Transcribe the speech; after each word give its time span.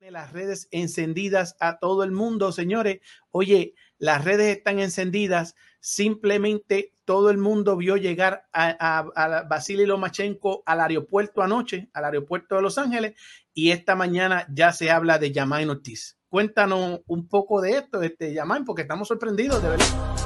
las 0.00 0.32
redes 0.32 0.68
encendidas 0.70 1.56
a 1.60 1.78
todo 1.78 2.04
el 2.04 2.12
mundo, 2.12 2.52
señores. 2.52 3.00
Oye, 3.30 3.74
las 3.98 4.24
redes 4.24 4.56
están 4.56 4.78
encendidas. 4.78 5.54
Simplemente 5.80 6.94
todo 7.04 7.30
el 7.30 7.38
mundo 7.38 7.76
vio 7.76 7.96
llegar 7.96 8.46
a, 8.52 8.68
a, 8.78 9.62
Lomachenko 9.68 10.62
al 10.66 10.80
aeropuerto 10.80 11.42
anoche, 11.42 11.88
al 11.92 12.04
aeropuerto 12.04 12.56
de 12.56 12.62
Los 12.62 12.78
Ángeles, 12.78 13.14
y 13.52 13.70
esta 13.70 13.94
mañana 13.94 14.46
ya 14.52 14.72
se 14.72 14.90
habla 14.90 15.18
de 15.18 15.32
Yamain 15.32 15.70
Ortiz. 15.70 16.18
Cuéntanos 16.28 17.00
un 17.06 17.28
poco 17.28 17.60
de 17.60 17.78
esto, 17.78 18.02
este 18.02 18.34
Yamain, 18.34 18.64
porque 18.64 18.82
estamos 18.82 19.08
sorprendidos, 19.08 19.62
de 19.62 19.70
verdad. 19.70 20.17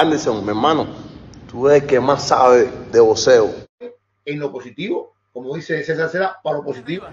Anderson, 0.00 0.42
mi 0.42 0.48
hermano, 0.48 0.86
tú 1.50 1.68
eres 1.68 1.82
el 1.82 1.88
que 1.88 2.00
más 2.00 2.26
sabe 2.26 2.70
de 2.90 3.00
voceo. 3.00 3.54
En 4.24 4.38
lo 4.38 4.50
positivo, 4.50 5.12
como 5.30 5.54
dice 5.54 5.84
César 5.84 6.08
Cera, 6.08 6.38
para 6.42 6.56
lo 6.56 6.64
positivo. 6.64 7.04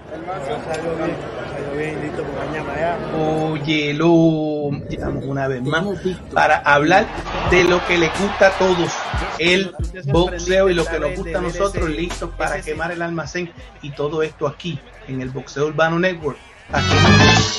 Oye, 3.52 3.94
lo 3.94 4.10
una 4.10 5.50
vez 5.50 5.64
más 5.64 5.86
para 6.34 6.60
hablar 6.60 7.06
de 7.52 7.66
lo 7.66 7.86
que 7.88 7.98
le 7.98 8.08
gusta 8.08 8.48
a 8.48 8.58
todos, 8.58 8.92
el 9.38 9.76
boxeo 10.06 10.70
y 10.70 10.74
lo 10.74 10.86
que 10.86 11.00
nos 11.00 11.18
gusta 11.18 11.40
a 11.40 11.42
nosotros, 11.42 11.90
listos 11.90 12.30
para 12.38 12.62
quemar 12.62 12.94
el 12.94 13.02
almacén 13.02 13.52
y 13.82 13.92
todo 13.92 14.24
esto 14.24 14.48
aquí 14.48 14.80
en 15.10 15.20
el 15.20 15.30
Boxeo 15.30 15.68
Urbano 15.68 16.00
Network. 16.00 16.38
Aquí 16.72 16.96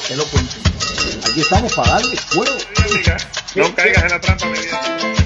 te 0.09 0.17
lo 0.17 0.25
cuento. 0.25 0.55
Aquí 1.31 1.41
estamos 1.41 1.75
para 1.75 1.93
darle 1.93 2.17
fuego. 2.17 2.53
No 3.55 3.75
caigas 3.75 4.05
en 4.05 4.11
la 4.11 4.21
trampa, 4.21 4.47
mi 4.47 4.59
vida. 4.59 5.18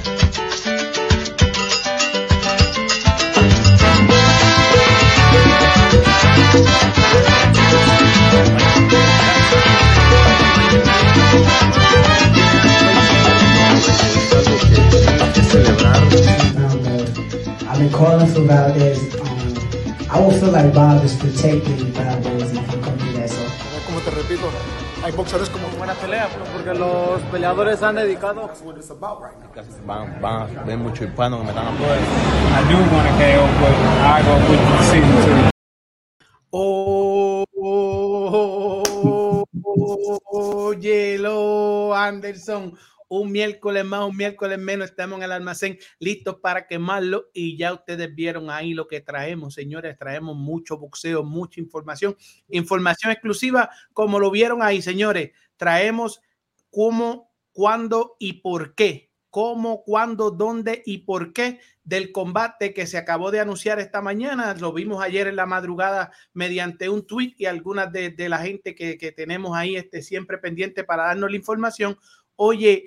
I've 17.69 17.79
been 17.79 17.91
calling 17.93 18.27
for 18.27 18.43
Valdez. 18.43 18.99
Um, 19.21 19.55
I 20.11 20.21
will 20.21 20.31
feel 20.33 20.51
like 20.51 20.75
Bob 20.75 21.03
is 21.05 21.15
protecting 21.17 21.93
Valdez 21.93 22.53
if 22.53 22.67
he 22.69 22.81
come 22.81 22.99
through 22.99 23.13
that. 23.15 23.31
So 23.31 23.43
Como 23.87 24.01
te 24.01 24.11
repito, 24.11 24.51
hay 25.03 25.13
boxeadores 25.13 25.49
como 25.49 25.69
buena 25.79 25.95
pelea, 25.95 26.29
porque 26.53 26.75
los 26.79 27.23
peleadores 27.31 27.83
han 27.83 27.95
dedicado. 27.97 28.51
Van, 29.87 30.21
van, 30.21 30.67
ven 30.67 30.81
mucho 30.83 31.05
hispano 31.05 31.39
que 31.39 31.45
me 31.45 31.51
están 31.51 31.69
apoyando. 31.69 32.07
I 32.55 32.63
do 32.69 32.77
want 32.95 33.09
to 33.09 33.15
KO, 33.19 33.47
but 33.61 33.75
I 34.05 34.23
go 34.23 34.35
with 34.49 34.61
the 34.61 34.77
decision 34.79 35.17
too. 35.25 35.51
Oh, 36.55 37.45
oye, 40.33 41.17
lo 41.19 41.95
Anderson, 41.95 42.77
un 43.21 43.31
miércoles 43.31 43.85
más, 43.85 44.09
un 44.09 44.17
miércoles 44.17 44.59
menos, 44.59 44.89
estamos 44.89 45.19
en 45.19 45.25
el 45.25 45.33
almacén 45.33 45.79
listos 45.99 46.37
para 46.37 46.67
quemarlo 46.67 47.31
y 47.35 47.57
ya 47.59 47.75
ustedes 47.75 48.15
vieron 48.15 48.49
ahí 48.51 48.73
lo 48.73 48.89
que 48.89 49.01
traemos, 49.01 49.55
señores, 49.55 49.99
traemos 49.99 50.37
mucho 50.37 50.79
boxeo, 50.79 51.23
mucha 51.23 51.61
información, 51.61 52.17
información 52.49 53.13
exclusiva, 53.13 53.71
como 53.93 54.19
lo 54.19 54.31
vieron 54.31 54.63
ahí, 54.63 54.81
señores, 54.81 55.33
traemos 55.59 56.23
cómo, 56.71 57.31
cuándo 57.53 58.17
y 58.19 58.35
por 58.35 58.75
qué, 58.75 59.11
cómo, 59.29 59.83
cuándo, 59.85 60.31
dónde 60.31 60.83
y 60.87 60.99
por 60.99 61.35
qué 61.35 61.61
del 61.85 62.13
combate 62.13 62.73
que 62.73 62.87
se 62.87 62.97
acabó 62.97 63.31
de 63.31 63.41
anunciar 63.41 63.79
esta 63.79 64.01
mañana. 64.01 64.55
Lo 64.55 64.73
vimos 64.73 65.03
ayer 65.03 65.27
en 65.27 65.37
la 65.37 65.47
madrugada 65.47 66.13
mediante 66.33 66.89
un 66.89 67.07
tweet 67.07 67.35
y 67.37 67.47
algunas 67.47 67.93
de, 67.93 68.11
de 68.11 68.29
la 68.29 68.39
gente 68.39 68.75
que, 68.75 68.97
que, 68.97 69.13
tenemos 69.13 69.57
ahí 69.57 69.77
este, 69.77 70.03
siempre 70.03 70.39
pendiente 70.39 70.85
para 70.85 71.05
darnos 71.05 71.31
la 71.31 71.37
información. 71.37 71.99
Oye, 72.37 72.85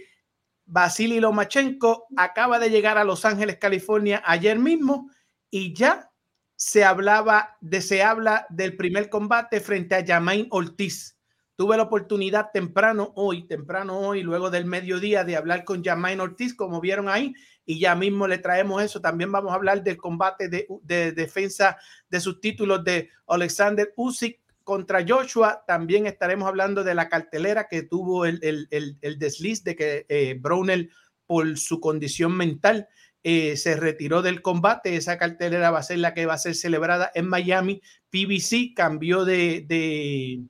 Vasily 0.65 1.19
Lomachenko 1.19 2.07
acaba 2.17 2.59
de 2.59 2.69
llegar 2.69 2.97
a 2.97 3.03
Los 3.03 3.25
Ángeles, 3.25 3.57
California 3.57 4.21
ayer 4.25 4.57
mismo 4.57 5.09
y 5.49 5.73
ya 5.73 6.11
se 6.55 6.83
hablaba 6.83 7.57
de, 7.61 7.81
se 7.81 8.01
habla 8.01 8.47
del 8.49 8.75
primer 8.75 9.09
combate 9.09 9.59
frente 9.59 9.95
a 9.95 9.99
Yamain 9.99 10.47
Ortiz. 10.49 11.17
Tuve 11.55 11.77
la 11.77 11.83
oportunidad 11.83 12.49
temprano 12.51 13.13
hoy, 13.15 13.47
temprano 13.47 13.97
hoy, 13.97 14.23
luego 14.23 14.49
del 14.49 14.65
mediodía, 14.65 15.23
de 15.23 15.37
hablar 15.37 15.63
con 15.63 15.83
Yamain 15.83 16.19
Ortiz, 16.19 16.53
como 16.53 16.81
vieron 16.81 17.07
ahí, 17.07 17.33
y 17.65 17.79
ya 17.79 17.95
mismo 17.95 18.27
le 18.27 18.39
traemos 18.39 18.83
eso. 18.83 18.99
También 18.99 19.31
vamos 19.31 19.51
a 19.51 19.55
hablar 19.55 19.81
del 19.83 19.95
combate 19.95 20.49
de, 20.49 20.67
de 20.81 21.13
defensa 21.13 21.77
de 22.09 22.19
sus 22.19 22.41
títulos 22.41 22.83
de 22.83 23.09
Alexander 23.27 23.93
Usyk 23.95 24.41
contra 24.65 25.05
Joshua. 25.07 25.63
También 25.65 26.05
estaremos 26.07 26.49
hablando 26.49 26.83
de 26.83 26.95
la 26.95 27.07
cartelera 27.07 27.67
que 27.69 27.83
tuvo 27.83 28.25
el, 28.25 28.39
el, 28.41 28.97
el, 28.99 29.19
desliz 29.19 29.63
de 29.63 29.77
que 29.77 30.05
eh, 30.09 30.35
Brownell, 30.37 30.91
por 31.25 31.57
su 31.57 31.79
condición 31.79 32.35
mental, 32.35 32.89
eh, 33.23 33.55
se 33.55 33.77
retiró 33.77 34.21
del 34.21 34.41
combate. 34.41 34.97
Esa 34.97 35.17
cartelera 35.17 35.71
va 35.71 35.79
a 35.79 35.83
ser 35.83 35.99
la 35.99 36.13
que 36.13 36.25
va 36.25 36.33
a 36.33 36.39
ser 36.39 36.55
celebrada 36.55 37.11
en 37.15 37.29
Miami. 37.29 37.81
PBC 38.09 38.73
cambió 38.75 39.23
de, 39.23 39.63
de 39.65 40.41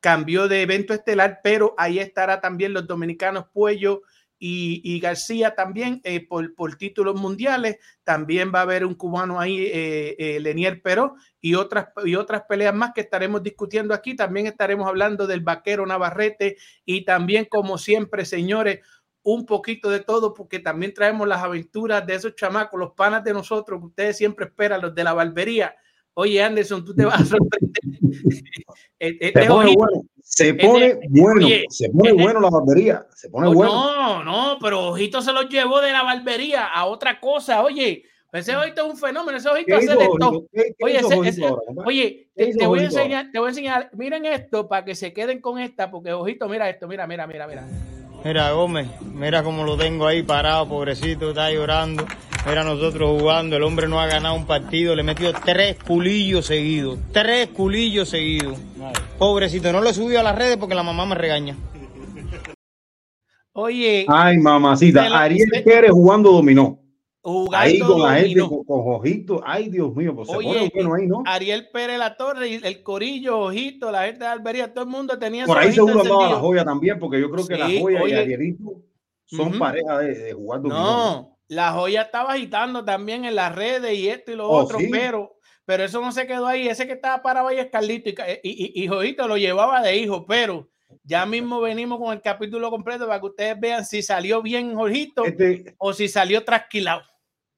cambió 0.00 0.48
de 0.48 0.62
evento 0.62 0.94
estelar, 0.94 1.40
pero 1.44 1.74
ahí 1.78 1.98
estará 1.98 2.40
también 2.40 2.72
los 2.72 2.86
dominicanos 2.86 3.46
Puello 3.52 4.02
y, 4.38 4.80
y 4.84 5.00
García 5.00 5.54
también 5.54 6.00
eh, 6.04 6.26
por, 6.26 6.54
por, 6.54 6.76
títulos 6.76 7.20
mundiales. 7.20 7.78
También 8.04 8.52
va 8.54 8.60
a 8.60 8.62
haber 8.62 8.84
un 8.84 8.94
cubano 8.94 9.40
ahí, 9.40 9.58
eh, 9.60 10.16
eh, 10.18 10.40
Lenier 10.40 10.80
Peró, 10.82 11.14
y 11.40 11.54
otras, 11.54 11.88
y 12.04 12.14
otras 12.14 12.42
peleas 12.48 12.74
más 12.74 12.92
que 12.94 13.00
estaremos 13.02 13.42
discutiendo 13.42 13.94
aquí. 13.94 14.14
También 14.14 14.46
estaremos 14.46 14.86
hablando 14.86 15.26
del 15.26 15.40
vaquero 15.40 15.86
Navarrete 15.86 16.56
y 16.84 17.04
también, 17.04 17.46
como 17.46 17.78
siempre, 17.78 18.24
señores, 18.24 18.80
un 19.22 19.44
poquito 19.44 19.90
de 19.90 20.00
todo, 20.00 20.32
porque 20.34 20.58
también 20.58 20.94
traemos 20.94 21.26
las 21.28 21.42
aventuras 21.42 22.06
de 22.06 22.14
esos 22.14 22.34
chamacos, 22.34 22.78
los 22.78 22.92
panas 22.92 23.24
de 23.24 23.32
nosotros 23.32 23.80
que 23.80 23.86
ustedes 23.86 24.16
siempre 24.16 24.46
esperan, 24.46 24.80
los 24.80 24.94
de 24.94 25.04
la 25.04 25.12
barbería 25.12 25.74
Oye, 26.20 26.42
Anderson, 26.42 26.84
tú 26.84 26.92
te 26.96 27.04
vas 27.04 27.20
a 27.20 27.24
sorprender. 27.24 27.80
pone 29.48 29.72
bueno, 29.76 30.02
se 30.28 30.52
pone 30.52 31.00
bueno, 31.08 31.46
oye, 31.46 31.64
se 31.70 31.88
pone 31.88 32.12
bueno 32.12 32.38
la 32.38 32.50
barbería, 32.50 33.06
se 33.14 33.30
pone 33.30 33.48
oh, 33.48 33.54
bueno. 33.54 33.72
No, 33.72 34.24
no, 34.24 34.58
pero 34.60 34.88
Ojito 34.88 35.22
se 35.22 35.32
los 35.32 35.48
llevó 35.48 35.80
de 35.80 35.90
la 35.90 36.02
barbería 36.02 36.66
a 36.66 36.84
otra 36.84 37.18
cosa, 37.18 37.62
oye. 37.62 38.04
Ese 38.30 38.54
ojito 38.54 38.84
es 38.84 38.92
un 38.92 38.98
fenómeno, 38.98 39.38
ese 39.38 39.48
ojito 39.48 39.74
hace 39.74 39.96
de 39.96 40.08
todo. 40.20 40.44
Oye, 40.82 40.98
ese, 40.98 41.18
ese, 41.24 41.46
oye 41.82 42.28
te, 42.36 42.52
te, 42.52 42.66
voy 42.66 42.80
a 42.80 42.84
enseñar, 42.84 43.30
te 43.32 43.38
voy 43.38 43.46
a 43.46 43.48
enseñar, 43.48 43.90
miren 43.94 44.26
esto 44.26 44.68
para 44.68 44.84
que 44.84 44.94
se 44.94 45.14
queden 45.14 45.40
con 45.40 45.58
esta, 45.58 45.90
porque 45.90 46.12
ojito, 46.12 46.46
mira 46.46 46.68
esto, 46.68 46.86
mira, 46.86 47.06
mira, 47.06 47.26
mira, 47.26 47.46
mira. 47.48 47.66
Mira, 48.22 48.50
Gómez, 48.50 48.86
mira 49.00 49.42
cómo 49.42 49.64
lo 49.64 49.78
tengo 49.78 50.06
ahí 50.06 50.22
parado, 50.22 50.68
pobrecito, 50.68 51.30
está 51.30 51.50
llorando. 51.50 52.04
Mira 52.46 52.64
nosotros 52.64 53.18
jugando, 53.18 53.56
el 53.56 53.62
hombre 53.62 53.88
no 53.88 53.98
ha 53.98 54.06
ganado 54.06 54.34
un 54.34 54.46
partido, 54.46 54.94
le 54.94 55.02
metió 55.02 55.32
tres 55.32 55.78
culillos 55.82 56.44
seguidos, 56.44 56.98
tres 57.12 57.48
culillos 57.48 58.10
seguidos. 58.10 58.58
Pobrecito, 59.18 59.72
no 59.72 59.80
lo 59.80 59.92
subió 59.92 60.20
a 60.20 60.22
las 60.22 60.36
redes 60.38 60.56
porque 60.58 60.76
la 60.76 60.84
mamá 60.84 61.04
me 61.04 61.16
regaña. 61.16 61.56
Oye. 63.52 64.06
Ay, 64.08 64.38
mamacita, 64.38 65.06
Ariel 65.20 65.50
Pérez 65.64 65.90
jugando 65.90 66.30
dominó. 66.30 66.80
ahí 67.52 67.80
con 67.80 68.00
la 68.00 68.14
gente, 68.14 68.40
con, 68.40 68.62
con, 68.62 68.94
Ojito, 68.94 69.42
ay 69.44 69.68
Dios 69.70 69.92
mío, 69.96 70.14
pues 70.14 70.28
Oye, 70.28 70.52
se 70.52 70.70
pone 70.70 70.70
bueno 70.72 70.94
ahí, 70.94 71.06
¿no? 71.08 71.22
Ariel 71.26 71.68
Pérez 71.72 71.98
La 71.98 72.16
Torre, 72.16 72.54
el 72.62 72.82
Corillo, 72.84 73.40
Ojito, 73.40 73.90
la 73.90 74.04
gente 74.04 74.20
de 74.20 74.30
Albería, 74.30 74.72
todo 74.72 74.84
el 74.84 74.90
mundo 74.90 75.18
tenía 75.18 75.44
Por 75.44 75.58
ahí 75.58 75.72
seguro 75.72 76.02
andaba 76.02 76.30
la 76.30 76.36
joya 76.36 76.64
también, 76.64 77.00
porque 77.00 77.20
yo 77.20 77.28
creo 77.28 77.44
que 77.44 77.56
sí, 77.56 77.60
la 77.60 77.80
joya 77.80 78.02
oye, 78.02 78.14
y 78.14 78.18
Arielito 78.18 78.82
son 79.24 79.48
uh 79.48 79.50
-huh. 79.50 79.58
pareja 79.58 79.98
de, 79.98 80.14
de 80.14 80.32
jugar 80.32 80.60
dominó. 80.60 80.78
No, 80.78 81.38
la 81.48 81.72
joya 81.72 82.02
estaba 82.02 82.34
agitando 82.34 82.84
también 82.84 83.24
en 83.24 83.34
las 83.34 83.52
redes 83.52 83.98
y 83.98 84.08
esto 84.08 84.30
y 84.30 84.36
lo 84.36 84.48
oh, 84.48 84.62
otro, 84.62 84.78
¿sí? 84.78 84.88
pero, 84.92 85.37
pero 85.68 85.84
eso 85.84 86.00
no 86.00 86.12
se 86.12 86.26
quedó 86.26 86.46
ahí. 86.46 86.66
Ese 86.66 86.86
que 86.86 86.94
estaba 86.94 87.22
parado 87.22 87.48
ahí 87.48 87.58
es 87.58 87.66
Carlito 87.66 88.08
y, 88.08 88.14
y, 88.42 88.72
y, 88.72 88.84
y 88.84 88.88
Jojito 88.88 89.28
lo 89.28 89.36
llevaba 89.36 89.82
de 89.82 89.98
hijo, 89.98 90.24
pero 90.24 90.66
Ya 91.04 91.26
mismo 91.26 91.60
venimos 91.60 91.98
con 91.98 92.14
el 92.14 92.22
capítulo 92.22 92.70
completo 92.70 93.06
para 93.06 93.20
que 93.20 93.26
ustedes 93.26 93.60
vean 93.60 93.84
si 93.84 94.00
salió 94.00 94.40
bien 94.40 94.74
Jorgito 94.74 95.26
este, 95.26 95.74
o 95.76 95.92
si 95.92 96.08
salió 96.08 96.42
trasquilado. 96.42 97.02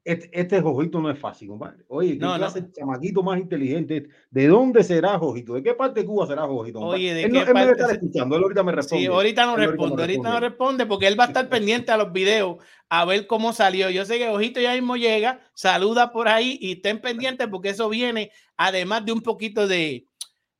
Este, 0.02 0.28
este 0.32 0.60
Jojito 0.60 1.00
no 1.00 1.08
es 1.08 1.20
fácil, 1.20 1.46
compadre. 1.50 1.84
Oye, 1.86 2.14
¿qué 2.14 2.18
no, 2.18 2.34
clase 2.34 2.62
no. 2.62 2.68
chamaquito 2.72 3.22
más 3.22 3.38
inteligente? 3.38 4.08
¿De 4.28 4.48
dónde 4.48 4.82
será 4.82 5.16
Jojito? 5.16 5.54
¿De 5.54 5.62
qué 5.62 5.74
parte 5.74 6.00
de 6.00 6.06
Cuba 6.06 6.26
será 6.26 6.48
Jojito? 6.48 6.80
Oye, 6.80 7.14
¿de 7.14 7.24
él, 7.24 7.26
qué 7.30 7.32
no, 7.32 7.40
él 7.40 7.52
parte? 7.52 7.66
me 7.66 7.72
estar 7.72 7.90
escuchando, 7.92 8.36
él 8.36 8.42
ahorita 8.42 8.62
me 8.64 8.72
responde. 8.72 9.04
Sí, 9.04 9.06
ahorita 9.06 9.46
no 9.46 9.56
responde, 9.56 10.02
ahorita 10.02 10.30
no 10.30 10.40
responde 10.40 10.86
porque 10.86 11.06
él 11.06 11.20
va 11.20 11.24
a 11.24 11.28
estar 11.28 11.48
pendiente 11.50 11.92
a 11.92 11.96
los 11.96 12.12
videos 12.12 12.56
a 12.90 13.04
ver 13.04 13.26
cómo 13.26 13.52
salió. 13.52 13.88
Yo 13.88 14.04
sé 14.04 14.18
que 14.18 14.28
Ojito 14.28 14.60
ya 14.60 14.74
mismo 14.74 14.96
llega, 14.96 15.40
saluda 15.54 16.12
por 16.12 16.28
ahí 16.28 16.58
y 16.60 16.72
estén 16.72 17.00
pendientes 17.00 17.46
porque 17.48 17.70
eso 17.70 17.88
viene 17.88 18.32
además 18.56 19.06
de 19.06 19.12
un 19.12 19.22
poquito 19.22 19.66
de, 19.68 20.04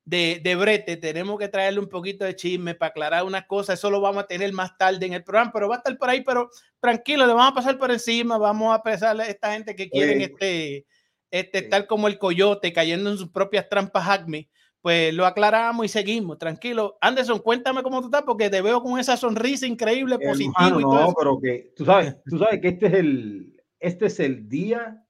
de, 0.05 0.39
de, 0.41 0.55
brete, 0.55 0.97
tenemos 0.97 1.37
que 1.37 1.49
traerle 1.49 1.81
un 1.81 1.89
poquito 1.89 2.25
de 2.25 2.35
chisme 2.35 2.73
para 2.73 2.89
aclarar 2.89 3.23
unas 3.25 3.45
cosas, 3.45 3.77
eso 3.77 3.91
lo 3.91 4.01
vamos 4.01 4.23
a 4.23 4.27
tener 4.27 4.51
más 4.53 4.75
tarde 4.77 5.05
en 5.05 5.13
el 5.13 5.23
programa, 5.23 5.51
pero 5.53 5.69
va 5.69 5.75
a 5.75 5.77
estar 5.79 5.95
por 5.97 6.09
ahí, 6.09 6.21
pero 6.21 6.49
tranquilo, 6.79 7.27
le 7.27 7.33
vamos 7.33 7.51
a 7.51 7.55
pasar 7.55 7.77
por 7.77 7.91
encima, 7.91 8.37
vamos 8.37 8.73
a 8.73 8.81
pesarle 8.81 9.23
a 9.23 9.27
esta 9.27 9.53
gente 9.53 9.75
que 9.75 9.89
quieren 9.89 10.21
este, 10.21 10.87
este 11.29 11.59
estar 11.59 11.85
como 11.85 12.07
el 12.07 12.17
coyote 12.17 12.73
cayendo 12.73 13.11
en 13.11 13.17
sus 13.17 13.29
propias 13.29 13.69
trampas 13.69 14.07
Acme, 14.07 14.49
pues 14.81 15.13
lo 15.13 15.25
aclaramos 15.25 15.85
y 15.85 15.89
seguimos, 15.89 16.37
tranquilo. 16.37 16.97
Anderson, 17.01 17.39
cuéntame 17.39 17.83
cómo 17.83 18.01
tú 18.01 18.07
estás, 18.07 18.23
porque 18.23 18.49
te 18.49 18.61
veo 18.61 18.81
con 18.81 18.99
esa 18.99 19.15
sonrisa 19.15 19.67
increíble, 19.67 20.17
positiva. 20.17 20.69
No, 20.69 20.79
no, 20.79 21.13
pero 21.17 21.39
que 21.39 21.71
tú 21.75 21.85
sabes, 21.85 22.17
tú 22.29 22.37
sabes 22.39 22.59
que 22.59 22.69
este 22.69 22.87
es 22.87 22.93
el, 22.93 23.61
este 23.79 24.05
es 24.07 24.19
el 24.19 24.49
día 24.49 25.03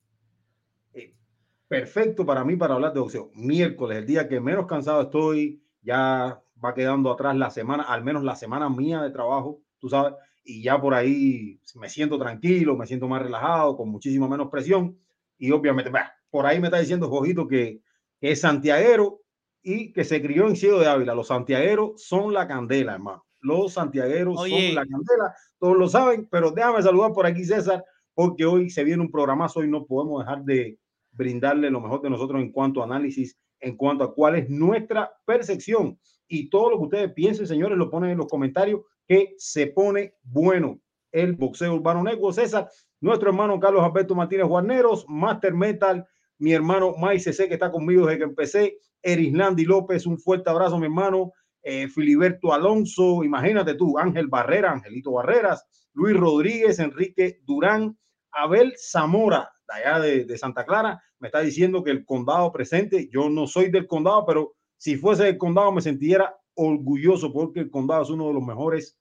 perfecto 1.72 2.26
para 2.26 2.44
mí 2.44 2.58
para 2.58 2.74
hablar 2.74 2.92
de 2.92 3.00
boxeo. 3.00 3.32
Miércoles, 3.34 4.00
el 4.00 4.06
día 4.06 4.28
que 4.28 4.42
menos 4.42 4.66
cansado 4.66 5.04
estoy, 5.04 5.64
ya 5.82 6.44
va 6.64 6.74
quedando 6.74 7.10
atrás 7.10 7.34
la 7.38 7.50
semana, 7.50 7.84
al 7.84 8.04
menos 8.04 8.26
la 8.26 8.36
semana 8.36 8.70
mía 8.70 9.02
de 9.02 9.10
trabajo, 9.10 9.62
tú 9.80 9.88
sabes, 9.88 10.16
y 10.44 10.64
ya 10.64 10.82
por 10.82 10.94
ahí 10.94 11.62
me 11.76 11.88
siento 11.88 12.20
tranquilo, 12.20 12.76
me 12.76 12.88
siento 12.88 13.08
más 13.08 13.22
relajado, 13.22 13.78
con 13.78 13.88
muchísima 13.88 14.28
menos 14.28 14.50
presión. 14.50 14.98
Y 15.38 15.52
obviamente, 15.52 15.90
bah, 15.90 16.12
por 16.30 16.46
ahí 16.46 16.60
me 16.60 16.68
está 16.68 16.78
diciendo 16.78 17.08
Jojito 17.08 17.48
que, 17.48 17.80
que, 18.20 18.32
es 18.32 18.42
santiaguero 18.42 19.21
y 19.62 19.94
que 19.94 20.04
se 20.04 20.22
crió 20.22 20.48
en 20.48 20.56
Cielo 20.56 20.80
de 20.80 20.88
Ávila. 20.88 21.16
Los 21.16 21.28
santiagueros 21.28 22.02
son 22.04 22.34
la 22.34 22.48
candela, 22.48 22.94
hermano. 22.94 23.26
Los 23.40 23.74
santiagueros 23.74 24.40
Oye. 24.40 24.68
son 24.68 24.76
la 24.76 24.86
candela, 24.86 25.36
todos 25.60 25.78
lo 25.78 25.90
saben, 25.90 26.28
pero 26.30 26.52
déjame 26.52 26.82
saludar 26.84 27.12
por 27.14 27.26
aquí, 27.26 27.44
César, 27.44 27.84
porque 28.14 28.46
hoy 28.46 28.70
se 28.70 28.84
viene 28.84 29.02
un 29.02 29.12
programazo 29.12 29.64
y 29.64 29.68
no 29.68 29.86
podemos 29.86 30.24
dejar 30.24 30.44
de, 30.44 30.78
brindarle 31.12 31.70
lo 31.70 31.82
mejor 31.82 32.02
de 32.02 32.10
nosotros 32.10 32.42
en 32.42 32.52
cuanto 32.52 32.82
a 32.82 32.86
análisis, 32.86 33.38
en 33.60 33.76
cuanto 33.76 34.04
a 34.04 34.14
cuál 34.14 34.36
es 34.36 34.50
nuestra 34.50 35.12
percepción. 35.26 36.00
Y 36.28 36.50
todo 36.50 36.72
lo 36.72 36.78
que 36.78 36.84
ustedes 36.84 37.14
piensen, 37.14 37.48
señores, 37.48 37.78
lo 37.78 37.90
ponen 37.90 38.12
en 38.12 38.18
los 38.18 38.28
comentarios, 38.28 38.82
que 39.08 39.36
se 39.38 39.68
pone 39.68 40.16
bueno 40.24 40.80
el 41.12 41.34
boxeo 41.34 41.76
urbano 41.76 42.04
negro. 42.04 42.32
César, 42.32 42.70
nuestro 43.02 43.30
hermano 43.30 43.60
Carlos 43.60 43.84
Alberto 43.84 44.16
Martínez 44.16 44.46
Guarneros, 44.46 45.06
Master 45.10 45.54
Metal, 45.54 46.08
mi 46.38 46.54
hermano 46.54 46.96
Mike 46.98 47.20
CC, 47.20 47.48
que 47.48 47.56
está 47.56 47.70
conmigo 47.70 48.06
desde 48.06 48.20
que 48.20 48.24
empecé, 48.24 48.78
Erislandi 49.02 49.66
López, 49.66 50.06
un 50.06 50.18
fuerte 50.20 50.50
abrazo, 50.50 50.78
mi 50.78 50.86
hermano, 50.86 51.32
eh, 51.64 51.88
Filiberto 51.88 52.54
Alonso, 52.54 53.24
imagínate 53.24 53.76
tú, 53.76 53.98
Ángel 53.98 54.28
Barrera, 54.28 54.72
Angelito 54.72 55.12
Barreras, 55.12 55.66
Luis 55.94 56.16
Rodríguez, 56.16 56.80
Enrique 56.80 57.40
Durán, 57.44 57.98
Abel 58.32 58.74
Zamora, 58.78 59.52
allá 59.68 60.00
de, 60.00 60.26
de, 60.26 60.38
Santa 60.38 60.66
Clara, 60.66 61.02
me 61.20 61.28
está 61.28 61.42
diciendo 61.42 61.84
que 61.84 61.92
el 61.92 62.06
condado 62.06 62.52
presente, 62.52 63.10
yo 63.12 63.30
no 63.30 63.48
soy 63.48 63.70
del 63.70 63.88
condado, 63.88 64.26
pero 64.26 64.56
si 64.78 64.98
fuese 64.98 65.26
del 65.26 65.38
condado 65.38 65.72
me 65.72 65.82
sentiría 65.82 66.36
orgulloso 66.56 67.32
porque 67.32 67.60
el 67.62 67.70
condado 67.70 68.04
es 68.04 68.10
uno 68.10 68.28
de 68.28 68.34
los 68.34 68.44
mejores 68.44 68.98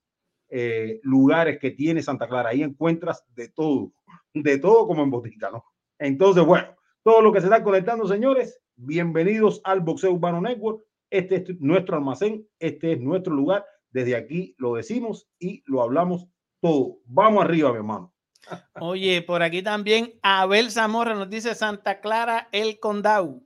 eh, 0.48 1.00
lugares 1.04 1.58
que 1.60 1.70
tiene 1.70 2.02
Santa 2.02 2.28
Clara. 2.28 2.50
Ahí 2.50 2.62
encuentras 2.62 3.24
de 3.34 3.48
todo, 3.48 3.92
de 4.34 4.58
todo 4.58 4.86
como 4.86 5.02
en 5.02 5.10
botica, 5.10 5.50
¿no? 5.50 5.64
Entonces, 5.98 6.44
bueno, 6.44 6.68
todo 7.02 7.22
lo 7.22 7.32
que 7.32 7.40
se 7.40 7.46
está 7.46 7.62
conectando, 7.62 8.06
señores, 8.06 8.59
bienvenidos 8.82 9.60
al 9.64 9.80
Boxeo 9.80 10.12
Urbano 10.12 10.40
Network. 10.40 10.82
Este 11.10 11.36
es 11.36 11.60
nuestro 11.60 11.96
almacén, 11.96 12.48
este 12.58 12.92
es 12.92 13.00
nuestro 13.00 13.34
lugar. 13.34 13.64
Desde 13.90 14.16
aquí 14.16 14.54
lo 14.58 14.74
decimos 14.74 15.28
y 15.38 15.62
lo 15.66 15.82
hablamos 15.82 16.26
todo. 16.60 16.98
Vamos 17.04 17.44
arriba, 17.44 17.70
mi 17.70 17.76
hermano. 17.78 18.14
Oye, 18.80 19.22
por 19.22 19.42
aquí 19.42 19.62
también 19.62 20.14
Abel 20.22 20.70
Zamora 20.70 21.14
nos 21.14 21.28
dice 21.28 21.54
Santa 21.54 22.00
Clara, 22.00 22.48
el 22.52 22.78
condado. 22.78 23.42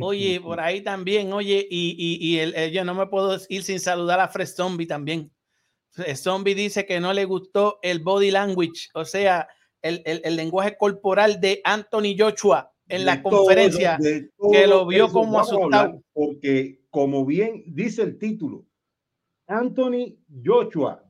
Oye, 0.00 0.40
por 0.42 0.58
ahí 0.58 0.82
también, 0.82 1.32
oye, 1.32 1.66
y, 1.70 1.94
y, 1.98 2.26
y 2.26 2.38
el, 2.38 2.54
el, 2.54 2.72
yo 2.72 2.84
no 2.84 2.94
me 2.94 3.06
puedo 3.06 3.38
ir 3.48 3.62
sin 3.62 3.78
saludar 3.78 4.18
a 4.20 4.28
Fred 4.28 4.46
Zombie 4.46 4.86
también. 4.86 5.30
Fred 5.90 6.16
Zombie 6.16 6.54
dice 6.54 6.86
que 6.86 6.98
no 6.98 7.12
le 7.12 7.24
gustó 7.24 7.78
el 7.82 8.00
body 8.00 8.30
language, 8.30 8.88
o 8.94 9.04
sea, 9.04 9.48
el, 9.82 10.02
el, 10.06 10.22
el 10.24 10.34
lenguaje 10.34 10.76
corporal 10.78 11.40
de 11.40 11.60
Anthony 11.62 12.16
Joshua 12.18 12.72
en 12.88 13.04
la 13.04 13.22
todo, 13.22 13.38
conferencia, 13.38 13.98
que 13.98 14.66
lo 14.66 14.86
vio 14.86 15.08
como 15.08 15.40
asustado. 15.40 16.02
Porque, 16.12 16.80
como 16.90 17.24
bien 17.24 17.64
dice 17.66 18.02
el 18.02 18.18
título, 18.18 18.66
Anthony 19.46 20.16
Joshua 20.44 21.04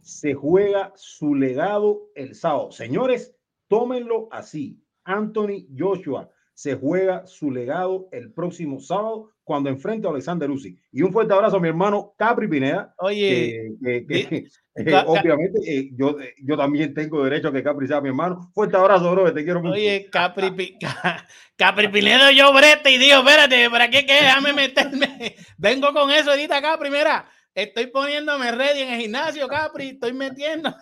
se 0.00 0.34
juega 0.34 0.92
su 0.96 1.34
legado 1.34 2.10
el 2.14 2.34
sábado. 2.34 2.72
Señores, 2.72 3.36
tómenlo 3.68 4.28
así. 4.30 4.82
Anthony 5.04 5.66
Joshua 5.76 6.30
se 6.54 6.74
juega 6.74 7.26
su 7.26 7.50
legado 7.50 8.08
el 8.12 8.32
próximo 8.32 8.80
sábado 8.80 9.31
cuando 9.44 9.68
enfrente 9.68 10.06
a 10.06 10.10
Alexander 10.10 10.50
Usyk. 10.50 10.78
Y 10.92 11.02
un 11.02 11.12
fuerte 11.12 11.32
abrazo 11.32 11.56
a 11.56 11.60
mi 11.60 11.68
hermano 11.68 12.14
Capri 12.16 12.48
Pineda. 12.48 12.94
Oye, 12.98 13.76
que, 13.82 14.06
que, 14.06 14.28
que, 14.28 14.36
eh, 14.76 15.02
obviamente 15.06 15.60
eh, 15.66 15.90
yo, 15.94 16.16
yo 16.42 16.56
también 16.56 16.94
tengo 16.94 17.24
derecho 17.24 17.48
a 17.48 17.52
que 17.52 17.62
Capri 17.62 17.86
sea 17.86 18.00
mi 18.00 18.08
hermano. 18.08 18.50
Fuerte 18.54 18.76
abrazo, 18.76 19.10
bro, 19.12 19.32
te 19.32 19.44
quiero 19.44 19.60
mucho. 19.60 19.74
Oye, 19.74 20.08
Capri, 20.10 20.78
Capri 21.56 21.88
Pineda, 21.88 22.32
yo 22.32 22.52
brete 22.52 22.90
y 22.90 22.98
digo, 22.98 23.18
espérate, 23.18 23.70
¿para 23.70 23.90
qué 23.90 24.06
qué? 24.06 24.14
Déjame 24.14 24.52
meterme. 24.52 25.36
Vengo 25.58 25.92
con 25.92 26.10
eso 26.10 26.30
ahorita 26.30 26.58
acá, 26.58 26.78
primera 26.78 27.26
estoy 27.54 27.88
poniéndome 27.88 28.50
ready 28.50 28.80
en 28.80 28.94
el 28.94 29.00
gimnasio, 29.02 29.46
Capri, 29.46 29.88
estoy 29.90 30.14
metiendo 30.14 30.74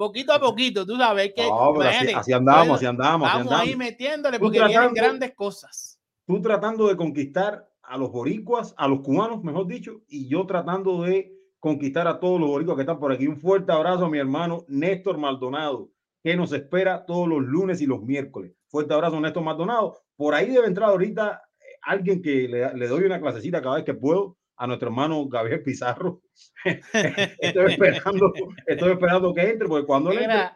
poquito 0.00 0.32
a 0.32 0.40
poquito, 0.40 0.86
tú 0.86 0.96
sabes 0.96 1.32
que 1.36 1.46
no, 1.46 1.78
así, 1.82 2.12
así, 2.12 2.32
andamos, 2.32 2.76
así 2.76 2.86
andamos, 2.86 3.28
vamos 3.28 3.28
así 3.28 3.40
andamos. 3.40 3.60
ahí 3.60 3.76
metiéndole 3.76 4.38
porque 4.38 4.64
vienen 4.64 4.94
grandes 4.94 5.34
cosas. 5.34 5.89
Tú 6.30 6.40
tratando 6.40 6.86
de 6.86 6.96
conquistar 6.96 7.68
a 7.82 7.98
los 7.98 8.12
boricuas, 8.12 8.72
a 8.76 8.86
los 8.86 9.00
cubanos, 9.00 9.42
mejor 9.42 9.66
dicho, 9.66 10.02
y 10.06 10.28
yo 10.28 10.46
tratando 10.46 11.02
de 11.02 11.36
conquistar 11.58 12.06
a 12.06 12.20
todos 12.20 12.38
los 12.38 12.48
boricuas 12.48 12.76
que 12.76 12.82
están 12.82 13.00
por 13.00 13.10
aquí. 13.10 13.26
Un 13.26 13.36
fuerte 13.36 13.72
abrazo 13.72 14.04
a 14.04 14.08
mi 14.08 14.18
hermano 14.18 14.64
Néstor 14.68 15.18
Maldonado, 15.18 15.90
que 16.22 16.36
nos 16.36 16.52
espera 16.52 17.04
todos 17.04 17.26
los 17.26 17.42
lunes 17.42 17.80
y 17.80 17.86
los 17.86 18.04
miércoles. 18.04 18.54
Fuerte 18.68 18.94
abrazo, 18.94 19.20
Néstor 19.20 19.42
Maldonado. 19.42 19.96
Por 20.14 20.36
ahí 20.36 20.48
debe 20.50 20.68
entrar 20.68 20.90
ahorita 20.90 21.42
eh, 21.58 21.64
alguien 21.82 22.22
que 22.22 22.46
le, 22.46 22.74
le 22.76 22.86
doy 22.86 23.02
una 23.02 23.20
clasecita 23.20 23.60
cada 23.60 23.74
vez 23.74 23.84
que 23.84 23.94
puedo 23.94 24.36
a 24.60 24.66
nuestro 24.66 24.88
hermano 24.88 25.26
Gabriel 25.26 25.62
Pizarro. 25.62 26.20
estoy 26.64 27.72
esperando, 27.72 28.30
estoy 28.66 28.92
esperando 28.92 29.32
que 29.32 29.40
entre, 29.40 29.66
porque 29.66 29.86
cuando 29.86 30.12
él, 30.12 30.18
entre, 30.18 30.50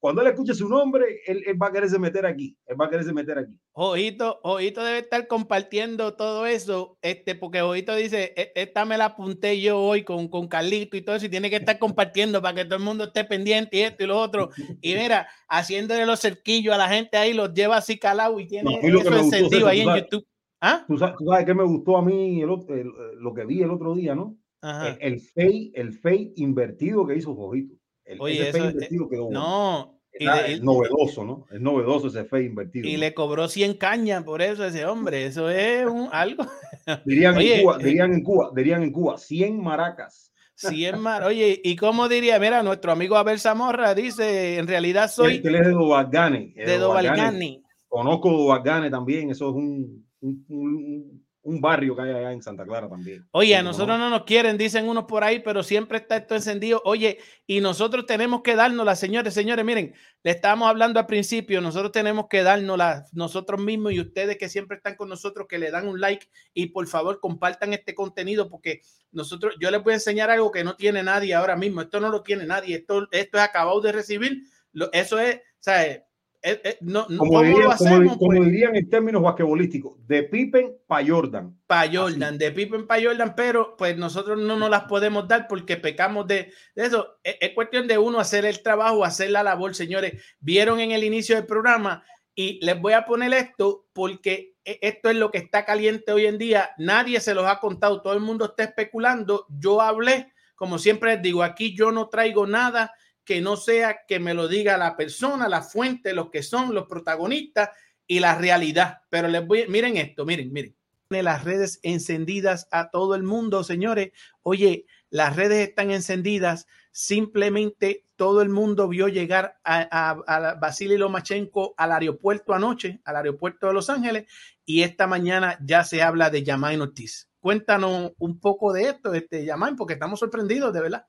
cuando 0.00 0.22
él 0.22 0.26
escuche 0.26 0.54
su 0.54 0.68
nombre, 0.68 1.20
él, 1.24 1.40
él, 1.46 1.62
va 1.62 1.68
a 1.68 1.72
quererse 1.72 1.96
meter 1.96 2.26
aquí. 2.26 2.56
Él 2.66 2.76
va 2.80 2.86
a 2.86 2.90
quererse 2.90 3.12
meter 3.12 3.38
aquí. 3.38 3.56
Ojito, 3.72 4.40
Ojito 4.42 4.82
debe 4.82 4.98
estar 4.98 5.28
compartiendo 5.28 6.14
todo 6.14 6.46
eso, 6.46 6.98
este, 7.00 7.36
porque 7.36 7.62
Ojito 7.62 7.94
dice, 7.94 8.34
e, 8.36 8.50
esta 8.56 8.84
me 8.84 8.98
la 8.98 9.04
apunté 9.04 9.60
yo 9.60 9.78
hoy 9.78 10.02
con, 10.02 10.26
con 10.26 10.48
Carlito 10.48 10.96
y 10.96 11.02
todo 11.02 11.14
eso, 11.14 11.26
y 11.26 11.30
tiene 11.30 11.48
que 11.48 11.56
estar 11.56 11.78
compartiendo 11.78 12.42
para 12.42 12.56
que 12.56 12.64
todo 12.64 12.78
el 12.78 12.84
mundo 12.84 13.04
esté 13.04 13.22
pendiente 13.22 13.76
y 13.76 13.80
esto 13.82 14.02
y 14.02 14.08
lo 14.08 14.20
otro. 14.20 14.50
Y 14.80 14.96
mira, 14.96 15.28
haciéndole 15.48 16.06
los 16.06 16.20
cerquillos 16.20 16.74
a 16.74 16.78
la 16.78 16.88
gente 16.88 17.16
ahí, 17.18 17.32
los 17.32 17.54
lleva 17.54 17.76
así 17.76 18.00
calado 18.00 18.40
y 18.40 18.48
tiene 18.48 18.80
no, 18.82 19.00
eso 19.00 19.16
encendido 19.16 19.68
ahí 19.68 19.82
en 19.82 19.94
YouTube. 19.94 20.26
¿Ah? 20.66 20.82
¿Tú, 20.88 20.96
sabes, 20.96 21.16
¿Tú 21.18 21.26
sabes 21.26 21.44
qué 21.44 21.52
me 21.52 21.62
gustó 21.62 21.98
a 21.98 22.02
mí 22.02 22.40
el, 22.40 22.48
el, 22.48 22.90
lo 23.18 23.34
que 23.34 23.44
vi 23.44 23.60
el 23.60 23.70
otro 23.70 23.94
día, 23.94 24.14
no? 24.14 24.38
Ajá. 24.62 24.96
El, 24.98 25.20
fade, 25.20 25.72
el 25.74 25.92
fade 25.92 26.32
invertido 26.36 27.06
que 27.06 27.16
hizo 27.16 27.34
Jojito. 27.34 27.74
El, 28.02 28.18
Oye, 28.18 28.48
eso, 28.48 28.70
invertido 28.70 29.08
quedó 29.10 29.30
no, 29.30 30.00
Está, 30.10 30.46
es 30.46 30.62
novedoso, 30.62 31.22
¿no? 31.22 31.44
Es 31.50 31.60
novedoso 31.60 32.06
ese 32.06 32.24
fade 32.24 32.44
invertido. 32.44 32.88
Y 32.88 32.94
¿no? 32.94 33.00
le 33.00 33.12
cobró 33.12 33.46
100 33.46 33.74
cañas 33.74 34.24
por 34.24 34.40
eso 34.40 34.64
ese 34.64 34.86
hombre. 34.86 35.26
Eso 35.26 35.50
es 35.50 35.84
un, 35.86 36.08
algo. 36.10 36.46
Dirían, 37.04 37.36
Oye, 37.36 37.56
en 37.56 37.62
Cuba, 37.62 37.76
eh, 37.78 37.84
dirían 37.84 38.12
en 38.14 38.22
Cuba, 38.22 38.50
dirían 38.56 38.82
en 38.84 38.92
Cuba, 38.92 39.18
100 39.18 39.60
maracas. 39.60 40.32
100 40.54 40.98
mar. 40.98 41.24
Oye, 41.24 41.60
¿y 41.62 41.76
cómo 41.76 42.08
diría? 42.08 42.38
Mira, 42.38 42.62
nuestro 42.62 42.92
amigo 42.92 43.16
Abel 43.16 43.38
Zamorra 43.38 43.94
dice, 43.94 44.56
en 44.56 44.66
realidad 44.66 45.10
soy... 45.10 45.42
Él 45.44 45.54
es 45.56 45.66
de 45.66 45.72
Dovalgane. 45.72 46.54
De 46.56 46.78
Dovalgane. 46.78 47.60
Conozco 47.86 48.30
Dovalgane 48.30 48.88
también, 48.88 49.30
eso 49.30 49.50
es 49.50 49.54
un, 49.56 50.06
un, 50.24 50.44
un 50.48 51.24
un 51.44 51.60
barrio 51.60 51.94
que 51.94 52.02
hay 52.02 52.10
allá 52.10 52.32
en 52.32 52.42
Santa 52.42 52.64
Clara 52.64 52.88
también. 52.88 53.26
Oye, 53.30 53.54
a 53.54 53.62
nosotros 53.62 53.98
no 53.98 54.08
nos 54.08 54.24
quieren, 54.24 54.56
dicen 54.56 54.88
unos 54.88 55.04
por 55.04 55.22
ahí, 55.22 55.40
pero 55.40 55.62
siempre 55.62 55.98
está 55.98 56.16
esto 56.16 56.34
encendido. 56.34 56.80
Oye, 56.86 57.18
y 57.46 57.60
nosotros 57.60 58.06
tenemos 58.06 58.40
que 58.42 58.56
darnos 58.56 58.84
las 58.84 58.98
señores, 58.98 59.34
señores, 59.34 59.64
miren, 59.64 59.94
le 60.22 60.30
estábamos 60.30 60.68
hablando 60.68 60.98
al 60.98 61.06
principio, 61.06 61.60
nosotros 61.60 61.92
tenemos 61.92 62.26
que 62.30 62.42
darnos 62.42 62.78
las 62.78 63.12
nosotros 63.12 63.60
mismos 63.60 63.92
y 63.92 64.00
ustedes 64.00 64.38
que 64.38 64.48
siempre 64.48 64.78
están 64.78 64.96
con 64.96 65.10
nosotros, 65.10 65.46
que 65.46 65.58
le 65.58 65.70
dan 65.70 65.86
un 65.86 66.00
like 66.00 66.26
y 66.54 66.66
por 66.66 66.86
favor 66.86 67.20
compartan 67.20 67.74
este 67.74 67.94
contenido 67.94 68.48
porque 68.48 68.80
nosotros, 69.12 69.54
yo 69.60 69.70
les 69.70 69.82
voy 69.82 69.92
a 69.92 69.96
enseñar 69.96 70.30
algo 70.30 70.50
que 70.50 70.64
no 70.64 70.76
tiene 70.76 71.02
nadie 71.02 71.34
ahora 71.34 71.56
mismo. 71.56 71.82
Esto 71.82 72.00
no 72.00 72.08
lo 72.08 72.22
tiene 72.22 72.46
nadie, 72.46 72.76
esto, 72.76 73.06
esto 73.12 73.36
es 73.36 73.44
acabado 73.44 73.82
de 73.82 73.92
recibir. 73.92 74.44
Lo, 74.72 74.90
eso 74.92 75.18
es, 75.18 75.36
o 75.36 75.40
sea, 75.60 76.03
eh, 76.46 76.60
eh, 76.62 76.78
no, 76.82 77.06
como, 77.06 77.42
dirían, 77.42 77.70
como, 78.06 78.18
pues? 78.18 78.44
dirían, 78.44 78.76
en 78.76 78.90
términos 78.90 79.22
basquetbolísticos, 79.22 80.06
de 80.06 80.24
Pippen 80.24 80.76
para 80.86 81.06
Jordan. 81.06 81.58
Para 81.66 81.90
Jordan, 81.90 82.36
de 82.36 82.52
Pippen 82.52 82.86
para 82.86 83.02
Jordan, 83.02 83.32
pero 83.34 83.74
pues 83.78 83.96
nosotros 83.96 84.38
no 84.38 84.54
nos 84.58 84.68
las 84.68 84.82
podemos 84.84 85.26
dar 85.26 85.48
porque 85.48 85.78
pecamos 85.78 86.26
de, 86.26 86.52
eso. 86.74 87.16
Es, 87.22 87.36
es, 87.40 87.54
cuestión 87.54 87.88
de 87.88 87.96
uno 87.96 88.20
hacer 88.20 88.44
el 88.44 88.62
trabajo, 88.62 89.06
hacer 89.06 89.30
la 89.30 89.42
labor, 89.42 89.74
señores. 89.74 90.22
Vieron 90.38 90.80
en 90.80 90.90
el 90.92 91.02
inicio 91.02 91.34
del 91.34 91.46
programa 91.46 92.04
y 92.34 92.62
les 92.62 92.78
voy 92.78 92.92
a 92.92 93.06
poner 93.06 93.32
esto 93.32 93.86
porque 93.94 94.56
e, 94.66 94.78
esto 94.82 95.08
es 95.08 95.16
lo 95.16 95.30
que 95.30 95.38
está 95.38 95.64
caliente 95.64 96.12
hoy 96.12 96.26
en 96.26 96.36
día. 96.36 96.72
Nadie 96.76 97.20
se 97.20 97.34
los 97.34 97.46
ha 97.46 97.58
contado, 97.58 98.02
todo 98.02 98.12
el 98.12 98.20
mundo 98.20 98.44
está 98.44 98.64
especulando. 98.64 99.46
Yo 99.48 99.80
hablé, 99.80 100.34
como 100.56 100.78
siempre 100.78 101.14
les 101.14 101.22
digo, 101.22 101.42
aquí 101.42 101.74
yo 101.74 101.90
no 101.90 102.10
traigo 102.10 102.46
nada 102.46 102.92
que 103.24 103.40
no 103.40 103.56
sea 103.56 104.04
que 104.06 104.20
me 104.20 104.34
lo 104.34 104.48
diga 104.48 104.76
la 104.76 104.96
persona, 104.96 105.48
la 105.48 105.62
fuente, 105.62 106.12
los 106.12 106.30
que 106.30 106.42
son 106.42 106.74
los 106.74 106.86
protagonistas 106.86 107.70
y 108.06 108.20
la 108.20 108.36
realidad. 108.36 109.02
Pero 109.10 109.28
les 109.28 109.46
voy, 109.46 109.66
miren 109.68 109.96
esto, 109.96 110.24
miren, 110.24 110.52
miren. 110.52 110.76
Las 111.10 111.44
redes 111.44 111.78
encendidas 111.82 112.66
a 112.72 112.90
todo 112.90 113.14
el 113.14 113.22
mundo, 113.22 113.62
señores. 113.62 114.12
Oye, 114.42 114.86
las 115.10 115.36
redes 115.36 115.68
están 115.68 115.92
encendidas. 115.92 116.66
Simplemente 116.90 118.04
todo 118.16 118.42
el 118.42 118.48
mundo 118.48 118.88
vio 118.88 119.08
llegar 119.08 119.58
a, 119.64 119.86
a, 119.90 120.10
a 120.26 120.54
Vasily 120.54 120.96
Lomachenko 120.96 121.74
al 121.76 121.92
aeropuerto 121.92 122.52
anoche, 122.52 123.00
al 123.04 123.16
aeropuerto 123.16 123.68
de 123.68 123.74
Los 123.74 123.90
Ángeles, 123.90 124.26
y 124.64 124.82
esta 124.82 125.06
mañana 125.06 125.58
ya 125.62 125.84
se 125.84 126.02
habla 126.02 126.30
de 126.30 126.42
Yamain 126.42 126.80
Ortiz. 126.80 127.28
Cuéntanos 127.40 128.12
un 128.18 128.40
poco 128.40 128.72
de 128.72 128.88
esto, 128.88 129.12
este 129.12 129.44
Yamain, 129.44 129.76
porque 129.76 129.94
estamos 129.94 130.18
sorprendidos, 130.18 130.72
de 130.72 130.80
verdad. 130.80 131.06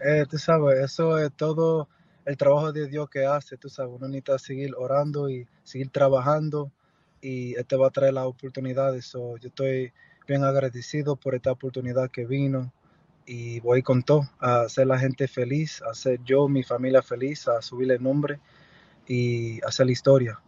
Eh, 0.00 0.26
tú 0.28 0.38
sabes, 0.38 0.78
eso 0.82 1.18
es 1.18 1.32
todo 1.34 1.88
el 2.24 2.36
trabajo 2.36 2.72
de 2.72 2.88
Dios 2.88 3.08
que 3.08 3.24
hace, 3.24 3.56
tú 3.56 3.68
sabes, 3.68 3.92
uno 3.94 4.08
necesita 4.08 4.38
seguir 4.38 4.74
orando 4.76 5.28
y 5.28 5.46
seguir 5.62 5.90
trabajando 5.90 6.72
y 7.20 7.54
este 7.54 7.76
va 7.76 7.88
a 7.88 7.90
traer 7.90 8.14
las 8.14 8.26
oportunidades. 8.26 9.06
So, 9.06 9.36
yo 9.38 9.48
estoy 9.48 9.92
bien 10.26 10.44
agradecido 10.44 11.16
por 11.16 11.34
esta 11.34 11.52
oportunidad 11.52 12.10
que 12.10 12.26
vino 12.26 12.72
y 13.26 13.60
voy 13.60 13.82
con 13.82 14.02
todo 14.02 14.28
a 14.40 14.62
hacer 14.62 14.86
la 14.86 14.98
gente 14.98 15.28
feliz, 15.28 15.80
a 15.82 15.90
hacer 15.90 16.20
yo, 16.24 16.48
mi 16.48 16.62
familia 16.62 17.02
feliz, 17.02 17.46
a 17.48 17.62
subirle 17.62 17.94
el 17.94 18.02
nombre 18.02 18.40
y 19.06 19.64
hacer 19.64 19.86
la 19.86 19.92
historia. 19.92 20.40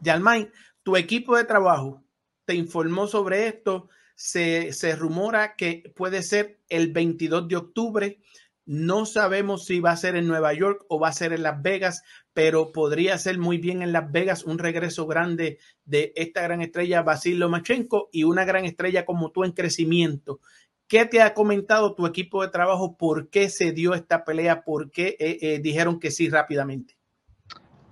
Yalmay, 0.00 0.50
tu 0.82 0.96
equipo 0.96 1.36
de 1.36 1.44
trabajo 1.44 2.02
te 2.44 2.54
informó 2.54 3.06
sobre 3.06 3.46
esto. 3.48 3.88
Se, 4.16 4.72
se 4.72 4.94
rumora 4.94 5.56
que 5.56 5.92
puede 5.96 6.22
ser 6.22 6.60
el 6.68 6.92
22 6.92 7.48
de 7.48 7.56
octubre 7.56 8.20
no 8.66 9.04
sabemos 9.04 9.66
si 9.66 9.80
va 9.80 9.90
a 9.90 9.96
ser 9.96 10.16
en 10.16 10.26
Nueva 10.26 10.52
York 10.54 10.84
o 10.88 10.98
va 10.98 11.08
a 11.08 11.12
ser 11.12 11.32
en 11.32 11.42
Las 11.42 11.60
Vegas, 11.60 12.02
pero 12.32 12.72
podría 12.72 13.18
ser 13.18 13.38
muy 13.38 13.58
bien 13.58 13.82
en 13.82 13.92
Las 13.92 14.10
Vegas 14.10 14.44
un 14.44 14.58
regreso 14.58 15.06
grande 15.06 15.58
de 15.84 16.12
esta 16.16 16.42
gran 16.42 16.62
estrella 16.62 17.02
Basil 17.02 17.38
Lomachenko 17.38 18.08
y 18.12 18.24
una 18.24 18.44
gran 18.44 18.64
estrella 18.64 19.04
como 19.04 19.30
tú 19.30 19.44
en 19.44 19.52
crecimiento. 19.52 20.40
¿Qué 20.86 21.06
te 21.06 21.22
ha 21.22 21.34
comentado 21.34 21.94
tu 21.94 22.06
equipo 22.06 22.42
de 22.42 22.48
trabajo? 22.48 22.96
¿Por 22.96 23.28
qué 23.30 23.48
se 23.48 23.72
dio 23.72 23.94
esta 23.94 24.24
pelea? 24.24 24.62
¿Por 24.64 24.90
qué 24.90 25.16
eh, 25.18 25.38
eh, 25.40 25.58
dijeron 25.60 25.98
que 25.98 26.10
sí 26.10 26.28
rápidamente? 26.28 26.96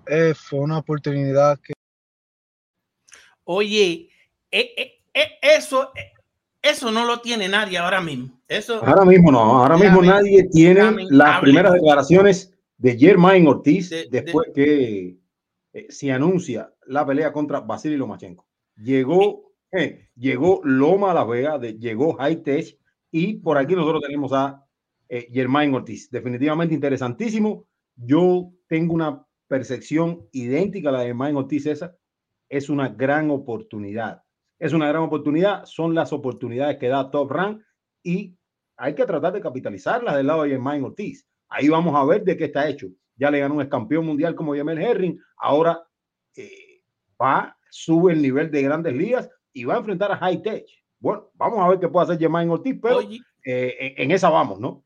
Eh, 0.06 0.34
fue 0.34 0.60
una 0.60 0.78
oportunidad 0.78 1.58
que... 1.60 1.72
Oye, 3.44 4.08
eso 4.50 5.90
eso 6.62 6.92
no 6.92 7.04
lo 7.04 7.21
tiene 7.21 7.49
nadie 7.49 7.76
ahora 7.76 8.00
mismo. 8.00 8.40
Eso, 8.47 8.85
ahora 8.85 9.04
mismo 9.04 9.33
no, 9.33 9.40
ahora 9.40 9.76
mismo 9.76 10.00
nadie 10.00 10.49
tiene 10.49 11.07
las 11.11 11.40
primeras 11.40 11.73
declaraciones 11.73 12.54
de 12.78 12.97
Germain 12.97 13.47
Ortiz 13.49 13.90
de, 13.90 14.09
después 14.11 14.47
de, 14.49 14.52
que 14.52 15.19
eh, 15.73 15.87
se 15.90 16.12
anuncia 16.12 16.73
la 16.87 17.04
pelea 17.04 17.33
contra 17.33 17.61
Vasily 17.61 17.97
Lomachenko. 17.97 18.47
Llegó, 18.76 19.52
eh, 19.73 20.09
llegó 20.14 20.61
Loma 20.64 21.12
La 21.12 21.25
Vega, 21.25 21.59
de, 21.59 21.75
llegó 21.75 22.14
High 22.14 22.42
Tech 22.42 22.78
y 23.11 23.35
por 23.35 23.59
aquí 23.59 23.75
nosotros 23.75 24.02
tenemos 24.02 24.33
a 24.33 24.64
eh, 25.09 25.28
Germain 25.33 25.75
Ortiz. 25.75 26.11
Definitivamente 26.11 26.75
interesantísimo. 26.75 27.66
Yo 27.97 28.52
tengo 28.69 28.95
una 28.95 29.26
percepción 29.49 30.28
idéntica 30.33 30.90
a 30.90 30.92
la 30.92 31.00
de 31.00 31.07
Germain 31.07 31.37
Ortiz. 31.37 31.66
Esa 31.66 31.97
es 32.49 32.69
una 32.69 32.88
gran 32.88 33.31
oportunidad 33.31 34.23
es 34.62 34.73
una 34.73 34.87
gran 34.87 35.02
oportunidad, 35.02 35.64
son 35.64 35.92
las 35.92 36.12
oportunidades 36.12 36.78
que 36.78 36.87
da 36.87 37.11
Top 37.11 37.33
Rank 37.33 37.61
y 38.00 38.38
hay 38.76 38.95
que 38.95 39.04
tratar 39.04 39.33
de 39.33 39.40
capitalizarlas 39.40 40.14
del 40.14 40.28
lado 40.28 40.45
de 40.45 40.50
Germain 40.50 40.85
Ortiz. 40.85 41.26
Ahí 41.49 41.69
vamos 41.69 41.97
a 41.97 42.04
ver 42.04 42.23
de 42.23 42.37
qué 42.37 42.45
está 42.45 42.69
hecho. 42.69 42.87
Ya 43.16 43.33
le 43.33 43.40
ganó 43.40 43.57
un 43.57 43.66
campeón 43.66 44.07
mundial 44.07 44.37
como 44.37 44.54
Yamel 44.54 44.81
Herring, 44.81 45.21
ahora 45.37 45.83
eh, 46.37 46.81
va, 47.21 47.59
sube 47.71 48.12
el 48.12 48.23
nivel 48.23 48.52
de 48.52 48.62
grandes 48.62 48.95
ligas 48.95 49.28
y 49.52 49.64
va 49.64 49.75
a 49.75 49.78
enfrentar 49.78 50.12
a 50.12 50.16
High 50.19 50.42
Tech. 50.42 50.64
Bueno, 51.00 51.28
vamos 51.35 51.59
a 51.59 51.69
ver 51.69 51.81
qué 51.81 51.88
puede 51.88 52.04
hacer 52.04 52.21
Germain 52.21 52.49
Ortiz, 52.49 52.78
pero 52.81 53.00
eh, 53.00 53.16
en, 53.45 53.95
en, 53.97 54.11
esa 54.12 54.31
vamos, 54.31 54.61
¿no? 54.61 54.85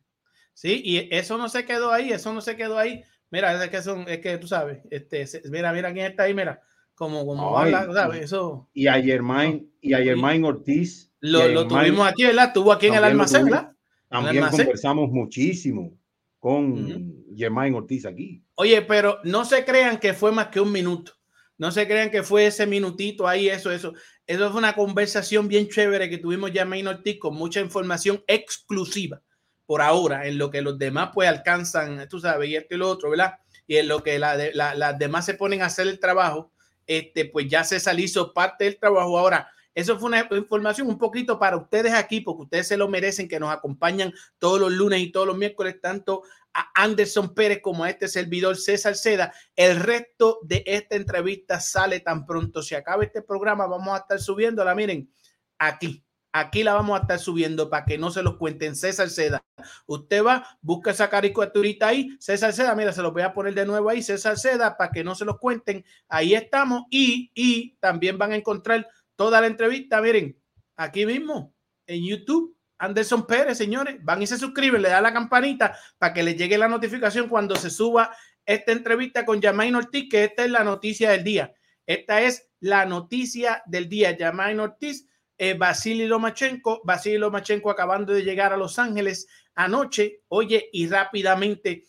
Sí, 0.54 0.80
y 0.82 1.14
eso 1.14 1.36
no 1.36 1.50
se 1.50 1.66
quedó 1.66 1.92
ahí, 1.92 2.12
eso 2.12 2.32
no 2.32 2.40
se 2.40 2.56
quedó 2.56 2.78
ahí. 2.78 3.04
Mira, 3.30 3.62
es 3.62 3.68
que, 3.68 3.82
son, 3.82 4.08
es 4.08 4.20
que 4.20 4.38
tú 4.38 4.48
sabes, 4.48 4.80
este, 4.90 5.26
mira, 5.50 5.70
mira 5.74 5.92
quién 5.92 6.06
está 6.06 6.22
ahí, 6.22 6.32
mira 6.32 6.62
como, 6.96 7.24
como 7.26 7.56
Ay, 7.58 7.72
¿sabes? 7.72 8.24
Eso. 8.24 8.68
Y 8.72 8.86
a 8.86 9.00
Germain, 9.00 9.70
y 9.80 9.92
a 9.92 9.98
Germain 9.98 10.44
Ortiz. 10.44 11.12
Lo, 11.20 11.40
Germain, 11.40 11.68
tuvimos 11.68 12.08
aquí, 12.08 12.24
¿verdad? 12.24 12.46
Estuvo 12.46 12.72
aquí 12.72 12.86
en 12.86 12.94
el 12.94 13.04
almacén, 13.04 13.42
tuvimos, 13.42 13.60
¿verdad? 13.60 13.76
También 14.08 14.36
almacén. 14.38 14.66
conversamos 14.66 15.10
muchísimo 15.10 15.92
con 16.40 16.72
uh. 16.72 16.76
-huh. 16.76 17.36
Germain 17.36 17.74
Ortiz 17.74 18.06
aquí. 18.06 18.42
Oye, 18.54 18.80
pero 18.82 19.18
no 19.24 19.44
se 19.44 19.64
crean 19.64 19.98
que 19.98 20.14
fue 20.14 20.32
más 20.32 20.48
que 20.48 20.60
un 20.60 20.72
minuto. 20.72 21.12
No 21.58 21.70
se 21.70 21.86
crean 21.86 22.10
que 22.10 22.22
fue 22.22 22.46
ese 22.46 22.66
minutito 22.66 23.28
ahí, 23.28 23.48
eso, 23.48 23.70
eso. 23.70 23.92
Eso 24.26 24.50
fue 24.50 24.58
una 24.58 24.74
conversación 24.74 25.48
bien 25.48 25.68
chévere 25.68 26.08
que 26.08 26.18
tuvimos 26.18 26.52
ya 26.52 26.64
Main 26.64 26.86
Ortiz 26.86 27.18
con 27.18 27.34
mucha 27.34 27.60
información 27.60 28.22
exclusiva 28.26 29.22
por 29.66 29.82
ahora, 29.82 30.26
en 30.26 30.38
lo 30.38 30.50
que 30.50 30.62
los 30.62 30.78
demás 30.78 31.10
pues 31.12 31.28
alcanzan, 31.28 32.08
tú 32.08 32.20
sabes, 32.20 32.48
y 32.48 32.56
esto 32.56 32.74
y 32.74 32.78
lo 32.78 32.88
otro, 32.88 33.10
¿verdad? 33.10 33.34
Y 33.66 33.76
en 33.76 33.88
lo 33.88 34.02
que 34.02 34.18
las 34.18 34.38
la, 34.38 34.50
la, 34.54 34.74
la 34.74 34.92
demás 34.92 35.26
se 35.26 35.34
ponen 35.34 35.60
a 35.62 35.66
hacer 35.66 35.88
el 35.88 35.98
trabajo, 35.98 36.52
este, 36.86 37.26
pues 37.26 37.48
ya 37.48 37.64
César 37.64 37.98
hizo 37.98 38.32
parte 38.32 38.64
del 38.64 38.78
trabajo. 38.78 39.18
Ahora, 39.18 39.50
eso 39.74 39.98
fue 39.98 40.08
una 40.08 40.26
información 40.30 40.88
un 40.88 40.96
poquito 40.96 41.38
para 41.38 41.58
ustedes 41.58 41.92
aquí, 41.92 42.22
porque 42.22 42.44
ustedes 42.44 42.68
se 42.68 42.78
lo 42.78 42.88
merecen, 42.88 43.28
que 43.28 43.38
nos 43.38 43.50
acompañan 43.50 44.14
todos 44.38 44.58
los 44.58 44.72
lunes 44.72 45.00
y 45.00 45.12
todos 45.12 45.26
los 45.26 45.36
miércoles, 45.36 45.78
tanto 45.82 46.22
a 46.54 46.70
Anderson 46.74 47.34
Pérez 47.34 47.60
como 47.60 47.84
a 47.84 47.90
este 47.90 48.08
servidor 48.08 48.56
César 48.56 48.94
Seda. 48.94 49.34
El 49.54 49.78
resto 49.78 50.38
de 50.42 50.64
esta 50.66 50.96
entrevista 50.96 51.60
sale 51.60 52.00
tan 52.00 52.24
pronto 52.24 52.62
se 52.62 52.74
acabe 52.74 53.04
este 53.04 53.20
programa. 53.20 53.66
Vamos 53.66 53.94
a 53.94 53.98
estar 53.98 54.18
subiéndola, 54.18 54.74
miren, 54.74 55.10
aquí. 55.58 56.05
Aquí 56.38 56.62
la 56.62 56.74
vamos 56.74 56.98
a 56.98 57.00
estar 57.00 57.18
subiendo 57.18 57.70
para 57.70 57.86
que 57.86 57.96
no 57.96 58.10
se 58.10 58.22
los 58.22 58.36
cuenten. 58.36 58.76
César 58.76 59.08
Seda. 59.08 59.42
Usted 59.86 60.22
va, 60.22 60.46
busca 60.60 60.90
esa 60.90 61.08
caricaturita 61.08 61.88
ahí. 61.88 62.14
César 62.20 62.52
Seda, 62.52 62.74
mira, 62.74 62.92
se 62.92 63.00
los 63.00 63.14
voy 63.14 63.22
a 63.22 63.32
poner 63.32 63.54
de 63.54 63.64
nuevo 63.64 63.88
ahí. 63.88 64.02
César 64.02 64.38
Seda, 64.38 64.76
para 64.76 64.90
que 64.90 65.02
no 65.02 65.14
se 65.14 65.24
los 65.24 65.38
cuenten. 65.38 65.82
Ahí 66.10 66.34
estamos. 66.34 66.82
Y, 66.90 67.30
y 67.34 67.78
también 67.78 68.18
van 68.18 68.32
a 68.32 68.36
encontrar 68.36 68.86
toda 69.14 69.40
la 69.40 69.46
entrevista. 69.46 70.02
Miren, 70.02 70.38
aquí 70.76 71.06
mismo 71.06 71.54
en 71.86 72.04
YouTube. 72.04 72.54
Anderson 72.78 73.26
Pérez, 73.26 73.56
señores, 73.56 73.96
van 74.04 74.20
y 74.20 74.26
se 74.26 74.36
suscriben, 74.36 74.82
le 74.82 74.90
dan 74.90 75.04
la 75.04 75.14
campanita 75.14 75.74
para 75.96 76.12
que 76.12 76.22
les 76.22 76.36
llegue 76.36 76.58
la 76.58 76.68
notificación 76.68 77.26
cuando 77.26 77.56
se 77.56 77.70
suba 77.70 78.14
esta 78.44 78.72
entrevista 78.72 79.24
con 79.24 79.40
Yamain 79.40 79.74
Ortiz, 79.74 80.10
que 80.10 80.24
esta 80.24 80.44
es 80.44 80.50
la 80.50 80.62
noticia 80.62 81.12
del 81.12 81.24
día. 81.24 81.54
Esta 81.86 82.20
es 82.20 82.50
la 82.60 82.84
noticia 82.84 83.62
del 83.64 83.88
día. 83.88 84.14
Yamain 84.14 84.60
Ortiz 84.60 85.06
eh, 85.38 85.54
Vasily 85.54 86.06
Lomachenko, 86.06 86.80
Vasily 86.84 87.18
Lomachenko 87.18 87.70
acabando 87.70 88.12
de 88.12 88.22
llegar 88.22 88.52
a 88.52 88.56
Los 88.56 88.78
Ángeles 88.78 89.28
anoche, 89.54 90.22
oye, 90.28 90.68
y 90.72 90.86
rápidamente 90.88 91.84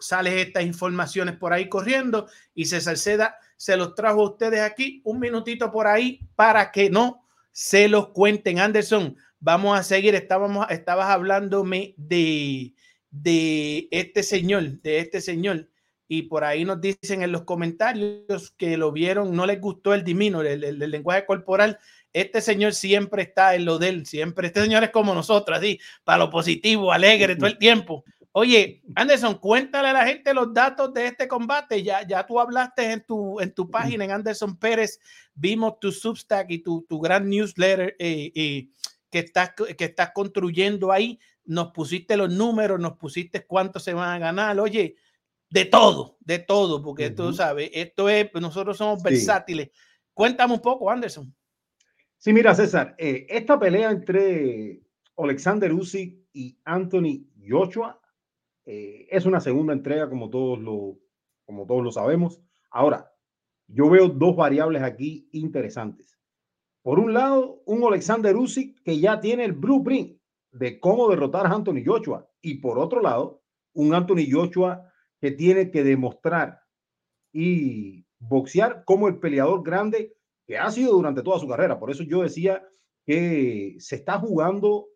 salen 0.00 0.38
estas 0.38 0.64
informaciones 0.64 1.36
por 1.36 1.52
ahí 1.52 1.68
corriendo 1.68 2.26
y 2.54 2.64
César 2.64 2.96
Seda 2.96 3.36
se 3.56 3.76
los 3.76 3.94
trajo 3.94 4.22
a 4.22 4.30
ustedes 4.30 4.60
aquí 4.60 5.02
un 5.04 5.20
minutito 5.20 5.70
por 5.70 5.86
ahí 5.86 6.20
para 6.34 6.72
que 6.72 6.88
no 6.88 7.26
se 7.52 7.88
los 7.88 8.08
cuenten. 8.08 8.58
Anderson, 8.58 9.16
vamos 9.38 9.78
a 9.78 9.82
seguir, 9.82 10.14
estábamos, 10.14 10.66
estabas 10.70 11.10
hablándome 11.10 11.94
de, 11.98 12.72
de 13.10 13.88
este 13.90 14.22
señor, 14.22 14.80
de 14.80 15.00
este 15.00 15.20
señor, 15.20 15.68
y 16.08 16.22
por 16.22 16.42
ahí 16.42 16.64
nos 16.64 16.80
dicen 16.80 17.22
en 17.22 17.30
los 17.30 17.42
comentarios 17.42 18.50
que 18.56 18.76
lo 18.76 18.90
vieron, 18.90 19.36
no 19.36 19.46
les 19.46 19.60
gustó 19.60 19.94
el 19.94 20.02
dimino, 20.02 20.40
el 20.40 20.78
lenguaje 20.78 21.24
corporal. 21.24 21.78
Este 22.12 22.40
señor 22.40 22.74
siempre 22.74 23.22
está 23.22 23.54
en 23.54 23.64
lo 23.64 23.78
de 23.78 23.88
él, 23.88 24.06
siempre. 24.06 24.48
Este 24.48 24.62
señor 24.62 24.82
es 24.82 24.90
como 24.90 25.14
nosotros, 25.14 25.58
así, 25.58 25.78
para 26.04 26.18
lo 26.18 26.30
positivo, 26.30 26.92
alegre 26.92 27.36
todo 27.36 27.46
el 27.46 27.58
tiempo. 27.58 28.04
Oye, 28.32 28.82
Anderson, 28.94 29.38
cuéntale 29.38 29.88
a 29.88 29.92
la 29.92 30.06
gente 30.06 30.32
los 30.32 30.54
datos 30.54 30.94
de 30.94 31.06
este 31.06 31.26
combate. 31.26 31.82
Ya, 31.82 32.06
ya 32.06 32.24
tú 32.24 32.38
hablaste 32.38 32.92
en 32.92 33.04
tu, 33.04 33.40
en 33.40 33.52
tu 33.52 33.68
página, 33.68 34.04
en 34.04 34.12
Anderson 34.12 34.56
Pérez, 34.56 35.00
vimos 35.34 35.80
tu 35.80 35.90
Substack 35.90 36.50
y 36.50 36.58
tu, 36.58 36.86
tu 36.88 37.00
gran 37.00 37.28
newsletter 37.28 37.96
eh, 37.98 38.30
eh, 38.34 38.68
que, 39.10 39.18
estás, 39.20 39.52
que 39.54 39.84
estás 39.84 40.12
construyendo 40.12 40.92
ahí. 40.92 41.18
Nos 41.44 41.72
pusiste 41.72 42.16
los 42.16 42.30
números, 42.30 42.78
nos 42.78 42.96
pusiste 42.96 43.44
cuánto 43.46 43.80
se 43.80 43.94
van 43.94 44.10
a 44.10 44.18
ganar. 44.18 44.60
Oye, 44.60 44.94
de 45.48 45.64
todo, 45.64 46.16
de 46.20 46.38
todo, 46.38 46.80
porque 46.80 47.08
uh 47.08 47.10
-huh. 47.10 47.16
tú 47.16 47.32
sabes, 47.32 47.70
esto 47.72 48.08
es, 48.08 48.30
nosotros 48.34 48.76
somos 48.76 49.02
versátiles. 49.02 49.70
Sí. 49.72 49.80
Cuéntame 50.14 50.54
un 50.54 50.60
poco, 50.60 50.88
Anderson. 50.88 51.34
Sí, 52.20 52.34
mira, 52.34 52.54
César, 52.54 52.94
eh, 52.98 53.26
esta 53.30 53.58
pelea 53.58 53.90
entre 53.90 54.82
Alexander 55.16 55.72
Usyk 55.72 56.28
y 56.34 56.60
Anthony 56.66 57.26
Joshua 57.48 57.98
eh, 58.66 59.06
es 59.10 59.24
una 59.24 59.40
segunda 59.40 59.72
entrega, 59.72 60.10
como 60.10 60.28
todos, 60.28 60.58
lo, 60.58 60.98
como 61.46 61.64
todos 61.64 61.82
lo 61.82 61.90
sabemos. 61.90 62.38
Ahora, 62.70 63.10
yo 63.68 63.88
veo 63.88 64.08
dos 64.08 64.36
variables 64.36 64.82
aquí 64.82 65.30
interesantes. 65.32 66.20
Por 66.82 66.98
un 66.98 67.14
lado, 67.14 67.62
un 67.64 67.84
Alexander 67.84 68.36
Usyk 68.36 68.82
que 68.82 69.00
ya 69.00 69.18
tiene 69.18 69.46
el 69.46 69.52
blueprint 69.54 70.20
de 70.52 70.78
cómo 70.78 71.08
derrotar 71.08 71.46
a 71.46 71.54
Anthony 71.54 71.82
Joshua. 71.86 72.28
Y 72.42 72.56
por 72.56 72.78
otro 72.78 73.00
lado, 73.00 73.42
un 73.72 73.94
Anthony 73.94 74.30
Joshua 74.30 74.92
que 75.22 75.30
tiene 75.30 75.70
que 75.70 75.84
demostrar 75.84 76.60
y 77.32 78.04
boxear 78.18 78.84
como 78.84 79.08
el 79.08 79.18
peleador 79.20 79.62
grande 79.62 80.19
que 80.50 80.58
ha 80.58 80.68
sido 80.68 80.94
durante 80.94 81.22
toda 81.22 81.38
su 81.38 81.46
carrera. 81.46 81.78
Por 81.78 81.92
eso 81.92 82.02
yo 82.02 82.22
decía 82.22 82.60
que 83.06 83.76
se 83.78 83.94
está 83.94 84.18
jugando 84.18 84.88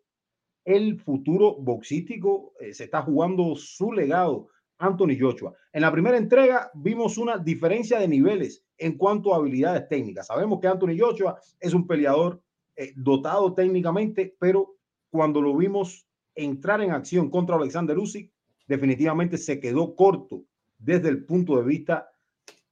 el 0.65 0.99
futuro 0.99 1.55
boxístico, 1.55 2.51
eh, 2.59 2.73
se 2.73 2.83
está 2.83 3.03
jugando 3.03 3.55
su 3.55 3.93
legado 3.93 4.49
Anthony 4.79 5.17
Joshua. 5.17 5.53
En 5.71 5.83
la 5.83 5.93
primera 5.93 6.17
entrega 6.17 6.69
vimos 6.73 7.17
una 7.17 7.37
diferencia 7.37 7.99
de 7.99 8.07
niveles 8.09 8.65
en 8.77 8.97
cuanto 8.97 9.33
a 9.33 9.37
habilidades 9.37 9.87
técnicas. 9.87 10.27
Sabemos 10.27 10.59
que 10.59 10.67
Anthony 10.67 10.97
Joshua 10.99 11.39
es 11.61 11.73
un 11.73 11.87
peleador 11.87 12.41
eh, 12.75 12.91
dotado 12.97 13.53
técnicamente, 13.53 14.35
pero 14.37 14.75
cuando 15.09 15.41
lo 15.41 15.55
vimos 15.55 16.05
entrar 16.35 16.81
en 16.81 16.91
acción 16.91 17.29
contra 17.29 17.55
Alexander 17.55 17.97
Usyk, 17.97 18.29
definitivamente 18.67 19.37
se 19.37 19.61
quedó 19.61 19.95
corto 19.95 20.43
desde 20.77 21.07
el 21.07 21.23
punto 21.23 21.55
de 21.55 21.63
vista 21.63 22.09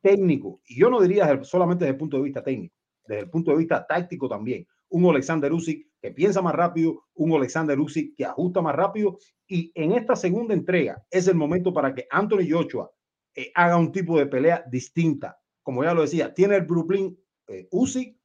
técnico. 0.03 0.61
Y 0.67 0.79
yo 0.79 0.89
no 0.89 1.01
diría 1.01 1.43
solamente 1.43 1.85
desde 1.85 1.93
el 1.93 1.97
punto 1.97 2.17
de 2.17 2.23
vista 2.23 2.43
técnico, 2.43 2.75
desde 3.07 3.23
el 3.23 3.29
punto 3.29 3.51
de 3.51 3.57
vista 3.57 3.87
táctico 3.87 4.27
también. 4.27 4.67
Un 4.89 5.09
Alexander 5.09 5.51
Usyk 5.51 5.87
que 5.99 6.11
piensa 6.11 6.41
más 6.41 6.53
rápido, 6.53 7.05
un 7.15 7.31
Alexander 7.33 7.79
Usyk 7.79 8.15
que 8.15 8.25
ajusta 8.25 8.61
más 8.61 8.75
rápido. 8.75 9.17
Y 9.47 9.71
en 9.73 9.93
esta 9.93 10.15
segunda 10.15 10.53
entrega 10.53 11.01
es 11.09 11.27
el 11.27 11.35
momento 11.35 11.73
para 11.73 11.95
que 11.95 12.05
Anthony 12.11 12.45
Joshua 12.47 12.91
eh, 13.33 13.51
haga 13.55 13.77
un 13.77 13.91
tipo 13.91 14.19
de 14.19 14.27
pelea 14.27 14.63
distinta. 14.69 15.39
Como 15.63 15.83
ya 15.83 15.93
lo 15.93 16.01
decía, 16.01 16.33
tiene 16.33 16.57
el 16.57 16.65
Brooklyn 16.65 17.17
eh, 17.47 17.67
Usyk. 17.71 18.19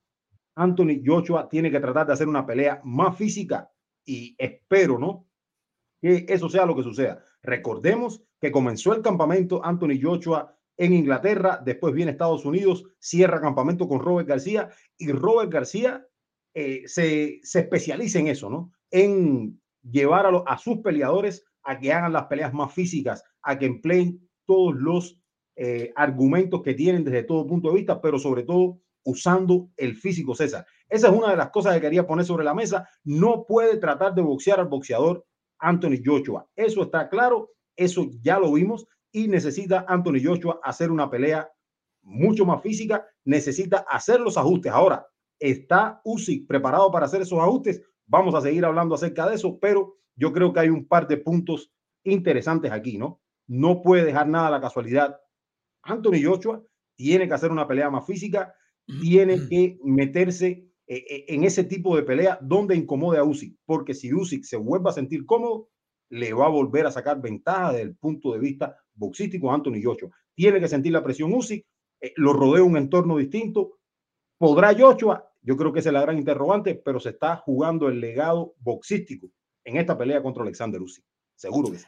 Anthony 0.57 1.01
Joshua 1.07 1.49
tiene 1.49 1.71
que 1.71 1.79
tratar 1.79 2.09
de 2.09 2.15
hacer 2.15 2.27
una 2.27 2.45
pelea 2.45 2.81
más 2.83 3.17
física 3.17 3.71
y 4.05 4.35
espero, 4.37 4.99
¿no? 4.99 5.29
Que 6.01 6.27
eso 6.29 6.49
sea 6.49 6.67
lo 6.67 6.75
que 6.75 6.83
suceda. 6.83 7.23
Recordemos 7.43 8.21
que 8.41 8.51
comenzó 8.51 8.93
el 8.93 9.03
campamento 9.03 9.65
Anthony 9.65 10.01
Joshua 10.03 10.58
en 10.79 10.93
Inglaterra, 10.95 11.61
después 11.63 11.93
viene 11.93 12.13
Estados 12.13 12.45
Unidos, 12.45 12.85
cierra 12.99 13.41
campamento 13.41 13.89
con 13.89 14.01
Robert 14.01 14.29
García 14.29 14.71
y 14.97 15.11
Robert 15.11 15.53
García 15.53 16.07
eh, 16.55 16.85
se, 16.87 17.41
se, 17.43 17.61
especializa 17.61 18.21
en 18.21 18.29
eso, 18.29 18.49
¿no? 18.49 18.73
En 18.91 19.61
llevar 19.83 20.27
a, 20.27 20.31
a, 20.47 20.57
sus 20.57 20.79
peleadores 20.79 21.45
a 21.65 21.79
que 21.79 21.93
hagan 21.93 22.13
las 22.13 22.27
peleas 22.27 22.55
más 22.55 22.73
físicas, 22.73 23.25
a 23.43 23.59
que 23.59 23.67
empleen 23.67 24.29
todos 24.47 24.75
los 24.77 25.21
eh, 25.57 25.93
argumentos 25.97 26.63
que 26.63 26.75
tienen 26.75 27.05
desde 27.05 27.25
todo 27.25 27.47
punto 27.47 27.71
de 27.71 27.75
vista, 27.75 28.01
pero 28.01 28.19
sobre 28.19 28.45
todo 28.45 28.81
usando 29.05 29.71
el 29.77 29.97
físico 29.97 30.35
César. 30.35 30.65
Esa 30.89 31.09
es 31.09 31.13
una 31.13 31.31
de 31.31 31.37
las 31.37 31.51
cosas 31.51 31.75
que 31.75 31.81
quería 31.81 32.07
poner 32.07 32.25
sobre 32.25 32.45
la 32.45 32.55
mesa. 32.55 32.89
No 33.03 33.45
puede 33.45 33.77
tratar 33.79 34.15
de 34.15 34.23
boxear 34.23 34.61
al 34.61 34.69
boxeador 34.69 35.27
Anthony 35.59 36.01
Joshua. 36.05 36.47
Eso 36.55 36.83
está 36.83 37.09
claro, 37.09 37.51
eso 37.75 38.09
ya 38.23 38.39
lo 38.39 38.53
vimos 38.53 38.87
y 39.13 39.29
necesita 39.29 39.85
Anthony 39.89 40.23
Joshua 40.23 40.61
hacer 40.63 40.91
una 40.91 41.11
pelea 41.11 41.51
mucho 42.03 42.47
más 42.47 42.63
física, 42.63 43.07
necesita 43.25 43.85
hacer 43.89 44.21
los 44.21 44.37
ajustes. 44.37 44.73
Ahora, 44.73 45.07
¿está 45.39 46.01
Usyk 46.05 46.47
preparado 46.47 46.91
para 46.91 47.07
hacer 47.07 47.23
esos 47.23 47.39
ajustes? 47.39 47.83
Vamos 48.07 48.35
a 48.35 48.41
seguir 48.41 48.65
hablando 48.65 48.95
acerca 48.95 49.29
de 49.29 49.35
eso, 49.35 49.59
pero 49.59 49.97
yo 50.17 50.33
creo 50.33 50.53
que 50.53 50.61
hay 50.61 50.69
un 50.69 50.87
par 50.87 51.07
de 51.07 51.19
puntos 51.19 51.73
interesantes 52.05 52.73
aquí, 52.73 52.99
¿no? 52.99 53.21
No 53.47 53.83
puede 53.83 54.05
dejar 54.05 54.29
nada 54.29 54.49
a 54.49 54.53
la 54.53 54.61
casualidad. 54.61 55.21
Anthony 55.83 56.23
Joshua 56.25 56.63
tiene 56.97 57.29
que 57.29 57.35
hacer 57.35 57.51
una 57.51 57.69
pelea 57.69 57.91
más 57.91 58.07
física, 58.07 58.55
tiene 59.01 59.39
que 59.49 59.79
meterse 59.85 60.69
en 60.91 61.45
ese 61.45 61.65
tipo 61.65 61.95
de 61.95 62.03
pelea 62.03 62.39
donde 62.41 62.75
incomode 62.75 63.19
a 63.19 63.25
Usyk, 63.25 63.59
porque 63.67 63.93
si 63.93 64.13
Usyk 64.13 64.45
se 64.45 64.57
vuelve 64.57 64.89
a 64.89 64.95
sentir 64.95 65.27
cómodo, 65.27 65.69
le 66.11 66.33
va 66.33 66.47
a 66.47 66.51
volver 66.51 66.87
a 66.87 66.91
sacar 66.91 67.21
ventaja 67.21 67.73
desde 67.73 67.83
el 67.83 67.97
punto 67.97 68.33
de 68.33 68.39
vista 68.39 68.77
boxístico 68.99 69.53
Anthony 69.53 69.81
Joshua. 69.83 70.11
Tiene 70.35 70.61
que 70.61 70.69
sentir 70.69 70.93
la 70.93 71.03
presión 71.03 71.33
Usyk, 71.33 71.65
eh, 72.01 72.13
lo 72.17 72.33
rodea 72.33 72.63
un 72.63 72.77
entorno 72.77 73.17
distinto. 73.17 73.79
¿Podrá 74.37 74.75
Joshua? 74.79 75.25
Yo 75.41 75.57
creo 75.57 75.73
que 75.73 75.81
es 75.81 75.87
la 75.87 76.03
gran 76.03 76.19
interrogante, 76.19 76.75
pero 76.75 77.01
se 77.01 77.11
está 77.11 77.37
jugando 77.37 77.89
el 77.89 78.01
legado 78.01 78.55
boxístico 78.59 79.31
en 79.65 79.77
esta 79.77 79.97
pelea 79.97 80.23
contra 80.23 80.43
Alexander 80.43 80.81
Usyk. 80.81 81.05
Seguro 81.35 81.71
que 81.71 81.79
sí. 81.79 81.87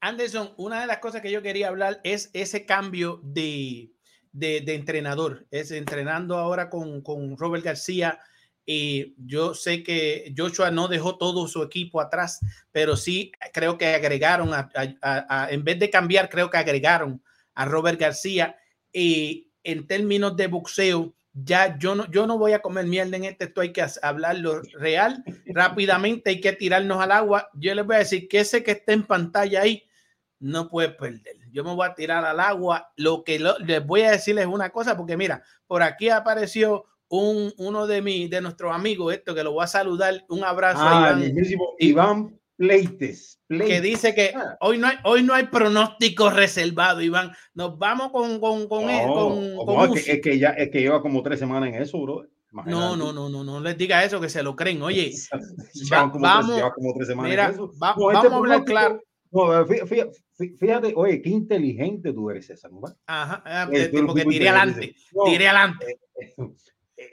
Anderson, 0.00 0.52
una 0.56 0.80
de 0.80 0.86
las 0.86 0.98
cosas 0.98 1.20
que 1.20 1.30
yo 1.30 1.42
quería 1.42 1.68
hablar 1.68 2.00
es 2.02 2.30
ese 2.32 2.66
cambio 2.66 3.20
de, 3.22 3.92
de, 4.32 4.60
de 4.60 4.74
entrenador. 4.74 5.46
Es 5.50 5.70
entrenando 5.70 6.36
ahora 6.36 6.70
con, 6.70 7.02
con 7.02 7.36
Robert 7.36 7.64
García 7.64 8.18
y 8.64 9.14
yo 9.18 9.54
sé 9.54 9.82
que 9.82 10.32
Joshua 10.36 10.70
no 10.70 10.88
dejó 10.88 11.18
todo 11.18 11.48
su 11.48 11.62
equipo 11.62 12.00
atrás, 12.00 12.40
pero 12.70 12.96
sí 12.96 13.32
creo 13.52 13.76
que 13.76 13.86
agregaron, 13.86 14.50
a, 14.54 15.48
en 15.50 15.64
vez 15.64 15.78
de 15.80 15.90
cambiar, 15.90 16.28
creo 16.28 16.48
que 16.48 16.58
agregaron 16.58 17.22
a 17.54 17.64
Robert 17.64 17.98
García. 17.98 18.56
Y 18.92 19.50
en 19.64 19.86
términos 19.86 20.36
de 20.36 20.46
boxeo, 20.46 21.14
ya 21.32 21.78
yo 21.78 21.94
no, 21.94 22.10
yo 22.10 22.26
no 22.26 22.38
voy 22.38 22.52
a 22.52 22.62
comer 22.62 22.86
mierda 22.86 23.16
en 23.16 23.24
este, 23.24 23.46
esto 23.46 23.62
hay 23.62 23.72
que 23.72 23.84
hablarlo 24.02 24.60
real, 24.74 25.24
rápidamente 25.46 26.30
hay 26.30 26.40
que 26.40 26.52
tirarnos 26.52 27.02
al 27.02 27.10
agua. 27.10 27.48
Yo 27.54 27.74
les 27.74 27.84
voy 27.84 27.96
a 27.96 28.00
decir 28.00 28.28
que 28.28 28.40
ese 28.40 28.62
que 28.62 28.72
está 28.72 28.92
en 28.92 29.04
pantalla 29.04 29.62
ahí 29.62 29.88
no 30.38 30.68
puede 30.68 30.90
perder. 30.90 31.36
Yo 31.50 31.64
me 31.64 31.74
voy 31.74 31.88
a 31.88 31.94
tirar 31.94 32.24
al 32.24 32.40
agua. 32.40 32.92
Lo 32.96 33.24
que 33.24 33.38
lo, 33.38 33.58
les 33.58 33.84
voy 33.84 34.02
a 34.02 34.10
decirles 34.10 34.46
una 34.46 34.70
cosa, 34.70 34.96
porque 34.96 35.16
mira, 35.16 35.42
por 35.66 35.82
aquí 35.82 36.10
apareció 36.10 36.86
un, 37.12 37.52
uno 37.58 37.86
de, 37.86 38.00
mi, 38.00 38.26
de 38.26 38.40
nuestros 38.40 38.74
amigos, 38.74 39.12
esto 39.12 39.34
que 39.34 39.44
lo 39.44 39.52
voy 39.52 39.64
a 39.64 39.66
saludar, 39.66 40.24
un 40.30 40.44
abrazo 40.44 40.80
ah, 40.80 41.08
a 41.08 41.20
Iván. 41.20 41.34
Iván 41.78 42.40
Pleites, 42.56 43.38
Pleites, 43.46 43.68
Que 43.68 43.80
dice 43.82 44.14
que 44.14 44.32
ah. 44.34 44.56
hoy, 44.60 44.78
no 44.78 44.86
hay, 44.86 44.96
hoy 45.04 45.22
no 45.22 45.34
hay 45.34 45.46
pronóstico 45.46 46.30
reservado, 46.30 47.02
Iván. 47.02 47.32
Nos 47.52 47.76
vamos 47.78 48.12
con, 48.12 48.40
con, 48.40 48.66
con, 48.66 48.86
no, 48.86 48.90
él, 48.90 49.06
con, 49.08 49.56
con 49.66 49.90
no, 49.90 49.94
es, 49.94 50.04
que, 50.04 50.12
es, 50.12 50.20
que, 50.22 50.38
ya, 50.38 50.50
es 50.50 50.70
que 50.70 50.80
lleva 50.80 51.02
como 51.02 51.22
tres 51.22 51.38
semanas 51.38 51.68
en 51.68 51.82
eso, 51.82 52.00
bro. 52.00 52.26
No, 52.64 52.96
no, 52.96 53.12
no, 53.12 53.28
no, 53.28 53.44
no 53.44 53.60
les 53.60 53.76
diga 53.76 54.02
eso, 54.04 54.18
que 54.18 54.30
se 54.30 54.42
lo 54.42 54.56
creen. 54.56 54.80
Oye, 54.80 55.12
va, 55.92 56.10
como 56.10 56.22
vamos, 56.22 56.56
tres, 56.56 56.72
como 56.74 56.94
tres 56.94 57.08
semanas 57.08 57.30
mira, 57.30 57.44
en 57.46 57.52
eso. 57.52 57.72
Va, 57.82 57.94
no, 57.94 58.06
vamos 58.06 58.24
este 58.24 58.34
a 58.34 58.36
hablar 58.38 58.64
claro. 58.64 59.02
No, 59.30 59.66
fíjate, 59.66 60.12
fíjate, 60.58 60.92
oye, 60.96 61.20
qué 61.20 61.28
inteligente 61.28 62.12
tú 62.12 62.30
eres, 62.30 62.46
César. 62.46 62.70
¿no? 62.70 62.80
Ajá, 63.06 63.42
eh, 63.70 63.90
porque 64.06 64.24
tiré 64.24 64.48
adelante, 64.48 64.94
tiré 65.26 65.48
adelante. 65.48 65.98
Eh, 66.14 66.34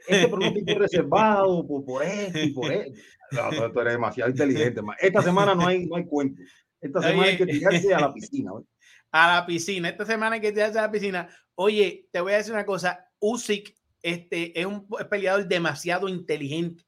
este 0.08 0.28
pronóstico 0.28 0.71
es 0.71 0.78
reservado 0.78 1.67
por, 1.67 1.86
por 1.86 2.04
esto 2.04 2.39
y 2.39 2.52
por 2.52 2.71
esto. 2.71 2.99
No, 3.32 3.71
tú 3.71 3.80
eres 3.82 3.93
demasiado 3.93 4.30
inteligente. 4.30 4.82
Esta 4.99 5.21
semana 5.21 5.56
no 5.56 5.67
hay, 5.67 5.86
no 5.86 5.95
hay 5.95 6.06
cuento. 6.06 6.41
Esta 6.82 7.02
semana 7.02 7.21
Oye. 7.21 7.30
hay 7.32 7.38
que 7.38 7.45
tirarse 7.45 7.93
a 7.93 7.99
la 7.99 8.13
piscina. 8.13 8.54
¿oye? 8.54 8.65
A 9.12 9.36
la 9.36 9.45
piscina. 9.45 9.89
Esta 9.89 10.06
semana 10.06 10.36
hay 10.36 10.41
que 10.41 10.52
tirarse 10.52 10.80
a 10.80 10.84
la 10.84 10.91
piscina. 10.91 11.30
Oye, 11.56 12.08
te 12.12 12.21
voy 12.21 12.34
a 12.34 12.38
decir 12.38 12.54
una 12.54 12.65
cosa. 12.65 13.06
Usyk 13.19 13.75
este, 14.02 14.60
es 14.60 14.65
un 14.65 14.88
peleador 15.10 15.47
demasiado 15.47 16.08
inteligente 16.08 16.86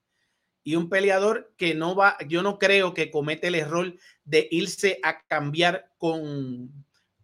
y 0.63 0.75
un 0.75 0.89
peleador 0.89 1.53
que 1.57 1.73
no 1.75 1.95
va, 1.95 2.17
yo 2.27 2.41
no 2.41 2.57
creo 2.57 2.93
que 2.93 3.11
comete 3.11 3.47
el 3.47 3.55
error 3.55 3.95
de 4.23 4.47
irse 4.51 4.99
a 5.03 5.21
cambiar 5.27 5.91
con, 5.97 6.71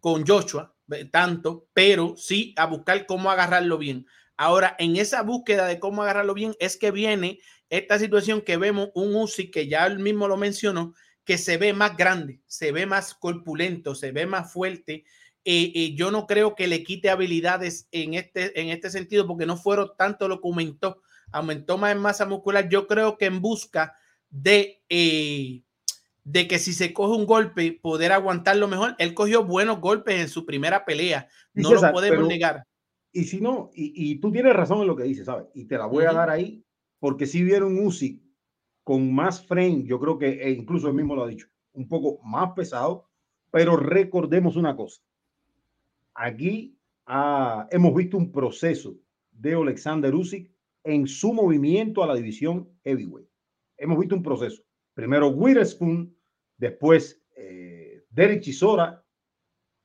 con 0.00 0.26
Joshua 0.26 0.74
tanto, 1.10 1.68
pero 1.72 2.14
sí 2.16 2.54
a 2.56 2.66
buscar 2.66 3.06
cómo 3.06 3.30
agarrarlo 3.30 3.78
bien. 3.78 4.06
Ahora, 4.38 4.76
en 4.78 4.96
esa 4.96 5.22
búsqueda 5.22 5.66
de 5.66 5.80
cómo 5.80 6.02
agarrarlo 6.02 6.32
bien, 6.32 6.54
es 6.60 6.76
que 6.76 6.92
viene 6.92 7.40
esta 7.70 7.98
situación 7.98 8.40
que 8.40 8.56
vemos 8.56 8.90
un 8.94 9.14
Uzi 9.16 9.50
que 9.50 9.66
ya 9.66 9.84
él 9.84 9.98
mismo 9.98 10.28
lo 10.28 10.36
mencionó, 10.36 10.94
que 11.24 11.36
se 11.36 11.58
ve 11.58 11.72
más 11.72 11.96
grande, 11.96 12.40
se 12.46 12.70
ve 12.70 12.86
más 12.86 13.14
corpulento, 13.14 13.96
se 13.96 14.12
ve 14.12 14.26
más 14.26 14.52
fuerte. 14.52 15.04
eh, 15.44 15.72
eh, 15.74 15.94
yo 15.96 16.10
no 16.10 16.26
creo 16.26 16.54
que 16.54 16.68
le 16.68 16.84
quite 16.84 17.10
habilidades 17.10 17.88
en 17.90 18.14
este, 18.14 18.58
en 18.60 18.68
este 18.68 18.90
sentido, 18.90 19.26
porque 19.26 19.44
no 19.44 19.56
fueron 19.56 19.90
tanto 19.98 20.28
lo 20.28 20.40
que 20.40 20.48
aumentó, 20.48 21.02
aumentó 21.32 21.76
más 21.76 21.92
en 21.92 21.98
masa 21.98 22.24
muscular. 22.24 22.68
Yo 22.68 22.86
creo 22.86 23.18
que 23.18 23.26
en 23.26 23.40
busca 23.40 23.94
de, 24.30 24.82
eh, 24.88 25.62
de 26.22 26.46
que 26.46 26.58
si 26.60 26.72
se 26.72 26.92
coge 26.92 27.18
un 27.18 27.26
golpe, 27.26 27.72
poder 27.72 28.12
aguantarlo 28.12 28.68
mejor. 28.68 28.94
Él 28.98 29.14
cogió 29.14 29.42
buenos 29.44 29.80
golpes 29.80 30.20
en 30.20 30.28
su 30.28 30.46
primera 30.46 30.84
pelea, 30.84 31.28
no 31.54 31.72
lo 31.74 31.90
podemos 31.90 32.28
negar. 32.28 32.64
Y 33.12 33.24
si 33.24 33.40
no, 33.40 33.70
y, 33.74 34.16
tú 34.20 34.30
tienes 34.30 34.54
razón 34.54 34.82
en 34.82 34.86
lo 34.86 34.96
que 34.96 35.04
dices, 35.04 35.26
¿sabes? 35.26 35.46
Y 35.54 35.64
te 35.64 35.78
la 35.78 35.86
voy 35.86 36.04
a 36.04 36.12
dar 36.12 36.30
ahí, 36.30 36.64
porque 36.98 37.26
si 37.26 37.42
vieron 37.42 37.78
Uzi 37.78 38.22
con 38.84 39.12
más 39.12 39.46
frame, 39.46 39.84
yo 39.84 39.98
creo 39.98 40.18
que 40.18 40.42
e 40.42 40.50
incluso 40.50 40.88
él 40.88 40.94
mismo 40.94 41.14
lo 41.14 41.24
ha 41.24 41.28
dicho, 41.28 41.48
un 41.72 41.88
poco 41.88 42.20
más 42.22 42.52
pesado, 42.52 43.08
pero 43.50 43.76
recordemos 43.76 44.56
una 44.56 44.76
cosa. 44.76 45.02
Aquí 46.14 46.78
ah, 47.06 47.66
hemos 47.70 47.94
visto 47.94 48.16
un 48.16 48.30
proceso 48.30 48.96
de 49.30 49.54
Alexander 49.54 50.14
Usyk 50.14 50.50
en 50.84 51.06
su 51.06 51.32
movimiento 51.32 52.02
a 52.02 52.06
la 52.06 52.14
división 52.14 52.68
heavyweight. 52.84 53.28
Hemos 53.76 53.98
visto 53.98 54.16
un 54.16 54.22
proceso. 54.22 54.62
Primero 54.94 55.28
Witherspoon, 55.28 56.14
después 56.56 57.22
eh, 57.36 58.04
Derek 58.10 58.40
Chisora, 58.40 59.04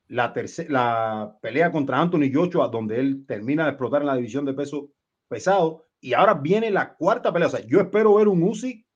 la, 0.08 0.34
la 0.68 1.38
pelea 1.40 1.72
contra 1.72 2.00
Anthony 2.00 2.30
Joshua, 2.32 2.68
donde 2.68 3.00
él 3.00 3.24
termina 3.26 3.64
de 3.64 3.70
explotar 3.70 4.02
en 4.02 4.08
la 4.08 4.16
división 4.16 4.44
de 4.44 4.54
peso 4.54 4.90
pesado, 5.28 5.86
y 6.00 6.12
ahora 6.12 6.34
viene 6.34 6.70
la 6.70 6.94
cuarta 6.94 7.32
pelea. 7.32 7.48
O 7.48 7.50
sea, 7.50 7.66
yo 7.66 7.80
espero 7.80 8.14
ver 8.14 8.28
un 8.28 8.42
Usyk 8.42 8.86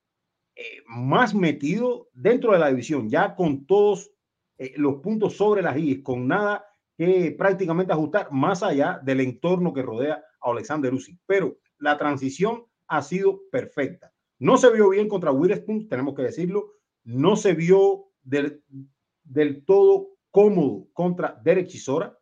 eh, 0.56 0.62
más 0.86 1.34
metido 1.34 2.08
dentro 2.12 2.52
de 2.52 2.58
la 2.58 2.68
división, 2.68 3.08
ya 3.08 3.34
con 3.34 3.66
todos 3.66 4.10
eh, 4.58 4.74
los 4.76 4.96
puntos 4.96 5.36
sobre 5.36 5.62
las 5.62 5.78
i, 5.78 6.02
con 6.02 6.28
nada 6.28 6.64
que 6.96 7.34
prácticamente 7.38 7.92
ajustar 7.92 8.30
más 8.32 8.62
allá 8.62 9.00
del 9.02 9.20
entorno 9.20 9.72
que 9.72 9.82
rodea 9.82 10.22
a 10.40 10.50
Alexander 10.50 10.92
Usyk. 10.92 11.18
Pero 11.26 11.56
la 11.78 11.96
transición 11.96 12.64
ha 12.88 13.02
sido 13.02 13.40
perfecta. 13.50 14.12
No 14.38 14.56
se 14.56 14.70
vio 14.72 14.90
bien 14.90 15.08
contra 15.08 15.32
Witherspoon, 15.32 15.88
tenemos 15.88 16.14
que 16.14 16.22
decirlo. 16.22 16.72
No 17.04 17.36
se 17.36 17.54
vio 17.54 18.10
del, 18.22 18.62
del 19.22 19.64
todo 19.64 20.17
cómodo 20.30 20.88
contra 20.92 21.38
Derek 21.42 21.68
Chisora, 21.68 22.16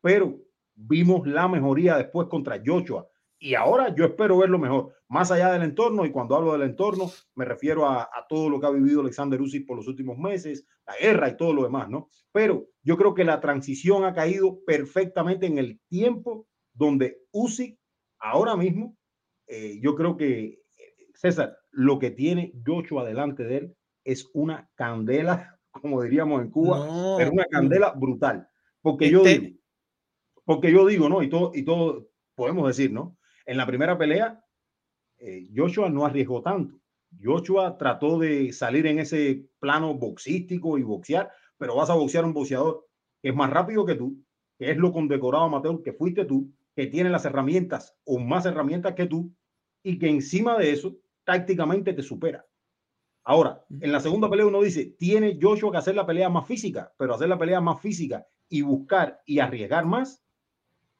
pero 0.00 0.40
vimos 0.74 1.26
la 1.26 1.48
mejoría 1.48 1.96
después 1.96 2.28
contra 2.28 2.60
Joshua 2.64 3.08
y 3.44 3.54
ahora 3.54 3.94
yo 3.94 4.06
espero 4.06 4.38
verlo 4.38 4.58
mejor, 4.58 4.94
más 5.08 5.30
allá 5.30 5.52
del 5.52 5.64
entorno, 5.64 6.06
y 6.06 6.10
cuando 6.10 6.34
hablo 6.34 6.52
del 6.52 6.62
entorno 6.62 7.10
me 7.34 7.44
refiero 7.44 7.86
a, 7.86 8.08
todo 8.26 8.48
lo 8.48 8.58
que 8.58 8.66
ha 8.66 8.70
vivido 8.70 9.02
Alexander 9.02 9.38
Usyk 9.38 9.66
por 9.66 9.76
los 9.76 9.86
últimos 9.86 10.16
meses, 10.16 10.66
la 10.86 10.96
guerra 10.96 11.28
y 11.28 11.36
todo 11.36 11.52
lo 11.52 11.64
demás, 11.64 11.90
¿no? 11.90 12.08
Pero 12.32 12.66
yo 12.82 12.96
creo 12.96 13.14
que 13.14 13.22
la 13.22 13.40
transición 13.40 14.04
ha 14.04 14.14
caído 14.14 14.64
perfectamente 14.64 15.44
en 15.44 15.58
el 15.58 15.78
tiempo 15.90 16.48
donde 16.72 17.18
Usyk 17.32 17.78
ahora 18.18 18.56
mismo, 18.56 18.96
eh, 19.46 19.78
yo 19.82 19.94
creo 19.94 20.16
que, 20.16 20.62
César, 21.12 21.54
lo 21.70 21.98
que 21.98 22.10
tiene 22.12 22.54
Joshua 22.66 23.04
delante 23.04 23.44
de 23.44 23.56
él 23.58 23.76
es 24.04 24.30
una 24.32 24.70
candela, 24.74 25.53
como 25.80 26.02
diríamos 26.02 26.42
en 26.42 26.50
Cuba, 26.50 27.16
pero 27.16 27.32
una 27.32 27.44
candela 27.46 27.92
brutal. 27.92 28.48
Porque 28.80 29.10
yo 29.10 29.24
este 29.24 29.38
digo, 29.38 29.58
porque 30.44 30.72
yo 30.72 30.86
digo, 30.86 31.08
¿no? 31.08 31.22
Y 31.22 31.28
todo, 31.28 31.52
y 31.54 31.62
todo 31.62 32.08
podemos 32.34 32.66
decir, 32.68 32.92
¿no? 32.92 33.16
En 33.46 33.56
la 33.56 33.66
primera 33.66 33.96
pelea, 33.96 34.42
eh, 35.18 35.48
Joshua 35.54 35.88
no 35.88 36.04
arriesgó 36.04 36.42
tanto. 36.42 36.80
Joshua 37.22 37.78
trató 37.78 38.18
de 38.18 38.52
salir 38.52 38.86
en 38.86 38.98
ese 38.98 39.46
plano 39.58 39.94
boxístico 39.94 40.78
y 40.78 40.82
boxear, 40.82 41.30
pero 41.56 41.76
vas 41.76 41.90
a 41.90 41.94
boxear 41.94 42.24
un 42.24 42.34
boxeador 42.34 42.86
que 43.22 43.28
es 43.30 43.34
más 43.34 43.50
rápido 43.50 43.86
que 43.86 43.94
tú, 43.94 44.16
que 44.58 44.70
es 44.70 44.76
lo 44.76 44.92
condecorado 44.92 45.44
amateur 45.44 45.82
que 45.82 45.92
fuiste 45.92 46.24
tú, 46.24 46.52
que 46.74 46.86
tiene 46.86 47.10
las 47.10 47.24
herramientas 47.24 47.96
o 48.04 48.18
más 48.18 48.46
herramientas 48.46 48.94
que 48.94 49.06
tú 49.06 49.32
y 49.82 49.98
que 49.98 50.08
encima 50.08 50.58
de 50.58 50.72
eso 50.72 50.96
tácticamente 51.24 51.92
te 51.92 52.02
supera. 52.02 52.44
Ahora, 53.24 53.64
en 53.80 53.90
la 53.90 54.00
segunda 54.00 54.28
pelea 54.28 54.46
uno 54.46 54.60
dice, 54.60 54.94
tiene 54.98 55.38
Joshua 55.40 55.72
que 55.72 55.78
hacer 55.78 55.94
la 55.94 56.06
pelea 56.06 56.28
más 56.28 56.46
física, 56.46 56.92
pero 56.98 57.14
hacer 57.14 57.28
la 57.28 57.38
pelea 57.38 57.60
más 57.60 57.80
física 57.80 58.26
y 58.50 58.60
buscar 58.60 59.22
y 59.24 59.38
arriesgar 59.38 59.86
más 59.86 60.22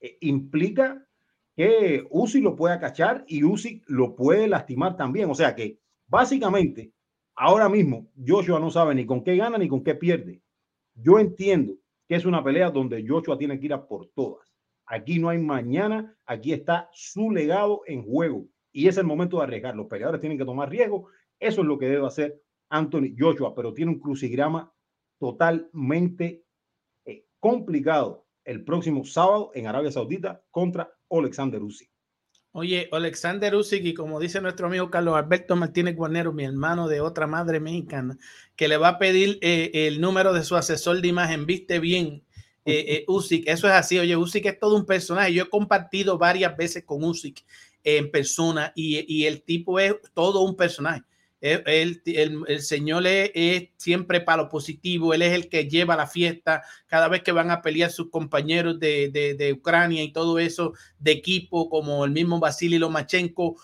eh, 0.01 0.17
implica 0.21 1.07
que 1.55 2.07
Uzi 2.11 2.41
lo 2.41 2.57
puede 2.57 2.79
cachar 2.81 3.25
y 3.29 3.45
Uzi 3.45 3.83
lo 3.87 4.17
puede 4.17 4.49
lastimar 4.49 4.97
también. 4.97 5.31
O 5.31 5.35
sea 5.35 5.55
que 5.55 5.79
básicamente 6.07 6.93
ahora 7.37 7.69
mismo 7.69 8.09
Joshua 8.27 8.59
no 8.59 8.71
sabe 8.71 8.95
ni 8.95 9.07
con 9.07 9.23
qué 9.23 9.37
gana 9.37 9.59
ni 9.59 9.69
con 9.69 9.85
qué 9.85 9.95
pierde. 9.95 10.41
Yo 10.95 11.19
entiendo 11.19 11.75
que 12.09 12.17
es 12.17 12.25
una 12.25 12.43
pelea 12.43 12.71
donde 12.71 13.05
Joshua 13.07 13.39
tiene 13.39 13.59
que 13.59 13.67
ir 13.67 13.73
a 13.73 13.87
por 13.87 14.09
todas. 14.15 14.55
Aquí 14.87 15.19
no 15.19 15.29
hay 15.29 15.39
mañana, 15.39 16.17
aquí 16.27 16.53
está 16.53 16.89
su 16.93 17.31
legado 17.31 17.83
en 17.87 18.03
juego 18.03 18.47
y 18.73 18.89
es 18.89 18.97
el 18.97 19.05
momento 19.05 19.39
de 19.39 19.45
arriesgar. 19.45 19.77
Los 19.77 19.87
peleadores 19.87 20.21
tienen 20.21 20.39
que 20.39 20.45
tomar 20.45 20.69
riesgo. 20.69 21.09
Eso 21.45 21.61
es 21.61 21.67
lo 21.67 21.79
que 21.79 21.89
debe 21.89 22.07
hacer 22.07 22.43
Anthony 22.71 23.15
Joshua, 23.19 23.55
pero 23.55 23.75
tiene 23.75 23.93
un 23.93 24.01
crucigrama 24.01 24.73
totalmente 25.19 26.45
eh, 27.05 27.27
complicado 27.39 28.27
el 28.45 28.65
próximo 28.65 29.05
sábado 29.05 29.51
en 29.55 29.67
Arabia 29.67 29.93
Saudita 29.93 30.43
contra 30.51 30.91
Alexander 31.11 31.63
Usyk. 31.63 31.91
Oye, 32.53 32.89
Alexander 32.93 33.55
Usyk, 33.55 33.85
y 33.85 33.95
como 33.95 34.21
dice 34.21 34.41
nuestro 34.41 34.69
amigo 34.69 34.91
Carlos 34.91 35.17
Alberto 35.17 35.55
Martínez 35.55 35.97
Guarnero, 35.97 36.33
mi 36.33 36.45
hermano 36.45 36.89
de 36.89 37.01
otra 37.01 37.27
madre 37.27 37.61
mexicana, 37.61 38.17
que 38.57 38.69
le 38.69 38.79
va 38.79 38.89
a 38.89 38.99
pedir 38.99 39.39
eh, 39.43 39.71
el 39.75 40.01
número 40.01 40.33
de 40.33 40.45
su 40.45 40.57
asesor 40.57 41.03
de 41.03 41.09
imagen, 41.09 41.45
viste 41.45 41.79
bien, 41.79 42.23
eh, 42.65 42.85
eh, 42.89 43.05
Usyk, 43.09 43.49
eso 43.49 43.67
es 43.67 43.75
así, 43.75 43.99
oye, 43.99 44.17
Usyk 44.17 44.47
es 44.47 44.59
todo 44.59 44.77
un 44.77 44.87
personaje, 44.87 45.35
yo 45.35 45.43
he 45.43 45.51
compartido 45.51 46.17
varias 46.17 46.57
veces 46.57 46.85
con 46.85 47.05
Usyk 47.05 47.45
en 47.83 48.11
persona 48.11 48.73
y, 48.75 49.05
y 49.13 49.27
el 49.27 49.43
tipo 49.43 49.79
es 49.79 49.97
todo 50.15 50.41
un 50.41 50.57
personaje. 50.57 51.03
El, 51.45 52.01
el, 52.07 52.63
Señor 52.63 53.07
es, 53.07 53.69
siempre 53.77 54.23
para 54.23 54.45
lo 54.45 54.49
positivo, 54.49 55.13
Él 55.13 55.21
es 55.21 55.35
el 55.35 55.51
que 55.51 55.69
lleva 55.69 55.95
la 55.95 56.07
fiesta 56.07 56.63
cada 56.87 57.09
vez 57.09 57.23
que 57.23 57.33
van 57.33 57.51
a 57.51 57.61
pelear 57.61 57.91
sus 57.91 58.09
compañeros 58.09 58.81
de, 58.81 59.11
de, 59.11 59.53
Ucrania 59.53 60.03
y 60.03 60.11
todo 60.11 60.39
eso 60.39 60.73
de 60.99 61.13
equipo, 61.13 61.69
como 61.69 62.07
el 62.07 62.13
mismo 62.13 62.41
Vasily 62.41 62.79
Lomachenko, 62.79 63.57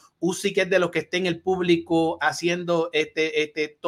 que 0.55 0.61
es 0.61 0.69
de 0.69 0.79
los 0.79 0.91
que 0.91 0.99
está 0.99 1.17
en 1.17 1.25
el 1.25 1.41
público 1.41 2.19
haciendo 2.21 2.91
este, 2.93 3.43
este, 3.43 3.79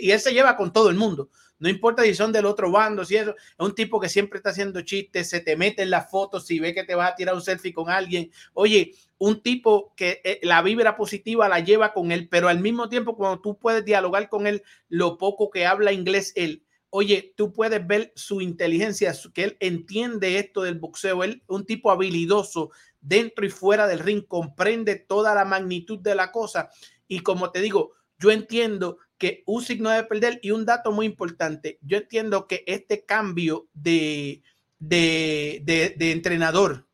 y 0.00 0.12
él 0.12 0.20
se 0.20 0.32
lleva 0.32 0.56
con 0.56 0.72
todo 0.72 0.88
el 0.88 0.94
mundo. 0.94 1.28
No 1.58 1.68
importa 1.68 2.02
si 2.02 2.14
son 2.14 2.30
del 2.30 2.46
otro 2.46 2.70
bando, 2.70 3.04
si 3.04 3.16
es 3.16 3.26
un 3.58 3.74
tipo 3.74 3.98
que 3.98 4.08
siempre 4.08 4.36
está 4.36 4.50
haciendo 4.50 4.82
chistes, 4.82 5.30
se 5.30 5.40
te 5.40 5.56
mete 5.56 5.82
en 5.82 5.90
las 5.90 6.10
fotos, 6.10 6.46
si 6.46 6.60
ve 6.60 6.74
que 6.74 6.84
te 6.84 6.94
vas 6.94 7.12
a 7.12 7.16
tirar 7.16 7.34
un 7.34 7.42
selfie 7.42 7.72
con 7.72 7.90
alguien. 7.90 8.30
Oye, 8.52 8.92
un 9.24 9.40
tipo 9.40 9.94
que 9.96 10.20
eh, 10.22 10.38
la 10.42 10.60
vibra 10.60 10.96
positiva 10.96 11.48
la 11.48 11.60
lleva 11.60 11.94
con 11.94 12.12
él, 12.12 12.28
pero 12.28 12.48
al 12.48 12.60
mismo 12.60 12.90
tiempo 12.90 13.16
cuando 13.16 13.40
tú 13.40 13.58
puedes 13.58 13.82
dialogar 13.82 14.28
con 14.28 14.46
él, 14.46 14.62
lo 14.90 15.16
poco 15.16 15.48
que 15.50 15.64
habla 15.64 15.92
inglés 15.92 16.34
él, 16.36 16.62
oye, 16.90 17.32
tú 17.34 17.50
puedes 17.50 17.86
ver 17.86 18.12
su 18.16 18.42
inteligencia, 18.42 19.14
que 19.32 19.44
él 19.44 19.56
entiende 19.60 20.38
esto 20.38 20.60
del 20.60 20.78
boxeo, 20.78 21.24
él 21.24 21.42
un 21.46 21.64
tipo 21.64 21.90
habilidoso 21.90 22.70
dentro 23.00 23.46
y 23.46 23.48
fuera 23.48 23.86
del 23.86 24.00
ring, 24.00 24.26
comprende 24.28 24.96
toda 24.96 25.34
la 25.34 25.46
magnitud 25.46 25.98
de 26.00 26.14
la 26.14 26.30
cosa. 26.30 26.68
Y 27.08 27.20
como 27.20 27.50
te 27.50 27.62
digo, 27.62 27.92
yo 28.18 28.30
entiendo 28.30 28.98
que 29.16 29.42
Usyk 29.46 29.80
no 29.80 29.88
debe 29.88 30.06
perder 30.06 30.38
y 30.42 30.50
un 30.50 30.66
dato 30.66 30.92
muy 30.92 31.06
importante, 31.06 31.78
yo 31.80 31.96
entiendo 31.96 32.46
que 32.46 32.62
este 32.66 33.06
cambio 33.06 33.68
de, 33.72 34.42
de, 34.78 35.62
de, 35.96 36.12
entrenador, 36.12 36.86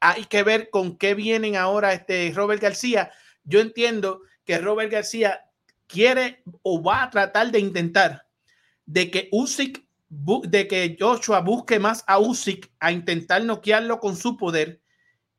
hay 0.00 0.24
que 0.24 0.42
ver 0.42 0.70
con 0.70 0.96
qué 0.96 1.14
vienen 1.14 1.56
ahora 1.56 1.92
este 1.92 2.32
Robert 2.34 2.62
García. 2.62 3.10
Yo 3.44 3.60
entiendo 3.60 4.22
que 4.44 4.58
Robert 4.58 4.90
García 4.90 5.42
quiere 5.86 6.42
o 6.62 6.82
va 6.82 7.04
a 7.04 7.10
tratar 7.10 7.50
de 7.50 7.60
intentar 7.60 8.26
de 8.86 9.10
que 9.10 9.28
Usyk, 9.30 9.86
de 10.08 10.66
que 10.66 10.96
Joshua 10.98 11.40
busque 11.40 11.78
más 11.78 12.02
a 12.06 12.18
Usyk 12.18 12.72
a 12.80 12.90
intentar 12.90 13.44
noquearlo 13.44 14.00
con 14.00 14.16
su 14.16 14.36
poder 14.36 14.80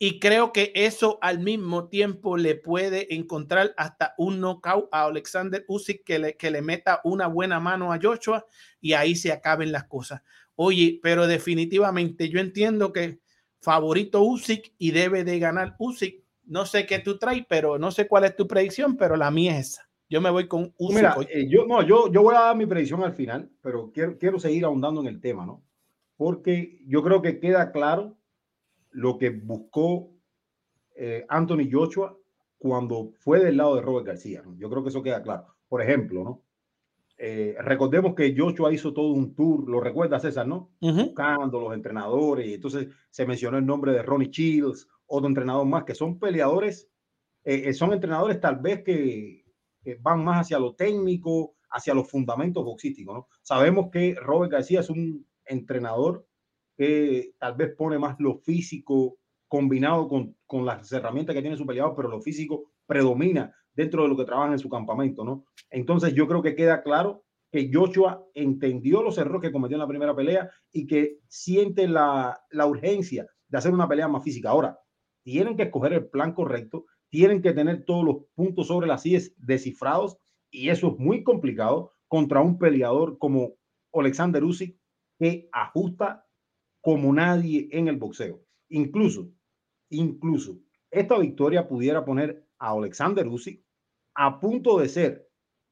y 0.04 0.19
creo 0.19 0.52
que 0.52 0.71
eso 0.74 1.19
al 1.21 1.39
mismo 1.39 1.88
tiempo 1.88 2.36
le 2.36 2.56
puede 2.56 3.13
encontrar 3.13 3.74
hasta 3.78 4.15
un 4.17 4.39
knockout 4.39 4.89
a 4.91 5.06
Alexander 5.06 5.63
Usyk 5.67 6.04
que 6.04 6.17
le, 6.17 6.38
que 6.38 6.50
le 6.50 6.62
meta 6.62 7.02
una 7.04 7.28
buena 7.28 7.60
mano 7.60 7.93
a 7.93 8.00
Joshua 8.02 8.45
y 8.80 8.93
ahí 8.93 9.15
se 9.15 9.32
acaben 9.32 9.71
las 9.71 9.84
cosas. 9.84 10.21
Oye, 10.56 11.00
pero 11.04 11.28
definitivamente 11.28 12.30
yo 12.30 12.39
entiendo 12.39 12.91
que 12.93 13.21
favorito 13.62 14.21
Usyk 14.24 14.74
y 14.78 14.91
debe 14.91 15.24
de 15.24 15.39
ganar 15.39 15.76
Usyk. 15.80 16.24
No 16.45 16.65
sé 16.65 16.86
qué 16.86 17.00
tú 17.00 17.17
traes, 17.17 17.45
pero 17.47 17.80
no 17.80 17.91
sé 17.91 18.08
cuál 18.08 18.26
es 18.26 18.36
tu 18.36 18.47
predicción, 18.47 18.97
pero 18.97 19.15
la 19.15 19.32
mía 19.32 19.58
es 19.58 19.69
esa. 19.69 19.89
Yo 20.10 20.19
me 20.19 20.30
voy 20.30 20.47
con 20.47 20.74
Usyk. 20.78 20.95
Mira, 20.95 21.15
eh, 21.30 21.47
yo, 21.47 21.65
no, 21.65 21.82
yo, 21.84 22.12
yo 22.12 22.21
voy 22.21 22.36
a 22.36 22.41
dar 22.41 22.58
mi 22.58 22.65
predicción 22.65 23.02
al 23.04 23.13
final, 23.13 23.50
pero 23.62 23.91
quiero, 23.93 24.17
quiero 24.17 24.39
seguir 24.39 24.65
ahondando 24.65 25.00
en 25.02 25.08
el 25.08 25.21
tema, 25.21 25.45
¿no? 25.45 25.63
Porque 26.17 26.82
yo 26.86 27.02
creo 27.02 27.21
que 27.21 27.39
queda 27.39 27.71
claro 27.71 28.17
lo 28.91 29.17
que 29.17 29.30
buscó 29.30 30.12
eh, 30.95 31.26
Anthony 31.30 31.69
Joshua 31.71 32.17
cuando 32.58 33.13
fue 33.19 33.39
del 33.39 33.58
lado 33.58 33.76
de 33.76 33.82
Robert 33.82 34.06
García. 34.06 34.43
Yo 34.58 34.69
creo 34.69 34.84
que 34.84 34.89
eso 34.89 35.02
queda 35.02 35.24
claro. 35.24 35.47
Por 35.67 35.82
ejemplo, 35.82 36.24
¿no? 36.24 36.43
Eh, 37.24 37.56
recordemos 37.60 38.16
que 38.16 38.34
Joshua 38.36 38.74
hizo 38.74 38.96
todo 38.96 39.12
un 39.12 39.36
tour, 39.36 39.70
lo 39.70 39.80
recuerda 39.80 40.20
César, 40.20 40.48
¿no? 40.48 40.72
Buscando 40.80 41.62
los 41.62 41.76
entrenadores, 41.76 42.48
y 42.48 42.56
entonces 42.56 42.88
se 43.12 43.28
mencionó 43.28 43.60
el 43.60 43.66
nombre 43.68 43.92
de 43.92 44.02
Ronnie 44.02 44.32
Childs, 44.32 44.88
otro 45.06 45.28
entrenador 45.28 45.68
más, 45.68 45.84
que 45.84 45.94
son 45.94 46.18
peleadores, 46.18 46.90
eh, 47.44 47.62
eh, 47.68 47.74
son 47.76 47.94
entrenadores 47.94 48.40
tal 48.40 48.56
vez 48.58 48.84
que, 48.84 49.46
que 49.84 50.00
van 50.02 50.24
más 50.24 50.48
hacia 50.48 50.58
lo 50.58 50.74
técnico, 50.74 51.54
hacia 51.70 51.94
los 51.94 52.10
fundamentos 52.10 52.66
boxísticos, 52.66 53.14
¿no? 53.14 53.28
Sabemos 53.44 53.92
que 53.92 54.16
Robert 54.16 54.54
García 54.54 54.80
es 54.80 54.90
un 54.90 55.24
entrenador 55.46 56.26
que 56.76 57.36
tal 57.38 57.54
vez 57.54 57.76
pone 57.76 58.00
más 58.00 58.16
lo 58.18 58.40
físico 58.40 59.20
combinado 59.48 60.08
con, 60.08 60.36
con 60.48 60.66
las 60.66 60.92
herramientas 60.92 61.36
que 61.36 61.42
tiene 61.42 61.56
su 61.56 61.68
peleador, 61.68 61.94
pero 61.96 62.10
lo 62.10 62.20
físico 62.20 62.72
predomina 62.88 63.54
dentro 63.74 64.04
de 64.04 64.10
lo 64.10 64.18
que 64.18 64.26
trabaja 64.26 64.52
en 64.52 64.60
su 64.60 64.70
campamento, 64.70 65.24
¿no? 65.24 65.46
Entonces 65.70 66.14
yo 66.14 66.28
creo 66.28 66.42
que 66.42 66.56
queda 66.56 66.84
claro 66.84 67.24
que 67.52 67.70
Joshua 67.72 68.26
entendió 68.34 69.04
los 69.04 69.18
errores 69.18 69.42
que 69.42 69.52
cometió 69.52 69.76
en 69.76 69.82
la 69.82 69.88
primera 69.88 70.16
pelea 70.16 70.50
y 70.72 70.88
que 70.88 71.20
siente 71.28 71.88
la, 71.88 72.40
la 72.50 72.66
urgencia 72.66 73.28
de 73.48 73.58
hacer 73.58 73.74
una 73.74 73.88
pelea 73.88 74.08
más 74.08 74.24
física. 74.24 74.50
Ahora, 74.50 74.80
tienen 75.24 75.58
que 75.58 75.64
escoger 75.64 75.94
el 75.94 76.10
plan 76.10 76.34
correcto, 76.34 76.86
tienen 77.10 77.42
que 77.42 77.54
tener 77.54 77.84
todos 77.86 78.06
los 78.06 78.18
puntos 78.36 78.68
sobre 78.68 78.88
las 78.88 79.06
IES 79.06 79.36
descifrados 79.38 80.18
y 80.50 80.70
eso 80.70 80.94
es 80.94 81.00
muy 81.00 81.24
complicado 81.24 81.92
contra 82.08 82.42
un 82.42 82.58
peleador 82.58 83.18
como 83.18 83.56
Alexander 83.94 84.44
Usyk 84.44 84.78
que 85.20 85.50
ajusta 85.52 86.26
como 86.82 87.14
nadie 87.14 87.68
en 87.72 87.88
el 87.88 87.98
boxeo. 87.98 88.42
Incluso, 88.70 89.30
incluso 89.90 90.58
esta 90.90 91.18
victoria 91.18 91.68
pudiera 91.68 92.04
poner 92.04 92.46
a 92.62 92.69
Alexander 92.69 93.28
Usyk 93.28 93.62
a 94.13 94.39
punto 94.39 94.80
de 94.80 94.88
ser 94.88 95.28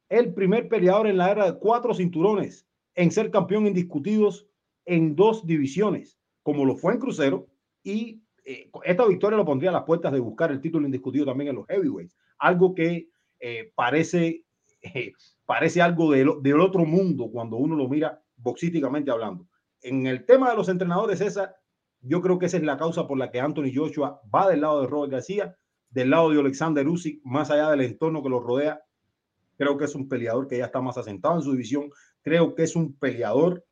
el 0.09 0.33
primer 0.33 0.67
peleador 0.67 1.07
en 1.07 1.17
la 1.17 1.31
era 1.31 1.45
de 1.45 1.59
cuatro 1.59 1.93
cinturones 1.93 2.67
en 2.95 3.11
ser 3.11 3.29
campeón 3.29 3.67
indiscutidos 3.67 4.47
en 4.85 5.15
dos 5.15 5.45
divisiones, 5.45 6.17
como 6.41 6.65
lo 6.65 6.75
fue 6.75 6.93
en 6.93 6.99
crucero 6.99 7.47
y 7.83 8.23
eh, 8.43 8.71
esta 8.83 9.05
victoria 9.05 9.37
lo 9.37 9.45
pondría 9.45 9.69
a 9.69 9.73
las 9.73 9.83
puertas 9.83 10.11
de 10.11 10.19
buscar 10.19 10.51
el 10.51 10.61
título 10.61 10.87
indiscutido 10.87 11.25
también 11.25 11.49
en 11.49 11.57
los 11.57 11.67
heavyweights, 11.67 12.17
algo 12.39 12.73
que 12.73 13.09
eh, 13.39 13.71
parece, 13.75 14.45
eh, 14.81 15.13
parece 15.45 15.81
algo 15.83 16.11
del, 16.11 16.41
del 16.41 16.59
otro 16.59 16.85
mundo 16.85 17.29
cuando 17.31 17.57
uno 17.57 17.75
lo 17.75 17.87
mira 17.87 18.19
boxísticamente 18.35 19.11
hablando. 19.11 19.47
En 19.81 20.07
el 20.07 20.25
tema 20.25 20.49
de 20.49 20.55
los 20.55 20.69
entrenadores, 20.69 21.21
esa, 21.21 21.55
yo 22.01 22.21
creo 22.21 22.39
que 22.39 22.47
esa 22.47 22.57
es 22.57 22.63
la 22.63 22.77
causa 22.77 23.07
por 23.07 23.19
la 23.19 23.29
que 23.29 23.39
Anthony 23.39 23.71
Joshua 23.73 24.19
va 24.33 24.49
del 24.49 24.61
lado 24.61 24.81
de 24.81 24.87
Robert 24.87 25.11
García, 25.11 25.55
del 25.89 26.09
lado 26.09 26.29
de 26.29 26.39
Alexander 26.39 26.87
Usyk, 26.87 27.21
más 27.23 27.49
allá 27.51 27.69
del 27.71 27.81
entorno 27.81 28.21
que 28.21 28.29
lo 28.29 28.39
rodea. 28.39 28.81
Creo 29.57 29.77
que 29.77 29.85
es 29.85 29.95
un 29.95 30.07
peleador 30.07 30.47
que 30.47 30.57
ya 30.57 30.65
está 30.65 30.81
más 30.81 30.97
asentado 30.97 31.35
en 31.35 31.41
su 31.41 31.51
división. 31.51 31.89
Creo 32.21 32.55
que 32.55 32.63
es 32.63 32.75
un 32.75 32.97
peleador 32.97 33.65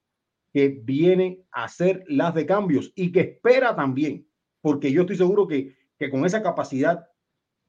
que 0.51 0.69
viene 0.83 1.45
a 1.51 1.65
hacer 1.65 2.03
las 2.07 2.33
de 2.33 2.45
cambios 2.45 2.91
y 2.95 3.11
que 3.11 3.19
espera 3.21 3.75
también, 3.75 4.27
porque 4.61 4.91
yo 4.91 5.01
estoy 5.01 5.17
seguro 5.17 5.47
que, 5.47 5.75
que 5.97 6.09
con 6.09 6.25
esa 6.25 6.41
capacidad 6.41 7.07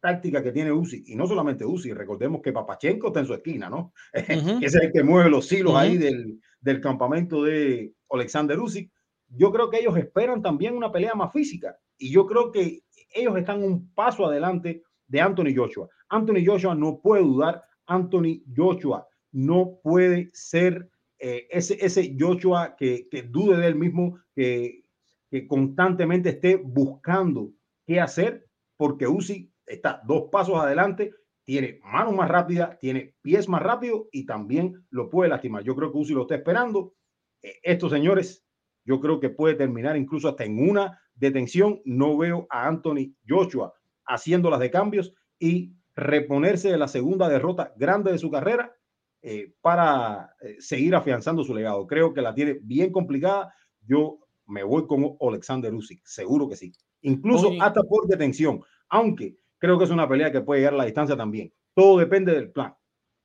táctica 0.00 0.42
que 0.42 0.52
tiene 0.52 0.72
Usyk, 0.72 1.08
y 1.08 1.16
no 1.16 1.26
solamente 1.26 1.64
Usyk, 1.64 1.94
recordemos 1.94 2.40
que 2.40 2.52
Papachenko 2.52 3.08
está 3.08 3.20
en 3.20 3.26
su 3.26 3.34
esquina, 3.34 3.68
¿no? 3.68 3.92
Que 4.60 4.66
es 4.66 4.74
el 4.74 4.92
que 4.92 5.02
mueve 5.02 5.28
los 5.28 5.50
hilos 5.52 5.72
Ujú. 5.72 5.78
ahí 5.78 5.98
del, 5.98 6.40
del 6.60 6.80
campamento 6.80 7.42
de 7.42 7.94
Alexander 8.10 8.58
Usyk. 8.58 8.90
Yo 9.30 9.52
creo 9.52 9.68
que 9.68 9.80
ellos 9.80 9.96
esperan 9.98 10.40
también 10.40 10.76
una 10.76 10.90
pelea 10.90 11.14
más 11.14 11.32
física 11.32 11.76
y 11.98 12.10
yo 12.10 12.26
creo 12.26 12.50
que 12.50 12.82
ellos 13.12 13.36
están 13.36 13.62
un 13.62 13.92
paso 13.94 14.26
adelante 14.26 14.82
de 15.06 15.20
Anthony 15.20 15.54
Joshua. 15.54 15.88
Anthony 16.08 16.44
Joshua 16.44 16.74
no 16.74 17.00
puede 17.00 17.22
dudar, 17.22 17.62
Anthony 17.86 18.42
Joshua 18.54 19.06
no 19.32 19.78
puede 19.82 20.28
ser 20.32 20.90
eh, 21.18 21.46
ese, 21.50 21.76
ese 21.84 22.16
Joshua 22.18 22.76
que, 22.76 23.08
que 23.10 23.22
dude 23.22 23.56
de 23.56 23.66
él 23.66 23.74
mismo, 23.74 24.18
que, 24.34 24.84
que 25.30 25.46
constantemente 25.46 26.30
esté 26.30 26.56
buscando 26.56 27.50
qué 27.86 28.00
hacer, 28.00 28.46
porque 28.76 29.06
Usyk 29.06 29.50
está 29.66 30.00
dos 30.06 30.28
pasos 30.30 30.56
adelante, 30.56 31.12
tiene 31.44 31.80
manos 31.82 32.14
más 32.14 32.28
rápidas, 32.28 32.78
tiene 32.78 33.14
pies 33.22 33.48
más 33.48 33.62
rápidos 33.62 34.02
y 34.12 34.26
también 34.26 34.86
lo 34.90 35.08
puede 35.08 35.30
lastimar. 35.30 35.64
Yo 35.64 35.74
creo 35.74 35.90
que 35.90 35.98
Usyk 35.98 36.16
lo 36.16 36.22
está 36.22 36.36
esperando. 36.36 36.94
Eh, 37.42 37.54
estos 37.62 37.90
señores, 37.90 38.44
yo 38.84 39.00
creo 39.00 39.18
que 39.18 39.30
puede 39.30 39.54
terminar 39.54 39.96
incluso 39.96 40.28
hasta 40.28 40.44
en 40.44 40.58
una 40.68 41.00
detención. 41.18 41.80
No 41.84 42.16
veo 42.16 42.46
a 42.50 42.66
Anthony 42.66 43.14
Joshua 43.28 43.74
haciendo 44.06 44.50
las 44.50 44.60
de 44.60 44.70
cambios 44.70 45.14
y 45.38 45.74
reponerse 45.94 46.70
de 46.70 46.78
la 46.78 46.88
segunda 46.88 47.28
derrota 47.28 47.72
grande 47.76 48.12
de 48.12 48.18
su 48.18 48.30
carrera 48.30 48.72
eh, 49.20 49.52
para 49.60 50.34
eh, 50.40 50.56
seguir 50.60 50.94
afianzando 50.94 51.42
su 51.42 51.54
legado. 51.54 51.86
Creo 51.86 52.14
que 52.14 52.22
la 52.22 52.34
tiene 52.34 52.58
bien 52.62 52.92
complicada. 52.92 53.52
Yo 53.86 54.20
me 54.46 54.62
voy 54.62 54.86
con 54.86 55.16
Alexander 55.20 55.74
Usyk, 55.74 56.00
seguro 56.04 56.48
que 56.48 56.56
sí. 56.56 56.72
Incluso 57.02 57.48
Oye. 57.48 57.58
hasta 57.60 57.82
por 57.82 58.06
detención, 58.06 58.62
aunque 58.88 59.36
creo 59.58 59.78
que 59.78 59.84
es 59.84 59.90
una 59.90 60.08
pelea 60.08 60.32
que 60.32 60.40
puede 60.40 60.60
llegar 60.60 60.74
a 60.74 60.78
la 60.78 60.84
distancia 60.84 61.16
también. 61.16 61.52
Todo 61.74 61.98
depende 61.98 62.32
del 62.32 62.50
plan. 62.50 62.74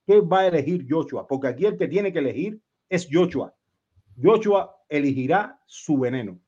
¿Qué 0.06 0.20
va 0.20 0.42
a 0.42 0.48
elegir 0.48 0.86
Joshua? 0.90 1.28
Porque 1.28 1.48
aquí 1.48 1.66
el 1.66 1.78
que 1.78 1.88
tiene 1.88 2.12
que 2.12 2.20
elegir 2.20 2.60
es 2.90 3.08
Joshua. 3.10 3.54
Joshua 4.22 4.76
elegirá 4.90 5.60
su 5.66 5.98
veneno. 5.98 6.40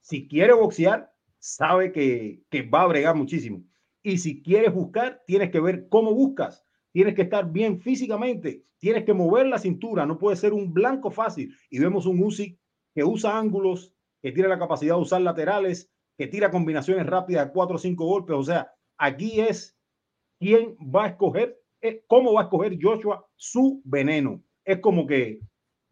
Si 0.00 0.28
quiere 0.28 0.52
boxear, 0.52 1.12
sabe 1.38 1.92
que, 1.92 2.42
que 2.50 2.62
va 2.62 2.82
a 2.82 2.86
bregar 2.88 3.14
muchísimo. 3.14 3.62
Y 4.02 4.18
si 4.18 4.42
quieres 4.42 4.72
buscar, 4.72 5.22
tienes 5.26 5.50
que 5.50 5.60
ver 5.60 5.88
cómo 5.88 6.14
buscas. 6.14 6.64
Tienes 6.92 7.14
que 7.14 7.22
estar 7.22 7.50
bien 7.50 7.80
físicamente. 7.80 8.64
Tienes 8.78 9.04
que 9.04 9.12
mover 9.12 9.46
la 9.46 9.58
cintura. 9.58 10.06
No 10.06 10.18
puede 10.18 10.36
ser 10.36 10.52
un 10.52 10.72
blanco 10.72 11.10
fácil. 11.10 11.54
Y 11.68 11.78
vemos 11.78 12.06
un 12.06 12.22
Usyk 12.22 12.58
que 12.94 13.04
usa 13.04 13.38
ángulos, 13.38 13.94
que 14.22 14.32
tiene 14.32 14.48
la 14.48 14.58
capacidad 14.58 14.96
de 14.96 15.02
usar 15.02 15.20
laterales, 15.20 15.90
que 16.16 16.26
tira 16.26 16.50
combinaciones 16.50 17.06
rápidas 17.06 17.50
cuatro 17.52 17.76
o 17.76 17.78
cinco 17.78 18.06
golpes. 18.06 18.36
O 18.36 18.42
sea, 18.42 18.72
aquí 18.98 19.40
es 19.40 19.76
quién 20.38 20.76
va 20.78 21.04
a 21.04 21.08
escoger, 21.08 21.60
eh, 21.80 22.04
cómo 22.06 22.32
va 22.32 22.42
a 22.42 22.44
escoger 22.44 22.78
Joshua 22.80 23.26
su 23.36 23.80
veneno. 23.84 24.42
Es 24.64 24.80
como 24.80 25.06
que 25.06 25.40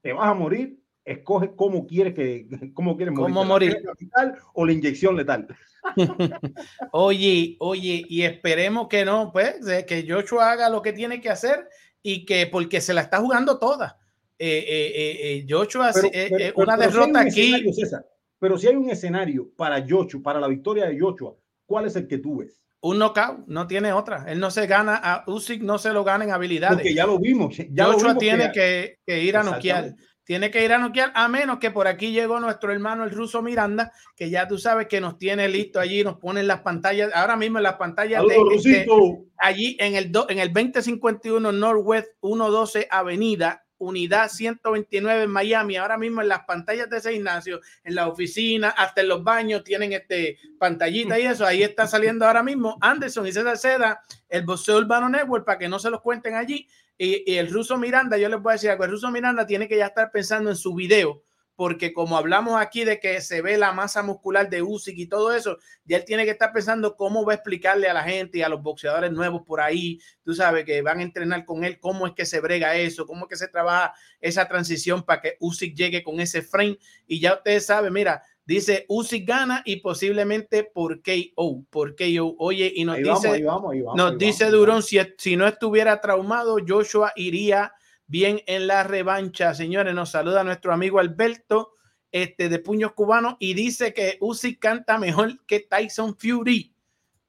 te 0.03 0.13
vas 0.13 0.29
a 0.29 0.35
morir, 0.35 0.79
escoge 1.13 1.53
cómo 1.57 1.87
quieres 1.87 2.15
que, 2.15 2.47
cómo 2.75 2.97
quieres 2.97 3.15
morir. 3.15 3.27
¿Cómo 3.35 3.43
¿La 3.43 3.49
morir? 3.49 3.83
capital 3.85 4.39
o 4.55 4.67
la 4.67 4.73
inyección 4.73 5.17
letal. 5.17 5.47
Oye, 6.93 7.57
oye, 7.61 8.05
y 8.09 8.23
esperemos 8.23 8.89
que 8.89 9.05
no, 9.05 9.31
pues, 9.33 9.57
que 9.87 10.07
Joshua 10.09 10.53
haga 10.53 10.69
lo 10.69 10.83
que 10.83 10.93
tiene 10.93 11.21
que 11.21 11.31
hacer 11.31 11.69
y 12.03 12.25
que 12.25 12.47
porque 12.47 12.81
se 12.81 12.95
la 12.95 13.03
está 13.03 13.19
jugando 13.19 13.59
toda. 13.59 13.99
Eh, 14.39 14.65
eh, 14.69 14.93
eh, 14.95 15.19
eh, 15.39 15.47
Joshua, 15.49 15.91
Pero- 15.93 16.09
eh, 16.09 16.11
pero- 16.13 16.37
eh, 16.37 16.53
pero- 16.55 16.55
una 16.57 16.77
pero 16.77 16.91
si 16.91 16.97
derrota 16.99 17.21
un 17.21 17.27
aquí. 17.27 17.73
César, 17.73 18.07
pero 18.39 18.57
si 18.59 18.69
hay 18.69 18.77
un 18.77 18.89
escenario 18.91 19.51
para 19.57 19.85
Joshua, 19.87 20.23
para 20.23 20.41
la 20.41 20.47
victoria 20.49 20.87
de 20.87 20.99
Joshua, 20.99 21.35
¿cuál 21.67 21.87
es 21.87 21.97
el 21.97 22.07
que 22.07 22.19
tú 22.19 22.39
ves? 22.39 22.55
un 22.81 22.97
knockout, 22.97 23.45
no 23.49 23.67
tiene 23.67 23.93
otra. 23.93 24.25
Él 24.29 24.39
no 24.39 24.53
se 24.53 24.69
gana, 24.69 24.95
a 25.03 25.25
Usyk 25.27 25.61
no 25.63 25.79
se 25.79 25.93
lo 25.93 26.05
gana 26.05 26.23
en 26.23 26.31
habilidades. 26.31 26.77
Porque 26.77 26.95
ya 26.95 27.07
lo 27.07 27.19
vimos. 27.19 27.57
Ya 27.71 27.89
lo 27.89 27.95
Joshua 27.95 28.11
vimos 28.11 28.21
tiene 28.21 28.53
que, 28.53 28.99
que 29.05 29.21
ir 29.21 29.37
a 29.37 29.43
noquear. 29.43 29.97
Tiene 30.29 30.51
que 30.51 30.63
ir 30.63 30.71
a 30.75 30.79
noquear, 30.79 31.11
a 31.15 31.27
menos 31.27 31.59
que 31.59 31.71
por 31.71 31.89
aquí 31.89 32.13
llegó 32.13 32.39
nuestro 32.39 32.71
hermano 32.71 33.03
el 33.03 33.11
ruso 33.13 33.41
Miranda, 33.41 33.91
que 34.15 34.29
ya 34.29 34.47
tú 34.47 34.59
sabes 34.59 34.87
que 34.87 35.01
nos 35.01 35.17
tiene 35.17 35.49
listo 35.49 35.81
allí, 35.81 36.05
nos 36.05 36.19
pone 36.19 36.41
en 36.41 36.47
las 36.49 36.61
pantallas, 36.61 37.11
ahora 37.15 37.35
mismo 37.35 37.57
en 37.57 37.63
las 37.63 37.77
pantallas 37.77 38.23
de, 38.29 38.37
Rusito. 38.37 39.25
allí 39.39 39.79
en 39.81 39.95
el, 39.95 40.13
do- 40.13 40.27
en 40.29 40.39
el 40.39 40.53
2051 40.53 41.51
Northwest 41.51 42.09
112 42.21 42.89
Avenida, 42.91 43.65
unidad 43.79 44.29
129 44.29 45.23
en 45.23 45.31
Miami. 45.31 45.77
Ahora 45.77 45.97
mismo 45.97 46.21
en 46.23 46.29
las 46.29 46.45
pantallas 46.45 46.91
de 46.91 46.99
ese 46.99 47.13
gimnasio, 47.13 47.61
en 47.85 47.95
la 47.95 48.09
oficina, 48.09 48.71
hasta 48.71 49.01
en 49.01 49.09
los 49.09 49.25
baños 49.25 49.65
tienen 49.65 49.93
este 49.93 50.39
pantallita 50.59 51.19
y 51.19 51.27
eso. 51.27 51.47
Ahí 51.47 51.63
está 51.63 51.87
saliendo 51.87 52.27
ahora 52.27 52.43
mismo 52.43 52.77
Anderson 52.81 53.27
y 53.27 53.33
César 53.33 53.57
Seda, 53.59 54.03
el 54.29 54.45
Boxeo 54.45 54.79
Urbano 54.79 55.09
Network, 55.09 55.45
para 55.45 55.59
que 55.59 55.69
no 55.69 55.79
se 55.79 55.91
los 55.91 56.01
cuenten 56.01 56.35
allí. 56.35 56.69
Y, 56.97 57.33
y 57.33 57.37
el 57.37 57.51
ruso 57.51 57.79
Miranda, 57.79 58.19
yo 58.19 58.29
les 58.29 58.41
voy 58.41 58.51
a 58.51 58.55
decir 58.55 58.71
algo, 58.71 58.85
el 58.85 58.91
ruso 58.91 59.11
Miranda 59.11 59.47
tiene 59.47 59.69
que 59.69 59.77
ya 59.77 59.87
estar 59.87 60.11
pensando 60.11 60.51
en 60.51 60.57
su 60.57 60.75
video, 60.75 61.23
porque 61.59 61.93
como 61.93 62.17
hablamos 62.17 62.55
aquí 62.61 62.85
de 62.85 63.01
que 63.01 63.21
se 63.21 63.43
ve 63.43 63.59
la 63.59 63.73
masa 63.73 64.05
muscular 64.05 64.49
de 64.49 64.63
Usyk 64.63 64.97
y 64.97 65.09
todo 65.09 65.35
eso, 65.35 65.59
ya 65.85 65.97
él 65.97 66.05
tiene 66.05 66.25
que 66.25 66.31
estar 66.31 66.53
pensando 66.53 66.95
cómo 66.95 67.25
va 67.25 67.33
a 67.33 67.35
explicarle 67.35 67.89
a 67.89 67.95
la 67.95 68.05
gente 68.05 68.39
y 68.39 68.43
a 68.43 68.49
los 68.49 68.63
boxeadores 68.63 69.11
nuevos 69.11 69.43
por 69.45 69.61
ahí, 69.61 69.99
tú 70.23 70.35
sabes, 70.35 70.65
que 70.65 70.81
van 70.83 71.01
a 71.01 71.03
entrenar 71.03 71.45
con 71.45 71.65
él, 71.65 71.81
cómo 71.81 72.07
es 72.07 72.13
que 72.13 72.27
se 72.27 72.39
brega 72.39 72.77
eso, 72.77 73.09
cómo 73.09 73.25
es 73.25 73.31
que 73.31 73.35
se 73.35 73.49
trabaja 73.49 73.93
esa 74.21 74.47
transición 74.47 75.03
para 75.03 75.21
que 75.21 75.37
Usyk 75.41 75.75
llegue 75.75 76.05
con 76.05 76.21
ese 76.21 76.43
frame. 76.43 76.79
Y 77.09 77.19
ya 77.19 77.35
ustedes 77.35 77.67
saben, 77.67 77.93
mira, 77.93 78.23
dice 78.45 78.87
Usyk 78.89 79.27
gana 79.27 79.63
y 79.65 79.81
posiblemente 79.81 80.63
por 80.63 81.03
KO, 81.03 81.65
por 81.71 81.97
KO. 81.97 82.37
Oye, 82.39 82.73
y 82.73 82.85
nos 82.85 82.99
Ahí 82.99 83.03
dice, 83.03 83.13
vamos, 83.13 83.25
ahí 83.25 83.43
vamos, 83.43 83.73
ahí 83.73 83.81
vamos, 83.81 83.97
nos 83.97 84.17
dice 84.17 84.45
Durón, 84.51 84.85
si, 84.85 85.01
si 85.19 85.35
no 85.35 85.49
estuviera 85.49 86.01
traumado, 86.01 86.59
Joshua 86.65 87.13
iría 87.17 87.73
bien 88.09 88.41
en 88.47 88.67
la 88.67 88.83
revancha. 88.83 89.55
Señores, 89.55 89.95
nos 89.95 90.11
saluda 90.11 90.43
nuestro 90.43 90.73
amigo 90.73 90.99
Alberto 90.99 91.75
este, 92.11 92.49
de 92.49 92.59
Puños 92.59 92.93
Cubanos 92.93 93.37
y 93.39 93.55
dice 93.55 93.95
que 93.95 94.17
Usyk 94.21 94.59
canta 94.59 94.99
mejor 94.99 95.45
que 95.47 95.61
Tyson 95.61 96.17
Fury. 96.19 96.75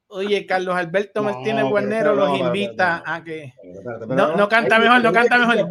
Oye, 0.08 0.44
Carlos 0.44 0.74
Alberto 0.74 1.22
No, 1.22 1.30
Martínez 1.30 1.64
Guarnero 1.66 2.16
los 2.16 2.30
no, 2.30 2.46
invita 2.46 3.02
a 3.06 3.22
que... 3.22 3.52
No, 4.08 4.36
no 4.36 4.48
canta 4.48 4.80
mejor, 4.80 5.04
no 5.04 5.12
canta 5.12 5.38
mejor. 5.38 5.68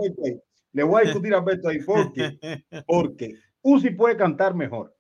le 0.72 0.84
voy 0.84 1.02
a 1.02 1.06
discutir 1.06 1.34
a 1.34 1.42
Beto 1.42 1.68
ahí 1.68 1.80
porque, 1.82 2.38
porque 2.88 3.36
Uzi 3.62 3.90
puede 3.90 4.16
cantar 4.16 4.56
mejor, 4.56 4.96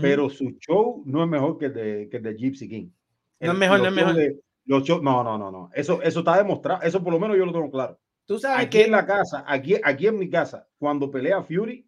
pero 0.00 0.28
su 0.30 0.56
show 0.58 1.02
no 1.06 1.22
es 1.22 1.28
mejor 1.28 1.58
que 1.58 1.66
el 1.66 1.74
de, 1.74 2.08
que 2.10 2.16
el 2.16 2.22
de 2.24 2.34
Gypsy 2.34 2.68
King. 2.68 2.88
No 3.38 3.52
es 3.52 3.58
mejor, 3.58 3.78
no 3.80 3.86
es 3.86 3.92
mejor. 3.92 4.14
de- 4.14 4.40
los 4.64 4.82
shows- 4.82 5.02
no, 5.02 5.22
no, 5.24 5.38
no, 5.38 5.50
no. 5.50 5.70
Eso, 5.74 6.00
eso 6.02 6.18
está 6.20 6.36
demostrado. 6.36 6.82
Eso 6.82 7.02
por 7.02 7.12
lo 7.12 7.18
menos 7.20 7.36
yo 7.36 7.46
lo 7.46 7.52
tengo 7.52 7.70
claro. 7.70 7.98
Tú 8.30 8.38
sabes 8.38 8.66
Aquí 8.66 8.78
que 8.78 8.84
en 8.84 8.92
la 8.92 9.04
casa, 9.04 9.42
aquí, 9.44 9.74
aquí 9.82 10.06
en 10.06 10.16
mi 10.16 10.30
casa, 10.30 10.68
cuando 10.78 11.10
pelea 11.10 11.42
Fury, 11.42 11.84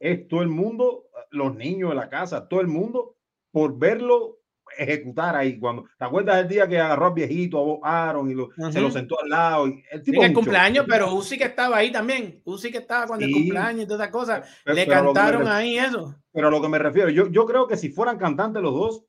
es 0.00 0.26
todo 0.26 0.42
el 0.42 0.48
mundo, 0.48 1.04
los 1.30 1.54
niños 1.54 1.90
de 1.90 1.94
la 1.94 2.08
casa, 2.08 2.48
todo 2.48 2.60
el 2.60 2.66
mundo, 2.66 3.14
por 3.52 3.78
verlo 3.78 4.40
ejecutar 4.76 5.36
ahí. 5.36 5.56
Cuando, 5.60 5.84
¿Te 5.96 6.04
acuerdas 6.04 6.38
del 6.38 6.48
día 6.48 6.66
que 6.66 6.80
agarró 6.80 7.06
al 7.06 7.12
viejito, 7.14 7.60
a 7.60 7.62
Bob 7.62 7.80
Aaron 7.84 8.28
y 8.28 8.34
lo- 8.34 8.48
se 8.72 8.80
lo 8.80 8.90
sentó 8.90 9.22
al 9.22 9.28
lado? 9.28 9.68
Y 9.68 9.84
el 9.92 10.02
tipo 10.02 10.20
es 10.20 10.26
el 10.28 10.34
show. 10.34 10.42
cumpleaños, 10.42 10.84
pero 10.88 11.14
Uzi 11.14 11.38
que 11.38 11.44
estaba 11.44 11.76
ahí 11.76 11.92
también. 11.92 12.42
Uzi 12.44 12.72
que 12.72 12.78
estaba 12.78 13.06
cuando 13.06 13.24
el 13.26 13.32
Sí. 13.32 13.38
cumpleaños 13.38 13.82
y 13.84 13.86
todas 13.86 14.00
esas 14.00 14.12
cosas. 14.12 14.48
Pero- 14.64 14.74
Le 14.74 14.84
pero 14.84 15.04
cantaron 15.04 15.46
ahí 15.46 15.78
eso. 15.78 16.12
Pero 16.32 16.48
a 16.48 16.50
lo 16.50 16.60
que 16.60 16.68
me 16.68 16.80
refiero, 16.80 17.08
yo, 17.08 17.28
yo 17.28 17.46
creo 17.46 17.68
que 17.68 17.76
si 17.76 17.90
fueran 17.90 18.18
cantantes 18.18 18.60
los 18.60 18.74
dos, 18.74 19.04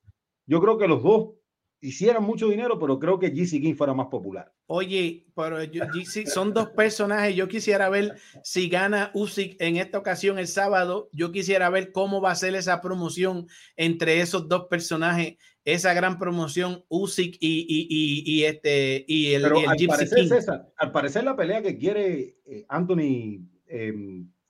yo 0.46 0.62
creo 0.62 0.78
que 0.78 0.88
los 0.88 1.02
dos 1.02 1.32
hicieran 1.82 2.24
mucho 2.24 2.48
dinero, 2.50 2.78
pero 2.80 3.00
creo 3.00 3.20
que 3.20 3.30
GC 3.30 3.62
King 3.62 3.76
fuera 3.76 3.94
más 3.94 4.08
popular. 4.08 4.52
Oye, 4.68 5.26
pero 5.36 5.64
yo- 5.64 5.84
sí, 6.06 6.26
son 6.26 6.54
dos 6.54 6.70
personajes. 6.70 7.36
Yo 7.36 7.48
quisiera 7.48 7.90
ver 7.90 8.16
si 8.44 8.70
gana 8.70 9.12
Usyk 9.14 9.56
en 9.62 9.78
esta 9.78 9.98
ocasión 9.98 10.38
el 10.40 10.48
sábado. 10.48 11.10
Yo 11.14 11.32
quisiera 11.32 11.70
ver 11.70 11.92
cómo 11.92 12.22
va 12.22 12.32
a 12.32 12.36
ser 12.36 12.56
esa 12.56 12.82
promoción 12.82 13.48
entre 13.78 14.22
esos 14.22 14.48
dos 14.48 14.68
personajes, 14.70 15.38
esa 15.66 15.94
gran 15.94 16.18
promoción 16.20 16.84
Usyk 16.90 17.38
y, 17.40 17.60
y, 17.68 17.88
y, 17.90 18.24
y 18.40 18.44
este 18.46 19.06
y 19.08 19.34
el, 19.34 19.42
Pero 19.44 19.60
y 19.60 19.64
el 19.64 19.70
al 19.70 19.76
Gypsy 19.78 19.88
parecer, 19.88 20.18
King. 20.20 20.28
César, 20.30 20.70
al 20.78 20.92
parecer 20.92 21.24
la 21.24 21.36
pelea 21.36 21.62
que 21.62 21.78
quiere 21.78 22.38
eh, 22.46 22.66
Anthony 22.70 23.46
eh, 23.68 23.94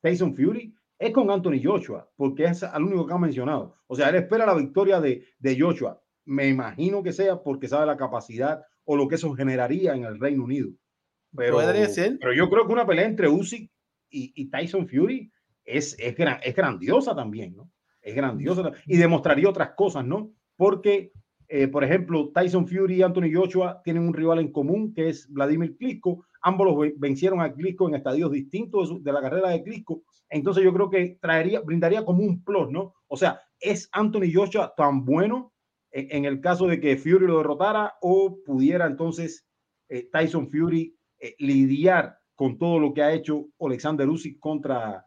Tyson 0.00 0.34
Fury 0.34 0.74
es 0.98 1.12
con 1.12 1.30
Anthony 1.30 1.60
Joshua, 1.62 2.10
porque 2.16 2.44
es 2.44 2.62
al 2.62 2.82
único 2.84 3.06
que 3.06 3.14
ha 3.14 3.18
mencionado. 3.18 3.74
O 3.86 3.96
sea, 3.96 4.10
él 4.10 4.16
espera 4.16 4.44
la 4.44 4.54
victoria 4.54 5.00
de, 5.00 5.24
de 5.38 5.58
Joshua. 5.58 5.99
Me 6.30 6.46
imagino 6.48 7.02
que 7.02 7.12
sea 7.12 7.42
porque 7.42 7.66
sabe 7.66 7.86
la 7.86 7.96
capacidad 7.96 8.62
o 8.84 8.96
lo 8.96 9.08
que 9.08 9.16
eso 9.16 9.32
generaría 9.34 9.94
en 9.94 10.04
el 10.04 10.20
Reino 10.20 10.44
Unido. 10.44 10.70
Pero, 11.36 11.54
Podría 11.56 11.88
ser. 11.88 12.18
pero 12.20 12.32
yo 12.32 12.48
creo 12.48 12.66
que 12.66 12.72
una 12.72 12.86
pelea 12.86 13.06
entre 13.06 13.28
Usyk 13.28 13.68
y, 14.10 14.32
y 14.34 14.48
Tyson 14.50 14.86
Fury 14.88 15.30
es, 15.64 15.96
es, 15.98 16.14
gran- 16.16 16.38
es 16.42 16.54
grandiosa 16.54 17.14
también, 17.14 17.56
¿no? 17.56 17.70
Es 18.00 18.14
grandiosa 18.14 18.70
y 18.86 18.96
demostraría 18.96 19.48
otras 19.48 19.70
cosas, 19.76 20.04
¿no? 20.04 20.30
Porque, 20.56 21.12
eh, 21.48 21.66
por 21.68 21.82
ejemplo, 21.84 22.30
Tyson 22.32 22.66
Fury 22.66 22.96
y 22.96 23.02
Anthony 23.02 23.32
Joshua 23.34 23.80
tienen 23.84 24.04
un 24.06 24.14
rival 24.14 24.38
en 24.38 24.52
común 24.52 24.94
que 24.94 25.08
es 25.08 25.28
Vladimir 25.30 25.76
Klitschko. 25.76 26.24
Ambos 26.42 26.66
los 26.68 26.78
ven- 26.78 26.94
vencieron 26.96 27.40
a 27.40 27.52
Klitschko 27.52 27.88
en 27.88 27.96
estadios 27.96 28.30
distintos 28.30 28.88
de, 28.88 28.94
su- 28.94 29.02
de 29.02 29.12
la 29.12 29.20
carrera 29.20 29.50
de 29.50 29.62
Klitschko. 29.64 30.02
Entonces 30.28 30.62
yo 30.64 30.72
creo 30.72 30.88
que 30.90 31.18
traería, 31.20 31.60
brindaría 31.60 32.04
como 32.04 32.22
un 32.22 32.42
plus, 32.44 32.70
¿no? 32.70 32.94
O 33.08 33.16
sea, 33.16 33.40
¿es 33.58 33.88
Anthony 33.92 34.30
Joshua 34.32 34.72
tan 34.76 35.04
bueno 35.04 35.49
en, 35.92 36.24
el 36.24 36.40
caso 36.40 36.66
de 36.66 36.80
que 36.80 36.96
Fury 36.96 37.26
lo 37.26 37.38
derrotara 37.38 37.94
o 38.00 38.38
pudiera 38.44 38.86
entonces 38.86 39.46
eh, 39.88 40.08
Tyson 40.12 40.48
Fury 40.48 40.96
eh, 41.18 41.34
lidiar 41.38 42.18
con 42.34 42.58
todo 42.58 42.78
lo 42.78 42.94
que 42.94 43.02
ha 43.02 43.12
hecho 43.12 43.48
Alexander 43.60 44.08
Usyk 44.08 44.38
contra 44.38 45.04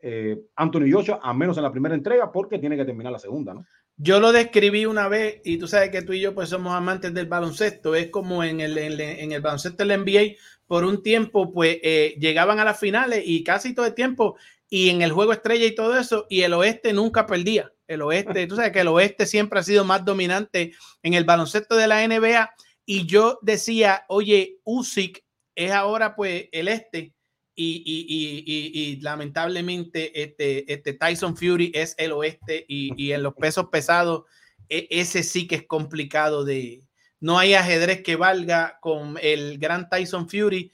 eh, 0.00 0.38
Anthony 0.54 0.90
Joshua, 0.92 1.18
a 1.22 1.34
menos 1.34 1.56
en 1.56 1.64
la 1.64 1.72
primera 1.72 1.94
entrega, 1.94 2.30
porque 2.30 2.58
tiene 2.58 2.76
que 2.76 2.84
terminar 2.84 3.12
la 3.12 3.18
segunda, 3.18 3.54
¿no? 3.54 3.66
Yo 3.98 4.20
lo 4.20 4.30
describí 4.30 4.84
una 4.84 5.08
vez 5.08 5.40
y 5.42 5.56
tú 5.56 5.66
sabes 5.66 5.88
que 5.88 6.02
tú 6.02 6.12
y 6.12 6.20
yo 6.20 6.34
pues 6.34 6.50
somos 6.50 6.74
amantes 6.74 7.14
del 7.14 7.26
baloncesto. 7.26 7.94
Es 7.94 8.10
como 8.10 8.44
en 8.44 8.60
el, 8.60 8.76
en 8.76 9.00
en 9.00 9.32
el 9.32 9.40
baloncesto 9.40 9.84
del 9.84 10.02
NBA, 10.02 10.36
por 10.66 10.84
un 10.84 11.02
tiempo 11.02 11.50
pues 11.50 11.78
eh, 11.82 12.14
llegaban 12.20 12.60
a 12.60 12.64
las 12.64 12.78
finales 12.78 13.22
y 13.24 13.42
casi 13.42 13.74
todo 13.74 13.86
el 13.86 13.94
tiempo 13.94 14.36
y 14.68 14.90
en 14.90 15.00
el 15.00 15.12
juego 15.12 15.32
estrella 15.32 15.64
y 15.64 15.74
todo 15.74 15.98
eso 15.98 16.26
y 16.28 16.42
el 16.42 16.52
oeste 16.52 16.92
nunca 16.92 17.26
perdía. 17.26 17.72
El 17.86 18.02
oeste, 18.02 18.46
tú 18.46 18.56
sabes 18.56 18.72
que 18.72 18.80
el 18.80 18.88
oeste 18.88 19.26
siempre 19.26 19.60
ha 19.60 19.62
sido 19.62 19.84
más 19.84 20.04
dominante 20.04 20.72
en 21.02 21.14
el 21.14 21.24
baloncesto 21.24 21.76
de 21.76 21.86
la 21.86 22.06
NBA 22.06 22.50
y 22.84 23.06
yo 23.06 23.38
decía, 23.42 24.04
oye, 24.08 24.58
Usyk 24.64 25.24
es 25.54 25.72
ahora 25.72 26.14
pues 26.14 26.48
el 26.52 26.68
este. 26.68 27.14
Y, 27.58 27.82
y, 27.86 28.44
y, 28.44 28.80
y, 28.82 29.00
lamentablemente 29.00 30.22
este, 30.22 30.70
este 30.70 30.92
Tyson 30.92 31.38
Fury 31.38 31.72
es 31.74 31.94
el 31.96 32.12
oeste 32.12 32.66
y, 32.68 33.12
en 33.12 33.22
los 33.22 33.32
pesos 33.32 33.68
pesados 33.72 34.24
e- 34.68 34.88
ese 34.90 35.22
sí 35.22 35.46
que 35.46 35.54
es 35.54 35.66
complicado 35.66 36.44
de 36.44 36.82
no 37.18 37.38
hay 37.38 37.54
ajedrez 37.54 38.02
que 38.02 38.16
valga 38.16 38.78
con 38.82 39.16
el 39.22 39.56
gran 39.56 39.88
Tyson 39.88 40.28
Fury 40.28 40.70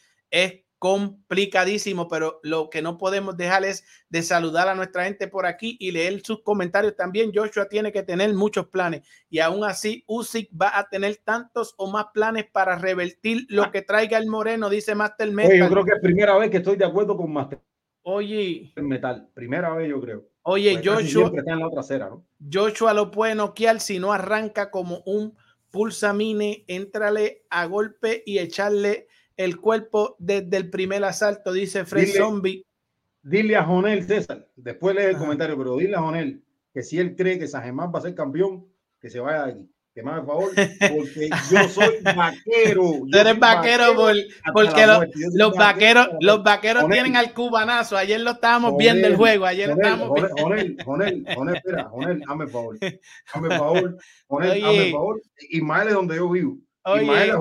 complicadísimo 0.82 2.08
pero 2.08 2.40
lo 2.42 2.68
que 2.68 2.82
no 2.82 2.98
podemos 2.98 3.36
dejar 3.36 3.64
es 3.64 3.84
de 4.08 4.20
saludar 4.20 4.66
a 4.66 4.74
nuestra 4.74 5.04
gente 5.04 5.28
por 5.28 5.46
aquí 5.46 5.76
y 5.78 5.92
leer 5.92 6.22
sus 6.24 6.42
comentarios 6.42 6.96
también 6.96 7.30
Joshua 7.32 7.68
tiene 7.68 7.92
que 7.92 8.02
tener 8.02 8.34
muchos 8.34 8.66
planes 8.66 9.02
y 9.30 9.38
aún 9.38 9.62
así 9.62 10.02
Usyk 10.08 10.50
va 10.60 10.76
a 10.76 10.88
tener 10.88 11.18
tantos 11.18 11.72
o 11.76 11.88
más 11.88 12.06
planes 12.12 12.46
para 12.50 12.76
revertir 12.76 13.46
lo 13.48 13.70
que 13.70 13.82
traiga 13.82 14.18
el 14.18 14.26
Moreno 14.26 14.68
dice 14.68 14.96
Master 14.96 15.30
Metal 15.30 15.52
Oye, 15.52 15.60
yo 15.60 15.70
creo 15.70 15.84
que 15.84 15.92
es 15.92 16.00
primera 16.02 16.36
vez 16.36 16.50
que 16.50 16.56
estoy 16.56 16.74
de 16.74 16.84
acuerdo 16.84 17.16
con 17.16 17.32
Master 17.32 17.60
Oye, 18.04 18.72
Metal. 18.74 19.28
Primera 19.32 19.72
vez, 19.76 19.88
yo 19.88 20.00
creo. 20.00 20.24
Oye, 20.42 20.74
Joshua, 20.84 21.02
siempre 21.04 21.38
está 21.38 21.52
en 21.52 21.60
la 21.60 21.68
otra 21.68 21.82
acera, 21.82 22.10
¿no? 22.10 22.26
Joshua 22.52 22.92
lo 22.92 23.12
puede 23.12 23.36
noquear 23.36 23.78
si 23.78 24.00
no 24.00 24.12
arranca 24.12 24.72
como 24.72 25.04
un 25.06 25.36
pulsamine, 25.70 26.64
entrale 26.66 27.44
a 27.48 27.66
golpe 27.66 28.24
y 28.26 28.38
echarle 28.38 29.06
el 29.36 29.60
cuerpo 29.60 30.16
desde 30.18 30.56
el 30.56 30.70
primer 30.70 31.04
asalto, 31.04 31.52
dice 31.52 31.84
Fred 31.84 32.04
Dile- 32.06 32.16
Zombie. 32.18 32.66
Dile 33.22 33.56
a 33.56 33.64
Jonel, 33.64 34.04
César, 34.04 34.48
después 34.56 34.96
lee 34.96 35.02
el 35.02 35.10
Ajá. 35.14 35.18
comentario, 35.20 35.56
pero 35.56 35.76
dile 35.76 35.94
a 35.96 36.00
Jonel 36.00 36.42
que 36.74 36.82
si 36.82 36.98
él 36.98 37.14
cree 37.14 37.38
que 37.38 37.46
Sajemán 37.46 37.92
va 37.94 37.98
a 38.00 38.02
ser 38.02 38.14
campeón, 38.14 38.66
que 39.00 39.10
se 39.10 39.20
vaya 39.20 39.44
de 39.46 39.52
aquí. 39.52 39.68
Que 39.94 40.02
me 40.02 40.10
haga 40.10 40.20
el 40.22 40.26
favor, 40.26 40.50
porque 40.54 41.28
yo 41.50 41.68
soy 41.68 41.96
vaquero. 42.02 42.80
Tú 42.82 43.08
yo 43.12 43.18
eres 43.20 43.32
soy 43.32 43.40
vaquero 43.40 43.94
por- 43.94 44.14
porque 44.54 44.86
lo- 44.86 45.00
soy 45.00 45.10
los 45.34 45.52
vaqueros, 45.54 46.08
los 46.20 46.42
vaqueros 46.42 46.82
Jonel. 46.84 46.96
tienen 46.96 47.16
al 47.18 47.34
cubanazo. 47.34 47.98
Ayer 47.98 48.18
lo 48.22 48.30
estábamos 48.30 48.70
Jonel, 48.70 48.86
viendo 48.86 49.08
el 49.08 49.16
juego. 49.16 49.44
Ayer 49.44 49.68
lo 49.68 49.74
Jonel, 49.74 49.92
estábamos 49.92 50.08
Jonel, 50.40 50.64
viendo. 50.64 50.84
Jonel, 50.84 51.12
Jonel, 51.24 51.36
Jonel, 51.36 51.56
espera, 51.56 51.84
Jonel, 51.90 52.22
hazme 52.26 52.44
el 52.44 52.50
favor. 52.50 52.78
Hazme 53.34 53.48
el 53.48 53.58
favor, 53.58 53.96
Jonel, 54.28 54.64
hazme 54.64 54.86
el 54.86 54.92
favor. 54.92 55.22
Ismael 55.50 55.88
es 55.88 55.94
donde 55.94 56.16
yo 56.16 56.30
vivo. 56.30 56.56
Oye. 56.84 57.32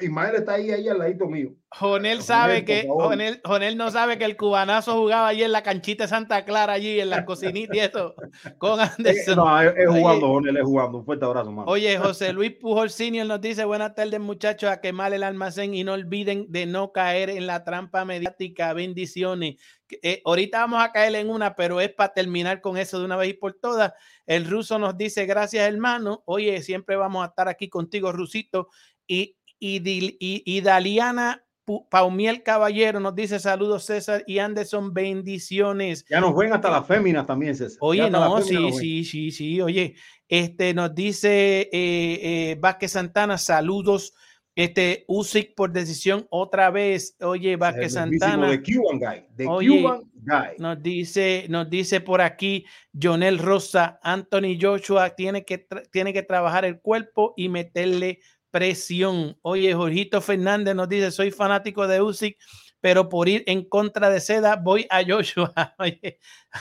Ismael, 0.00 0.34
está 0.34 0.54
ahí, 0.54 0.70
ahí 0.70 0.88
al 0.88 0.98
ladito 0.98 1.26
mío. 1.26 1.50
Jonel 1.70 2.22
sabe 2.22 2.64
que. 2.64 2.86
Jonel, 2.88 3.40
Jonel 3.44 3.76
no 3.76 3.90
sabe 3.92 4.18
que 4.18 4.24
el 4.24 4.36
cubanazo 4.36 4.94
jugaba 4.98 5.28
allí 5.28 5.44
en 5.44 5.52
la 5.52 5.62
canchita 5.62 6.04
de 6.04 6.08
Santa 6.08 6.44
Clara, 6.44 6.72
allí 6.72 6.98
en 6.98 7.10
la 7.10 7.24
cocinita 7.26 7.76
y 7.76 7.80
eso, 7.80 8.14
con 8.58 8.80
Eh, 8.80 8.90
Anderson. 8.98 9.36
no, 9.36 9.60
es, 9.62 9.72
Oye. 9.88 10.00
jugando, 10.00 10.26
Jonel, 10.28 10.56
es 10.56 10.64
jugando. 10.64 10.98
Un 10.98 11.04
fuerte 11.04 11.24
abrazo, 11.24 11.52
mano. 11.52 11.70
Oye, 11.70 11.96
José 11.98 12.32
Luis 12.32 12.52
Pujol 12.60 12.90
Senior 12.90 13.26
nos 13.26 13.40
dice 13.40 13.64
buenas 13.64 13.94
tardes 13.94 14.18
muchachos, 14.18 14.68
a 14.70 14.80
quemar 14.80 15.12
el 15.14 15.22
almacén 15.22 15.72
y 15.74 15.84
no 15.84 15.92
olviden 15.92 16.46
de 16.48 16.66
no 16.66 16.90
caer 16.90 17.30
en 17.30 17.46
la 17.46 17.62
trampa 17.62 18.04
mediática, 18.04 18.72
bendiciones. 18.72 19.56
Eh, 20.02 20.22
ahorita 20.24 20.60
vamos 20.60 20.82
a 20.82 20.92
caer 20.92 21.14
en 21.14 21.30
una, 21.30 21.54
pero 21.54 21.80
es 21.80 21.92
para 21.92 22.12
terminar 22.12 22.60
con 22.60 22.76
eso 22.76 22.98
de 22.98 23.04
una 23.04 23.16
vez 23.16 23.30
y 23.30 23.34
por 23.34 23.54
todas. 23.54 23.92
El 24.26 24.48
ruso 24.48 24.78
nos 24.78 24.96
dice 24.96 25.26
gracias 25.26 25.68
hermano, 25.68 26.22
oye, 26.26 26.62
siempre 26.62 26.96
vamos 26.96 27.24
a 27.24 27.28
estar 27.28 27.48
aquí 27.48 27.68
contigo, 27.68 28.12
Rusito. 28.12 28.68
Y, 29.06 29.36
y, 29.58 29.82
y, 29.86 30.16
y 30.44 30.60
Daliana 30.60 31.44
Paumiel 31.90 32.42
Caballero 32.42 33.00
nos 33.00 33.14
dice 33.14 33.38
saludos 33.38 33.84
César 33.84 34.24
y 34.26 34.38
Anderson, 34.38 34.92
bendiciones. 34.92 36.04
Ya 36.08 36.20
nos 36.20 36.34
ven 36.34 36.52
hasta 36.52 36.70
las 36.70 36.86
féminas 36.86 37.26
también, 37.26 37.54
César. 37.54 37.78
Oye, 37.80 38.10
no, 38.10 38.40
sí, 38.42 38.72
sí, 38.72 39.04
sí, 39.04 39.30
sí. 39.30 39.60
Oye, 39.60 39.94
este 40.28 40.74
nos 40.74 40.94
dice 40.94 41.60
eh, 41.62 41.70
eh, 41.72 42.56
Vázquez 42.58 42.92
Santana, 42.92 43.38
saludos. 43.38 44.14
Este 44.60 45.04
Usyk 45.08 45.54
por 45.54 45.72
decisión 45.72 46.26
otra 46.30 46.70
vez. 46.70 47.16
Oye, 47.20 47.56
Vázquez 47.56 47.94
Santana 47.94 48.50
De 48.50 48.62
Cuban 48.62 48.98
Guy. 48.98 49.24
De 49.34 49.46
Oye, 49.46 49.68
Cuban 49.82 50.00
Guy. 50.14 50.56
nos 50.58 50.82
dice, 50.82 51.46
nos 51.48 51.70
dice 51.70 52.00
por 52.00 52.20
aquí 52.20 52.64
Jonel 53.00 53.38
Rosa, 53.38 53.98
Anthony 54.02 54.58
Joshua 54.60 55.10
tiene 55.10 55.44
que, 55.44 55.66
tiene 55.90 56.12
que 56.12 56.22
trabajar 56.22 56.64
el 56.64 56.80
cuerpo 56.80 57.32
y 57.36 57.48
meterle 57.48 58.20
presión. 58.50 59.38
Oye, 59.42 59.72
Jorgito 59.74 60.20
Fernández 60.20 60.74
nos 60.74 60.88
dice, 60.88 61.10
soy 61.10 61.30
fanático 61.30 61.86
de 61.86 62.02
Usyk, 62.02 62.36
pero 62.80 63.08
por 63.08 63.28
ir 63.28 63.42
en 63.46 63.66
contra 63.68 64.10
de 64.10 64.20
Seda 64.20 64.56
voy 64.56 64.86
a 64.90 65.02
Joshua. 65.06 65.52
Oye, 65.78 66.18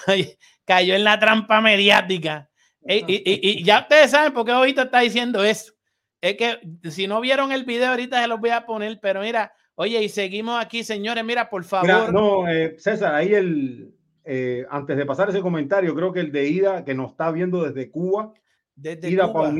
oye, 0.07 0.37
cayó 0.65 0.95
en 0.95 1.03
la 1.03 1.19
trampa 1.19 1.59
mediática. 1.61 2.49
Y- 2.81 3.03
y 3.07 3.63
ya 3.63 3.79
ustedes 3.81 4.11
saben 4.11 4.33
por 4.33 4.45
qué 4.45 4.53
Jorgito 4.53 4.83
está 4.83 5.01
diciendo 5.01 5.43
eso. 5.43 5.73
Es 6.21 6.35
que 6.35 6.59
si 6.89 7.07
no 7.07 7.21
vieron 7.21 7.51
el 7.51 7.63
video 7.63 7.89
ahorita 7.89 8.21
se 8.21 8.27
los 8.27 8.39
voy 8.39 8.49
a 8.49 8.65
poner, 8.65 8.99
pero 9.01 9.21
mira, 9.21 9.53
oye, 9.75 10.03
y 10.03 10.09
seguimos 10.09 10.63
aquí, 10.63 10.83
señores, 10.83 11.23
mira, 11.23 11.49
por 11.49 11.63
favor. 11.63 11.87
Mira, 11.87 12.11
no, 12.11 12.47
eh, 12.47 12.75
César, 12.77 13.15
ahí 13.15 13.33
el, 13.33 13.93
eh, 14.25 14.65
antes 14.69 14.97
de 14.97 15.05
pasar 15.05 15.29
ese 15.29 15.41
comentario, 15.41 15.95
creo 15.95 16.11
que 16.11 16.19
el 16.19 16.31
de 16.31 16.47
Ida, 16.47 16.83
que 16.83 16.93
nos 16.93 17.11
está 17.11 17.31
viendo 17.31 17.63
desde 17.63 17.89
Cuba, 17.89 18.33
Desde 18.75 19.09
Ida 19.09 19.31
Cuba. 19.31 19.51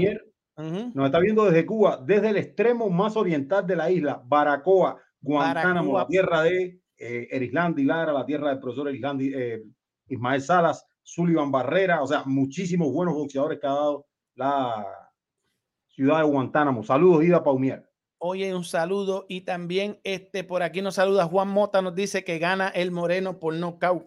Nos 0.57 1.05
está 1.05 1.20
viendo 1.20 1.45
desde 1.45 1.66
Cuba, 1.66 2.03
desde 2.05 2.30
el 2.30 2.38
extremo 2.38 2.89
más 2.89 3.16
oriental 3.16 3.66
de 3.66 3.78
la 3.78 3.89
isla, 3.89 4.22
Baracoa, 4.26 5.01
Guantánamo, 5.22 5.93
Baracoa. 5.93 6.01
la 6.01 6.07
tierra 6.07 6.43
de 6.43 6.82
eh, 6.97 7.28
Erislandi 7.32 7.86
Lara, 7.86 8.12
la 8.12 8.26
tierra 8.26 8.49
del 8.49 8.60
profesor 8.60 8.89
Erislandi, 8.89 9.32
eh, 9.34 9.64
Ismael 10.10 10.41
Salas, 10.41 10.86
Sullivan 11.01 11.49
Barrera, 11.49 12.03
o 12.03 12.07
sea, 12.07 12.24
muchísimos 12.26 12.91
buenos 12.91 13.16
boxeadores 13.16 13.57
que 13.60 13.68
ha 13.68 13.72
dado 13.72 14.05
la 14.36 14.86
ciudad 16.00 16.20
de 16.20 16.24
Guantánamo. 16.24 16.82
Saludos, 16.82 17.26
Ida 17.26 17.43
Paumier. 17.43 17.84
Oye, 18.20 18.56
un 18.56 18.64
saludo 18.64 19.26
y 19.28 19.41
también 19.41 20.00
este 20.06 20.45
por 20.45 20.64
aquí 20.64 20.82
nos 20.82 20.95
saluda 20.95 21.26
Juan 21.26 21.50
Mota, 21.50 21.82
nos 21.82 21.93
dice 21.93 22.24
que 22.24 22.39
gana 22.39 22.70
el 22.70 22.91
Moreno 22.91 23.38
por 23.38 23.54
nocaut. 23.54 24.06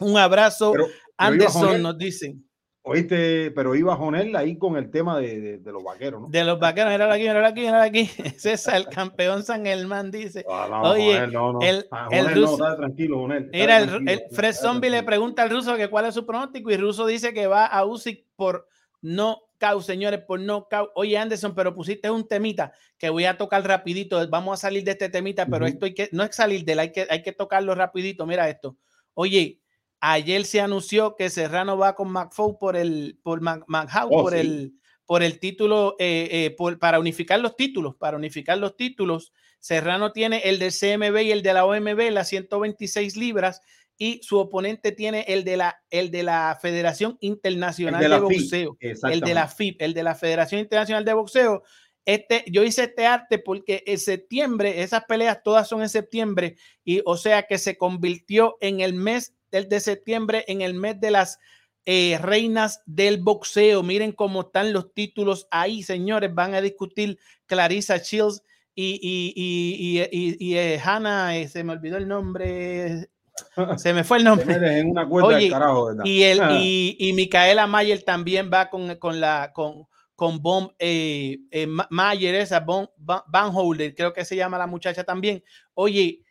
Un 0.00 0.18
abrazo. 0.18 0.72
Pero- 0.72 0.86
Anderson 1.16 1.68
Jonel- 1.70 1.80
nos 1.80 1.96
dicen 1.96 2.42
Oíste, 2.88 3.50
pero 3.52 3.74
iba 3.74 3.96
Jonel 3.96 4.36
ahí 4.36 4.56
con 4.58 4.76
el 4.76 4.90
tema 4.90 5.18
de, 5.18 5.40
de- 5.40 5.58
de 5.58 5.72
los 5.72 5.82
vaqueros, 5.82 6.20
¿no? 6.20 6.28
de 6.28 6.44
los 6.44 6.58
vaqueros, 6.60 6.92
mira 6.92 7.12
aquí, 7.12 7.22
mira 7.22 7.46
aquí, 7.48 7.60
mira 7.62 7.82
aquí. 7.82 8.04
César, 8.38 8.76
el 8.76 8.86
campeón 8.88 9.42
San 9.44 9.64
Germán 9.64 10.10
dice. 10.10 10.44
Ah, 10.48 10.68
no, 10.70 10.90
Oye, 10.90 11.14
Jonel, 11.14 11.32
no, 11.32 11.52
no. 11.54 11.60
el- 11.62 11.86
Ah, 11.90 12.06
el 12.12 12.24
Jonel, 12.26 12.40
no, 12.42 12.46
ruso- 12.46 12.52
estate 12.62 12.76
tranquilo, 12.76 13.18
Jonel. 13.18 13.50
Mira, 13.50 13.78
el, 13.78 13.86
tranquilo, 13.88 14.10
el 14.12 14.20
Fred 14.36 14.52
Zombie 14.54 14.90
le 14.90 15.02
pregunta 15.02 15.42
al 15.42 15.50
ruso 15.50 15.74
que 15.76 15.88
cuál 15.88 16.04
es 16.04 16.14
su 16.14 16.26
pronóstico 16.26 16.70
y 16.70 16.76
ruso 16.76 17.06
dice 17.06 17.32
que 17.34 17.46
va 17.46 17.64
a 17.66 17.84
Usyk 17.86 18.24
por 18.36 18.68
no 19.00 19.38
caut, 19.58 19.82
señores, 19.82 20.20
por 20.26 20.40
no 20.40 20.68
caut. 20.68 20.90
Oye, 20.94 21.16
Anderson, 21.18 21.54
pero 21.54 21.74
pusiste 21.74 22.10
un 22.10 22.26
temita 22.28 22.72
que 22.98 23.08
voy 23.10 23.24
a 23.24 23.36
tocar 23.36 23.66
rapidito. 23.66 24.26
Vamos 24.28 24.58
a 24.58 24.60
salir 24.62 24.84
de 24.84 24.92
este 24.92 25.08
temita, 25.08 25.46
pero 25.46 25.66
esto 25.66 25.86
hay 25.86 25.94
que, 25.94 26.08
no 26.12 26.22
es 26.24 26.34
salir 26.34 26.64
de 26.64 26.72
él, 26.72 26.78
hay 26.80 26.92
que, 26.92 27.06
hay 27.10 27.22
que 27.22 27.32
tocarlo 27.32 27.74
rapidito. 27.74 28.26
Mira 28.26 28.48
esto. 28.48 28.76
Oye, 29.14 29.60
ayer 30.00 30.44
se 30.44 30.60
anunció 30.60 31.16
que 31.16 31.30
Serrano 31.30 31.76
va 31.78 31.94
con 31.94 32.10
McFaul 32.10 32.58
por 32.58 32.76
el, 32.76 33.18
por 33.22 33.40
Mac- 33.40 33.64
Oh, 34.10 34.22
por 34.22 34.32
sí. 34.32 34.38
el, 34.40 34.72
por 35.06 35.22
el 35.22 35.38
título, 35.38 35.96
eh, 35.98 36.28
eh, 36.30 36.50
por- 36.56 36.78
para 36.78 36.98
unificar 37.00 37.40
los 37.40 37.56
títulos, 37.56 37.94
para 37.96 38.16
unificar 38.16 38.58
los 38.58 38.76
títulos. 38.76 39.32
Serrano 39.58 40.12
tiene 40.12 40.42
el 40.44 40.58
del 40.58 40.70
CMB 40.72 41.22
y 41.22 41.32
el 41.32 41.42
de 41.42 41.54
la 41.54 41.64
OMB, 41.64 42.10
las 42.10 42.28
126 42.28 43.16
libras, 43.16 43.62
y 43.98 44.20
su 44.22 44.38
oponente 44.38 44.92
tiene 44.92 45.24
el 45.28 45.44
de 45.44 45.56
la, 45.56 45.82
el 45.90 46.10
de 46.10 46.22
la 46.22 46.58
Federación 46.60 47.16
Internacional 47.20 48.02
El 48.02 48.10
de, 48.10 48.14
de 48.16 48.26
FIB, 48.26 48.40
Boxeo, 48.42 48.76
el 49.12 49.20
de 49.20 49.34
la 49.34 49.48
FIB, 49.48 49.76
el 49.80 49.94
de 49.94 50.02
la 50.02 50.14
Federación 50.14 50.60
Internacional 50.60 51.04
de 51.04 51.12
Boxeo. 51.14 51.62
Este, 52.04 52.44
yo 52.46 52.62
hice 52.62 52.84
este 52.84 53.04
arte 53.06 53.38
porque 53.38 53.82
en 53.86 53.98
septiembre, 53.98 54.82
esas 54.82 55.04
peleas 55.06 55.42
todas 55.42 55.66
son 55.68 55.82
en 55.82 55.88
septiembre, 55.88 56.56
y 56.84 57.02
o 57.04 57.16
sea 57.16 57.42
que 57.44 57.58
se 57.58 57.76
convirtió 57.76 58.56
en 58.60 58.80
el 58.80 58.92
mes 58.94 59.34
del 59.50 59.68
de 59.68 59.80
septiembre, 59.80 60.44
en 60.46 60.60
el 60.60 60.74
mes 60.74 61.00
de 61.00 61.10
las 61.10 61.38
eh, 61.84 62.18
reinas 62.20 62.82
del 62.86 63.18
boxeo. 63.22 63.82
Miren 63.82 64.12
cómo 64.12 64.42
están 64.42 64.72
los 64.72 64.92
títulos 64.92 65.46
ahí, 65.50 65.82
señores. 65.82 66.34
Van 66.34 66.54
a 66.54 66.60
discutir 66.60 67.18
Clarissa 67.46 67.96
Shields 67.98 68.42
y, 68.74 68.98
y, 69.02 69.32
y, 69.34 69.98
y, 69.98 70.08
y- 70.12 70.36
y, 70.38 70.56
eh, 70.58 70.80
Hannah, 70.84 71.38
eh, 71.38 71.48
se 71.48 71.64
me 71.64 71.72
olvidó 71.72 71.96
el 71.96 72.06
nombre, 72.06 73.08
se 73.76 73.92
me 73.92 74.04
fue 74.04 74.18
el 74.18 74.24
nombre. 74.24 74.46
metes 74.46 74.70
en 74.70 74.90
una 74.90 75.08
cuenta 75.08 75.28
Oye, 75.28 75.36
del 75.44 75.50
carajo, 75.50 75.86
¿verdad? 75.86 76.04
Y, 76.04 76.22
el, 76.22 76.40
Ah. 76.40 76.58
y, 76.60 76.96
y 76.98 77.12
Micaela 77.12 77.66
Mayer 77.66 78.02
también 78.02 78.50
va 78.52 78.68
con, 78.70 78.94
con 78.96 79.20
la 79.20 79.52
con, 79.54 79.86
con 80.14 80.40
Bomb 80.42 80.70
eh, 80.78 81.38
eh, 81.50 81.66
Ma- 81.66 81.88
Mayer, 81.90 82.34
esa 82.36 82.60
Bomb 82.60 82.88
Van 82.96 83.50
Holder, 83.54 83.94
creo 83.94 84.12
que 84.12 84.24
se 84.24 84.36
llama 84.36 84.58
la 84.58 84.66
muchacha 84.66 85.04
también. 85.04 85.42
Oye, 85.74 86.22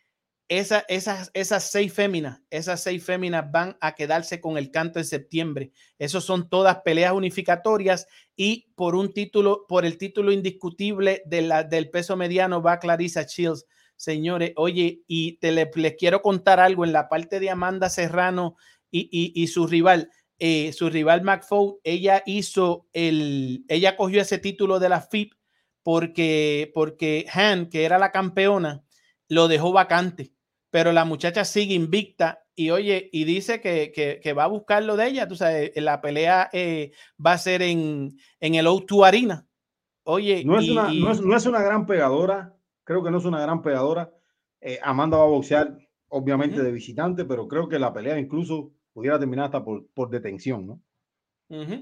esa, 0.48 0.86
esas, 0.88 1.32
esas 1.34 1.72
seis 1.72 1.92
féminas, 1.92 2.40
esas 2.52 2.80
seis 2.82 3.04
féminas 3.04 3.52
van 3.52 3.78
a 3.82 3.96
quedarse 3.96 4.40
con 4.40 4.58
el 4.60 4.70
canto 4.70 5.00
en 5.00 5.06
septiembre. 5.06 5.72
Esos 5.98 6.24
son 6.24 6.50
todas 6.50 6.82
peleas 6.86 7.14
unificatorias 7.14 8.08
y 8.36 8.68
por 8.76 8.96
un 8.96 9.12
título, 9.12 9.66
por 9.68 9.86
el 9.86 9.98
título 9.98 10.32
indiscutible 10.32 11.24
de 11.26 11.42
la, 11.42 11.64
del 11.64 11.90
peso 11.90 12.16
mediano 12.16 12.62
va 12.62 12.78
Clarissa 12.80 13.24
Shields. 13.24 13.66
Señores, 13.98 14.54
oye, 14.58 15.04
y 15.08 15.34
te 15.38 15.52
le- 15.52 15.72
les 15.76 15.96
quiero 15.96 16.22
contar 16.22 16.60
algo 16.60 16.84
en 16.86 16.92
la 16.94 17.08
parte 17.10 17.40
de 17.40 17.50
Amanda 17.50 17.90
Serrano 17.90 18.56
y, 18.92 19.10
y- 19.12 19.42
y 19.42 19.48
su 19.48 19.68
rival, 19.68 20.10
eh, 20.40 20.74
su 20.74 20.90
rival 20.90 21.22
McFaul, 21.24 21.78
ella 21.84 22.22
hizo 22.26 22.88
el, 22.94 23.64
ella 23.70 23.96
cogió 23.96 24.22
ese 24.22 24.38
título 24.38 24.80
de 24.80 24.90
la 24.90 25.02
FIP 25.02 25.34
porque, 25.82 26.72
porque 26.74 27.26
Han, 27.34 27.70
que 27.70 27.86
era 27.86 27.98
la 28.00 28.12
campeona, 28.12 28.84
lo 29.30 29.48
dejó 29.48 29.72
vacante, 29.72 30.34
pero 30.72 30.92
la 30.92 31.06
muchacha 31.06 31.46
sigue 31.46 31.76
invicta 31.76 32.42
y 32.56 32.72
oye, 32.72 33.10
y 33.14 33.24
dice 33.24 33.62
que, 33.62 33.92
que- 33.94 34.20
que 34.22 34.34
va 34.34 34.46
a 34.46 34.48
buscar 34.48 34.84
lo 34.84 34.98
de 34.98 35.08
ella, 35.08 35.28
tú 35.28 35.36
sabes, 35.36 35.72
la 35.76 36.02
pelea 36.02 36.50
eh, 36.54 36.92
va 37.24 37.34
a 37.34 37.38
ser 37.38 37.62
en, 37.62 38.18
en 38.40 38.56
el 38.56 38.66
O2 38.66 39.06
Arena. 39.08 39.48
Oye, 40.04 40.44
No 40.44 40.58
es, 40.60 40.66
y- 40.66 40.72
una, 40.72 40.92
no, 40.94 41.12
es, 41.12 41.22
no 41.22 41.38
es 41.38 41.46
una 41.46 41.62
gran 41.62 41.86
pegadora, 41.86 42.55
creo 42.86 43.04
que 43.04 43.12
no 43.12 43.20
es 43.20 43.26
una 43.26 43.42
gran 43.42 43.62
pegadora. 43.64 44.14
Eh, 44.62 44.80
Amanda 44.84 45.18
va 45.18 45.26
a 45.26 45.28
boxear, 45.28 45.78
obviamente, 46.10 46.62
Ujú. 46.62 46.64
de 46.64 46.72
visitante, 46.72 47.26
pero 47.26 47.48
creo 47.50 47.70
que 47.70 47.80
la 47.80 47.94
pelea 47.94 48.20
incluso 48.20 48.72
pudiera 48.94 49.20
terminar 49.20 49.48
hasta 49.48 49.66
por, 49.66 49.88
por 49.94 50.10
detención, 50.12 50.68
¿no? 50.68 50.82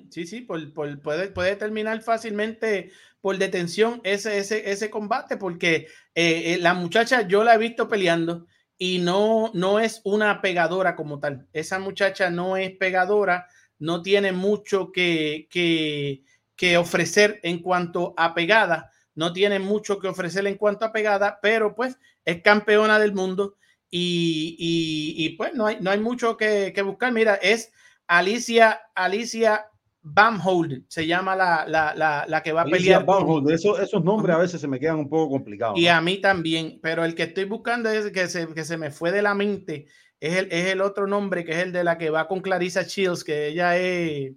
Sí, 0.10 0.28
sí, 0.28 0.42
por, 0.42 0.74
por- 0.74 1.02
puede, 1.02 1.30
puede 1.30 1.56
terminar 1.56 2.02
fácilmente 2.02 2.92
por 3.22 3.38
detención 3.38 4.02
ese, 4.04 4.38
ese, 4.38 4.70
ese 4.72 4.90
combate, 4.90 5.38
porque 5.38 5.88
eh, 6.16 6.54
eh, 6.56 6.58
la 6.60 6.74
muchacha 6.74 7.28
yo 7.28 7.44
la 7.44 7.56
he 7.56 7.58
visto 7.58 7.88
peleando 7.88 8.46
y 8.78 9.00
no, 9.00 9.52
no 9.54 9.80
es 9.80 10.02
una 10.04 10.42
pegadora 10.42 10.96
como 10.96 11.20
tal. 11.20 11.48
Esa 11.54 11.80
muchacha 11.80 12.30
no 12.30 12.58
es 12.58 12.72
pegadora, 12.78 13.48
no 13.80 14.02
tiene 14.02 14.34
mucho 14.34 14.92
que, 14.92 15.48
que, 15.50 16.24
que 16.56 16.78
ofrecer 16.78 17.40
en 17.44 17.60
cuanto 17.60 18.14
a 18.18 18.34
pegada, 18.36 18.92
no 19.16 19.32
tiene 19.34 19.60
mucho 19.60 20.00
que 20.00 20.08
ofrecer 20.08 20.46
en 20.48 20.58
cuanto 20.58 20.86
a 20.86 20.92
pegada, 20.92 21.40
pero 21.42 21.76
pues 21.76 21.98
es 22.26 22.42
campeona 22.42 23.00
del 23.00 23.14
mundo 23.14 23.56
y, 23.90 24.56
y- 24.58 25.26
y, 25.26 25.30
pues 25.38 25.54
no 25.54 25.68
hay, 25.68 25.78
no 25.80 25.92
hay 25.92 26.00
mucho 26.00 26.36
que, 26.38 26.72
que 26.74 26.82
buscar. 26.82 27.12
Mira, 27.12 27.36
es 27.36 27.72
Alicia, 28.08 28.82
Alicia 28.96 29.68
Bamholder, 30.02 30.82
se 30.90 31.08
llama 31.08 31.36
la, 31.36 31.66
la, 31.68 31.94
la, 31.96 32.26
la 32.28 32.44
que 32.44 32.52
va 32.52 32.62
a 32.62 32.64
Alicia 32.66 32.80
pelear. 33.00 33.06
Bamhold, 33.06 33.50
eso- 33.52 33.80
esos 33.80 34.04
nombres 34.04 34.36
a 34.36 34.40
veces 34.40 34.60
se 34.60 34.68
me 34.68 34.80
quedan 34.80 34.98
un 35.00 35.10
poco 35.10 35.32
complicados. 35.32 35.78
y 35.80 35.86
¿no? 35.86 35.94
a 35.94 36.02
mí 36.02 36.18
también, 36.20 36.80
pero 36.82 37.06
el 37.06 37.16
que 37.16 37.24
estoy 37.24 37.46
buscando 37.46 37.90
es 37.90 38.12
que 38.12 38.28
se, 38.28 38.48
que 38.54 38.66
se 38.66 38.78
me 38.78 38.92
fue 38.92 39.12
de 39.12 39.22
la 39.22 39.34
mente, 39.36 39.88
es 40.20 40.36
el, 40.38 40.48
es 40.52 40.66
el 40.68 40.82
otro 40.82 41.08
nombre, 41.08 41.46
que 41.46 41.52
es 41.54 41.60
el 41.60 41.72
de 41.72 41.84
la 41.84 41.98
que 41.98 42.10
va 42.10 42.28
con 42.28 42.42
Clarissa 42.42 42.84
Shields, 42.84 43.24
que 43.24 43.48
ella 43.48 43.78
es, 43.78 44.34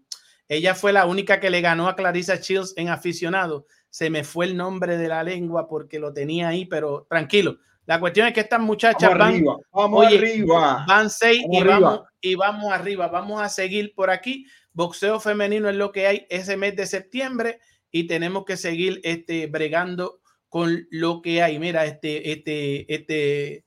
ella 0.49 0.75
fue 0.77 0.93
la 0.93 1.07
única 1.07 1.41
que 1.41 1.51
le 1.51 1.61
ganó 1.61 1.89
a 1.89 1.97
Clarissa 1.97 2.37
Shields 2.37 2.75
en 2.77 2.89
aficionado. 2.89 3.67
Se 3.91 4.11
me 4.11 4.25
fue 4.25 4.47
el 4.47 4.57
nombre 4.57 4.97
de 4.99 5.09
la 5.09 5.23
lengua 5.23 5.69
porque 5.69 5.99
lo 5.99 6.13
tenía 6.13 6.49
ahí, 6.49 6.67
pero 6.67 7.07
tranquilo. 7.09 7.59
La 7.87 8.01
cuestión 8.01 8.27
es 8.27 8.35
que 8.35 8.41
estas 8.41 8.61
muchachas 8.61 9.11
Vamos 9.11 9.19
van, 9.19 9.35
arriba, 9.35 9.57
vamos 9.73 10.07
Oye, 10.07 10.19
arriba. 10.19 10.85
van 10.89 11.09
seis 11.09 11.41
Vamos 11.43 11.55
y 11.57 11.61
arriba. 11.61 11.79
vamos, 11.79 12.01
y 12.21 12.35
vamos 12.35 12.73
arriba. 12.73 13.09
Vamos 13.09 13.41
a 13.41 13.49
seguir 13.49 13.95
por 13.95 14.11
aquí. 14.11 14.47
Boxeo 14.73 15.21
femenino 15.21 15.69
es 15.71 15.77
lo 15.77 15.93
que 15.93 16.07
hay 16.07 16.27
ese 16.29 16.57
mes 16.57 16.75
de 16.77 16.87
septiembre 16.87 17.61
y 17.91 18.07
tenemos 18.09 18.45
que 18.45 18.57
seguir 18.57 19.01
este, 19.05 19.47
bregando 19.47 20.21
con 20.49 20.87
lo 20.91 21.23
que 21.23 21.43
hay. 21.43 21.59
Mira, 21.59 21.87
este, 21.87 22.33
este, 22.33 22.93
este 22.93 23.65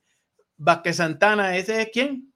Vázquez 0.56 0.96
Santana, 0.96 1.56
¿ese 1.56 1.80
es 1.82 1.88
quién? 1.90 2.32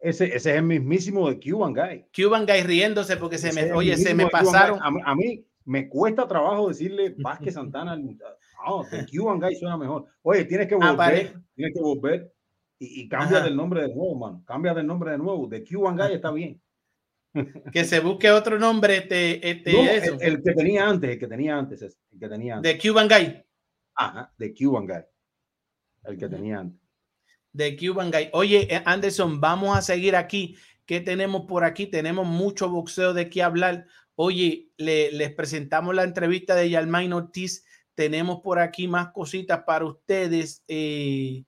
Ese, 0.00 0.26
ese 0.26 0.50
es 0.50 0.56
el 0.58 0.62
mismísimo 0.62 1.28
de 1.28 1.40
Cuban 1.40 1.72
Guy. 1.72 2.04
Cuban 2.14 2.44
Guy 2.46 2.62
riéndose 2.62 3.16
porque 3.16 3.38
se 3.38 3.48
Ese 3.48 3.54
me, 3.56 3.60
es 3.62 3.70
el 3.70 3.76
oye, 3.76 3.96
se 3.96 4.14
me 4.14 4.26
pasaron. 4.28 4.78
A 4.82 4.90
mí, 4.90 5.00
a 5.04 5.14
mí 5.14 5.47
me 5.68 5.88
cuesta 5.88 6.26
trabajo 6.26 6.68
decirle 6.68 7.14
Vázquez 7.18 7.54
Santana. 7.54 7.92
al 7.92 8.02
muchacho. 8.02 8.36
No, 8.66 8.82
de 8.84 9.06
Cuban 9.06 9.38
Guy 9.40 9.54
suena 9.54 9.76
mejor. 9.76 10.06
Oye, 10.22 10.44
tienes 10.44 10.66
que 10.68 10.74
volver. 10.74 10.90
Apare- 10.96 11.44
Tienes 11.54 11.74
que 11.74 11.80
volver 11.80 12.32
y, 12.78 13.02
y 13.02 13.08
cambia 13.08 13.40
del 13.40 13.56
nombre 13.56 13.82
de 13.82 13.88
nuevo, 13.94 14.14
mano. 14.16 14.42
Cambia 14.46 14.74
del 14.74 14.86
nombre 14.86 15.12
de 15.12 15.18
nuevo. 15.18 15.46
De 15.46 15.64
Cuban 15.64 15.96
Guy 15.96 16.12
está 16.14 16.30
bien. 16.32 16.60
Que 17.72 17.84
se 17.84 18.00
busque 18.00 18.30
otro 18.30 18.58
nombre, 18.58 18.96
este, 18.98 19.48
este, 19.48 19.72
No, 19.72 19.78
eso, 19.88 20.14
el, 20.20 20.22
el 20.36 20.42
que 20.42 20.52
tenía 20.54 20.88
antes, 20.88 21.10
el 21.10 21.18
que 21.18 21.26
tenía 21.28 21.56
antes, 21.58 21.82
ese, 21.82 21.98
el 22.12 22.18
que 22.18 22.28
tenía 22.28 22.56
antes. 22.56 22.72
de 22.72 22.78
Cuban 22.88 23.06
Guy. 23.08 23.44
Ajá, 23.94 24.32
de 24.38 24.54
Cuban 24.54 24.86
Guy. 24.86 25.02
El 26.04 26.18
que 26.18 26.28
tenía 26.28 26.60
antes. 26.60 26.80
de 27.52 27.76
Cuban 27.76 28.10
Guy. 28.10 28.30
Oye, 28.32 28.66
eh, 28.74 28.82
Anderson, 28.84 29.40
vamos 29.40 29.76
a 29.76 29.82
seguir 29.82 30.16
aquí. 30.16 30.56
¿Qué 30.86 31.00
tenemos 31.00 31.42
por 31.46 31.64
aquí? 31.64 31.86
Tenemos 31.86 32.26
mucho 32.26 32.70
boxeo 32.70 33.12
de 33.12 33.28
qué 33.28 33.42
hablar. 33.42 33.86
Oye, 34.20 34.72
le- 34.78 35.12
les 35.12 35.32
presentamos 35.32 35.94
la 35.94 36.02
entrevista 36.02 36.56
de 36.56 36.68
Yalmain 36.70 37.12
Ortiz. 37.12 37.64
Tenemos 37.94 38.40
por 38.40 38.58
aquí 38.58 38.88
más 38.88 39.12
cositas 39.12 39.62
para 39.64 39.84
ustedes. 39.84 40.64
eh, 40.66 41.44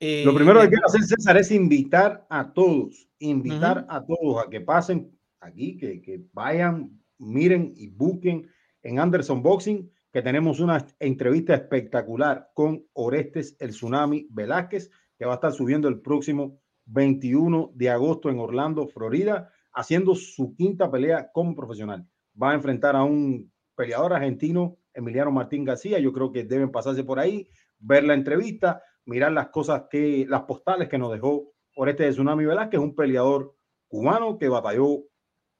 eh, 0.00 0.22
Lo 0.24 0.34
primero 0.34 0.60
que 0.60 0.68
quiero 0.68 0.86
hacer, 0.86 1.02
César, 1.04 1.36
es 1.36 1.52
invitar 1.52 2.26
a 2.28 2.52
todos, 2.52 3.08
invitar 3.20 3.86
a 3.88 4.04
todos 4.04 4.44
a 4.44 4.50
que 4.50 4.60
pasen 4.60 5.16
aquí, 5.38 5.76
que, 5.76 6.02
que 6.02 6.20
vayan, 6.32 6.90
miren 7.18 7.72
y 7.76 7.86
busquen 7.86 8.50
en 8.82 8.98
Anderson 8.98 9.40
Boxing, 9.40 9.88
que 10.12 10.20
tenemos 10.20 10.58
una 10.58 10.84
entrevista 10.98 11.54
espectacular 11.54 12.50
con 12.52 12.84
Orestes 12.94 13.56
el 13.60 13.70
Tsunami 13.70 14.26
Velázquez, 14.30 14.90
que 15.16 15.24
va 15.24 15.32
a 15.32 15.34
estar 15.36 15.52
subiendo 15.52 15.86
el 15.86 16.00
próximo 16.00 16.60
21 16.86 17.70
de 17.76 17.90
agosto 17.90 18.28
en 18.28 18.40
Orlando, 18.40 18.88
Florida, 18.88 19.52
haciendo 19.78 20.14
su 20.14 20.54
quinta 20.56 20.90
pelea 20.90 21.30
como 21.32 21.54
profesional. 21.54 22.06
Va 22.40 22.50
a 22.50 22.54
enfrentar 22.54 22.96
a 22.96 23.04
un 23.04 23.50
peleador 23.76 24.12
argentino, 24.12 24.76
Emiliano 24.92 25.30
Martín 25.30 25.64
García. 25.64 25.98
Yo 25.98 26.12
creo 26.12 26.32
que 26.32 26.44
deben 26.44 26.70
pasarse 26.70 27.04
por 27.04 27.18
ahí, 27.20 27.48
ver 27.78 28.04
la 28.04 28.14
entrevista 28.14 28.82
mirar 29.08 29.32
las 29.32 29.48
cosas 29.48 29.84
que, 29.90 30.26
las 30.28 30.42
postales 30.42 30.88
que 30.88 30.98
nos 30.98 31.10
dejó 31.10 31.50
por 31.74 31.88
este 31.88 32.04
de 32.04 32.10
Tsunami 32.10 32.44
Velázquez, 32.44 32.78
un 32.78 32.94
peleador 32.94 33.54
cubano 33.88 34.36
que 34.36 34.50
batalló 34.50 35.04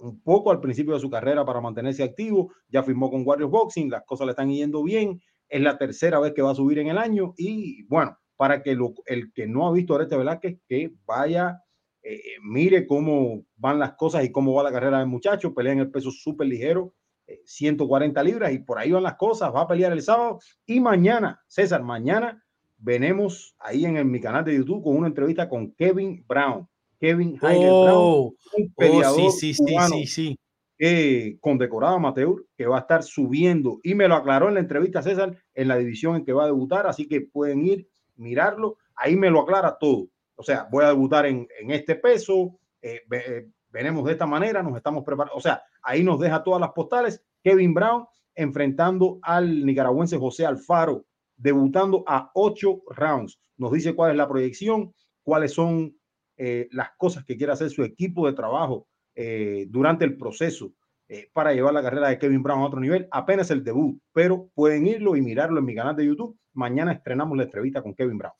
un 0.01 0.23
poco 0.23 0.51
al 0.51 0.61
principio 0.61 0.93
de 0.93 1.01
su 1.01 1.09
carrera 1.09 1.47
para 1.47 1.63
mantenerse 1.63 2.03
activo, 2.03 2.53
ya 2.69 2.83
firmó 2.83 3.11
con 3.11 3.27
Warriors 3.27 3.51
Boxing, 3.51 3.91
las 3.91 4.05
cosas 4.05 4.27
le 4.27 4.33
están 4.33 4.51
yendo 4.51 4.83
bien, 4.83 5.23
es 5.49 5.63
la 5.63 5.79
tercera 5.79 6.21
vez 6.21 6.35
que 6.35 6.43
va 6.43 6.51
a 6.51 6.55
subir 6.55 6.79
en 6.79 6.89
el 6.89 6.99
año 6.99 7.33
y 7.39 7.85
bueno, 7.85 8.19
para 8.37 8.63
que 8.63 8.75
lo, 8.75 8.93
el 9.07 9.33
que 9.33 9.47
no 9.47 9.67
ha 9.67 9.73
visto 9.73 9.95
Oreste 9.95 10.19
Velázquez, 10.19 10.59
que 10.69 10.93
vaya, 11.07 11.63
eh, 12.11 12.37
mire 12.43 12.87
cómo 12.87 13.45
van 13.57 13.79
las 13.79 13.93
cosas 13.93 14.25
y 14.25 14.33
cómo 14.33 14.55
va 14.55 14.63
la 14.63 14.73
carrera 14.73 14.99
del 14.99 15.09
muchacho, 15.09 15.53
pelea 15.53 15.75
en 15.75 15.81
el 15.81 15.91
peso 15.91 16.11
súper 16.11 16.47
ligero, 16.47 16.95
140 17.45 18.19
eh, 18.19 18.25
libras 18.25 18.53
y 18.53 18.61
por 18.61 18.79
ahí 18.79 18.91
van 18.91 19.03
las 19.03 19.17
cosas, 19.17 19.55
va 19.55 19.63
a 19.63 19.69
pelear 19.69 19.93
el 19.93 20.01
sábado 20.01 20.39
y 20.65 20.81
mañana, 20.81 21.43
César, 21.47 21.83
mañana 21.83 22.43
venemos 22.79 23.55
ahí 23.59 23.85
en, 23.85 23.99
en 23.99 24.11
mi 24.11 24.21
canal 24.21 24.43
de 24.45 24.57
YouTube 24.57 24.83
con 24.83 24.97
una 24.97 25.09
entrevista 25.09 25.49
con 25.49 25.73
Kevin 25.73 26.25
Brown. 26.27 26.67
Kevin 26.99 27.39
Heiger 27.43 27.69
Brown, 27.69 27.95
Oh, 27.95 28.35
un 28.57 28.65
oh, 28.65 28.73
peleador 28.77 29.31
sí, 29.33 29.39
sí, 29.39 29.55
sí, 29.55 29.65
cubano 29.65 29.97
sí, 29.97 30.07
sí. 30.07 30.39
que 30.77 31.37
condecorado 31.41 31.97
amateur 31.97 32.45
que 32.57 32.67
va 32.67 32.79
a 32.79 32.81
estar 32.81 33.03
subiendo 33.03 33.81
y 33.83 33.95
me 33.95 34.09
lo 34.09 34.15
aclaró 34.15 34.49
en 34.49 34.55
la 34.55 34.61
entrevista 34.61 35.03
César 35.03 35.37
en 35.55 35.69
la 35.69 35.77
división 35.77 36.17
en 36.17 36.25
que 36.25 36.33
va 36.33 36.45
a 36.45 36.47
debutar, 36.47 36.87
así 36.87 37.07
que 37.07 37.21
pueden 37.21 37.65
ir, 37.65 37.89
mirarlo, 38.17 38.79
ahí 38.97 39.15
me 39.15 39.31
lo 39.31 39.43
aclara 39.43 39.77
todo. 39.79 40.09
O 40.39 40.43
sea, 40.45 40.69
voy 40.71 40.85
a 40.85 40.89
debutar 40.89 41.27
en, 41.27 41.47
en 41.61 41.71
este 41.73 41.97
peso, 41.97 42.59
eh, 42.81 43.03
ve- 43.09 43.25
eh, 43.27 43.49
de 43.71 44.13
esta 44.13 44.27
manera, 44.27 44.63
nos 44.63 44.77
estamos 44.77 45.05
preparando, 45.05 45.37
o 45.37 45.41
sea, 45.41 45.61
ahí 45.83 46.03
nos 46.03 46.19
deja 46.21 46.43
todas 46.43 46.61
las 46.61 46.71
postales. 46.71 47.23
Kevin 47.43 47.75
Brown 47.75 48.07
enfrentando 48.35 49.19
al 49.23 49.67
nicaragüense 49.67 50.17
José 50.17 50.47
Alfaro, 50.47 51.05
debutando 51.37 52.05
a 52.07 52.31
ocho 52.35 52.83
rounds. 52.89 53.39
Nos 53.57 53.73
dice 53.73 53.95
cuál 53.95 54.13
es 54.13 54.17
la 54.17 54.29
proyección, 54.29 54.93
cuáles 55.23 55.53
son 55.53 55.97
eh, 56.37 56.69
las 56.71 56.91
cosas 56.97 57.25
que 57.25 57.37
quiere 57.37 57.53
hacer 57.53 57.69
su 57.71 57.83
equipo 57.83 58.27
de 58.27 58.33
trabajo 58.33 58.87
eh, 59.15 59.67
durante 59.69 60.05
el 60.05 60.17
proceso 60.17 60.73
para 61.33 61.55
llevar 61.55 61.73
la 61.73 61.83
carrera 61.83 62.09
de 62.11 62.19
Kevin 62.19 62.43
Brown 62.43 62.61
a 62.61 62.67
otro 62.67 62.81
nivel. 62.81 63.09
Apenas 63.11 63.51
el 63.51 63.65
debut, 63.65 63.99
pero 64.13 64.51
pueden 64.55 64.87
irlo 64.87 65.17
y 65.17 65.23
mirarlo 65.23 65.59
en 65.59 65.65
mi 65.65 65.75
canal 65.75 65.97
de 65.97 66.05
YouTube. 66.05 66.39
Mañana 66.53 66.93
estrenamos 66.93 67.35
la 67.37 67.45
entrevista 67.45 67.83
con 67.83 67.95
Kevin 67.95 68.19
Brown. 68.19 68.35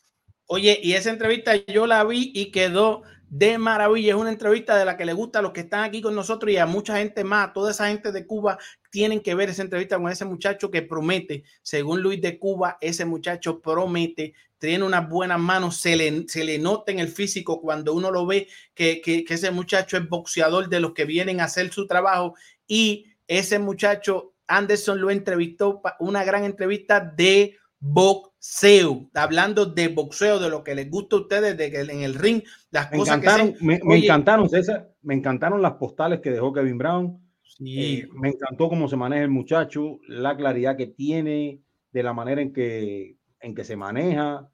Oye, 0.51 0.81
y 0.83 0.95
esa 0.95 1.11
entrevista 1.11 1.55
yo 1.67 1.87
la 1.87 2.03
vi 2.05 2.33
y 2.35 2.51
quedó 2.51 3.03
de 3.29 3.59
maravilla. 3.59 4.15
Es 4.15 4.19
una 4.19 4.31
entrevista 4.31 4.79
de 4.79 4.87
la 4.87 4.97
que 4.97 5.05
le 5.05 5.13
gusta 5.13 5.41
a 5.41 5.43
los 5.43 5.53
que 5.53 5.61
están 5.61 5.85
aquí 5.85 6.01
con 6.01 6.15
nosotros 6.15 6.51
y 6.51 6.57
a 6.57 6.65
mucha 6.65 6.97
gente 6.97 7.23
más. 7.23 7.53
Toda 7.53 7.71
esa 7.71 7.89
gente 7.89 8.13
de 8.13 8.27
Cuba 8.27 8.59
tienen 8.91 9.21
que 9.21 9.35
ver 9.35 9.51
esa 9.51 9.61
entrevista 9.61 9.99
con 9.99 10.11
ese 10.11 10.25
muchacho 10.25 10.71
que 10.71 10.81
promete, 10.81 11.45
según 11.61 12.01
Luis 12.01 12.23
de 12.23 12.39
Cuba, 12.39 12.79
ese 12.81 13.05
muchacho 13.05 13.61
promete, 13.61 14.33
tiene 14.57 14.85
unas 14.85 15.07
buenas 15.07 15.39
manos, 15.39 15.77
se 15.77 15.97
le, 15.97 16.27
se 16.29 16.45
le 16.45 16.59
nota 16.59 16.93
en 16.93 16.99
el 16.99 17.09
físico 17.09 17.61
cuando 17.61 17.93
uno 17.93 18.11
lo 18.11 18.25
ve 18.25 18.49
que, 18.75 19.03
que, 19.03 19.27
que 19.27 19.35
ese 19.35 19.51
muchacho 19.51 19.99
es 19.99 20.09
boxeador 20.09 20.71
de 20.71 20.81
los 20.81 20.95
que 20.95 21.05
vienen 21.05 21.43
a 21.43 21.45
hacer 21.45 21.71
su 21.71 21.87
trabajo 21.87 22.37
y 22.67 23.13
ese 23.27 23.59
muchacho, 23.59 24.33
Anderson 24.47 24.99
lo 24.99 25.11
entrevistó, 25.11 25.83
una 26.01 26.25
gran 26.25 26.45
entrevista 26.45 27.01
de 27.01 27.59
boxeo, 27.81 29.09
hablando 29.15 29.67
de 29.67 29.89
boxeo, 29.89 30.39
de 30.39 30.51
lo 30.51 30.65
que 30.65 30.75
les 30.75 30.91
gusta 30.91 31.17
a 31.17 31.21
ustedes, 31.21 31.57
de 31.57 31.71
que 31.71 31.81
en 31.81 32.01
el 32.03 32.15
ring, 32.15 32.43
las 32.71 32.91
Me 32.91 32.99
cosas 32.99 33.19
encantaron, 33.19 33.53
que 33.53 33.59
se... 33.59 33.65
me, 33.65 33.81
me 33.85 33.95
Oye, 33.95 34.05
encantaron, 34.05 34.49
César, 34.49 34.91
me 35.03 35.15
encantaron 35.15 35.63
las 35.63 35.75
postales 35.75 36.21
que 36.21 36.31
dejó 36.31 36.53
Kevin 36.53 36.79
Brown. 36.79 37.21
sí, 37.43 38.01
Eh, 38.01 38.09
me 38.15 38.29
encantó 38.31 38.69
cómo 38.69 38.89
se 38.89 38.97
maneja 38.97 39.23
el 39.23 39.31
muchacho, 39.31 39.99
la 40.09 40.37
claridad 40.37 40.77
que 40.77 40.87
tiene, 40.89 41.61
de 41.93 42.03
la 42.03 42.13
manera 42.13 42.41
en 42.43 42.53
que, 42.53 43.17
en 43.41 43.55
que 43.55 43.65
se 43.65 43.77
maneja. 43.77 44.49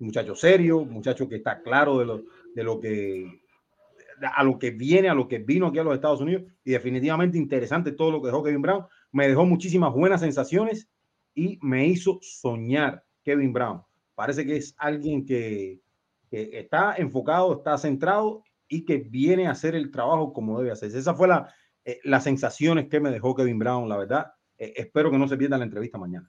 Muchacho 0.00 0.36
serio, 0.36 0.84
muchacho 0.84 1.28
que 1.28 1.36
está 1.36 1.60
claro 1.60 1.98
de 1.98 2.06
lo, 2.06 2.22
de 2.54 2.62
lo 2.62 2.78
que 2.80 3.42
a 4.34 4.42
lo 4.42 4.58
que 4.58 4.70
viene, 4.70 5.08
a 5.08 5.14
lo 5.14 5.28
que 5.28 5.38
vino 5.38 5.66
aquí 5.68 5.78
a 5.78 5.84
los 5.84 5.94
Estados 5.94 6.20
Unidos. 6.20 6.44
Y 6.64 6.70
definitivamente 6.72 7.38
interesante 7.38 7.92
todo 7.92 8.10
lo 8.12 8.20
que 8.20 8.28
dejó 8.28 8.42
Kevin 8.42 8.62
Brown. 8.62 8.86
Me 9.12 9.28
dejó 9.28 9.44
muchísimas 9.44 9.92
buenas 9.92 10.20
sensaciones 10.20 10.88
y 11.38 11.56
me 11.62 11.86
hizo 11.86 12.18
soñar 12.20 13.04
Kevin 13.22 13.52
Brown. 13.52 13.82
Parece 14.16 14.44
que 14.44 14.56
es 14.56 14.74
alguien 14.76 15.24
que, 15.24 15.80
está 16.32 16.96
enfocado, 16.96 17.58
está 17.58 17.78
centrado 17.78 18.42
y 18.66 18.84
que 18.84 18.96
viene 18.96 19.46
a 19.46 19.52
hacer 19.52 19.76
el 19.76 19.92
trabajo 19.92 20.32
como 20.32 20.58
debe 20.58 20.72
hacerse. 20.72 20.98
Esa 20.98 21.14
fue 21.14 21.28
la, 21.28 21.54
eh, 21.84 22.00
las 22.02 22.24
sensaciones 22.24 22.88
que 22.88 22.98
me 22.98 23.10
dejó 23.10 23.36
Kevin 23.36 23.60
Brown, 23.60 23.88
la 23.88 23.96
verdad. 23.96 24.32
Eh, 24.58 24.74
espero 24.76 25.12
que 25.12 25.18
no 25.18 25.28
se 25.28 25.36
pierda 25.36 25.56
la 25.56 25.64
entrevista 25.64 25.96
mañana. 25.96 26.28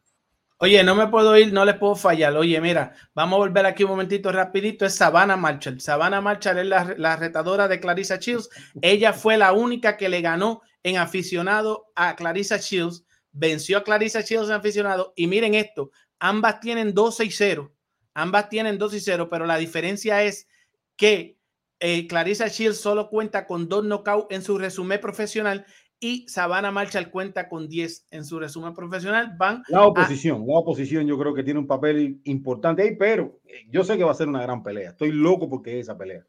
Oye, 0.60 0.84
no 0.84 0.93
me 0.93 1.07
puedo 1.07 1.36
ir, 1.38 1.51
no 1.51 1.66
les 1.66 1.76
puedo 1.78 1.95
fallar. 1.95 2.38
Oye, 2.38 2.62
mira, 2.62 2.93
vamos 3.16 3.38
a 3.38 3.39
volver 3.39 3.66
aquí 3.66 3.84
un 3.84 3.89
momentito 3.89 4.32
rapidito. 4.32 4.86
Es 4.86 4.93
Savannah 4.93 5.38
Marshall. 5.38 5.82
Savannah 5.82 6.22
Marshall 6.22 6.60
es 6.60 6.68
la, 6.68 6.93
la 6.97 7.16
retadora 7.16 7.68
de 7.68 7.80
Clarissa 7.80 8.18
Shields. 8.18 8.49
Ella 8.82 9.14
fue 9.14 9.38
la 9.38 9.53
única 9.53 9.97
que 9.97 10.07
le 10.07 10.22
ganó 10.22 10.62
en 10.84 10.97
aficionado 10.97 11.88
a 11.95 12.16
Clarissa 12.16 12.57
Shields. 12.57 13.05
Venció 13.32 13.77
a 13.77 13.84
Clarissa 13.84 14.21
Shields 14.21 14.49
en 14.49 14.55
aficionado. 14.55 15.13
Y 15.15 15.27
miren 15.27 15.53
esto, 15.53 15.91
ambas 16.19 16.59
tienen 16.59 16.93
12 16.93 17.25
y 17.25 17.32
0. 17.32 17.71
Ambas 18.13 18.49
tienen 18.49 18.77
2 18.77 18.93
y 18.95 18.99
0, 18.99 19.30
pero 19.30 19.45
la 19.45 19.57
diferencia 19.57 20.23
es 20.23 20.47
que 20.95 21.38
eh, 21.80 22.07
Clarissa 22.07 22.47
Shields 22.47 22.80
solo 22.80 23.09
cuenta 23.09 23.45
con 23.47 23.69
dos 23.69 23.86
knockouts 23.86 24.27
en 24.36 24.41
su 24.41 24.57
resumen 24.57 24.99
profesional 24.99 25.65
y 25.99 26.27
Savannah 26.30 26.71
Marshall 26.71 27.11
cuenta 27.11 27.49
con 27.49 27.67
10 27.67 28.07
en 28.11 28.25
su 28.25 28.39
resumen 28.39 28.73
profesional. 28.73 29.36
Van 29.38 29.63
La 29.67 29.86
oposición, 29.86 30.45
la 30.47 30.59
oposición 30.59 31.05
yo 31.07 31.17
creo 31.17 31.34
que 31.34 31.43
tiene 31.43 31.59
un 31.59 31.67
papel 31.67 32.21
importante 32.23 32.84
ahí, 32.84 32.95
pero 32.95 33.39
eh, 33.45 33.65
yo 33.69 33.84
sé 33.84 33.97
que 33.97 34.03
va 34.03 34.11
a 34.11 34.15
ser 34.15 34.27
una 34.27 34.41
gran 34.41 34.63
pelea. 34.63 34.91
Estoy 34.91 35.11
loco 35.11 35.49
porque 35.49 35.80
es 35.80 35.86
esa 35.86 35.97
pelea. 35.97 36.25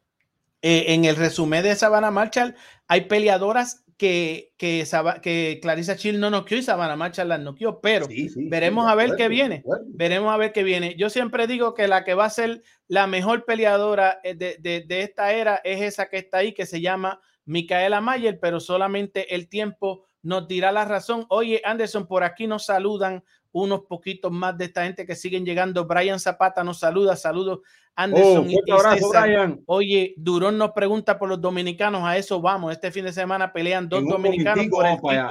eh, 0.61 0.85
en 0.89 1.05
el 1.05 1.15
resumen 1.15 1.63
de 1.63 1.75
Savannah 1.75 2.11
Marshall 2.11 2.55
hay 2.87 3.01
peleadoras 3.01 3.83
que, 4.01 4.53
que, 4.57 4.83
que 5.21 5.59
Clarissa 5.61 5.93
Shields 5.95 6.19
no 6.19 6.31
noqueó 6.31 6.57
y 6.57 6.63
Savannah 6.63 6.95
Marshall 6.95 7.29
las 7.29 7.39
noqueó, 7.39 7.79
pero 7.81 8.07
Sí, 8.07 8.29
sí, 8.29 8.49
veremos 8.49 8.87
sí, 8.87 8.91
a 8.91 8.95
ver 8.95 9.15
qué 9.15 9.27
viene. 9.27 9.63
Veremos 9.89 10.33
a 10.33 10.37
ver 10.37 10.51
qué 10.53 10.63
viene. 10.63 10.95
Yo 10.97 11.11
siempre 11.11 11.45
digo 11.45 11.75
que 11.75 11.87
la 11.87 12.03
que 12.03 12.15
va 12.15 12.25
a 12.25 12.29
ser 12.31 12.63
la 12.87 13.05
mejor 13.05 13.45
peleadora 13.45 14.19
eh, 14.23 14.33
de, 14.33 14.57
de- 14.59 14.81
de 14.87 15.01
esta 15.03 15.33
era 15.33 15.61
es 15.63 15.81
esa 15.83 16.09
que 16.09 16.17
está 16.17 16.39
ahí, 16.39 16.51
que 16.51 16.65
se 16.65 16.81
llama 16.81 17.21
Micaela 17.45 18.01
Mayer, 18.01 18.39
pero 18.41 18.59
solamente 18.59 19.35
el 19.35 19.47
tiempo 19.47 20.07
nos 20.23 20.47
dirá 20.47 20.71
la 20.71 20.85
razón. 20.85 21.27
Oye, 21.29 21.61
Anderson, 21.63 22.07
por 22.07 22.23
aquí 22.23 22.47
nos 22.47 22.65
saludan 22.65 23.23
unos 23.51 23.81
poquitos 23.81 24.31
más 24.31 24.57
de 24.57 24.65
esta 24.65 24.83
gente 24.85 25.05
que 25.05 25.15
siguen 25.15 25.45
llegando. 25.45 25.85
Brian 25.85 26.19
Zapata 26.19 26.63
nos 26.63 26.79
saluda. 26.79 27.15
Saludos, 27.15 27.59
Anderson. 27.95 28.47
Oh, 28.47 28.49
y- 28.65 28.71
abrazo. 28.71 29.09
Brian. 29.09 29.61
Oye, 29.65 30.13
Durón 30.17 30.57
nos 30.57 30.71
pregunta 30.71 31.17
por 31.19 31.29
los 31.29 31.41
dominicanos, 31.41 32.01
a 32.03 32.17
eso 32.17 32.41
vamos. 32.41 32.71
Este 32.71 32.91
fin 32.91 33.05
de 33.05 33.11
semana 33.13 33.51
pelean 33.51 33.89
dos 33.89 34.03
dominicanos 34.07 34.67
por 34.69 34.85
el 34.85 34.93
título. 34.95 35.09
allá. 35.09 35.29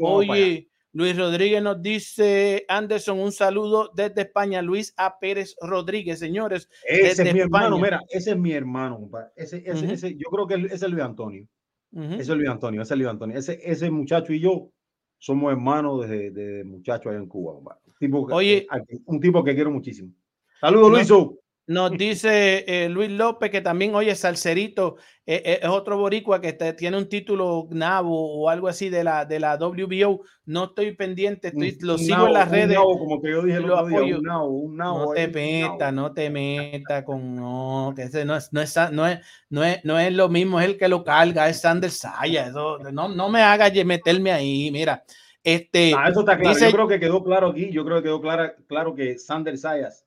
Oye, 0.00 0.68
Luis 0.92 1.16
Rodríguez 1.16 1.62
nos 1.62 1.82
dice, 1.82 2.64
Anderson, 2.68 3.20
un 3.20 3.32
saludo 3.32 3.90
desde 3.94 4.22
España. 4.22 4.62
Luis 4.62 4.94
A. 4.96 5.18
Pérez 5.18 5.54
Rodríguez, 5.60 6.18
señores. 6.18 6.68
Ese 6.86 7.02
desde 7.08 7.28
es 7.28 7.34
mi 7.34 7.40
hermano, 7.40 7.76
España. 7.76 7.82
mira, 7.82 8.00
ese 8.08 8.30
es 8.30 8.36
mi 8.38 8.52
hermano, 8.52 8.96
compadre. 9.00 9.28
Ese, 9.36 9.62
ese, 9.66 9.84
Ujú. 9.84 9.92
ese, 9.92 10.14
yo 10.16 10.28
creo 10.30 10.46
que 10.46 10.54
ese 10.54 10.74
es 10.74 10.82
el 10.82 10.92
Luis 10.92 11.04
Antonio. 11.04 11.46
Ujú. 11.92 12.14
Ese 12.14 12.22
es 12.22 12.28
Luis 12.30 12.48
Antonio, 12.48 12.80
ese 12.82 12.94
es 12.94 12.98
Luis 12.98 13.10
Antonio. 13.10 13.38
Ese, 13.38 13.60
ese 13.62 13.90
muchacho 13.90 14.32
y 14.32 14.40
yo 14.40 14.70
somos 15.18 15.50
hermanos 15.52 16.02
desde, 16.02 16.30
desde 16.30 16.64
muchacho 16.64 17.08
allá 17.08 17.18
en 17.18 17.26
Cuba. 17.26 17.54
Un 17.54 17.94
tipo, 17.98 18.26
que- 18.26 18.34
Oye. 18.34 18.66
un 19.06 19.20
tipo 19.20 19.42
que 19.42 19.54
quiero 19.54 19.70
muchísimo. 19.70 20.12
Saludos. 20.60 20.90
Luiso. 20.90 21.38
Nos 21.68 21.90
dice 21.98 22.64
eh, 22.68 22.88
Luis 22.88 23.10
López 23.10 23.50
que 23.50 23.60
también, 23.60 23.92
oye, 23.96 24.14
Salcerito 24.14 24.96
eh, 25.26 25.42
eh, 25.44 25.58
es 25.62 25.68
otro 25.68 25.98
boricua 25.98 26.40
que 26.40 26.52
te- 26.52 26.72
tiene 26.74 26.96
un 26.96 27.08
título 27.08 27.66
nabo 27.70 28.40
o 28.44 28.48
algo 28.48 28.68
así 28.68 28.88
de 28.88 29.02
la, 29.02 29.24
de 29.24 29.40
la 29.40 29.56
WBO. 29.56 30.20
No 30.44 30.64
estoy 30.66 30.92
pendiente, 30.94 31.48
estoy, 31.48 31.76
lo 31.80 31.98
sigo 31.98 32.18
nabo- 32.18 32.26
en 32.28 32.32
las 32.34 32.48
redes. 32.50 32.74
nabo, 32.76 32.96
como 32.98 33.20
que 33.20 33.30
yo 33.32 33.42
dije 33.42 33.58
lo 33.58 33.74
otro 33.74 33.88
día, 33.88 33.98
apoyo. 33.98 34.18
un 34.18 34.22
nabo, 34.24 34.46
un 34.48 34.76
nabo 34.76 34.98
No 35.06 35.10
te 35.12 35.26
metas, 35.26 35.92
no 35.92 36.12
te 36.12 36.30
metas 36.30 37.02
con 37.02 37.34
no, 37.34 37.92
que 37.96 38.02
ese 38.04 38.24
no 38.24 38.36
es, 38.36 38.52
no 38.52 38.60
es, 38.60 38.76
no 38.92 39.06
es, 39.08 39.18
no 39.50 39.64
es, 39.64 39.84
no 39.84 39.98
es 39.98 40.12
lo 40.12 40.28
mismo, 40.28 40.60
es 40.60 40.66
el 40.66 40.76
que 40.78 40.86
lo 40.86 41.02
carga, 41.02 41.48
es 41.48 41.60
Sander 41.62 41.90
Saya. 41.90 42.46
Eso, 42.46 42.78
no, 42.92 43.08
no 43.08 43.28
me 43.28 43.42
hagas 43.42 43.72
meterme 43.84 44.30
ahí, 44.30 44.70
mira. 44.70 45.02
Este, 45.42 45.92
Ah, 45.96 46.08
eso 46.10 46.20
está 46.20 46.36
claro. 46.38 46.54
dice- 46.54 46.66
yo 46.70 46.72
creo 46.76 46.88
que 46.88 47.00
quedó 47.00 47.24
claro 47.24 47.48
aquí. 47.48 47.70
Yo 47.72 47.84
creo 47.84 47.96
que 47.96 48.04
quedó 48.04 48.20
clara- 48.20 48.54
claro 48.68 48.94
que 48.94 49.18
Sander 49.18 49.58
Sayas 49.58 50.04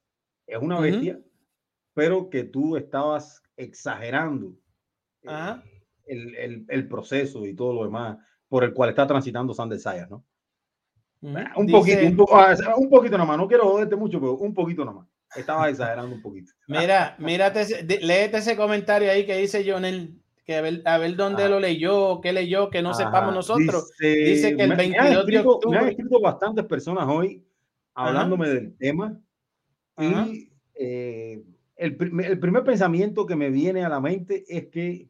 es 0.47 0.57
una 0.62 0.80
bestia, 0.80 1.20
pero 1.99 2.29
que 2.29 2.45
tú 2.45 2.77
estabas 2.77 3.43
exagerando 3.57 4.53
eh, 5.23 5.27
Ajá. 5.27 5.61
el, 6.05 6.33
el- 6.35 6.65
el 6.69 6.87
proceso 6.87 7.45
y 7.45 7.53
todo 7.53 7.73
lo 7.73 7.83
demás 7.83 8.17
por 8.47 8.63
el 8.63 8.73
cual 8.73 8.89
está 8.91 9.05
transitando 9.05 9.53
Sander 9.53 9.77
Sayas, 9.79 10.09
¿no? 10.09 10.23
Un 11.21 11.65
dice- 11.65 11.77
poquito, 11.77 11.99
un, 12.07 12.15
po- 12.15 12.29
ah, 12.31 12.55
un 12.77 12.89
poquito 12.89 13.17
nomás. 13.17 13.37
No 13.37 13.47
quiero 13.49 13.65
joderte 13.65 13.97
mucho, 13.97 14.17
pero 14.21 14.35
un 14.37 14.53
poquito 14.53 14.85
nomás. 14.85 15.05
Estaba 15.35 15.67
exagerando 15.69 16.15
un 16.15 16.21
poquito. 16.21 16.53
Mira, 16.69 17.15
mírate, 17.19 17.83
léete 18.01 18.37
ese 18.37 18.55
comentario 18.55 19.11
ahí 19.11 19.25
que 19.25 19.35
dice 19.35 19.69
Jonel, 19.69 20.17
que 20.45 20.55
a 20.55 20.61
ver, 20.61 20.81
a 20.85 20.97
ver 20.97 21.17
dónde 21.17 21.43
Ah. 21.43 21.49
lo 21.49 21.59
leyó, 21.59 22.21
qué 22.21 22.31
leyó, 22.31 22.69
que 22.69 22.81
no 22.81 22.93
sepamos 22.93 23.23
Ajá, 23.23 23.31
nosotros. 23.35 23.91
Dice, 23.99 24.15
Dice 24.15 24.55
que 24.55 24.63
el 24.63 24.69
me- 24.69 24.75
me 24.77 24.83
han 24.83 24.89
22 24.91 25.25
de 25.25 25.33
escrito- 25.33 25.59
Me 25.69 25.77
han 25.77 25.83
octubre- 25.83 25.89
escrito 25.91 26.21
bastantes 26.21 26.65
personas 26.65 27.05
hoy 27.09 27.45
hablándome 27.93 28.47
del 28.47 28.77
tema 28.77 29.19
Ajá. 29.97 30.25
y 30.29 30.49
eh, 30.81 31.43
el, 31.80 31.97
el 32.25 32.39
primer 32.39 32.63
pensamiento 32.63 33.25
que 33.25 33.38
me 33.38 33.49
viene 33.49 33.84
a 33.84 33.89
la 33.89 34.01
mente 34.01 34.43
es 34.47 34.67
que 34.67 35.09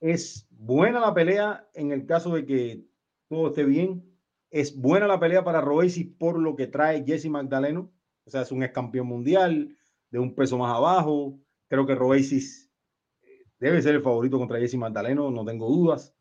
es 0.00 0.48
buena 0.50 1.00
la 1.00 1.12
pelea 1.12 1.68
en 1.74 1.92
el 1.92 2.06
caso 2.06 2.34
de 2.34 2.46
que 2.46 2.84
todo 3.28 3.48
esté 3.48 3.64
bien. 3.64 4.04
Es 4.50 4.74
buena 4.74 5.06
la 5.06 5.20
pelea 5.20 5.44
para 5.44 5.60
Roesi 5.60 6.04
por 6.04 6.38
lo 6.40 6.56
que 6.56 6.66
trae 6.66 7.04
Jesse 7.04 7.28
Magdaleno. 7.28 7.92
O 8.24 8.30
sea, 8.30 8.42
es 8.42 8.50
un 8.52 8.62
ex 8.62 8.72
campeón 8.72 9.06
mundial 9.06 9.76
de 10.10 10.18
un 10.18 10.34
peso 10.34 10.56
más 10.56 10.74
abajo. 10.74 11.38
Creo 11.68 11.86
que 11.86 11.94
Roesis 11.94 12.72
debe 13.58 13.82
ser 13.82 13.94
el 13.94 14.02
favorito 14.02 14.38
contra 14.38 14.58
Jesse 14.58 14.76
Magdaleno, 14.76 15.30
no 15.30 15.44
tengo 15.44 15.68
dudas. 15.68 16.16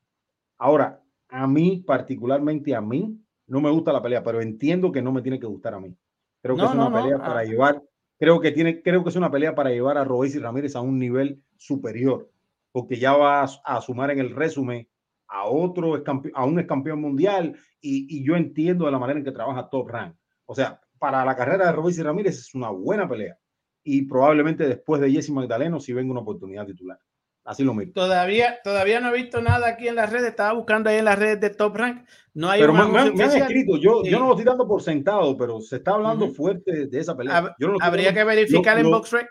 Ahora, 0.57 1.01
a 1.29 1.47
mí, 1.47 1.83
particularmente 1.87 2.75
a 2.75 2.81
mí, 2.81 3.17
no 3.47 3.61
me 3.61 3.71
gusta 3.71 3.93
la 3.93 4.01
pelea, 4.01 4.21
pero 4.21 4.41
entiendo 4.41 4.91
que 4.91 5.01
no 5.01 5.13
me 5.13 5.21
tiene 5.21 5.39
que 5.39 5.47
gustar 5.47 5.73
a 5.73 5.79
mí. 5.79 5.95
Creo 6.41 6.55
que 6.55 6.61
No, 6.61 6.67
es 6.67 6.73
una 6.73 6.83
no, 6.83 6.89
no, 6.89 7.01
pelea 7.01 7.17
ah. 7.17 7.25
para 7.25 7.43
llevar, 7.45 7.81
creo 8.19 8.39
que 8.41 8.51
tiene, 8.51 8.81
creo 8.81 9.03
que 9.03 9.09
es 9.09 9.15
una 9.15 9.31
pelea 9.31 9.55
para 9.55 9.71
llevar 9.71 9.97
a 9.97 10.03
Royce 10.03 10.37
y 10.37 10.41
Ramírez 10.41 10.75
a 10.75 10.81
un 10.81 10.99
nivel 10.99 11.41
superior, 11.57 12.29
porque 12.71 12.97
ya 12.97 13.13
va 13.13 13.43
a, 13.43 13.81
sumar 13.81 14.11
en 14.11 14.19
el 14.19 14.35
resumen 14.35 14.87
a 15.27 15.45
otro 15.45 16.03
a 16.33 16.45
un 16.45 16.63
campeón 16.63 17.01
mundial 17.01 17.57
y, 17.81 18.23
yo 18.23 18.35
entiendo 18.35 18.85
de 18.85 18.91
la 18.91 18.99
manera 18.99 19.19
en 19.19 19.25
que 19.25 19.31
trabaja 19.31 19.69
Top 19.69 19.89
Rank. 19.89 20.15
O 20.45 20.53
sea, 20.53 20.81
para 20.99 21.23
la 21.23 21.35
carrera 21.35 21.67
de 21.67 21.71
Royce 21.71 22.01
y 22.01 22.03
Ramírez 22.03 22.37
es 22.37 22.53
una 22.53 22.69
buena 22.69 23.07
pelea 23.07 23.37
y 23.83 24.01
probablemente 24.03 24.67
después 24.67 25.01
de 25.01 25.11
Jesse 25.11 25.29
Magdaleno 25.29 25.79
si 25.79 25.93
venga 25.93 26.11
una 26.11 26.21
oportunidad 26.21 26.65
titular. 26.65 26.99
Así 27.45 27.63
lo 27.63 27.73
mismo. 27.73 27.93
Todavía, 27.93 28.59
todavía 28.63 28.99
no 28.99 29.09
he 29.09 29.21
visto 29.21 29.41
nada 29.41 29.67
aquí 29.69 29.87
en 29.87 29.95
las 29.95 30.11
redes. 30.11 30.29
Estaba 30.29 30.53
buscando 30.53 30.89
ahí 30.89 30.97
en 30.97 31.05
las 31.05 31.17
redes 31.17 31.39
de 31.39 31.49
Top 31.49 31.75
Rank. 31.75 32.05
No 32.33 32.49
hay 32.49 32.61
Pero 32.61 32.73
me, 32.73 32.83
me 32.85 33.11
me 33.11 33.23
han 33.23 33.31
escrito, 33.37 33.77
yo, 33.77 34.01
Sí. 34.03 34.11
yo 34.11 34.19
no 34.19 34.25
lo 34.27 34.31
estoy 34.33 34.45
dando 34.45 34.67
por 34.67 34.83
sentado, 34.83 35.35
pero 35.35 35.59
se 35.61 35.77
está 35.77 35.91
hablando 35.95 36.25
Ujú. 36.25 36.35
fuerte 36.35 36.85
de 36.87 36.99
esa 36.99 37.17
pelea. 37.17 37.55
Yo 37.59 37.69
no 37.69 37.77
Habría 37.81 38.05
dando- 38.07 38.19
que 38.19 38.23
verificar 38.25 38.75
lo- 38.77 38.81
en 38.85 38.91
BoxRec. 38.91 39.27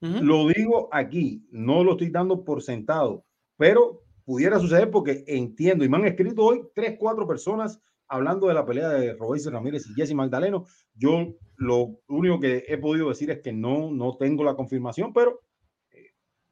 Ujú. 0.00 0.24
Lo 0.24 0.48
digo 0.48 0.88
aquí, 0.92 1.46
no 1.50 1.84
lo 1.84 1.92
estoy 1.92 2.10
dando 2.10 2.44
por 2.44 2.62
sentado, 2.62 3.24
pero 3.58 4.02
pudiera 4.24 4.58
suceder 4.58 4.90
porque 4.90 5.24
entiendo, 5.26 5.84
y 5.84 5.88
me 5.88 5.96
han 5.98 6.06
escrito 6.06 6.42
hoy 6.44 6.62
tres, 6.74 6.96
cuatro 6.98 7.26
personas 7.26 7.78
hablando 8.08 8.48
de 8.48 8.54
la 8.54 8.64
pelea 8.64 8.88
de 8.90 9.14
Royce 9.14 9.50
Ramírez 9.50 9.86
y 9.88 9.94
Jesse 9.94 10.14
Magdaleno. 10.14 10.64
Yo 10.94 11.34
lo 11.56 11.98
único 12.08 12.40
que 12.40 12.64
he 12.68 12.78
podido 12.78 13.08
decir 13.10 13.30
es 13.30 13.40
que 13.40 13.52
no, 13.52 13.90
no 13.90 14.16
tengo 14.16 14.44
la 14.44 14.54
confirmación, 14.54 15.12
pero 15.12 15.40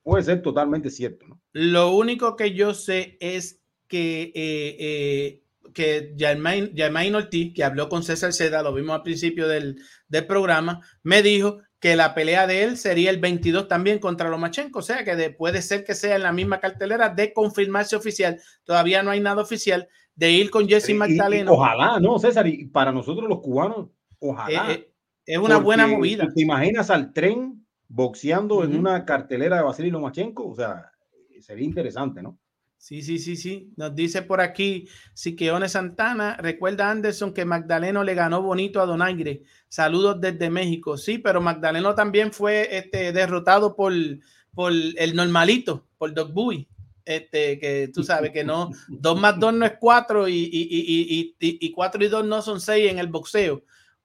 puede 0.03 0.25
ser 0.25 0.43
totalmente 0.43 0.91
cierto, 0.91 1.27
¿no? 1.27 1.41
Lo 1.53 1.95
único 1.95 2.37
que 2.37 2.53
yo 2.55 2.75
sé 2.75 3.17
es 3.21 3.61
que, 3.89 4.33
eh, 4.35 4.77
eh, 4.79 5.43
que 5.75 6.15
Germain, 6.19 6.73
Germain 6.75 7.15
Ortiz, 7.15 7.53
que 7.55 7.65
habló 7.65 7.89
con 7.89 8.03
César 8.03 8.33
Seda, 8.33 8.63
lo 8.63 8.75
vimos 8.75 8.95
al 8.97 9.03
principio 9.03 9.47
del, 9.49 9.77
del 10.09 10.27
programa, 10.27 10.81
me 11.03 11.23
dijo 11.23 11.59
que 11.79 11.97
la 11.97 12.15
pelea 12.15 12.47
de 12.47 12.63
él 12.63 12.77
sería 12.79 13.11
el 13.11 13.19
22 13.19 13.67
también 13.69 13.99
contra 13.99 14.29
Lomachenko, 14.29 14.79
o 14.79 14.83
sea 14.83 15.05
que 15.05 15.17
de- 15.17 15.31
puede 15.31 15.63
ser 15.63 15.85
que 15.85 15.95
sea 15.95 16.15
en 16.17 16.23
la 16.23 16.33
misma 16.33 16.61
cartelera 16.61 17.09
de 17.09 17.33
confirmarse 17.33 17.97
oficial. 17.97 18.41
Todavía 18.65 19.03
no 19.03 19.11
hay 19.11 19.21
nada 19.21 19.43
oficial 19.43 19.89
de 20.15 20.31
ir 20.31 20.51
con 20.51 20.69
Jesse 20.69 20.91
Y- 20.91 20.93
y- 20.93 20.95
y 20.95 20.99
Magdaleno. 20.99 21.53
ojalá, 21.53 21.99
¿no, 21.99 22.19
César? 22.19 22.47
Y 22.47 22.67
para 22.67 22.93
nosotros 22.93 23.29
los 23.29 23.41
cubanos, 23.41 23.89
ojalá. 24.21 24.73
Eh, 24.73 24.75
eh, 24.75 24.89
es 25.27 25.39
una 25.39 25.57
buena 25.59 25.87
movida. 25.87 26.29
¿Te 26.33 26.43
imaginas 26.43 26.89
al 26.91 27.13
tren 27.13 27.62
boxeando 27.93 28.65
en 28.65 28.71
Ujú. 28.71 28.81
una 28.81 29.05
cartelera 29.05 29.57
de 29.57 29.63
Vasily 29.63 29.91
Lomachenko? 29.91 30.49
O 30.49 30.55
sea, 30.55 30.91
sería 31.41 31.65
interesante, 31.65 32.23
¿no? 32.23 32.39
Sí, 32.79 33.01
sí, 33.03 33.19
sí, 33.21 33.37
sí. 33.37 33.73
Nos 33.77 33.95
dice 33.95 34.23
por 34.23 34.41
aquí 34.41 34.89
Siqueone 35.15 35.69
Santana. 35.69 36.37
Recuerda 36.39 36.91
Anderson 36.91 37.33
que 37.33 37.45
Magdaleno 37.45 38.03
le 38.03 38.15
ganó 38.15 38.43
bonito 38.43 38.81
a 38.81 38.87
Donaire. 38.87 39.43
Saludos 39.69 40.21
desde 40.21 40.51
México. 40.51 40.97
Sí, 40.97 41.19
pero 41.19 41.41
Magdaleno 41.41 41.95
también 41.95 42.33
fue 42.33 42.77
este, 42.77 43.13
derrotado 43.13 43.77
por, 43.77 43.93
por 44.53 44.73
el 44.73 45.15
normalito, 45.15 45.87
por 45.97 46.13
Doc 46.13 46.33
Bowie. 46.33 46.67
Este, 47.05 47.59
que 47.59 47.91
tú 47.93 48.03
sabes 48.03 48.31
que 48.33 48.43
no, 48.45 48.71
dos 48.89 49.21
más 49.21 49.39
dos 49.39 49.53
no 49.53 49.65
es 49.65 49.75
cuatro 49.79 50.29
y, 50.29 50.35
y, 50.35 50.69
y, 50.71 50.81
y, 50.81 51.37
y, 51.41 51.67
y 51.67 51.73
cuatro 51.73 52.05
y 52.05 52.09
dos 52.09 52.25
no 52.25 52.43
son 52.43 52.61
seis 52.61 52.91
en 52.91 52.99
el 52.99 53.09
boxeo. 53.09 53.63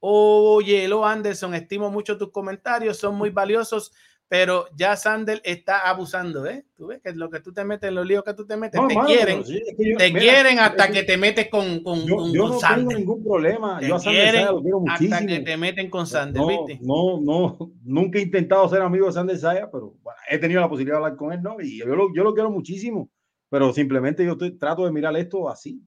Oye, 0.10 0.88
Lo 0.88 1.06
Anderson, 1.06 1.54
estimo 1.54 1.92
mucho 1.92 2.18
tus 2.18 2.32
comentarios, 2.32 2.98
son 2.98 3.16
muy 3.16 3.30
valiosos 3.30 3.92
pero 4.30 4.66
ya 4.76 4.98
Sandel 4.98 5.40
está 5.46 5.88
abusando, 5.90 6.46
¿eh? 6.48 6.66
Tú 6.76 6.88
ves 6.88 7.00
que 7.02 7.14
lo 7.14 7.30
que 7.30 7.40
tú 7.40 7.54
te 7.54 7.64
metes, 7.64 7.90
los 7.94 8.06
líos 8.06 8.26
que 8.26 8.34
tú 8.34 8.46
te 8.46 8.58
metes, 8.58 8.80
No, 8.82 8.88
te 8.88 8.96
mano, 8.96 9.08
quieren, 9.08 9.46
sí, 9.46 9.62
es 9.66 9.76
que 9.78 9.92
yo- 9.92 9.98
te 9.98 10.08
mira, 10.12 10.20
quieren 10.20 10.60
hasta 10.60 10.86
es 10.86 10.92
que 10.92 11.04
te 11.04 11.16
metes 11.18 11.50
con, 11.50 11.82
con, 11.82 12.06
yo, 12.06 12.18
con- 12.18 12.34
yo 12.34 12.42
con 12.42 12.52
no 12.52 12.58
tengo 12.58 12.60
Sandel. 12.60 12.98
ningún 12.98 13.24
problema. 13.24 13.80
Te 13.80 13.88
Yo 13.88 13.96
a 13.96 14.00
Sandel 14.02 14.32
Saya 14.32 14.52
lo 14.52 14.62
quiero 14.62 14.78
hasta 14.86 14.92
muchísimo. 14.92 15.28
que 15.30 15.40
te 15.40 15.56
meten 15.58 15.90
con 15.90 16.08
Sandel, 16.08 16.42
no, 16.42 16.48
¿viste? 16.50 16.80
no, 16.84 17.22
no, 17.22 17.72
nunca 17.86 18.20
he 18.20 18.22
intentado 18.24 18.68
ser 18.68 18.82
amigo 18.82 19.06
de 19.08 19.14
Sandel 19.14 19.40
Saya, 19.40 19.72
pero 19.72 19.94
bueno, 20.04 20.20
he 20.30 20.38
tenido 20.38 20.60
la 20.60 20.68
posibilidad 20.68 20.98
de 21.00 21.04
hablar 21.06 21.18
con 21.18 21.32
él, 21.32 21.42
¿no? 21.42 21.62
Y 21.62 21.78
yo 21.80 21.86
lo, 21.86 22.14
yo 22.14 22.24
lo 22.26 22.34
quiero 22.34 22.52
muchísimo, 22.52 23.10
pero 23.50 23.72
simplemente 23.72 24.26
yo 24.26 24.34
estoy- 24.34 24.58
trato 24.58 24.84
de 24.86 24.92
mirar 24.92 25.16
esto 25.16 25.48
así. 25.50 25.82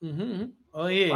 Ujú, 0.00 0.22
ujú. 0.22 0.52
Oye, 0.70 1.12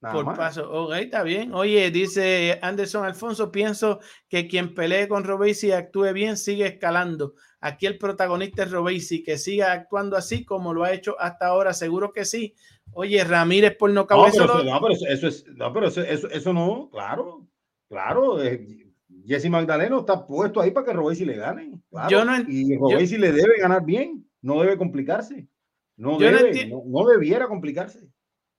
nada 0.00 0.14
por 0.14 0.24
más. 0.24 0.38
paso, 0.38 0.70
ok, 0.70 0.94
está 0.94 1.22
bien. 1.22 1.52
Oye, 1.54 1.90
dice 1.90 2.58
Anderson 2.62 3.04
Alfonso, 3.04 3.50
pienso 3.52 4.00
que 4.28 4.46
quien 4.48 4.74
pelee 4.74 5.08
con 5.08 5.24
Robesi 5.24 5.68
y 5.68 5.72
actúe 5.72 6.12
bien 6.12 6.36
sigue 6.36 6.66
escalando. 6.66 7.34
Aquí 7.60 7.86
el 7.86 7.98
protagonista 7.98 8.62
es 8.62 8.70
Robesi, 8.70 9.22
que 9.22 9.36
siga 9.36 9.72
actuando 9.72 10.16
así 10.16 10.44
como 10.44 10.72
lo 10.72 10.84
ha 10.84 10.92
hecho 10.92 11.14
hasta 11.20 11.46
ahora, 11.48 11.74
seguro 11.74 12.12
que 12.12 12.24
sí. 12.24 12.54
Oye, 12.92 13.22
Ramírez 13.22 13.76
por 13.76 13.90
no 13.90 14.06
No, 14.08 14.26
eso 14.26 14.38
pero, 14.42 14.54
lo- 14.54 14.60
eso, 14.62 14.70
no, 14.70 14.80
pero 14.80 14.94
eso, 14.94 15.06
eso 15.06 15.28
es, 15.28 15.44
no, 15.54 15.72
pero 15.72 15.86
eso, 15.88 16.00
eso, 16.02 16.28
eso 16.30 16.52
no, 16.52 16.88
claro, 16.90 17.46
claro. 17.88 18.42
eh, 18.42 18.66
Jesse 19.26 19.50
Magdaleno 19.50 20.00
está 20.00 20.26
puesto 20.26 20.60
ahí 20.60 20.70
para 20.70 20.86
que 20.86 20.92
Robesi 20.94 21.24
le 21.24 21.36
gane. 21.36 21.78
claro, 21.90 22.08
Yo 22.10 22.24
no 22.24 22.32
y 22.48 22.72
yo- 22.72 22.78
Robesi 22.80 23.18
le 23.18 23.30
debe 23.32 23.58
ganar 23.60 23.84
bien, 23.84 24.26
no 24.40 24.60
debe 24.60 24.76
complicarse. 24.78 25.46
No 25.96 26.18
debe, 26.18 26.66
no 26.86 27.06
debiera 27.06 27.46
complicarse. 27.46 28.08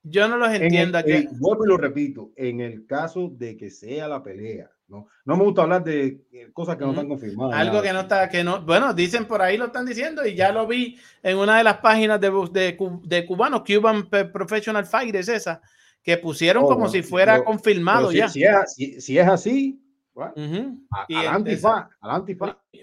Yo 0.02 0.28
no 0.28 0.36
los 0.36 0.48
En 0.48 0.56
el- 0.56 0.62
entiendo. 0.64 0.98
aquí. 0.98 1.12
en- 1.12 1.38
vuelvo 1.38 1.64
y 1.64 1.68
lo 1.68 1.76
repito, 1.76 2.30
en 2.36 2.60
el 2.60 2.86
caso 2.86 3.30
de 3.36 3.56
que 3.56 3.70
sea 3.70 4.08
la 4.08 4.22
pelea, 4.22 4.70
no, 4.88 5.06
no 5.24 5.36
me 5.36 5.44
gusta 5.44 5.62
hablar 5.62 5.82
de 5.84 6.20
eh, 6.32 6.50
cosas 6.52 6.76
que 6.76 6.84
no 6.84 6.90
están 6.90 7.08
confirmadas. 7.08 7.58
Algo 7.58 7.74
nada. 7.76 7.82
que 7.86 7.92
no 7.94 8.00
está, 8.00 8.28
que 8.28 8.44
no, 8.44 8.60
bueno, 8.62 8.92
dicen 8.92 9.24
por 9.26 9.40
ahí 9.40 9.56
lo 9.56 9.66
están 9.66 9.86
diciendo 9.86 10.26
y 10.26 10.34
ya 10.34 10.52
lo 10.52 10.66
vi 10.66 10.98
en 11.22 11.38
una 11.38 11.56
de 11.58 11.64
las 11.64 11.78
páginas 11.78 12.20
de, 12.20 12.30
de, 12.52 12.76
cu- 12.76 13.00
de 13.04 13.24
cubanos, 13.24 13.62
Cuban 13.66 14.08
Professional 14.32 14.84
Fighters, 14.84 15.28
esa, 15.28 15.62
que 16.02 16.18
pusieron 16.18 16.64
Oh, 16.64 16.66
como 16.66 16.78
bueno, 16.80 16.92
si 16.92 17.02
fuera 17.02 17.34
pero- 17.34 17.44
confirmado 17.44 18.08
Pero 18.10 18.10
si, 18.10 18.18
ya. 18.18 18.28
si 18.28 18.42
es, 18.44 18.74
si- 18.74 19.00
si 19.00 19.18
es 19.18 19.26
así, 19.28 19.81
bueno, 20.14 20.32
Ujú. 20.36 20.86
a- 20.90 21.04
Y 21.08 21.14
adelante, 21.16 21.56
fa. 21.56 21.88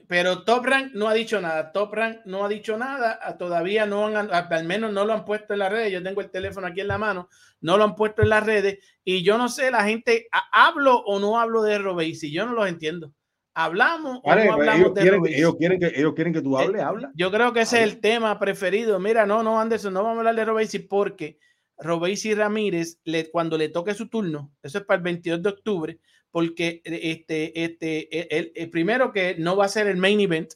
Pero 0.07 0.43
Top 0.43 0.65
Rank 0.65 0.91
no 0.95 1.07
ha 1.07 1.13
dicho 1.13 1.39
nada. 1.39 1.71
Top 1.71 1.93
Rank 1.93 2.19
no 2.25 2.43
ha 2.45 2.49
dicho 2.49 2.77
nada. 2.77 3.19
Todavía 3.37 3.85
no 3.85 4.07
han, 4.07 4.29
al 4.31 4.63
menos 4.65 4.91
no 4.91 5.05
lo 5.05 5.13
han 5.13 5.25
puesto 5.25 5.53
en 5.53 5.59
las 5.59 5.71
redes. 5.71 5.91
Yo 5.91 6.01
tengo 6.01 6.21
el 6.21 6.31
teléfono 6.31 6.67
aquí 6.67 6.81
en 6.81 6.87
la 6.87 6.97
mano. 6.97 7.29
No 7.61 7.77
lo 7.77 7.83
han 7.83 7.95
puesto 7.95 8.21
en 8.23 8.29
las 8.29 8.43
redes. 8.45 8.79
Y 9.03 9.23
yo 9.23 9.37
no 9.37 9.49
sé, 9.49 9.69
la 9.71 9.83
gente, 9.83 10.27
¿ha- 10.31 10.67
¿hablo 10.67 10.97
o 10.97 11.19
no 11.19 11.39
hablo 11.39 11.61
de 11.61 11.77
Robesi? 11.77 12.31
Yo 12.31 12.45
no 12.45 12.53
los 12.53 12.67
entiendo. 12.67 13.11
¿Hablamos 13.53 14.19
o 14.23 14.29
Vale, 14.29 14.45
no 14.45 14.55
pues, 14.55 14.59
hablamos 14.69 14.79
ellos, 14.79 14.93
de 14.95 15.01
quieren, 15.01 15.25
ellos, 15.27 15.55
quieren 15.57 15.79
que, 15.79 15.87
ellos 15.95 16.13
quieren 16.13 16.33
que 16.33 16.41
tú 16.41 16.57
hables, 16.57 16.79
Eh, 16.81 16.83
habla. 16.83 17.11
Yo 17.15 17.29
creo 17.31 17.51
que 17.51 17.61
ese 17.61 17.77
es 17.77 17.81
Habla. 17.83 17.93
el 17.93 17.99
tema 18.01 18.39
preferido. 18.39 18.99
Mira, 18.99 19.25
no, 19.25 19.43
no, 19.43 19.59
Anderson, 19.59 19.93
no 19.93 20.01
vamos 20.03 20.17
a 20.17 20.19
hablar 20.19 20.35
de 20.35 20.45
Robesi 20.45 20.79
porque 20.79 21.39
Robesi 21.77 22.33
Ramírez, 22.35 22.99
le, 23.03 23.29
cuando 23.29 23.57
le 23.57 23.69
toque 23.69 23.93
su 23.93 24.07
turno, 24.07 24.51
eso 24.63 24.77
es 24.77 24.83
para 24.85 24.97
el 24.97 25.03
22 25.03 25.41
de 25.43 25.49
octubre, 25.49 25.99
porque 26.31 26.81
eh, 26.85 26.99
este, 27.03 27.63
este, 27.63 28.37
el, 28.37 28.51
el 28.55 28.69
primero 28.69 29.11
que 29.11 29.35
no 29.37 29.55
va 29.55 29.65
a 29.65 29.69
ser 29.69 29.87
el 29.87 29.97
main 29.97 30.19
event, 30.19 30.53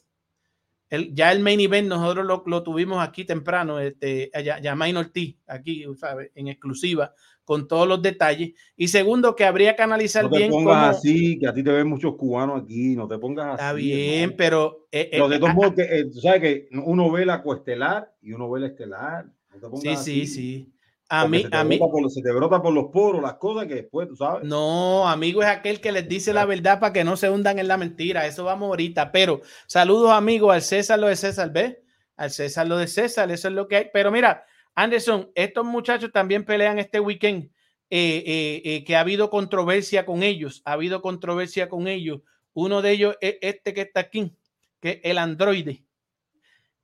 el, 0.90 1.14
ya 1.14 1.32
el 1.32 1.40
main 1.40 1.60
event 1.60 1.88
nosotros 1.88 2.24
lo, 2.26 2.44
lo 2.46 2.62
tuvimos 2.62 3.02
aquí 3.02 3.24
temprano, 3.24 3.80
este, 3.80 4.30
ya, 4.44 4.60
ya 4.60 4.74
Main 4.76 4.96
Ortiz, 4.96 5.36
aquí, 5.46 5.84
¿sabes? 5.96 6.30
En 6.34 6.46
exclusiva, 6.46 7.12
con 7.42 7.66
todos 7.66 7.88
los 7.88 8.00
detalles. 8.00 8.52
Y 8.76 8.88
segundo, 8.88 9.34
que 9.34 9.44
habría 9.44 9.74
que 9.74 9.82
analizar 9.82 10.24
No 10.24 10.30
te 10.30 10.38
bien 10.38 10.50
pongas 10.50 10.76
cómo... 10.76 10.86
así, 10.98 11.38
que 11.38 11.48
a 11.48 11.54
ti 11.54 11.64
te 11.64 11.72
ven 11.72 11.88
muchos 11.88 12.14
cubanos 12.16 12.62
aquí, 12.62 12.94
no 12.94 13.08
te 13.08 13.18
pongas 13.18 13.46
así. 13.46 13.54
Está 13.54 13.72
bien, 13.72 14.20
hermano. 14.20 14.34
pero... 14.36 14.86
eh, 14.92 15.08
Pero 15.10 15.26
eh, 15.26 15.28
de 15.30 15.38
todos 15.38 15.50
ah, 15.50 15.54
modos, 15.54 15.74
que, 15.74 15.82
eh, 15.82 16.04
tú 16.04 16.20
sabes 16.20 16.40
que 16.40 16.68
uno 16.84 17.10
ve 17.10 17.26
la 17.26 17.42
coestelar 17.42 18.14
y 18.22 18.32
uno 18.32 18.48
ve 18.50 18.60
la 18.60 18.66
estelar. 18.68 19.26
No 19.52 19.60
te 19.60 19.68
pongas 19.68 19.80
Sí, 19.82 19.88
sí, 19.88 20.22
así, 20.22 20.26
sí. 20.26 20.73
A 21.08 21.28
mí, 21.28 21.42
se 21.42 21.50
te, 21.50 21.56
a 21.56 21.64
mí, 21.64 21.78
por, 21.78 22.10
se 22.10 22.22
te 22.22 22.32
brota 22.32 22.62
por 22.62 22.72
los 22.72 22.86
poros 22.86 23.20
las 23.22 23.34
cosas 23.34 23.66
que 23.66 23.74
después, 23.74 24.08
tú 24.08 24.16
sabes. 24.16 24.44
no, 24.44 25.06
amigo 25.06 25.42
es 25.42 25.48
aquel 25.48 25.80
que 25.80 25.92
les 25.92 26.08
dice 26.08 26.32
la 26.32 26.44
verdad 26.46 26.80
para 26.80 26.92
que 26.92 27.04
no 27.04 27.16
se 27.16 27.28
hundan 27.30 27.58
en 27.58 27.68
la 27.68 27.76
mentira. 27.76 28.26
Eso 28.26 28.44
vamos 28.44 28.68
ahorita. 28.68 29.12
Pero 29.12 29.40
saludos, 29.66 30.10
amigos, 30.12 30.54
al 30.54 30.62
César 30.62 30.98
lo 30.98 31.06
de 31.08 31.16
César, 31.16 31.52
¿ves? 31.52 31.76
Al 32.16 32.30
César 32.30 32.66
lo 32.66 32.78
de 32.78 32.86
César, 32.86 33.30
eso 33.30 33.48
es 33.48 33.54
lo 33.54 33.68
que 33.68 33.76
hay. 33.76 33.86
Pero 33.92 34.10
mira, 34.10 34.44
Anderson, 34.74 35.30
estos 35.34 35.64
muchachos 35.64 36.10
también 36.10 36.44
pelean 36.44 36.78
este 36.78 37.00
weekend. 37.00 37.50
eh, 37.90 38.24
eh, 38.26 38.62
eh, 38.64 38.84
que 38.84 38.96
ha 38.96 39.00
habido 39.00 39.28
controversia 39.30 40.04
con 40.06 40.22
ellos, 40.22 40.62
ha 40.64 40.72
habido 40.72 41.00
controversia 41.02 41.68
con 41.68 41.86
ellos. 41.86 42.22
Uno 42.54 42.80
de 42.82 42.90
ellos 42.90 43.16
es 43.20 43.36
este 43.42 43.72
que 43.74 43.82
está 43.82 44.00
aquí, 44.00 44.34
que 44.80 44.90
es 44.92 45.00
el 45.04 45.18
androide. 45.18 45.84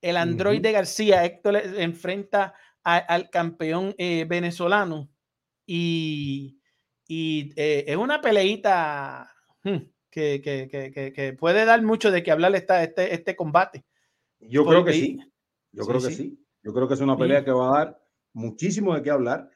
El 0.02 0.16
androide 0.16 0.72
García, 0.72 1.24
Héctor 1.24 1.54
le- 1.54 1.82
enfrenta 1.82 2.54
a- 2.96 2.98
al 2.98 3.30
campeón 3.30 3.94
eh, 3.98 4.24
venezolano 4.28 5.08
y, 5.66 6.60
y, 7.06 7.52
eh, 7.56 7.84
es 7.86 7.96
una 7.96 8.20
peleita 8.20 9.30
hmm, 9.62 9.76
que, 10.10 10.40
que, 10.42 10.68
que, 10.68 11.12
que, 11.12 11.32
puede 11.34 11.64
dar 11.64 11.82
mucho 11.82 12.10
de 12.10 12.22
que 12.22 12.30
hablar 12.32 12.54
esta, 12.54 12.82
este, 12.82 13.14
este 13.14 13.36
combate. 13.36 13.84
Yo 14.40 14.64
creo 14.64 14.84
que 14.84 14.92
sí. 14.92 15.18
Yo 15.72 15.84
creo 15.84 16.00
que 16.00 16.10
sí. 16.10 16.38
Yo 16.62 16.74
creo 16.74 16.88
que 16.88 16.94
es 16.94 17.00
una 17.00 17.16
pelea 17.16 17.44
que 17.44 17.52
va 17.52 17.68
a 17.68 17.78
dar 17.78 18.02
muchísimo 18.32 18.94
de 18.94 19.02
qué 19.02 19.10
hablar. 19.10 19.50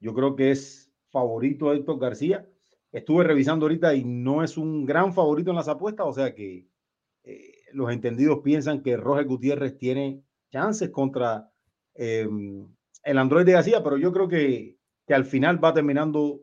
Yo 0.00 0.14
creo 0.14 0.34
que 0.34 0.50
es 0.50 0.90
favorito 1.10 1.72
Héctor 1.72 1.98
García. 1.98 2.48
Estuve 2.90 3.24
revisando 3.24 3.66
ahorita 3.66 3.94
y 3.94 4.04
no 4.04 4.42
es 4.42 4.56
un 4.56 4.84
gran 4.84 5.12
favorito 5.12 5.50
en 5.50 5.56
las 5.56 5.68
apuestas, 5.68 6.06
o 6.06 6.12
sea 6.12 6.34
que 6.34 6.66
eh, 7.24 7.52
los 7.72 7.90
entendidos 7.92 8.40
piensan 8.42 8.82
que 8.82 8.96
Roger 8.96 9.26
Gutiérrez 9.26 9.78
tiene 9.78 10.22
chances 10.50 10.90
contra 10.90 11.51
em, 11.94 12.66
el 13.02 13.18
Android 13.18 13.44
de 13.44 13.52
García, 13.52 13.82
pero 13.82 13.96
yo 13.96 14.12
creo 14.12 14.28
que, 14.28 14.78
que 15.06 15.14
al 15.14 15.24
final 15.24 15.62
va 15.62 15.74
terminando, 15.74 16.40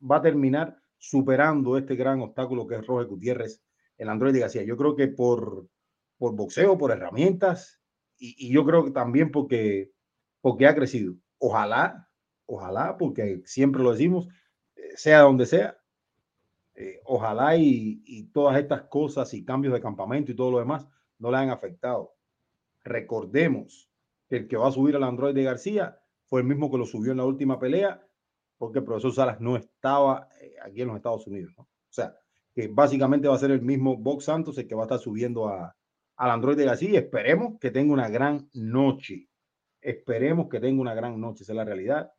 va 0.00 0.16
a 0.16 0.22
terminar 0.22 0.76
superando 0.98 1.78
este 1.78 1.94
gran 1.94 2.20
obstáculo 2.20 2.66
que 2.66 2.76
es 2.76 2.86
Roger 2.86 3.06
Gutiérrez, 3.06 3.62
el 3.98 4.08
Android 4.08 4.32
de 4.32 4.40
García. 4.40 4.62
Yo 4.64 4.76
creo 4.76 4.96
que 4.96 5.08
por, 5.08 5.68
por 6.18 6.34
boxeo, 6.34 6.76
por 6.76 6.90
herramientas, 6.90 7.80
y, 8.18 8.48
y, 8.48 8.52
yo 8.52 8.64
creo 8.64 8.84
que 8.84 8.90
también 8.90 9.30
porque, 9.30 9.92
porque 10.40 10.66
ha 10.66 10.74
crecido. 10.74 11.14
Ojalá, 11.38 12.08
ojalá, 12.46 12.96
porque 12.96 13.42
siempre 13.44 13.82
lo 13.82 13.92
decimos, 13.92 14.26
eh, 14.74 14.96
sea 14.96 15.20
donde 15.20 15.44
sea, 15.44 15.76
eh, 16.74 17.00
ojalá 17.04 17.56
y, 17.56 18.02
y, 18.04 18.24
todas 18.28 18.58
estas 18.58 18.82
cosas 18.82 19.32
y 19.34 19.44
cambios 19.44 19.74
de 19.74 19.80
campamento 19.80 20.32
y 20.32 20.36
todo 20.36 20.50
lo 20.50 20.58
demás 20.58 20.86
no 21.18 21.30
le 21.30 21.38
han 21.38 21.50
afectado. 21.50 22.14
Recordemos 22.84 23.85
que 24.28 24.36
el 24.36 24.48
que 24.48 24.56
va 24.56 24.68
a 24.68 24.72
subir 24.72 24.96
al 24.96 25.04
Android 25.04 25.34
de 25.34 25.44
García 25.44 25.98
fue 26.26 26.40
el 26.40 26.46
mismo 26.46 26.70
que 26.70 26.78
lo 26.78 26.84
subió 26.84 27.12
en 27.12 27.18
la 27.18 27.24
última 27.24 27.58
pelea, 27.58 28.04
porque 28.58 28.80
el 28.80 28.84
profesor 28.84 29.12
Salas 29.12 29.40
no 29.40 29.56
estaba 29.56 30.28
eh, 30.40 30.54
aquí 30.62 30.82
en 30.82 30.88
los 30.88 30.96
Estados 30.96 31.26
Unidos. 31.26 31.54
¿no? 31.56 31.64
O 31.64 31.92
sea, 31.92 32.14
que 32.54 32.68
básicamente 32.68 33.28
va 33.28 33.36
a 33.36 33.38
ser 33.38 33.50
el 33.50 33.62
mismo 33.62 33.96
Box 33.96 34.24
Santos 34.24 34.58
el 34.58 34.66
que 34.66 34.74
va 34.74 34.82
a 34.82 34.86
estar 34.86 34.98
subiendo 34.98 35.48
a, 35.48 35.76
al 36.16 36.30
Android 36.30 36.56
de 36.56 36.64
García. 36.64 36.98
Esperemos 36.98 37.58
que 37.60 37.70
tenga 37.70 37.92
una 37.92 38.08
gran 38.08 38.48
noche. 38.54 39.28
Esperemos 39.80 40.48
que 40.48 40.58
tenga 40.58 40.80
una 40.80 40.94
gran 40.94 41.20
noche, 41.20 41.44
esa 41.44 41.52
es 41.52 41.56
la 41.56 41.64
realidad. 41.64 42.10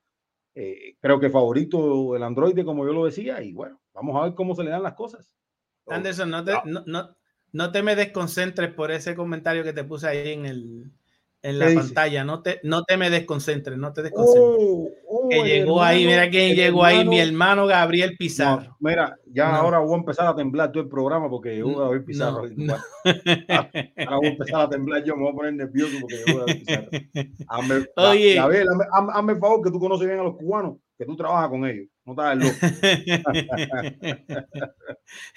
Eh, 0.55 0.95
creo 0.99 1.19
que 1.19 1.29
favorito 1.29 2.15
el 2.15 2.23
Android, 2.23 2.63
como 2.63 2.85
yo 2.85 2.93
lo 2.93 3.05
decía, 3.05 3.43
y 3.43 3.51
bueno, 3.51 3.81
vamos 3.93 4.15
a 4.15 4.23
ver 4.23 4.35
cómo 4.35 4.55
se 4.55 4.63
le 4.63 4.69
dan 4.69 4.83
las 4.83 4.93
cosas. 4.93 5.31
Anderson, 5.87 6.29
no 6.29 6.43
te, 6.43 6.53
no, 6.65 6.83
no, 6.85 7.15
no 7.51 7.71
te 7.71 7.83
me 7.83 7.95
desconcentres 7.95 8.73
por 8.73 8.91
ese 8.91 9.15
comentario 9.15 9.63
que 9.63 9.73
te 9.73 9.83
puse 9.83 10.07
ahí 10.07 10.31
en 10.31 10.45
el, 10.45 10.91
en 11.41 11.59
la 11.59 11.73
pantalla. 11.73 12.23
No 12.23 12.41
te, 12.41 12.59
no 12.63 12.83
te 12.83 12.97
me 12.97 13.09
desconcentres, 13.09 13.77
no 13.77 13.93
te 13.93 14.03
desconcentres. 14.03 14.45
Oh, 14.47 14.89
oh, 15.07 15.29
que 15.29 15.43
llegó 15.43 15.73
hermano, 15.73 15.81
ahí, 15.81 16.05
mira 16.05 16.29
quién 16.29 16.55
llegó 16.55 16.85
hermano, 16.85 16.99
ahí, 16.99 17.07
mi 17.07 17.19
hermano 17.19 17.67
Gabriel 17.67 18.15
Pizarro. 18.17 18.63
No, 18.63 18.77
mira, 18.79 19.17
ya 19.25 19.51
no. 19.51 19.57
ahora 19.57 19.79
voy 19.79 19.93
a 19.93 19.97
empezar 19.97 20.27
a 20.27 20.35
temblar 20.35 20.71
todo 20.71 20.83
el 20.83 20.89
programa 20.89 21.29
porque 21.29 21.55
llegó 21.55 21.75
Gabriel 21.75 22.03
Pizarro. 22.03 22.43
Ahora 22.43 24.17
voy 24.17 24.27
a 24.27 24.29
empezar 24.29 24.61
a 24.61 24.69
temblar 24.69 25.03
yo, 25.03 25.15
me 25.15 25.23
voy 25.23 25.31
a 25.31 25.35
poner 25.35 25.53
nervioso 25.53 25.97
porque 26.01 26.17
llegó 26.17 26.39
Gabriel 26.39 26.63
Pizarro. 26.63 26.89
Hazme, 27.47 27.85
Oye, 27.95 28.35
Gabriel, 28.35 28.67
hazme, 28.91 29.11
hazme 29.13 29.33
el 29.33 29.39
favor 29.39 29.61
que 29.63 29.71
tú 29.71 29.79
conoces 29.79 30.07
bien 30.07 30.19
a 30.19 30.23
los 30.23 30.35
cubanos, 30.35 30.77
que 30.97 31.05
tú 31.05 31.15
trabajas 31.15 31.49
con 31.49 31.65
ellos. 31.65 31.87
No 32.07 32.13
estás 32.13 32.37
loco. 32.37 32.55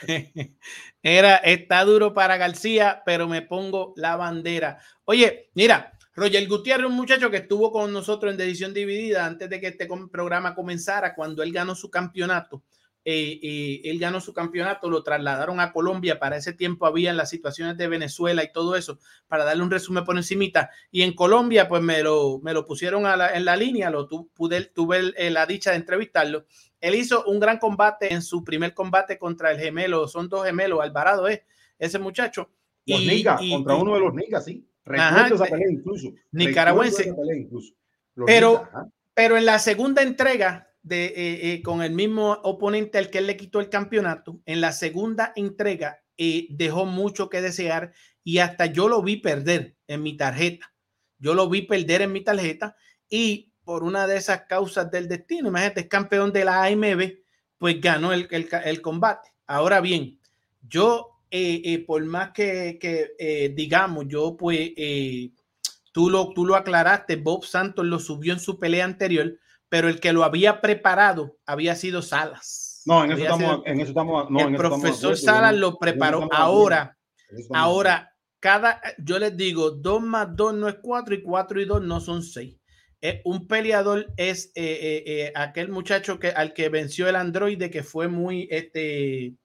Era, 1.02 1.36
está 1.38 1.84
duro 1.84 2.14
para 2.14 2.36
García, 2.36 3.02
pero 3.04 3.26
me 3.26 3.42
pongo 3.42 3.92
la 3.96 4.14
bandera. 4.14 4.78
Oye, 5.04 5.50
mira, 5.54 5.92
Roger 6.14 6.46
Gutiérrez, 6.46 6.86
un 6.86 6.94
muchacho 6.94 7.28
que 7.28 7.38
estuvo 7.38 7.72
con 7.72 7.92
nosotros 7.92 8.32
en 8.32 8.40
edición 8.40 8.72
dividida 8.72 9.26
antes 9.26 9.50
de 9.50 9.60
que 9.60 9.66
este 9.66 9.88
programa 10.12 10.54
comenzara, 10.54 11.16
cuando 11.16 11.42
él 11.42 11.52
ganó 11.52 11.74
su 11.74 11.90
campeonato. 11.90 12.62
Eh, 13.04 13.40
eh, 13.42 13.80
él 13.84 13.98
ganó 13.98 14.20
su 14.20 14.34
campeonato, 14.34 14.90
lo 14.90 15.02
trasladaron 15.02 15.58
a 15.60 15.72
Colombia. 15.72 16.18
Para 16.18 16.36
ese 16.36 16.52
tiempo 16.52 16.86
había 16.86 17.12
las 17.12 17.30
situaciones 17.30 17.76
de 17.76 17.88
Venezuela 17.88 18.44
y 18.44 18.52
todo 18.52 18.76
eso, 18.76 18.98
para 19.26 19.44
darle 19.44 19.62
un 19.62 19.70
resumen 19.70 20.04
por 20.04 20.16
encimita. 20.16 20.70
Y 20.90 21.02
en 21.02 21.14
Colombia, 21.14 21.68
pues 21.68 21.82
me 21.82 22.02
lo, 22.02 22.40
me 22.42 22.52
lo 22.52 22.66
pusieron 22.66 23.04
la, 23.04 23.34
en 23.34 23.44
la 23.44 23.56
línea, 23.56 23.90
lo 23.90 24.06
tu, 24.06 24.28
pude, 24.28 24.66
tuve 24.66 24.98
el, 24.98 25.14
el, 25.16 25.34
la 25.34 25.46
dicha 25.46 25.70
de 25.70 25.76
entrevistarlo. 25.76 26.44
Él 26.80 26.94
hizo 26.94 27.24
un 27.24 27.40
gran 27.40 27.58
combate 27.58 28.12
en 28.12 28.22
su 28.22 28.44
primer 28.44 28.74
combate 28.74 29.18
contra 29.18 29.50
el 29.50 29.58
gemelo, 29.58 30.08
son 30.08 30.28
dos 30.28 30.46
gemelos, 30.46 30.80
Alvarado 30.80 31.28
es 31.28 31.42
ese 31.78 31.98
muchacho. 31.98 32.50
Los 32.86 33.00
y, 33.00 33.24
contra 33.24 33.76
y, 33.76 33.80
uno 33.80 33.94
de 33.94 34.00
los 34.00 34.14
Nicas, 34.14 34.44
sí. 34.44 34.66
Recuerdo 34.84 35.34
esa 35.34 35.44
pelea 35.44 35.70
incluso. 35.70 36.12
Nicaragüense. 36.32 37.02
Esa 37.02 37.16
pelea 37.16 37.36
incluso. 37.36 37.74
Pero, 38.26 38.68
pero 39.14 39.36
en 39.36 39.46
la 39.46 39.58
segunda 39.58 40.02
entrega, 40.02 40.69
de, 40.82 41.06
eh, 41.06 41.52
eh, 41.52 41.62
con 41.62 41.82
el 41.82 41.92
mismo 41.92 42.32
oponente 42.42 42.98
al 42.98 43.10
que 43.10 43.18
él 43.18 43.26
le 43.26 43.36
quitó 43.36 43.60
el 43.60 43.68
campeonato, 43.68 44.40
en 44.46 44.60
la 44.60 44.72
segunda 44.72 45.32
entrega 45.36 46.02
eh, 46.16 46.46
dejó 46.50 46.86
mucho 46.86 47.28
que 47.28 47.40
desear 47.40 47.92
y 48.24 48.38
hasta 48.38 48.66
yo 48.66 48.88
lo 48.88 49.02
vi 49.02 49.16
perder 49.16 49.76
en 49.86 50.02
mi 50.02 50.16
tarjeta. 50.16 50.72
Yo 51.18 51.34
lo 51.34 51.48
vi 51.48 51.62
perder 51.62 52.02
en 52.02 52.12
mi 52.12 52.22
tarjeta 52.22 52.76
y 53.08 53.52
por 53.64 53.84
una 53.84 54.06
de 54.06 54.16
esas 54.16 54.42
causas 54.42 54.90
del 54.90 55.06
destino, 55.06 55.48
imagínate, 55.48 55.80
es 55.80 55.86
campeón 55.86 56.32
de 56.32 56.44
la 56.44 56.64
AMB, 56.64 57.18
pues 57.58 57.80
ganó 57.80 58.12
el, 58.12 58.26
el, 58.30 58.80
combate. 58.80 59.30
Ahora 59.46 59.80
bien, 59.80 60.18
yo, 60.62 61.22
eh, 61.30 61.84
por 61.86 62.04
más 62.04 62.30
que, 62.32 62.78
que 62.80 63.52
digamos, 63.54 64.06
yo 64.08 64.36
pues, 64.36 64.72
tú, 65.92 66.08
lo, 66.10 66.32
tú 66.32 66.46
lo 66.46 66.56
aclaraste, 66.56 67.16
Bob 67.16 67.44
Santos 67.44 67.84
lo 67.84 67.98
subió 67.98 68.32
en 68.32 68.40
su 68.40 68.58
pelea 68.58 68.86
anterior, 68.86 69.38
pero 69.70 69.88
el 69.88 70.00
que 70.00 70.12
lo 70.12 70.24
había 70.24 70.60
preparado 70.60 71.38
había 71.46 71.74
sido 71.76 72.02
Salas. 72.02 72.82
No, 72.84 73.04
en 73.04 73.12
eso 73.12 73.22
estamos, 73.22 73.40
sido, 73.40 73.62
en 73.66 73.80
eso 73.80 73.88
estamos, 73.90 74.30
no, 74.30 74.48
el 74.48 74.56
profesor 74.56 75.16
Salas 75.16 75.54
lo 75.54 75.78
preparó. 75.78 76.28
Ahora, 76.32 76.98
ahora, 77.54 78.12
cada, 78.40 78.82
yo 78.98 79.18
les 79.18 79.36
digo, 79.36 79.70
dos 79.70 80.02
más 80.02 80.34
dos 80.34 80.52
no 80.54 80.68
es 80.68 80.76
cuatro 80.82 81.14
y 81.14 81.22
cuatro 81.22 81.60
y 81.60 81.64
dos 81.64 81.82
no 81.82 82.00
son 82.00 82.22
seis. 82.22 82.58
Eh, 83.00 83.22
un 83.24 83.46
peleador 83.46 84.12
es 84.16 84.46
eh, 84.54 84.78
eh, 84.82 85.04
eh, 85.06 85.32
aquel 85.34 85.70
muchacho 85.70 86.18
que, 86.18 86.28
al 86.28 86.52
que 86.52 86.68
venció 86.68 87.08
el 87.08 87.16
androide, 87.16 87.70
que 87.70 87.82
fue 87.82 88.08
muy, 88.08 88.48
este, 88.50 89.36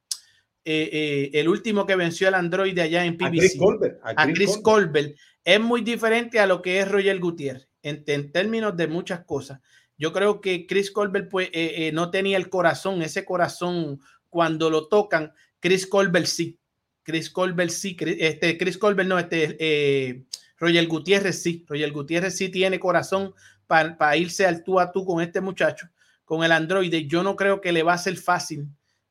el 0.64 1.48
último 1.48 1.86
que 1.86 1.96
venció 1.96 2.28
el 2.28 2.34
androide 2.34 2.82
allá 2.82 3.06
en 3.06 3.16
PBC. 3.16 3.26
A 3.26 3.30
Chris 3.30 3.58
Colbert. 3.58 4.00
A 4.04 4.16
Chris, 4.16 4.18
a 4.18 4.34
Chris 4.34 4.58
Colbert. 4.58 4.64
Colbert. 4.64 5.16
Es 5.44 5.60
muy 5.60 5.82
diferente 5.82 6.40
a 6.40 6.48
lo 6.48 6.62
que 6.62 6.80
es 6.80 6.90
Roger 6.90 7.20
Gutiérrez, 7.20 7.70
en, 7.84 8.04
en 8.08 8.32
términos 8.32 8.76
de 8.76 8.88
muchas 8.88 9.24
cosas. 9.24 9.62
Yo 9.98 10.12
creo 10.12 10.41
que 10.41 10.68
Chris 10.68 10.91
Colbert 10.91 11.30
pues, 11.30 11.50
no 11.93 12.12
tenía 12.12 12.38
el 12.38 12.50
corazón, 12.50 13.02
ese 13.02 13.24
corazón 13.24 14.02
cuando 14.30 14.70
lo 14.70 14.88
tocan, 14.88 15.34
Chris 15.60 15.88
Colbert 15.88 16.26
sí. 16.26 16.60
Chris 17.06 17.30
Colbert 17.30 17.70
sí, 17.70 17.96
este, 18.00 18.58
Chris 18.58 18.80
Colbert 18.80 19.08
no, 19.08 19.20
este, 19.20 19.56
eh, 19.60 20.24
Roger 20.58 20.88
Gutiérrez 20.88 21.41
sí, 21.41 21.64
Roger 21.68 21.91
Gutiérrez 21.91 22.36
sí 22.36 22.50
tiene 22.50 22.80
corazón 22.80 23.34
para, 23.68 24.18
irse 24.18 24.46
al 24.46 24.64
tú 24.64 24.80
a 24.80 24.91
tú 24.91 25.06
con 25.06 25.22
este 25.22 25.39
muchacho, 25.39 25.88
con 26.26 26.43
el 26.43 26.52
androide. 26.52 27.06
Yo 27.06 27.22
no 27.22 27.36
creo 27.36 27.62
que 27.62 27.72
le 27.72 27.84
va 27.84 27.93
a 27.93 28.00
ser 28.00 28.18
fácil 28.18 28.68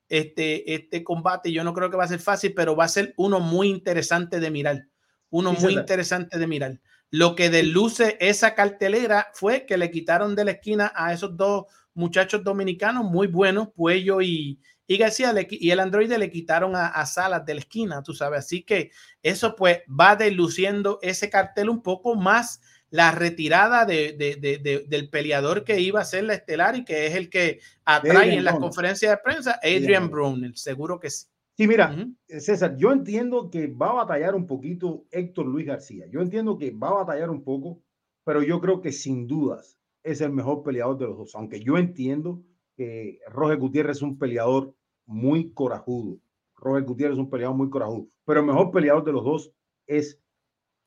este, 0.09 0.75
este 0.75 1.05
combate, 1.05 1.53
yo 1.53 1.63
no 1.63 1.73
creo 1.73 1.89
que 1.89 1.97
va 1.97 2.05
a 2.05 2.09
ser 2.09 2.19
fácil, 2.19 2.53
pero 2.53 2.75
va 2.75 2.85
a 2.85 2.89
ser 2.89 3.15
uno 3.17 3.39
muy 3.39 3.69
interesante 3.69 4.41
de 4.41 4.51
mirar, 4.51 4.89
uno 5.31 5.55
sí, 5.55 5.63
muy 5.63 5.75
interesante 5.75 6.37
de 6.37 6.47
mirar. 6.49 6.81
Lo 7.11 7.35
que 7.35 7.51
desluce 7.51 8.17
esa 8.21 8.55
cartelera 8.55 9.29
fue 9.35 9.67
que 9.67 9.77
le 9.77 9.91
quitaron 9.91 10.35
de 10.35 10.45
la 10.45 10.51
esquina 10.53 10.93
a 10.95 11.13
esos 11.13 11.37
dos 11.37 11.67
muchachos 11.95 12.43
dominicanos 12.43 13.05
muy 13.05 13.29
buenos, 13.29 13.69
Puello 13.75 14.21
y, 14.21 14.61
y 14.87 14.97
García 14.99 15.33
le, 15.33 15.47
y 15.51 15.71
el 15.71 15.81
androide 15.81 16.19
le 16.19 16.31
quitaron 16.31 16.75
a, 16.77 16.89
a, 16.89 17.07
Salas 17.07 17.47
de 17.47 17.55
la 17.55 17.61
esquina, 17.61 18.03
tú 18.03 18.13
sabes. 18.13 18.41
Así 18.41 18.63
que 18.63 18.91
eso 19.23 19.55
pues 19.57 19.79
va 19.89 20.17
desluciendo 20.17 20.99
ese 21.03 21.31
cartel 21.31 21.69
un 21.71 21.83
poco 21.83 22.17
más 22.17 22.61
la 22.91 23.11
retirada 23.11 23.87
de, 23.87 24.13
de, 24.13 24.37
de, 24.37 24.85
del 24.87 25.11
peleador 25.11 25.65
que 25.65 25.81
iba 25.81 26.01
a 26.01 26.05
ser 26.05 26.25
la 26.25 26.35
estelar 26.35 26.77
y 26.77 26.85
que 26.85 27.07
es 27.07 27.15
el 27.15 27.29
que 27.29 27.61
atrae 27.85 28.17
Adrian 28.17 28.39
en 28.39 28.45
las 28.45 28.57
conferencias 28.57 29.11
de 29.11 29.19
prensa, 29.19 29.59
Adrian 29.63 30.09
Brownell, 30.11 30.57
seguro 30.57 31.01
que 31.01 31.11
sí. 31.11 31.27
Sí, 31.57 31.69
mira, 31.69 31.93
uh 31.93 31.97
-huh. 31.97 32.41
César, 32.41 32.77
yo 32.77 32.91
entiendo 32.91 33.49
que 33.49 33.69
va 33.69 33.91
a 33.91 34.05
batallar 34.05 34.35
un 34.35 34.47
poquito 34.47 35.07
Héctor 35.11 35.47
Luis 35.47 35.67
García. 35.67 36.07
Yo 36.11 36.21
entiendo 36.21 36.59
que 36.59 36.73
va 36.73 36.89
a 36.89 37.05
batallar 37.05 37.31
un 37.31 37.45
poco, 37.45 37.81
pero 38.25 38.43
yo 38.43 38.61
creo 38.61 38.81
que 38.81 38.91
sin 38.91 39.27
dudas 39.29 39.79
es 40.03 40.21
el 40.21 40.33
mejor 40.33 40.65
peleador 40.65 40.99
de 40.99 41.07
los 41.07 41.17
dos. 41.17 41.35
Aunque 41.37 41.61
yo 41.61 41.79
entiendo 41.79 42.43
que 42.77 43.21
Roger 43.29 43.59
Gutiérrez 43.59 43.99
es 43.99 44.03
un 44.03 44.19
peleador 44.19 44.75
muy 45.07 45.53
corajudo. 45.53 46.19
Roger 46.57 46.85
Gutiérrez 46.85 47.15
es 47.15 47.21
un 47.21 47.31
peleador 47.31 47.57
muy 47.57 47.71
corajudo, 47.71 48.09
pero 48.25 48.41
el 48.41 48.47
mejor 48.47 48.73
peleador 48.73 49.05
de 49.05 49.13
los 49.13 49.25
dos 49.25 49.53
es 49.87 50.21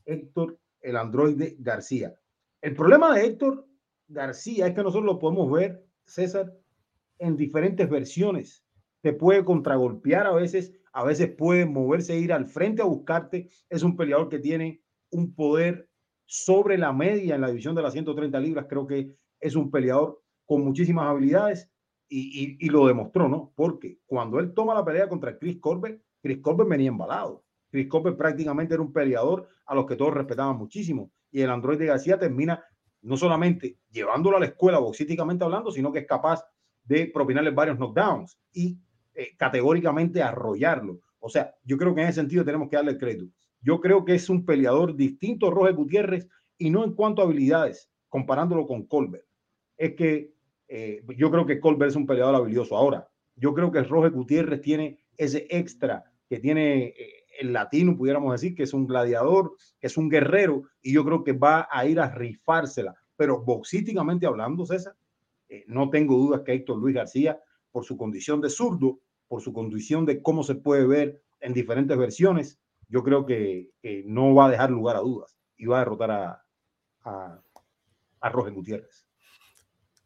Héctor 0.06 0.60
el 0.82 0.98
androide 0.98 1.56
García. 1.60 2.14
El 2.62 2.76
problema 2.76 3.14
de 3.14 3.26
Héctor 3.26 3.68
García 4.08 4.68
es 4.68 4.74
que 4.74 4.84
nosotros 4.84 5.06
lo 5.06 5.20
podemos 5.20 5.50
ver, 5.52 5.86
César, 6.06 6.54
en 7.20 7.36
diferentes 7.38 7.90
versiones. 7.90 8.64
Te 9.02 9.14
puede 9.14 9.46
contragolpear 9.46 10.28
a 10.28 10.34
veces, 10.34 10.74
a 10.92 11.04
veces 11.04 11.30
puede 11.30 11.66
moverse 11.66 12.18
ir 12.18 12.34
al 12.34 12.48
frente 12.48 12.82
a 12.82 12.86
buscarte. 12.86 13.50
Es 13.70 13.84
un 13.84 13.96
peleador 13.96 14.30
que 14.30 14.40
tiene 14.40 14.82
un 15.12 15.34
poder 15.34 15.90
sobre 16.26 16.78
la 16.78 16.92
media 16.92 17.36
en 17.36 17.42
la 17.42 17.48
división 17.48 17.76
de 17.76 17.82
las 17.82 17.94
130 17.94 18.40
libras. 18.40 18.66
Creo 18.68 18.86
que 18.86 19.16
es 19.40 19.56
un 19.56 19.72
peleador 19.72 20.22
con 20.46 20.64
muchísimas 20.64 21.08
habilidades 21.08 21.70
Y, 22.10 22.58
y, 22.60 22.66
y, 22.66 22.70
lo 22.70 22.88
demostró, 22.88 23.28
¿no? 23.28 23.52
Porque 23.54 24.00
cuando 24.06 24.40
él 24.40 24.54
toma 24.54 24.74
la 24.74 24.86
pelea 24.86 25.10
contra 25.10 25.38
Chris 25.38 25.60
Corbett, 25.60 26.02
Chris 26.22 26.40
Corbett 26.42 26.70
venía 26.70 26.88
embalado. 26.88 27.44
Chris 27.70 27.88
Corbett 27.90 28.16
prácticamente 28.16 28.74
era 28.74 28.82
un 28.82 28.94
peleador 28.94 29.50
a 29.66 29.76
los 29.76 29.86
que 29.86 29.98
todos 29.98 30.14
respetaban 30.14 30.58
muchísimo. 30.58 31.12
Y 31.32 31.42
el 31.42 31.50
androide 31.50 31.86
García 31.86 32.18
termina 32.18 32.64
no 33.02 33.18
solamente 33.18 33.80
llevándolo 33.90 34.38
a 34.38 34.40
la 34.40 34.48
escuela 34.48 34.80
boxísticamente 34.80 35.44
hablando, 35.44 35.70
sino 35.72 35.92
que 35.92 36.00
es 36.00 36.08
capaz 36.08 36.44
de 36.84 37.08
propinarle 37.14 37.52
varios 37.52 37.78
knockdowns 37.78 38.38
y 38.54 38.80
eh, 39.20 39.36
categóricamente 39.36 40.22
arrollarlo. 40.22 41.02
O 41.18 41.28
sea, 41.28 41.56
yo 41.64 41.76
creo 41.76 41.96
que 41.96 42.02
en 42.02 42.10
ese 42.10 42.22
sentido 42.22 42.46
tenemos 42.46 42.70
que 42.70 42.76
darle 42.76 42.92
el 42.92 43.00
crédito. 43.00 43.34
Yo 43.62 43.82
creo 43.82 44.06
que 44.06 44.14
es 44.14 44.30
un 44.30 44.46
peleador 44.46 44.96
distinto 44.96 45.50
Roger 45.50 45.74
Gutiérrez 45.74 46.28
y 46.56 46.70
no 46.70 46.84
en 46.84 46.94
cuanto 46.94 47.24
a 47.24 47.26
habilidades, 47.26 47.90
comparándolo 48.10 48.68
con 48.68 48.86
Colbert. 48.86 49.26
Es 49.76 49.96
que 49.96 50.36
eh, 50.68 51.04
yo 51.18 51.32
creo 51.32 51.48
que 51.48 51.60
Colbert 51.60 51.90
es 51.90 51.96
un 51.96 52.06
peleador 52.06 52.36
habilidoso. 52.36 52.78
Ahora, 52.78 53.10
yo 53.36 53.56
creo 53.56 53.72
que 53.72 53.82
Roger 53.82 54.12
Gutiérrez 54.12 54.62
tiene 54.62 55.00
ese 55.18 55.48
extra 55.50 56.04
que 56.30 56.40
tiene 56.40 56.90
eh, 56.90 57.24
el 57.40 57.54
latino, 57.54 57.98
pudiéramos 57.98 58.32
decir, 58.34 58.54
que 58.54 58.64
es 58.64 58.74
un 58.76 58.86
gladiador, 58.86 59.56
que 59.80 59.88
es 59.88 59.98
un 59.98 60.10
guerrero, 60.10 60.66
y 60.80 60.94
yo 60.94 61.04
creo 61.04 61.24
que 61.24 61.34
va 61.34 61.68
a 61.72 61.88
ir 61.88 62.00
a 62.00 62.14
rifársela. 62.14 62.94
Pero 63.16 63.44
boxísticamente 63.44 64.28
hablando, 64.28 64.64
César, 64.64 64.96
no 65.66 65.90
tengo 65.90 66.18
dudas 66.18 66.42
que 66.42 66.54
Héctor 66.54 66.78
Luis 66.78 66.94
García, 66.94 67.42
por 67.72 67.84
su 67.84 67.98
condición 67.98 68.42
de 68.42 68.50
zurdo, 68.50 69.00
por 69.28 69.42
su 69.42 69.54
condición 69.54 70.06
de 70.06 70.22
cómo 70.22 70.44
se 70.44 70.56
puede 70.56 70.86
ver 70.86 71.22
en 71.40 71.54
diferentes 71.54 71.98
versiones, 71.98 72.60
yo 72.90 73.04
creo 73.04 73.26
que, 73.26 73.70
no 74.06 74.34
va 74.34 74.48
a 74.48 74.52
dejar 74.52 74.70
lugar 74.70 74.96
a 74.96 75.00
dudas 75.00 75.38
y 75.58 75.66
va 75.66 75.78
a 75.78 75.80
derrotar 75.80 76.12
a, 76.12 76.46
a, 77.04 77.42
a 78.22 78.30
Roger 78.30 78.54
Gutiérrez. 78.54 79.08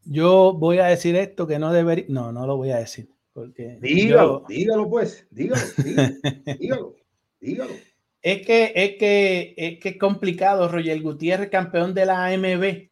Yo 0.04 0.54
voy 0.54 0.80
a 0.80 0.86
decir 0.86 1.16
esto 1.16 1.46
que 1.46 1.60
no 1.60 1.72
debería, 1.72 2.06
no, 2.10 2.32
no 2.32 2.48
lo 2.48 2.58
voy 2.58 2.72
a 2.72 2.78
decir. 2.78 3.10
Porque 3.34 3.78
dígalo, 3.82 4.44
dígalo 4.48 4.90
pues, 4.90 5.26
dígalo, 5.32 5.62
dígalo, 6.60 6.96
dígalo, 7.40 7.74
Es 8.22 8.46
que, 8.46 8.74
es 8.76 8.98
que 8.98 9.54
es 9.56 9.80
que 9.80 9.90
es 9.90 9.98
complicado, 9.98 10.68
Roger 10.68 11.02
Gutiérrez, 11.02 11.50
campeón 11.50 11.94
de 11.94 12.06
la 12.06 12.26
AMB. 12.26 12.90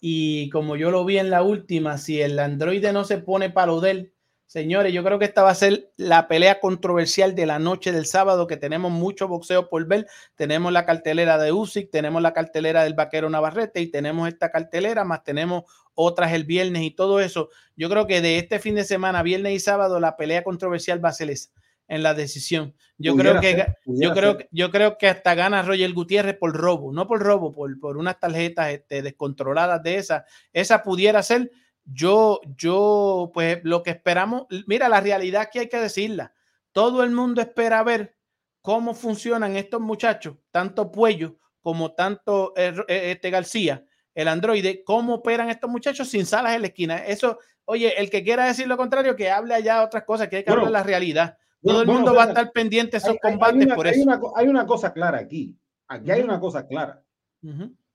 Y 0.00 0.50
como 0.50 0.76
yo 0.76 0.90
lo 0.90 1.04
vi 1.04 1.18
en 1.18 1.30
la 1.30 1.42
última, 1.42 1.98
si 1.98 2.20
el 2.20 2.38
androide 2.38 2.92
no 2.92 3.04
se 3.04 3.18
pone 3.18 3.50
para 3.50 3.68
lo 3.68 3.80
de 3.80 3.90
él, 3.90 4.12
señores, 4.50 4.92
yo 4.92 5.04
creo 5.04 5.20
que 5.20 5.26
esta 5.26 5.44
va 5.44 5.50
a 5.50 5.54
ser 5.54 5.92
la 5.96 6.26
pelea 6.26 6.58
controversial 6.58 7.36
de 7.36 7.46
la 7.46 7.60
noche 7.60 7.92
del 7.92 8.04
sábado, 8.04 8.48
que 8.48 8.56
tenemos 8.56 8.90
mucho 8.90 9.28
boxeo 9.28 9.68
por 9.68 9.86
ver. 9.86 10.08
Tenemos 10.34 10.72
la 10.72 10.84
cartelera 10.84 11.38
de 11.38 11.52
Usyk, 11.52 11.88
tenemos 11.88 12.20
la 12.20 12.32
cartelera 12.32 12.82
del 12.82 12.94
vaquero 12.94 13.30
Navarrete 13.30 13.80
y 13.80 13.86
tenemos 13.86 14.26
esta 14.26 14.50
cartelera, 14.50 15.04
más 15.04 15.22
tenemos 15.22 15.62
otras 15.94 16.32
el 16.32 16.42
viernes 16.42 16.82
y 16.82 16.90
todo 16.90 17.20
eso. 17.20 17.50
Yo 17.76 17.88
creo 17.88 18.08
que 18.08 18.20
de 18.20 18.38
este 18.38 18.58
fin 18.58 18.74
de 18.74 18.82
semana, 18.82 19.22
viernes 19.22 19.52
y 19.52 19.60
sábado, 19.60 20.00
la 20.00 20.16
pelea 20.16 20.42
controversial 20.42 21.02
va 21.02 21.10
a 21.10 21.12
ser 21.12 21.30
esa 21.30 21.50
en 21.86 22.02
la 22.02 22.14
decisión. 22.14 22.74
Yo 22.98 23.14
creo 23.14 23.40
que 23.40 23.66
yo 23.86 24.12
creo 24.14 24.38
yo 24.50 24.70
creo 24.72 24.98
que 24.98 25.06
hasta 25.06 25.34
gana 25.36 25.62
Roger 25.62 25.92
Gutiérrez 25.92 26.36
por 26.36 26.56
robo, 26.56 26.92
no 26.92 27.06
por 27.06 27.20
robo, 27.20 27.52
por, 27.52 27.78
por 27.78 27.96
unas 27.96 28.18
tarjetas 28.18 28.70
este, 28.70 29.02
descontroladas 29.02 29.80
de 29.84 29.96
esa. 29.96 30.24
Esa 30.52 30.82
pudiera 30.82 31.22
ser 31.22 31.52
yo 31.92 32.40
yo 32.56 33.30
pues 33.34 33.60
lo 33.64 33.82
que 33.82 33.90
esperamos, 33.90 34.46
mira 34.66 34.88
la 34.88 35.00
realidad 35.00 35.48
que 35.52 35.60
hay 35.60 35.68
que 35.68 35.78
decirla. 35.78 36.34
Todo 36.72 37.02
el 37.02 37.10
mundo 37.10 37.40
espera 37.40 37.82
ver 37.82 38.16
cómo 38.62 38.94
funcionan 38.94 39.56
estos 39.56 39.80
muchachos, 39.80 40.36
tanto 40.50 40.92
Puello 40.92 41.36
como 41.60 41.92
tanto 41.92 42.54
eh, 42.56 42.74
eh, 42.88 43.12
este 43.12 43.30
García, 43.30 43.84
el 44.14 44.28
androide, 44.28 44.82
cómo 44.84 45.14
operan 45.14 45.50
estos 45.50 45.70
muchachos 45.70 46.08
sin 46.08 46.26
salas 46.26 46.54
en 46.54 46.62
la 46.62 46.68
esquina. 46.68 46.98
Eso, 46.98 47.38
oye, 47.64 48.00
el 48.00 48.08
que 48.08 48.22
quiera 48.22 48.46
decir 48.46 48.66
lo 48.66 48.76
contrario, 48.76 49.16
que 49.16 49.30
hable 49.30 49.54
allá 49.54 49.82
otras 49.82 50.04
cosas, 50.04 50.28
que 50.28 50.36
hay 50.36 50.44
que 50.44 50.50
hablar 50.50 50.70
la 50.70 50.82
realidad. 50.82 51.36
Todo 51.62 51.82
el 51.82 51.88
mundo 51.88 52.14
va 52.14 52.24
a 52.24 52.28
estar 52.28 52.52
pendiente 52.52 52.92
de 52.92 52.98
esos 52.98 53.16
combates 53.20 53.66
una, 53.66 53.74
por 53.74 53.86
eso. 53.86 54.32
hay 54.34 54.48
una, 54.48 54.66
cosa 54.66 54.92
clara 54.92 55.18
aquí. 55.18 55.54
Aquí 55.86 56.10
hay 56.10 56.22
una 56.22 56.40
cosa 56.40 56.66
clara. 56.66 57.02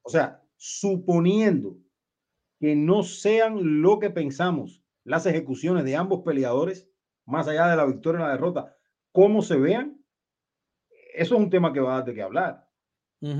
O 0.04 0.10
sea, 0.10 0.40
suponiendo 0.56 1.76
que 2.60 2.76
no 2.76 3.04
sean 3.04 3.82
lo 3.82 4.00
que 4.00 4.10
pensamos 4.10 4.82
las 5.06 5.26
ejecuciones 5.26 5.86
de 5.86 5.96
ambos 5.96 6.24
peleadores, 6.24 6.90
más 7.26 7.48
allá 7.48 7.68
de 7.68 7.78
la 7.78 7.86
victoria 7.86 8.20
y 8.20 8.24
la 8.24 8.32
derrota, 8.32 8.76
cómo 9.12 9.42
se 9.42 9.56
vean, 9.56 10.04
eso 11.14 11.36
es 11.36 11.42
un 11.42 11.50
tema 11.50 11.72
que 11.72 11.80
va 11.80 11.94
a 11.94 11.98
dar 11.98 12.06
de 12.06 12.14
qué 12.14 12.22
hablar. 12.22 12.68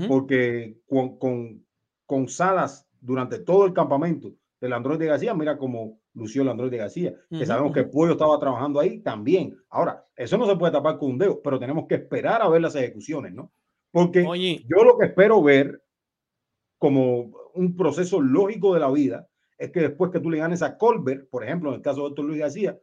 Porque 0.08 0.80
con, 0.88 1.16
con, 1.16 1.64
con 2.06 2.28
Salas 2.28 2.88
durante 3.00 3.38
todo 3.38 3.66
el 3.66 3.72
campamento 3.72 4.34
del 4.60 4.72
Android 4.72 4.98
de 4.98 5.06
García, 5.06 5.32
mira 5.32 5.56
cómo 5.58 6.00
lució 6.14 6.42
el 6.42 6.48
Android 6.48 6.70
de 6.70 6.78
García, 6.78 7.14
que 7.30 7.46
sabemos 7.46 7.72
que 7.72 7.84
Pueblo 7.84 8.14
estaba 8.14 8.38
trabajando 8.40 8.80
ahí 8.80 9.00
también. 9.00 9.56
Ahora, 9.68 10.04
eso 10.16 10.38
no 10.38 10.46
se 10.46 10.56
puede 10.56 10.72
tapar 10.72 10.98
con 10.98 11.10
un 11.10 11.18
dedo, 11.18 11.40
pero 11.40 11.60
tenemos 11.60 11.86
que 11.86 11.96
esperar 11.96 12.42
a 12.42 12.48
ver 12.48 12.62
las 12.62 12.74
ejecuciones, 12.74 13.32
¿no? 13.32 13.52
Porque 13.92 14.22
yo 14.22 14.84
lo 14.84 14.98
que 14.98 15.06
espero 15.06 15.40
ver 15.40 15.84
como 16.78 17.30
un 17.56 17.76
proceso 17.76 18.20
lógico 18.20 18.74
de 18.74 18.80
la 18.80 18.90
vida 18.90 19.28
es 19.58 19.70
que 19.70 19.80
después 19.80 20.10
que 20.10 20.20
tú 20.20 20.30
le 20.30 20.38
ganes 20.38 20.62
a 20.62 20.76
Colbert, 20.76 21.28
por 21.30 21.44
ejemplo, 21.44 21.70
en 21.70 21.76
el 21.76 21.82
caso 21.82 22.02
de 22.02 22.08
Héctor 22.08 22.24
Luis 22.26 22.40
García, 22.40 22.78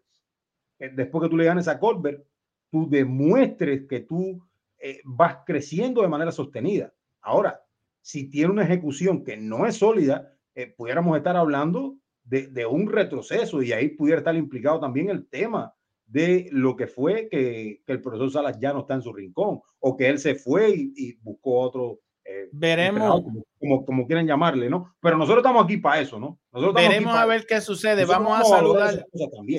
eh, 0.80 0.92
después 0.94 1.24
que 1.24 1.30
tú 1.30 1.38
le 1.38 1.46
ganes 1.46 1.68
a 1.68 1.80
Colbert, 1.80 2.26
tú 2.72 2.90
demuestres 2.90 3.88
que 3.88 4.02
tú 4.02 4.44
eh, 4.80 5.00
vas 5.06 5.38
creciendo 5.46 6.02
de 6.02 6.08
manera 6.08 6.32
sostenida. 6.32 6.94
Ahora, 7.22 7.62
si 8.02 8.30
tiene 8.30 8.52
una 8.52 8.64
ejecución 8.64 9.24
que 9.24 9.38
no 9.38 9.66
es 9.66 9.78
sólida, 9.78 10.34
eh, 10.56 10.74
pudiéramos 10.76 11.16
estar 11.16 11.38
hablando 11.38 11.98
de, 12.24 12.66
un 12.66 12.90
retroceso 12.90 13.62
y 13.62 13.72
ahí 13.72 13.90
pudiera 13.90 14.20
estar 14.20 14.36
implicado 14.36 14.80
también 14.80 15.10
el 15.10 15.28
tema 15.28 15.74
de 16.06 16.48
lo 16.52 16.76
que 16.76 16.88
fue 16.88 17.28
que, 17.30 17.82
el 17.86 18.02
profesor 18.02 18.32
Salas 18.32 18.60
ya 18.60 18.74
no 18.74 18.82
está 18.82 18.96
en 18.96 19.02
su 19.02 19.14
rincón 19.14 19.62
o 19.80 19.96
que 19.96 20.10
él 20.10 20.20
se 20.20 20.36
fue 20.36 20.74
y, 20.76 21.14
buscó 21.22 21.60
otro. 21.60 22.00
Eh, 22.26 22.50
Veremos. 22.52 23.22
Como, 23.60 23.86
como, 23.86 24.08
quieren 24.08 24.28
llamarle, 24.28 24.70
¿no? 24.70 24.94
Pero 25.02 25.18
nosotros 25.18 25.40
estamos 25.40 25.64
aquí 25.64 25.78
para 25.78 26.02
eso, 26.02 26.20
¿no? 26.20 26.38
Nosotros 26.52 26.76
Veremos 26.76 27.16
a 27.16 27.26
ver 27.26 27.46
qué 27.46 27.62
sucede. 27.62 28.06
Vamos, 28.06 28.40
a 28.40 28.44
saludar. 28.44 29.06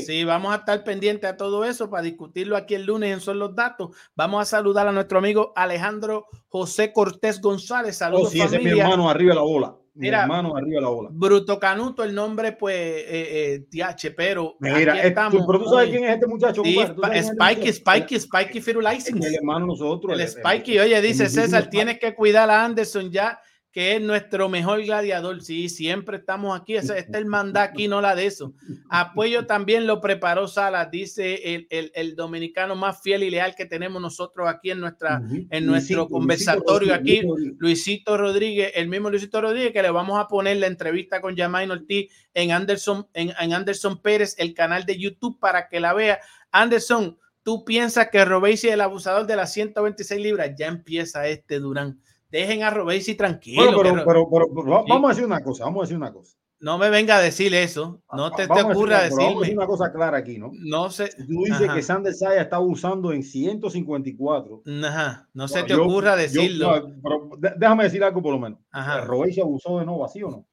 Sí, 0.01 0.25
vamos 0.25 0.53
a 0.53 0.57
estar 0.57 0.85
pendientes 0.85 1.31
a 1.31 1.37
todo 1.37 1.65
eso 1.65 1.89
para 1.89 2.03
discutirlo 2.03 2.57
aquí 2.57 2.75
el 2.75 2.85
lunes 2.85 3.13
en 3.13 3.21
Son 3.21 3.39
los 3.39 3.55
Datos. 3.55 3.97
Vamos 4.15 4.43
a 4.43 4.45
saludar 4.45 4.87
a 4.87 4.93
nuestro 4.93 5.19
amigo 5.19 5.53
Alejandro 5.57 6.27
José 6.49 6.93
Cortés 6.93 7.41
González. 7.41 7.97
Saludos, 7.97 8.29
oh, 8.29 8.31
sí, 8.31 8.41
ese 8.41 8.57
es 8.57 8.63
mi 8.63 8.79
hermano 8.79 9.09
arriba 9.09 9.31
de 9.31 9.37
la 9.37 9.43
bola. 9.43 9.77
Mira, 9.97 10.23
hermano 10.23 10.57
arriba 10.57 10.81
la 10.81 10.89
bola. 10.89 11.09
Bruto 11.13 11.59
Canuto, 11.59 12.03
el 12.03 12.15
nombre, 12.15 12.53
pues, 12.53 12.77
eh, 12.77 13.05
eh 13.09 13.67
TH, 13.71 14.11
pero. 14.17 14.57
Mira, 14.59 15.01
estamos, 15.03 15.45
pero 15.47 15.63
tú 15.63 15.71
sabes 15.71 15.91
quién 15.91 16.05
es 16.05 16.15
este 16.15 16.27
muchacho. 16.27 16.63
Sí, 16.65 16.79
Spikey, 17.23 17.73
Spikey, 17.73 18.21
Spikey 18.21 18.61
Firulais. 18.61 19.09
El 19.09 19.35
hermano 19.35 19.67
nosotros. 19.67 20.19
El, 20.19 20.29
Spikey, 20.29 20.81
oye, 20.81 21.01
dice 21.01 21.29
César, 21.29 21.71
tienes 21.71 21.99
que 22.01 22.15
cuidar 22.15 22.51
a 22.51 22.65
Anderson 22.65 23.11
ya 23.11 23.39
que 23.75 23.97
es 23.97 24.01
nuestro 24.01 24.49
mejor 24.49 24.85
gladiador. 24.85 25.43
Sí, 25.43 25.69
siempre 25.69 26.19
estamos 26.19 26.59
aquí. 26.59 26.77
Este 26.77 26.97
es 26.97 27.09
el 27.13 27.27
manda 27.27 27.65
aquí, 27.65 27.89
no 27.89 28.01
la 28.01 28.15
de 28.15 28.27
eso. 28.27 28.55
Apoyo 28.89 29.47
también 29.47 29.89
lo 29.89 30.01
preparó 30.01 30.47
Salas, 30.47 30.93
dice 30.93 31.57
el, 31.57 31.67
el, 31.71 31.91
el, 31.97 32.15
dominicano 32.15 32.77
más 32.77 33.03
fiel 33.03 33.25
y 33.25 33.31
leal 33.31 33.57
que 33.57 33.67
tenemos 33.67 34.01
nosotros 34.01 34.49
aquí 34.49 34.71
en, 34.71 34.79
nuestra, 34.79 35.21
en 35.51 35.67
nuestro 35.67 36.09
conversatorio 36.09 36.95
aquí. 36.95 37.23
Luisito 37.59 38.17
Rodríguez, 38.17 38.71
el 38.77 38.87
mismo 38.87 39.11
Luisito 39.11 39.41
Rodríguez, 39.41 39.73
que 39.73 39.83
le 39.83 39.91
vamos 39.91 40.21
a 40.21 40.29
poner 40.29 40.59
la 40.59 40.69
entrevista 40.69 41.21
con 41.21 41.35
Yamain 41.35 41.73
Ortiz 41.73 42.13
en 42.33 42.53
Anderson, 42.53 43.09
en, 43.13 43.33
en 43.41 43.55
Anderson 43.55 44.01
Pérez, 44.01 44.37
el 44.39 44.55
canal 44.55 44.87
de 44.87 44.97
YouTube, 44.97 45.41
para 45.41 45.67
que 45.67 45.81
la 45.81 45.93
vea. 45.95 46.21
Anderson, 46.53 47.19
¿tú 47.43 47.65
piensas 47.65 48.09
que 48.13 48.25
Robesi 48.25 48.69
es 48.69 48.75
el 48.75 48.83
abusador 48.83 49.27
de 49.27 49.35
las 49.35 49.53
126 49.53 50.23
libras? 50.23 50.53
Ya 50.57 50.69
empieza 50.69 51.27
este 51.27 51.59
Durán 51.59 51.99
dejen 52.39 52.63
a 52.63 52.71
Robesi 52.71 53.15
tranquilo. 53.15 53.81
pero, 53.83 54.05
pero, 54.05 54.29
pero, 54.31 54.85
vamos 54.89 55.05
a 55.05 55.09
decir 55.09 55.25
una 55.25 55.43
cosa, 55.43 55.65
vamos 55.65 55.83
a 55.83 55.85
decir 55.85 55.97
una 55.97 56.13
cosa. 56.13 56.37
No 56.61 56.79
me 56.79 56.89
venga 56.89 57.17
a 57.17 57.21
decir 57.21 57.55
eso. 57.55 58.03
No 58.13 58.31
te, 58.31 58.47
te 58.47 58.63
ocurra 58.63 59.03
decirme. 59.03 59.25
Vamos 59.25 59.37
a 59.37 59.41
decir 59.41 59.59
una 59.59 59.67
cosa 59.67 59.93
clara 59.93 60.19
aquí, 60.19 60.39
¿no? 60.39 60.51
No 60.55 60.89
sé. 60.89 61.11
Tú 61.27 61.45
dices 61.45 61.71
que 61.71 61.83
Sander 61.83 62.15
Saya 62.15 62.43
está 62.43 62.59
usando 62.59 63.13
en 63.13 63.23
154. 63.23 64.63
Ajá. 64.85 65.29
No 65.35 65.47
se 65.47 65.63
te 65.65 65.75
ocurra 65.75 66.17
decirlo. 66.17 66.91
pero 67.03 67.31
déjame 67.57 67.85
decir 67.85 68.03
algo 68.03 68.23
por 68.23 68.33
lo 68.33 68.41
menos. 68.41 68.61
Ajá. 68.71 69.03
Robesi 69.03 69.41
abusó 69.41 69.79
de 69.79 69.85
Nova, 69.85 70.09
¿sí 70.09 70.23
o 70.23 70.31
no? 70.31 70.47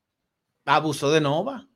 Abusó 0.66 1.12
de 1.12 1.22
Nova. 1.22 1.68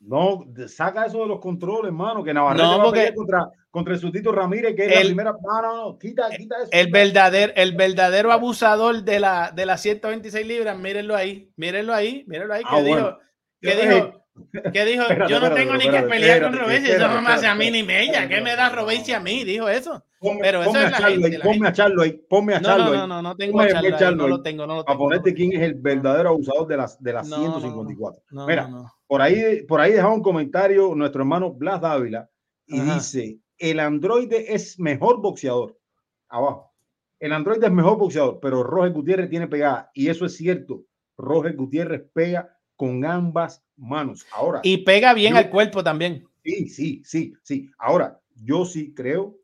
No, 0.00 0.46
saca 0.68 1.06
eso 1.06 1.18
de 1.22 1.26
los 1.26 1.40
controles, 1.40 1.86
hermano, 1.86 2.22
que 2.22 2.32
Navarrete 2.32 2.62
no, 2.62 2.92
va 2.92 3.02
a 3.02 3.14
contra, 3.14 3.50
contra 3.70 3.94
el 3.94 4.00
sustito 4.00 4.30
Ramírez, 4.30 4.76
que 4.76 4.86
es 4.86 4.92
el, 4.92 4.98
la 4.98 5.04
primera. 5.04 5.32
No, 5.32 5.62
no, 5.62 5.76
no, 5.76 5.98
quita, 5.98 6.28
quita 6.30 6.56
eso. 6.62 6.68
El 6.70 6.90
verdadero, 6.90 7.52
el 7.56 7.74
verdadero 7.74 8.32
abusador 8.32 9.02
de 9.02 9.20
la 9.20 9.50
de 9.50 9.66
las 9.66 9.82
126 9.82 10.46
libras, 10.46 10.78
mírenlo 10.78 11.16
ahí, 11.16 11.50
mírenlo 11.56 11.92
ahí, 11.92 12.24
mírenlo 12.28 12.54
ahí. 12.54 12.62
Ah, 12.64 12.76
que 12.76 12.82
dijo, 12.84 13.18
que 13.60 13.74
dijo 13.74 14.24
¿Qué 14.72 14.84
dijo? 14.84 15.02
Espérate, 15.02 15.32
yo 15.32 15.40
no 15.40 15.46
espérate, 15.46 15.54
tengo 15.54 15.74
ni 15.76 15.90
que 15.90 16.02
pelear 16.08 16.42
con 16.42 16.52
Robesi, 16.58 16.90
eso 16.90 17.08
no 17.08 17.22
me 17.22 17.28
hace 17.30 17.46
a 17.46 17.54
mí 17.54 17.70
ni 17.70 17.82
mella. 17.82 18.28
¿Qué 18.28 18.40
me 18.40 18.56
da 18.56 18.70
Robesi 18.70 19.12
a 19.12 19.20
mí? 19.20 19.44
Dijo 19.44 19.68
eso. 19.68 20.04
Ponme, 20.20 20.40
Pero 20.42 20.62
eso 20.62 20.72
ponme 20.72 20.80
es 20.84 20.86
a 20.86 20.90
la 20.90 20.98
Charlo 20.98 21.12
gente, 21.22 21.26
ahí, 21.26 21.32
la 21.38 21.44
ponme 21.44 21.54
gente. 21.54 21.68
a 21.68 21.72
Charlo 21.72 22.02
ahí, 22.02 22.12
ponme 22.28 22.54
a 22.54 22.60
No, 22.60 22.68
Charlo 22.68 22.84
no, 22.86 22.92
no, 22.92 23.06
no, 23.06 23.22
no 23.22 23.36
tengo 23.36 23.60
a 23.60 23.64
a 23.64 23.68
Charlo 23.68 23.88
ahí, 23.88 23.94
Charlo 23.98 24.16
no 24.16 24.24
ahí, 24.24 24.30
lo 24.30 24.42
tengo, 24.42 24.66
no 24.66 24.74
lo 24.76 24.84
Para 24.84 24.96
tengo. 24.98 25.04
no 25.04 25.14
lo 25.14 25.16
ponerte 25.22 25.34
quién 25.34 25.52
es 25.52 25.62
el 25.62 25.74
verdadero 25.74 26.28
abusador 26.30 26.66
de 26.66 26.76
las, 26.76 27.02
de 27.02 27.12
las 27.12 27.28
No, 27.28 27.36
no, 27.36 27.44
no. 27.44 27.60
154. 27.60 28.22
No, 28.30 28.46
Mira, 28.46 28.68
por 29.06 29.22
ahí, 29.22 29.62
por 29.62 29.80
ahí 29.80 29.92
dejaba 29.92 30.14
un 30.14 30.22
comentario 30.22 30.94
nuestro 30.94 31.22
hermano 31.22 31.52
Blas 31.52 31.80
Dávila 31.80 32.28
y 32.66 32.80
Ajá. 32.80 32.94
dice: 32.94 33.38
el 33.58 33.80
androide 33.80 34.52
es 34.54 34.78
mejor 34.80 35.20
boxeador. 35.20 35.78
Abajo. 36.28 36.72
El 37.20 37.32
androide 37.32 37.66
es 37.66 37.72
mejor 37.72 37.96
boxeador, 37.98 38.38
pero 38.40 38.62
Roger 38.62 38.92
Gutiérrez 38.92 39.30
tiene 39.30 39.46
pegada. 39.48 39.90
Y 39.94 40.08
eso 40.08 40.24
es 40.26 40.36
cierto. 40.36 40.82
Roger 41.16 41.56
Gutiérrez 41.56 42.02
pega 42.12 42.56
con 42.76 43.04
ambas 43.04 43.64
manos. 43.78 44.26
Ahora, 44.32 44.60
Y 44.62 44.78
pega 44.78 45.14
bien 45.14 45.32
Yo- 45.34 45.38
al 45.38 45.50
cuerpo 45.50 45.82
también. 45.84 46.26
sí, 46.44 46.68
sí, 46.68 47.02
sí, 47.04 47.34
sí. 47.42 47.70
Ahora, 47.78 48.20
yo 48.36 48.64
sí 48.64 48.94
creo 48.94 49.36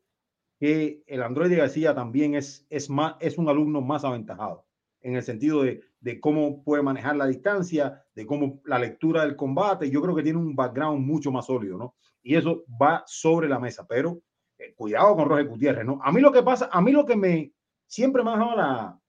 que 0.59 1.03
el 1.07 1.21
androide 1.23 1.55
García 1.57 1.93
también 1.93 2.35
es, 2.35 2.65
es, 2.69 2.89
más, 2.89 3.15
es 3.19 3.37
un 3.37 3.49
alumno 3.49 3.81
más 3.81 4.03
aventajado 4.05 4.65
en 5.01 5.15
el 5.15 5.21
sentido 5.23 5.61
de, 5.63 5.81
de 5.99 6.19
cómo 6.19 6.63
puede 6.63 6.81
manejar 6.81 7.15
la 7.15 7.27
distancia, 7.27 8.03
de 8.15 8.25
cómo 8.25 8.61
la 8.65 8.79
lectura 8.79 9.23
del 9.23 9.35
combate. 9.35 9.89
Yo 9.91 10.01
creo 10.01 10.15
que 10.15 10.23
tiene 10.23 10.39
un 10.39 10.55
background 10.55 11.05
mucho 11.05 11.31
más 11.31 11.45
sólido, 11.45 11.77
¿no? 11.77 11.95
Y 12.23 12.35
eso 12.35 12.63
va 12.81 13.03
sobre 13.05 13.47
la 13.47 13.59
mesa, 13.59 13.85
pero 13.87 14.19
eh, 14.57 14.73
cuidado 14.75 15.15
con 15.15 15.27
Roger 15.29 15.47
Gutiérrez, 15.47 15.85
¿no? 15.85 15.99
A 16.03 16.11
mí 16.11 16.21
lo 16.21 16.31
que 16.31 16.41
pasa, 16.41 16.69
a 16.71 16.81
mí 16.81 16.91
lo 16.91 17.05
que 17.05 17.15
me 17.17 17.51
siempre 17.85 18.23
me 18.23 18.31
ha 18.31 18.33
dejado 18.37 18.55
la, 18.55 18.99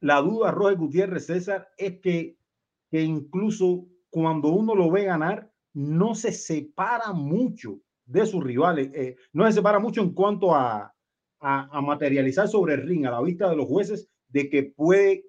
la 0.00 0.20
duda, 0.20 0.50
Roger 0.52 0.76
Gutiérrez, 0.76 1.26
César, 1.26 1.68
es 1.76 1.98
que, 2.00 2.36
que 2.90 3.02
incluso 3.02 3.86
cuando 4.10 4.48
uno 4.48 4.74
lo 4.74 4.90
ve 4.90 5.04
ganar, 5.04 5.50
no 5.72 6.14
se 6.14 6.32
separa 6.32 7.12
mucho 7.12 7.80
de 8.04 8.26
sus 8.26 8.42
rivales, 8.42 8.90
eh, 8.94 9.16
no 9.32 9.46
se 9.46 9.52
separa 9.52 9.78
mucho 9.78 10.00
en 10.00 10.14
cuanto 10.14 10.54
a, 10.54 10.94
a, 11.40 11.78
a 11.78 11.80
materializar 11.80 12.48
sobre 12.48 12.74
el 12.74 12.82
ring 12.82 13.06
a 13.06 13.10
la 13.10 13.20
vista 13.20 13.48
de 13.48 13.56
los 13.56 13.66
jueces 13.66 14.08
de 14.28 14.48
que 14.48 14.62
puede 14.62 15.26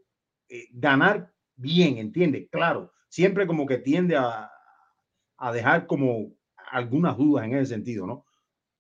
eh, 0.48 0.68
ganar 0.72 1.32
bien, 1.56 1.98
¿entiende? 1.98 2.48
Claro, 2.50 2.92
siempre 3.10 3.46
como 3.46 3.66
que 3.66 3.78
tiende 3.78 4.16
a, 4.16 4.50
a 5.38 5.52
dejar 5.52 5.88
como 5.88 6.34
algunas 6.72 7.18
dudas 7.18 7.46
en 7.46 7.56
ese 7.56 7.74
sentido, 7.74 8.06
¿no? 8.08 8.26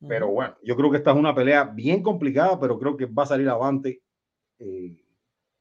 Pero 0.07 0.29
bueno, 0.29 0.55
yo 0.63 0.77
creo 0.77 0.89
que 0.89 0.97
esta 0.97 1.11
es 1.11 1.17
una 1.17 1.35
pelea 1.35 1.65
bien 1.65 2.01
complicada, 2.01 2.57
pero 2.57 2.79
creo 2.79 2.95
que 2.95 3.05
va 3.05 3.23
a 3.23 3.27
salir 3.27 3.49
avante 3.49 4.01
eh, 4.59 4.95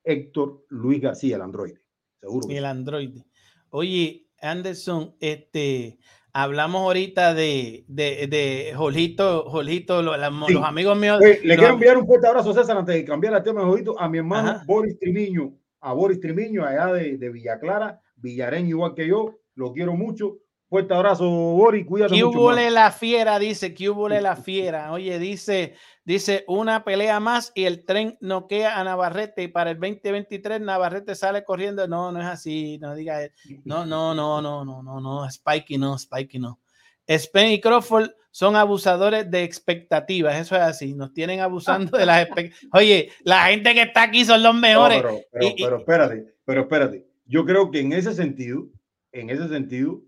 Héctor 0.05 0.65
Luis 0.69 1.01
García, 1.01 1.37
el 1.37 1.43
androide. 1.43 1.81
Seguro. 2.21 2.47
que 2.47 2.59
el 2.59 2.65
androide. 2.65 3.25
Oye, 3.71 4.28
Anderson, 4.41 5.15
este, 5.21 5.99
hablamos 6.33 6.83
ahorita 6.83 7.35
de, 7.35 7.85
de, 7.89 8.27
de 8.29 8.73
Jorgito, 8.77 9.45
Jorgito, 9.49 10.01
Sí. 10.01 10.53
los 10.55 10.65
amigos 10.65 10.99
míos. 10.99 11.19
Oye, 11.23 11.41
le 11.43 11.49
los 11.49 11.57
quiero 11.59 11.75
enviar 11.75 11.97
un 11.99 12.07
fuerte 12.07 12.27
abrazo, 12.27 12.53
César, 12.55 12.77
antes 12.77 12.95
de 12.95 13.05
cambiar 13.05 13.35
el 13.35 13.43
tema 13.43 13.61
de 13.61 13.67
jodito, 13.67 13.99
a 14.01 14.09
mi 14.09 14.19
hermano 14.19 14.51
Ajá. 14.51 14.65
Boris 14.67 14.99
Trimiño, 14.99 15.53
a 15.81 15.93
Boris 15.93 16.21
Trimiño, 16.21 16.65
allá 16.65 16.93
de, 16.93 17.17
de 17.19 17.29
Villa 17.31 17.59
Clara, 17.59 18.01
villareño 18.17 18.69
igual 18.71 18.95
que 18.95 19.07
yo, 19.09 19.39
lo 19.55 19.73
quiero 19.73 19.95
mucho. 19.95 20.39
Fuerte 20.69 20.93
abrazo, 20.93 21.25
Boris, 21.31 21.87
cuídate 21.87 22.15
¿Qué 22.15 22.25
mucho. 22.25 22.39
hubo 22.39 22.51
hermano. 22.51 22.71
la 22.71 22.93
fiera? 22.93 23.39
Dice, 23.39 23.73
¿qué 23.73 23.89
hubo 23.89 24.07
la 24.09 24.37
fiera? 24.37 24.93
Oye, 24.93 25.19
dice, 25.19 25.75
dice, 26.05 26.45
una 26.47 26.85
pelea 26.85 27.21
más 27.21 27.53
y 27.55 27.65
el 27.65 27.85
tren 27.87 28.19
noquea 28.21 28.79
a 28.79 28.85
Navarrete 28.85 29.45
y 29.45 29.49
para 29.49 29.71
el 29.71 29.79
2023 29.81 30.61
Navarrete 30.61 31.15
sale 31.15 31.43
corriendo. 31.43 31.89
No, 31.89 32.13
no 32.13 32.21
es 32.21 32.27
así, 32.27 32.79
no 32.81 32.95
diga, 32.95 33.19
no, 33.65 33.87
no, 33.87 34.15
no, 34.15 34.43
no, 34.43 34.63
no, 34.65 34.83
no, 34.83 35.01
no, 35.01 35.31
Spikey 35.31 35.79
no, 35.79 35.97
Spikey 35.99 36.39
no. 36.39 36.61
Spain 37.07 37.53
y 37.53 37.61
Crawford 37.63 38.11
son 38.31 38.55
abusadores 38.55 39.31
de 39.31 39.43
expectativas, 39.45 40.37
eso 40.37 40.55
es 40.55 40.61
así, 40.61 40.93
nos 40.93 41.15
tienen 41.15 41.41
abusando 41.41 41.97
de 41.97 42.05
las 42.05 42.23
expectativas. 42.27 42.69
Oye, 42.75 43.11
la 43.25 43.45
gente 43.47 43.73
que 43.73 43.83
está 43.83 44.03
aquí 44.03 44.27
son 44.27 44.43
los 44.43 44.55
No, 44.55 44.61
mejores. 44.61 45.01
pero, 45.01 45.21
pero, 45.33 45.47
Y- 45.47 45.49
y- 45.57 45.65
pero 45.65 45.79
espérate, 45.79 46.35
pero 46.45 46.61
espérate. 46.61 47.07
Yo 47.25 47.47
creo 47.47 47.71
que 47.71 47.81
en 47.81 47.95
ese 47.95 48.13
sentido, 48.13 48.67
en 49.13 49.31
ese 49.31 49.49
sentido, 49.49 50.03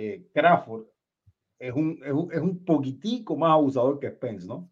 eh, 0.00 0.22
Crawford 0.32 0.84
es 1.58 1.72
un, 1.74 1.98
es, 2.04 2.12
un, 2.12 2.32
es 2.32 2.40
un 2.40 2.64
poquitico 2.64 3.36
más 3.36 3.50
abusador 3.52 3.98
que 3.98 4.10
Spence, 4.10 4.46
¿no? 4.46 4.70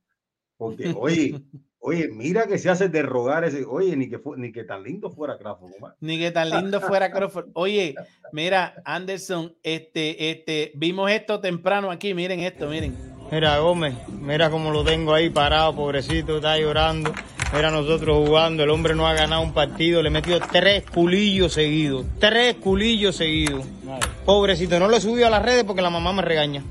Porque, 0.56 0.94
oye, 0.98 1.40
oye, 1.80 2.08
mira 2.12 2.46
que 2.46 2.58
se 2.58 2.70
hace 2.70 2.88
de 2.88 3.02
rogar 3.02 3.44
ese, 3.44 3.64
oye, 3.64 3.96
ni 3.96 4.08
que, 4.08 4.18
fu- 4.18 4.36
ni 4.36 4.52
que 4.52 4.64
tan 4.64 4.82
lindo 4.84 5.10
fuera 5.10 5.36
Crawford, 5.36 5.72
compadre. 5.72 5.96
Ni 6.00 6.18
que 6.18 6.30
tan 6.30 6.48
lindo 6.50 6.80
fuera 6.80 7.10
Crawford. 7.10 7.48
Oye, 7.54 7.94
mira, 8.32 8.74
Anderson, 8.84 9.54
este, 9.62 10.30
este, 10.30 10.72
vimos 10.76 11.10
esto 11.10 11.40
temprano 11.40 11.90
aquí, 11.90 12.14
miren 12.14 12.40
esto, 12.40 12.68
miren. 12.68 12.94
Mira, 13.32 13.58
Gómez, 13.58 13.94
mira 14.08 14.48
cómo 14.50 14.70
lo 14.70 14.84
tengo 14.84 15.12
ahí 15.12 15.28
parado, 15.30 15.74
pobrecito, 15.74 16.36
está 16.36 16.56
llorando. 16.58 17.12
Mira 17.54 17.70
nosotros 17.70 18.26
jugando, 18.26 18.64
el 18.64 18.70
hombre 18.70 18.94
no 18.94 19.06
ha 19.06 19.14
ganado 19.14 19.40
un 19.42 19.52
partido, 19.54 20.02
le 20.02 20.10
metió 20.10 20.38
tres 20.40 20.84
culillos 20.90 21.52
seguidos, 21.54 22.04
tres 22.18 22.56
culillos 22.56 23.16
seguidos. 23.16 23.64
Pobrecito, 24.24 24.78
no 24.78 24.88
lo 24.88 24.96
he 24.96 25.00
subido 25.00 25.26
a 25.26 25.30
las 25.30 25.42
redes 25.42 25.64
porque 25.64 25.80
la 25.80 25.90
mamá 25.90 26.12
me 26.12 26.22
regaña. 26.22 26.62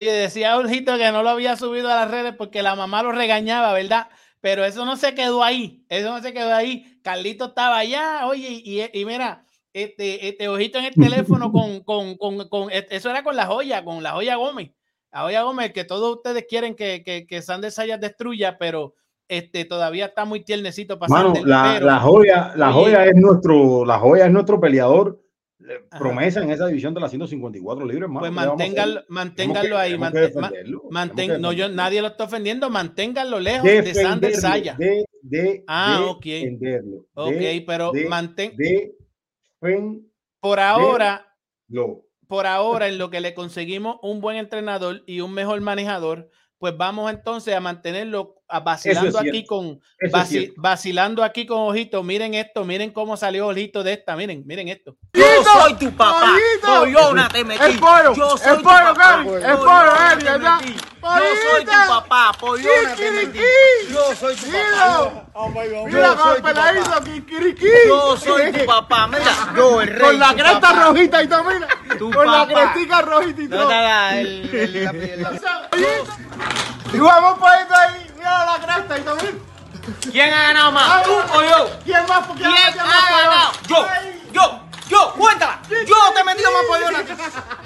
Y 0.00 0.06
decía 0.06 0.56
Urgito 0.58 0.96
que 0.96 1.10
no 1.12 1.22
lo 1.22 1.30
había 1.30 1.56
subido 1.56 1.88
a 1.90 1.96
las 1.96 2.10
redes 2.10 2.34
porque 2.36 2.62
la 2.62 2.74
mamá 2.76 3.02
lo 3.02 3.12
regañaba, 3.12 3.72
¿verdad? 3.72 4.08
Pero 4.40 4.64
eso 4.64 4.84
no 4.84 4.96
se 4.96 5.14
quedó 5.14 5.42
ahí, 5.42 5.84
eso 5.88 6.10
no 6.10 6.22
se 6.22 6.32
quedó 6.32 6.54
ahí. 6.54 6.98
Carlito 7.02 7.46
estaba 7.46 7.78
allá, 7.78 8.26
oye, 8.26 8.48
y, 8.64 8.82
y 8.92 9.04
mira, 9.04 9.44
este, 9.72 10.28
este 10.28 10.48
ojito 10.48 10.78
en 10.78 10.84
el 10.86 10.94
teléfono 10.94 11.50
con, 11.52 11.80
con, 11.80 12.16
con, 12.16 12.48
con- 12.48 12.70
eso 12.70 13.10
era 13.10 13.22
con 13.22 13.36
la 13.36 13.46
joya, 13.46 13.84
con 13.84 14.02
la 14.02 14.12
joya 14.12 14.36
Gómez. 14.36 14.70
La 15.14 15.20
joya 15.22 15.42
Gómez, 15.42 15.72
que 15.72 15.84
todos 15.84 16.16
ustedes 16.16 16.44
quieren 16.48 16.74
que, 16.74 17.04
que, 17.04 17.24
que 17.24 17.40
Sander 17.40 17.70
Sayas 17.70 18.00
destruya, 18.00 18.58
pero 18.58 18.94
este, 19.28 19.64
todavía 19.64 20.06
está 20.06 20.24
muy 20.24 20.44
tiernecito 20.44 20.98
para 20.98 21.08
Mano, 21.08 21.34
la, 21.44 21.74
pero- 21.74 21.86
la 21.86 22.00
joya, 22.00 22.52
la 22.56 22.72
joya 22.72 23.04
es 23.06 23.14
nuestro, 23.14 23.84
la 23.84 23.98
joya 24.00 24.26
es 24.26 24.32
nuestro 24.32 24.58
peleador, 24.60 25.22
eh, 25.60 25.78
Ajá. 25.88 25.98
promesa 26.00 26.42
en 26.42 26.50
esa 26.50 26.66
división 26.66 26.92
de 26.94 27.00
las 27.00 27.10
154 27.10 27.86
libres. 27.86 28.10
Pues 28.12 28.22
¿qué 28.28 28.34
vamos 28.34 28.42
a 28.42 28.46
manténganlo, 28.48 29.02
manténganlo 29.08 29.78
ahí. 29.78 29.96
mantén- 29.96 31.40
no, 31.40 31.52
yo, 31.52 31.68
nadie 31.68 32.02
lo 32.02 32.08
está 32.08 32.24
ofendiendo. 32.24 32.68
Manténganlo 32.68 33.38
lejos 33.38 33.62
de 33.62 33.94
Sander 33.94 34.32
defenderlo, 34.32 34.40
Saya. 34.40 34.74
de, 34.76 35.04
de, 35.22 35.64
Ah, 35.68 36.00
ok. 36.08 36.26
Ok, 37.14 37.32
de- 37.32 37.64
pero 37.64 37.92
mantén. 38.08 38.52
defenderlo. 38.56 40.00
Por 40.40 40.60
ahora, 40.60 41.24
Lo- 41.68 42.02
por 42.34 42.48
ahora, 42.48 42.88
en 42.88 42.98
lo 42.98 43.10
que 43.10 43.20
le 43.20 43.32
conseguimos 43.32 43.98
un 44.02 44.20
buen 44.20 44.36
entrenador 44.36 45.04
y 45.06 45.20
un 45.20 45.32
mejor 45.32 45.60
manejador, 45.60 46.30
pues 46.58 46.76
vamos 46.76 47.08
entonces 47.12 47.54
a 47.54 47.60
mantenerlo 47.60 48.42
vacilando 48.60 49.18
aquí 49.18 49.44
con 49.44 49.80
vaci- 50.12 50.52
vacilando 50.56 51.22
aquí 51.24 51.46
con 51.46 51.58
Ojito. 51.60 52.02
Miren 52.02 52.34
esto, 52.34 52.64
miren 52.64 52.90
cómo 52.90 53.16
salió 53.16 53.48
Ojito 53.48 53.82
de 53.82 53.92
esta. 53.94 54.16
Miren, 54.16 54.42
miren 54.46 54.68
esto. 54.68 54.96
Yo 55.12 55.24
soy 55.44 55.74
tu 55.74 55.90
papá. 55.92 56.32
Pollona 56.62 57.28
te 57.28 57.44
metí. 57.44 57.62
El 57.64 57.78
pollo, 57.78 58.14
Yo 58.14 58.32
el 58.32 58.38
soy 58.38 58.56
tu 58.58 58.62
papá. 58.64 59.24
El 59.24 59.56
pollo, 59.56 59.92
¿verdad? 60.22 60.60
Yo 60.62 61.50
soy 61.50 61.64
tu 61.64 61.88
papá. 61.88 62.32
Pollona 62.38 62.94
te 62.96 63.10
metí. 63.10 63.38
Yo 63.90 64.14
soy 64.14 64.36
tu 64.36 64.46
papá. 64.50 65.86
mira 65.86 65.90
Yo 65.90 66.18
soy 66.18 66.42
peladito, 66.42 67.00
kikiriki. 67.04 67.66
Yo 67.86 68.16
soy 68.16 68.52
tu 68.52 68.64
papá. 68.66 69.06
Mira, 69.08 69.22
yo 69.56 69.80
el 69.82 69.88
rey. 69.88 70.00
Con 70.00 70.18
la 70.18 70.34
cresta 70.34 70.60
papá. 70.60 70.84
rojita 70.84 71.22
y 71.22 71.28
todo, 71.28 71.44
mira. 71.44 71.68
Tu 71.98 72.10
Con 72.10 72.26
la 72.26 72.46
crestica 72.46 73.02
rojita 73.02 73.42
y 73.42 73.48
todo. 73.48 73.60
¿Dónde 73.60 73.74
está 73.76 74.20
el, 74.20 74.50
el, 74.54 74.84
lápiz, 74.84 74.98
el 75.12 75.22
lápiz? 75.22 75.40
Y 76.92 76.98
vamos 76.98 77.38
por 77.40 77.48
ahí, 77.48 78.03
¿Quién 80.14 80.32
ha 80.32 80.42
ganado 80.42 80.70
más? 80.70 81.02
¿Tú 81.02 81.10
o 81.12 81.42
yo? 81.42 81.70
¿Quién 81.84 82.06
más? 82.06 82.24
¿Quién, 82.26 82.36
¿Quién 82.36 82.52
quién 82.54 82.78
ha 82.78 82.84
más 82.84 83.10
ganado? 83.10 83.52
Yo, 83.66 83.86
yo, 84.32 84.60
yo, 84.88 85.12
cuéntala. 85.14 85.58
Yo 85.68 86.12
te 86.14 86.20
he 86.20 86.24
metido 86.24 86.50
más 86.52 86.62
pollona. 86.68 86.98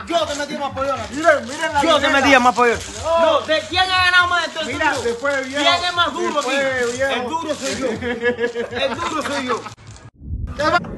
Yo 0.06 0.26
te 0.26 0.32
he 0.32 0.36
metido 0.36 0.60
más 0.60 0.70
pollona. 0.72 1.06
Miren, 1.10 1.44
miren 1.46 1.74
la 1.74 1.82
Yo 1.82 1.88
te 1.96 2.00
libreta. 2.06 2.20
metía 2.20 2.40
más 2.40 2.54
pollona. 2.54 2.80
No, 3.04 3.40
¿de 3.42 3.60
quién 3.68 3.82
ha 3.82 3.96
ganado 3.98 4.28
más 4.28 4.46
esto? 4.46 4.60
Mira, 4.64 4.94
después 5.04 5.36
de 5.36 5.42
viejo. 5.42 5.62
¿Quién 5.62 5.84
es 5.84 5.92
más 5.94 6.12
duro 6.14 6.40
aquí? 6.40 6.50
El 6.50 7.28
duro 7.28 7.54
soy 7.54 7.76
yo. 7.76 7.86
El 7.86 8.94
duro 8.94 9.22
soy 9.22 9.46
yo. 9.46 9.62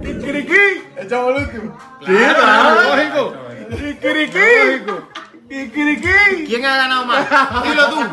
Kikiriki. 0.03 0.85
Echamos 0.99 1.31
el 1.31 1.43
último. 1.47 1.79
claro, 1.99 2.97
lógico. 2.97 3.35
Kikiriki. 3.71 4.85
Kikiriki. 5.49 6.47
¿Quién 6.47 6.65
ha 6.65 6.77
ganado 6.77 7.07
más? 7.07 7.27
Dilo 7.65 7.89
tú. 7.91 8.07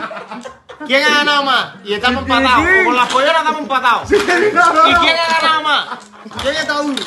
¿Quién 0.85 1.03
ha 1.03 1.09
ganado 1.09 1.43
más? 1.43 1.75
Y 1.85 1.93
estamos 1.93 2.21
empatados. 2.23 2.65
O 2.81 2.85
Con 2.85 2.95
las 2.95 3.11
pollonas 3.11 3.37
estamos 3.37 3.61
empatados. 3.61 4.11
¿Y 4.11 4.15
quién 4.15 5.15
ha 5.17 5.41
ganado 5.41 5.61
más? 5.63 5.87
¿Quién 6.41 6.55
está 6.55 6.73
duro? 6.81 7.03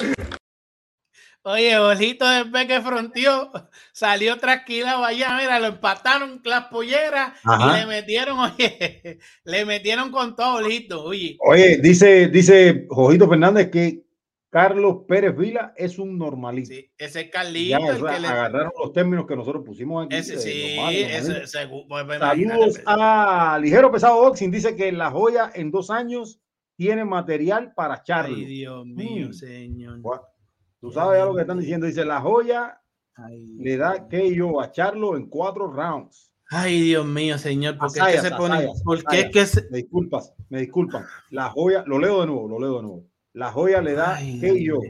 Oye, 1.43 1.79
Ojito 1.79 2.29
después 2.29 2.66
que 2.66 2.83
fronteó, 2.83 3.51
salió 3.93 4.37
trasquilado 4.37 5.03
allá, 5.03 5.39
mira, 5.41 5.59
lo 5.59 5.68
empataron 5.68 6.43
las 6.45 6.66
polleras 6.66 7.33
Ajá. 7.45 7.79
y 7.79 7.81
le 7.81 7.87
metieron, 7.87 8.39
oye, 8.39 9.18
le 9.45 9.64
metieron 9.64 10.11
con 10.11 10.37
todo, 10.37 10.57
Ojito, 10.62 11.03
oye. 11.03 11.39
Oye, 11.41 11.79
dice, 11.79 12.29
dice 12.29 12.87
Jojito 12.91 13.27
Fernández 13.27 13.71
que 13.71 14.03
Carlos 14.51 15.03
Pérez 15.07 15.36
Vila 15.36 15.72
es 15.76 15.98
un 15.98 16.18
normalito. 16.18 16.68
Sí, 16.74 16.90
ese 16.98 17.24
Ya, 17.26 17.30
Carlito, 17.30 17.76
el 17.78 17.96
eso, 17.96 18.07
que 18.07 18.20
le- 18.20 18.26
agarraron 18.26 18.72
los 18.82 18.92
términos 18.92 19.26
que 19.26 19.36
nosotros 19.36 19.62
pusimos 19.64 20.05
aquí. 20.07 20.16
ese 20.16 20.38
sí, 20.38 20.76
ese, 20.78 21.42
ese- 21.44 21.62
imagínate, 21.64 22.18
Saludos 22.18 22.80
a 22.86 23.59
Ligero 23.62 23.92
Pesado 23.92 24.20
Boxing. 24.22 24.51
Dice 24.51 24.74
que 24.74 24.90
La 24.90 25.11
Joya 25.11 25.53
en 25.55 25.70
dos 25.70 25.90
años 25.90 26.40
tiene 26.76 27.05
material 27.05 27.72
para 27.74 28.03
Charlo. 28.03 28.34
Ay, 28.36 28.44
Dios 28.44 28.84
mío, 28.86 29.28
Mm. 29.28 29.32
señor. 29.32 30.01
Gua- 30.01 30.26
Tú 30.80 30.90
sabes 30.90 31.18
ya 31.20 31.26
lo 31.26 31.34
que 31.34 31.42
están 31.42 31.59
diciendo. 31.61 31.86
Dice 31.86 32.05
La 32.05 32.20
Joya 32.20 32.80
Ay, 33.14 33.55
le 33.59 33.76
da 33.76 34.09
KO 34.09 34.61
a 34.62 34.70
Charlo 34.72 35.16
en 35.16 35.26
cuatro 35.28 35.70
rounds. 35.70 36.32
Ay, 36.48 36.80
Dios 36.80 37.07
mío, 37.07 37.36
señor, 37.38 37.76
¿por 37.78 37.92
qué 37.92 38.01
es 38.01 38.07
que 38.22 38.28
se 38.28 38.34
pone? 38.34 38.55
asayas, 38.57 38.82
¿Por 38.82 38.96
qué 39.05 39.16
es 39.20 39.26
asayas. 39.26 39.32
que 39.32 39.46
se... 39.46 39.70
Me 39.70 39.78
disculpas, 39.78 40.34
me 40.48 40.61
disculpan. 40.61 41.05
La 41.30 41.51
Joya, 41.51 41.84
lo 41.86 41.98
leo 41.98 42.22
de 42.22 42.26
nuevo, 42.26 42.48
lo 42.48 42.59
leo 42.59 42.76
de 42.78 42.82
nuevo. 42.82 43.09
La 43.33 43.51
Joya 43.53 43.81
le 43.81 43.95
da 43.95 44.16
Ay, 44.16 44.41
KO 44.68 44.83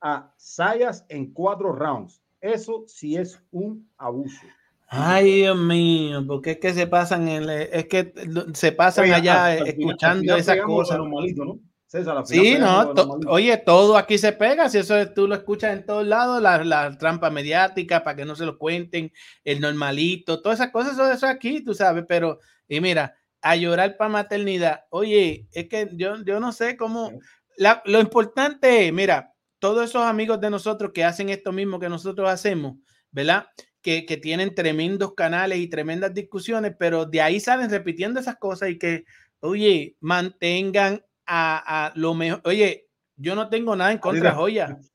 a 0.00 0.32
Sayas 0.36 1.04
en 1.08 1.32
cuatro 1.32 1.72
rounds. 1.72 2.22
Eso 2.40 2.84
sí 2.86 3.16
es 3.16 3.42
un 3.50 3.88
abuso. 3.98 4.46
Ay, 4.88 5.40
Dios 5.40 5.58
mío, 5.58 6.24
¿por 6.26 6.40
qué 6.42 6.52
es 6.52 6.58
que 6.58 6.72
se 6.72 6.86
pasan 6.86 7.28
en 7.28 7.42
el- 7.50 7.68
es 7.72 7.86
que 7.86 8.12
se 8.54 8.72
pasan 8.72 9.04
Oye, 9.06 9.14
allá 9.14 9.46
al- 9.46 9.52
al 9.52 9.58
al 9.62 9.68
escuchando 9.68 10.36
esas 10.36 10.58
cosas? 10.62 10.98
normalito, 10.98 11.44
¿no? 11.44 11.58
César, 11.86 12.26
Sí, 12.26 12.56
no, 12.58 12.94
to- 12.94 13.20
oye, 13.28 13.56
todo 13.58 13.96
aquí 13.96 14.18
se 14.18 14.32
pega, 14.32 14.68
si 14.68 14.78
eso 14.78 14.96
es- 14.96 15.14
tú 15.14 15.28
lo 15.28 15.36
escuchas 15.36 15.72
en 15.72 15.86
todos 15.86 16.04
lados, 16.04 16.42
la, 16.42 16.62
la 16.64 16.98
trampa 16.98 17.30
mediática 17.30 18.02
para 18.02 18.16
que 18.16 18.24
no 18.24 18.34
se 18.34 18.44
lo 18.44 18.58
cuenten, 18.58 19.12
el 19.44 19.60
normalito, 19.60 20.42
todas 20.42 20.58
esas 20.58 20.72
cosas, 20.72 20.94
eso, 20.94 21.10
eso 21.10 21.26
aquí, 21.28 21.62
tú 21.62 21.74
sabes, 21.74 22.04
pero, 22.08 22.40
y 22.68 22.80
mira, 22.80 23.14
a 23.40 23.54
llorar 23.54 23.96
para 23.96 24.10
maternidad, 24.10 24.84
oye, 24.90 25.46
es 25.52 25.68
que 25.68 25.88
yo, 25.92 26.16
yo 26.24 26.40
no 26.40 26.50
sé 26.50 26.76
cómo, 26.76 27.12
la- 27.56 27.82
lo 27.84 28.00
importante 28.00 28.86
es, 28.86 28.92
mira, 28.92 29.32
todos 29.58 29.84
esos 29.88 30.02
amigos 30.02 30.40
de 30.40 30.50
nosotros 30.50 30.90
que 30.92 31.04
hacen 31.04 31.28
esto 31.30 31.52
mismo 31.52 31.78
que 31.80 31.88
nosotros 31.88 32.28
hacemos, 32.28 32.74
¿verdad? 33.10 33.46
Que, 33.80 34.04
que 34.04 34.16
tienen 34.16 34.54
tremendos 34.54 35.14
canales 35.14 35.58
y 35.58 35.68
tremendas 35.68 36.12
discusiones, 36.12 36.74
pero 36.78 37.06
de 37.06 37.22
ahí 37.22 37.40
salen 37.40 37.70
repitiendo 37.70 38.20
esas 38.20 38.36
cosas 38.36 38.68
y 38.70 38.78
que, 38.78 39.04
oye, 39.40 39.96
mantengan 40.00 41.02
a, 41.26 41.86
a 41.86 41.92
lo 41.94 42.14
mejor. 42.14 42.40
Oye, 42.44 42.86
yo 43.16 43.34
no 43.34 43.48
tengo 43.48 43.74
nada 43.76 43.92
en 43.92 43.98
contra 43.98 44.22
de 44.22 44.28
te- 44.30 44.34
Joya. 44.36 44.76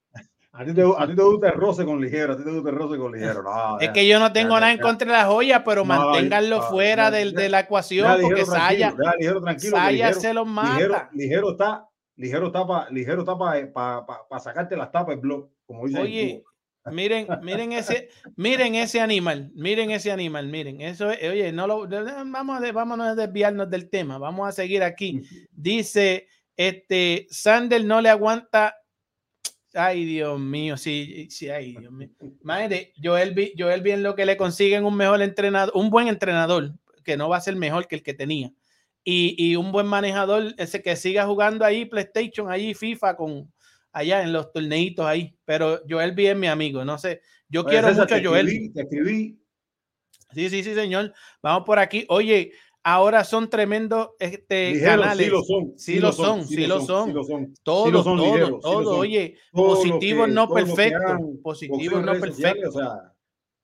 A 0.54 0.66
ti, 0.66 0.74
te, 0.74 0.82
a 0.82 1.08
ti 1.08 1.16
te 1.16 1.22
gusta 1.24 1.48
el 1.48 1.54
roce 1.54 1.86
con 1.86 2.02
ligero, 2.02 2.34
a 2.34 2.38
ti 2.38 2.44
te 2.44 2.52
gusta 2.52 2.70
el 2.72 2.76
roce 2.76 2.98
con 2.98 3.14
ligero. 3.14 3.42
No, 3.42 3.80
Es 3.80 3.88
ya, 3.88 3.94
que 3.94 4.06
yo 4.06 4.20
no 4.20 4.34
tengo 4.34 4.56
ya, 4.56 4.60
nada 4.60 4.72
en 4.74 4.80
ya. 4.80 4.84
contra 4.84 5.08
de 5.10 5.14
la 5.20 5.26
joya, 5.26 5.64
pero 5.64 5.86
manténganlo 5.86 6.58
no, 6.58 6.64
fuera 6.64 7.10
ya- 7.10 7.32
de 7.32 7.48
la 7.48 7.62
ecuación, 7.62 8.20
porque 8.22 8.46
Saya, 8.46 8.94
ligero 9.18 9.42
tranquilo. 9.42 9.78
Saya 9.78 9.92
ligero, 10.10 10.20
se 10.20 10.34
los 10.34 10.46
mata. 10.46 10.74
ligero, 10.76 10.96
ligero 11.14 11.52
está, 11.52 11.86
ligero 12.22 12.52
para 12.52 12.90
ligero 12.90 13.22
está 13.22 13.38
para 13.38 14.40
sacarte 14.40 14.78
las 14.78 14.92
tapas 14.92 15.16
del 15.16 15.20
blog, 15.20 15.50
como 15.66 15.88
dicen. 15.88 16.02
en 16.02 16.08
Oye, 16.08 16.44
miren, 16.92 17.28
miren 17.42 17.72
ese, 17.74 18.10
miren 18.36 18.76
ese 18.76 19.00
animal, 19.02 19.52
miren 19.56 19.92
ese 19.92 20.12
animal, 20.12 20.48
miren, 20.48 20.82
eso 20.82 21.12
es, 21.12 21.30
oye, 21.30 21.52
no 21.52 21.68
lo, 21.68 21.88
vamos 21.88 22.62
a, 22.64 22.72
vámonos 22.72 23.08
a 23.08 23.16
desviarnos 23.16 23.70
del 23.70 23.90
tema, 23.90 24.18
vamos 24.18 24.48
a 24.48 24.52
seguir 24.52 24.84
aquí. 24.84 25.22
Dice, 25.52 26.28
este, 26.56 27.28
Sander 27.30 27.84
no 27.84 28.02
le 28.02 28.10
aguanta, 28.10 28.76
ay 29.74 30.06
Dios 30.06 30.40
mío, 30.40 30.78
sí, 30.78 31.28
sí, 31.30 31.50
ay 31.50 31.76
Dios 31.78 31.92
mío. 31.92 32.10
Madre, 32.42 32.94
Joel, 33.02 33.34
Vi- 33.34 33.54
Joel 33.58 33.82
bien 33.82 34.04
lo 34.04 34.16
que 34.16 34.26
le 34.26 34.38
consiguen 34.38 34.86
un 34.86 34.96
mejor 34.96 35.22
entrenador, 35.22 35.74
un 35.76 35.90
buen 35.90 36.08
entrenador, 36.08 36.74
que 37.04 37.18
no 37.18 37.30
va 37.30 37.38
a 37.38 37.42
ser 37.42 37.56
mejor 37.56 37.88
que 37.88 37.96
el 37.96 38.04
que 38.04 38.14
tenía. 38.14 38.52
Y, 39.04 39.36
y 39.38 39.56
un 39.56 39.72
buen 39.72 39.88
manejador, 39.88 40.54
ese 40.58 40.82
que 40.82 40.96
siga 40.96 41.26
jugando 41.26 41.66
ahí 41.66 41.86
PlayStation, 41.86 42.52
ahí 42.52 42.74
FIFA 42.74 43.18
con 43.18 43.52
allá 43.92 44.24
en 44.24 44.34
los 44.34 44.52
torneitos 44.52 45.06
ahí. 45.06 45.36
Pero 45.46 45.82
Joel 45.90 46.12
bien 46.14 46.40
mi 46.40 46.48
amigo, 46.48 46.86
no 46.86 46.98
sé. 46.98 47.22
Yo 47.50 47.66
quiero 47.66 47.94
mucho 47.94 48.16
a 48.16 48.24
Joel. 48.24 48.48
escribí, 48.48 48.74
te 48.74 48.82
escribí. 48.82 49.42
Sí, 50.34 50.50
sí, 50.50 50.64
sí, 50.64 50.74
señor. 50.74 51.14
Vamos 51.42 51.64
por 51.66 51.80
aquí. 51.80 52.06
Oye, 52.08 52.54
ahora 52.84 53.24
son 53.24 53.50
tremendos 53.50 54.12
este, 54.20 54.80
canales. 54.82 55.26
sí 55.26 55.32
lo 55.32 55.44
son, 55.44 55.74
Sí 55.78 56.00
lo 56.00 56.12
son, 56.12 56.48
sí 56.48 56.68
lo 56.68 56.82
son. 56.82 57.08
sí 57.08 57.14
lo 57.14 57.24
son, 57.24 57.54
todo, 57.64 57.86
ligeros, 57.88 58.48
sí 58.48 58.54
lo 58.54 58.60
todo. 58.60 58.84
son. 58.84 59.00
Oye, 59.00 59.38
positivos 59.52 60.30
no 60.30 60.48
perfectos. 60.50 61.20
Positivos 61.44 62.04
no 62.04 62.14
perfectos. 62.20 62.76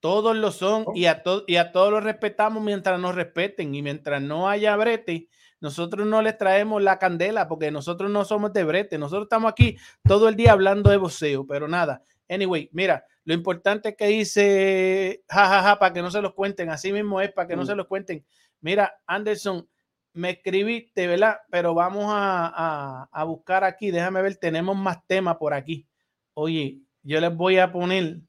Todos 0.00 0.36
lo 0.36 0.52
son 0.52 0.84
y 0.94 1.06
a, 1.06 1.22
to- 1.22 1.44
y 1.46 1.56
a 1.56 1.72
todos 1.72 1.90
los 1.90 2.04
respetamos 2.04 2.62
mientras 2.62 3.00
nos 3.00 3.14
respeten 3.14 3.74
y 3.74 3.82
mientras 3.82 4.22
no 4.22 4.48
haya 4.48 4.76
brete, 4.76 5.28
nosotros 5.60 6.06
no 6.06 6.22
les 6.22 6.38
traemos 6.38 6.80
la 6.82 6.98
candela 7.00 7.48
porque 7.48 7.70
nosotros 7.72 8.08
no 8.10 8.24
somos 8.24 8.52
de 8.52 8.62
brete, 8.62 8.96
nosotros 8.96 9.24
estamos 9.24 9.50
aquí 9.50 9.76
todo 10.04 10.28
el 10.28 10.36
día 10.36 10.52
hablando 10.52 10.90
de 10.90 10.98
boxeo, 10.98 11.44
pero 11.46 11.66
nada. 11.66 12.02
Anyway, 12.28 12.68
mira, 12.72 13.04
lo 13.24 13.34
importante 13.34 13.88
es 13.90 13.96
que 13.96 14.06
dice 14.06 15.24
jajaja 15.28 15.78
para 15.80 15.92
que 15.92 16.02
no 16.02 16.10
se 16.12 16.22
los 16.22 16.34
cuenten, 16.34 16.70
así 16.70 16.92
mismo 16.92 17.20
es 17.20 17.32
para 17.32 17.48
que 17.48 17.56
no 17.56 17.62
Mm. 17.62 17.66
se 17.66 17.74
los 17.74 17.86
cuenten. 17.88 18.24
Mira, 18.60 19.00
Anderson, 19.06 19.68
me 20.12 20.30
escribiste, 20.30 21.06
¿verdad? 21.08 21.38
Pero 21.50 21.74
vamos 21.74 22.04
a, 22.08 22.52
a- 22.54 23.08
a 23.10 23.24
buscar 23.24 23.64
aquí, 23.64 23.90
déjame 23.90 24.22
ver, 24.22 24.36
tenemos 24.36 24.76
más 24.76 25.04
temas 25.06 25.36
por 25.38 25.54
aquí. 25.54 25.86
Oye, 26.34 26.78
yo 27.02 27.20
les 27.20 27.34
voy 27.34 27.58
a 27.58 27.72
poner 27.72 28.20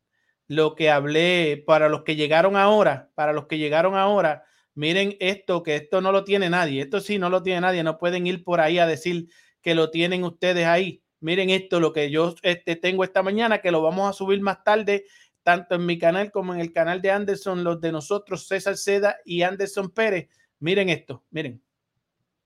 lo 0.49 0.75
que 0.75 0.89
hablé 0.89 1.63
para 1.65 1.89
los 1.89 2.01
que 2.01 2.15
llegaron 2.15 2.57
ahora, 2.57 3.11
para 3.13 3.33
los 3.33 3.45
que 3.45 3.59
llegaron 3.59 3.95
ahora, 3.95 4.45
miren 4.73 5.15
esto, 5.19 5.61
que 5.61 5.75
esto 5.75 6.01
no 6.01 6.11
lo 6.11 6.23
tiene 6.23 6.49
nadie, 6.49 6.81
esto 6.81 6.99
sí 6.99 7.19
no 7.19 7.29
lo 7.29 7.43
tiene 7.43 7.61
nadie, 7.61 7.83
no 7.83 7.99
pueden 7.99 8.25
ir 8.25 8.43
por 8.43 8.59
ahí 8.59 8.79
a 8.79 8.87
decir 8.87 9.29
que 9.61 9.75
lo 9.75 9.91
tienen 9.91 10.23
ustedes 10.23 10.65
ahí. 10.65 11.03
Miren 11.19 11.51
esto, 11.51 11.79
lo 11.79 11.93
que 11.93 12.09
yo 12.09 12.33
este, 12.41 12.75
tengo 12.75 13.03
esta 13.03 13.21
mañana, 13.21 13.59
que 13.59 13.69
lo 13.69 13.83
vamos 13.83 14.09
a 14.09 14.13
subir 14.13 14.41
más 14.41 14.63
tarde, 14.63 15.05
tanto 15.43 15.75
en 15.75 15.85
mi 15.85 15.99
canal 15.99 16.31
como 16.31 16.55
en 16.55 16.61
el 16.61 16.73
canal 16.73 16.99
de 16.99 17.11
Anderson, 17.11 17.63
los 17.63 17.79
de 17.79 17.91
nosotros, 17.91 18.47
César 18.47 18.75
Seda 18.75 19.17
y 19.25 19.43
Anderson 19.43 19.91
Pérez. 19.91 20.29
Miren 20.57 20.89
esto, 20.89 21.23
miren. 21.29 21.61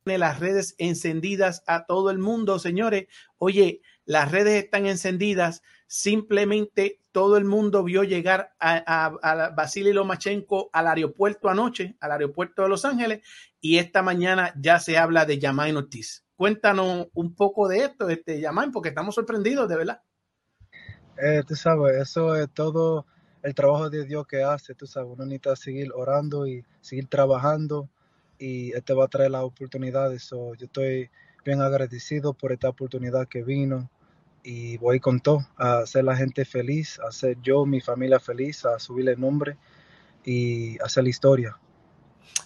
Las 0.04 0.42
redes 0.42 0.76
encendidas 0.78 1.64
a 1.68 1.86
todo 1.86 2.12
el 2.12 2.18
mundo, 2.18 2.60
señores. 2.60 3.08
Oye, 3.38 3.80
las 4.04 4.30
redes 4.30 4.62
están 4.62 4.88
encendidas. 4.88 5.62
Simplemente 5.88 7.00
todo 7.14 7.38
el 7.38 7.46
mundo 7.46 7.84
vio 7.84 8.04
llegar 8.04 8.54
a, 8.60 8.84
a, 8.86 9.16
a 9.22 9.70
Lomachenko 9.94 10.70
al 10.74 10.88
aeropuerto 10.88 11.48
anoche, 11.48 11.96
al 12.02 12.12
aeropuerto 12.12 12.64
de 12.64 12.70
Los 12.70 12.84
Ángeles, 12.84 13.26
y 13.62 13.78
esta 13.78 14.02
mañana 14.02 14.54
ya 14.60 14.80
se 14.80 14.98
habla 14.98 15.26
de 15.26 15.40
Yamain 15.40 15.78
Ortiz. 15.78 16.26
Cuéntanos 16.36 17.08
un 17.14 17.36
poco 17.36 17.70
de 17.70 17.86
esto, 17.86 18.10
este 18.10 18.42
Yamain, 18.42 18.72
porque 18.72 18.90
estamos 18.90 19.16
sorprendidos, 19.16 19.70
de 19.70 19.78
verdad. 19.78 20.02
Eh, 21.18 21.44
tú 21.48 21.56
sabes, 21.56 22.02
eso 22.02 22.36
es 22.36 22.52
todo 22.52 23.06
el 23.44 23.54
trabajo 23.54 23.90
de 23.90 24.06
Dios 24.06 24.26
que 24.26 24.42
hace, 24.42 24.74
tú 24.74 24.88
sabes, 24.88 25.12
uno 25.14 25.26
necesita 25.26 25.56
seguir 25.56 25.92
orando 25.94 26.48
y 26.48 26.66
seguir 26.82 27.08
trabajando 27.08 27.90
y 28.40 28.72
este 28.74 28.94
va 28.94 29.06
a 29.06 29.10
traer 29.10 29.32
las 29.32 29.44
oportunidades. 29.44 30.24
So, 30.24 30.56
yo 30.56 30.66
estoy 30.66 31.12
bien 31.46 31.62
agradecido 31.62 32.34
por 32.34 32.52
esta 32.52 32.70
oportunidad 32.70 33.28
que 33.28 33.44
vino 33.44 33.92
y 34.44 34.78
voy 34.78 35.00
con 35.00 35.20
todo 35.20 35.48
a 35.58 35.80
hacer 35.80 36.04
la 36.04 36.16
gente 36.16 36.46
feliz, 36.46 37.00
a 37.00 37.08
hacer 37.08 37.38
yo, 37.42 37.66
mi 37.66 37.80
familia 37.82 38.20
feliz, 38.20 38.66
a 38.66 38.78
subirle 38.78 39.14
el 39.14 39.20
nombre 39.20 39.58
y 40.26 40.78
hacer 40.82 41.04
la 41.04 41.10
historia. 41.10 41.58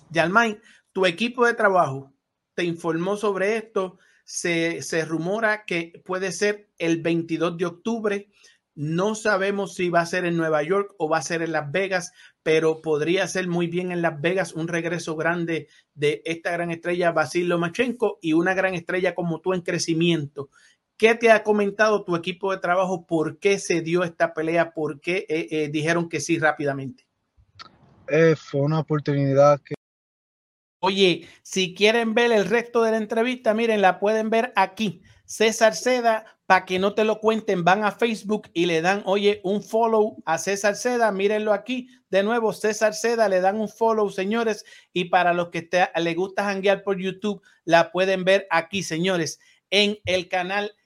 Yalmain, 0.10 0.60
tu 0.94 1.06
equipo 1.06 1.46
de 1.46 1.54
trabajo 1.54 2.14
te 2.54 2.64
informó 2.64 3.18
sobre 3.18 3.58
esto. 3.58 3.98
Se, 4.24 4.82
se 4.82 5.06
rumora 5.06 5.66
que 5.66 6.02
puede 6.06 6.32
ser 6.32 6.70
el 6.78 7.02
22 7.02 7.58
de 7.58 7.66
octubre. 7.66 8.30
No 8.76 9.16
sabemos 9.16 9.74
si 9.74 9.90
va 9.90 10.02
a 10.02 10.06
ser 10.06 10.26
en 10.26 10.38
Nueva 10.38 10.62
York 10.62 10.94
o 10.98 11.10
va 11.10 11.18
a 11.18 11.24
ser 11.24 11.42
en 11.42 11.52
Las 11.52 11.72
Vegas, 11.72 12.12
pero 12.44 12.82
podría 12.82 13.28
ser 13.28 13.48
muy 13.48 13.68
bien 13.68 13.92
en 13.92 14.02
Las 14.02 14.22
Vegas 14.22 14.54
un 14.54 14.68
regreso 14.68 15.16
grande 15.16 15.68
de 15.96 16.22
esta 16.26 16.52
gran 16.52 16.70
estrella 16.70 17.12
Basil 17.12 17.48
Lomachenko 17.48 18.20
y 18.22 18.34
una 18.34 18.54
gran 18.54 18.76
estrella 18.76 19.16
como 19.16 19.42
tú 19.42 19.54
en 19.54 19.62
crecimiento. 19.62 20.50
¿Qué 20.98 21.14
te 21.14 21.32
ha 21.32 21.44
comentado 21.44 22.04
tu 22.04 22.16
equipo 22.16 22.52
de 22.52 22.58
trabajo? 22.58 23.06
¿Por 23.06 23.38
qué 23.38 23.60
se 23.60 23.82
dio 23.82 24.04
esta 24.04 24.34
pelea? 24.34 24.74
¿Por 24.74 25.00
qué 25.00 25.26
eh, 25.30 25.48
eh, 25.52 25.70
dijeron 25.72 26.10
que 26.10 26.20
sí 26.20 26.40
rápidamente? 26.40 27.08
Eh, 28.08 28.36
fue 28.36 28.62
una 28.62 28.80
oportunidad 28.80 29.62
que 29.62 29.76
Oye, 30.80 31.28
si 31.42 31.74
quieren 31.74 32.14
ver 32.14 32.32
el 32.32 32.46
resto 32.46 32.84
de 32.84 32.92
la 32.92 32.98
entrevista, 32.98 33.54
miren, 33.54 33.82
la 33.82 34.00
pueden 34.00 34.30
ver 34.30 34.54
aquí. 34.56 35.02
César 35.26 35.76
Seda, 35.76 36.38
para 36.46 36.66
que 36.66 36.80
no 36.80 36.94
te 36.94 37.04
lo 37.04 37.20
cuenten, 37.20 37.64
van 37.64 37.84
a 37.84 37.92
Facebook 37.92 38.50
y 38.54 38.68
le 38.68 38.82
dan, 38.82 39.02
oye, 39.06 39.42
un 39.44 39.62
follow 39.62 40.22
a 40.26 40.38
César 40.38 40.76
Seda, 40.76 41.12
mírenlo 41.12 41.52
aquí. 41.52 41.90
De 42.10 42.24
nuevo, 42.24 42.54
César 42.54 42.94
Seda, 42.94 43.28
le 43.28 43.42
dan 43.42 43.60
un 43.60 43.68
follow, 43.68 44.10
señores. 44.10 44.66
Y 44.94 45.06
para 45.06 45.34
los 45.34 45.50
que 45.50 45.64
te, 45.64 45.90
le 45.96 46.14
gusta 46.14 46.46
janguear 46.46 46.84
por 46.84 46.98
YouTube, 46.98 47.42
la 47.66 47.92
pueden 47.92 48.24
ver 48.24 48.48
aquí, 48.52 48.84
señores, 48.84 49.40
en 49.72 49.98
el 50.06 50.30
canal 50.30 50.77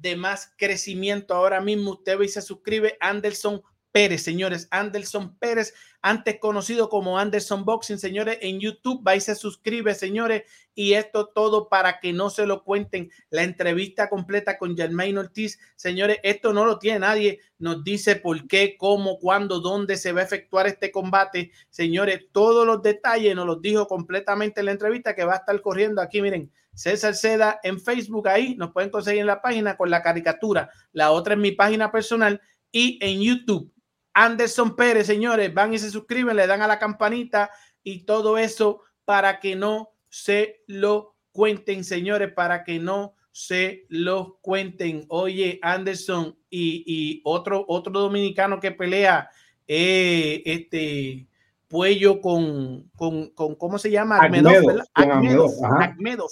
de 0.00 0.16
más 0.16 0.52
crecimiento. 0.56 1.34
Ahora 1.34 1.60
mismo 1.60 1.92
usted 1.92 2.18
ve 2.18 2.26
y 2.26 2.28
se 2.28 2.42
suscribe, 2.42 2.96
Anderson 3.00 3.62
Pérez, 3.92 4.22
señores. 4.22 4.68
Anderson 4.70 5.36
Pérez, 5.38 5.74
antes 6.02 6.38
conocido 6.38 6.88
como 6.88 7.18
Anderson 7.18 7.64
Boxing, 7.64 7.98
señores, 7.98 8.38
en 8.42 8.60
YouTube. 8.60 9.06
Va 9.06 9.16
y 9.16 9.20
se 9.20 9.34
suscribe, 9.34 9.94
señores. 9.94 10.42
Y 10.74 10.92
esto 10.92 11.26
todo 11.26 11.68
para 11.68 11.98
que 12.00 12.12
no 12.12 12.30
se 12.30 12.46
lo 12.46 12.62
cuenten. 12.62 13.10
La 13.30 13.42
entrevista 13.42 14.08
completa 14.08 14.58
con 14.58 14.76
Germain 14.76 15.18
Ortiz, 15.18 15.58
señores, 15.76 16.18
esto 16.22 16.52
no 16.52 16.64
lo 16.64 16.78
tiene 16.78 17.00
nadie. 17.00 17.40
Nos 17.58 17.82
dice 17.82 18.16
por 18.16 18.46
qué, 18.46 18.76
cómo, 18.78 19.18
cuándo, 19.18 19.60
dónde 19.60 19.96
se 19.96 20.12
va 20.12 20.20
a 20.20 20.24
efectuar 20.24 20.66
este 20.66 20.92
combate. 20.92 21.50
Señores, 21.70 22.26
todos 22.32 22.66
los 22.66 22.82
detalles 22.82 23.34
nos 23.34 23.46
los 23.46 23.60
dijo 23.60 23.86
completamente 23.86 24.60
en 24.60 24.66
la 24.66 24.72
entrevista 24.72 25.14
que 25.14 25.24
va 25.24 25.34
a 25.34 25.38
estar 25.38 25.60
corriendo 25.60 26.00
aquí. 26.00 26.22
Miren, 26.22 26.52
César 26.74 27.16
Seda 27.16 27.58
en 27.64 27.80
Facebook, 27.80 28.28
ahí 28.28 28.54
nos 28.54 28.70
pueden 28.70 28.90
conseguir 28.90 29.22
en 29.22 29.26
la 29.26 29.42
página 29.42 29.76
con 29.76 29.90
la 29.90 30.00
caricatura. 30.00 30.70
La 30.92 31.10
otra 31.10 31.34
es 31.34 31.40
mi 31.40 31.50
página 31.50 31.90
personal 31.90 32.40
y 32.70 32.98
en 33.02 33.20
YouTube. 33.20 33.72
Anderson 34.18 34.74
Pérez, 34.74 35.06
señores, 35.06 35.54
van 35.54 35.72
y 35.72 35.78
se 35.78 35.90
suscriben, 35.90 36.36
le 36.36 36.48
dan 36.48 36.60
a 36.60 36.66
la 36.66 36.80
campanita 36.80 37.50
y 37.84 38.04
todo 38.04 38.36
eso 38.36 38.80
para 39.04 39.38
que 39.38 39.54
no 39.54 39.90
se 40.08 40.64
lo 40.66 41.14
cuenten, 41.30 41.84
señores, 41.84 42.32
para 42.32 42.64
que 42.64 42.80
no 42.80 43.14
se 43.30 43.86
lo 43.88 44.38
cuenten. 44.42 45.04
Oye, 45.08 45.60
Anderson 45.62 46.36
y, 46.50 47.20
otro, 47.24 47.64
otro 47.68 47.92
dominicano 47.92 48.58
que 48.58 48.72
pelea, 48.72 49.30
eh, 49.68 50.42
este 50.44 51.28
Puello 51.68 52.20
con, 52.20 52.90
con, 52.96 53.28
con, 53.30 53.54
¿cómo 53.54 53.78
se 53.78 53.90
llama? 53.90 54.18
Agmedov, 54.18 54.82
Agmedov, 54.94 56.30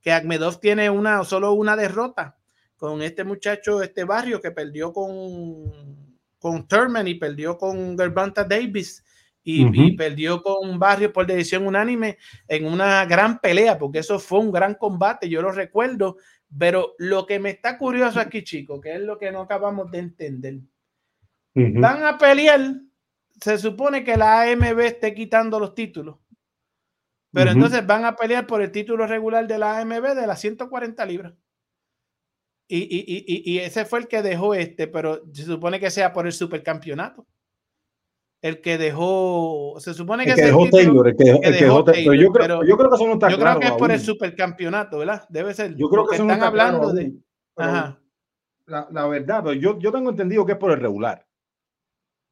que 0.00 0.12
Agmedov 0.12 0.60
tiene 0.60 0.88
una, 0.88 1.24
solo 1.24 1.52
una 1.54 1.74
derrota 1.74 2.36
con 2.76 3.02
este 3.02 3.24
muchacho, 3.24 3.82
este 3.82 4.04
barrio 4.04 4.40
que 4.42 4.50
perdió 4.50 4.92
con 4.92 6.03
con 6.44 6.68
Thurman 6.68 7.08
y 7.08 7.14
perdió 7.14 7.56
con 7.56 7.96
Gervonta 7.96 8.44
Davis 8.44 9.02
y, 9.42 9.96
perdió 9.96 10.42
con 10.42 10.78
Barrio 10.78 11.10
por 11.10 11.26
decisión 11.26 11.66
unánime 11.66 12.18
en 12.46 12.66
una 12.66 13.06
gran 13.06 13.38
pelea, 13.38 13.78
porque 13.78 14.00
eso 14.00 14.18
fue 14.18 14.40
un 14.40 14.52
gran 14.52 14.74
combate, 14.74 15.26
yo 15.26 15.40
lo 15.40 15.52
recuerdo. 15.52 16.18
Pero 16.58 16.96
lo 16.98 17.24
que 17.24 17.38
me 17.38 17.48
está 17.48 17.78
curioso 17.78 18.20
aquí, 18.20 18.44
chicos, 18.44 18.78
que 18.82 18.94
es 18.94 19.00
lo 19.00 19.16
que 19.16 19.32
no 19.32 19.40
acabamos 19.40 19.90
de 19.90 20.00
entender, 20.00 20.58
van 21.54 22.04
a 22.04 22.18
pelear. 22.18 22.74
Se 23.40 23.56
supone 23.56 24.04
que 24.04 24.18
la 24.18 24.42
AMB 24.42 24.80
esté 24.80 25.14
quitando 25.14 25.58
los 25.58 25.74
títulos, 25.74 26.18
pero 27.32 27.52
entonces 27.52 27.86
van 27.86 28.04
a 28.04 28.16
pelear 28.16 28.46
por 28.46 28.60
el 28.60 28.70
título 28.70 29.06
regular 29.06 29.46
de 29.46 29.56
la 29.56 29.78
AMB 29.78 30.14
de 30.14 30.26
las 30.26 30.42
140 30.42 31.06
libras. 31.06 31.32
Y, 32.66 32.78
y, 32.78 33.04
y, 33.06 33.52
y, 33.52 33.58
ese 33.58 33.84
fue 33.84 33.98
el 34.00 34.08
que 34.08 34.22
dejó 34.22 34.54
este, 34.54 34.86
pero 34.86 35.22
se 35.32 35.44
supone 35.44 35.78
que 35.78 35.90
sea 35.90 36.12
por 36.12 36.26
el 36.26 36.32
supercampeonato. 36.32 37.26
El 38.40 38.60
que 38.60 38.78
dejó, 38.78 39.76
se 39.78 39.94
supone 39.94 40.24
que, 40.24 40.30
el 40.30 40.36
que 40.36 40.44
dejó 40.44 40.68
Taylor, 40.70 41.08
el 41.08 41.16
que, 41.16 41.24
dejó, 41.24 41.84
Taylor. 41.84 42.14
Yo 42.16 42.30
creo, 42.30 42.64
yo 42.64 42.76
creo 42.76 42.90
que 42.90 42.96
eso 42.96 43.06
no 43.06 43.14
está 43.14 43.30
Yo 43.30 43.38
creo 43.38 43.58
que 43.60 43.66
es 43.66 43.72
por 43.72 43.90
el 43.90 44.00
supercampeonato, 44.00 44.98
¿verdad? 44.98 45.26
Debe 45.30 45.54
ser. 45.54 45.74
Yo 45.76 45.88
creo 45.88 46.06
que 46.06 46.16
eso 46.16 46.24
están 46.24 46.26
no 46.26 46.32
está 46.34 46.46
hablando 46.48 46.80
claro 46.80 46.92
de. 46.94 47.12
Ajá. 47.56 48.00
La, 48.66 48.88
la, 48.90 49.06
verdad, 49.06 49.44
yo, 49.52 49.78
yo 49.78 49.92
tengo 49.92 50.10
entendido 50.10 50.44
que 50.46 50.52
es 50.52 50.58
por 50.58 50.72
el 50.72 50.80
regular. 50.80 51.26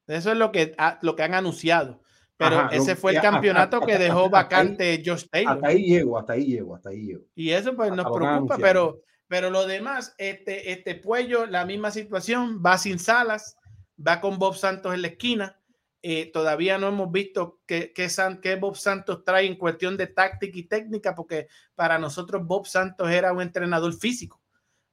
Eso 0.07 0.33
es 0.33 0.39
lo 0.39 0.51
que, 0.51 0.75
lo 1.03 1.15
que 1.15 1.23
han 1.23 1.35
anunciado. 1.35 2.01
Pero 2.37 2.59
Ajá, 2.59 2.75
ese 2.75 2.97
fue 2.97 3.13
el 3.13 3.19
hasta- 3.19 3.31
campeonato 3.31 3.77
hasta- 3.77 3.87
que 3.87 3.93
hasta- 3.93 4.05
dejó 4.05 4.25
hasta 4.25 4.39
ahí- 4.39 4.43
vacante 4.43 5.03
Josh 5.05 5.27
Taylor. 5.31 5.55
Hasta 5.55 5.69
ahí 5.69 5.85
llego, 5.85 6.19
hasta 6.19 6.33
ahí 6.33 6.45
llego, 6.47 6.75
hasta 6.75 6.89
ahí 6.91 7.03
llego. 7.07 7.25
Y 7.35 7.51
eso 7.51 7.77
pues 7.77 7.91
nos 7.93 8.07
que 8.07 8.13
preocupa, 8.19 8.59
pero, 8.59 9.01
pero 9.33 9.49
lo 9.49 9.67
demás, 9.67 10.15
este, 10.19 10.73
este 10.73 10.95
Puello, 10.95 11.47
la 11.47 11.65
misma 11.65 11.91
situación, 11.91 12.63
va 12.63 12.77
sin 12.77 12.99
Salas, 12.99 13.57
va 13.99 14.21
con 14.21 14.39
Bob 14.39 14.57
Santos 14.57 14.93
en 14.93 15.01
la 15.01 15.09
esquina. 15.09 15.59
Eh, 16.03 16.31
todavía 16.31 16.77
no 16.77 16.89
hemos 16.89 17.11
visto 17.11 17.63
qué, 17.65 17.95
qué 17.95 18.11
San- 18.11 18.43
qué 18.43 18.57
Bob 18.57 18.77
Santos 18.77 19.25
trae 19.25 19.47
en 19.47 19.57
cuestión 19.57 19.97
de 19.97 20.09
táctica 20.09 20.59
y 20.59 20.65
técnica, 20.65 21.15
porque 21.15 21.49
para 21.75 21.99
nosotros 21.99 22.47
Bob 22.47 22.67
Santos 22.67 23.11
era 23.11 23.33
un 23.33 23.41
entrenador 23.41 23.95
físico, 23.95 24.39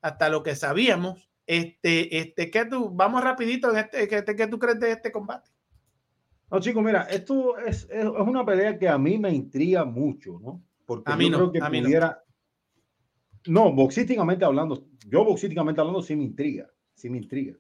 hasta 0.02 0.30
lo 0.30 0.42
que 0.42 0.56
sabíamos. 0.56 1.30
Este, 1.46 2.18
este, 2.18 2.50
¿qué 2.50 2.64
tú, 2.64 2.92
vamos 2.92 3.22
rapidito 3.22 3.70
en 3.72 3.80
este, 3.80 4.08
¿qué, 4.08 4.24
qué 4.24 4.48
tú 4.48 4.58
crees 4.58 4.80
de 4.80 4.94
este 4.94 5.12
combate? 5.12 5.52
No, 6.50 6.62
chicos, 6.62 6.82
mira, 6.82 7.02
esto 7.10 7.58
es, 7.58 7.90
es, 7.92 8.06
una 8.06 8.46
pelea 8.46 8.80
que 8.80 8.88
a 8.88 8.98
mí 8.98 9.18
me 9.18 9.34
intriga 9.34 9.84
mucho, 9.84 10.40
¿no? 10.40 10.64
Porque 10.86 11.12
A 11.12 11.18
mí 11.18 11.26
yo 11.26 11.32
no, 11.32 11.38
creo 11.40 11.52
que 11.52 11.60
a 11.60 11.68
pudiera. 11.68 12.24
No, 13.48 13.72
boxísticamente 13.74 14.46
hablando, 14.46 14.86
yo 15.08 15.24
boxísticamente 15.24 15.80
hablando 15.82 16.02
sí 16.02 16.16
me 16.16 16.24
intriga, 16.24 16.70
sí 16.94 17.10
me 17.10 17.18
intriga. 17.18 17.56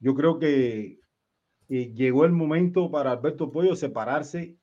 Yo 0.00 0.14
creo 0.14 0.38
que, 0.38 1.00
llegó 1.68 2.24
el 2.24 2.32
momento 2.32 2.90
para 2.90 3.12
Alberto 3.12 3.50
Pollo 3.52 3.76
separarse 3.76 4.56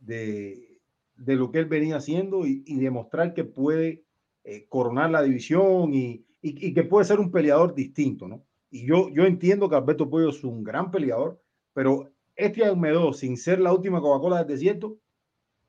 de, 0.00 0.78
de 1.16 1.36
lo 1.36 1.50
que 1.52 1.60
él 1.60 1.66
venía 1.66 1.96
haciendo 1.96 2.46
y, 2.46 2.62
demostrar 2.78 3.34
que 3.34 3.44
puede 3.44 4.04
eh, 4.44 4.66
coronar 4.68 5.10
la 5.10 5.22
división 5.22 5.94
y, 5.94 6.26
y- 6.42 6.68
y 6.68 6.74
que 6.74 6.84
puede 6.84 7.06
ser 7.06 7.20
un 7.20 7.30
peleador 7.30 7.74
distinto, 7.74 8.28
¿no? 8.28 8.44
Y 8.70 8.86
yo, 8.86 9.08
yo 9.10 9.24
entiendo 9.26 9.68
que 9.68 9.76
Alberto 9.76 10.08
Pollo 10.10 10.30
es 10.30 10.42
un 10.44 10.64
gran 10.64 10.90
peleador, 10.90 11.40
pero 11.74 12.10
este 12.36 12.64
Almedo, 12.64 13.12
sin 13.12 13.36
ser 13.36 13.60
la 13.60 13.72
última 13.72 14.00
Coca-Cola 14.00 14.38
del 14.38 14.48
desierto, 14.48 14.98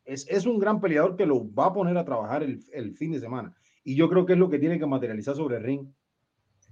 es, 0.06 0.28
es 0.30 0.46
un 0.46 0.60
gran 0.60 0.80
peleador 0.82 1.16
que 1.18 1.26
lo 1.26 1.54
va 1.54 1.68
a 1.68 1.74
poner 1.74 1.98
a 1.98 2.06
trabajar 2.06 2.44
el, 2.44 2.64
el 2.74 2.96
fin 2.96 3.12
de 3.12 3.20
semana. 3.20 3.56
Y 3.84 3.96
yo 3.96 4.10
creo 4.10 4.26
que 4.26 4.34
es 4.34 4.40
lo 4.40 4.50
que 4.50 4.60
tiene 4.60 4.80
que 4.80 4.86
materializar 4.86 5.36
sobre 5.36 5.58
el 5.58 5.64
ring 5.64 5.88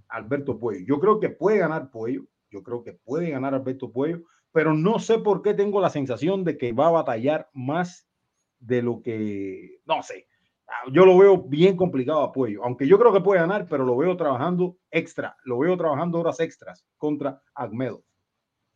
Alberto 0.07 0.57
Puello. 0.57 0.85
Yo 0.85 0.99
creo 0.99 1.19
que 1.19 1.29
puede 1.29 1.57
ganar 1.57 1.91
Puello, 1.91 2.25
yo 2.49 2.63
creo 2.63 2.83
que 2.83 2.93
puede 2.93 3.29
ganar 3.29 3.53
Alberto 3.53 3.91
Puello, 3.91 4.23
pero 4.51 4.73
no 4.73 4.99
sé 4.99 5.19
por 5.19 5.41
qué 5.41 5.53
tengo 5.53 5.79
la 5.79 5.89
sensación 5.89 6.43
de 6.43 6.57
que 6.57 6.73
va 6.73 6.87
a 6.87 6.91
batallar 6.91 7.49
más 7.53 8.07
de 8.59 8.81
lo 8.81 9.01
que, 9.01 9.79
no 9.85 10.03
sé, 10.03 10.27
Ah, 10.71 10.89
yo 10.89 11.05
lo 11.05 11.17
veo 11.17 11.37
bien 11.37 11.75
complicado 11.75 12.21
a 12.21 12.31
Puello, 12.31 12.63
aunque 12.63 12.87
yo 12.87 12.97
creo 12.97 13.11
que 13.11 13.19
puede 13.19 13.41
ganar, 13.41 13.67
pero 13.67 13.83
lo 13.83 13.97
veo 13.97 14.15
trabajando 14.15 14.77
extra, 14.89 15.35
lo 15.43 15.59
veo 15.59 15.75
trabajando 15.75 16.19
horas 16.19 16.39
extras 16.39 16.85
contra 16.97 17.41
Agmedo. 17.53 18.05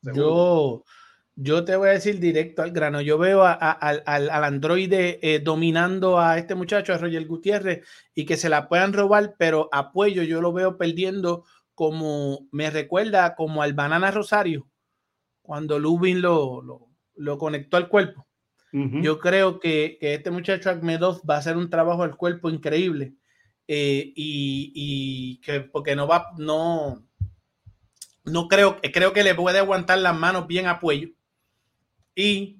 Yo, 0.01 0.83
yo 1.35 1.65
te 1.65 1.75
voy 1.75 1.89
a 1.89 1.93
decir 1.93 2.19
directo 2.19 2.61
al 2.61 2.71
grano. 2.71 3.01
Yo 3.01 3.17
veo 3.17 3.43
a- 3.43 3.51
a- 3.53 3.71
al, 3.71 4.03
al- 4.05 4.29
al 4.29 4.43
androide 4.43 5.19
eh, 5.21 5.39
dominando 5.39 6.19
a 6.19 6.37
este 6.37 6.55
muchacho, 6.55 6.93
a 6.93 6.97
Roger 6.97 7.25
Gutiérrez, 7.27 7.85
y 8.13 8.25
que 8.25 8.37
se 8.37 8.49
la 8.49 8.69
puedan 8.69 8.93
robar, 8.93 9.35
pero 9.37 9.67
apoyo 9.71 10.23
yo 10.23 10.41
lo 10.41 10.53
veo 10.53 10.77
perdiendo 10.77 11.43
como 11.73 12.47
me 12.51 12.69
recuerda 12.69 13.35
como 13.35 13.61
al 13.61 13.73
Banana 13.73 14.11
Rosario, 14.11 14.69
cuando 15.41 15.77
Lubin 15.77 16.21
lo, 16.21 16.61
lo, 16.61 16.87
lo 17.15 17.37
conectó 17.37 17.75
al 17.77 17.89
cuerpo. 17.89 18.25
Yo 19.01 19.19
creo 19.19 19.59
que, 19.59 19.97
que 19.99 20.13
este 20.15 20.31
muchacho 20.31 20.69
Agmedov 20.69 21.21
va 21.29 21.35
a 21.35 21.39
hacer 21.39 21.55
un 21.57 21.69
trabajo 21.69 22.03
al 22.03 22.15
cuerpo 22.17 22.49
increíble. 22.49 23.13
eh, 23.67 24.13
y, 24.15 24.71
y 24.75 25.41
que 25.41 25.61
porque 25.61 25.95
no 25.95 26.07
va, 26.07 26.27
no, 26.37 27.03
no 28.23 28.47
creo, 28.47 28.77
creo 28.93 29.11
que 29.13 29.23
le 29.23 29.35
puede 29.35 29.59
aguantar 29.59 29.97
las 29.99 30.15
manos 30.17 30.47
bien 30.47 30.67
a 30.67 30.79
Puello 30.79 31.09
y 32.15 32.59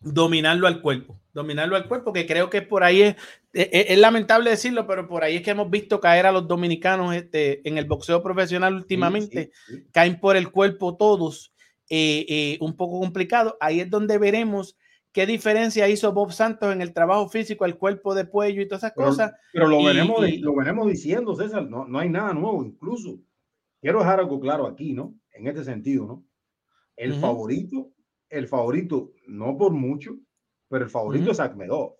dominarlo 0.00 0.66
al 0.66 0.80
cuerpo. 0.80 1.20
Dominarlo 1.32 1.76
al 1.76 1.86
cuerpo, 1.86 2.12
que 2.12 2.26
creo 2.26 2.50
que 2.50 2.62
por 2.62 2.82
ahí 2.82 3.02
es, 3.02 3.16
es, 3.52 3.68
es 3.72 3.98
lamentable 3.98 4.50
decirlo, 4.50 4.86
pero 4.86 5.06
por 5.08 5.22
ahí 5.24 5.36
es 5.36 5.42
que 5.42 5.50
hemos 5.50 5.70
visto 5.70 6.00
caer 6.00 6.26
a 6.26 6.32
los 6.32 6.48
dominicanos 6.48 7.14
este, 7.14 7.66
en 7.68 7.78
el 7.78 7.84
boxeo 7.84 8.22
profesional 8.22 8.74
últimamente. 8.74 9.50
Caen 9.92 10.18
por 10.20 10.36
el 10.36 10.50
cuerpo 10.50 10.96
todos, 10.96 11.52
eh, 11.88 12.24
eh, 12.28 12.58
un 12.60 12.76
poco 12.76 13.00
complicado. 13.00 13.56
Ahí 13.60 13.80
es 13.80 13.90
donde 13.90 14.18
veremos 14.18 14.76
qué 15.12 15.26
diferencia 15.26 15.88
hizo 15.88 16.12
Bob 16.12 16.32
Santos 16.32 16.72
en 16.72 16.80
el 16.82 16.92
trabajo 16.92 17.28
físico, 17.28 17.64
el 17.64 17.76
cuerpo 17.76 18.14
de 18.14 18.24
Puello 18.24 18.60
y 18.62 18.66
todas 18.68 18.82
esas 18.84 18.92
Pero, 18.96 19.08
cosas. 19.08 19.32
pero 19.52 19.68
lo, 19.68 19.80
Y- 19.80 19.86
veremos, 19.86 20.28
y- 20.28 20.38
lo 20.38 20.54
veremos 20.56 20.88
diciendo, 20.88 21.34
César, 21.36 21.68
no, 21.68 21.86
no 21.86 21.98
hay 21.98 22.08
nada 22.08 22.32
nuevo. 22.34 22.64
Incluso 22.64 23.18
quiero 23.80 24.00
dejar 24.00 24.20
algo 24.20 24.40
claro 24.40 24.66
aquí, 24.66 24.92
¿no? 24.92 25.14
En 25.32 25.46
este 25.46 25.62
sentido, 25.64 26.04
¿no? 26.06 26.24
El 26.96 27.12
Ujú. 27.12 27.20
favorito, 27.20 27.90
el 28.30 28.48
favorito, 28.48 29.12
no 29.26 29.56
por 29.56 29.72
mucho, 29.72 30.16
pero 30.68 30.84
el 30.84 30.90
favorito 30.90 31.30
es 31.32 31.40
Akmedov. 31.40 31.94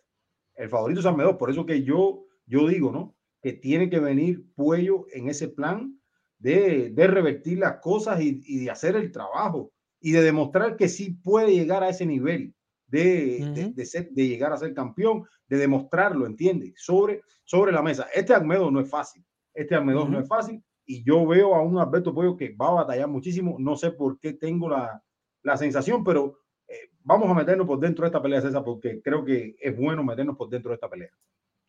El 0.55 0.69
favorito 0.69 1.01
es 1.01 1.07
Akmedov. 1.07 1.39
Por 1.39 1.51
eso 1.51 1.65
que 1.65 1.83
yo, 1.83 2.25
yo 2.47 2.67
digo, 2.69 2.93
¿no? 2.93 3.17
Que 3.41 3.53
tiene 3.53 3.89
que 3.89 4.01
venir 4.01 4.45
Puello 4.55 5.07
en 5.13 5.29
ese 5.29 5.49
plan 5.49 5.99
de, 6.39 6.91
de 6.91 7.07
revertir 7.07 7.59
las 7.59 7.77
cosas 7.81 8.21
y, 8.21 8.41
y 8.45 8.65
de 8.65 8.71
hacer 8.71 8.97
el 8.97 9.11
trabajo 9.13 9.73
y 10.01 10.13
de 10.13 10.23
demostrar 10.23 10.77
que 10.77 10.89
sí 10.89 11.11
puede 11.13 11.53
llegar 11.55 11.83
a 11.83 11.89
ese 11.89 12.07
nivel 12.07 12.55
de, 12.87 13.39
de, 13.55 13.73
de 13.73 13.87
ser- 13.87 14.11
de 14.11 14.29
llegar 14.29 14.53
a 14.53 14.57
ser 14.57 14.73
campeón, 14.75 15.25
de 15.49 15.57
demostrarlo, 15.57 16.27
¿entiendes? 16.27 16.75
Sobre, 16.77 17.23
sobre 17.45 17.73
la 17.73 17.83
mesa. 17.83 18.07
Este 18.15 18.33
Almedo 18.35 18.71
no 18.71 18.81
es 18.81 18.89
fácil. 18.89 19.25
Este 19.55 19.75
Almedo 19.75 20.09
no 20.09 20.21
es 20.21 20.29
fácil 20.29 20.63
y 20.85 21.03
yo 21.05 21.27
veo 21.27 21.55
a 21.55 21.63
un 21.63 21.79
Alberto 21.79 22.15
Pollo 22.15 22.37
que 22.37 22.55
va 22.55 22.69
a 22.69 22.73
batallar 22.85 23.09
muchísimo. 23.09 23.57
No 23.59 23.77
sé 23.77 23.91
por 23.91 24.19
qué 24.21 24.35
tengo 24.35 24.69
la, 24.69 25.03
la 25.43 25.57
sensación, 25.57 26.05
pero 26.05 26.41
eh, 26.67 26.91
vamos 27.03 27.31
a 27.31 27.35
meternos 27.35 27.67
por 27.67 27.79
dentro 27.81 28.03
de 28.05 28.09
esta 28.09 28.23
pelea, 28.23 28.41
César, 28.41 28.63
porque 28.65 29.01
creo 29.03 29.25
que 29.25 29.57
es 29.61 29.77
bueno 29.77 30.03
meternos 30.05 30.37
por 30.37 30.49
dentro 30.49 30.71
de 30.71 30.75
esta 30.75 30.89
pelea. 30.91 31.11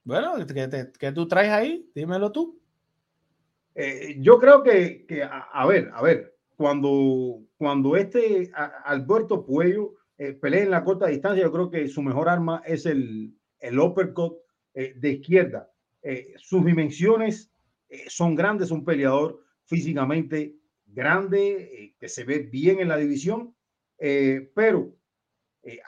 Bueno, 0.04 0.34
¿qué, 0.48 0.68
te- 0.68 0.92
qué 0.98 1.12
tú 1.12 1.28
traes 1.28 1.52
ahí? 1.52 1.90
Dímelo 1.94 2.32
tú. 2.32 2.60
Eh, 3.76 4.18
yo 4.20 4.40
creo 4.40 4.64
que, 4.64 5.06
que 5.06 5.24
a, 5.24 5.40
a 5.54 5.66
ver, 5.66 5.90
a 5.94 6.02
ver, 6.02 6.36
cuando, 6.58 7.42
cuando 7.58 7.96
este 7.96 8.52
Alberto 8.84 9.46
Puello 9.46 9.96
eh, 10.18 10.34
pelea 10.34 10.64
en 10.64 10.72
la 10.72 10.84
corta 10.84 11.08
distancia, 11.08 11.44
yo 11.44 11.52
creo 11.52 11.70
que 11.70 11.88
su 11.88 12.02
mejor 12.02 12.28
arma 12.28 12.62
es 12.66 12.86
el, 12.86 13.34
el 13.60 13.80
uppercut 13.80 14.38
eh, 14.74 14.94
de 14.98 15.12
izquierda. 15.12 15.72
Eh, 16.02 16.34
sus 16.38 16.66
dimensiones 16.66 17.52
son 18.08 18.36
grandes, 18.36 18.72
un 18.72 18.86
peleador 18.86 19.40
físicamente 19.66 20.56
grande, 20.86 21.96
que 22.00 22.08
se 22.10 22.24
ve 22.24 22.40
bien 22.40 22.80
en 22.80 22.88
la 22.88 22.98
división, 22.98 23.56
pero 24.00 24.94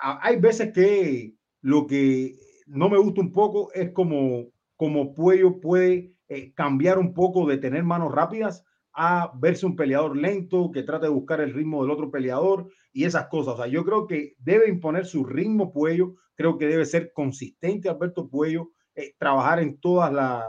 hay 0.01 0.35
veces 0.37 0.73
que 0.73 1.33
lo 1.61 1.87
que 1.87 2.35
no 2.67 2.89
me 2.89 2.97
gusta 2.97 3.21
un 3.21 3.31
poco 3.31 3.71
es 3.73 3.91
como, 3.91 4.47
como 4.75 5.13
Puello 5.13 5.59
puede 5.59 6.13
cambiar 6.55 6.99
un 6.99 7.13
poco 7.13 7.47
de 7.47 7.57
tener 7.57 7.83
manos 7.83 8.11
rápidas 8.11 8.65
a 8.93 9.31
verse 9.39 9.65
un 9.65 9.75
peleador 9.75 10.17
lento 10.17 10.71
que 10.71 10.83
trata 10.83 11.05
de 11.05 11.11
buscar 11.11 11.41
el 11.41 11.53
ritmo 11.53 11.81
del 11.81 11.91
otro 11.91 12.11
peleador 12.11 12.69
y 12.91 13.05
esas 13.05 13.27
cosas. 13.27 13.55
O 13.55 13.57
sea, 13.57 13.67
yo 13.67 13.85
creo 13.85 14.07
que 14.07 14.35
debe 14.39 14.69
imponer 14.69 15.05
su 15.05 15.23
ritmo 15.23 15.71
Puello, 15.71 16.15
creo 16.35 16.57
que 16.57 16.67
debe 16.67 16.85
ser 16.85 17.11
consistente 17.13 17.89
Alberto 17.89 18.29
Puello, 18.29 18.71
eh, 18.95 19.15
trabajar 19.17 19.59
en 19.59 19.79
todas 19.79 20.11
las, 20.11 20.43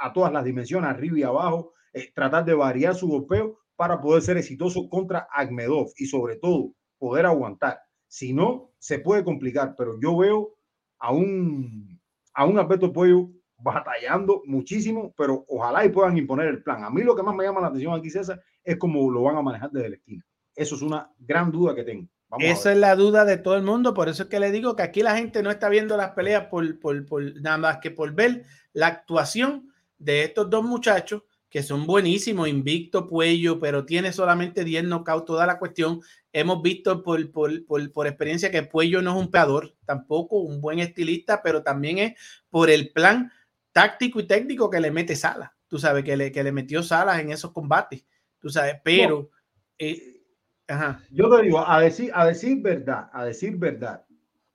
a 0.00 0.12
todas 0.12 0.32
las 0.32 0.44
dimensiones, 0.44 0.90
arriba 0.90 1.18
y 1.18 1.22
abajo, 1.22 1.72
eh, 1.92 2.12
tratar 2.14 2.44
de 2.44 2.54
variar 2.54 2.94
su 2.94 3.08
golpeo 3.08 3.58
para 3.76 4.00
poder 4.00 4.22
ser 4.22 4.36
exitoso 4.36 4.88
contra 4.88 5.28
Agmedov 5.32 5.88
y 5.96 6.06
sobre 6.06 6.36
todo 6.36 6.72
poder 7.04 7.26
aguantar. 7.26 7.82
Si 8.08 8.32
no, 8.32 8.72
se 8.78 8.98
puede 8.98 9.22
complicar, 9.22 9.74
pero 9.76 10.00
yo 10.00 10.16
veo 10.16 10.54
a 10.98 11.12
un, 11.12 12.00
a 12.32 12.46
un 12.46 12.58
Alberto 12.58 12.90
Puello 12.90 13.28
batallando 13.58 14.40
muchísimo, 14.46 15.12
pero 15.14 15.44
ojalá 15.48 15.84
y 15.84 15.90
puedan 15.90 16.16
imponer 16.16 16.48
el 16.48 16.62
plan. 16.62 16.82
A 16.82 16.88
mí 16.88 17.02
lo 17.02 17.14
que 17.14 17.22
más 17.22 17.34
me 17.34 17.44
llama 17.44 17.60
la 17.60 17.66
atención 17.66 17.92
aquí, 17.92 18.08
César, 18.08 18.42
es 18.62 18.78
cómo 18.78 19.10
lo 19.10 19.24
van 19.24 19.36
a 19.36 19.42
manejar 19.42 19.70
desde 19.70 19.90
la 19.90 19.96
esquina. 19.96 20.24
Eso 20.56 20.76
es 20.76 20.80
una 20.80 21.12
gran 21.18 21.52
duda 21.52 21.74
que 21.74 21.84
tengo. 21.84 22.08
Esa 22.38 22.72
es 22.72 22.78
la 22.78 22.96
duda 22.96 23.26
de 23.26 23.36
todo 23.36 23.54
el 23.54 23.62
mundo, 23.62 23.92
por 23.92 24.08
eso 24.08 24.22
es 24.22 24.28
que 24.30 24.40
le 24.40 24.50
digo 24.50 24.74
que 24.76 24.82
aquí 24.82 25.02
la 25.02 25.18
gente 25.18 25.42
no 25.42 25.50
está 25.50 25.68
viendo 25.68 25.94
las 25.98 26.12
peleas 26.12 26.46
por, 26.46 26.80
por, 26.80 27.04
por 27.04 27.22
nada 27.42 27.58
más 27.58 27.78
que 27.78 27.90
por 27.90 28.14
ver 28.14 28.44
la 28.72 28.86
actuación 28.86 29.68
de 29.98 30.24
estos 30.24 30.48
dos 30.48 30.64
muchachos 30.64 31.22
que 31.54 31.62
son 31.62 31.86
buenísimos, 31.86 32.48
Invicto, 32.48 33.06
Puello, 33.06 33.60
pero 33.60 33.86
tiene 33.86 34.12
solamente 34.12 34.64
10 34.64 34.86
knockouts 34.86 35.24
toda 35.24 35.46
la 35.46 35.60
cuestión. 35.60 36.00
Hemos 36.32 36.60
visto 36.62 37.04
por, 37.04 37.30
por, 37.30 37.64
por, 37.64 37.92
por, 37.92 38.08
experiencia 38.08 38.50
que 38.50 38.64
Puello 38.64 39.00
no 39.00 39.12
es 39.12 39.24
un 39.24 39.30
peador, 39.30 39.72
tampoco 39.84 40.40
un 40.40 40.60
buen 40.60 40.80
estilista, 40.80 41.44
pero 41.44 41.62
también 41.62 41.98
es 41.98 42.14
por 42.50 42.70
el 42.70 42.90
plan 42.90 43.30
táctico 43.70 44.18
y 44.18 44.26
técnico 44.26 44.68
que 44.68 44.80
le 44.80 44.90
mete 44.90 45.14
Salas. 45.14 45.52
Tú 45.68 45.78
sabes 45.78 46.02
que 46.02 46.16
le, 46.16 46.32
que 46.32 46.42
le 46.42 46.50
metió 46.50 46.82
Salas 46.82 47.20
en 47.20 47.30
esos 47.30 47.52
combates. 47.52 48.04
Tú 48.40 48.48
sabes, 48.48 48.80
pero. 48.82 49.30
Eh, 49.78 50.24
ajá. 50.66 51.04
Yo 51.12 51.30
te 51.30 51.40
digo, 51.40 51.64
a 51.64 51.80
decir, 51.80 52.10
a 52.14 52.26
decir 52.26 52.60
verdad, 52.62 53.10
a 53.12 53.24
decir 53.24 53.56
verdad, 53.56 54.04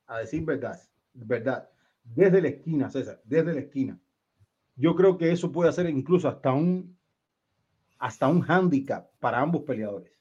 a 0.06 0.18
decir 0.18 0.44
verdad, 0.44 0.78
verdad, 1.14 1.70
desde 2.04 2.42
la 2.42 2.50
esquina, 2.50 2.90
César, 2.90 3.22
desde 3.24 3.54
la 3.54 3.62
esquina. 3.62 3.98
Yo 4.80 4.96
creo 4.96 5.18
que 5.18 5.32
eso 5.32 5.52
puede 5.52 5.70
hacer 5.70 5.90
incluso 5.90 6.30
hasta 6.30 6.54
un 6.54 6.98
hasta 7.98 8.30
un 8.30 8.50
handicap 8.50 9.12
para 9.20 9.42
ambos 9.42 9.64
peleadores. 9.64 10.14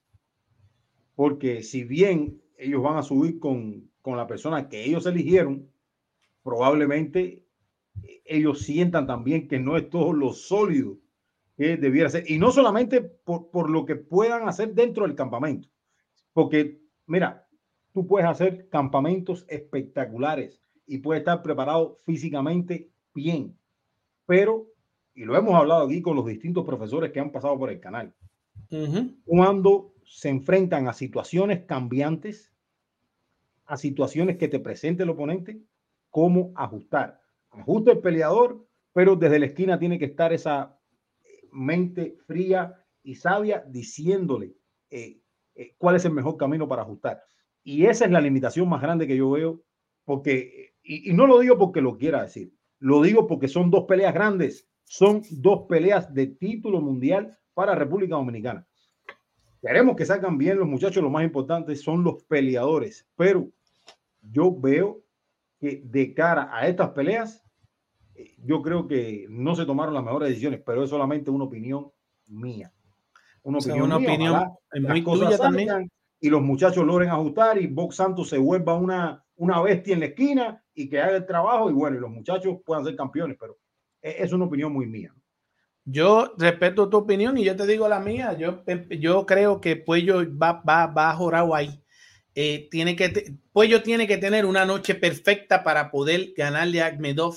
Porque 1.14 1.62
si 1.62 1.84
bien 1.84 2.42
ellos 2.56 2.82
van 2.82 2.96
a 2.96 3.04
subir 3.04 3.38
con, 3.38 3.88
con 4.02 4.16
la 4.16 4.26
persona 4.26 4.68
que 4.68 4.84
ellos 4.84 5.06
eligieron, 5.06 5.70
probablemente 6.42 7.44
ellos 8.24 8.62
sientan 8.62 9.06
también 9.06 9.46
que 9.46 9.60
no 9.60 9.76
es 9.76 9.88
todo 9.88 10.12
lo 10.12 10.32
sólido 10.32 10.98
que 11.56 11.76
debiera 11.76 12.10
ser. 12.10 12.28
Y 12.28 12.38
no 12.38 12.50
solamente 12.50 13.00
por, 13.00 13.50
por 13.50 13.70
lo 13.70 13.86
que 13.86 13.94
puedan 13.94 14.48
hacer 14.48 14.74
dentro 14.74 15.06
del 15.06 15.14
campamento, 15.14 15.68
porque 16.32 16.80
mira, 17.06 17.46
tú 17.92 18.08
puedes 18.08 18.28
hacer 18.28 18.68
campamentos 18.68 19.44
espectaculares 19.48 20.60
y 20.84 20.98
puedes 20.98 21.20
estar 21.20 21.42
preparado 21.42 22.00
físicamente 22.04 22.90
bien, 23.14 23.56
pero, 24.28 24.68
y 25.14 25.24
lo 25.24 25.36
hemos 25.36 25.54
hablado 25.54 25.86
aquí 25.86 26.02
con 26.02 26.14
los 26.14 26.26
distintos 26.26 26.64
profesores 26.64 27.10
que 27.10 27.20
han 27.20 27.32
pasado 27.32 27.58
por 27.58 27.70
el 27.70 27.80
canal, 27.80 28.14
cuando 29.24 29.94
se 30.04 30.28
enfrentan 30.28 30.86
a 30.86 30.92
situaciones 30.92 31.64
cambiantes, 31.64 32.52
a 33.64 33.78
situaciones 33.78 34.36
que 34.36 34.48
te 34.48 34.60
presente 34.60 35.04
el 35.04 35.10
oponente, 35.10 35.62
cómo 36.10 36.52
ajustar 36.54 37.20
ajuste 37.50 37.92
el 37.92 37.98
peleador, 37.98 38.66
pero 38.92 39.16
desde 39.16 39.38
la 39.38 39.46
esquina 39.46 39.78
tiene 39.78 39.98
que 39.98 40.06
estar 40.06 40.32
esa 40.32 40.78
mente 41.52 42.16
fría 42.26 42.74
y 43.02 43.14
sabia 43.14 43.64
diciéndole 43.66 44.54
eh, 44.90 45.20
eh, 45.54 45.74
cuál 45.78 45.96
es 45.96 46.04
el 46.04 46.12
mejor 46.12 46.36
camino 46.36 46.68
para 46.68 46.82
ajustar. 46.82 47.22
Y 47.62 47.86
esa 47.86 48.04
es 48.04 48.10
la 48.10 48.20
limitación 48.20 48.68
más 48.68 48.80
grande 48.80 49.06
que 49.06 49.16
yo 49.16 49.30
veo, 49.30 49.62
porque, 50.04 50.74
y, 50.82 51.12
no 51.12 51.26
lo 51.26 51.38
digo 51.38 51.58
porque 51.58 51.80
lo 51.80 51.96
quiera 51.96 52.22
decir, 52.22 52.52
lo 52.80 53.02
digo 53.02 53.26
porque 53.26 53.48
son 53.48 53.70
dos 53.70 53.84
peleas 53.84 54.14
grandes, 54.14 54.68
son 54.84 55.22
dos 55.30 55.66
peleas 55.68 56.12
de 56.14 56.26
título 56.26 56.80
mundial 56.80 57.36
para 57.54 57.74
República 57.74 58.16
Dominicana. 58.16 58.66
Queremos 59.60 59.96
que 59.96 60.06
salgan 60.06 60.38
bien 60.38 60.58
los 60.58 60.68
muchachos, 60.68 61.02
lo 61.02 61.10
más 61.10 61.24
importante 61.24 61.74
son 61.74 62.04
los 62.04 62.22
peleadores, 62.24 63.06
pero 63.16 63.50
yo 64.22 64.54
veo 64.54 65.02
que 65.58 65.82
de 65.84 66.14
cara 66.14 66.50
a 66.52 66.68
estas 66.68 66.90
peleas, 66.90 67.44
yo 68.38 68.62
creo 68.62 68.86
que 68.86 69.26
no 69.28 69.56
se 69.56 69.66
tomaron 69.66 69.94
las 69.94 70.04
mejores 70.04 70.28
decisiones, 70.28 70.62
pero 70.64 70.84
es 70.84 70.90
solamente 70.90 71.30
una 71.30 71.44
opinión 71.44 71.90
mía. 72.28 72.72
Una 73.42 73.58
opinión, 73.58 73.90
muy 74.80 75.02
tuya 75.02 75.38
también. 75.38 75.90
Y 76.20 76.30
los 76.30 76.42
muchachos 76.42 76.84
logren 76.84 77.10
ajustar 77.10 77.58
y 77.58 77.66
Box 77.66 77.96
Santos 77.96 78.28
se 78.28 78.38
vuelva 78.38 78.74
una, 78.74 79.24
una 79.36 79.60
bestia 79.62 79.94
en 79.94 80.00
la 80.00 80.06
esquina 80.06 80.64
y 80.74 80.88
que 80.88 81.00
haga 81.00 81.16
el 81.16 81.26
trabajo 81.26 81.70
y 81.70 81.72
bueno, 81.72 81.96
y 81.96 82.00
los 82.00 82.10
muchachos 82.10 82.58
puedan 82.64 82.84
ser 82.84 82.96
campeones, 82.96 83.36
pero 83.38 83.58
e, 84.02 84.16
es 84.18 84.32
una 84.32 84.46
opinión 84.46 84.72
muy 84.72 84.86
mía. 84.86 85.14
Yo 85.84 86.34
respeto 86.36 86.90
tu 86.90 86.98
opinión 86.98 87.38
y 87.38 87.44
yo 87.44 87.56
te 87.56 87.66
digo 87.66 87.88
la 87.88 87.98
mía. 87.98 88.36
Yo, 88.36 88.62
yo 88.90 89.24
creo 89.24 89.60
que 89.60 89.76
Puello 89.76 90.18
va, 90.36 90.62
va, 90.68 90.86
va 90.86 91.14
jorado 91.14 91.54
ahí. 91.54 91.82
Eh, 92.34 92.68
tiene 92.70 92.94
que, 92.94 93.34
Puello 93.52 93.82
tiene 93.82 94.06
que 94.06 94.18
tener 94.18 94.44
una 94.44 94.66
noche 94.66 94.94
perfecta 94.94 95.64
para 95.64 95.90
poder 95.90 96.34
ganarle 96.36 96.82
a 96.82 96.86
Agmedov 96.86 97.36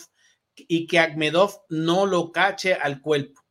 y 0.56 0.86
que 0.86 1.00
Agmedov 1.00 1.62
no 1.70 2.06
lo 2.06 2.32
cache 2.32 2.74
al 2.74 3.02
cuerpo. 3.02 3.42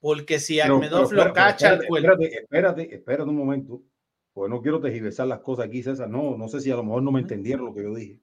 Porque 0.00 0.38
si 0.38 0.60
Agmedov 0.60 1.12
lo 1.12 1.32
cacha 1.32 1.70
al 1.70 1.86
cuerpo. 1.86 2.12
Espérate, 2.12 2.40
espérate, 2.42 2.94
espérate 2.94 3.30
un 3.30 3.36
momento. 3.36 3.82
Pues 4.32 4.50
no 4.50 4.62
quiero 4.62 4.80
tergiversar 4.80 5.26
las 5.28 5.40
cosas 5.40 5.66
aquí, 5.66 5.82
César. 5.82 6.08
No, 6.08 6.36
no 6.36 6.48
sé 6.48 6.60
si 6.60 6.70
a 6.70 6.76
lo 6.76 6.84
mejor 6.84 7.02
no 7.02 7.12
me 7.12 7.20
entendieron 7.20 7.66
lo 7.66 7.74
que 7.74 7.82
yo 7.82 7.94
dije. 7.94 8.20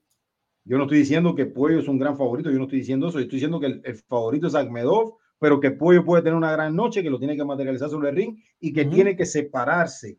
Yo 0.65 0.77
no 0.77 0.83
estoy 0.83 0.99
diciendo 0.99 1.35
que 1.35 1.45
Puello 1.45 1.79
es 1.79 1.87
un 1.87 1.99
gran 1.99 2.17
favorito, 2.17 2.51
yo 2.51 2.57
no 2.57 2.65
estoy 2.65 2.79
diciendo 2.79 3.07
eso. 3.07 3.19
Yo 3.19 3.23
estoy 3.23 3.37
diciendo 3.37 3.59
que 3.59 3.67
el, 3.67 3.95
favorito 4.07 4.47
es 4.47 4.55
Agmedov, 4.55 5.17
pero 5.39 5.59
que 5.59 5.71
Puello 5.71 6.03
puede 6.03 6.23
tener 6.23 6.35
una 6.35 6.51
gran 6.51 6.75
noche, 6.75 7.03
que 7.03 7.09
lo 7.09 7.19
tiene 7.19 7.35
que 7.35 7.45
materializar 7.45 7.89
sobre 7.89 8.09
el 8.09 8.15
ring 8.15 8.37
y 8.59 8.73
que 8.73 8.85
tiene 8.85 9.15
que 9.15 9.25
separarse 9.25 10.17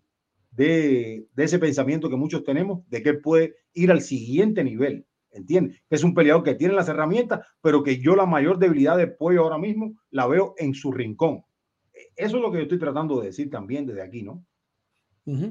de, 0.51 1.27
ese 1.37 1.59
pensamiento 1.59 2.09
que 2.09 2.17
muchos 2.17 2.45
tenemos, 2.45 2.89
de 2.89 3.03
que 3.03 3.11
él 3.11 3.21
puede 3.21 3.57
ir 3.75 3.91
al 3.91 4.01
siguiente 4.01 4.65
nivel. 4.65 5.07
¿Entiendes? 5.33 5.81
Es 5.89 6.03
un 6.03 6.15
peleador 6.15 6.43
que 6.43 6.57
tiene 6.57 6.75
las 6.75 6.89
herramientas, 6.89 7.47
pero 7.61 7.85
que 7.85 7.99
yo 7.99 8.17
la 8.17 8.27
mayor 8.27 8.59
debilidad 8.59 8.97
de 8.97 9.07
Pollo 9.07 9.43
ahora 9.45 9.59
mismo 9.59 9.95
la 10.11 10.27
veo 10.27 10.55
en 10.59 10.75
su 10.75 10.91
rincón. 10.91 11.45
Eso 12.17 12.37
es 12.37 12.43
lo 12.43 12.51
que 12.51 12.59
yo 12.59 12.63
estoy 12.65 12.81
tratando 12.81 13.21
de 13.21 13.27
decir 13.27 13.49
también 13.49 13.87
desde 13.87 14.03
aquí, 14.03 14.23
¿no? 14.23 14.45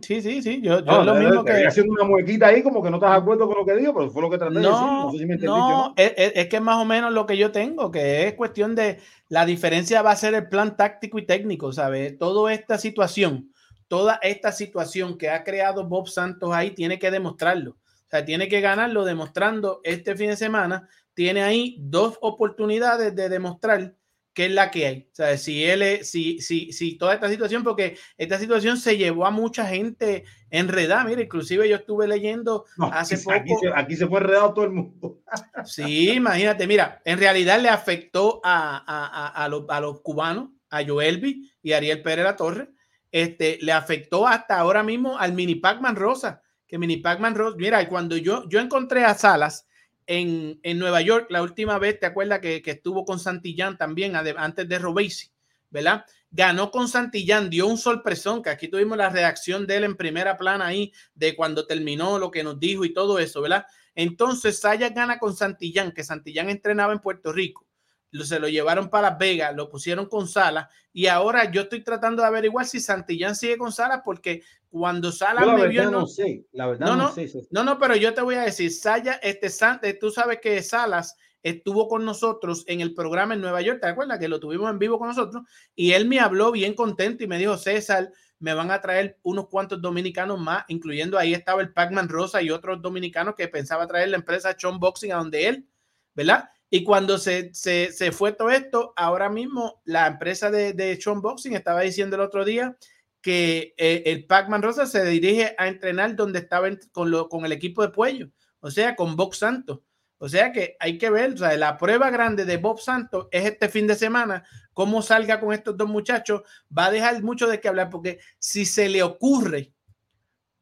Sí, 0.02 0.22
sí, 0.22 0.42
sí. 0.42 0.62
Yo, 0.62 0.84
yo 0.84 1.04
lo 1.04 1.16
mismo 1.16 1.44
que. 1.44 1.66
haciendo 1.66 1.94
una 1.94 2.04
muequita 2.04 2.48
ahí, 2.48 2.64
como 2.64 2.82
que 2.82 2.90
no 2.90 2.98
estás 2.98 3.12
de 3.12 3.18
acuerdo 3.18 3.48
con 3.48 3.58
lo 3.58 3.66
que 3.66 3.76
digo, 3.76 3.94
pero 3.94 4.10
fue 4.10 4.22
lo 4.22 4.30
que 4.30 4.38
traté 4.38 4.56
de 4.56 4.60
decir. 4.62 4.74
No 4.74 5.12
sé 5.12 5.18
si 5.18 5.26
me 5.26 5.38
no, 5.38 5.94
es, 5.96 6.14
es, 6.16 6.48
que 6.48 6.56
es 6.58 6.62
más 6.62 6.78
o 6.78 6.86
menos 6.86 7.14
lo 7.14 7.26
que 7.26 7.38
yo 7.38 7.52
tengo, 7.52 7.92
que 7.92 8.28
es 8.28 8.34
cuestión 8.34 8.76
de 8.76 9.00
la 9.28 9.46
diferencia 9.46 10.02
va 10.02 10.12
a 10.12 10.16
ser 10.16 10.34
el 10.34 10.50
plan 10.50 10.76
táctico 10.78 11.20
y 11.20 11.26
técnico, 11.26 11.72
¿sabes? 11.72 12.18
Toda 12.18 12.54
esta 12.54 12.78
situación 12.78 13.52
toda 13.90 14.20
esta 14.22 14.54
situación 14.54 15.18
que 15.18 15.30
ha 15.30 15.44
creado 15.44 15.86
Bob 15.86 16.08
Santos 16.08 16.52
ahí 16.54 16.72
tiene 16.72 17.00
que 17.00 17.12
demostrarlo. 17.12 17.72
O 17.72 18.10
sea, 18.10 18.24
tiene 18.24 18.48
que 18.48 18.62
ganarlo 18.62 19.04
demostrando 19.04 19.82
este 19.84 20.16
fin 20.16 20.30
de 20.30 20.38
semana. 20.38 20.88
Tiene 21.14 21.42
ahí 21.42 21.76
dos 21.80 22.18
oportunidades 22.22 23.14
de 23.14 23.28
demostrar 23.28 23.96
qué 24.40 24.46
es 24.46 24.52
la 24.54 24.72
que 24.72 24.88
hay. 24.88 25.10
O 25.12 25.16
sea, 25.16 25.38
si 25.38 25.66
él 25.66 25.82
es, 25.82 26.10
si, 26.10 26.40
si, 26.40 26.72
si 26.72 26.98
toda 26.98 27.14
esta 27.14 27.28
situación, 27.28 27.62
porque 27.62 27.98
esta 28.18 28.40
situación 28.40 28.78
se 28.78 28.96
llevó 28.96 29.26
a 29.26 29.32
mucha 29.32 29.66
gente 29.66 30.24
enredada. 30.50 31.04
Mira, 31.04 31.22
inclusive 31.22 31.68
yo 31.68 31.76
estuve 31.76 32.08
leyendo 32.08 32.64
hace 32.94 33.18
poco. 33.18 33.36
Aquí 33.76 33.98
se, 33.98 34.08
fue 34.08 34.20
enredado 34.22 34.54
todo 34.54 34.64
el 34.64 34.72
mundo. 34.72 35.20
sí, 35.66 36.12
imagínate, 36.12 36.68
mira, 36.68 37.02
en 37.04 37.20
realidad 37.20 37.60
le 37.60 37.68
afectó 37.68 38.40
a, 38.42 38.82
a, 38.88 39.44
a, 39.44 39.50
los, 39.50 39.66
a 39.68 39.82
los 39.82 40.00
cubanos, 40.00 40.52
a 40.70 40.86
Joelvi 40.86 41.52
y 41.62 41.74
Ariel 41.74 42.02
Pérez 42.02 42.24
La 42.24 42.38
Torre 42.38 42.70
este, 43.12 43.58
le 43.60 43.74
afectó 43.74 44.26
hasta 44.26 44.58
ahora 44.58 44.84
mismo 44.84 45.18
al 45.18 45.34
mini 45.34 45.56
Pac-Man 45.56 45.98
Rosa, 45.98 46.42
que 46.66 46.78
mini 46.78 46.96
Pac-Man 46.96 47.36
Rosa, 47.36 47.58
mira, 47.60 47.86
cuando 47.90 48.16
yo, 48.16 48.48
yo 48.48 48.62
encontré 48.62 49.04
a 49.04 49.16
Salas 49.16 49.68
en, 50.10 50.60
en 50.64 50.80
Nueva 50.80 51.02
York 51.02 51.28
la 51.30 51.44
última 51.44 51.78
vez, 51.78 52.00
¿te 52.00 52.08
acuerdas 52.08 52.40
que, 52.40 52.64
que 52.64 52.72
estuvo 52.72 53.06
con 53.06 53.20
Santillán 53.20 53.78
también 53.78 54.16
antes 54.16 54.68
de 54.68 54.80
Robesi? 54.80 55.32
¿verdad? 55.70 56.06
Ganó 56.32 56.72
con 56.72 56.88
Santillán, 56.88 57.50
dio 57.50 57.68
un 57.68 57.78
sorpresón, 57.78 58.42
que 58.42 58.50
aquí 58.50 58.68
tuvimos 58.68 58.98
la 58.98 59.10
reacción 59.10 59.66
de 59.68 59.78
él 59.78 59.84
en 59.84 59.96
primera 59.96 60.38
plana 60.38 60.68
ahí, 60.68 60.92
de 61.14 61.36
cuando 61.36 61.66
terminó 61.66 62.20
lo 62.20 62.32
que 62.32 62.44
nos 62.44 62.60
dijo 62.60 62.86
y 62.86 62.94
todo 62.94 63.20
eso, 63.20 63.42
¿verdad? 63.42 63.66
Entonces 63.96 64.60
Saya 64.60 64.90
gana 64.90 65.20
con 65.20 65.36
Santillán, 65.36 65.92
que 65.92 66.04
Santillán 66.04 66.50
entrenaba 66.50 66.94
en 66.94 67.00
Puerto 67.00 67.32
Rico. 67.32 67.66
Se 68.12 68.40
lo 68.40 68.48
llevaron 68.48 68.90
para 68.90 69.12
Las 69.12 69.20
Vegas, 69.20 69.56
lo 69.56 69.70
pusieron 69.70 70.08
con 70.08 70.28
Salas 70.28 70.68
y 70.92 71.08
ahora 71.08 71.52
yo 71.52 71.62
estoy 71.62 71.84
tratando 71.84 72.22
de 72.24 72.28
averiguar 72.28 72.66
si 72.66 72.80
Santillán 72.80 73.36
sigue 73.36 73.58
con 73.58 73.72
Salas 73.72 74.02
porque 74.04 74.42
cuando 74.70 75.12
Salas 75.12 75.46
me 75.46 75.68
vio 75.68 75.86
no 75.86 75.92
no, 76.02 76.08
sé, 76.08 76.46
la 76.52 76.68
verdad 76.68 76.88
no, 76.88 76.96
no, 76.96 77.04
no, 77.04 77.14
sé. 77.14 77.30
no, 77.52 77.64
no, 77.64 77.78
pero 77.78 77.96
yo 77.96 78.14
te 78.14 78.22
voy 78.22 78.36
a 78.36 78.42
decir, 78.42 78.72
Saya, 78.72 79.14
este, 79.22 79.50
San- 79.50 79.80
eh, 79.84 79.94
tú 79.94 80.10
sabes 80.12 80.40
que 80.42 80.62
Salas 80.64 81.16
estuvo 81.44 81.88
con 81.88 82.04
nosotros 82.04 82.64
en 82.68 82.82
el 82.82 82.94
programa 82.94 83.34
en 83.34 83.42
Nueva 83.42 83.62
York, 83.62 83.80
¿te 83.80 83.88
acuerdas? 83.88 84.20
Que 84.20 84.28
lo 84.28 84.40
tuvimos 84.40 84.70
en 84.70 84.80
vivo 84.80 85.00
con 85.00 85.08
nosotros 85.08 85.44
y 85.76 85.92
él 85.94 86.08
me 86.08 86.20
habló 86.20 86.52
bien 86.52 86.74
contento 86.74 87.24
y 87.24 87.28
me 87.28 87.38
dijo, 87.38 87.58
César, 87.58 88.12
me 88.40 88.54
van 88.54 88.72
a 88.72 88.82
traer 88.82 89.18
unos 89.24 89.48
cuantos 89.50 89.82
dominicanos 89.82 90.40
más, 90.40 90.66
incluyendo 90.68 91.18
ahí 91.18 91.34
estaba 91.34 91.62
el 91.62 91.74
Pac-Man 91.74 92.10
Rosa 92.10 92.42
y 92.42 92.50
otros 92.50 92.82
dominicanos 92.82 93.36
que 93.36 93.48
pensaba 93.48 93.88
traer 93.88 94.10
la 94.10 94.18
empresa 94.18 94.56
Chon 94.56 94.80
Boxing 94.80 95.12
a 95.12 95.18
donde 95.18 95.48
él, 95.48 95.68
¿verdad? 96.14 96.50
Y 96.70 96.84
cuando 96.84 97.18
se, 97.18 97.54
se, 97.54 97.92
se 97.92 98.12
fue 98.12 98.32
todo 98.32 98.52
esto, 98.52 98.94
ahora 98.96 99.30
mismo 99.30 99.82
la 99.86 100.08
empresa 100.08 100.52
de, 100.52 100.74
de 100.74 100.98
Chon 100.98 101.22
Boxing 101.22 101.54
estaba 101.54 101.82
diciendo 101.82 102.16
el 102.16 102.22
otro 102.22 102.46
día 102.46 102.78
que 103.22 103.74
eh, 103.78 104.04
el 104.06 104.26
Pac-Man 104.26 104.62
Rosa 104.62 104.86
se 104.86 105.04
dirige 105.06 105.56
a 105.58 105.68
entrenar 105.68 106.16
donde 106.16 106.40
estaba 106.40 106.68
con, 106.92 107.12
lo, 107.12 107.28
con 107.28 107.46
el 107.46 107.52
equipo 107.52 107.82
de 107.82 107.90
Puello, 107.90 108.30
o 108.60 108.72
sea, 108.72 108.96
con 108.96 109.16
Box 109.16 109.40
Santos. 109.40 109.80
O 110.22 110.28
sea 110.28 110.52
que 110.52 110.76
hay 110.80 110.98
que 110.98 111.10
ver, 111.10 111.34
o 111.34 111.38
sea, 111.38 111.56
la 111.56 111.78
prueba 111.78 112.10
grande 112.10 112.44
de 112.44 112.58
Bob 112.58 112.82
Santos 112.82 113.28
es 113.32 113.46
este 113.46 113.70
fin 113.70 113.88
de 113.88 113.96
semana, 113.96 114.44
cómo 114.74 115.02
salga 115.02 115.40
con 115.40 115.54
estos 115.54 115.78
dos 115.78 115.88
muchachos, 115.88 116.42
va 116.78 116.88
a 116.88 116.92
dejar 116.92 117.24
mucho 117.24 117.48
de 117.48 117.62
qué 117.62 117.70
hablar, 117.70 117.90
porque 117.90 118.20
si 118.38 118.66
se 118.66 118.90
le 118.90 119.02
ocurre 119.02 119.74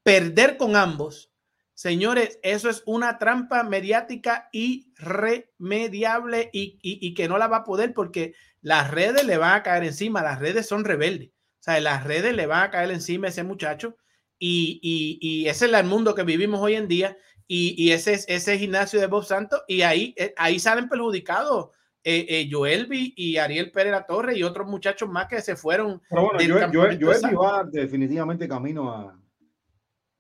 perder 0.04 0.58
con 0.58 0.76
ambos, 0.76 1.32
señores, 1.78 2.40
eso 2.42 2.72
es 2.72 2.82
una 2.88 3.20
trampa 3.20 3.62
mediática 3.62 4.50
irremediable 4.52 6.50
y, 6.52 6.80
y, 6.82 6.98
y 7.08 7.14
que 7.14 7.28
no 7.28 7.38
la 7.38 7.48
va 7.48 7.58
a 7.58 7.64
poder 7.64 7.94
porque 7.94 8.34
las 8.62 8.90
redes 8.90 9.24
le 9.26 9.38
van 9.38 9.54
a 9.54 9.62
caer 9.62 9.84
encima, 9.84 10.24
las 10.24 10.40
redes 10.40 10.68
son 10.68 10.86
rebeldes, 10.86 11.30
o 11.30 11.64
sea, 11.64 11.80
las 11.80 12.04
redes 12.04 12.36
le 12.36 12.48
van 12.48 12.64
a 12.64 12.72
caer 12.72 12.90
encima 12.90 13.28
a 13.28 13.30
ese 13.30 13.44
muchacho 13.44 13.96
y, 14.40 14.80
y, 14.82 15.20
y 15.22 15.48
ese 15.50 15.68
es 15.68 15.74
el 15.74 15.86
mundo 15.86 16.16
que 16.16 16.24
vivimos 16.24 16.60
hoy 16.62 16.74
en 16.74 16.88
día 16.88 17.16
y, 17.48 17.76
y 17.78 17.92
ese 17.92 18.14
es 18.14 18.26
ese 18.28 18.58
gimnasio 18.58 19.00
de 19.00 19.06
Bob 19.06 19.24
Santos 19.24 19.62
y 19.68 19.84
ahí, 19.84 20.16
eh, 20.18 20.34
ahí 20.36 20.58
salen 20.58 20.90
perjudicados 20.90 21.70
eh, 22.04 22.26
eh, 22.28 22.50
Joelvi 22.52 23.14
y 23.16 23.38
Ariel 23.38 23.72
Pérez 23.72 23.92
La 23.92 24.08
Torre 24.08 24.36
y 24.36 24.42
otros 24.42 24.66
muchachos 24.66 25.08
más 25.10 25.28
que 25.28 25.42
se 25.42 25.56
fueron. 25.56 26.02
Pero 26.10 26.24
bueno, 26.24 26.40
del 26.40 26.48
yo, 26.48 26.54
yo, 26.56 26.60
campamento 26.62 27.02
yo, 27.02 27.12
esa. 27.12 27.32
va 27.34 27.64
definitivamente 27.66 28.48
camino 28.48 28.92
a 28.92 29.17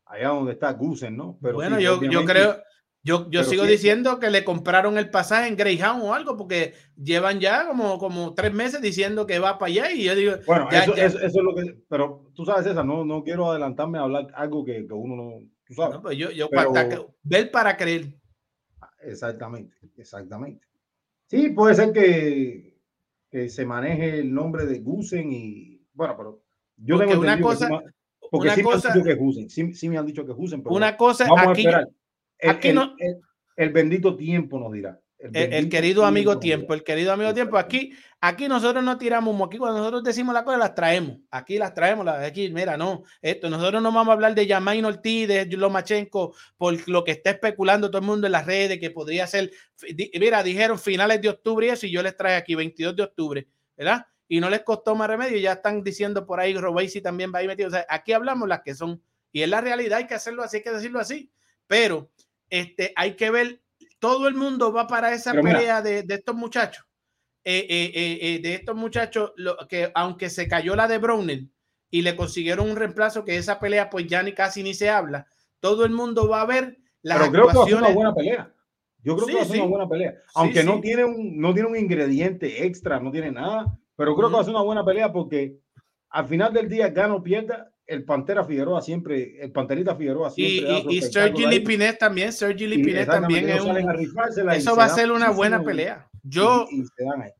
allá 0.09 0.29
donde 0.29 0.53
está 0.53 0.71
Gusen, 0.73 1.15
¿no? 1.17 1.37
Pero 1.41 1.55
bueno, 1.55 1.77
sí, 1.77 1.83
yo, 1.83 2.01
yo 2.01 2.25
creo, 2.25 2.57
yo, 3.03 3.29
yo 3.29 3.43
sigo 3.43 3.63
sí, 3.65 3.71
diciendo 3.71 4.19
que 4.19 4.29
le 4.29 4.43
compraron 4.43 4.97
el 4.97 5.09
pasaje 5.09 5.47
en 5.47 5.55
Greyhound 5.55 6.03
o 6.03 6.13
algo, 6.13 6.35
porque 6.35 6.73
llevan 6.95 7.39
ya 7.39 7.67
como, 7.67 7.97
como 7.99 8.33
tres 8.33 8.53
meses 8.53 8.81
diciendo 8.81 9.25
que 9.25 9.39
va 9.39 9.57
para 9.57 9.71
allá 9.71 9.91
y 9.91 10.03
yo 10.03 10.15
digo, 10.15 10.33
Bueno, 10.45 10.67
ya- 10.71 10.83
eso, 10.83 10.95
ya- 10.95 11.05
eso, 11.05 11.17
eso 11.19 11.39
es 11.39 11.43
lo 11.43 11.55
que. 11.55 11.77
Pero 11.89 12.31
tú 12.33 12.45
sabes, 12.45 12.65
César, 12.65 12.85
no, 12.85 13.05
no 13.05 13.23
quiero 13.23 13.49
adelantarme 13.49 13.97
a 13.97 14.01
hablar 14.01 14.27
algo 14.33 14.65
que, 14.65 14.85
que 14.85 14.93
uno 14.93 15.15
no. 15.15 15.47
Tú 15.65 15.73
sabes. 15.73 15.95
no, 15.95 16.01
pues 16.01 16.17
yo, 16.17 16.31
yo 16.31 16.49
pero- 16.49 16.73
que- 16.73 17.05
ver 17.23 17.51
para 17.51 17.75
creer. 17.77 18.13
Exactamente, 19.01 19.75
exactamente. 19.97 20.65
Sí, 21.27 21.49
puede 21.49 21.75
ser 21.75 21.91
que, 21.91 22.77
que 23.29 23.49
se 23.49 23.65
maneje 23.65 24.19
el 24.19 24.33
nombre 24.33 24.65
de 24.65 24.79
Gusen 24.79 25.31
y. 25.31 25.81
Bueno, 25.93 26.15
pero 26.17 26.43
yo 26.77 26.95
Porque 26.95 27.11
tengo 27.11 27.21
una 27.23 27.35
que 27.37 27.41
cosa- 27.41 27.69
porque 28.31 28.47
una 28.47 28.55
sí 28.55 28.61
cosa- 28.63 28.89
me 28.89 28.93
han 28.93 28.93
dicho 28.93 29.05
que 29.05 29.11
es 29.13 29.17
Gusen, 29.19 29.49
sí, 29.49 29.73
sí 29.73 29.89
me 29.89 29.97
han 29.97 30.05
dicho 30.05 30.25
que 30.25 30.31
es 30.31 30.37
Gusen, 30.37 30.61
pero 30.63 30.75
Una 30.75 30.95
cosa, 30.97 31.25
vamos 31.27 31.53
aquí, 31.53 31.65
a 31.65 31.69
esperar. 31.69 31.87
El, 32.39 32.49
aquí 32.49 32.67
el- 32.69 32.75
no- 32.75 32.95
el- 32.99 33.17
el 33.55 33.69
bendito 33.71 34.15
tiempo 34.15 34.59
nos 34.59 34.71
dirá. 34.71 34.99
el, 35.19 35.35
el 35.35 35.67
querido 35.69 36.05
amigo 36.05 36.37
tiempo, 36.37 36.75
el 36.75 36.83
querido 36.83 37.11
amigo 37.11 37.33
tiempo. 37.33 37.57
Aquí, 37.57 37.91
aquí 38.21 38.47
nosotros 38.47 38.83
no 38.83 38.99
tiramos. 38.99 39.35
Aquí 39.47 39.57
cuando 39.57 39.79
nosotros 39.79 40.03
decimos 40.03 40.31
las 40.31 40.43
cosas, 40.43 40.59
las 40.59 40.75
traemos. 40.75 41.17
Aquí 41.31 41.57
las 41.57 41.73
traemos. 41.73 42.05
Las, 42.05 42.23
aquí, 42.23 42.51
mira, 42.51 42.77
no, 42.77 43.01
esto, 43.23 43.49
nosotros 43.49 43.81
no 43.81 43.91
vamos 43.91 44.09
a 44.09 44.13
hablar 44.13 44.35
de 44.35 44.45
Yamain 44.45 44.85
Ortiz, 44.85 45.27
de 45.27 45.47
Lomachenko, 45.47 46.35
por 46.55 46.87
lo 46.87 47.03
que 47.03 47.13
está 47.13 47.31
especulando 47.31 47.89
todo 47.89 47.99
el 47.99 48.05
mundo 48.05 48.27
en 48.27 48.33
las 48.33 48.45
redes, 48.45 48.79
que 48.79 48.91
podría 48.91 49.25
ser, 49.25 49.49
di- 49.95 50.11
mira, 50.19 50.43
dijeron 50.43 50.77
finales 50.77 51.19
de 51.19 51.29
octubre 51.29 51.65
y 51.65 51.69
eso, 51.71 51.87
y 51.87 51.91
yo 51.91 52.03
les 52.03 52.15
traje 52.15 52.35
aquí 52.35 52.53
22 52.53 52.95
de 52.95 53.01
octubre, 53.03 53.47
¿verdad? 53.75 54.05
Y 54.27 54.39
no 54.39 54.49
les 54.49 54.61
costó 54.63 54.95
más 54.95 55.07
remedio, 55.07 55.37
ya 55.37 55.53
están 55.53 55.83
diciendo 55.83 56.25
por 56.25 56.39
ahí, 56.39 56.53
Robesi 56.57 57.01
también 57.01 57.31
va 57.33 57.39
ahí 57.39 57.47
metido. 57.47 57.69
O 57.69 57.71
sea, 57.71 57.85
aquí 57.89 58.11
hablamos 58.13 58.47
las 58.47 58.61
que 58.61 58.75
son, 58.75 59.01
y 59.31 59.41
es 59.41 59.49
la 59.49 59.61
realidad, 59.61 59.99
hay 59.99 60.07
que 60.07 60.15
hacerlo 60.15 60.43
así, 60.43 60.57
hay 60.57 60.63
que 60.63 60.71
decirlo 60.71 60.99
así, 60.99 61.31
pero 61.65 62.09
este, 62.49 62.93
hay 62.95 63.15
que 63.15 63.29
ver, 63.31 63.61
todo 63.99 64.27
el 64.27 64.35
mundo 64.35 64.71
va 64.73 64.87
para 64.87 65.13
esa 65.13 65.31
Pero 65.31 65.43
pelea 65.43 65.81
de, 65.81 66.03
de 66.03 66.15
estos 66.15 66.35
muchachos, 66.35 66.85
eh, 67.43 67.65
eh, 67.69 67.91
eh, 67.95 68.19
eh, 68.21 68.39
de 68.39 68.55
estos 68.55 68.75
muchachos, 68.75 69.31
lo, 69.37 69.57
que 69.69 69.91
aunque 69.95 70.29
se 70.29 70.47
cayó 70.47 70.75
la 70.75 70.87
de 70.87 70.97
Brownell 70.97 71.49
y 71.89 72.01
le 72.01 72.15
consiguieron 72.17 72.69
un 72.69 72.75
reemplazo, 72.75 73.23
que 73.23 73.37
esa 73.37 73.59
pelea 73.59 73.89
pues 73.89 74.07
ya 74.07 74.21
ni 74.23 74.33
casi 74.33 74.61
ni 74.61 74.73
se 74.73 74.89
habla, 74.89 75.25
todo 75.61 75.85
el 75.85 75.91
mundo 75.91 76.27
va 76.27 76.41
a 76.41 76.45
ver 76.45 76.77
las 77.01 77.17
Pero 77.19 77.31
creo 77.31 77.47
que 77.47 77.57
va 77.57 77.63
a 77.63 77.67
ser 77.67 77.75
una 77.77 77.89
buena 77.89 78.13
pelea. 78.13 78.53
Yo 79.03 79.15
creo 79.15 79.27
Sí, 79.27 79.31
que 79.31 79.37
va 79.37 79.43
a 79.43 79.45
ser 79.45 79.55
sí. 79.55 79.61
una 79.61 79.69
buena 79.69 79.87
pelea. 79.89 80.11
Sí, 80.11 80.31
Aunque 80.35 80.63
no 80.65 80.75
sí. 80.75 80.81
tiene 80.81 81.05
un 81.05 81.39
no 81.39 81.53
tiene 81.53 81.69
un 81.69 81.77
ingrediente 81.77 82.65
extra, 82.65 82.99
no 82.99 83.11
tiene 83.11 83.31
nada, 83.31 83.77
pero 83.97 84.15
creo 84.15 84.29
que 84.29 84.35
va 84.35 84.41
a 84.41 84.45
ser 84.45 84.53
una 84.53 84.63
buena 84.63 84.85
pelea 84.85 85.11
porque 85.11 85.57
al 86.09 86.27
final 86.27 86.53
del 86.53 86.69
día 86.69 86.87
gana 86.89 87.15
o 87.15 87.21
pierda, 87.23 87.69
el 87.85 88.05
Pantera 88.05 88.43
Figueroa 88.45 88.81
siempre, 88.81 89.41
el 89.41 89.51
Panterita 89.51 89.95
Figueroa 89.95 90.31
Y, 90.35 90.47
siempre 90.59 90.71
da 90.71 90.79
y, 90.79 90.95
y 90.95 90.97
espectáculo 90.99 91.37
Sergi. 91.37 91.57
Lipinet 91.59 91.97
también, 91.97 92.31
Sergi 92.33 92.63
Y 92.63 92.67
Lipinet 92.67 93.07
también 93.09 93.49
es 93.49 93.61
un, 93.61 93.77
y 93.77 94.57
eso 94.57 94.75
va 94.75 94.85
a 94.85 94.89
ser 94.89 95.11
una 95.11 95.31
buena 95.31 95.59
y- 95.61 95.65
pelea. 95.65 96.07
y- 96.23 96.29
Yo, 96.29 96.67
y 96.69 96.83
se 96.83 97.03
dan 97.03 97.21
ahí. 97.23 97.31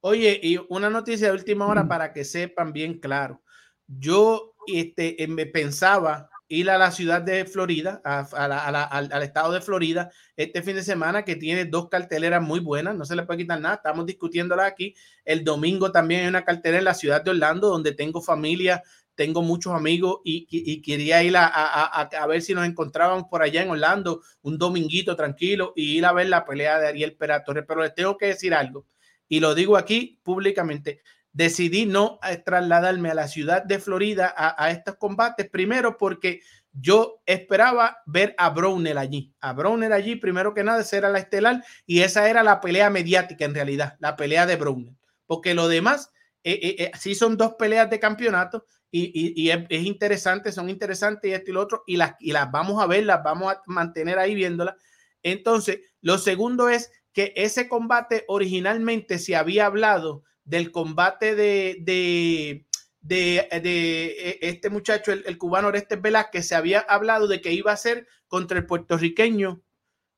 Oye, 0.00 0.38
y 0.42 0.58
una 0.68 0.88
noticia 0.90 1.26
de 1.28 1.32
última 1.34 1.66
hora 1.66 1.86
para 1.88 2.12
que 2.12 2.24
sepan 2.24 2.72
bien 2.72 3.00
claro. 3.00 3.42
Yo 3.88 4.54
este, 4.66 5.16
me 5.28 5.46
pensaba 5.46 6.30
ir 6.48 6.70
a 6.70 6.78
la 6.78 6.90
ciudad 6.90 7.20
de 7.22 7.44
Florida, 7.44 8.00
al, 8.04 9.22
estado 9.22 9.52
de 9.52 9.60
Florida, 9.60 10.10
este 10.36 10.62
fin 10.62 10.76
de 10.76 10.82
semana, 10.82 11.24
que 11.24 11.36
tiene 11.36 11.64
dos 11.66 11.88
carteleras 11.88 12.42
muy 12.42 12.60
buenas, 12.60 12.96
no 12.96 13.04
se 13.04 13.14
le 13.16 13.24
puede 13.24 13.40
quitar 13.40 13.60
nada, 13.60 13.76
estamos 13.76 14.06
discutiéndola 14.06 14.66
aquí. 14.66 14.94
El 15.24 15.44
domingo 15.44 15.92
también 15.92 16.22
hay 16.22 16.26
una 16.28 16.44
cartelera 16.44 16.78
en 16.78 16.84
la 16.84 16.94
ciudad 16.94 17.22
de 17.22 17.30
Orlando, 17.30 17.68
donde 17.68 17.92
tengo 17.92 18.20
familia, 18.22 18.82
tengo 19.14 19.42
muchos 19.42 19.74
amigos 19.74 20.20
y, 20.24 20.46
y- 20.50 20.72
y 20.72 20.80
quería 20.82 21.22
ir 21.24 21.36
a 21.36 22.26
ver 22.28 22.40
si 22.40 22.54
nos 22.54 22.64
encontrábamos 22.66 23.24
por 23.28 23.42
allá 23.42 23.62
en 23.62 23.70
Orlando 23.70 24.22
un 24.42 24.58
dominguito 24.58 25.16
tranquilo 25.16 25.72
y 25.74 25.98
ir 25.98 26.04
a 26.06 26.12
ver 26.12 26.28
la 26.28 26.44
pelea 26.44 26.78
de 26.78 26.86
Ariel 26.88 27.16
Pera 27.16 27.42
Torres. 27.42 27.64
Pero 27.66 27.82
les 27.82 27.94
tengo 27.94 28.16
que 28.16 28.26
decir 28.26 28.54
algo 28.54 28.86
y 29.28 29.40
lo 29.40 29.54
digo 29.54 29.76
aquí 29.76 30.20
públicamente, 30.22 31.02
decidí 31.32 31.86
no 31.86 32.18
eh, 32.28 32.36
trasladarme 32.38 33.10
a 33.10 33.14
la 33.14 33.28
ciudad 33.28 33.62
de 33.64 33.78
Florida 33.78 34.34
a, 34.36 34.70
estos 34.70 34.96
combates, 34.96 35.48
primero 35.48 35.96
porque 35.98 36.40
yo 36.72 37.22
esperaba 37.26 37.98
ver 38.06 38.34
a 38.38 38.50
Brownell 38.50 38.98
allí, 38.98 39.32
a 39.40 39.52
Brownell 39.52 39.92
allí, 39.92 40.16
primero 40.16 40.54
que 40.54 40.64
nada, 40.64 40.80
esa 40.80 40.96
era 40.96 41.08
la 41.08 41.18
estelar 41.18 41.64
y 41.86 42.00
esa 42.00 42.28
era 42.28 42.42
la 42.42 42.60
pelea 42.60 42.90
mediática 42.90 43.44
en 43.44 43.54
realidad, 43.54 43.96
la 44.00 44.16
pelea 44.16 44.46
de 44.46 44.56
Brownell, 44.56 44.96
porque 45.26 45.54
lo 45.54 45.68
demás, 45.68 46.10
eh, 46.44 46.58
eh, 46.62 46.76
eh, 46.84 46.90
sí 46.98 47.14
son 47.14 47.36
dos 47.36 47.54
peleas 47.58 47.90
de 47.90 47.98
campeonato 48.00 48.64
y, 48.90 49.04
y- 49.14 49.32
y 49.42 49.50
es, 49.50 49.58
es 49.68 49.82
interesante, 49.84 50.52
son 50.52 50.70
interesantes 50.70 51.30
y 51.30 51.34
esto 51.34 51.50
y 51.50 51.54
lo 51.54 51.60
otro, 51.62 51.82
y 51.86 51.96
las, 51.96 52.14
y 52.20 52.32
las 52.32 52.50
vamos 52.50 52.82
a 52.82 52.86
ver, 52.86 53.04
las 53.04 53.22
vamos 53.22 53.52
a 53.52 53.60
mantener 53.66 54.18
ahí 54.18 54.34
viéndolas. 54.34 54.76
Entonces, 55.22 55.80
lo 56.00 56.16
segundo 56.18 56.68
es 56.68 56.90
que 57.12 57.32
ese 57.36 57.68
combate 57.68 58.24
originalmente 58.28 59.18
se 59.18 59.36
había 59.36 59.66
hablado 59.66 60.22
del 60.48 60.72
combate 60.72 61.34
de, 61.34 61.76
de, 61.80 62.64
de, 63.00 63.46
de, 63.62 64.06
eh, 64.06 64.38
este 64.40 64.70
muchacho, 64.70 65.12
el, 65.12 65.22
el 65.26 65.36
cubano 65.36 65.68
Orestes 65.68 66.00
Velázquez, 66.00 66.46
se 66.48 66.54
había 66.54 66.80
hablado 66.80 67.28
de 67.28 67.42
que 67.42 67.52
iba 67.52 67.70
a 67.70 67.76
ser 67.76 68.06
contra 68.28 68.56
el 68.58 68.64
puertorriqueño 68.64 69.62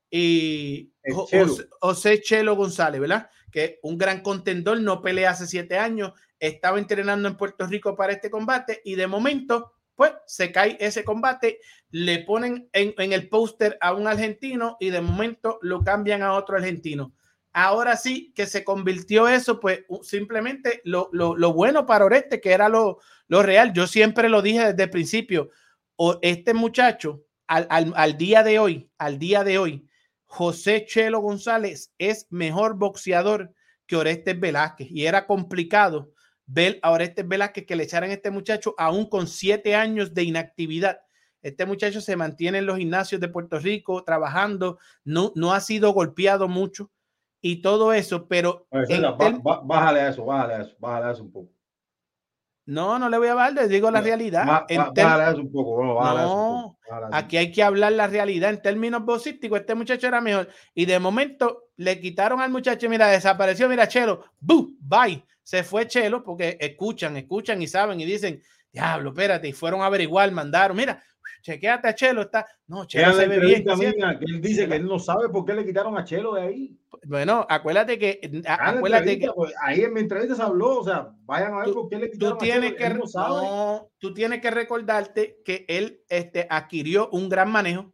El 0.09 1.13
Jo- 1.13 1.27
Chelo. 1.29 1.47
José, 1.47 1.67
José 1.81 2.21
Chelo 2.21 2.55
González, 2.55 3.01
¿verdad? 3.01 3.29
Que 3.51 3.79
un 3.83 3.97
gran 3.97 4.21
contendor, 4.21 4.79
no 4.79 5.01
pelea 5.01 5.31
hace 5.31 5.47
siete 5.47 5.77
años, 5.77 6.13
estaba 6.39 6.79
entrenando 6.79 7.27
en 7.27 7.35
Puerto 7.37 7.67
Rico 7.67 7.95
para 7.97 8.13
este 8.13 8.29
combate 8.29 8.81
y 8.85 8.95
de 8.95 9.07
momento, 9.07 9.73
pues 9.95 10.13
se 10.25 10.53
cae 10.53 10.77
ese 10.79 11.03
combate, 11.03 11.59
le 11.89 12.19
ponen 12.19 12.69
en, 12.71 12.93
en 12.97 13.11
el 13.11 13.27
póster 13.27 13.77
a 13.81 13.93
un 13.93 14.07
argentino 14.07 14.77
y 14.79 14.91
de 14.91 15.01
momento 15.01 15.59
lo 15.61 15.83
cambian 15.83 16.23
a 16.23 16.33
otro 16.33 16.55
argentino. 16.55 17.13
Ahora 17.53 17.97
sí 17.97 18.31
que 18.33 18.45
se 18.45 18.63
convirtió 18.63 19.27
eso, 19.27 19.59
pues 19.59 19.81
simplemente 20.03 20.81
lo, 20.85 21.09
lo, 21.11 21.35
lo 21.35 21.53
bueno 21.53 21.85
para 21.85 22.05
Oreste, 22.05 22.39
que 22.39 22.51
era 22.51 22.69
lo, 22.69 22.99
lo 23.27 23.43
real. 23.43 23.73
Yo 23.73 23.87
siempre 23.87 24.29
lo 24.29 24.41
dije 24.41 24.67
desde 24.67 24.83
el 24.83 24.89
principio. 24.89 25.49
O 25.97 26.17
este 26.21 26.53
muchacho, 26.53 27.25
al, 27.47 27.67
al, 27.69 27.93
al 27.95 28.17
día 28.17 28.43
de 28.43 28.59
hoy, 28.59 28.89
al 28.97 29.19
día 29.19 29.43
de 29.43 29.57
hoy, 29.57 29.87
José 30.25 30.85
Chelo 30.85 31.19
González 31.19 31.93
es 31.97 32.27
mejor 32.29 32.77
boxeador 32.77 33.53
que 33.85 33.97
Orestes 33.97 34.39
Velázquez 34.39 34.87
y 34.89 35.05
era 35.05 35.27
complicado 35.27 36.13
ver 36.45 36.79
a 36.81 36.91
Orestes 36.91 37.27
Velázquez 37.27 37.65
que 37.65 37.75
le 37.75 37.83
echaran 37.83 38.09
a 38.09 38.13
este 38.13 38.31
muchacho 38.31 38.73
aún 38.77 39.09
con 39.09 39.27
siete 39.27 39.75
años 39.75 40.13
de 40.13 40.23
inactividad. 40.23 41.01
Este 41.41 41.65
muchacho 41.65 41.99
se 41.99 42.15
mantiene 42.15 42.59
en 42.59 42.65
los 42.65 42.77
gimnasios 42.77 43.19
de 43.19 43.27
Puerto 43.27 43.59
Rico 43.59 44.05
trabajando, 44.05 44.79
no, 45.03 45.33
no 45.35 45.53
ha 45.53 45.59
sido 45.59 45.91
golpeado 45.91 46.47
mucho 46.47 46.89
y 47.41 47.61
todo 47.61 47.91
eso, 47.91 48.27
pero... 48.27 48.67
bájale 49.63 50.01
a 50.01 50.09
eso, 50.09 50.23
bájale 50.25 50.53
a 50.53 50.61
eso, 50.61 50.75
bájale 50.79 51.05
a 51.07 51.11
eso 51.11 51.23
un 51.23 51.31
poco. 51.31 51.51
No, 52.65 52.99
no 52.99 53.09
le 53.09 53.17
voy 53.17 53.27
a 53.27 53.33
bajar, 53.33 53.53
les 53.53 53.69
digo 53.69 53.89
la 53.89 54.01
realidad. 54.01 54.45
bájale 54.45 55.31
eso 55.31 55.41
un 55.41 55.51
poco, 55.51 55.83
no, 55.83 56.77
aquí 57.11 57.37
hay 57.37 57.51
que 57.51 57.63
hablar 57.63 57.93
la 57.93 58.07
realidad 58.07 58.51
en 58.51 58.61
términos 58.61 59.03
boxísticos. 59.03 59.59
Este 59.59 59.75
muchacho 59.75 60.07
era 60.07 60.21
mejor 60.21 60.47
y 60.73 60.85
de 60.85 60.99
momento 60.99 61.69
le 61.77 61.99
quitaron 61.99 62.39
al 62.39 62.51
muchacho, 62.51 62.87
mira, 62.87 63.07
desapareció, 63.07 63.67
mira, 63.67 63.87
Chelo, 63.87 64.23
¡bu! 64.39 64.77
Bye. 64.79 65.25
Se 65.41 65.63
fue 65.63 65.87
Chelo 65.87 66.23
porque 66.23 66.57
escuchan, 66.59 67.17
escuchan 67.17 67.61
y 67.61 67.67
saben 67.67 67.99
y 67.99 68.05
dicen, 68.05 68.41
diablo, 68.71 69.09
espérate, 69.09 69.47
y 69.47 69.53
fueron 69.53 69.81
a 69.81 69.87
averiguar, 69.87 70.31
mandaron, 70.31 70.77
mira, 70.77 71.03
chequeate 71.41 71.87
a 71.87 71.95
Chelo, 71.95 72.21
está. 72.21 72.45
No, 72.67 72.85
Chelo 72.85 73.13
se 73.13 73.27
ve 73.27 73.39
bien. 73.39 73.63
que 73.63 74.25
él 74.25 74.41
dice 74.41 74.67
que 74.67 74.75
él 74.75 74.85
no 74.85 74.99
sabe 74.99 75.29
por 75.29 75.45
qué 75.45 75.53
le 75.53 75.65
quitaron 75.65 75.97
a 75.97 76.03
Chelo 76.03 76.35
de 76.35 76.41
ahí. 76.41 76.79
Bueno, 77.03 77.45
acuérdate 77.49 77.97
que. 77.97 78.43
acuérdate 78.47 79.19
que 79.19 79.29
pues, 79.31 79.53
ahí 79.61 79.81
en 79.81 79.93
mi 79.93 80.01
entrevista 80.01 80.35
se 80.35 80.41
habló, 80.41 80.79
o 80.79 80.83
sea, 80.83 81.11
vayan 81.23 81.53
a 81.53 81.65
ver 81.65 81.73
por 81.73 81.89
qué 81.89 81.97
le 81.97 82.11
quitaron 82.11 82.37
tú 82.37 82.43
tienes 82.43 82.73
a 82.73 82.77
Chelo, 82.77 83.03
que, 83.03 83.17
no, 83.17 83.91
tú 83.97 84.13
tienes 84.13 84.41
que 84.41 84.51
recordarte 84.51 85.41
que 85.43 85.65
él 85.67 86.03
este, 86.09 86.47
adquirió 86.49 87.09
un 87.11 87.29
gran 87.29 87.51
manejo, 87.51 87.93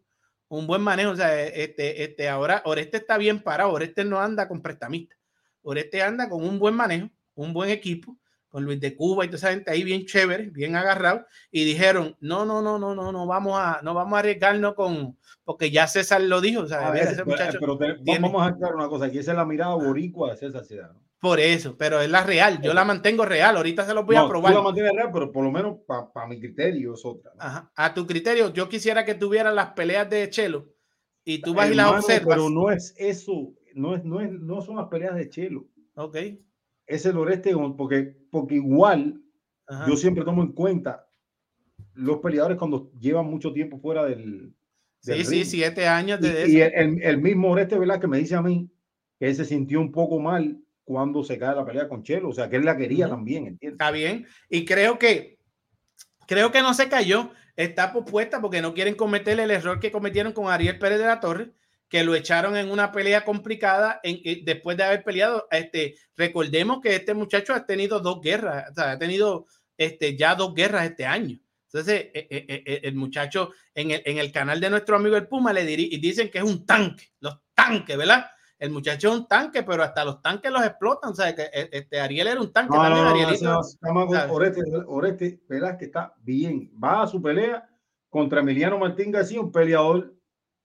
un 0.49 0.68
buen 0.68 0.82
manejo. 0.82 1.11
O 1.11 1.15
sea, 1.15 1.44
este, 1.44 2.03
este, 2.03 2.30
ahora 2.30 2.61
Oreste 2.65 2.98
está 2.98 3.18
bien 3.18 3.41
parado, 3.41 3.72
Oreste 3.72 4.03
no 4.03 4.19
anda 4.19 4.48
con 4.48 4.61
prestamistas. 4.61 5.18
Oreste 5.61 6.02
anda 6.02 6.30
con 6.30 6.44
un 6.44 6.60
buen 6.60 6.76
manejo, 6.76 7.10
un 7.36 7.53
buen 7.53 7.69
equipo 7.69 8.18
con 8.49 8.64
Luis 8.64 8.80
de 8.80 8.95
Cuba 8.95 9.26
y 9.26 9.28
toda 9.28 9.38
esa 9.38 9.52
gente 9.52 9.72
ahí 9.72 9.84
bien 9.84 10.06
chévere, 10.06 10.49
bien 10.49 10.76
agarrado, 10.76 11.26
y 11.52 11.65
dijeron, 11.65 12.15
no, 12.19 12.45
no, 12.45 12.61
no, 12.61 12.80
no, 12.80 12.95
no, 12.95 13.11
no 13.11 13.28
vamos 13.28 13.60
a, 13.60 13.82
no 13.84 13.94
vamos 13.94 14.15
a 14.15 14.19
arriesgarnos 14.19 14.74
con, 14.74 15.18
porque 15.44 15.69
ya 15.69 15.88
César 15.88 16.22
lo 16.22 16.41
dijo, 16.41 16.61
o 16.61 16.68
sea, 16.68 16.94
ese 16.95 17.24
muchacho 17.24 17.57
pero 17.60 17.78
vamos 18.06 18.41
a 18.41 18.48
aclarar 18.48 18.76
una 18.76 18.88
cosa, 18.88 19.06
aquí 19.06 19.19
esa 19.19 19.32
es 19.32 19.38
la 19.38 19.45
mirada 19.45 19.76
boricua 19.76 20.32
de 20.32 20.38
César 20.38 20.64
Ciudad, 20.64 20.91
Por 21.19 21.40
eso, 21.40 21.78
pero 21.78 22.02
es 22.02 22.10
la 22.10 22.24
real, 22.24 22.61
yo 22.61 22.74
la 22.74 22.86
mantengo 22.86 23.26
real, 23.26 23.57
ahorita 23.57 23.86
se 23.86 23.94
los 23.94 24.06
voy 24.06 24.15
a 24.15 24.28
probar. 24.28 24.53
Tú 24.53 24.57
la 24.57 24.64
mantienes 24.64 24.94
real, 24.94 25.10
pero 25.11 25.32
por 25.32 25.44
lo 25.44 25.52
menos 25.52 25.78
para 25.86 26.28
mi 26.28 26.40
criterio 26.40 26.94
es 26.94 27.03
otra. 27.03 27.32
A 27.76 27.94
tu 27.94 28.07
criterio, 28.07 28.53
yo 28.53 28.69
quisiera 28.69 29.03
que 29.03 29.15
tuvieran 29.15 29.56
las 29.56 29.74
peleas 29.74 30.10
de 30.10 30.30
Chelo 30.30 30.69
y 31.26 31.41
tú 31.41 31.53
vas 31.53 31.69
y 31.69 31.76
las 31.76 31.91
observas. 31.91 32.38
Pero 32.38 32.49
no 32.49 32.72
es 32.72 32.94
eso, 32.98 33.53
no, 33.76 33.95
es, 33.95 34.06
no, 34.06 34.22
es, 34.22 34.32
no 34.32 34.61
son 34.61 34.78
las 34.78 34.88
peleas 34.88 35.15
de 35.15 35.30
Chelo. 35.30 35.68
Ok 35.95 36.18
es 36.88 37.06
el 37.06 37.18
Oreste, 37.18 37.54
porque, 37.78 38.16
porque 38.32 38.56
igual 38.56 39.22
yo 39.88 39.98
siempre 39.98 40.24
tomo 40.24 40.42
en 40.42 40.54
cuenta 40.54 41.08
los 41.94 42.20
peleadores 42.20 42.58
cuando 42.58 42.92
llevan 43.00 43.26
mucho 43.26 43.52
tiempo 43.52 43.80
fuera 43.80 44.06
del. 44.06 44.54
sí, 45.02 45.26
sí, 45.26 45.46
siete 45.46 45.88
años 45.88 46.22
de 46.22 46.48
y, 46.48 46.62
el, 46.62 47.18
mismo 47.20 47.52
Oreste, 47.52 47.78
¿verdad? 47.78 48.00
Que 48.00 48.08
me 48.08 48.18
dice 48.18 48.36
a 48.36 48.42
mí 48.42 48.70
que 49.20 49.28
él 49.28 49.36
se 49.36 49.46
sintió 49.46 49.82
un 49.82 49.92
poco 49.92 50.20
mal 50.20 50.60
cuando 50.84 51.24
se 51.24 51.38
cae 51.38 51.56
la 51.56 51.66
pelea 51.66 51.90
con 51.90 52.04
Chelo, 52.04 52.30
o 52.30 52.34
sea, 52.34 52.50
que 52.50 52.56
él 52.56 52.66
la 52.66 52.78
quería 52.78 53.10
también, 53.10 53.48
¿entiendes? 53.48 53.74
Está 53.74 53.92
bien, 53.92 54.26
y 54.50 54.64
creo 54.64 54.98
que 54.98 55.38
creo 56.28 56.52
que 56.52 56.62
no 56.62 56.74
se 56.74 56.88
cayó, 56.88 57.32
está 57.56 57.92
propuesta 57.92 58.40
porque 58.40 58.62
no 58.62 58.74
quieren 58.74 58.96
cometer 58.96 59.40
el 59.40 59.52
error 59.52 59.80
que 59.80 59.92
cometieron 59.92 60.32
con 60.32 60.50
Ariel 60.50 60.80
Pérez 60.80 61.00
de 61.00 61.06
la 61.06 61.20
Torre, 61.20 61.52
que 61.90 62.04
lo 62.04 62.16
echaron 62.16 62.58
en 62.58 62.70
una 62.70 62.92
pelea 62.92 63.24
complicada 63.24 64.00
en, 64.04 64.44
después 64.44 64.78
de 64.78 64.84
haber 64.84 65.04
peleado. 65.04 65.48
Este, 65.52 65.96
recordemos 66.16 66.82
que 66.82 66.96
este 66.96 67.14
muchacho 67.14 67.54
ha 67.54 67.66
tenido 67.66 68.00
dos 68.00 68.22
guerras, 68.22 68.72
o 68.72 68.74
sea, 68.74 68.92
ha 68.92 69.00
tenido 69.00 69.46
este, 69.78 70.16
ya 70.18 70.36
dos 70.36 70.54
guerras 70.54 70.86
este 70.86 71.06
año. 71.06 71.40
Entonces, 71.66 72.08
e, 72.14 72.28
e, 72.30 72.64
e, 72.66 72.82
el 72.84 72.96
muchacho 72.96 73.52
en 73.74 73.92
el, 73.92 74.02
en 74.06 74.18
el 74.18 74.32
canal 74.32 74.60
de 74.60 74.70
nuestro 74.70 74.96
amigo 74.96 75.18
el 75.18 75.28
Puma 75.28 75.52
le 75.54 75.66
dicen 75.66 76.30
que 76.30 76.38
es 76.40 76.44
un 76.44 76.66
tanque, 76.66 77.10
los 77.20 77.40
tanques, 77.54 77.98
¿verdad? 77.98 78.26
El 78.60 78.72
muchacho 78.72 79.10
es 79.10 79.20
un 79.20 79.28
tanque, 79.28 79.64
pero 79.64 79.84
hasta 79.84 80.04
los 80.04 80.22
tanques 80.22 80.52
los 80.52 80.66
explotan. 80.66 81.12
O 81.12 81.16
sea, 81.16 81.36
que 81.36 81.50
este 81.54 82.00
Ariel 82.00 82.28
era 82.28 82.42
un 82.42 82.52
tanque 82.52 82.76
no, 82.76 82.82
también. 82.82 83.06
Arielito, 83.06 83.62
Oreste, 84.30 84.62
Oreste, 84.88 85.42
que 85.78 85.86
está 85.86 86.16
bien. 86.24 86.72
Va 86.84 87.04
a 87.04 87.08
su 87.08 87.22
pelea 87.22 87.70
contra 88.10 88.40
Emiliano 88.40 88.80
Martín 88.80 89.12
García, 89.12 89.42
un 89.42 89.52
peleador 89.52 90.16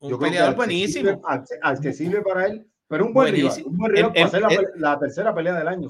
un 0.03 0.19
peleador 0.19 0.57
buenísimo. 0.57 1.21
Accesible, 1.63 2.21
para 2.23 2.47
él, 2.47 2.67
pero 2.89 3.07
un 3.07 3.13
buen 3.13 3.33
rival. 3.33 3.63
Un 3.65 3.77
buen 3.77 3.93
rival 3.93 4.13
para 4.13 4.27
hacer 4.27 4.43
la, 4.77 4.99
tercera 4.99 5.35
pelea 5.35 5.55
del 5.55 5.69
año, 5.69 5.89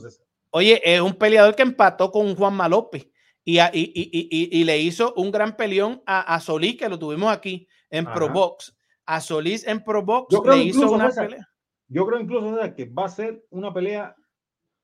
Oye, 0.50 0.80
es 0.84 1.00
un 1.00 1.14
peleador 1.14 1.54
que 1.56 1.62
empató 1.62 2.10
con 2.10 2.36
Juan 2.36 2.54
Malope 2.54 3.10
y, 3.44 3.58
y, 3.58 3.70
y, 3.72 4.60
y, 4.60 4.64
le 4.64 4.78
hizo 4.78 5.14
un 5.16 5.32
gran 5.32 5.56
peleón 5.56 6.02
a, 6.06 6.34
a 6.34 6.40
Solís, 6.40 6.76
que 6.76 6.88
lo 6.88 6.98
tuvimos 6.98 7.32
aquí 7.32 7.66
en 7.90 8.04
Pro 8.04 8.28
Box. 8.28 8.76
A 9.06 9.20
Solís 9.20 9.66
en 9.66 9.82
Pro 9.82 10.02
Box 10.02 10.34
le 10.44 10.58
hizo 10.58 10.92
una 10.92 11.08
pelea. 11.08 11.48
Yo 11.88 12.06
creo 12.06 12.20
incluso 12.20 12.56
que 12.74 12.86
va 12.86 13.06
a 13.06 13.08
ser 13.08 13.44
una 13.50 13.72
pelea 13.72 14.14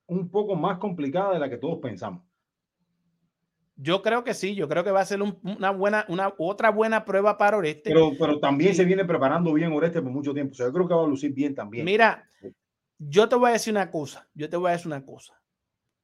un 0.07 0.29
poco 0.29 0.55
más 0.55 0.77
complicada 0.79 1.33
de 1.33 1.39
la 1.39 1.49
que 1.49 1.57
todos 1.57 1.79
pensamos. 1.79 2.23
Yo 3.81 4.01
creo 4.01 4.25
que 4.25 4.33
sí, 4.33 4.55
yo 4.55 4.67
creo 4.67 4.83
que 4.83 4.91
va 4.91 4.99
a 4.99 5.05
ser 5.05 5.21
una 5.21 5.71
buena, 5.71 6.05
una 6.09 6.33
otra 6.37 6.69
buena 6.69 7.05
prueba 7.05 7.37
para 7.37 7.55
Oreste. 7.55 7.91
Pero, 7.91 8.11
pero 8.19 8.37
también 8.37 8.75
se 8.75 8.83
viene 8.83 9.05
preparando 9.05 9.53
bien 9.53 9.71
Oreste 9.71 10.01
por 10.01 10.11
mucho 10.11 10.33
tiempo. 10.33 10.51
O 10.51 10.55
sea, 10.55 10.65
yo 10.65 10.73
creo 10.73 10.87
que 10.89 10.93
va 10.93 11.03
a 11.05 11.07
lucir 11.07 11.33
bien 11.33 11.55
también. 11.55 11.85
Mira, 11.85 12.29
yo 12.97 13.29
te 13.29 13.37
voy 13.37 13.51
a 13.51 13.53
decir 13.53 13.71
una 13.71 13.89
cosa, 13.89 14.27
yo 14.33 14.49
te 14.49 14.57
voy 14.57 14.69
a 14.69 14.73
decir 14.73 14.87
una 14.87 15.05
cosa. 15.05 15.41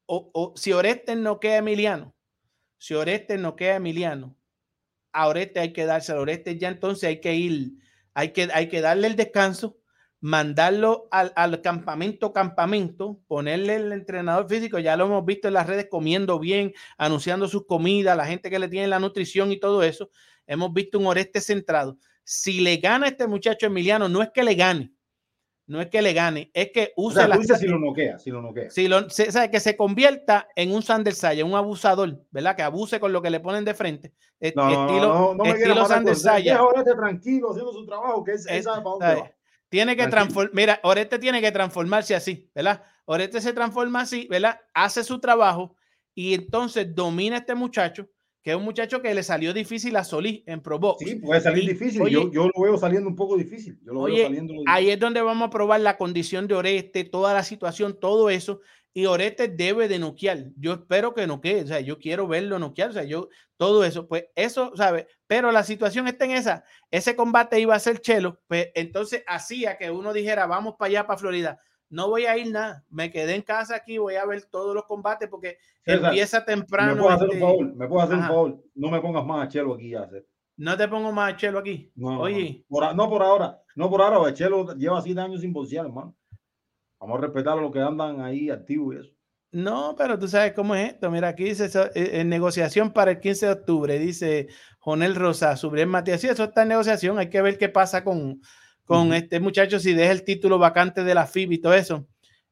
O, 0.06 0.54
si 0.56 0.72
Oreste 0.72 1.18
no 1.18 1.42
queda 1.42 1.58
Emiliano, 1.58 2.16
si 2.78 2.94
Oreste 2.94 3.38
no 3.38 3.58
queda 3.58 3.76
Emiliano, 3.76 4.38
a 5.12 5.28
Oreste 5.28 5.60
hay 5.60 5.74
que 5.74 5.86
darse 5.86 6.14
a 6.14 6.20
Oreste 6.20 6.58
ya 6.58 6.70
entonces 6.70 7.10
hay 7.10 7.20
que 7.20 7.36
ir, 7.36 7.74
hay 8.14 8.32
que, 8.32 8.48
hay 8.54 8.70
que 8.70 8.80
darle 8.80 9.08
el 9.08 9.18
descanso 9.18 9.78
mandarlo 10.26 11.08
al, 11.12 11.62
campamento, 11.62 12.34
campamento, 12.34 13.20
ponerle 13.28 13.76
el 13.76 13.92
entrenador 13.92 14.50
físico, 14.50 14.80
ya 14.80 14.98
lo 14.98 15.06
hemos 15.06 15.24
visto 15.24 15.48
en 15.48 15.54
las 15.54 15.68
redes 15.68 15.86
comiendo 15.88 16.40
bien, 16.40 16.74
anunciando 16.98 17.48
sus 17.48 17.68
comidas, 17.68 18.18
la 18.18 18.26
gente 18.26 18.50
que 18.50 18.58
le 18.58 18.68
tiene 18.68 18.88
la 18.88 18.98
nutrición 18.98 19.52
y 19.52 19.60
todo 19.60 19.84
eso. 19.84 20.10
Hemos 20.48 20.74
visto 20.74 20.98
un 20.98 21.06
Oreste 21.06 21.42
centrado. 21.42 22.00
Si 22.24 22.60
le 22.62 22.78
gana 22.78 23.08
este 23.08 23.28
muchacho 23.28 23.68
Emiliano, 23.68 24.10
no 24.10 24.24
es 24.24 24.32
que 24.32 24.44
le 24.44 24.56
gane, 24.56 24.92
no 25.68 25.80
es 25.80 25.90
que 25.92 26.02
le 26.02 26.14
gane, 26.14 26.50
es 26.56 26.72
que 26.72 26.92
use 26.96 27.28
la. 27.28 27.38
si 27.44 27.68
lo 27.68 27.78
noquea, 27.78 28.18
si 28.18 28.32
lo 28.32 28.42
noquea. 28.42 28.72
Si 28.72 28.88
lo, 28.88 29.08
se, 29.12 29.30
que 29.52 29.60
se 29.60 29.78
convierta 29.78 30.48
en 30.56 30.72
un 30.72 30.82
Sander 30.82 31.14
Saya, 31.14 31.46
un 31.46 31.54
abusador, 31.54 32.26
¿verdad? 32.32 32.56
Que 32.56 32.64
abuse 32.64 33.00
con 33.00 33.14
lo 33.14 33.22
que 33.22 33.30
le 33.30 33.42
ponen 33.42 33.64
de 33.64 33.76
frente. 33.76 34.12
No, 34.56 34.70
estilo, 34.70 35.08
no, 35.08 35.36
no, 35.36 35.46
estilo 35.46 35.86
Sander 35.86 36.16
Saya. 36.16 36.60
tranquilo 36.98 37.52
haciendo 37.52 37.74
su 37.74 37.86
trabajo, 37.86 38.24
que 38.24 38.32
es, 38.32 38.48
esa 38.48 38.82
tiene 39.70 39.96
que 39.96 40.08
transformar, 40.08 40.54
mira, 40.54 40.80
Oreste 40.84 41.20
tiene 41.20 41.42
que 41.42 41.52
transformarse 41.52 42.16
así, 42.16 42.50
¿verdad? 42.54 42.84
Oreste 43.06 43.42
se 43.42 43.54
transforma 43.54 44.02
así, 44.02 44.28
¿verdad? 44.30 44.60
Hace 44.74 45.04
su 45.04 45.20
trabajo 45.20 45.76
y 46.14 46.34
entonces 46.34 46.94
domina 46.96 47.36
a 47.36 47.40
este 47.40 47.56
muchacho, 47.56 48.10
que 48.42 48.52
es 48.52 48.56
un 48.56 48.64
muchacho 48.64 49.02
que 49.02 49.14
le 49.14 49.24
salió 49.24 49.54
difícil 49.54 49.96
a 49.96 50.04
Solís 50.04 50.44
en 50.46 50.62
Pro 50.62 50.80
Box. 50.80 51.04
Sí, 51.04 51.16
puede 51.16 51.42
salir 51.42 51.68
difícil. 51.68 52.08
yo, 52.08 52.32
yo, 52.32 52.50
lo 52.56 52.64
veo 52.64 52.78
saliendo 52.78 53.10
un 53.10 53.16
poco 53.16 53.38
difícil. 53.38 53.80
Yo 53.84 53.94
lo 53.94 54.04
veo 54.04 54.26
saliendo 54.26 54.54
ahí 54.68 54.90
es 54.90 55.00
donde 55.00 55.22
vamos 55.22 55.48
a 55.48 55.52
probar 55.52 55.82
la 55.82 55.98
condición 55.98 56.48
de 56.48 56.56
Oreste, 56.56 57.04
toda 57.04 57.34
la 57.34 57.44
situación, 57.44 58.00
todo 58.00 58.30
eso 58.30 58.62
y 58.96 59.08
Orete 59.08 59.50
debe 59.50 59.90
de 59.90 60.00
noquear. 60.00 60.46
Yo 60.56 60.72
espero 60.72 61.14
que 61.14 61.28
noquee, 61.28 61.64
o 61.64 61.68
sea, 61.68 61.82
yo 61.82 62.00
quiero 62.00 62.30
verlo 62.30 62.58
noquear, 62.58 62.92
o 62.92 62.94
sea, 62.94 63.04
yo, 63.04 63.28
todo 63.58 63.84
eso, 63.84 64.08
pues 64.08 64.28
eso, 64.36 64.72
¿sabe? 64.74 65.10
Pero 65.28 65.52
la 65.52 65.64
situación 65.64 66.08
está 66.08 66.24
en 66.24 66.32
esa. 66.32 66.64
Ese 66.90 67.14
combate 67.14 67.60
iba 67.60 67.76
a 67.76 67.80
ser 67.80 68.00
chelo, 68.00 68.40
pues 68.48 68.72
entonces 68.74 69.22
hacía 69.28 69.78
que 69.78 69.92
uno 69.92 70.14
dijera, 70.14 70.48
vamos 70.48 70.76
para 70.80 70.88
allá, 70.88 71.08
para 71.08 71.20
Florida. 71.20 71.60
No 71.90 72.08
voy 72.08 72.26
a 72.26 72.38
ir 72.38 72.50
nada, 72.50 72.86
me 72.90 73.12
quedé 73.12 73.36
en 73.36 73.42
casa 73.42 73.76
aquí, 73.76 73.98
voy 73.98 74.16
a 74.16 74.26
ver 74.26 74.46
todos 74.46 74.74
los 74.74 74.86
combates 74.86 75.28
porque 75.28 75.58
empieza 75.84 76.46
temprano. 76.46 76.96
Me 76.96 77.02
puedo 77.02 77.16
hacer 77.16 77.28
un 77.28 77.34
este 77.34 77.46
favor, 77.46 77.76
me 77.76 77.88
puedo 77.90 78.02
hacer 78.02 78.16
un 78.16 78.24
favor, 78.24 78.64
no 78.76 78.90
me 78.90 79.02
pongas 79.02 79.26
más 79.26 79.46
a 79.46 79.50
Chelo 79.50 79.74
aquí 79.74 79.90
ya. 79.90 80.10
No 80.56 80.78
te 80.78 80.88
pongo 80.88 81.12
más 81.12 81.34
a 81.34 81.36
Chelo 81.36 81.60
aquí. 81.60 81.92
No, 81.96 82.22
Oye. 82.22 82.64
No, 82.70 83.10
por, 83.10 83.24
ahora, 83.24 83.62
no 83.76 83.90
por 83.90 84.02
ahora, 84.02 84.34
Chelo 84.34 84.74
lleva 84.74 85.02
siete 85.02 85.20
años 85.20 85.42
sin 85.42 85.52
bolsear, 85.52 85.86
hermano. 85.86 86.16
Vamos 87.00 87.20
a 87.20 87.22
respetar 87.22 87.58
a 87.58 87.62
los 87.62 87.72
que 87.72 87.80
andan 87.80 88.22
ahí 88.22 88.50
activos 88.50 88.96
y 88.96 89.00
eso. 89.00 89.12
No, 89.52 89.96
pero 89.98 90.20
tú 90.20 90.28
sabes 90.28 90.52
cómo 90.54 90.76
es 90.76 90.94
esto. 90.94 91.10
Mira, 91.10 91.30
aquí 91.30 91.46
dice 91.46 91.70
eh, 91.96 92.20
en 92.20 92.28
negociación 92.28 92.92
para 92.92 93.12
el 93.12 93.20
15 93.22 93.46
de 93.46 93.52
octubre, 93.54 94.00
dice 94.00 94.48
Jonel 94.80 95.16
Rosa, 95.16 95.56
Subriel 95.56 95.88
Matías. 95.88 96.20
Sí, 96.20 96.28
eso 96.28 96.44
está 96.44 96.64
en 96.64 96.68
negociación. 96.68 97.18
Hay 97.20 97.30
que 97.30 97.42
ver 97.42 97.58
qué 97.58 97.70
pasa 97.70 98.04
con, 98.04 98.42
con 98.84 99.14
este 99.14 99.40
muchacho 99.40 99.80
si 99.80 99.94
deja 99.94 100.12
el 100.12 100.26
título 100.26 100.60
vacante 100.60 101.06
de 101.06 101.16
la 101.16 101.26
FIB 101.26 101.54
y 101.54 101.58
todo 101.60 101.74
eso. 101.74 102.06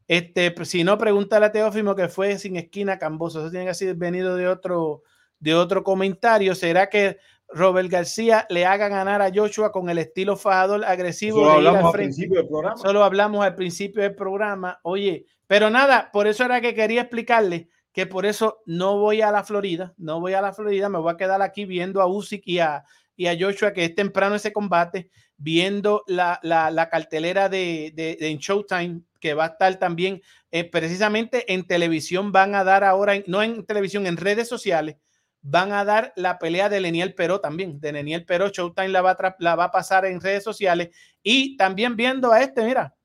Este, 0.07 0.53
si 0.65 0.83
no, 0.83 0.97
pregúntale 0.97 1.45
a 1.45 1.51
Teófimo 1.51 1.95
que 1.95 2.07
fue 2.07 2.37
sin 2.39 2.55
esquina 2.55 2.97
Camboso. 2.97 3.41
Eso 3.41 3.51
tiene 3.51 3.69
que 3.69 3.83
haber 3.83 3.95
venido 3.95 4.35
de 4.35 4.47
otro, 4.47 5.03
de 5.39 5.55
otro 5.55 5.83
comentario. 5.83 6.55
¿Será 6.55 6.89
que 6.89 7.17
Robert 7.53 7.89
García 7.89 8.45
le 8.49 8.65
haga 8.65 8.89
ganar 8.89 9.21
a 9.21 9.31
Joshua 9.33 9.71
con 9.71 9.89
el 9.89 9.97
estilo 9.97 10.35
fajador 10.35 10.83
agresivo. 10.85 11.39
Solo 11.39 11.51
hablamos 11.51 11.85
al 11.85 11.91
principio 11.91 12.37
del 12.37 12.47
programa. 12.47 12.77
Solo 12.77 13.03
hablamos 13.03 13.45
al 13.45 13.55
principio 13.55 14.01
del 14.01 14.15
programa. 14.15 14.79
Oye, 14.83 15.25
pero 15.47 15.69
nada, 15.69 16.09
por 16.11 16.27
eso 16.27 16.43
era 16.43 16.61
que 16.61 16.73
quería 16.73 17.01
explicarle 17.01 17.69
que 17.91 18.07
por 18.07 18.25
eso 18.25 18.61
no 18.65 18.97
voy 18.97 19.21
a 19.21 19.31
la 19.31 19.43
Florida, 19.43 19.93
no 19.97 20.19
voy 20.19 20.33
a 20.33 20.41
la 20.41 20.51
Florida, 20.51 20.89
me 20.89 20.97
voy 20.97 21.13
a 21.13 21.17
quedar 21.17 21.41
aquí 21.43 21.65
viendo 21.65 22.01
a 22.01 22.07
Usyk 22.07 22.41
y 22.45 22.57
a, 22.59 22.83
y 23.15 23.27
a 23.27 23.37
Joshua, 23.39 23.71
que 23.71 23.85
es 23.85 23.93
temprano 23.93 24.35
ese 24.35 24.51
combate, 24.51 25.11
viendo 25.37 26.03
la, 26.07 26.39
la, 26.41 26.71
la 26.71 26.89
cartelera 26.89 27.49
de, 27.49 27.91
de, 27.93 28.17
de, 28.19 28.37
Showtime, 28.39 29.01
que 29.19 29.35
va 29.35 29.45
a 29.45 29.47
estar 29.49 29.75
también 29.77 30.21
eh, 30.51 30.63
precisamente 30.63 31.53
en 31.53 31.67
televisión, 31.67 32.31
van 32.31 32.55
a 32.55 32.63
dar 32.63 32.83
ahora, 32.83 33.13
no 33.27 33.43
en 33.43 33.63
televisión, 33.63 34.07
en 34.07 34.17
redes 34.17 34.47
sociales, 34.47 34.95
van 35.43 35.71
a 35.71 35.85
dar 35.85 36.13
la 36.15 36.39
pelea 36.39 36.69
de 36.69 36.79
Leniel 36.79 37.13
Peró 37.13 37.39
también, 37.39 37.79
de 37.79 37.91
Leniel 37.91 38.25
Peró, 38.25 38.49
Showtime 38.49 38.89
la 38.89 39.01
va, 39.01 39.11
a 39.11 39.35
la 39.39 39.55
va 39.55 39.65
a 39.65 39.71
pasar 39.71 40.05
en 40.05 40.19
redes 40.19 40.43
sociales 40.43 40.89
y 41.21 41.55
también 41.57 41.95
viendo 41.95 42.31
a 42.31 42.41
este, 42.41 42.63
mira, 42.63 42.95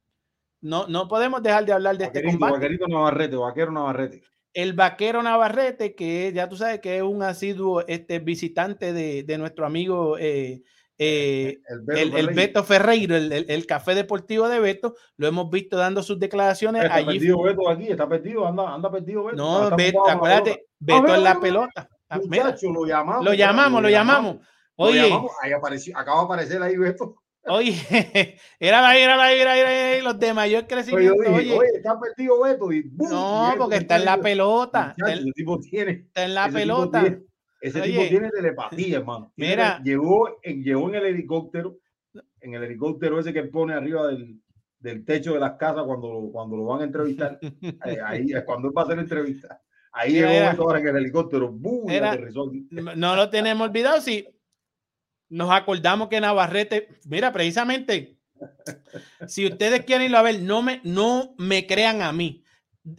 no, 0.60 0.86
no 0.86 1.06
podemos 1.08 1.42
dejar 1.42 1.66
de 1.66 1.72
hablar 1.72 1.98
de 1.98 2.06
este 2.06 2.24
combate. 2.24 2.54
Vaquerito 2.54 2.88
Navarrete, 2.88 3.36
Vaquero 3.36 3.72
Navarrete 3.72 4.22
el 4.54 4.72
vaquero 4.72 5.22
Navarrete, 5.22 5.94
que 5.94 6.32
ya 6.34 6.48
tú 6.48 6.56
sabes 6.56 6.80
que 6.80 6.96
es 6.96 7.02
un 7.02 7.22
asiduo 7.22 7.86
este, 7.86 8.18
visitante 8.18 8.92
de, 8.92 9.22
de 9.22 9.38
nuestro 9.38 9.64
amigo 9.66 10.18
eh, 10.18 10.62
eh, 10.98 11.60
el, 11.68 11.80
Beto 11.82 12.00
el, 12.00 12.14
el, 12.16 12.34
Beto 12.34 12.64
Ferreiro, 12.64 13.14
el, 13.14 13.32
el, 13.48 13.66
café 13.66 13.94
deportivo 13.94 14.48
de 14.48 14.58
Beto, 14.58 14.96
lo 15.16 15.28
hemos 15.28 15.48
visto 15.48 15.76
dando 15.76 16.02
sus 16.02 16.18
declaraciones. 16.18 16.82
Está 16.82 16.96
allí 16.96 17.18
perdido 17.18 17.42
Beto 17.42 17.70
aquí, 17.70 17.86
está 17.88 18.08
perdido, 18.08 18.48
anda, 18.48 18.74
anda 18.74 18.90
perdido 18.90 19.24
Beto. 19.24 19.36
No, 19.36 19.76
Beto, 19.76 20.08
acuérdate, 20.08 20.66
Beto 20.80 21.14
en 21.14 21.22
la 21.22 21.38
pelota. 21.38 21.88
Ah, 22.08 22.18
muchacho, 22.18 22.72
lo 22.72 22.86
llamamos. 22.86 23.24
Lo 23.24 23.34
llamamos, 23.34 23.82
lo 23.82 23.90
llamamos. 23.90 24.36
Oye, 24.76 25.02
lo 25.02 25.08
llamamos. 25.08 25.32
Ahí 25.42 25.52
apareció, 25.52 25.96
acaba 25.96 26.20
de 26.20 26.24
aparecer 26.24 26.62
ahí 26.62 26.76
Beto. 26.76 27.16
Oye, 27.42 27.74
era 28.60 28.82
la 28.82 28.96
era 28.96 29.32
era, 29.32 29.56
era, 29.56 30.02
los 30.02 30.18
de 30.18 30.34
mayor 30.34 30.66
crecimiento. 30.66 31.14
Oye, 31.14 31.28
oye, 31.28 31.58
oye 31.58 31.70
está 31.74 31.98
perdido 31.98 32.42
Beto. 32.42 32.72
Y 32.72 32.82
boom, 32.82 33.10
no, 33.10 33.54
porque 33.58 33.76
está 33.76 33.96
en 33.96 34.04
la 34.04 34.20
pelota. 34.20 34.94
Muchacho, 34.98 35.20
el, 35.20 35.32
tipo 35.34 35.58
tiene, 35.60 35.92
está 35.92 36.24
en 36.24 36.34
la 36.34 36.48
pelota. 36.48 37.00
Tipo 37.02 37.16
tiene, 37.16 37.26
ese 37.60 37.80
oye, 37.80 37.92
tipo 37.92 38.08
tiene 38.08 38.30
telepatía, 38.30 38.98
hermano. 38.98 39.32
Tiene, 39.36 39.50
mira, 39.50 39.82
llegó, 39.82 40.40
llegó 40.42 40.88
en 40.88 40.94
el 40.94 41.06
helicóptero, 41.06 41.78
en 42.40 42.54
el 42.54 42.64
helicóptero 42.64 43.18
ese 43.18 43.32
que 43.32 43.44
pone 43.44 43.74
arriba 43.74 44.06
del, 44.08 44.40
del 44.78 45.04
techo 45.04 45.34
de 45.34 45.40
las 45.40 45.52
casas 45.52 45.84
cuando, 45.84 46.30
cuando 46.32 46.56
lo 46.56 46.64
van 46.64 46.80
a 46.80 46.84
entrevistar. 46.84 47.38
ahí, 47.80 47.96
ahí 48.04 48.32
es 48.32 48.44
cuando 48.44 48.68
él 48.68 48.74
va 48.76 48.82
a 48.82 48.84
hacer 48.84 48.96
la 48.96 49.02
entrevista. 49.02 49.60
Ahí 49.92 50.12
llegó 50.12 50.62
ahora 50.62 50.80
en 50.80 50.88
el 50.88 50.96
helicóptero, 50.96 51.50
boom, 51.50 51.90
era, 51.90 52.16
No 52.96 53.16
lo 53.16 53.30
tenemos 53.30 53.68
olvidado, 53.68 54.00
sí. 54.00 54.28
Nos 55.28 55.50
acordamos 55.50 56.08
que 56.08 56.20
Navarrete, 56.20 56.88
mira, 57.04 57.32
precisamente, 57.32 58.18
si 59.26 59.46
ustedes 59.46 59.84
quieren 59.84 60.06
irlo 60.06 60.18
a 60.18 60.22
ver, 60.22 60.40
no 60.40 60.62
me, 60.62 60.80
no 60.84 61.34
me 61.38 61.66
crean 61.66 62.02
a 62.02 62.12
mí. 62.12 62.44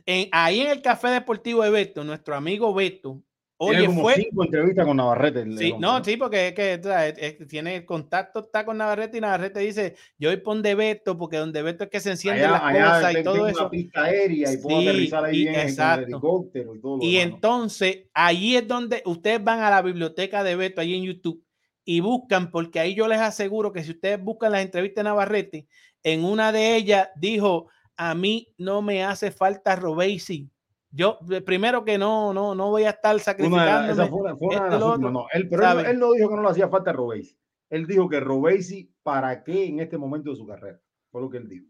En, 0.06 0.30
ahí 0.32 0.62
en 0.62 0.70
el 0.70 0.82
Café 0.82 1.10
Deportivo 1.10 1.64
de 1.64 1.72
Beto, 1.72 2.04
nuestro 2.04 2.36
amigo 2.36 2.74
Beto, 2.74 3.24
oye, 3.60 3.86
como 3.86 4.02
fue 4.02 4.16
cinco 4.16 4.44
entrevistas 4.44 4.86
con 4.86 4.98
Navarrete. 4.98 5.46
Sí, 5.58 5.76
no, 5.80 6.04
sí, 6.04 6.18
porque 6.18 6.48
es 6.48 6.54
que 6.54 6.74
es, 6.74 7.40
es, 7.40 7.48
tiene 7.48 7.76
el 7.78 7.86
contacto, 7.86 8.40
está 8.40 8.66
con 8.66 8.78
Navarrete 8.78 9.18
y 9.18 9.22
Navarrete 9.22 9.60
dice, 9.60 9.96
yo 10.18 10.30
voy 10.30 10.38
por 10.38 10.62
de 10.62 10.76
Beto, 10.76 11.18
porque 11.18 11.38
donde 11.38 11.62
Beto 11.62 11.84
es 11.84 11.90
que 11.90 12.00
se 12.00 12.12
encienden 12.12 12.52
las 12.52 12.62
allá 12.62 12.96
cosas 12.96 13.16
y 13.18 13.24
todo 13.24 13.48
eso. 13.48 13.60
Una 13.60 13.70
pista 13.70 14.04
aérea 14.04 14.54
y 14.54 14.58
puedo 14.58 14.82
sí, 14.82 14.88
aterrizar 14.88 15.26
ahí 15.26 15.36
y, 15.36 15.40
bien 15.42 15.56
exacto. 15.56 16.02
en 16.02 16.08
el 16.08 16.14
helicóptero 16.14 16.76
y 16.76 16.82
todo. 16.82 17.00
Y 17.02 17.18
entonces, 17.18 17.98
ahí 18.14 18.56
es 18.56 18.68
donde 18.68 19.04
ustedes 19.06 19.44
van 19.44 19.60
a 19.60 19.70
la 19.70 19.82
biblioteca 19.82 20.44
de 20.44 20.56
Beto, 20.56 20.82
ahí 20.82 20.96
en 20.96 21.04
YouTube, 21.04 21.44
y 21.84 22.00
buscan, 22.00 22.52
porque 22.52 22.80
ahí 22.80 22.96
yo 22.96 23.08
les 23.08 23.20
aseguro 23.20 23.74
que 23.74 23.84
si 23.84 23.92
ustedes 23.92 24.22
buscan 24.22 24.54
las 24.54 24.62
entrevistas 24.62 25.04
de 25.04 25.10
Navarrete, 25.10 25.68
en 26.04 26.24
una 26.24 26.52
de 26.52 26.76
ellas 26.76 27.10
dijo, 27.16 27.68
a 27.98 28.16
mí 28.16 28.54
no 28.58 28.82
me 28.82 29.04
hace 29.04 29.32
falta 29.32 29.76
Robesi. 29.76 30.50
Yo, 30.92 31.20
primero 31.46 31.86
que 31.86 31.98
no, 31.98 32.34
no, 32.34 32.56
no 32.56 32.70
voy 32.70 32.84
a 32.84 32.92
estar 32.92 33.20
sacrificando. 33.20 33.96
no, 34.98 34.98
no, 34.98 35.26
él, 35.34 35.48
pero 35.48 35.80
él, 35.80 35.86
él, 35.86 36.00
no 36.00 36.14
dijo 36.14 36.30
que 36.30 36.36
no 36.36 36.42
le 36.42 36.50
hacía 36.50 36.68
falta 36.68 36.92
Robesi. 36.92 37.38
Él 37.70 37.86
dijo 37.86 38.10
que 38.10 38.20
Robesi, 38.20 38.92
¿para 39.04 39.44
qué 39.44 39.68
en 39.68 39.80
este 39.80 39.98
momento 39.98 40.32
de 40.32 40.36
su 40.36 40.48
carrera? 40.48 40.80
Fue 41.12 41.22
lo 41.22 41.30
que 41.30 41.38
él 41.38 41.48
dijo. 41.48 41.66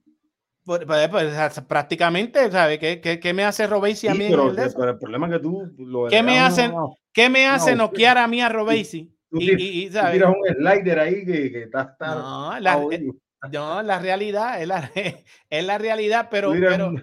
Pues, 0.63 0.85
pues, 0.85 1.09
pues 1.09 1.61
prácticamente, 1.67 2.51
¿sabe? 2.51 2.79
¿Qué, 2.79 3.01
qué, 3.01 3.19
qué 3.19 3.33
me 3.33 3.43
hace 3.43 3.67
Robesi 3.67 4.07
a 4.07 4.13
mí? 4.13 4.25
Sí, 4.25 4.29
pero, 4.29 4.49
el, 4.51 4.55
pero, 4.55 4.91
el 4.91 4.97
problema 4.99 5.27
es 5.27 5.33
que 5.33 5.39
tú... 5.39 5.73
Lo 5.79 6.07
¿Qué, 6.07 6.21
me 6.21 6.39
hace, 6.39 6.69
no, 6.69 6.95
¿Qué 7.11 7.29
me 7.29 7.47
hace 7.47 7.75
noquear 7.75 8.17
a 8.17 8.27
mí 8.27 8.41
a 8.41 8.49
Robesi? 8.49 9.11
Tú, 9.29 9.39
y, 9.39 9.51
y, 9.51 9.85
y 9.85 9.91
¿sabes? 9.91 10.13
tiras 10.13 10.33
un 10.35 10.55
slider 10.55 10.99
ahí 10.99 11.25
que, 11.25 11.51
que 11.51 11.63
está, 11.63 11.81
está 11.81 12.15
no, 12.15 12.59
la, 12.59 12.79
no, 13.51 13.83
la 13.83 13.99
realidad 13.99 14.61
es 14.61 14.67
la, 14.67 14.91
es 15.49 15.65
la 15.65 15.77
realidad, 15.77 16.27
pero, 16.31 16.51
pero, 16.51 16.93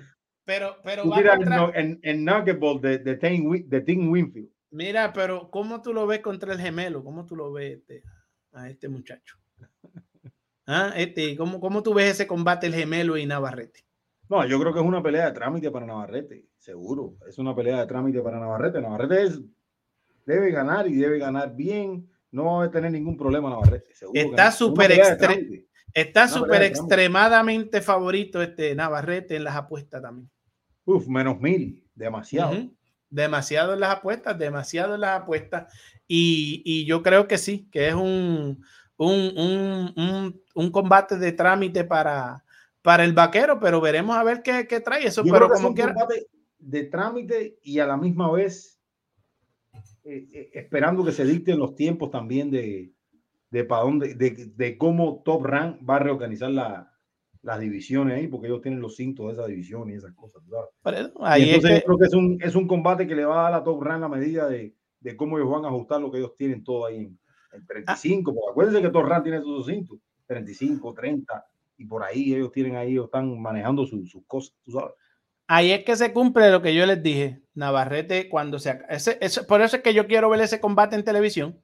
pero, 0.47 0.77
pero, 0.83 1.03
tiras 1.11 1.37
contra... 1.37 1.73
en, 1.75 1.99
en 2.03 2.25
Nuggetball 2.25 2.81
de, 2.81 2.99
de, 2.99 3.17
Tim, 3.17 3.69
de 3.69 3.81
Tim 3.83 4.11
Winfield. 4.11 4.49
Mira, 4.71 5.13
pero 5.13 5.51
¿cómo 5.51 5.83
tú 5.83 5.93
lo 5.93 6.07
ves 6.07 6.21
contra 6.21 6.53
el 6.53 6.61
gemelo? 6.61 7.05
¿Cómo 7.05 7.27
tú 7.27 7.37
lo 7.37 7.53
ves 7.53 7.79
este, 7.79 8.03
a 8.53 8.71
este 8.71 8.89
muchacho? 8.89 9.37
¿Ah? 10.67 10.93
Este, 10.97 11.37
¿cómo, 11.37 11.61
¿Cómo 11.61 11.83
tú 11.83 11.93
ves 11.93 12.13
ese 12.13 12.27
combate 12.27 12.69
el 12.69 12.75
gemelo 12.75 13.19
y 13.19 13.27
Navarrete? 13.27 13.85
No, 14.29 14.47
yo 14.47 14.59
creo 14.61 14.73
que 14.73 14.81
es 14.81 14.87
una 14.87 15.03
pelea 15.03 15.27
de 15.27 15.33
trámite 15.33 15.71
para 15.71 15.85
Navarrete, 15.85 16.47
seguro. 16.59 17.17
Es 17.29 17.39
una 17.39 17.55
pelea 17.55 17.81
de 17.81 17.87
trámite 17.87 18.23
para 18.23 18.39
Navarrete. 18.39 18.81
Navarrete 18.81 19.25
es, 19.25 19.41
debe 20.25 20.51
ganar 20.53 20.87
y 20.87 20.95
debe 20.95 21.19
ganar 21.19 21.55
bien 21.55 22.09
no 22.31 22.45
va 22.45 22.65
a 22.65 22.71
tener 22.71 22.93
ningún 22.93 23.17
problema 23.17 23.51
Navarrete. 23.51 23.93
Está 24.13 24.53
súper 24.53 24.93
extre 24.93 25.67
está 25.97 26.29
súper 26.29 26.63
extremadamente 26.63 27.81
favorito 27.81 28.43
este 28.43 28.75
Navarrete 28.75 29.37
en 29.37 29.45
las 29.45 29.57
apuestas 29.57 30.03
también. 30.03 30.31
Uf, 30.87 31.07
menos 31.09 31.39
mil, 31.41 31.85
demasiado. 31.95 32.53
Uh 32.53 32.55
-huh. 32.55 32.73
Demasiado 33.11 33.75
en 33.75 33.81
las 33.81 33.97
apuestas, 33.97 34.39
demasiado 34.39 34.95
en 34.95 35.03
las 35.03 35.21
apuestas. 35.21 35.73
Y, 36.09 36.63
y 36.65 36.87
yo 36.87 37.03
creo 37.03 37.27
que 37.29 37.39
sí, 37.39 37.69
que 37.71 37.89
es 37.89 37.95
un, 37.95 38.65
un, 38.97 39.33
un, 39.37 39.93
un, 39.97 40.43
un 40.55 40.71
combate 40.71 41.19
de 41.19 41.33
trámite 41.33 41.85
para, 41.85 42.45
para 42.83 43.05
el 43.05 43.13
vaquero, 43.13 43.61
pero 43.61 43.81
veremos 43.81 44.17
a 44.17 44.25
ver 44.25 44.43
qué, 44.43 44.67
qué 44.69 44.81
trae 44.81 45.07
eso. 45.07 45.25
Yo 45.25 45.33
pero 45.33 45.49
como 45.49 45.69
es 45.69 45.75
quiera... 45.75 45.95
de 46.59 46.85
trámite 46.85 47.59
y 47.63 47.79
a 47.81 47.87
la 47.87 47.97
misma 47.97 48.31
vez 48.31 48.81
eh, 50.05 50.29
eh, 50.33 50.51
esperando 50.55 51.05
que 51.05 51.13
se 51.13 51.25
dicten 51.25 51.59
los 51.59 51.75
tiempos 51.75 52.11
también 52.11 52.51
de, 52.51 52.93
de, 53.51 53.65
para 53.65 53.83
dónde, 53.83 54.15
de, 54.15 54.53
de, 54.55 54.79
cómo 54.79 55.23
Top 55.25 55.45
Rank 55.45 55.79
va 55.89 55.97
a 55.97 56.01
reorganizar 56.01 56.51
la, 56.51 56.96
las 57.47 57.61
divisiones 57.61 58.17
ahí, 58.17 58.27
porque 58.27 58.49
ellos 58.49 58.61
tienen 58.61 58.81
los 58.81 58.97
cintos 58.97 59.29
de 59.29 59.35
esa 59.35 59.47
división 59.47 59.89
y 59.89 59.95
esas 59.95 60.13
cosas. 60.15 60.43
Pero, 60.83 61.13
ahí 61.21 61.51
entonces 61.51 61.71
es 61.71 61.77
que... 61.77 61.81
yo 61.81 61.87
creo 61.87 61.99
que 61.99 62.05
es 62.07 62.15
un, 62.15 62.39
es 62.43 62.55
un 62.57 62.67
combate 62.67 63.07
que 63.07 63.15
le 63.15 63.25
va 63.25 63.39
a 63.39 63.51
dar 63.51 63.61
a 63.61 63.63
Top 63.63 63.81
Rank 63.81 64.03
a 64.03 64.09
medida 64.09 64.49
de, 64.49 64.75
de 64.99 65.17
cómo 65.17 65.39
ellos 65.39 65.53
van 65.53 65.65
a 65.65 65.69
ajustar 65.69 66.01
lo 66.01 66.11
que 66.11 66.19
ellos 66.19 66.35
tienen 66.37 66.65
todo 66.65 66.87
ahí 66.87 66.97
en, 66.97 67.19
en 67.53 67.65
35. 67.65 68.31
Ah. 68.31 68.35
Porque 68.35 68.51
acuérdense 68.51 68.83
que 68.83 68.91
Top 68.91 69.05
Rank 69.05 69.23
tiene 69.23 69.39
esos 69.39 69.65
cintos, 69.65 69.99
35, 70.27 70.93
30, 70.93 71.47
y 71.79 71.85
por 71.85 72.03
ahí 72.03 72.35
ellos 72.35 72.51
tienen 72.51 72.75
ahí, 72.75 72.91
ellos 72.91 73.05
están 73.05 73.41
manejando 73.41 73.87
sus 73.87 74.11
su 74.11 74.27
cosas, 74.27 74.53
tú 74.65 74.73
sabes. 74.73 74.95
Ahí 75.47 75.71
es 75.71 75.85
que 75.85 75.95
se 75.95 76.13
cumple 76.13 76.51
lo 76.51 76.61
que 76.61 76.75
yo 76.75 76.85
les 76.85 77.01
dije. 77.01 77.43
Navarrete, 77.55 78.29
cuando 78.29 78.59
se. 78.59 78.81
Ese, 78.89 79.19
ese, 79.21 79.45
por 79.45 79.61
eso 79.61 79.77
es 79.77 79.83
que 79.85 79.95
yo 79.95 80.09
quiero 80.09 80.29
ver 80.29 80.41
ese 80.41 80.59
combate 80.59 80.97
en 80.97 81.05
televisión. 81.05 81.61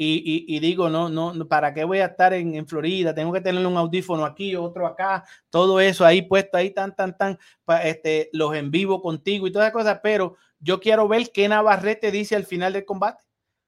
Y, 0.00 0.60
digo, 0.60 0.88
no, 0.88 1.08
no, 1.08 1.48
¿para 1.48 1.74
qué 1.74 1.82
voy 1.82 1.98
a 1.98 2.06
estar 2.06 2.32
en, 2.32 2.68
Florida? 2.68 3.12
Tengo 3.12 3.32
que 3.32 3.40
tener 3.40 3.66
un 3.66 3.76
audífono 3.76 4.24
aquí, 4.24 4.54
otro 4.54 4.86
acá, 4.86 5.24
todo 5.50 5.80
eso 5.80 6.06
ahí 6.06 6.22
puesto, 6.22 6.56
ahí 6.56 6.70
tan, 6.70 6.94
tan, 6.94 7.18
tan, 7.18 7.36
pa, 7.64 7.82
este, 7.82 8.30
los 8.32 8.54
en 8.54 8.70
vivo 8.70 9.02
contigo 9.02 9.48
y 9.48 9.50
todas 9.50 9.66
esas 9.66 9.72
cosas. 9.72 10.00
Pero 10.00 10.36
yo 10.60 10.78
quiero 10.78 11.08
ver 11.08 11.32
qué 11.32 11.48
Navarrete 11.48 12.12
dice 12.12 12.36
al 12.36 12.46
final 12.46 12.74
del 12.74 12.84
combate. 12.84 13.24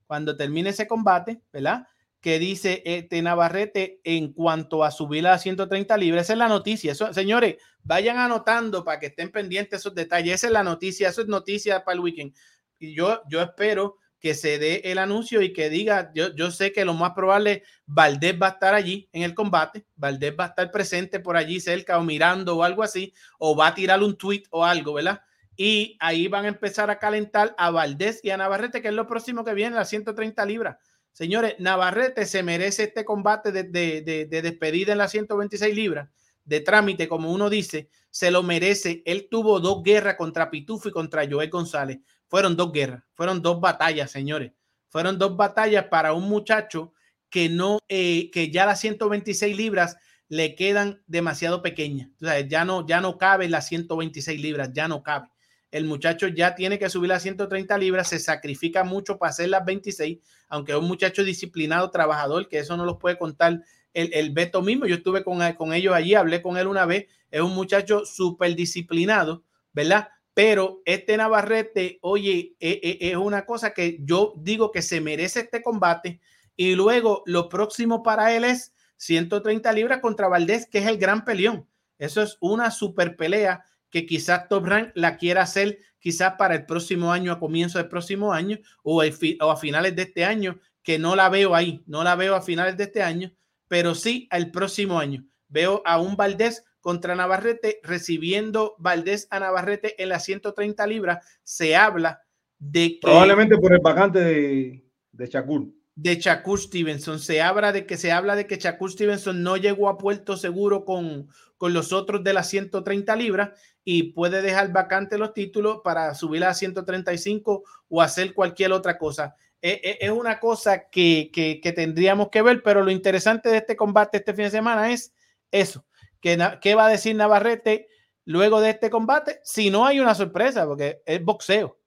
Cuando 0.07 0.37
termine 0.37 0.71
ese 0.71 0.87
combate, 0.87 1.43
¿verdad? 1.53 1.89
que 2.21 2.39
dice 2.39 2.83
este 2.85 3.23
Navarrete 3.23 4.01
en 4.05 4.33
cuanto 4.33 4.85
a 4.85 4.91
subir 4.91 5.27
a 5.27 5.39
130 5.39 5.97
libras. 5.97 6.27
Esa 6.27 6.35
es 6.35 6.39
la 6.39 6.49
noticia. 6.49 6.95
Señores, 6.95 7.57
vayan 7.83 8.19
anotando 8.19 8.85
para 8.85 9.01
que 9.01 9.07
estén 9.07 9.31
pendientes 9.31 9.81
esos 9.81 9.95
detalles. 9.95 10.35
Esa 10.35 10.49
es 10.49 10.53
la 10.53 10.63
noticia. 10.63 11.09
Eso 11.09 11.23
es 11.23 11.29
noticia 11.29 11.83
para 11.83 11.95
el 11.95 12.01
weekend. 12.01 12.35
Y 12.79 12.95
yo, 12.95 13.23
yo 13.29 13.41
espero 13.41 13.97
que 14.21 14.35
se 14.35 14.59
dé 14.59 14.83
el 14.85 14.99
anuncio 14.99 15.41
y 15.41 15.53
que 15.53 15.71
diga, 15.71 16.13
yo, 16.15 16.35
yo 16.35 16.51
sé 16.51 16.73
que 16.73 16.85
lo 16.85 16.95
más 16.95 17.13
probable, 17.13 17.63
Valdés 17.87 18.41
va 18.41 18.49
a 18.49 18.51
estar 18.51 18.75
allí 18.75 19.09
en 19.13 19.23
el 19.23 19.35
combate, 19.35 19.87
Valdés 19.97 20.35
va 20.39 20.45
a 20.45 20.49
estar 20.49 20.71
presente 20.71 21.21
por 21.21 21.37
allí 21.37 21.59
cerca 21.59 21.99
o 21.99 22.05
mirando 22.05 22.57
o 22.57 22.63
algo 22.63 22.83
así, 22.83 23.15
o 23.39 23.57
va 23.57 23.69
a 23.69 23.75
tirar 23.75 24.03
un 24.03 24.17
tweet 24.17 24.45
o 24.51 24.65
algo, 24.65 24.93
¿verdad? 24.93 25.23
Y 25.57 25.97
ahí 26.01 26.29
van 26.29 26.45
a 26.45 26.49
empezar 26.49 26.91
a 26.91 26.99
calentar 26.99 27.55
a 27.59 27.71
Valdés 27.71 28.21
y 28.23 28.31
a 28.31 28.37
Navarrete, 28.37 28.81
que 28.81 28.89
es 28.89 28.95
lo 28.95 29.07
próximo 29.07 29.45
que 29.45 29.55
viene, 29.55 29.75
las 29.75 29.89
130 29.89 30.45
libras. 30.45 30.77
Señores, 31.13 31.57
Navarrete 31.59 32.25
se 32.27 32.43
merece 32.43 32.85
este 32.85 33.05
combate 33.05 33.53
de, 33.53 33.65
de, 33.65 34.03
de, 34.03 34.27
de, 34.27 34.43
despedida 34.43 34.93
en 34.93 34.99
las 34.99 35.11
126 35.11 35.75
libras, 35.75 36.09
de 36.45 36.61
trámite, 36.61 37.09
como 37.09 37.33
uno 37.33 37.51
dice, 37.51 37.89
se 38.11 38.31
lo 38.31 38.43
merece. 38.43 39.03
Él 39.05 39.29
tuvo 39.31 39.61
dos 39.61 39.83
guerras 39.83 40.17
contra 40.17 40.51
Pitufo 40.51 40.89
y 40.89 40.93
contra 40.93 41.29
Joel 41.29 41.51
González. 41.51 41.99
Fueron 42.31 42.57
dos 42.57 42.71
guerras, 42.71 43.03
fueron 43.15 43.43
dos 43.43 43.61
batallas, 43.61 44.09
señores. 44.09 44.53
Fueron 44.89 45.19
dos 45.19 45.37
batallas 45.37 45.87
para 45.87 46.13
un 46.13 46.29
muchacho 46.29 46.95
que 47.29 47.49
no, 47.49 47.81
eh, 47.89 48.31
que 48.31 48.53
ya 48.53 48.67
las 48.67 48.79
126 48.79 49.57
libras 49.57 49.97
le 50.29 50.55
quedan 50.55 51.03
demasiado 51.09 51.61
pequeñas. 51.61 52.09
Ya 52.49 52.65
no, 52.65 52.87
ya 52.87 53.01
no 53.01 53.19
cabe 53.19 53.49
las 53.49 53.67
126 53.67 54.41
libras, 54.41 54.71
ya 54.73 54.87
no 54.87 55.03
cabe. 55.03 55.29
El 55.73 55.87
muchacho 55.87 56.29
ya 56.29 56.55
tiene 56.55 56.79
que 56.79 56.89
subir 56.89 57.09
las 57.09 57.23
130 57.23 57.77
libras, 57.79 58.09
se 58.09 58.21
sacrifica 58.21 58.85
mucho 58.85 59.19
para 59.19 59.31
hacer 59.31 59.49
las 59.49 59.65
26, 59.65 60.19
aunque 60.49 60.71
es 60.71 60.79
un 60.79 60.87
muchacho 60.87 61.25
disciplinado, 61.25 61.91
trabajador, 61.91 62.49
que 62.49 62.61
eso 62.61 62.77
no 62.77 62.85
los 62.85 62.99
puede 62.99 63.19
contar 63.19 63.61
el, 63.93 64.15
el 64.15 64.31
Beto 64.31 64.63
mismo. 64.63 64.87
Yo 64.87 64.95
estuve 64.95 65.25
con, 65.25 65.41
con 65.55 65.73
ellos 65.73 65.95
allí, 65.95 66.15
hablé 66.15 66.43
con 66.43 66.57
él 66.59 66.69
una 66.69 66.87
vez. 66.87 67.07
Es 67.33 67.41
un 67.41 67.57
muchacho 67.57 68.05
súper 68.05 68.55
disciplinado, 68.55 69.43
¿verdad? 69.73 70.11
Pero 70.41 70.81
este 70.87 71.19
Navarrete, 71.19 71.99
oye, 72.01 72.57
e, 72.59 72.81
e, 72.83 73.11
es 73.11 73.17
una 73.19 73.45
cosa 73.45 73.75
que 73.75 73.99
yo 74.01 74.33
digo 74.39 74.71
que 74.73 74.81
se 74.81 74.99
merece 75.03 75.41
este 75.41 75.63
combate. 75.63 76.19
Y 76.57 76.75
luego 76.77 77.23
lo 77.27 77.51
próximo 77.51 78.03
para 78.03 78.35
él 78.35 78.45
es 78.45 78.73
130 78.97 79.71
libras 79.75 80.01
contra 80.01 80.29
Valdés, 80.29 80.67
que 80.67 80.79
es 80.79 80.87
el 80.87 80.97
gran 80.97 81.27
peleón. 81.27 81.69
Eso 81.99 82.23
es 82.23 82.39
una 82.41 82.71
super 82.71 83.19
pelea 83.19 83.67
que 83.91 84.07
quizás 84.07 84.49
Top 84.49 84.65
Rank 84.65 84.93
la 84.95 85.19
quiera 85.19 85.43
hacer 85.43 85.79
quizás 85.99 86.37
para 86.39 86.55
el 86.55 86.65
próximo 86.65 87.13
año, 87.13 87.33
a 87.33 87.39
comienzo 87.39 87.77
del 87.77 87.89
próximo 87.89 88.33
año 88.33 88.57
o, 88.83 89.03
o 89.03 89.51
a 89.51 89.57
finales 89.59 89.95
de 89.95 90.03
este 90.05 90.25
año, 90.25 90.59
que 90.83 90.99
no 90.99 91.17
la 91.17 91.29
veo 91.29 91.55
ahí, 91.55 91.83
no 91.85 92.03
la 92.03 92.17
veo 92.17 92.35
a 92.35 92.41
finales 92.41 92.79
de 92.79 92.85
este 92.85 93.03
año, 93.03 93.31
pero 93.69 93.95
sí 93.95 94.27
al 94.31 94.51
próximo 94.51 94.99
año. 94.99 95.23
Veo 95.49 95.83
a 95.85 96.01
un 96.01 96.17
Valdés 96.17 96.65
contra 96.81 97.15
Navarrete, 97.15 97.81
recibiendo 97.83 98.75
Valdés 98.79 99.27
a 99.31 99.41
Navarrete 99.41 100.03
en 100.03 100.09
las 100.09 100.25
130 100.25 100.87
libras. 100.87 101.27
Se 101.43 101.77
habla 101.77 102.23
de 102.59 102.95
que. 102.95 103.01
Probablemente 103.03 103.57
por 103.59 103.73
el 103.73 103.81
vacante 103.81 104.21
de, 104.21 104.85
de 105.13 105.27
Shakur. 105.27 105.69
De 105.95 106.17
Shakur 106.17 106.59
Stevenson. 106.59 107.19
Se 107.19 107.43
habla 107.43 107.73
de 107.73 107.87
que 107.87 107.97
se 107.97 108.13
habla 108.13 108.37
de 108.37 108.47
que 108.47 108.57
Shakur 108.57 108.91
Stevenson 108.91 109.43
no 109.43 109.57
llegó 109.57 109.89
a 109.89 109.99
puerto 109.99 110.37
seguro 110.37 110.85
con, 110.85 111.29
con 111.57 111.75
los 111.75 111.93
otros 111.93 112.25
de 112.25 112.33
las 112.33 112.49
130 112.49 113.15
libras 113.17 113.51
y 113.85 114.13
puede 114.13 114.41
dejar 114.43 114.73
vacante 114.73 115.19
los 115.19 115.35
títulos 115.35 115.81
para 115.85 116.15
subir 116.15 116.45
a 116.45 116.55
135 116.55 117.63
o 117.89 118.03
hacer 118.03 118.35
cualquier 118.35 118.73
otra 118.73 118.97
cosa. 118.97 119.35
E, 119.63 119.81
e, 119.83 120.07
es 120.07 120.11
una 120.11 120.41
cosa 120.41 120.89
que, 120.89 121.31
que, 121.33 121.73
tendríamos 121.73 122.31
que 122.31 122.43
ver, 122.43 122.63
pero 122.63 122.83
lo 122.83 122.91
interesante 122.91 123.51
de 123.51 123.59
este 123.59 123.77
combate 123.77 124.19
este 124.19 124.33
fin 124.33 124.45
de 124.45 124.51
semana 124.51 124.91
es 124.91 125.13
eso, 125.51 125.85
que, 126.21 126.39
qué 126.61 126.75
va 126.75 126.87
a 126.87 126.91
decir 126.91 127.17
Navarrete 127.17 127.89
luego 128.25 128.61
de 128.61 128.71
este 128.71 128.91
combate, 128.91 129.41
si 129.43 129.71
no 129.71 129.87
hay 129.87 130.01
una 130.01 130.15
sorpresa, 130.15 130.67
porque 130.67 131.03
es 131.07 131.25
boxeo, 131.25 131.79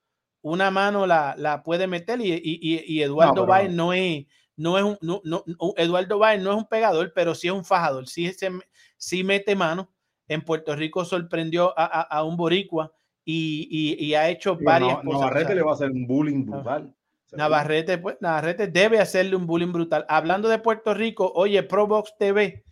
una 0.41 0.71
mano 0.71 1.05
la, 1.07 1.35
la 1.37 1.63
puede 1.63 1.87
meter 1.87 2.19
y, 2.21 2.33
y, 2.33 2.83
y 2.85 3.01
Eduardo 3.01 3.45
no, 3.45 3.69
no 3.69 3.93
es, 3.93 4.25
no 4.55 4.77
es 4.77 4.83
un, 4.83 4.97
no, 5.01 5.21
no, 5.23 5.43
Eduardo 5.77 6.19
Baez 6.19 6.41
no 6.41 6.51
es 6.51 6.57
un 6.57 6.67
pegador, 6.67 7.13
pero 7.15 7.33
sí 7.33 7.47
es 7.47 7.53
un 7.53 7.65
fajador, 7.65 8.07
sí, 8.07 8.31
se, 8.33 8.51
sí 8.97 9.23
mete 9.23 9.55
mano. 9.55 9.89
En 10.29 10.41
Puerto 10.41 10.73
Rico 10.75 11.03
sorprendió 11.03 11.77
a, 11.77 11.83
a, 11.85 12.01
a 12.01 12.23
un 12.23 12.37
boricua 12.37 12.93
y, 13.25 13.95
y, 13.99 14.15
ha 14.15 14.29
hecho 14.29 14.57
varias 14.61 14.95
cosas. 14.97 15.21
Navarrete 15.21 15.55
le 15.55 15.63
va 15.63 15.71
a 15.71 15.73
hacer 15.75 15.91
un 15.91 16.07
bullying 16.07 16.45
brutal. 16.45 16.93
Navarrete, 17.31 17.97
pues, 17.97 18.17
Navarrete 18.21 18.67
debe 18.67 18.99
hacerle 18.99 19.35
un 19.35 19.47
bullying 19.47 19.71
brutal. 19.71 20.05
Hablando 20.07 20.49
de 20.49 20.59
Puerto 20.59 20.93
Rico, 20.93 21.31
oye, 21.35 21.63
Probox 21.63 22.15
TV, 22.17 22.63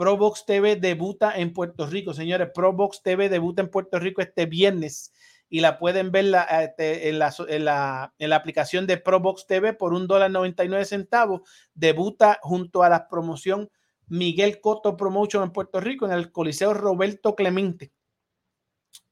Probox 0.00 0.46
TV 0.46 0.76
debuta 0.76 1.36
en 1.36 1.52
Puerto 1.52 1.86
Rico, 1.86 2.14
señores. 2.14 2.48
Probox 2.54 3.02
TV 3.02 3.28
debuta 3.28 3.60
en 3.60 3.68
Puerto 3.68 3.98
Rico 3.98 4.22
este 4.22 4.46
viernes 4.46 5.12
y 5.50 5.60
la 5.60 5.78
pueden 5.78 6.10
ver 6.10 6.34
este, 6.62 7.10
en, 7.10 7.18
la, 7.18 8.14
aplicación 8.32 8.86
de 8.86 8.96
Probox 8.96 9.46
TV 9.46 9.74
por 9.74 9.92
un 9.92 10.06
dólar 10.06 10.30
99 10.30 10.86
centavos. 10.86 11.42
Debuta 11.74 12.38
junto 12.40 12.82
a 12.82 12.88
la 12.88 13.08
promoción 13.08 13.70
Miguel 14.06 14.62
Coto 14.62 14.96
Promotion 14.96 15.42
en 15.42 15.52
Puerto 15.52 15.80
Rico 15.80 16.06
en 16.06 16.12
el 16.12 16.32
Coliseo 16.32 16.72
Roberto 16.72 17.36
Clemente. 17.36 17.92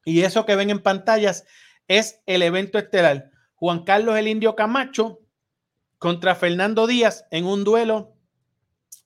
Y 0.06 0.23
eso 0.23 0.47
que 0.47 0.56
ven 0.56 0.70
en 0.70 0.82
pantallas 0.82 1.44
es 1.86 2.23
el 2.24 2.40
evento 2.40 2.78
estelar. 2.78 3.31
Juan 3.56 3.85
Carlos 3.85 4.16
el 4.16 4.27
Indio 4.27 4.56
Camacho 4.56 5.20
contra 5.98 6.35
Fernando 6.35 6.86
Díaz 6.86 7.27
en 7.31 7.44
un 7.44 7.62
duelo 7.62 8.15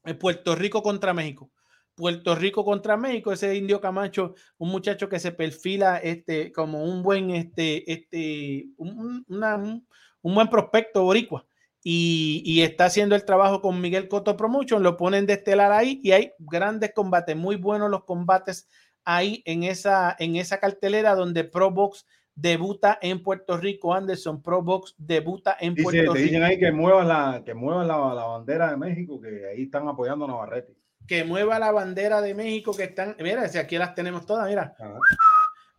en 0.05 0.17
Puerto 0.17 0.55
Rico 0.55 0.85
contra 0.85 1.13
México. 1.13 1.51
Puerto 1.95 2.35
Rico 2.35 2.65
contra 2.65 2.97
México, 2.97 3.33
ese 3.33 3.55
Indio 3.55 3.81
Camacho, 3.81 4.35
un 4.59 4.71
muchacho 4.71 5.09
que 5.09 5.19
se 5.21 5.33
perfila 5.33 5.99
este, 5.99 6.53
como 6.53 6.85
un 6.85 7.03
buen, 7.03 7.31
este, 7.31 7.91
este, 7.91 8.67
un, 8.77 9.25
un 9.27 10.35
buen 10.35 10.49
prospecto 10.49 11.03
boricua. 11.05 11.47
Y, 11.85 12.43
y, 12.45 12.63
está 12.63 12.85
haciendo 12.85 13.17
el 13.17 13.25
trabajo 13.25 13.61
con 13.61 13.81
Miguel 13.81 14.07
Coto 14.07 14.37
Promotion, 14.37 14.85
lo 14.85 14.97
ponen 14.97 15.27
de 15.27 15.33
estelar 15.33 15.73
ahí 15.73 16.01
y 16.05 16.13
hay 16.13 16.31
grandes 16.39 16.93
combates, 16.95 17.35
muy 17.35 17.57
buenos 17.57 17.91
los 17.91 18.05
combates 18.05 18.69
ahí 19.05 19.43
en 19.47 19.65
esa, 19.65 20.15
en 20.21 20.37
esa 20.37 20.59
cartelera 20.59 21.17
donde 21.17 21.43
Pro 21.43 21.73
Box 21.73 22.07
debuta 22.35 22.99
en 23.03 23.23
Puerto 23.23 23.57
Rico. 23.57 23.95
Anderson 23.95 24.43
Pro 24.43 24.63
Box 24.63 24.95
debuta 24.99 25.57
en 25.61 25.75
Puerto 25.75 26.01
Rico. 26.01 26.13
Te 26.15 26.21
dicen 26.21 26.43
ahí 26.43 26.59
que 26.59 26.73
muevan 26.73 27.09
la, 27.09 27.43
que 27.45 27.55
muevan 27.55 27.89
la, 27.89 28.15
la, 28.15 28.25
bandera 28.25 28.71
de 28.71 28.77
México, 28.77 29.21
que 29.21 29.47
ahí 29.47 29.65
están 29.65 29.89
apoyando 29.89 30.25
a 30.25 30.29
Navarrete. 30.29 30.75
Que 31.07 31.25
mueva 31.25 31.59
la 31.59 31.73
bandera 31.73 32.21
de 32.21 32.35
México, 32.35 32.75
que 32.77 32.85
están, 32.85 33.17
mira, 33.21 33.49
si 33.49 33.59
aquí 33.59 33.77
las 33.77 33.95
tenemos 33.95 34.25
todas, 34.27 34.49
mira. 34.49 34.75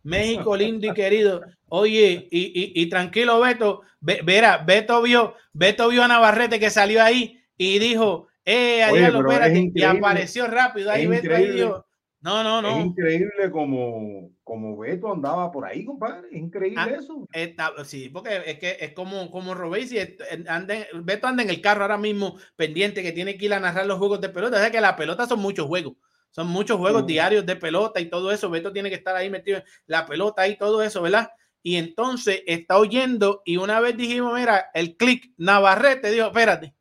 México 0.02 0.56
lindo 0.56 0.86
y 0.86 0.94
querido. 0.94 1.42
Oye, 1.68 2.28
y, 2.30 2.40
y, 2.40 2.82
y 2.82 2.88
tranquilo, 2.88 3.40
Beto. 3.40 3.82
verá, 4.00 4.58
Beto 4.58 5.02
vio, 5.02 5.34
Beto 5.52 5.88
vio 5.88 6.04
a 6.04 6.08
Navarrete 6.08 6.60
que 6.60 6.70
salió 6.70 7.02
ahí 7.02 7.40
y 7.56 7.78
dijo, 7.78 8.28
eh, 8.44 8.82
allá 8.82 9.10
lo 9.10 9.24
y 9.74 9.82
apareció 9.82 10.46
rápido. 10.46 10.90
Ahí 10.90 11.06
Beto 11.06 11.34
ahí 11.34 11.50
dijo, 11.52 11.86
no, 12.20 12.42
no, 12.42 12.62
no. 12.62 12.78
Es 12.78 12.86
increíble 12.86 13.50
como, 13.50 14.30
como 14.44 14.76
Beto 14.76 15.10
andaba 15.10 15.50
por 15.50 15.64
ahí, 15.64 15.84
compadre. 15.84 16.28
Es 16.30 16.36
increíble 16.36 16.80
ah, 16.80 16.90
eso. 16.90 17.84
sí, 17.84 18.10
porque 18.10 18.42
es 18.44 18.58
que 18.58 18.76
es 18.78 18.92
como, 18.92 19.30
como 19.30 19.54
Robesi. 19.54 19.98
Beto 21.02 21.26
anda 21.26 21.42
en 21.42 21.50
el 21.50 21.62
carro 21.62 21.82
ahora 21.82 21.96
mismo 21.96 22.36
pendiente 22.54 23.02
que 23.02 23.12
tiene 23.12 23.36
que 23.38 23.46
ir 23.46 23.54
a 23.54 23.60
narrar 23.60 23.86
los 23.86 23.98
juegos 23.98 24.20
de 24.20 24.28
pelota. 24.28 24.56
O 24.56 24.60
sea 24.60 24.70
que 24.70 24.82
la 24.82 24.96
pelota 24.96 25.26
son 25.26 25.40
muchos 25.40 25.66
juegos. 25.66 25.94
Son 26.30 26.46
muchos 26.48 26.78
juegos 26.78 27.06
diarios 27.06 27.46
de 27.46 27.56
pelota 27.56 28.00
y 28.00 28.10
todo 28.10 28.30
eso. 28.30 28.50
Beto 28.50 28.72
tiene 28.72 28.90
que 28.90 28.96
estar 28.96 29.16
ahí 29.16 29.30
metido 29.30 29.58
en 29.58 29.64
la 29.86 30.04
pelota 30.04 30.46
y 30.46 30.58
todo 30.58 30.82
eso, 30.82 31.00
¿verdad? 31.00 31.30
Y 31.62 31.76
entonces 31.76 32.42
está 32.46 32.76
oyendo 32.78 33.40
y 33.46 33.56
una 33.56 33.80
vez 33.80 33.96
dijimos, 33.96 34.38
mira, 34.38 34.66
el 34.74 34.96
clic 34.96 35.32
Navarrete 35.38 36.10
dijo, 36.10 36.26
espérate. 36.26 36.74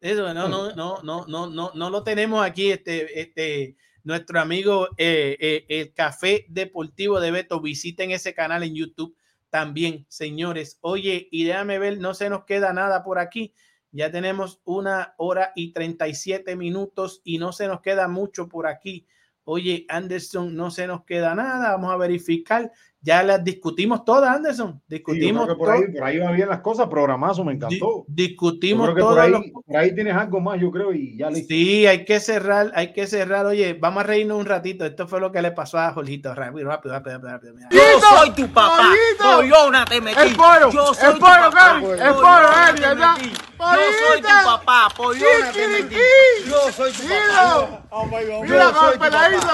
Eso 0.00 0.32
no, 0.32 0.48
no, 0.48 0.74
no, 0.74 1.02
no, 1.02 1.26
no, 1.26 1.46
no, 1.46 1.72
no 1.74 1.90
lo 1.90 2.02
tenemos 2.02 2.44
aquí, 2.44 2.72
este, 2.72 3.20
este, 3.20 3.76
nuestro 4.04 4.40
amigo 4.40 4.88
eh, 4.96 5.36
eh, 5.40 5.64
el 5.68 5.92
Café 5.92 6.46
Deportivo 6.48 7.20
de 7.20 7.30
Beto. 7.30 7.60
Visiten 7.60 8.10
ese 8.10 8.34
canal 8.34 8.62
en 8.62 8.74
YouTube 8.74 9.16
también, 9.50 10.06
señores. 10.08 10.78
Oye, 10.80 11.28
y 11.30 11.44
déjame 11.44 11.78
ver, 11.78 11.98
no 11.98 12.14
se 12.14 12.30
nos 12.30 12.44
queda 12.44 12.72
nada 12.72 13.02
por 13.04 13.18
aquí. 13.18 13.52
Ya 13.90 14.10
tenemos 14.10 14.60
una 14.64 15.14
hora 15.18 15.52
y 15.54 15.72
37 15.72 16.56
minutos 16.56 17.20
y 17.24 17.38
no 17.38 17.52
se 17.52 17.68
nos 17.68 17.82
queda 17.82 18.08
mucho 18.08 18.48
por 18.48 18.66
aquí. 18.66 19.06
Oye, 19.44 19.84
Anderson, 19.88 20.54
no 20.56 20.70
se 20.70 20.86
nos 20.86 21.04
queda 21.04 21.34
nada. 21.34 21.72
Vamos 21.72 21.92
a 21.92 21.96
verificar 21.96 22.72
ya 23.04 23.24
las 23.24 23.42
discutimos 23.42 24.04
todas, 24.04 24.36
Anderson. 24.36 24.80
Discutimos. 24.86 25.52
por, 25.56 25.70
ahí, 25.70 25.82
por, 25.92 26.04
ahí, 26.04 26.18
van 26.20 26.36
bien 26.36 26.48
las 26.48 26.60
cosas, 26.60 26.86
programazo, 26.86 27.44
me 27.44 27.52
encantó. 27.52 28.04
discutimos 28.06 28.90
por, 28.90 29.18
ahí, 29.18 29.50
por 29.50 29.76
ahí 29.76 29.92
tienes 29.92 30.14
algo 30.14 30.40
más, 30.40 30.60
yo 30.60 30.70
creo, 30.70 30.92
y 30.92 31.16
ya 31.16 31.28
listo. 31.28 31.48
Sí, 31.48 31.84
hay 31.84 32.04
que 32.04 32.20
cerrar, 32.20 32.70
hay 32.76 32.92
que 32.92 33.08
cerrar. 33.08 33.44
Oye, 33.46 33.74
vamos 33.74 34.04
a 34.04 34.06
reírnos 34.06 34.38
un 34.38 34.46
ratito. 34.46 34.86
Esto 34.86 35.08
fue 35.08 35.18
lo 35.18 35.32
que 35.32 35.42
le 35.42 35.50
pasó 35.50 35.78
a 35.78 35.92
Jorgito. 35.92 36.32
Rápido, 36.32 36.68
rápido, 36.68 36.94
rápido, 36.94 37.18
rápido. 37.20 37.54
Yo 37.70 37.80
soy 38.00 38.30
tu 38.30 38.48
papá. 38.48 38.92
Pollona 39.18 39.84
te 39.84 40.00
metí. 40.00 40.20
El 40.20 40.36
pollo, 40.36 40.70
yo 40.70 40.94
soy 40.94 41.12
el 41.12 41.18
pollo, 41.18 41.34
tu 41.34 41.50
papá. 41.50 41.78
El 41.78 42.14
pollo, 42.14 42.80
¿verdad? 42.80 43.16
Yo 43.18 44.06
soy 44.06 44.20
tu 44.20 44.44
papá. 44.44 44.88
Pollona 44.96 45.52
te 45.52 45.68
metí. 45.68 45.96
Yo 46.46 46.72
soy 46.72 46.92
tu 46.92 47.08
papá. 47.08 47.82
Mira, 48.42 48.72
peladito. 49.00 49.48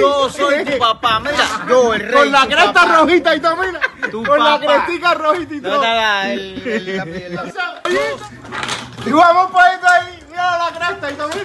Yo 0.00 0.28
soy 0.28 0.64
tu 0.64 0.78
papá. 0.78 1.20
Mira, 1.20 1.66
yo 1.68 1.94
el 1.94 2.00
rey 2.00 2.30
cresta 2.48 2.84
rojita 2.84 3.34
y 3.34 3.40
todo, 3.40 3.56
mira. 3.56 3.80
con 4.10 4.24
papá. 4.24 4.38
la 4.38 4.58
crestica 4.60 5.14
rojita 5.14 5.54
y 5.54 5.60
todo. 5.60 5.74
No, 5.76 5.82
nada, 5.82 6.32
el, 6.32 6.62
el, 6.66 6.88
el, 6.88 7.08
el, 7.08 7.40
Y 9.06 9.10
vamos 9.10 9.50
por 9.50 9.60
ahí, 9.62 10.24
mira 10.28 10.58
la 10.58 10.78
cresta 10.78 11.10
y 11.10 11.14
todo, 11.14 11.28
mira. 11.28 11.44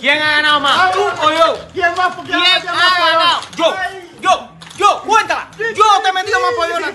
¿Quién 0.00 0.22
ha 0.22 0.30
ganado 0.30 0.60
más? 0.60 0.92
¿Tú 0.92 1.00
o 1.00 1.30
yo? 1.30 1.58
¿Quién 1.72 1.94
más? 1.96 2.14
¿Quién, 2.14 2.26
¿Quién 2.26 2.68
ha 2.68 3.10
ganado? 3.10 3.40
Yo, 3.56 3.74
yo, 4.20 4.48
yo, 4.76 5.02
cuéntala. 5.02 5.48
Yo 5.58 5.84
te 6.02 6.08
he 6.08 6.12
metido 6.12 6.38
más 6.40 6.50
pollona. 6.56 6.92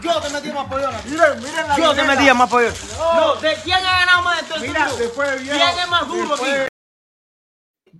Yo 0.00 0.20
te 0.20 0.28
he 0.28 0.30
metido 0.30 0.54
más 0.54 0.66
pollona. 0.66 1.00
Miren, 1.04 1.42
miren 1.42 1.68
la 1.68 1.76
Yo 1.76 1.94
te 1.94 2.00
he 2.00 2.04
metido 2.04 2.34
más 2.34 2.50
pollona. 2.50 2.74
No, 2.98 3.34
¿de 3.36 3.54
quién 3.62 3.86
ha 3.86 3.92
ganado 4.00 4.22
más 4.22 4.42
de 4.42 4.48
todo 4.48 4.60
Mira, 4.60 4.88
después 4.98 5.40
¿Quién 5.40 5.60
es 5.60 5.88
más 5.88 6.06
duro 6.08 6.34
aquí? 6.34 6.73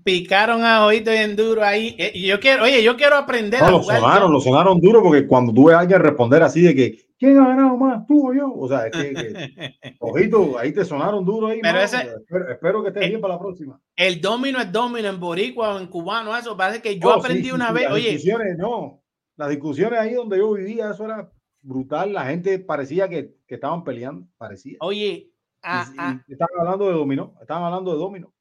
Picaron 0.04 0.64
a 0.64 0.86
Ojito 0.86 1.10
bien 1.10 1.34
duro 1.34 1.64
ahí. 1.64 1.96
Eh, 1.98 2.12
y 2.14 2.26
yo 2.26 2.38
quiero, 2.38 2.64
oye, 2.64 2.82
yo 2.82 2.96
quiero 2.96 3.16
aprender 3.16 3.60
no, 3.60 3.66
a 3.66 3.70
jugar. 3.72 4.00
Lo 4.00 4.06
sonaron, 4.06 4.32
lo 4.32 4.40
sonaron 4.40 4.80
duro 4.80 5.02
porque 5.02 5.26
cuando 5.26 5.52
tú 5.52 5.66
ves 5.66 5.76
a 5.76 5.80
alguien 5.80 6.00
responder 6.00 6.42
así 6.42 6.62
de 6.62 6.74
que 6.74 7.04
¿quién 7.18 7.38
ha 7.38 7.48
ganado 7.48 7.76
más, 7.76 8.06
tú 8.06 8.28
o 8.28 8.34
yo? 8.34 8.52
O 8.52 8.68
sea, 8.68 8.86
es 8.86 8.92
que, 8.92 9.14
que 9.14 9.96
Ojito, 10.00 10.58
ahí 10.58 10.72
te 10.72 10.84
sonaron 10.84 11.24
duro 11.24 11.48
ahí. 11.48 11.60
Pero 11.62 11.80
ese, 11.80 11.96
espero, 12.02 12.50
espero, 12.50 12.82
que 12.82 12.88
estés 12.88 13.02
el, 13.04 13.08
bien 13.10 13.20
para 13.20 13.34
la 13.34 13.40
próxima. 13.40 13.80
El 13.96 14.20
domino 14.20 14.60
es 14.60 14.70
domino 14.70 15.08
en 15.08 15.18
boricua 15.18 15.74
o 15.74 15.78
en 15.80 15.86
cubano, 15.86 16.36
eso 16.36 16.56
parece 16.56 16.82
que 16.82 16.98
yo 16.98 17.08
oh, 17.08 17.12
aprendí 17.14 17.44
sí, 17.44 17.52
una 17.52 17.68
sí, 17.68 17.74
vez, 17.74 17.90
oye. 17.90 18.18
No. 18.58 19.00
Las 19.36 19.48
discusiones 19.48 19.98
ahí 19.98 20.14
donde 20.14 20.38
yo 20.38 20.52
vivía, 20.52 20.90
eso 20.90 21.04
era 21.04 21.28
brutal. 21.60 22.12
La 22.12 22.26
gente 22.26 22.58
parecía 22.60 23.08
que, 23.08 23.34
que 23.46 23.54
estaban 23.56 23.82
peleando, 23.82 24.26
parecía. 24.36 24.76
Oye, 24.80 25.32
ah, 25.62 25.86
Y- 25.88 25.94
y 25.94 25.96
ah, 25.98 26.24
estaban 26.28 26.60
hablando 26.60 26.86
de 26.86 26.92
dominó, 26.92 27.34
estaban 27.40 27.64
hablando 27.64 27.92
de 27.92 27.98
dominó. 27.98 28.33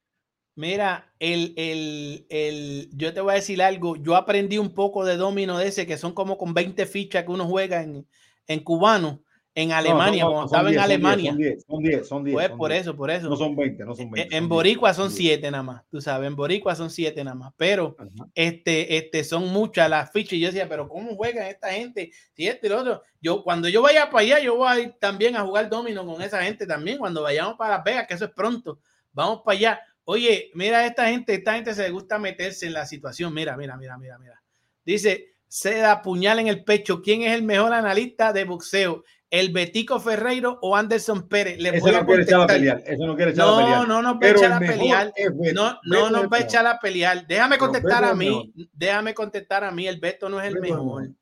Mira, 0.56 1.12
el, 1.20 1.54
el, 1.58 2.26
el, 2.30 2.90
yo 2.94 3.14
te 3.14 3.22
voy 3.22 3.32
a 3.32 3.36
decir 3.36 3.62
algo. 3.62 3.96
Yo 3.96 4.16
aprendí 4.16 4.58
un 4.58 4.74
poco 4.74 5.06
de 5.06 5.18
domino 5.18 5.58
de 5.58 5.68
ese, 5.68 5.88
que 5.88 5.98
son 5.98 6.14
como 6.14 6.38
con 6.38 6.54
20 6.54 6.86
fichas 6.86 7.24
que 7.24 7.32
uno 7.32 7.46
juega 7.46 7.82
en, 7.84 8.08
en 8.48 8.60
cubano, 8.60 9.22
en 9.56 9.72
Alemania, 9.72 10.24
No, 10.24 10.30
no, 10.30 10.36
cuando 10.36 10.50
son 10.50 10.68
estaba 10.68 10.70
en 10.70 10.74
10, 10.74 10.82
son 10.82 10.90
10, 10.90 10.96
Alemania. 10.96 11.32
Son 11.32 11.38
10, 11.38 11.66
son 11.68 11.84
10, 11.84 12.08
son 12.08 12.24
10. 12.24 12.34
Pues 12.34 12.48
son 12.50 12.58
por 12.58 12.72
10. 12.72 12.82
eso, 12.82 12.96
por 12.96 13.12
eso. 13.12 13.30
No 13.30 13.36
son 13.36 13.56
20, 13.56 13.86
no 13.86 13.96
son 13.96 14.10
20. 14.10 14.22
En- 14.22 14.30
son 14.30 14.38
En 14.38 14.44
10, 14.44 14.50
Boricua 14.50 14.94
son 14.96 15.08
10. 15.10 15.18
siete 15.18 15.52
nada 15.52 15.64
más, 15.64 15.84
tú 15.92 16.02
sabes, 16.02 16.28
en 16.28 16.36
Boricua 16.36 16.76
son 16.76 16.90
siete 16.90 17.24
nada 17.24 17.36
más, 17.36 17.54
pero 17.56 17.96
Ajá. 18.00 18.10
este, 18.34 18.98
este, 18.98 19.24
son 19.24 19.48
muchas 19.50 19.88
las 19.92 20.12
fichas 20.12 20.34
y 20.34 20.40
yo 20.40 20.48
decía, 20.48 20.68
pero 20.68 20.90
¿cómo 20.90 21.16
juegan 21.16 21.46
esta 21.48 21.72
gente? 21.72 22.12
Si 22.34 22.48
este 22.48 22.66
y 22.66 22.70
lo 22.72 22.80
otro, 22.80 23.04
yo 23.22 23.44
cuando 23.44 23.70
yo 23.70 23.84
vaya 23.84 24.10
para 24.10 24.22
allá, 24.24 24.40
yo 24.40 24.56
voy 24.58 24.68
a 24.70 24.80
ir 24.80 24.96
también 25.00 25.36
a 25.36 25.42
jugar 25.42 25.70
domino 25.70 26.04
con 26.04 26.20
esa 26.24 26.42
gente 26.42 26.66
también, 26.66 26.98
cuando 26.98 27.22
vayamos 27.22 27.56
para 27.56 27.76
Las 27.76 27.84
Vegas, 27.84 28.08
que 28.08 28.16
eso 28.16 28.26
es 28.26 28.32
pronto, 28.32 28.80
vamos 29.12 29.42
para 29.46 29.56
allá. 29.56 29.82
Oye, 30.06 30.52
mira 30.54 30.86
esta 30.86 31.08
gente, 31.08 31.34
esta 31.34 31.54
gente 31.56 31.74
se 31.74 31.84
le 31.84 31.90
gusta 31.92 32.20
meterse 32.20 32.66
en 32.66 32.74
la 32.74 32.86
situación, 32.86 33.34
mira, 33.34 33.56
mira, 33.56 33.78
mira, 33.78 33.98
mira, 33.98 34.18
mira. 34.20 34.42
Dice, 34.86 35.36
se 35.48 35.78
da 35.78 36.02
puñal 36.02 36.40
en 36.40 36.48
el 36.48 36.64
pecho, 36.64 37.02
¿quién 37.02 37.22
es 37.22 37.34
el 37.34 37.44
mejor 37.44 37.74
analista 37.74 38.34
de 38.34 38.44
boxeo? 38.44 39.04
¿El 39.30 39.52
Betico 39.52 40.00
Ferreiro 40.00 40.60
o 40.62 40.76
Anderson 40.76 41.28
Pérez? 41.28 41.58
Le 41.58 41.70
a 41.70 41.72
no 41.74 42.06
quiere 42.06 42.22
echar 42.22 42.42
a 42.42 42.46
pelear. 42.48 42.84
Ese 42.86 43.04
no 43.04 43.16
quiere 43.16 43.32
echar 43.32 43.48
a 43.48 43.52
No, 43.52 43.58
pelear. 43.58 43.88
no 43.88 44.02
nos 44.04 44.14
va 44.14 44.18
a 44.18 44.20
Pero 44.20 44.38
echar 44.38 44.52
a 44.54 44.60
pelear. 44.60 45.14
No, 45.56 45.80
no 45.86 46.10
nos 46.12 46.26
va 46.26 46.38
a 46.38 46.40
echar 46.42 46.68
a 46.68 46.80
pelear. 46.80 47.26
Déjame 47.26 47.58
contestar 47.58 48.04
a 48.04 48.14
mí. 48.14 48.54
Déjame 48.74 49.16
contestar 49.16 49.64
a 49.64 49.72
mí. 49.72 49.88
El 49.88 50.00
Beto 50.00 50.30
no 50.30 50.40
es 50.40 50.48
el 50.48 50.54
Beto 50.56 50.66
es 50.66 50.70
el 50.72 50.76
mejor. 50.78 51.02
mejor. 51.02 51.16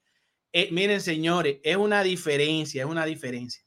Eh, 0.51 0.67
miren, 0.73 0.99
señores, 0.99 1.59
es 1.63 1.77
una 1.77 2.03
diferencia, 2.03 2.83
es 2.83 2.89
una 2.89 3.05
diferencia. 3.05 3.63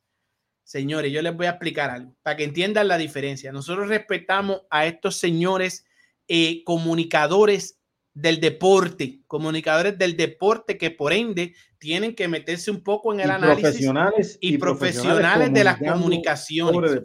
Señores, 0.64 1.12
yo 1.12 1.22
les 1.22 1.36
voy 1.36 1.46
a 1.46 1.50
explicar 1.50 1.90
algo 1.90 2.16
para 2.22 2.36
que 2.36 2.44
entiendan 2.44 2.88
la 2.88 2.98
diferencia. 2.98 3.52
Nosotros 3.52 3.88
respetamos 3.88 4.62
a 4.70 4.86
estos 4.86 5.16
señores 5.16 5.86
eh, 6.26 6.64
comunicadores 6.64 7.78
del 8.14 8.40
deporte, 8.40 9.20
comunicadores 9.26 9.98
del 9.98 10.16
deporte 10.16 10.78
que 10.78 10.90
por 10.90 11.12
ende 11.12 11.54
tienen 11.78 12.14
que 12.14 12.28
meterse 12.28 12.70
un 12.70 12.82
poco 12.82 13.12
en 13.12 13.20
el 13.20 13.26
Y 13.26 13.30
análisis 13.30 13.62
profesionales 13.62 14.38
y 14.40 14.58
profesionales 14.58 15.52
de 15.52 15.64
las 15.64 15.78
comunicaciones. 15.78 17.00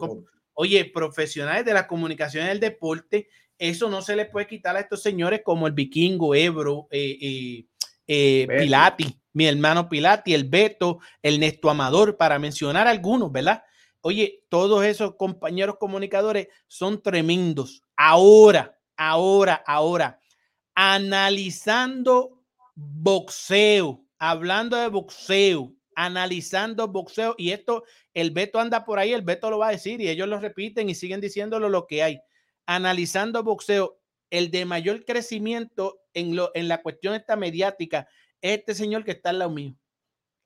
Oye, 0.54 0.84
profesionales 0.84 1.64
de 1.64 1.74
las 1.74 1.86
comunicaciones 1.86 2.48
del 2.50 2.60
deporte, 2.60 3.28
eso 3.58 3.90
no 3.90 4.02
se 4.02 4.16
le 4.16 4.24
puede 4.24 4.46
quitar 4.46 4.76
a 4.76 4.80
estos 4.80 5.02
señores 5.02 5.42
como 5.44 5.66
el 5.66 5.74
vikingo, 5.74 6.34
Ebro, 6.34 6.88
eh, 6.90 7.18
eh, 7.20 7.66
eh. 8.12 8.46
Pilati, 8.58 9.16
mi 9.34 9.46
hermano 9.46 9.88
Pilati, 9.88 10.34
el 10.34 10.44
Beto, 10.44 10.98
el 11.22 11.38
Nesto 11.38 11.70
Amador, 11.70 12.16
para 12.16 12.40
mencionar 12.40 12.88
algunos, 12.88 13.30
¿verdad? 13.30 13.62
Oye, 14.00 14.42
todos 14.48 14.84
esos 14.84 15.14
compañeros 15.14 15.76
comunicadores 15.78 16.48
son 16.66 17.00
tremendos. 17.00 17.82
Ahora, 17.96 18.76
ahora, 18.96 19.62
ahora, 19.64 20.18
analizando 20.74 22.42
boxeo, 22.74 24.04
hablando 24.18 24.76
de 24.76 24.88
boxeo, 24.88 25.72
analizando 25.94 26.88
boxeo, 26.88 27.36
y 27.38 27.50
esto, 27.52 27.84
el 28.12 28.32
Beto 28.32 28.58
anda 28.58 28.84
por 28.84 28.98
ahí, 28.98 29.12
el 29.12 29.22
Beto 29.22 29.50
lo 29.50 29.58
va 29.58 29.68
a 29.68 29.72
decir, 29.72 30.00
y 30.00 30.08
ellos 30.08 30.26
lo 30.26 30.40
repiten 30.40 30.90
y 30.90 30.96
siguen 30.96 31.20
diciéndolo 31.20 31.68
lo 31.68 31.86
que 31.86 32.02
hay. 32.02 32.20
Analizando 32.66 33.44
boxeo, 33.44 34.00
el 34.30 34.50
de 34.50 34.64
mayor 34.64 35.04
crecimiento 35.04 35.99
en, 36.14 36.36
lo, 36.36 36.50
en 36.54 36.68
la 36.68 36.82
cuestión 36.82 37.14
esta 37.14 37.36
mediática, 37.36 38.08
este 38.40 38.74
señor 38.74 39.04
que 39.04 39.12
está 39.12 39.30
al 39.30 39.38
lado 39.38 39.50
mío, 39.50 39.74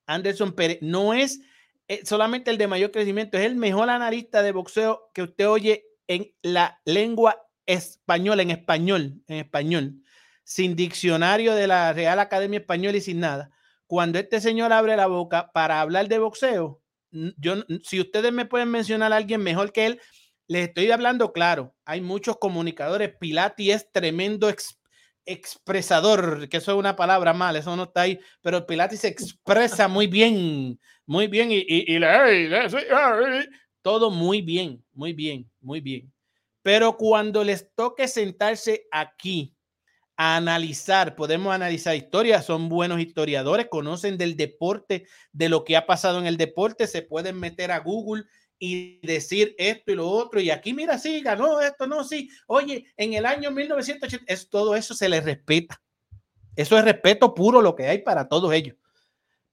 Anderson 0.06 0.52
Pérez, 0.52 0.78
no 0.80 1.14
es 1.14 1.40
eh, 1.88 2.00
solamente 2.04 2.50
el 2.50 2.58
de 2.58 2.66
mayor 2.66 2.90
crecimiento, 2.90 3.38
es 3.38 3.44
el 3.44 3.56
mejor 3.56 3.90
analista 3.90 4.42
de 4.42 4.52
boxeo 4.52 5.10
que 5.14 5.22
usted 5.22 5.48
oye 5.48 5.86
en 6.08 6.32
la 6.42 6.80
lengua 6.84 7.40
española, 7.66 8.42
en 8.42 8.50
español, 8.50 9.22
en 9.26 9.38
español, 9.38 10.02
sin 10.42 10.76
diccionario 10.76 11.54
de 11.54 11.66
la 11.66 11.92
Real 11.92 12.18
Academia 12.18 12.58
Española 12.58 12.98
y 12.98 13.00
sin 13.00 13.20
nada. 13.20 13.50
Cuando 13.86 14.18
este 14.18 14.40
señor 14.40 14.72
abre 14.72 14.96
la 14.96 15.06
boca 15.06 15.50
para 15.52 15.80
hablar 15.80 16.08
de 16.08 16.18
boxeo, 16.18 16.82
yo, 17.10 17.54
si 17.82 18.00
ustedes 18.00 18.32
me 18.32 18.44
pueden 18.44 18.70
mencionar 18.70 19.12
a 19.12 19.16
alguien 19.16 19.42
mejor 19.42 19.72
que 19.72 19.86
él, 19.86 20.00
les 20.46 20.68
estoy 20.68 20.90
hablando 20.90 21.32
claro. 21.32 21.74
Hay 21.84 22.00
muchos 22.00 22.38
comunicadores. 22.38 23.14
Pilati 23.18 23.70
es 23.70 23.90
tremendo 23.92 24.48
ex- 24.48 24.78
expresador, 25.26 26.48
que 26.48 26.58
eso 26.58 26.72
es 26.72 26.78
una 26.78 26.96
palabra 26.96 27.32
mal, 27.32 27.56
eso 27.56 27.74
no 27.76 27.84
está 27.84 28.02
ahí, 28.02 28.18
pero 28.42 28.66
Pilati 28.66 28.96
se 28.96 29.08
expresa 29.08 29.88
muy 29.88 30.06
bien, 30.06 30.78
muy 31.06 31.26
bien 31.26 31.50
y, 31.50 31.56
y- 31.66 31.94
y 31.94 31.98
todo 33.82 34.10
muy 34.10 34.42
bien, 34.42 34.82
muy 34.92 35.12
bien, 35.12 35.50
muy 35.60 35.80
bien. 35.80 36.12
Pero 36.62 36.96
cuando 36.96 37.44
les 37.44 37.70
toque 37.74 38.08
sentarse 38.08 38.86
aquí 38.90 39.54
a 40.16 40.36
analizar, 40.36 41.16
podemos 41.16 41.52
analizar 41.52 41.94
historias, 41.96 42.46
son 42.46 42.68
buenos 42.68 43.00
historiadores, 43.00 43.66
conocen 43.68 44.16
del 44.16 44.36
deporte, 44.36 45.06
de 45.32 45.48
lo 45.48 45.64
que 45.64 45.76
ha 45.76 45.86
pasado 45.86 46.18
en 46.20 46.26
el 46.26 46.36
deporte, 46.36 46.86
se 46.86 47.02
pueden 47.02 47.38
meter 47.38 47.70
a 47.72 47.80
Google 47.80 48.24
y 48.66 48.98
decir 49.06 49.54
esto 49.58 49.92
y 49.92 49.94
lo 49.94 50.08
otro, 50.08 50.40
y 50.40 50.50
aquí 50.50 50.72
mira, 50.72 50.96
sí, 50.96 51.20
ganó 51.20 51.60
esto, 51.60 51.86
no, 51.86 52.02
sí, 52.02 52.30
oye, 52.46 52.86
en 52.96 53.12
el 53.12 53.26
año 53.26 53.50
1980, 53.50 54.24
es, 54.26 54.48
todo 54.48 54.74
eso 54.74 54.94
se 54.94 55.06
les 55.06 55.22
respeta. 55.22 55.82
Eso 56.56 56.78
es 56.78 56.84
respeto 56.84 57.34
puro 57.34 57.60
lo 57.60 57.74
que 57.74 57.86
hay 57.86 57.98
para 57.98 58.26
todos 58.26 58.54
ellos. 58.54 58.76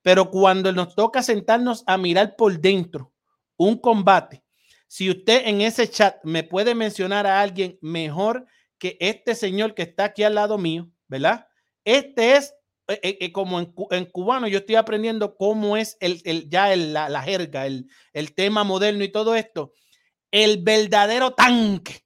Pero 0.02 0.32
cuando 0.32 0.72
nos 0.72 0.96
toca 0.96 1.22
sentarnos 1.22 1.84
a 1.88 1.98
mirar 1.98 2.38
por 2.38 2.58
dentro 2.58 3.12
un 3.58 3.78
combate, 3.78 4.46
si 4.88 5.10
usted 5.10 5.46
en 5.46 5.60
ese 5.60 5.90
chat 5.90 6.24
me 6.24 6.44
puede 6.44 6.74
mencionar 6.74 7.28
a 7.28 7.42
alguien 7.42 7.78
mejor 7.82 8.46
que 8.78 8.96
este 9.02 9.36
señor 9.36 9.74
que 9.74 9.82
está 9.82 10.06
aquí 10.06 10.24
al 10.24 10.36
lado 10.36 10.58
mío, 10.58 10.90
¿verdad? 11.10 11.48
Este 11.84 12.38
es 12.38 12.54
eh, 12.92 13.00
eh, 13.04 13.18
eh, 13.22 13.32
como 13.32 13.60
en, 13.60 13.74
en 13.92 14.06
cubano, 14.06 14.48
yo 14.48 14.60
estoy 14.60 14.76
aprendiendo 14.76 15.36
cómo 15.36 15.78
es 15.78 15.98
el, 16.00 16.22
el- 16.26 16.50
ya 16.50 16.72
el- 16.74 16.94
la, 16.94 17.10
la 17.10 17.22
jerga, 17.24 17.66
el, 17.66 17.90
el 18.14 18.34
tema 18.34 18.64
moderno 18.64 19.04
y 19.04 19.12
todo 19.12 19.36
esto. 19.36 19.74
El 20.32 20.62
verdadero 20.64 21.32
tanque 21.34 22.06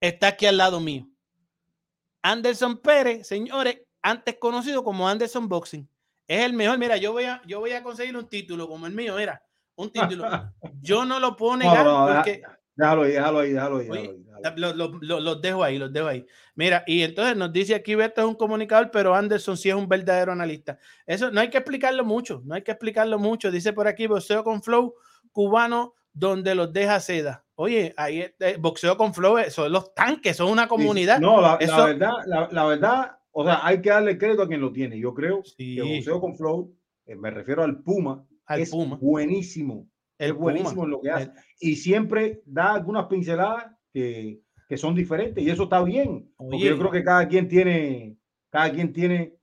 está 0.00 0.28
aquí 0.28 0.46
al 0.46 0.56
lado 0.56 0.80
mío. 0.80 1.06
Anderson 2.22 2.78
Pérez, 2.78 3.26
señores, 3.26 3.80
antes 4.02 4.36
conocido 4.38 4.82
como 4.82 5.08
Anderson 5.08 5.48
Boxing, 5.48 5.88
es 6.26 6.44
el 6.44 6.52
mejor. 6.54 6.78
Mira, 6.78 6.96
yo 6.96 7.12
voy 7.12 7.24
a, 7.24 7.40
yo 7.46 7.60
voy 7.60 7.72
a 7.72 7.82
conseguir 7.82 8.16
un 8.16 8.28
título 8.28 8.68
como 8.68 8.86
el 8.86 8.92
mío, 8.92 9.14
mira, 9.16 9.42
un 9.76 9.90
título. 9.92 10.24
Yo 10.80 11.04
no 11.04 11.20
lo 11.20 11.36
puedo 11.36 11.52
No, 11.56 11.64
negar 11.64 11.84
no, 11.84 12.06
deja- 12.06 12.14
porque 12.22 12.42
Déjalo 12.76 13.02
ahí, 13.02 13.12
déjalo 13.12 13.38
ahí, 13.38 13.52
déjalo 13.52 13.76
ahí. 13.78 13.86
Déjalo 13.86 14.10
ahí, 14.10 14.24
déjalo 14.42 15.20
los 15.20 15.40
dejo 15.42 15.64
ahí, 15.64 15.78
los 15.78 15.92
dejo 15.92 16.06
ahí. 16.08 16.26
Mira, 16.54 16.84
y 16.86 17.02
entonces 17.02 17.36
nos 17.36 17.52
dice 17.52 17.74
aquí 17.74 17.94
Beto 17.94 18.20
es 18.20 18.26
un 18.26 18.34
comunicador, 18.34 18.90
pero 18.90 19.14
Anderson 19.14 19.56
sí 19.56 19.68
es 19.70 19.74
un 19.74 19.88
verdadero 19.88 20.32
analista. 20.32 20.78
Eso 21.06 21.30
no 21.30 21.40
hay 21.40 21.48
que 21.50 21.58
explicarlo 21.58 22.04
mucho, 22.04 22.42
no 22.44 22.54
hay 22.54 22.62
que 22.62 22.70
explicarlo 22.72 23.18
mucho. 23.18 23.50
Dice 23.50 23.72
por 23.72 23.88
aquí, 23.88 24.06
boxeo 24.06 24.44
con 24.44 24.62
flow 24.62 24.94
cubano 25.32 25.94
donde 26.12 26.54
los 26.54 26.72
deja 26.72 27.00
seda. 27.00 27.44
Oye, 27.54 27.94
ahí 27.96 28.20
este, 28.20 28.56
boxeo 28.58 28.96
con 28.98 29.14
flow, 29.14 29.38
eh, 29.38 29.50
son 29.50 29.72
los 29.72 29.94
tanques, 29.94 30.36
son 30.36 30.50
una 30.50 30.64
sí. 30.64 30.68
comunidad. 30.68 31.18
No, 31.20 31.40
la, 31.40 31.56
verdad, 31.56 32.12
la, 32.26 32.48
la 32.52 32.64
verdad, 32.66 33.12
o 33.32 33.44
sea, 33.44 33.60
hay 33.66 33.80
que 33.80 33.88
darle 33.90 34.18
crédito 34.18 34.42
a 34.42 34.48
quien 34.48 34.60
lo 34.60 34.72
tiene. 34.72 34.98
Yo 34.98 35.14
creo 35.14 35.42
Sí. 35.44 35.76
que 35.76 35.82
boxeo 35.82 36.20
con 36.20 36.36
flow, 36.36 36.74
eh, 37.06 37.14
me 37.16 37.30
refiero 37.30 37.62
al 37.62 37.82
Puma, 37.82 38.24
Al 38.46 38.60
es 38.60 38.70
Puma. 38.70 38.98
buenísimo. 39.00 39.86
Es 40.18 40.32
buenísimo 40.32 40.84
en 40.84 40.90
lo 40.90 41.00
que 41.00 41.10
hace. 41.10 41.30
Y 41.60 41.76
siempre 41.76 42.42
da 42.46 42.74
algunas 42.74 43.06
pinceladas 43.06 43.66
que, 43.92 44.40
que 44.68 44.76
son 44.76 44.94
diferentes 44.94 45.42
y 45.44 45.50
eso 45.50 45.64
está 45.64 45.82
bien. 45.82 46.30
Porque 46.36 46.56
Oye. 46.56 46.68
yo 46.70 46.78
creo 46.78 46.90
que 46.90 47.04
cada 47.04 47.26
quien 47.28 47.48
tiene, 47.48 48.16
cada 48.50 48.70
quien 48.72 48.92
tiene, 48.92 49.34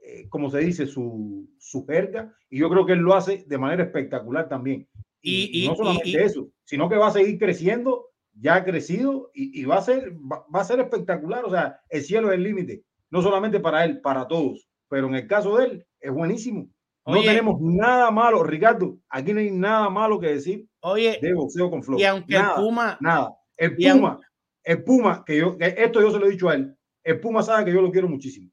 eh, 0.00 0.28
como 0.28 0.50
se 0.50 0.58
dice, 0.58 0.86
su, 0.86 1.48
su 1.58 1.86
jerga 1.86 2.34
y 2.50 2.58
yo 2.58 2.68
creo 2.68 2.84
que 2.84 2.92
él 2.92 2.98
lo 3.00 3.14
hace 3.14 3.44
de 3.46 3.58
manera 3.58 3.84
espectacular 3.84 4.48
también. 4.48 4.86
Y, 5.20 5.60
Y- 5.60 5.64
y 5.64 5.68
no 5.68 5.76
solamente 5.76 6.08
y- 6.10 6.16
eso, 6.16 6.50
sino 6.64 6.88
que 6.88 6.96
va 6.96 7.08
a 7.08 7.12
seguir 7.12 7.38
creciendo, 7.38 8.08
ya 8.34 8.56
ha 8.56 8.64
crecido 8.64 9.30
y, 9.34 9.60
y 9.60 9.64
va, 9.64 9.76
a 9.78 9.82
ser, 9.82 10.12
va, 10.14 10.44
va 10.54 10.60
a 10.60 10.64
ser 10.64 10.80
espectacular. 10.80 11.44
O 11.44 11.50
sea, 11.50 11.80
el 11.90 12.02
cielo 12.02 12.28
es 12.30 12.36
el 12.36 12.42
límite, 12.42 12.82
no 13.10 13.22
solamente 13.22 13.60
para 13.60 13.84
él, 13.84 14.00
para 14.00 14.26
todos. 14.26 14.68
Pero 14.88 15.06
en 15.08 15.14
el 15.14 15.26
caso 15.26 15.56
de 15.58 15.64
él, 15.66 15.86
es 16.00 16.10
buenísimo. 16.12 16.68
No 17.04 17.18
Oye. 17.18 17.28
tenemos 17.28 17.60
nada 17.60 18.10
malo, 18.10 18.42
Ricardo. 18.44 18.98
Aquí 19.08 19.32
no 19.32 19.40
hay 19.40 19.50
nada 19.50 19.90
malo 19.90 20.20
que 20.20 20.28
decir 20.28 20.68
Oye, 20.80 21.18
de 21.20 21.34
boxeo 21.34 21.68
con 21.70 21.82
flow. 21.82 21.98
y 21.98 22.04
aunque 22.04 22.34
nada, 22.34 22.54
el 22.56 22.62
Puma, 22.62 22.98
nada. 23.00 23.36
El 23.56 23.76
Puma, 23.76 24.20
el 24.62 24.84
Puma, 24.84 25.24
que 25.26 25.38
yo, 25.38 25.56
esto 25.58 26.00
yo 26.00 26.10
se 26.10 26.18
lo 26.18 26.26
he 26.26 26.30
dicho 26.30 26.48
a 26.48 26.54
él. 26.54 26.76
El 27.02 27.20
Puma 27.20 27.42
sabe 27.42 27.64
que 27.64 27.72
yo 27.72 27.82
lo 27.82 27.90
quiero 27.90 28.08
muchísimo. 28.08 28.50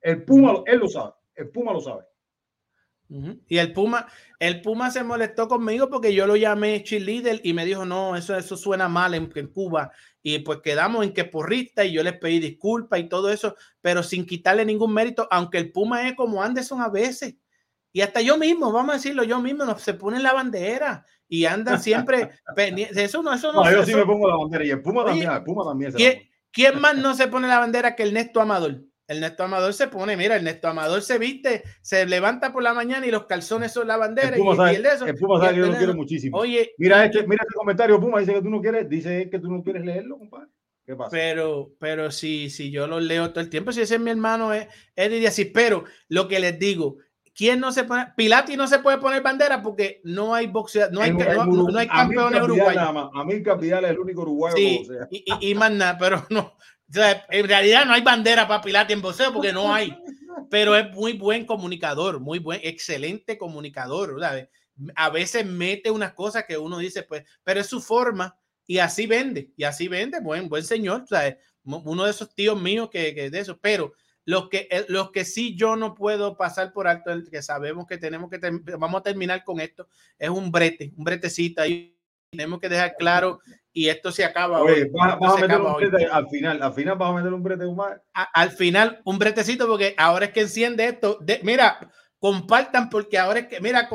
El 0.00 0.24
Puma, 0.24 0.62
él 0.66 0.78
lo 0.78 0.88
sabe. 0.88 1.12
El 1.34 1.48
Puma 1.50 1.72
lo 1.72 1.80
sabe. 1.80 2.04
Y 3.46 3.56
el 3.56 3.72
Puma, 3.72 4.06
el 4.38 4.60
Puma 4.60 4.90
se 4.90 5.02
molestó 5.02 5.48
conmigo 5.48 5.88
porque 5.88 6.12
yo 6.12 6.26
lo 6.26 6.36
llamé 6.36 6.82
cheerleader 6.82 7.40
y 7.42 7.54
me 7.54 7.64
dijo, 7.64 7.86
no, 7.86 8.14
eso, 8.14 8.36
eso 8.36 8.54
suena 8.54 8.86
mal 8.86 9.14
en, 9.14 9.32
en 9.34 9.46
Cuba. 9.46 9.90
Y 10.22 10.40
pues 10.40 10.58
quedamos 10.62 11.06
en 11.06 11.14
que 11.14 11.24
porrista 11.24 11.86
y 11.86 11.92
yo 11.92 12.02
les 12.02 12.18
pedí 12.18 12.38
disculpas 12.38 13.00
y 13.00 13.08
todo 13.08 13.30
eso, 13.30 13.56
pero 13.80 14.02
sin 14.02 14.26
quitarle 14.26 14.66
ningún 14.66 14.92
mérito, 14.92 15.26
aunque 15.30 15.56
el 15.56 15.72
Puma 15.72 16.06
es 16.06 16.14
como 16.16 16.42
Anderson 16.42 16.82
a 16.82 16.90
veces. 16.90 17.36
Y 17.92 18.00
hasta 18.00 18.20
yo 18.20 18.36
mismo, 18.36 18.72
vamos 18.72 18.90
a 18.90 18.96
decirlo, 18.96 19.24
yo 19.24 19.40
mismo, 19.40 19.64
no, 19.64 19.78
se 19.78 19.94
ponen 19.94 20.22
la 20.22 20.32
bandera 20.32 21.04
y 21.28 21.44
andan 21.44 21.80
siempre. 21.80 22.30
Eso 22.56 23.22
no, 23.22 23.32
eso 23.32 23.52
no. 23.52 23.64
No, 23.64 23.70
yo 23.70 23.84
sí 23.84 23.90
eso- 23.90 24.00
me 24.00 24.06
pongo 24.06 24.28
la 24.28 24.36
bandera 24.36 24.64
y 24.64 24.70
el 24.70 24.82
Puma 24.82 25.02
Oye, 25.02 25.10
también, 25.10 25.30
el 25.32 25.44
Puma 25.44 25.64
también 25.64 25.92
se 25.92 25.98
¿Quién, 25.98 26.30
quién 26.50 26.80
más 26.80 26.96
no 26.96 27.14
se 27.14 27.28
pone 27.28 27.48
la 27.48 27.58
bandera 27.58 27.94
que 27.94 28.02
el 28.02 28.14
Néstor 28.14 28.42
Amador? 28.42 28.82
El 29.06 29.20
Néstor 29.20 29.46
Amador 29.46 29.72
se 29.72 29.88
pone, 29.88 30.18
mira, 30.18 30.36
el 30.36 30.44
Néstor 30.44 30.70
Amador 30.70 31.00
se 31.00 31.18
viste, 31.18 31.62
se 31.80 32.04
levanta 32.04 32.52
por 32.52 32.62
la 32.62 32.74
mañana 32.74 33.06
y 33.06 33.10
los 33.10 33.24
calzones 33.24 33.72
son 33.72 33.88
la 33.88 33.96
bandera 33.96 34.36
El 34.36 34.42
Puma 34.42 34.52
y, 34.52 34.56
sabe, 34.56 34.72
y 34.72 34.76
el 34.76 34.82
de 34.82 34.88
eso. 34.90 35.06
el 35.06 35.14
Puma 35.14 35.40
sabe 35.40 35.54
que 35.54 35.60
yo 35.60 35.66
lo 35.66 35.78
quiero 35.78 35.94
muchísimo. 35.94 36.36
Oye, 36.36 36.72
Mira 36.76 37.04
este, 37.06 37.26
mira 37.26 37.42
este 37.42 37.54
comentario, 37.56 37.98
Puma, 37.98 38.20
dice 38.20 38.34
que 38.34 38.42
tú 38.42 38.50
no 38.50 38.60
quieres, 38.60 38.88
dice 38.88 39.30
que 39.30 39.38
tú 39.38 39.50
no 39.50 39.62
quieres 39.62 39.84
leerlo, 39.84 40.18
compadre. 40.18 40.48
¿Qué 40.84 40.96
pasa? 40.96 41.10
pero, 41.10 41.72
pero 41.78 42.10
sí, 42.10 42.48
sí, 42.48 42.70
yo 42.70 42.86
lo 42.86 42.98
leo 42.98 43.30
todo 43.30 43.40
el 43.40 43.50
tiempo. 43.50 43.72
Si 43.72 43.82
ese 43.82 43.96
es 43.96 44.00
mi 44.00 44.10
hermano, 44.10 44.54
es 44.54 44.68
Eddie 44.96 45.20
Díaz. 45.20 45.34
Sí, 45.34 45.44
pero 45.44 45.84
lo 46.08 46.28
que 46.28 46.40
les 46.40 46.58
digo, 46.58 46.96
¿quién 47.38 47.60
no 47.60 47.70
se 47.70 47.84
pone? 47.84 48.08
Pilati 48.16 48.56
no 48.56 48.66
se 48.66 48.80
puede 48.80 48.98
poner 48.98 49.22
bandera 49.22 49.62
porque 49.62 50.00
no 50.02 50.34
hay 50.34 50.48
boxeo, 50.48 50.90
no 50.90 51.00
hay, 51.00 51.12
no, 51.12 51.18
no- 51.18 51.52
Uruguay, 51.52 51.72
no 51.72 51.78
hay 51.78 51.86
campeones 51.88 52.42
uruguayos. 52.42 53.10
Amílcar 53.14 53.60
Vidal 53.60 53.84
es 53.84 53.92
el 53.92 54.00
único 54.00 54.22
uruguayo 54.22 54.56
Sí, 54.56 54.88
y, 55.08 55.24
y, 55.24 55.50
y 55.50 55.54
más 55.54 55.70
nada, 55.70 55.96
pero 55.96 56.26
no. 56.30 56.40
O 56.40 56.92
sea, 56.92 57.24
en 57.30 57.46
realidad 57.46 57.84
no 57.86 57.92
hay 57.92 58.02
bandera 58.02 58.48
para 58.48 58.60
Pilati 58.60 58.92
en 58.92 59.02
boxeo 59.02 59.32
porque 59.32 59.52
no 59.52 59.72
hay. 59.72 59.96
Pero 60.50 60.74
es 60.74 60.92
muy 60.96 61.12
buen 61.12 61.46
comunicador, 61.46 62.18
muy 62.18 62.40
buen, 62.40 62.60
excelente 62.64 63.38
comunicador. 63.38 64.18
¿sabes? 64.20 64.48
A 64.96 65.08
veces 65.10 65.46
mete 65.46 65.92
unas 65.92 66.14
cosas 66.14 66.44
que 66.44 66.58
uno 66.58 66.78
dice, 66.78 67.04
pues, 67.04 67.22
pero 67.44 67.60
es 67.60 67.66
su 67.68 67.80
forma 67.80 68.36
y 68.66 68.78
así 68.78 69.06
vende, 69.06 69.52
y 69.56 69.62
así 69.62 69.86
vende, 69.86 70.18
buen, 70.20 70.48
buen 70.48 70.64
señor. 70.64 71.04
¿sabes? 71.08 71.36
Uno 71.62 72.04
de 72.04 72.10
esos 72.10 72.34
tíos 72.34 72.60
míos 72.60 72.88
que, 72.90 73.14
que 73.14 73.30
de 73.30 73.38
eso, 73.38 73.56
pero 73.60 73.92
los 74.28 74.50
que, 74.50 74.68
eh, 74.70 74.84
los 74.88 75.10
que 75.10 75.24
sí 75.24 75.56
yo 75.56 75.74
no 75.74 75.94
puedo 75.94 76.36
pasar 76.36 76.74
por 76.74 76.86
alto, 76.86 77.10
el 77.10 77.30
que 77.30 77.40
sabemos 77.40 77.86
que 77.86 77.96
tenemos 77.96 78.28
que, 78.28 78.38
vamos 78.78 79.00
a 79.00 79.02
terminar 79.02 79.42
con 79.42 79.58
esto, 79.58 79.88
es 80.18 80.28
un 80.28 80.52
brete, 80.52 80.92
un 80.98 81.04
bretecito 81.04 81.62
ahí. 81.62 81.96
Tenemos 82.30 82.60
que 82.60 82.68
dejar 82.68 82.94
claro 82.98 83.40
y 83.72 83.88
esto 83.88 84.12
se 84.12 84.26
acaba 84.26 84.60
Oye, 84.60 84.82
hoy. 84.82 84.90
vas, 84.92 85.14
esto 85.14 85.20
vas 85.24 85.32
a 85.34 85.40
meter 85.40 85.60
un 85.62 85.74
brete 85.76 86.06
al 86.08 86.28
final, 86.28 86.62
al 86.62 86.74
final 86.74 86.98
vas 86.98 87.10
a 87.10 87.14
meter 87.14 87.32
un 87.32 87.42
brete 87.42 87.64
humano. 87.64 88.02
Al 88.12 88.50
final 88.50 89.00
un 89.04 89.18
bretecito 89.18 89.66
porque 89.66 89.94
ahora 89.96 90.26
es 90.26 90.32
que 90.32 90.42
enciende 90.42 90.84
esto. 90.84 91.16
De- 91.22 91.40
mira, 91.42 91.90
compartan 92.18 92.90
porque 92.90 93.18
ahora 93.18 93.40
es 93.40 93.46
que, 93.46 93.62
mira, 93.62 93.88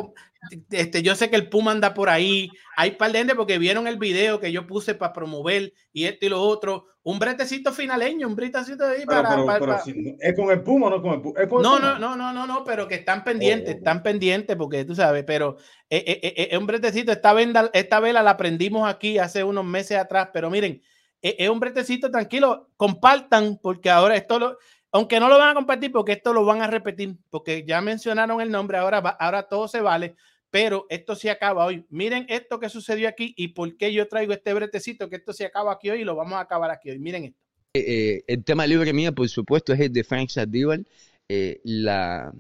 este, 0.72 1.02
yo 1.02 1.16
sé 1.16 1.30
que 1.30 1.36
el 1.36 1.50
Puma 1.50 1.72
anda 1.72 1.94
por 1.94 2.10
ahí. 2.10 2.50
Hay 2.78 2.92
par 2.92 3.12
de 3.12 3.20
gente 3.20 3.36
porque 3.36 3.58
vieron 3.58 3.88
el 3.88 3.98
video 3.98 4.40
que 4.40 4.52
yo 4.52 4.66
puse 4.68 4.96
para 4.96 5.14
promover 5.14 5.74
y 5.92 6.06
esto 6.06 6.26
y 6.26 6.30
lo 6.30 6.42
otro. 6.42 6.86
Un 7.04 7.20
bretecito 7.20 7.74
finaleño, 7.74 8.28
un 8.28 8.36
bretecito 8.36 8.86
ahí 8.86 9.04
Pero, 9.06 9.24
para. 9.24 9.30
pero, 9.30 9.46
para- 9.46 9.60
pero 9.60 9.72
para- 9.74 9.84
si- 9.84 10.16
es 10.20 10.36
con 10.36 10.50
el 10.52 10.62
Puma, 10.64 10.90
no 10.90 11.02
con 11.02 11.14
el 11.14 11.22
Puma. 11.22 11.40
Es 11.42 11.48
con 11.50 11.58
el 11.60 11.64
no, 11.64 11.76
Puma. 11.78 12.00
no, 12.00 12.00
no, 12.00 12.16
no, 12.16 12.34
no, 12.34 12.48
no, 12.48 12.64
pero 12.64 12.88
que 12.88 12.96
están 12.96 13.24
pendientes, 13.24 13.74
Oh. 13.76 13.78
están 13.78 14.02
pendientes 14.04 14.56
porque 14.56 14.86
tú 14.86 14.96
sabes, 14.96 15.24
pero 15.26 15.58
eh, 15.90 16.04
eh, 16.08 16.20
eh, 16.24 16.48
es 16.52 16.58
un 16.58 16.66
bretecito. 16.66 17.12
Esta, 17.12 17.34
venda, 17.34 17.70
esta 17.74 18.00
vela 18.00 18.24
la 18.24 18.32
aprendimos 18.32 18.88
aquí 18.90 19.18
hace 19.18 19.44
unos 19.44 19.66
meses 19.66 19.98
atrás, 19.98 20.30
pero 20.34 20.50
miren, 20.50 20.82
eh, 21.22 21.36
es 21.40 21.50
un 21.50 21.60
bretecito 21.60 22.10
tranquilo. 22.10 22.70
Compartan 22.78 23.60
porque 23.62 23.90
ahora 23.90 24.16
esto 24.16 24.40
lo, 24.40 24.58
aunque 24.94 25.20
no 25.20 25.28
lo 25.28 25.38
van 25.38 25.50
a 25.50 25.54
compartir 25.56 25.92
porque 25.92 26.14
esto 26.14 26.34
lo 26.34 26.46
van 26.46 26.62
a 26.62 26.68
repetir, 26.68 27.16
porque 27.30 27.66
ya 27.68 27.82
mencionaron 27.82 28.40
el 28.40 28.50
nombre, 28.52 28.78
ahora, 28.78 29.02
va- 29.02 29.18
ahora 29.20 29.44
todo 29.44 29.68
se 29.68 29.82
vale, 29.82 30.16
pero 30.54 30.86
esto 30.90 31.16
se 31.16 31.32
acaba 31.32 31.66
hoy. 31.66 31.84
Miren 31.90 32.28
esto 32.30 32.60
que 32.60 32.70
sucedió 32.70 33.10
aquí 33.10 33.34
y 33.36 33.48
por 33.48 33.76
qué 33.76 33.92
yo 33.92 34.08
traigo 34.08 34.34
este 34.34 34.54
bretecito, 34.54 35.10
que 35.10 35.16
esto 35.16 35.34
se 35.34 35.46
acaba 35.46 35.74
aquí 35.74 35.90
hoy 35.90 36.02
y 36.02 36.04
lo 36.04 36.16
vamos 36.16 36.34
a 36.34 36.42
acabar 36.42 36.70
aquí 36.70 36.92
hoy. 36.92 37.00
Miren 37.00 37.24
esto. 37.24 37.40
Eh, 37.74 38.24
el 38.28 38.44
tema 38.44 38.68
libre 38.68 38.94
mía, 38.94 39.12
por 39.12 39.28
supuesto, 39.28 39.74
es 39.74 39.80
el 39.80 39.92
de 39.92 40.04
Frank 40.04 40.30
Sardíbal. 40.30 40.88
Eh, 41.28 41.60
la, 41.64 42.32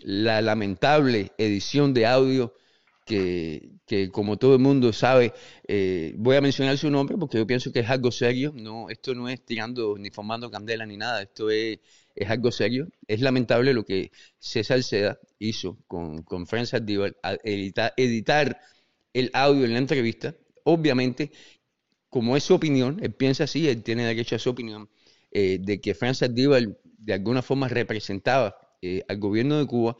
la 0.00 0.40
lamentable 0.40 1.32
edición 1.36 1.92
de 1.92 2.06
audio 2.06 2.54
que, 3.04 3.68
que, 3.84 4.10
como 4.10 4.38
todo 4.38 4.54
el 4.54 4.60
mundo 4.60 4.94
sabe, 4.94 5.34
eh, 5.66 6.14
voy 6.16 6.36
a 6.36 6.40
mencionar 6.40 6.78
su 6.78 6.88
nombre 6.88 7.18
porque 7.18 7.36
yo 7.36 7.46
pienso 7.46 7.70
que 7.70 7.80
es 7.80 7.90
algo 7.90 8.10
serio. 8.10 8.50
No, 8.56 8.88
esto 8.88 9.14
no 9.14 9.28
es 9.28 9.44
tirando 9.44 9.98
ni 9.98 10.08
formando 10.08 10.50
candela 10.50 10.86
ni 10.86 10.96
nada. 10.96 11.20
Esto 11.20 11.50
es, 11.50 11.80
es 12.18 12.30
algo 12.30 12.50
serio. 12.50 12.88
Es 13.06 13.20
lamentable 13.20 13.72
lo 13.72 13.84
que 13.84 14.10
César 14.38 14.82
Seda 14.82 15.18
hizo 15.38 15.78
con, 15.86 16.22
con 16.22 16.46
Frank 16.46 16.66
Sardíbal 16.66 17.16
al 17.22 17.40
editar, 17.44 17.94
editar 17.96 18.58
el 19.12 19.30
audio 19.32 19.64
en 19.64 19.72
la 19.72 19.78
entrevista. 19.78 20.34
Obviamente, 20.64 21.30
como 22.08 22.36
es 22.36 22.44
su 22.44 22.54
opinión, 22.54 22.98
él 23.02 23.14
piensa 23.14 23.44
así, 23.44 23.68
él 23.68 23.82
tiene 23.82 24.04
derecho 24.04 24.36
a 24.36 24.38
su 24.38 24.50
opinión, 24.50 24.88
eh, 25.30 25.58
de 25.60 25.80
que 25.80 25.94
Franz 25.94 26.18
Sardíbal 26.18 26.78
de 26.82 27.14
alguna 27.14 27.42
forma 27.42 27.68
representaba 27.68 28.56
eh, 28.82 29.02
al 29.08 29.18
gobierno 29.18 29.58
de 29.58 29.66
Cuba. 29.66 29.96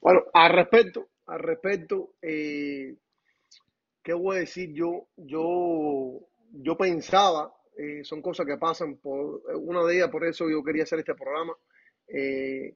Bueno, 0.00 0.22
al 0.32 0.52
respecto, 0.52 1.08
al 1.26 1.40
respecto, 1.40 2.14
eh, 2.22 2.96
¿qué 4.02 4.12
voy 4.12 4.36
a 4.36 4.40
decir 4.40 4.72
yo? 4.72 5.08
Yo, 5.16 6.20
yo 6.52 6.76
pensaba, 6.76 7.54
eh, 7.76 8.02
son 8.04 8.20
cosas 8.22 8.46
que 8.46 8.56
pasan, 8.58 8.96
por 8.96 9.42
una 9.56 9.84
de 9.84 9.96
ellas, 9.96 10.10
por 10.10 10.24
eso 10.24 10.48
yo 10.48 10.62
quería 10.62 10.82
hacer 10.84 10.98
este 11.00 11.14
programa, 11.14 11.54
eh, 12.08 12.74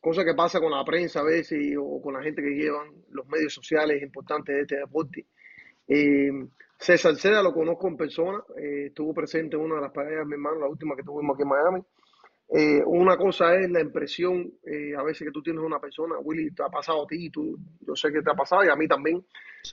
cosas 0.00 0.24
que 0.24 0.34
pasan 0.34 0.62
con 0.62 0.70
la 0.72 0.84
prensa 0.84 1.20
a 1.20 1.24
veces 1.24 1.58
y- 1.60 1.76
o 1.76 2.00
con 2.00 2.14
la 2.14 2.22
gente 2.22 2.42
que 2.42 2.50
llevan 2.50 2.88
los 3.10 3.26
medios 3.28 3.54
sociales 3.54 4.02
importantes 4.02 4.54
de 4.54 4.62
este 4.62 4.76
deporte. 4.76 5.26
Eh, 5.86 6.30
César 6.78 7.16
Seda 7.16 7.42
lo 7.42 7.52
conozco 7.52 7.88
en 7.88 7.96
persona, 7.96 8.42
eh, 8.56 8.86
estuvo 8.86 9.12
presente 9.14 9.56
en 9.56 9.62
una 9.62 9.76
de 9.76 9.80
las 9.82 9.92
peleas 9.92 10.20
de 10.20 10.24
mi 10.26 10.34
hermano, 10.34 10.60
la 10.60 10.68
última 10.68 10.94
que 10.94 11.02
tuvimos 11.02 11.34
aquí 11.34 11.42
en 11.42 11.48
Miami. 11.48 11.82
Una 12.86 13.16
cosa 13.18 13.54
es 13.56 13.70
la 13.70 13.80
impresión, 13.80 14.50
a 14.96 15.02
veces 15.02 15.26
que 15.26 15.32
tú 15.32 15.42
tienes 15.42 15.62
una 15.62 15.78
persona, 15.80 16.18
Willy, 16.18 16.50
te 16.52 16.62
ha 16.62 16.68
pasado 16.68 17.02
a 17.04 17.06
ti, 17.06 17.28
tú, 17.30 17.58
yo 17.80 17.94
sé 17.94 18.10
que 18.10 18.22
te 18.22 18.30
ha 18.30 18.34
pasado 18.34 18.64
y 18.64 18.68
a 18.68 18.76
mí 18.76 18.88
también, 18.88 19.22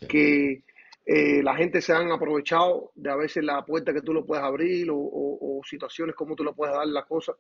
que 0.10 0.64
eh, 1.06 1.44
la 1.44 1.56
gente 1.56 1.82
se 1.82 1.94
han 1.94 2.12
aprovechado 2.12 2.92
de 2.96 3.12
a 3.12 3.16
veces 3.16 3.44
la 3.44 3.64
puerta 3.64 3.94
que 3.94 4.02
tú 4.02 4.12
lo 4.12 4.26
puedes 4.26 4.44
abrir 4.44 4.88
o, 4.92 5.62
situaciones 5.64 6.16
como 6.16 6.36
tú 6.36 6.44
le 6.44 6.54
puedes 6.54 6.76
dar 6.76 6.88
las 6.88 7.06
cosas. 7.06 7.36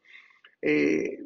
Eh, 0.61 1.19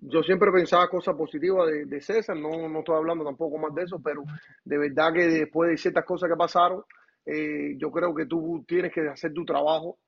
yo 0.00 0.22
siempre 0.22 0.52
pensaba 0.52 0.88
cosas 0.88 1.16
positivas 1.16 1.68
de, 1.86 2.00
César, 2.00 2.36
no, 2.36 2.68
no 2.68 2.80
estoy 2.80 2.96
hablando 2.96 3.24
tampoco 3.24 3.58
más 3.58 3.74
de 3.74 3.84
eso, 3.84 4.00
pero 4.02 4.22
de 4.64 4.78
verdad 4.78 5.12
que 5.12 5.26
después 5.26 5.70
de 5.70 5.76
ciertas 5.76 6.04
cosas 6.04 6.28
que 6.28 6.36
pasaron, 6.36 6.82
eh, 7.24 7.74
yo 7.78 7.90
creo 7.90 8.14
que 8.14 8.26
tú 8.26 8.64
tienes 8.68 8.92
que 8.92 9.08
hacer 9.08 9.32
tu 9.32 9.44
trabajo 9.44 9.98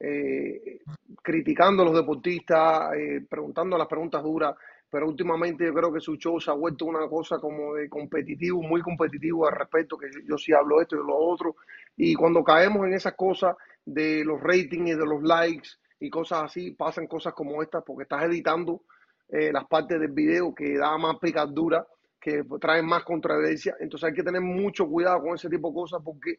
eh, 0.00 0.80
criticando 1.22 1.82
a 1.82 1.86
los 1.86 1.94
deportistas, 1.94 2.90
preguntando 3.28 3.76
las 3.76 3.86
preguntas 3.86 4.22
duras, 4.22 4.54
pero 4.94 5.08
últimamente 5.08 5.66
yo 5.66 5.74
creo 5.74 5.92
que 5.92 5.98
su 5.98 6.14
show 6.14 6.40
se 6.40 6.52
ha 6.52 6.54
vuelto 6.54 6.84
una 6.84 7.08
cosa 7.08 7.40
como 7.40 7.74
de 7.74 7.88
competitivo, 7.88 8.62
muy 8.62 8.80
competitivo 8.80 9.44
al 9.44 9.56
respecto, 9.56 9.98
que 9.98 10.06
yo, 10.24 10.38
sí 10.38 10.52
hablo 10.52 10.80
esto 10.80 10.94
y 10.94 11.00
lo 11.04 11.16
otro, 11.16 11.56
y 11.96 12.14
cuando 12.14 12.44
caemos 12.44 12.86
en 12.86 12.92
esas 12.92 13.14
cosas 13.14 13.56
de 13.84 14.24
los 14.24 14.40
ratings 14.40 14.90
y 14.90 14.94
de 14.94 15.04
los 15.04 15.20
likes 15.20 15.68
y 15.98 16.08
cosas 16.08 16.44
así, 16.44 16.70
pasan 16.70 17.08
cosas 17.08 17.34
como 17.34 17.60
estas, 17.60 17.82
porque 17.84 18.04
estás 18.04 18.22
editando 18.22 18.82
eh, 19.30 19.50
las 19.52 19.64
partes 19.64 19.98
del 19.98 20.12
video 20.12 20.54
que 20.54 20.78
da 20.78 20.96
más 20.96 21.18
picadura, 21.18 21.84
que 22.20 22.44
traen 22.60 22.86
más 22.86 23.02
controversia, 23.02 23.74
entonces 23.80 24.06
hay 24.06 24.14
que 24.14 24.22
tener 24.22 24.42
mucho 24.42 24.86
cuidado 24.86 25.22
con 25.22 25.34
ese 25.34 25.50
tipo 25.50 25.70
de 25.70 25.74
cosas 25.74 26.02
porque 26.04 26.38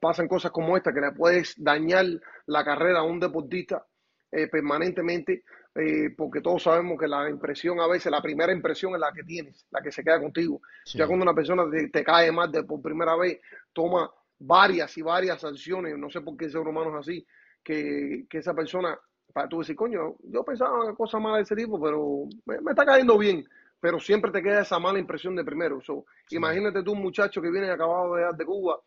pasan 0.00 0.26
cosas 0.26 0.52
como 0.52 0.74
esta, 0.74 0.90
que 0.90 1.02
le 1.02 1.12
puedes 1.12 1.54
dañar 1.62 2.06
la 2.46 2.64
carrera 2.64 3.00
a 3.00 3.04
un 3.04 3.20
deportista 3.20 3.84
eh, 4.32 4.46
permanentemente, 4.46 5.42
eh, 5.74 6.10
porque 6.16 6.40
todos 6.40 6.64
sabemos 6.64 6.98
que 6.98 7.06
la 7.06 7.30
impresión 7.30 7.80
a 7.80 7.86
veces, 7.86 8.10
la 8.10 8.20
primera 8.20 8.52
impresión 8.52 8.94
es 8.94 9.00
la 9.00 9.12
que 9.12 9.22
tienes, 9.22 9.66
la 9.70 9.80
que 9.80 9.92
se 9.92 10.02
queda 10.02 10.20
contigo. 10.20 10.60
Sí. 10.84 10.98
Ya 10.98 11.06
cuando 11.06 11.22
una 11.22 11.34
persona 11.34 11.64
te, 11.70 11.88
te 11.88 12.02
cae 12.02 12.32
mal 12.32 12.50
de 12.50 12.64
por 12.64 12.82
primera 12.82 13.16
vez, 13.16 13.40
toma 13.72 14.10
varias 14.38 14.96
y 14.98 15.02
varias 15.02 15.40
sanciones, 15.40 15.96
no 15.96 16.10
sé 16.10 16.22
por 16.22 16.36
qué 16.36 16.46
el 16.46 16.50
ser 16.50 16.60
humano 16.60 16.90
es 16.90 16.96
así, 16.96 17.26
que, 17.62 18.24
que 18.28 18.38
esa 18.38 18.52
persona, 18.52 18.98
para 19.32 19.48
tú 19.48 19.60
decir, 19.60 19.76
coño, 19.76 20.16
yo 20.24 20.42
pensaba 20.44 20.94
cosas 20.96 21.20
malas 21.20 21.38
de 21.38 21.42
ese 21.42 21.56
tipo, 21.56 21.80
pero 21.80 22.24
me, 22.46 22.60
me 22.60 22.72
está 22.72 22.84
cayendo 22.84 23.16
bien, 23.16 23.46
pero 23.78 24.00
siempre 24.00 24.32
te 24.32 24.42
queda 24.42 24.62
esa 24.62 24.78
mala 24.78 24.98
impresión 24.98 25.36
de 25.36 25.44
primero. 25.44 25.80
So, 25.80 26.04
Imagínate 26.30 26.82
tú 26.82 26.92
un 26.92 27.02
muchacho 27.02 27.40
que 27.40 27.50
viene 27.50 27.70
acabado 27.70 28.14
de, 28.14 28.24
de 28.36 28.44
Cuba, 28.44 28.80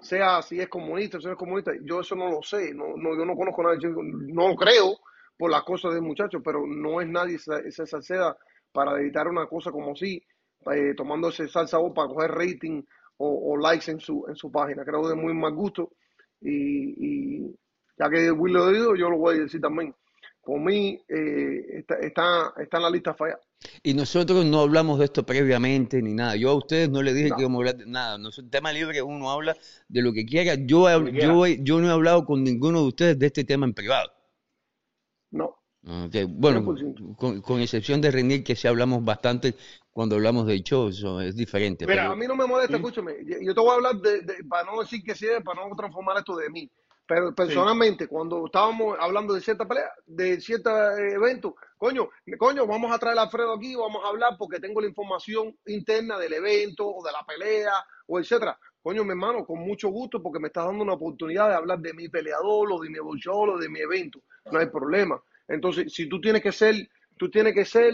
sea 0.00 0.40
si 0.42 0.60
es 0.60 0.68
comunista, 0.68 1.18
si 1.18 1.26
no 1.26 1.32
es 1.32 1.38
comunista, 1.38 1.72
yo 1.82 2.00
eso 2.00 2.14
no 2.14 2.30
lo 2.30 2.42
sé, 2.42 2.72
no, 2.74 2.96
no, 2.96 3.16
yo 3.16 3.24
no 3.24 3.34
conozco 3.34 3.62
a 3.62 3.72
nadie, 3.72 3.80
yo 3.82 3.88
no 3.90 4.48
lo 4.48 4.54
creo 4.54 4.98
por 5.38 5.50
las 5.50 5.62
cosas 5.62 5.94
del 5.94 6.02
muchacho, 6.02 6.42
pero 6.42 6.66
no 6.66 7.00
es 7.00 7.08
nadie 7.08 7.36
esa, 7.36 7.58
esa 7.60 7.86
salseda 7.86 8.36
para 8.72 9.00
editar 9.00 9.28
una 9.28 9.46
cosa 9.46 9.70
como 9.70 9.92
así, 9.92 10.22
eh, 10.74 10.94
tomando 10.96 11.28
ese 11.28 11.48
salsa 11.48 11.78
voz 11.78 11.92
para 11.94 12.08
coger 12.08 12.30
rating 12.32 12.82
o, 13.18 13.52
o 13.52 13.56
likes 13.56 13.90
en 13.90 14.00
su, 14.00 14.24
en 14.28 14.36
su 14.36 14.50
página. 14.50 14.84
Creo 14.84 15.02
que 15.02 15.10
es 15.10 15.16
muy 15.16 15.32
mal 15.34 15.54
gusto 15.54 15.92
y, 16.40 17.46
y 17.46 17.56
ya 17.98 18.10
que 18.10 18.30
Will 18.30 18.52
lo 18.54 18.70
dijo, 18.70 18.96
yo 18.96 19.08
lo 19.10 19.18
voy 19.18 19.36
a 19.36 19.40
decir 19.42 19.60
también. 19.60 19.94
por 20.42 20.60
mí 20.60 21.00
eh, 21.08 21.78
está, 21.78 21.94
está, 22.00 22.52
está 22.60 22.76
en 22.78 22.82
la 22.82 22.90
lista 22.90 23.14
falla. 23.14 23.38
Y 23.82 23.92
nosotros 23.94 24.44
no 24.44 24.60
hablamos 24.60 24.98
de 25.00 25.06
esto 25.06 25.24
previamente 25.26 26.00
ni 26.00 26.14
nada. 26.14 26.36
Yo 26.36 26.50
a 26.50 26.54
ustedes 26.54 26.88
no 26.90 27.02
les 27.02 27.14
dije 27.14 27.30
No. 27.30 27.36
que 27.36 27.42
íbamos 27.42 27.56
a 27.56 27.60
hablar 27.60 27.76
de 27.76 27.86
nada. 27.86 28.18
No 28.18 28.28
es 28.28 28.38
un 28.38 28.50
tema 28.50 28.72
libre, 28.72 29.02
uno 29.02 29.30
habla 29.30 29.56
de 29.88 30.00
lo 30.02 30.12
que 30.12 30.24
quiera. 30.24 30.54
Yo, 30.54 30.86
yo, 31.08 31.46
yo 31.46 31.80
no 31.80 31.88
he 31.88 31.92
hablado 31.92 32.24
con 32.24 32.44
ninguno 32.44 32.82
de 32.82 32.86
ustedes 32.88 33.18
de 33.18 33.26
este 33.26 33.44
tema 33.44 33.66
en 33.66 33.74
privado. 33.74 34.10
No, 35.30 35.56
Ok, 35.86 36.14
Bueno, 36.28 36.60
100%. 36.62 37.16
con, 37.16 37.40
con 37.40 37.60
excepción 37.60 38.00
de 38.00 38.10
Renier, 38.10 38.42
que 38.42 38.56
sí 38.56 38.66
hablamos 38.66 39.04
bastante 39.04 39.54
cuando 39.92 40.16
hablamos 40.16 40.46
del 40.46 40.62
show, 40.62 40.88
eso 40.88 41.20
es 41.20 41.36
diferente. 41.36 41.86
Mira, 41.86 42.02
pero- 42.02 42.12
a 42.12 42.16
mí 42.16 42.26
no 42.26 42.34
me 42.34 42.46
molesta, 42.46 42.76
escúchame. 42.76 43.16
Yo 43.24 43.36
yo 43.40 43.54
te 43.54 43.60
voy 43.60 43.70
a 43.70 43.74
hablar 43.74 43.96
de, 43.96 44.20
de- 44.22 44.44
para 44.48 44.64
no 44.70 44.80
decir 44.80 45.02
que 45.02 45.14
sí, 45.14 45.26
para 45.44 45.66
no 45.66 45.74
transformar 45.76 46.18
esto 46.18 46.36
de 46.36 46.50
mí. 46.50 46.70
Pero 47.06 47.34
personalmente, 47.34 48.06
cuando 48.06 48.44
estábamos 48.46 48.96
hablando 49.00 49.32
de 49.32 49.40
cierta 49.40 49.66
pelea, 49.66 49.90
de 50.04 50.40
cierto 50.42 50.68
eh, 50.70 51.12
evento, 51.14 51.54
coño, 51.78 52.10
coño, 52.38 52.66
vamos 52.66 52.92
a 52.92 52.98
traer 52.98 53.16
a 53.18 53.22
Alfredo 53.22 53.54
aquí, 53.54 53.74
vamos 53.74 54.04
a 54.04 54.08
hablar 54.08 54.36
porque 54.38 54.60
tengo 54.60 54.80
la 54.82 54.88
información 54.88 55.56
interna 55.66 56.18
del 56.18 56.34
evento 56.34 56.86
o 56.86 57.02
de 57.02 57.10
la 57.12 57.24
pelea 57.24 57.72
o 58.08 58.18
etcétera. 58.20 58.58
Coño, 58.82 59.04
mi 59.04 59.10
hermano, 59.10 59.44
con 59.44 59.58
mucho 59.60 59.88
gusto 59.88 60.22
porque 60.22 60.38
me 60.38 60.48
estás 60.48 60.66
dando 60.66 60.82
una 60.84 60.94
oportunidad 60.94 61.48
de 61.48 61.54
hablar 61.56 61.78
de 61.80 61.92
mi 61.92 62.08
peleador, 62.08 62.72
o 62.72 62.78
de 62.80 62.88
mi 62.90 62.98
bolsolo, 62.98 63.54
o 63.54 63.58
de 63.58 63.68
mi 63.68 63.80
evento. 63.80 64.20
No 64.50 64.58
hay 64.58 64.66
problema. 64.66 65.20
Entonces, 65.46 65.92
si 65.92 66.08
tú 66.08 66.20
tienes 66.20 66.42
que 66.42 66.52
ser, 66.52 66.74
tú 67.16 67.30
tienes 67.30 67.54
que 67.54 67.64
ser, 67.64 67.92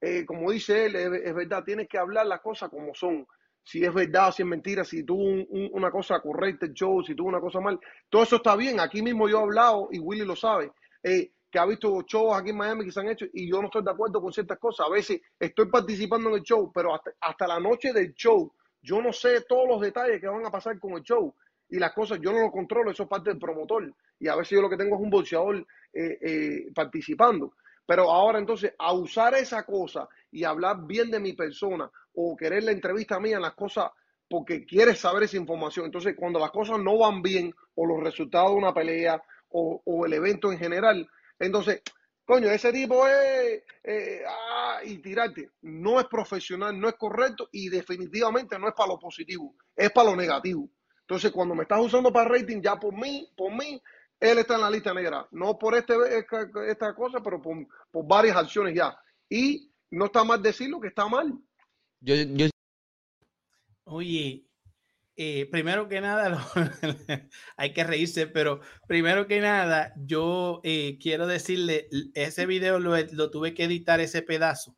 eh, 0.00 0.24
como 0.24 0.50
dice 0.52 0.86
él, 0.86 0.96
es, 0.96 1.34
verdad, 1.34 1.64
tienes 1.64 1.88
que 1.88 1.98
hablar 1.98 2.26
las 2.26 2.40
cosas 2.40 2.68
como 2.70 2.94
son. 2.94 3.26
Si 3.64 3.84
es 3.84 3.92
verdad, 3.92 4.32
si 4.32 4.42
es 4.42 4.48
mentira, 4.48 4.84
si 4.84 5.02
tuvo 5.04 5.24
un- 5.24 5.46
un- 5.50 5.70
una 5.72 5.90
cosa 5.90 6.20
correcta 6.20 6.66
el 6.66 6.72
show, 6.72 7.02
si 7.02 7.14
tuvo 7.14 7.28
una 7.28 7.40
cosa 7.40 7.60
mal, 7.60 7.78
todo 8.08 8.22
eso 8.22 8.36
está 8.36 8.54
bien. 8.56 8.80
Aquí 8.80 9.02
mismo 9.02 9.28
yo 9.28 9.40
he 9.40 9.42
hablado, 9.42 9.88
y 9.90 9.98
Willy 9.98 10.24
lo 10.24 10.36
sabe, 10.36 10.70
eh, 11.02 11.32
que 11.50 11.58
ha 11.58 11.66
visto 11.66 12.02
shows 12.02 12.34
aquí 12.36 12.50
en 12.50 12.56
Miami 12.58 12.84
que 12.84 12.92
se 12.92 13.00
han 13.00 13.08
hecho 13.08 13.24
y 13.32 13.48
yo 13.50 13.60
no 13.60 13.66
estoy 13.68 13.82
de 13.82 13.90
acuerdo 13.90 14.20
con 14.20 14.32
ciertas 14.32 14.58
cosas. 14.58 14.86
A 14.86 14.90
veces 14.90 15.20
estoy 15.38 15.66
participando 15.70 16.28
en 16.30 16.36
el 16.36 16.42
show, 16.42 16.70
pero 16.72 16.94
hasta, 16.94 17.10
hasta 17.20 17.46
la 17.46 17.58
noche 17.58 17.92
del 17.92 18.12
show, 18.14 18.52
yo 18.88 19.02
no 19.02 19.12
sé 19.12 19.42
todos 19.42 19.68
los 19.68 19.82
detalles 19.82 20.18
que 20.18 20.26
van 20.26 20.46
a 20.46 20.50
pasar 20.50 20.78
con 20.78 20.94
el 20.94 21.02
show. 21.02 21.34
Y 21.68 21.78
las 21.78 21.92
cosas 21.92 22.18
yo 22.22 22.32
no 22.32 22.40
lo 22.40 22.50
controlo, 22.50 22.90
eso 22.90 23.02
es 23.02 23.08
parte 23.08 23.28
del 23.28 23.38
promotor. 23.38 23.92
Y 24.18 24.28
a 24.28 24.34
veces 24.34 24.56
yo 24.56 24.62
lo 24.62 24.70
que 24.70 24.78
tengo 24.78 24.96
es 24.96 25.02
un 25.02 25.10
boxeador 25.10 25.58
eh, 25.92 26.18
eh, 26.22 26.72
participando. 26.74 27.52
Pero 27.84 28.10
ahora 28.10 28.38
entonces, 28.38 28.72
a 28.78 28.94
usar 28.94 29.34
esa 29.34 29.64
cosa 29.64 30.08
y 30.30 30.44
hablar 30.44 30.86
bien 30.86 31.10
de 31.10 31.20
mi 31.20 31.34
persona 31.34 31.90
o 32.14 32.34
querer 32.34 32.64
la 32.64 32.72
entrevista 32.72 33.20
mía 33.20 33.36
en 33.36 33.42
las 33.42 33.54
cosas 33.54 33.90
porque 34.30 34.64
quieres 34.64 34.98
saber 34.98 35.24
esa 35.24 35.36
información. 35.36 35.84
Entonces, 35.86 36.14
cuando 36.16 36.38
las 36.38 36.50
cosas 36.50 36.78
no 36.78 36.96
van 36.98 37.20
bien 37.20 37.54
o 37.74 37.86
los 37.86 38.00
resultados 38.00 38.52
de 38.52 38.56
una 38.56 38.72
pelea 38.72 39.22
o, 39.50 39.82
o 39.84 40.06
el 40.06 40.12
evento 40.14 40.50
en 40.50 40.58
general, 40.58 41.08
entonces, 41.38 41.82
coño, 42.28 42.50
ese 42.50 42.70
tipo 42.70 43.08
es, 43.08 43.62
eh, 43.84 44.22
ah, 44.28 44.80
y 44.84 44.98
tirarte, 44.98 45.52
no 45.62 45.98
es 45.98 46.06
profesional, 46.08 46.78
no 46.78 46.86
es 46.86 46.94
correcto 46.96 47.48
y 47.52 47.70
definitivamente 47.70 48.58
no 48.58 48.68
es 48.68 48.74
para 48.74 48.90
lo 48.90 48.98
positivo, 48.98 49.56
es 49.74 49.90
para 49.90 50.10
lo 50.10 50.16
negativo. 50.16 50.68
Entonces, 51.00 51.32
cuando 51.32 51.54
me 51.54 51.62
estás 51.62 51.80
usando 51.80 52.12
para 52.12 52.28
rating, 52.28 52.60
ya 52.60 52.76
por 52.76 52.92
mí, 52.92 53.32
por 53.34 53.50
mí, 53.50 53.80
él 54.20 54.36
está 54.36 54.56
en 54.56 54.60
la 54.60 54.70
lista 54.70 54.92
negra. 54.92 55.26
No 55.30 55.58
por 55.58 55.74
este, 55.74 55.94
esta, 56.18 56.50
esta 56.66 56.94
cosa, 56.94 57.22
pero 57.22 57.40
por, 57.40 57.66
por 57.90 58.06
varias 58.06 58.36
acciones 58.36 58.74
ya. 58.74 58.94
Y 59.30 59.72
no 59.90 60.04
está 60.04 60.22
mal 60.22 60.42
decirlo 60.42 60.80
que 60.80 60.88
está 60.88 61.08
mal. 61.08 61.32
yo, 62.00 62.14
yo 62.14 62.48
Oye, 63.84 64.44
eh, 65.18 65.46
primero 65.50 65.88
que 65.88 66.00
nada, 66.00 66.46
hay 67.56 67.72
que 67.72 67.84
reírse, 67.84 68.26
pero 68.26 68.60
primero 68.86 69.26
que 69.26 69.40
nada, 69.40 69.92
yo 69.96 70.60
eh, 70.64 70.96
quiero 71.00 71.26
decirle, 71.26 71.88
ese 72.14 72.46
video 72.46 72.78
lo, 72.78 73.30
tuve 73.30 73.52
que 73.52 73.64
editar 73.64 74.00
ese 74.00 74.22
pedazo 74.22 74.76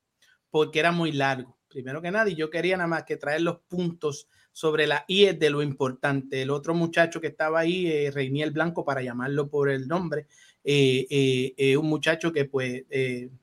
porque 0.50 0.80
era 0.80 0.90
muy 0.90 1.12
largo. 1.12 1.56
Primero 1.68 2.02
que 2.02 2.10
nada, 2.10 2.28
y 2.28 2.34
yo 2.34 2.50
quería 2.50 2.76
nada 2.76 2.88
más 2.88 3.04
que 3.04 3.16
traer 3.16 3.42
los 3.42 3.60
puntos 3.68 4.26
sobre 4.50 4.88
la 4.88 5.04
IE 5.06 5.34
de 5.34 5.50
lo 5.50 5.62
importante. 5.62 6.42
El 6.42 6.50
otro 6.50 6.74
muchacho 6.74 7.20
que 7.20 7.28
estaba 7.28 7.60
ahí, 7.60 7.86
eh, 7.86 8.10
Reiniel 8.10 8.50
Blanco, 8.50 8.84
para 8.84 9.02
llamarlo 9.02 9.48
por 9.48 9.70
el 9.70 9.86
nombre, 9.86 10.26
eh, 10.64 11.54
eh, 11.56 11.76
un 11.76 11.88
muchacho 11.88 12.32
que 12.32 12.44
pues 12.44 12.84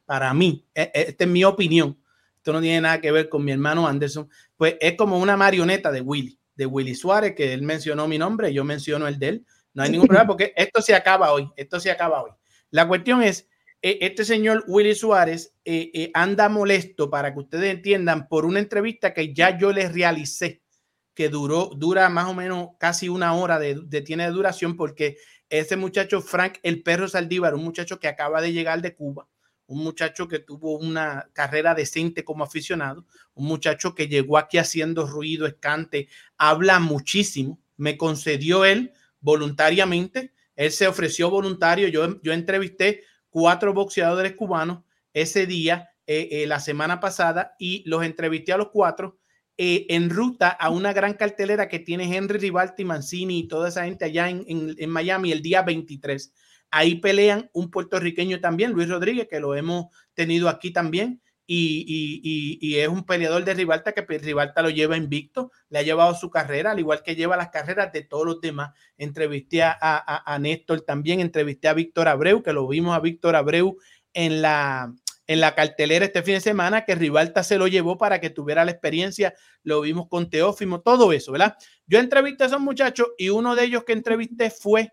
para 0.06 0.34
mí, 0.34 0.66
eh, 0.76 0.92
eh, 0.94 1.06
esta 1.10 1.24
es 1.24 1.30
mi 1.30 1.44
opinión, 1.44 1.98
esto 2.38 2.54
no 2.54 2.62
tiene 2.62 2.82
nada 2.82 3.02
que 3.02 3.12
ver 3.12 3.30
con 3.30 3.44
mi 3.44 3.52
hermano 3.52 3.88
Anderson, 3.88 4.30
pues 4.56 4.76
es 4.80 4.96
como 4.96 5.18
una 5.20 5.36
marioneta 5.36 5.92
de 5.92 6.02
Willy, 6.02 6.40
de 6.58 6.66
Willy 6.66 6.96
Suárez, 6.96 7.36
que 7.36 7.54
él 7.54 7.62
mencionó 7.62 8.08
mi 8.08 8.18
nombre, 8.18 8.52
yo 8.52 8.64
menciono 8.64 9.08
el 9.08 9.18
de 9.18 9.28
él, 9.30 9.46
no 9.74 9.84
hay 9.84 9.90
ningún 9.92 10.08
problema 10.08 10.28
porque 10.28 10.54
esto 10.58 10.82
se 10.82 10.94
acaba 10.94 11.32
hoy, 11.32 11.50
esto 11.56 11.80
se 11.80 11.92
acaba 11.92 12.24
hoy. 12.24 12.32
La 12.72 12.88
cuestión 12.88 13.22
es, 13.22 13.48
eh, 13.82 14.00
este 14.02 14.26
señor 14.26 14.66
Willy 14.68 14.96
Suárez 14.96 15.54
eh, 15.64 15.92
eh, 15.94 16.12
anda 16.14 16.50
molesto, 16.50 17.10
para 17.10 17.34
que 17.34 17.40
ustedes 17.40 17.74
entiendan, 17.74 18.28
por 18.28 18.46
una 18.46 18.60
entrevista 18.60 19.14
que 19.14 19.34
ya 19.34 19.58
yo 19.58 19.72
les 19.72 19.94
realicé, 19.94 20.64
que 21.14 21.30
duró, 21.30 21.72
dura 21.76 22.10
más 22.10 22.28
o 22.28 22.34
menos 22.34 22.70
casi 22.80 23.08
una 23.08 23.34
hora 23.36 23.60
de, 23.60 23.80
de 23.86 24.02
tiene 24.02 24.26
de 24.26 24.32
duración, 24.32 24.76
porque 24.76 25.18
ese 25.50 25.78
muchacho 25.78 26.22
Frank 26.22 26.58
el 26.64 26.84
Perro 26.84 27.08
Saldívar, 27.08 27.56
un 27.56 27.64
muchacho 27.64 28.00
que 28.00 28.08
acaba 28.08 28.42
de 28.42 28.52
llegar 28.52 28.82
de 28.82 28.96
Cuba, 28.96 29.28
un 29.68 29.84
muchacho 29.84 30.28
que 30.28 30.40
tuvo 30.40 30.78
una 30.78 31.30
carrera 31.34 31.76
decente 31.76 32.24
como 32.24 32.44
aficionado, 32.44 33.06
un 33.36 33.46
muchacho 33.46 33.94
que 33.94 34.08
llegó 34.08 34.38
aquí 34.38 34.58
haciendo 34.58 35.06
ruido, 35.06 35.46
escante, 35.46 36.08
habla 36.38 36.80
muchísimo, 36.80 37.60
me 37.76 37.98
concedió 37.98 38.66
él 38.66 38.94
voluntariamente, 39.20 40.34
él 40.56 40.72
se 40.72 40.88
ofreció 40.88 41.30
voluntario, 41.30 41.88
yo, 41.90 42.22
yo 42.22 42.34
entrevisté 42.34 43.04
cuatro 43.30 43.74
boxeadores 43.74 44.36
cubanos 44.36 44.84
ese 45.14 45.46
día, 45.46 45.90
eh, 46.08 46.30
eh, 46.32 46.48
la 46.48 46.60
semana 46.60 47.00
pasada, 47.00 47.56
y 47.60 47.84
los 47.88 48.04
entrevisté 48.04 48.54
a 48.54 48.58
los 48.58 48.70
cuatro 48.70 49.20
eh, 49.58 49.88
en 49.90 50.10
ruta 50.10 50.50
a 50.50 50.70
una 50.70 50.94
gran 50.94 51.16
cartelera 51.16 51.68
que 51.68 51.80
tiene 51.80 52.16
Henry 52.16 52.38
Rivalti, 52.38 52.86
Mancini 52.86 53.40
y 53.40 53.48
toda 53.48 53.70
esa 53.70 53.86
gente 53.86 54.06
allá 54.06 54.30
en, 54.30 54.46
en, 54.48 54.76
en 54.78 54.90
Miami 54.90 55.32
el 55.32 55.42
día 55.42 55.64
23. 55.64 56.32
Ahí 56.72 56.96
pelean 56.96 57.50
un 57.54 57.72
puertorriqueño 57.72 58.40
también, 58.40 58.72
Luis 58.72 58.90
Rodríguez, 58.90 59.28
que 59.30 59.40
lo 59.40 59.56
hemos 59.56 59.86
tenido 60.14 60.50
aquí 60.50 60.72
también, 60.72 61.22
y, 61.50 62.76
es 62.78 62.88
un 62.90 63.06
peleador 63.06 63.44
de 63.46 63.54
Rivalta 63.54 63.94
que 63.94 64.02
Rivalta 64.18 64.62
lo 64.62 64.70
lleva 64.70 64.98
invicto, 64.98 65.52
le 65.70 65.80
ha 65.80 65.82
llevado 65.82 66.14
su 66.14 66.30
carrera, 66.30 66.72
al 66.72 66.80
igual 66.80 67.02
que 67.04 67.16
lleva 67.16 67.38
las 67.38 67.50
carreras 67.50 67.94
de 67.94 68.04
todos 68.04 68.26
los 68.26 68.42
demás. 68.42 68.72
Entrevisté 68.98 69.64
a, 69.64 69.78
a, 69.80 70.34
a 70.34 70.40
Néstor 70.40 70.82
también, 70.82 71.22
entrevisté 71.22 71.70
a 71.70 71.74
Víctor 71.74 72.10
Abreu, 72.10 72.44
que 72.44 72.52
lo 72.52 72.68
vimos 72.68 72.96
a 72.96 73.00
Víctor 73.00 73.38
Abreu 73.38 73.78
en 74.14 74.42
la, 74.42 74.94
en 75.28 75.42
la 75.42 75.56
cartelera 75.56 76.06
este 76.06 76.24
fin 76.24 76.36
de 76.36 76.42
semana, 76.42 76.86
que 76.86 76.96
Rivalta 76.96 77.44
se 77.44 77.58
lo 77.58 77.68
llevó 77.68 77.98
para 77.98 78.20
que 78.20 78.30
tuviera 78.30 78.66
la 78.66 78.72
experiencia, 78.72 79.34
lo 79.64 79.82
vimos 79.82 80.08
con 80.10 80.30
Teófimo, 80.30 80.82
todo 80.82 81.14
eso, 81.14 81.32
¿verdad? 81.34 81.56
Yo 81.86 82.00
entrevisté 82.00 82.46
a 82.46 82.48
esos 82.48 82.62
muchachos 82.62 83.10
y 83.18 83.30
uno 83.30 83.56
de 83.56 83.66
ellos 83.66 83.84
que 83.84 83.94
entrevisté 83.94 84.50
fue 84.50 84.90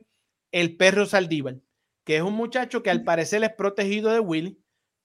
el 0.53 0.77
perro 0.77 1.07
Saldívar, 1.07 1.57
que 2.05 2.17
es 2.17 2.23
un 2.23 2.35
muchacho 2.35 2.83
que 2.83 2.91
al 2.91 3.03
parecer 3.03 3.43
es 3.45 3.53
protegido 3.53 4.11
de 4.11 4.21
Willy 4.21 4.59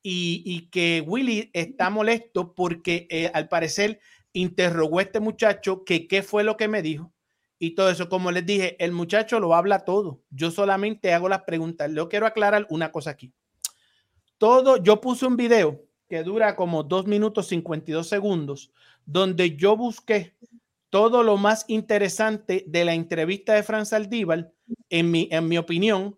y, 0.03 0.43
y 0.45 0.69
que 0.69 1.03
Willy 1.05 1.49
está 1.53 1.89
molesto 1.89 2.53
porque 2.53 3.07
eh, 3.09 3.31
al 3.33 3.47
parecer 3.47 3.99
interrogó 4.33 4.99
a 4.99 5.03
este 5.03 5.19
muchacho 5.19 5.83
que 5.83 6.07
qué 6.07 6.23
fue 6.23 6.43
lo 6.43 6.57
que 6.57 6.67
me 6.67 6.81
dijo 6.81 7.11
y 7.59 7.71
todo 7.71 7.89
eso. 7.89 8.09
Como 8.09 8.31
les 8.31 8.45
dije, 8.45 8.83
el 8.83 8.91
muchacho 8.91 9.39
lo 9.39 9.53
habla 9.53 9.85
todo. 9.85 10.21
Yo 10.29 10.49
solamente 10.49 11.13
hago 11.13 11.29
las 11.29 11.43
preguntas. 11.43 11.91
Yo 11.93 12.09
quiero 12.09 12.25
aclarar 12.25 12.65
una 12.69 12.91
cosa 12.91 13.11
aquí. 13.11 13.33
Todo, 14.37 14.77
yo 14.77 15.01
puse 15.01 15.25
un 15.25 15.35
video 15.35 15.83
que 16.07 16.23
dura 16.23 16.55
como 16.55 16.83
2 16.83 17.05
minutos 17.05 17.47
52 17.47 18.07
segundos, 18.07 18.71
donde 19.05 19.55
yo 19.55 19.75
busqué 19.75 20.35
todo 20.89 21.21
lo 21.21 21.37
más 21.37 21.65
interesante 21.67 22.63
de 22.67 22.85
la 22.85 22.93
entrevista 22.93 23.53
de 23.53 23.63
Fran 23.63 23.85
Saldívar, 23.85 24.51
en 24.89 25.11
mi, 25.11 25.27
en 25.31 25.47
mi 25.47 25.57
opinión, 25.57 26.17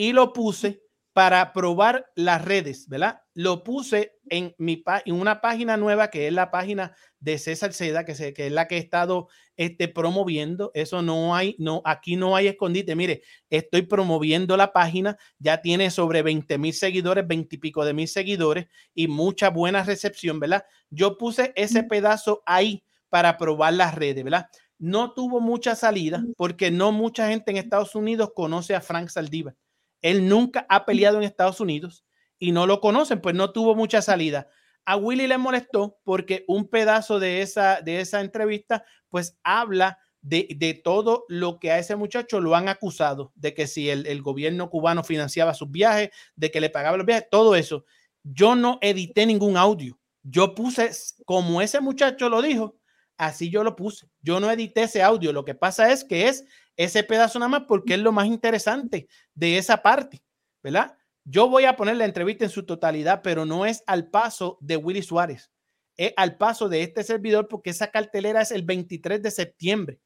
y 0.00 0.14
lo 0.14 0.32
puse 0.32 0.80
para 1.12 1.52
probar 1.52 2.10
las 2.14 2.42
redes, 2.42 2.88
¿verdad? 2.88 3.20
Lo 3.34 3.62
puse 3.62 4.12
en, 4.30 4.54
mi, 4.56 4.82
en 5.04 5.14
una 5.14 5.42
página 5.42 5.76
nueva 5.76 6.08
que 6.08 6.26
es 6.26 6.32
la 6.32 6.50
página 6.50 6.96
de 7.18 7.36
César 7.36 7.74
Seda, 7.74 8.06
que, 8.06 8.14
se, 8.14 8.32
que 8.32 8.46
es 8.46 8.52
la 8.52 8.66
que 8.66 8.76
he 8.76 8.78
estado 8.78 9.28
este, 9.58 9.88
promoviendo. 9.88 10.70
Eso 10.72 11.02
no 11.02 11.36
hay, 11.36 11.54
no, 11.58 11.82
aquí 11.84 12.16
no 12.16 12.34
hay 12.34 12.46
escondite. 12.46 12.96
Mire, 12.96 13.20
estoy 13.50 13.82
promoviendo 13.82 14.56
la 14.56 14.72
página, 14.72 15.18
ya 15.38 15.60
tiene 15.60 15.90
sobre 15.90 16.22
20 16.22 16.56
mil 16.56 16.72
seguidores, 16.72 17.28
20 17.28 17.56
y 17.56 17.58
pico 17.58 17.84
de 17.84 17.92
mil 17.92 18.08
seguidores 18.08 18.68
y 18.94 19.06
mucha 19.06 19.50
buena 19.50 19.82
recepción, 19.84 20.40
¿verdad? 20.40 20.64
Yo 20.88 21.18
puse 21.18 21.52
ese 21.56 21.82
pedazo 21.82 22.42
ahí 22.46 22.84
para 23.10 23.36
probar 23.36 23.74
las 23.74 23.94
redes, 23.94 24.24
¿verdad? 24.24 24.46
No 24.78 25.12
tuvo 25.12 25.42
mucha 25.42 25.74
salida 25.74 26.24
porque 26.38 26.70
no 26.70 26.90
mucha 26.90 27.28
gente 27.28 27.50
en 27.50 27.58
Estados 27.58 27.94
Unidos 27.94 28.30
conoce 28.34 28.74
a 28.74 28.80
Frank 28.80 29.10
Saldívar. 29.10 29.54
Él 30.02 30.28
nunca 30.28 30.66
ha 30.68 30.84
peleado 30.84 31.18
en 31.18 31.24
Estados 31.24 31.60
Unidos 31.60 32.04
y 32.38 32.52
no 32.52 32.66
lo 32.66 32.80
conocen, 32.80 33.20
pues 33.20 33.34
no 33.34 33.52
tuvo 33.52 33.74
mucha 33.74 34.02
salida. 34.02 34.48
A 34.84 34.96
Willy 34.96 35.26
le 35.26 35.38
molestó 35.38 35.98
porque 36.04 36.44
un 36.48 36.68
pedazo 36.68 37.20
de 37.20 37.42
esa, 37.42 37.80
de 37.82 38.00
esa 38.00 38.20
entrevista, 38.20 38.84
pues 39.10 39.38
habla 39.44 39.98
de, 40.22 40.48
de 40.56 40.74
todo 40.74 41.24
lo 41.28 41.58
que 41.58 41.70
a 41.70 41.78
ese 41.78 41.96
muchacho 41.96 42.40
lo 42.40 42.54
han 42.54 42.68
acusado, 42.68 43.32
de 43.34 43.54
que 43.54 43.66
si 43.66 43.90
el, 43.90 44.06
el 44.06 44.22
gobierno 44.22 44.70
cubano 44.70 45.04
financiaba 45.04 45.54
sus 45.54 45.70
viajes, 45.70 46.10
de 46.34 46.50
que 46.50 46.60
le 46.60 46.70
pagaba 46.70 46.96
los 46.96 47.06
viajes, 47.06 47.28
todo 47.30 47.54
eso. 47.54 47.84
Yo 48.22 48.54
no 48.54 48.78
edité 48.80 49.26
ningún 49.26 49.56
audio. 49.56 49.98
Yo 50.22 50.54
puse, 50.54 50.90
como 51.24 51.62
ese 51.62 51.80
muchacho 51.80 52.28
lo 52.28 52.42
dijo, 52.42 52.79
así 53.20 53.50
yo 53.50 53.62
lo 53.62 53.76
puse. 53.76 54.08
Yo 54.22 54.40
no 54.40 54.50
edité 54.50 54.84
ese 54.84 55.02
audio. 55.02 55.32
Lo 55.32 55.44
que 55.44 55.54
pasa 55.54 55.92
es 55.92 56.04
que 56.04 56.26
es 56.28 56.44
ese 56.76 57.04
pedazo 57.04 57.38
nada 57.38 57.50
más 57.50 57.62
porque 57.68 57.94
es 57.94 58.00
lo 58.00 58.12
más 58.12 58.26
interesante 58.26 59.08
de 59.34 59.58
esa 59.58 59.82
parte, 59.82 60.22
¿verdad? 60.62 60.96
Yo 61.24 61.48
voy 61.48 61.66
a 61.66 61.76
poner 61.76 61.96
la 61.96 62.06
entrevista 62.06 62.44
en 62.44 62.50
su 62.50 62.64
totalidad, 62.64 63.20
pero 63.22 63.44
no 63.44 63.66
es 63.66 63.84
al 63.86 64.08
paso 64.08 64.56
de 64.62 64.76
Willy 64.76 65.02
Suárez, 65.02 65.52
es 65.96 66.14
al 66.16 66.38
paso 66.38 66.70
de 66.70 66.82
este 66.82 67.04
servidor 67.04 67.46
porque 67.46 67.70
esa 67.70 67.90
cartelera 67.90 68.40
es 68.40 68.50
el 68.52 68.62
23 68.62 69.22
de 69.22 69.30
septiembre, 69.30 70.00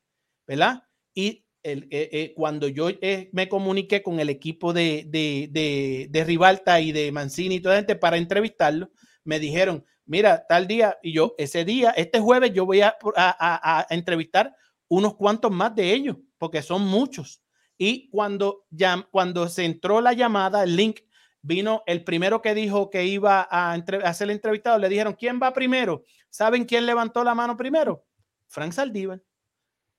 ¿verdad? 0.47 0.82
Y 1.15 1.47
eh, 1.62 1.86
eh, 1.91 2.32
cuando 2.35 2.66
yo 2.66 2.89
eh, 2.91 3.31
me 3.32 3.49
comuniqué 3.49 4.03
con 4.03 4.19
el 4.19 4.28
equipo 4.28 4.73
de, 4.73 5.05
de, 5.07 5.49
de, 5.53 6.09
de 6.11 6.24
Rivalta 6.24 6.81
y 6.81 6.91
de 6.91 7.12
Mancini 7.12 7.55
y 7.55 7.61
toda 7.61 7.77
la 7.77 7.81
gente 7.82 7.95
para 7.95 8.16
entrevistarlo, 8.16 8.91
me 9.23 9.39
dijeron, 9.39 9.85
mira, 10.06 10.44
tal 10.48 10.66
día, 10.66 10.98
y 11.02 11.12
yo 11.12 11.35
ese 11.39 11.64
día, 11.64 11.90
este 11.90 12.20
jueves, 12.20 12.52
yo 12.52 12.66
voy 12.66 12.81
a, 12.81 12.97
a, 13.16 13.86
entrevistar 13.90 14.55
unos 14.89 15.14
cuantos 15.16 15.51
más 15.51 15.74
de 15.74 15.93
ellos, 15.93 16.16
porque 16.39 16.62
son 16.62 16.82
muchos. 16.82 17.43
Y 17.76 18.09
cuando, 18.10 18.66
ya, 18.70 19.06
cuando 19.10 19.48
se 19.48 19.64
entró 19.64 20.01
la 20.01 20.12
llamada, 20.12 20.62
el 20.62 20.76
link, 20.76 21.01
vino 21.44 21.82
el 21.86 22.05
primero 22.05 22.40
que 22.40 22.55
dijo 22.55 22.90
que 22.90 23.05
iba 23.05 23.47
a, 23.51 23.74
entre, 23.74 23.98
a 24.05 24.14
entrevistado. 24.20 24.78
Le 24.78 24.89
dijeron, 24.89 25.14
¿quién 25.18 25.40
va 25.43 25.52
primero? 25.52 26.05
¿Saben 26.31 26.64
quién 26.64 26.86
levantó 26.86 27.22
la 27.22 27.35
mano 27.35 27.56
primero? 27.56 28.06
Frank 28.47 28.72
Saldívar. 28.72 29.22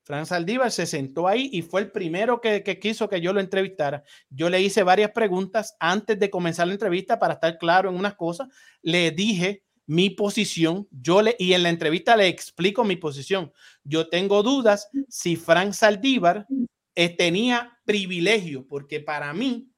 Frank 0.03 0.25
Saldívar 0.25 0.71
se 0.71 0.85
sentó 0.85 1.27
ahí 1.27 1.49
y 1.51 1.61
fue 1.61 1.81
el 1.81 1.91
primero 1.91 2.39
que, 2.39 2.63
que, 2.63 2.79
quiso 2.79 3.09
que 3.09 3.21
yo 3.21 3.33
lo 3.33 3.39
entrevistara. 3.39 4.03
Yo 4.29 4.49
le 4.49 4.61
hice 4.61 4.83
varias 4.83 5.11
preguntas 5.11 5.75
antes 5.79 6.19
de 6.19 6.29
comenzar 6.29 6.67
la 6.67 6.73
entrevista 6.73 7.19
para 7.19 7.35
estar 7.35 7.57
claro 7.57 7.89
en 7.89 7.95
unas 7.95 8.15
cosas. 8.15 8.47
Le 8.81 9.11
dije 9.11 9.64
mi 9.87 10.09
posición, 10.09 10.87
yo 10.91 11.21
le 11.21 11.35
y 11.37 11.53
en 11.53 11.63
la 11.63 11.69
entrevista 11.69 12.15
le 12.15 12.27
explico 12.27 12.83
mi 12.83 12.95
posición. 12.95 13.51
Yo 13.83 14.09
tengo 14.09 14.41
dudas 14.43 14.89
si 15.07 15.35
Frank 15.35 15.73
Saldívar 15.73 16.47
eh, 16.95 17.09
tenía 17.15 17.77
privilegio, 17.85 18.65
porque 18.67 18.99
para 18.99 19.33
mí, 19.33 19.69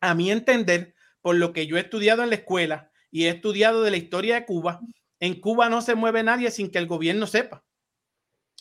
a 0.00 0.14
mi 0.14 0.30
entender, 0.30 0.94
por 1.20 1.36
lo 1.36 1.52
que 1.52 1.66
yo 1.66 1.76
he 1.76 1.80
estudiado 1.80 2.22
en 2.22 2.30
la 2.30 2.36
escuela 2.36 2.90
y 3.10 3.24
he 3.24 3.28
estudiado 3.28 3.82
de 3.82 3.92
la 3.92 3.96
historia 3.96 4.34
de 4.34 4.46
Cuba, 4.46 4.80
en 5.20 5.40
Cuba 5.40 5.68
no 5.68 5.82
se 5.82 5.94
mueve 5.94 6.24
nadie 6.24 6.50
sin 6.50 6.68
que 6.70 6.78
el 6.78 6.88
gobierno 6.88 7.28
sepa. 7.28 7.64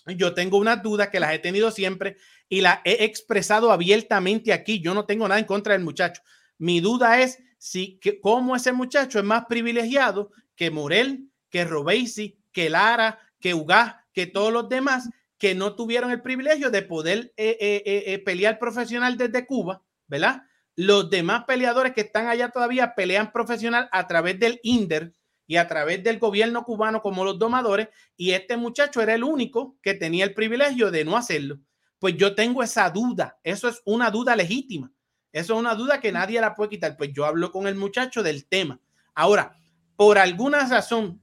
Yo 0.06 0.34
tengo 0.34 0.58
unas 0.58 0.82
dudas 0.84 1.10
que 1.10 1.20
las 1.20 1.34
he 1.34 1.40
tenido 1.40 1.72
siempre 1.72 2.18
y 2.50 2.62
las 2.62 2.80
he 2.86 3.04
expresado 3.04 3.72
abiertamente 3.72 4.54
aquí. 4.54 4.80
Yo 4.82 4.94
no 4.94 5.06
tengo 5.06 5.28
nada 5.28 5.40
en 5.40 5.46
contra 5.46 5.74
del 5.74 5.84
muchacho. 5.84 6.22
Mi 6.58 6.80
duda 6.82 7.20
es 7.22 7.40
si 7.58 8.00
que, 8.00 8.20
cómo 8.20 8.56
ese 8.56 8.72
muchacho 8.74 9.20
es 9.20 9.26
más 9.26 9.46
privilegiado 9.46 10.32
que 10.62 10.70
Morel, 10.70 11.28
que 11.50 11.66
Robesi, 11.66 12.40
que 12.52 12.70
Lara, 12.70 13.18
que 13.40 13.56
Ugás, 13.56 13.96
que 14.14 14.28
todos 14.28 14.54
los 14.54 14.70
demás 14.70 15.10
que 15.40 15.56
no 15.56 15.76
tuvieron 15.76 16.12
el 16.12 16.22
privilegio 16.22 16.70
de 16.70 16.84
poder 16.84 17.34
eh, 17.36 17.58
eh, 17.60 18.04
eh, 18.06 18.20
pelear 18.20 18.60
profesional 18.60 19.18
desde 19.18 19.48
Cuba, 19.48 19.82
¿verdad? 20.06 20.44
Los 20.76 21.10
demás 21.10 21.46
peleadores 21.48 21.94
que 21.94 22.02
están 22.02 22.28
allá 22.28 22.50
todavía 22.50 22.94
pelean 22.94 23.32
profesional 23.32 23.90
a 23.92 24.06
través 24.06 24.40
del 24.40 24.60
INDER 24.62 25.16
y 25.48 25.56
a 25.56 25.68
través 25.68 26.04
del 26.04 26.20
gobierno 26.20 26.64
cubano 26.64 27.02
como 27.02 27.26
los 27.26 27.40
domadores, 27.40 27.88
y 28.16 28.34
este 28.34 28.56
muchacho 28.56 29.02
era 29.02 29.16
el 29.16 29.24
único 29.24 29.80
que 29.82 29.96
tenía 29.96 30.26
el 30.26 30.36
privilegio 30.36 30.92
de 30.92 31.04
no 31.04 31.18
hacerlo. 31.18 31.58
Pues 31.98 32.18
yo 32.18 32.36
tengo 32.36 32.62
esa 32.62 32.88
duda, 32.92 33.40
eso 33.44 33.68
es 33.68 33.82
una 33.84 34.12
duda 34.12 34.36
legítima, 34.36 34.92
eso 35.32 35.56
es 35.56 35.60
una 35.60 35.74
duda 35.74 36.00
que 36.00 36.12
nadie 36.12 36.40
la 36.40 36.54
puede 36.54 36.70
quitar, 36.70 36.98
pues 36.98 37.12
yo 37.14 37.26
hablo 37.26 37.52
con 37.52 37.66
el 37.66 37.74
muchacho 37.74 38.22
del 38.22 38.46
tema. 38.46 38.80
Ahora, 39.16 39.58
por 39.96 40.18
alguna 40.18 40.68
razón 40.68 41.22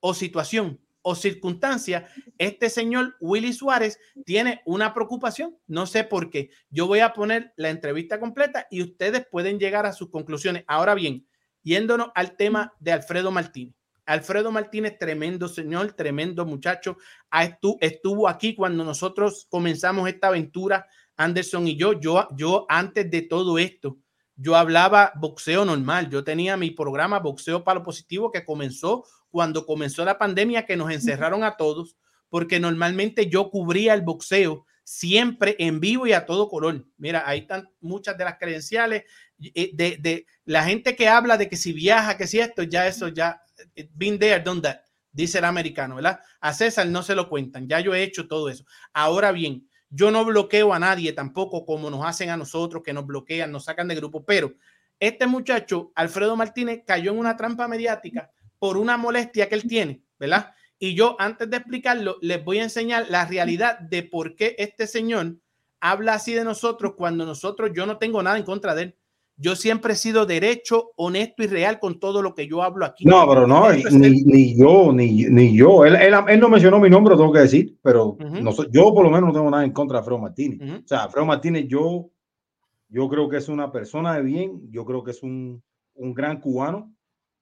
o 0.00 0.14
situación 0.14 0.80
o 1.02 1.14
circunstancia, 1.14 2.08
este 2.36 2.68
señor 2.68 3.14
Willy 3.20 3.52
Suárez 3.52 4.00
tiene 4.24 4.60
una 4.64 4.92
preocupación. 4.92 5.56
No 5.68 5.86
sé 5.86 6.02
por 6.02 6.30
qué. 6.30 6.50
Yo 6.68 6.88
voy 6.88 6.98
a 6.98 7.12
poner 7.12 7.52
la 7.56 7.70
entrevista 7.70 8.18
completa 8.18 8.66
y 8.70 8.82
ustedes 8.82 9.24
pueden 9.30 9.60
llegar 9.60 9.86
a 9.86 9.92
sus 9.92 10.10
conclusiones. 10.10 10.64
Ahora 10.66 10.94
bien, 10.94 11.24
yéndonos 11.62 12.08
al 12.16 12.36
tema 12.36 12.74
de 12.80 12.90
Alfredo 12.90 13.30
Martínez. 13.30 13.76
Alfredo 14.04 14.50
Martínez, 14.50 14.98
tremendo 14.98 15.48
señor, 15.48 15.92
tremendo 15.92 16.44
muchacho. 16.44 16.96
Estuvo 17.80 18.28
aquí 18.28 18.54
cuando 18.54 18.84
nosotros 18.84 19.46
comenzamos 19.48 20.08
esta 20.08 20.28
aventura, 20.28 20.86
Anderson 21.16 21.68
y 21.68 21.76
yo. 21.76 21.92
Yo, 22.00 22.28
yo 22.36 22.66
antes 22.68 23.10
de 23.10 23.22
todo 23.22 23.58
esto, 23.58 23.98
yo 24.36 24.54
hablaba 24.54 25.12
boxeo 25.16 25.64
normal. 25.64 26.10
Yo 26.10 26.22
tenía 26.22 26.56
mi 26.56 26.70
programa 26.70 27.18
Boxeo 27.18 27.64
para 27.64 27.80
lo 27.80 27.84
Positivo 27.84 28.30
que 28.30 28.44
comenzó 28.44 29.04
cuando 29.30 29.66
comenzó 29.66 30.04
la 30.04 30.18
pandemia 30.18 30.66
que 30.66 30.76
nos 30.76 30.90
encerraron 30.90 31.42
a 31.42 31.56
todos, 31.56 31.96
porque 32.28 32.60
normalmente 32.60 33.28
yo 33.28 33.50
cubría 33.50 33.94
el 33.94 34.02
boxeo 34.02 34.66
siempre 34.84 35.56
en 35.58 35.80
vivo 35.80 36.06
y 36.06 36.12
a 36.12 36.26
todo 36.26 36.48
color. 36.48 36.86
Mira, 36.96 37.24
ahí 37.26 37.40
están 37.40 37.68
muchas 37.80 38.16
de 38.16 38.24
las 38.24 38.38
credenciales 38.38 39.04
eh, 39.40 39.70
de, 39.74 39.96
de 39.98 40.26
la 40.44 40.64
gente 40.64 40.94
que 40.94 41.08
habla 41.08 41.36
de 41.36 41.48
que 41.48 41.56
si 41.56 41.72
viaja, 41.72 42.16
que 42.16 42.26
si 42.26 42.38
esto, 42.38 42.62
ya 42.62 42.86
eso, 42.86 43.08
ya, 43.08 43.42
eh, 43.74 43.90
been 43.94 44.18
there, 44.18 44.42
done 44.42 44.60
that, 44.60 44.78
dice 45.10 45.38
el 45.38 45.44
americano, 45.44 45.96
¿verdad? 45.96 46.20
A 46.40 46.54
César 46.54 46.86
no 46.86 47.02
se 47.02 47.14
lo 47.14 47.28
cuentan, 47.28 47.66
ya 47.68 47.80
yo 47.80 47.94
he 47.94 48.02
hecho 48.02 48.28
todo 48.28 48.48
eso. 48.48 48.64
Ahora 48.92 49.32
bien, 49.32 49.65
yo 49.90 50.10
no 50.10 50.24
bloqueo 50.24 50.72
a 50.72 50.78
nadie 50.78 51.12
tampoco 51.12 51.64
como 51.64 51.90
nos 51.90 52.04
hacen 52.04 52.30
a 52.30 52.36
nosotros, 52.36 52.82
que 52.82 52.92
nos 52.92 53.06
bloquean, 53.06 53.52
nos 53.52 53.64
sacan 53.64 53.88
de 53.88 53.94
grupo, 53.94 54.24
pero 54.24 54.54
este 54.98 55.26
muchacho, 55.26 55.92
Alfredo 55.94 56.36
Martínez, 56.36 56.82
cayó 56.86 57.12
en 57.12 57.18
una 57.18 57.36
trampa 57.36 57.68
mediática 57.68 58.30
por 58.58 58.78
una 58.78 58.96
molestia 58.96 59.48
que 59.48 59.54
él 59.54 59.66
tiene, 59.66 60.02
¿verdad? 60.18 60.54
Y 60.78 60.94
yo 60.94 61.16
antes 61.18 61.48
de 61.50 61.58
explicarlo, 61.58 62.18
les 62.20 62.42
voy 62.44 62.58
a 62.58 62.64
enseñar 62.64 63.06
la 63.10 63.26
realidad 63.26 63.78
de 63.78 64.02
por 64.02 64.36
qué 64.36 64.56
este 64.58 64.86
señor 64.86 65.36
habla 65.80 66.14
así 66.14 66.32
de 66.34 66.44
nosotros 66.44 66.94
cuando 66.96 67.24
nosotros, 67.24 67.70
yo 67.74 67.86
no 67.86 67.98
tengo 67.98 68.22
nada 68.22 68.38
en 68.38 68.44
contra 68.44 68.74
de 68.74 68.82
él. 68.82 68.96
Yo 69.38 69.54
siempre 69.54 69.92
he 69.92 69.96
sido 69.96 70.24
derecho, 70.24 70.92
honesto 70.96 71.42
y 71.42 71.46
real 71.46 71.78
con 71.78 72.00
todo 72.00 72.22
lo 72.22 72.34
que 72.34 72.48
yo 72.48 72.62
hablo 72.62 72.86
aquí. 72.86 73.04
No, 73.04 73.28
pero 73.28 73.46
no, 73.46 73.70
ni, 73.70 74.22
ni, 74.24 74.56
yo, 74.58 74.92
ni, 74.92 75.24
ni 75.24 75.54
yo. 75.54 75.84
Él, 75.84 75.94
él, 75.96 76.14
él, 76.26 76.40
no 76.40 76.48
mencionó 76.48 76.80
mi 76.80 76.88
nombre, 76.88 77.16
tengo 77.16 77.32
que 77.32 77.40
decir, 77.40 77.76
pero 77.82 78.06
uh 78.12 78.18
-huh. 78.18 78.42
no, 78.42 78.50
yo 78.70 78.94
por 78.94 79.04
lo 79.04 79.10
menos 79.10 79.28
no 79.28 79.32
tengo 79.34 79.50
nada 79.50 79.64
en 79.64 79.72
contra 79.72 79.96
de 79.96 79.98
Alfredo 79.98 80.18
Martínez. 80.20 80.58
Uh 80.60 80.64
-huh. 80.64 80.84
O 80.84 80.88
sea, 80.88 81.02
Alfredo 81.04 81.26
Martínez, 81.26 81.66
yo, 81.68 82.08
yo 82.88 83.08
creo 83.10 83.28
que 83.28 83.36
es 83.36 83.48
una 83.48 83.70
persona 83.70 84.14
de 84.14 84.22
bien, 84.22 84.62
yo 84.70 84.86
creo 84.86 85.04
que 85.04 85.10
es 85.10 85.22
un, 85.22 85.62
un 85.94 86.14
gran 86.14 86.40
cubano 86.40 86.95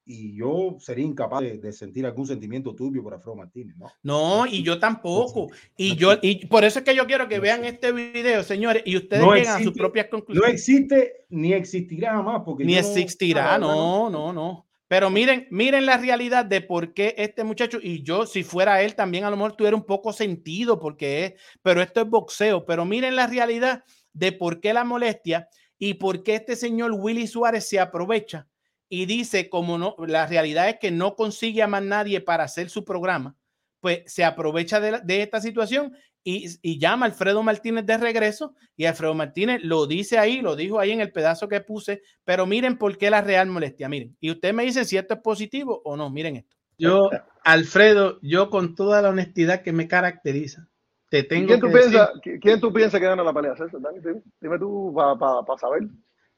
y 0.06 0.36
yo 0.36 0.76
sería 0.80 1.04
incapaz 1.04 1.40
de, 1.40 1.58
de, 1.58 1.72
sentir 1.72 2.04
algún 2.04 2.26
sentimiento 2.26 2.74
turbio 2.74 3.02
por 3.02 3.14
Alfredo 3.14 3.36
Martínez, 3.36 3.76
¿no? 3.76 3.90
No, 4.02 4.46
y 4.46 4.62
yo 4.62 4.78
tampoco. 4.78 5.48
Y 5.76 5.96
yo, 5.96 6.12
y 6.20 6.46
por 6.46 6.64
eso 6.64 6.80
es 6.80 6.84
que 6.84 6.94
yo 6.94 7.06
quiero 7.06 7.26
que 7.26 7.40
vean 7.40 7.64
este 7.64 7.92
video, 7.92 8.42
señores, 8.42 8.82
y 8.84 8.96
ustedes 8.96 9.22
no 9.22 9.34
lleguen 9.34 9.50
a 9.50 9.62
sus 9.62 9.72
propias 9.72 10.08
conclusiones. 10.08 10.48
No 10.48 10.52
existe 10.52 11.24
ni 11.30 11.52
existirá 11.52 12.12
jamás, 12.12 12.42
porque 12.44 12.64
ni 12.64 12.76
existirá, 12.76 13.58
no, 13.58 14.10
no, 14.10 14.32
no. 14.32 14.66
Pero 14.86 15.08
miren, 15.08 15.48
miren 15.50 15.86
la 15.86 15.96
realidad 15.96 16.44
de 16.44 16.60
por 16.60 16.92
qué 16.92 17.14
este 17.16 17.42
muchacho, 17.42 17.78
y 17.82 18.02
yo, 18.02 18.26
si 18.26 18.44
fuera 18.44 18.82
él, 18.82 18.94
también 18.94 19.24
a 19.24 19.30
lo 19.30 19.36
mejor 19.36 19.56
tuviera 19.56 19.76
un 19.76 19.86
poco 19.86 20.12
sentido, 20.12 20.78
porque 20.78 21.24
es, 21.24 21.34
pero 21.62 21.80
esto 21.80 22.02
es 22.02 22.08
boxeo. 22.08 22.66
Pero 22.66 22.84
miren 22.84 23.16
la 23.16 23.26
realidad 23.26 23.82
de 24.12 24.32
por 24.32 24.60
qué 24.60 24.74
la 24.74 24.84
molestia 24.84 25.48
y 25.78 25.94
por 25.94 26.22
qué 26.22 26.34
este 26.36 26.54
señor 26.56 26.92
Willy 26.92 27.26
Suárez 27.26 27.68
se 27.68 27.80
aprovecha 27.80 28.46
y 28.88 29.06
dice, 29.06 29.48
como 29.48 29.78
no, 29.78 29.96
la 30.06 30.26
realidad 30.26 30.68
es 30.68 30.78
que 30.80 30.90
no 30.90 31.16
consigue 31.16 31.62
a 31.62 31.66
más 31.66 31.82
nadie 31.82 32.20
para 32.20 32.44
hacer 32.44 32.70
su 32.70 32.84
programa, 32.84 33.36
pues 33.80 34.02
se 34.06 34.24
aprovecha 34.24 34.80
de, 34.80 34.92
la, 34.92 35.00
de 35.00 35.22
esta 35.22 35.40
situación 35.40 35.96
y, 36.22 36.48
y, 36.62 36.78
llama 36.78 37.04
a 37.04 37.08
Alfredo 37.10 37.42
Martínez 37.42 37.84
de 37.84 37.98
regreso 37.98 38.54
y 38.76 38.86
Alfredo 38.86 39.14
Martínez 39.14 39.62
lo 39.62 39.86
dice 39.86 40.18
ahí, 40.18 40.40
lo 40.40 40.56
dijo 40.56 40.80
ahí 40.80 40.90
en 40.90 41.00
el 41.00 41.12
pedazo 41.12 41.48
que 41.48 41.60
puse, 41.60 42.02
pero 42.24 42.46
miren 42.46 42.78
por 42.78 42.96
qué 42.96 43.10
la 43.10 43.20
real 43.20 43.48
molestia, 43.48 43.88
miren, 43.88 44.16
y 44.20 44.30
usted 44.30 44.54
me 44.54 44.64
dice 44.64 44.84
si 44.84 44.96
esto 44.96 45.14
es 45.14 45.20
positivo 45.20 45.82
o 45.84 45.96
no, 45.96 46.08
miren 46.10 46.36
esto. 46.36 46.56
Yo, 46.78 47.10
Alfredo, 47.44 48.18
yo 48.22 48.50
con 48.50 48.74
toda 48.74 49.02
la 49.02 49.10
honestidad 49.10 49.62
que 49.62 49.72
me 49.72 49.86
caracteriza, 49.86 50.68
te 51.10 51.22
tengo 51.22 51.48
¿Quién, 51.48 51.60
tú 51.60 51.66
que 51.66 51.72
piensa, 51.72 52.10
decir, 52.14 52.40
¿Quién 52.40 52.60
tú 52.60 52.72
piensas 52.72 53.00
que 53.00 53.06
gana 53.06 53.22
la 53.22 53.32
pelea? 53.32 53.54
César? 53.56 53.80
Dime, 54.02 54.22
dime 54.40 54.58
tú 54.58 54.92
para 54.94 55.16
pa, 55.16 55.44
pa 55.44 55.58
saber. 55.58 55.82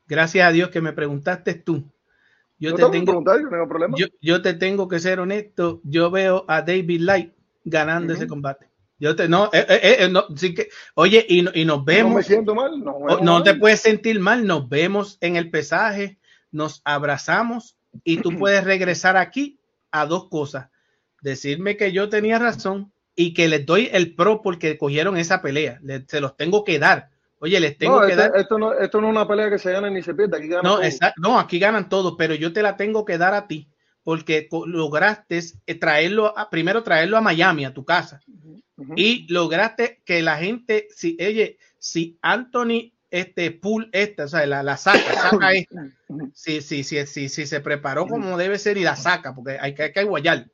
Gracias 0.07 0.47
a 0.47 0.53
Dios 0.53 0.71
que 0.71 0.81
me 0.81 0.93
preguntaste 0.93 1.55
tú. 1.55 1.91
Yo, 2.59 2.75
te 2.75 2.89
tengo, 2.89 3.23
yo, 3.23 3.97
yo, 3.97 4.07
yo, 4.21 4.43
te 4.43 4.55
tengo 4.55 4.89
que 4.89 4.99
ser 4.99 5.21
honesto. 5.21 5.81
Yo 5.85 6.11
veo 6.11 6.45
a 6.49 6.63
David 6.63 7.01
Light 7.01 7.35
ganando 7.65 8.13
uh 8.13 8.17
-huh. 8.17 8.19
ese 8.19 8.27
combate. 8.27 8.67
Yo 8.99 9.15
te 9.15 9.29
no, 9.29 9.51
eh, 9.53 9.67
eh, 9.69 9.97
eh, 10.01 10.09
no 10.09 10.25
sí 10.37 10.55
que, 10.55 10.69
oye, 10.95 11.25
y, 11.29 11.61
y, 11.61 11.65
nos 11.67 11.85
vemos. 11.85 12.13
No 12.13 12.17
me 12.17 12.23
siento 12.23 12.55
mal. 12.55 12.83
No, 12.83 12.99
no 13.21 13.33
mal. 13.35 13.43
te 13.43 13.55
puedes 13.55 13.81
sentir 13.81 14.21
mal. 14.21 14.47
Nos 14.47 14.69
vemos 14.69 15.19
en 15.21 15.37
el 15.37 15.51
pesaje, 15.51 16.19
nos 16.51 16.81
abrazamos 16.85 17.77
y 18.05 18.19
tú 18.19 18.31
puedes 18.39 18.65
regresar 18.65 19.19
aquí 19.19 19.59
a 19.91 20.07
dos 20.07 20.29
cosas: 20.29 20.71
decirme 21.21 21.77
que 21.77 21.93
yo 21.93 22.09
tenía 22.09 22.39
razón 22.39 22.91
y 23.15 23.35
que 23.35 23.49
les 23.49 23.67
doy 23.67 23.91
el 23.93 24.15
pro 24.15 24.41
porque 24.41 24.79
cogieron 24.79 25.19
esa 25.19 25.43
pelea. 25.43 25.79
Le- 25.83 26.07
se 26.09 26.21
los 26.21 26.37
tengo 26.37 26.65
que 26.65 26.79
dar. 26.79 27.11
Oye, 27.47 27.61
les 27.61 27.79
tengo 27.79 28.01
No, 28.01 28.07
que 28.07 28.17
dar. 28.17 28.33
esto, 28.37 28.59
no, 28.59 28.73
esto 28.73 29.01
no 29.01 29.07
es 29.07 29.11
una 29.13 29.29
pelea 29.29 29.49
que 29.49 29.59
se 29.59 29.71
gana 29.71 29.89
ni 29.89 30.03
se 30.03 30.15
pierde. 30.15 30.37
Aquí 30.37 30.49
gana 30.49 30.63
No, 30.63 30.75
todo. 30.77 30.83
esa- 30.83 31.15
no, 31.17 31.39
aquí 31.39 31.59
ganan 31.61 31.89
todos, 31.89 32.17
pero 32.19 32.35
yo 32.35 32.53
te 32.53 32.61
la 32.61 32.77
tengo 32.77 33.05
que 33.05 33.19
dar 33.19 33.35
a 33.35 33.47
ti 33.47 33.71
porque 34.03 34.49
lograste 34.67 35.41
eh, 35.67 35.75
traerlo, 35.75 36.37
a, 36.39 36.49
primero 36.49 36.83
traerlo 36.85 37.17
a 37.17 37.21
Miami, 37.21 37.65
a 37.65 37.75
tu 37.75 37.85
casa, 37.85 38.21
y 38.95 39.27
lograste 39.33 40.01
que 40.05 40.23
la 40.23 40.37
gente, 40.39 40.87
si, 40.95 41.17
oye, 41.21 41.59
si 41.79 42.17
Anthony 42.23 42.93
este 43.11 43.51
pull 43.51 43.89
esta, 43.93 44.25
o 44.25 44.29
sea, 44.29 44.47
la, 44.47 44.63
la 44.63 44.77
saca, 44.77 45.13
saca 45.15 45.53
esta, 45.53 45.89
si, 46.33 46.61
si, 46.61 46.85
si, 46.85 47.05
si, 47.07 47.29
si 47.29 47.47
se 47.47 47.61
preparó 47.61 48.07
como 48.07 48.37
debe 48.37 48.59
ser 48.59 48.77
y 48.77 48.85
la 48.85 48.95
saca, 48.97 49.35
porque 49.35 49.59
hay 49.61 49.75
que, 49.75 49.85
hay 49.85 49.93
que 49.93 50.05
guayar, 50.05 50.47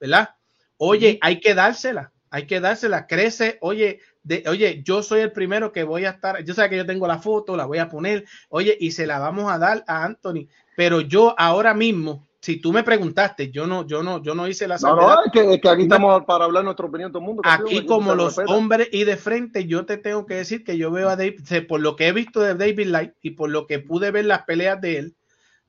¿verdad? 0.00 0.30
Oye, 0.76 1.18
hay 1.22 1.40
que 1.40 1.54
dársela, 1.54 2.12
hay 2.30 2.46
que 2.46 2.60
dársela, 2.60 3.06
crece, 3.06 3.58
oye, 3.62 4.00
de, 4.28 4.44
oye, 4.46 4.82
yo 4.84 5.02
soy 5.02 5.20
el 5.20 5.32
primero 5.32 5.72
que 5.72 5.84
voy 5.84 6.04
a 6.04 6.10
estar, 6.10 6.44
yo 6.44 6.52
sé 6.52 6.68
que 6.68 6.76
yo 6.76 6.84
tengo 6.84 7.06
la 7.06 7.18
foto, 7.18 7.56
la 7.56 7.64
voy 7.64 7.78
a 7.78 7.88
poner, 7.88 8.26
oye, 8.50 8.76
y 8.78 8.90
se 8.90 9.06
la 9.06 9.18
vamos 9.18 9.50
a 9.50 9.58
dar 9.58 9.84
a 9.86 10.04
Anthony, 10.04 10.48
pero 10.76 11.00
yo 11.00 11.34
ahora 11.38 11.72
mismo, 11.72 12.28
si 12.38 12.60
tú 12.60 12.70
me 12.70 12.82
preguntaste, 12.82 13.50
yo 13.50 13.66
no, 13.66 13.86
yo 13.86 14.02
no, 14.02 14.22
yo 14.22 14.34
no 14.34 14.46
hice 14.46 14.68
la 14.68 14.76
No, 14.76 15.24
es 15.24 15.32
que, 15.32 15.54
es 15.54 15.60
que 15.62 15.68
aquí 15.70 15.82
estamos 15.84 16.24
para 16.26 16.44
hablar 16.44 16.62
nuestra 16.62 16.84
opinión 16.84 17.10
todo 17.10 17.22
el 17.22 17.26
mundo. 17.26 17.42
Aquí 17.46 17.86
como 17.86 18.14
los 18.14 18.38
hombres 18.46 18.90
y 18.92 19.04
de 19.04 19.16
frente, 19.16 19.66
yo 19.66 19.86
te 19.86 19.96
tengo 19.96 20.26
que 20.26 20.34
decir 20.34 20.62
que 20.62 20.76
yo 20.76 20.90
veo 20.90 21.08
a 21.08 21.16
David, 21.16 21.40
por 21.66 21.80
lo 21.80 21.96
que 21.96 22.08
he 22.08 22.12
visto 22.12 22.40
de 22.40 22.54
David 22.54 22.88
Light 22.88 23.12
y 23.22 23.30
por 23.30 23.48
lo 23.48 23.66
que 23.66 23.78
pude 23.78 24.10
ver 24.10 24.26
las 24.26 24.42
peleas 24.42 24.78
de 24.78 24.98
él, 24.98 25.14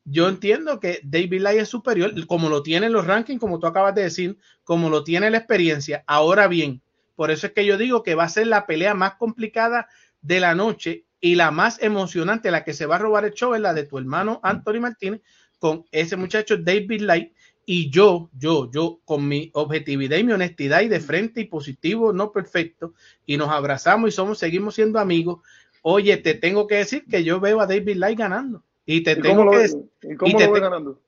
yo 0.04 0.28
entiendo 0.28 0.82
que 0.82 1.00
David 1.04 1.42
Light 1.42 1.60
es 1.62 1.70
superior, 1.70 2.14
como 2.28 2.50
lo 2.50 2.62
tienen 2.62 2.92
los 2.92 3.08
rankings, 3.08 3.40
como 3.40 3.58
tú 3.60 3.68
acabas 3.68 3.96
de 3.96 4.04
decir, 4.04 4.38
como 4.66 4.90
lo 4.90 5.06
tiene 5.06 5.30
la 5.30 5.38
experiencia. 5.38 6.04
Ahora 6.08 6.48
bien, 6.50 6.82
por 7.20 7.32
eso 7.32 7.48
es 7.48 7.54
que 7.54 7.66
yo 7.66 7.78
digo 7.78 8.02
que 8.02 8.16
va 8.16 8.24
a 8.24 8.30
ser 8.30 8.48
la 8.48 8.66
pelea 8.66 8.94
más 8.94 9.16
complicada 9.16 9.90
de 10.22 10.40
la 10.40 10.56
noche 10.56 11.04
y 11.20 11.36
la 11.36 11.52
más 11.52 11.82
emocionante, 11.84 12.50
la 12.50 12.64
que 12.64 12.74
se 12.74 12.86
va 12.86 12.96
a 12.96 13.00
robar 13.00 13.26
el 13.26 13.34
show 13.34 13.54
es 13.56 13.60
la 13.60 13.74
de 13.74 13.84
tu 13.84 13.98
hermano 13.98 14.40
Anthony 14.42 14.80
Martínez 14.80 15.20
con 15.60 15.84
ese 15.92 16.16
muchacho 16.16 16.56
David 16.56 17.02
Light 17.02 17.34
y 17.66 17.90
yo, 17.90 18.30
yo, 18.38 18.72
yo 18.72 19.02
con 19.04 19.28
mi 19.28 19.52
objetividad 19.54 20.18
y 20.18 20.24
mi 20.24 20.32
honestidad 20.32 20.80
y 20.80 20.88
de 20.88 21.02
frente 21.02 21.42
y 21.42 21.46
positivo, 21.46 22.14
no 22.14 22.32
perfecto, 22.32 22.94
y 23.26 23.36
nos 23.36 23.50
abrazamos 23.50 24.08
y 24.08 24.12
somos, 24.14 24.40
seguimos 24.40 24.76
siendo 24.76 24.98
amigos. 24.98 25.42
Oye, 25.82 26.16
te 26.16 26.36
tengo 26.36 26.68
que 26.68 26.76
decir 26.76 27.06
que 27.10 27.26
yo 27.26 27.42
veo 27.42 27.60
a 27.60 27.68
David 27.68 27.98
Light 27.98 28.18
ganando. 28.18 28.64
Y 28.86 29.04
te 29.04 29.18
¿Y 29.18 29.22
tengo 29.22 29.50
que 29.50 29.58
decir, 29.58 29.78
y 30.02 30.16
cómo 30.16 30.32
y 30.32 30.38
te 30.38 30.48
lo 30.48 30.54
ganando? 30.62 31.00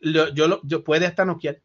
lo- 0.00 0.32
yo, 0.34 0.48
lo, 0.48 0.60
yo 0.64 0.84
puede 0.84 1.06
hasta 1.06 1.24
noquear. 1.24 1.60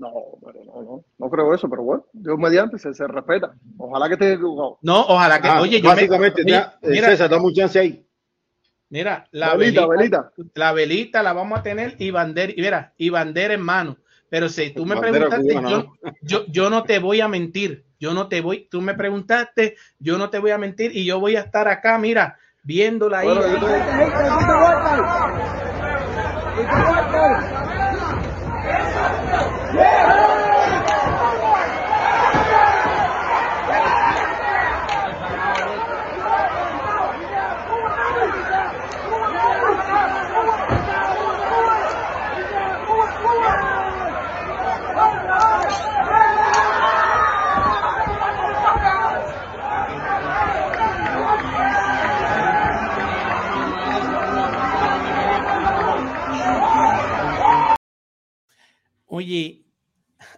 No, 0.00 0.14
pero 0.42 0.64
no, 0.64 0.82
no, 0.82 1.04
no 1.18 1.30
creo 1.30 1.54
eso, 1.54 1.68
pero 1.68 1.82
bueno, 1.82 2.06
Dios 2.14 2.38
mediante 2.38 2.78
se, 2.78 2.94
se 2.94 3.06
respeta. 3.06 3.52
Ojalá 3.76 4.08
que 4.08 4.14
esté 4.14 4.32
equivocado. 4.32 4.78
No, 4.80 5.02
ojalá 5.02 5.42
que, 5.42 5.48
Ah, 5.48 5.60
oye, 5.60 5.78
yo 5.78 5.88
me- 5.90 5.94
básicamente, 5.94 6.42
ya, 6.46 6.78
eh, 6.80 6.88
mira, 6.88 7.08
César, 7.08 7.30
chance 7.54 7.78
ahí. 7.78 8.06
Mira, 8.88 9.28
la 9.30 9.54
Velita, 9.56 9.86
velita, 9.86 10.32
velita. 10.34 10.52
la 10.54 10.72
velita 10.72 11.22
la 11.22 11.34
vamos 11.34 11.58
a 11.58 11.62
tener 11.62 11.96
y 11.98 12.10
bandera, 12.10 12.50
y 12.56 12.62
mira, 12.62 12.94
y 12.96 13.10
bandera 13.10 13.52
en 13.52 13.60
mano. 13.60 13.98
Pero 14.30 14.48
si 14.48 14.70
tú 14.70 14.86
me 14.86 14.94
Bandera 14.94 15.28
preguntaste, 15.28 15.92
yo, 16.22 16.46
yo 16.46 16.70
no 16.70 16.82
te 16.84 16.98
voy 16.98 17.20
a 17.20 17.28
mentir. 17.28 17.84
Yo 17.98 18.14
no 18.14 18.28
te 18.28 18.40
voy, 18.40 18.66
tú 18.70 18.80
me 18.80 18.94
preguntaste, 18.94 19.76
yo 19.98 20.16
no 20.16 20.30
te 20.30 20.38
voy 20.38 20.52
a 20.52 20.58
mentir 20.58 20.96
y 20.96 21.04
yo 21.04 21.20
voy 21.20 21.36
a 21.36 21.40
estar 21.40 21.68
acá, 21.68 21.98
mira, 21.98 22.38
viéndola 22.64 23.18
ahí. 23.18 23.26
Bueno, 23.26 23.42
yo 29.72 30.29
Oye, 59.12 59.64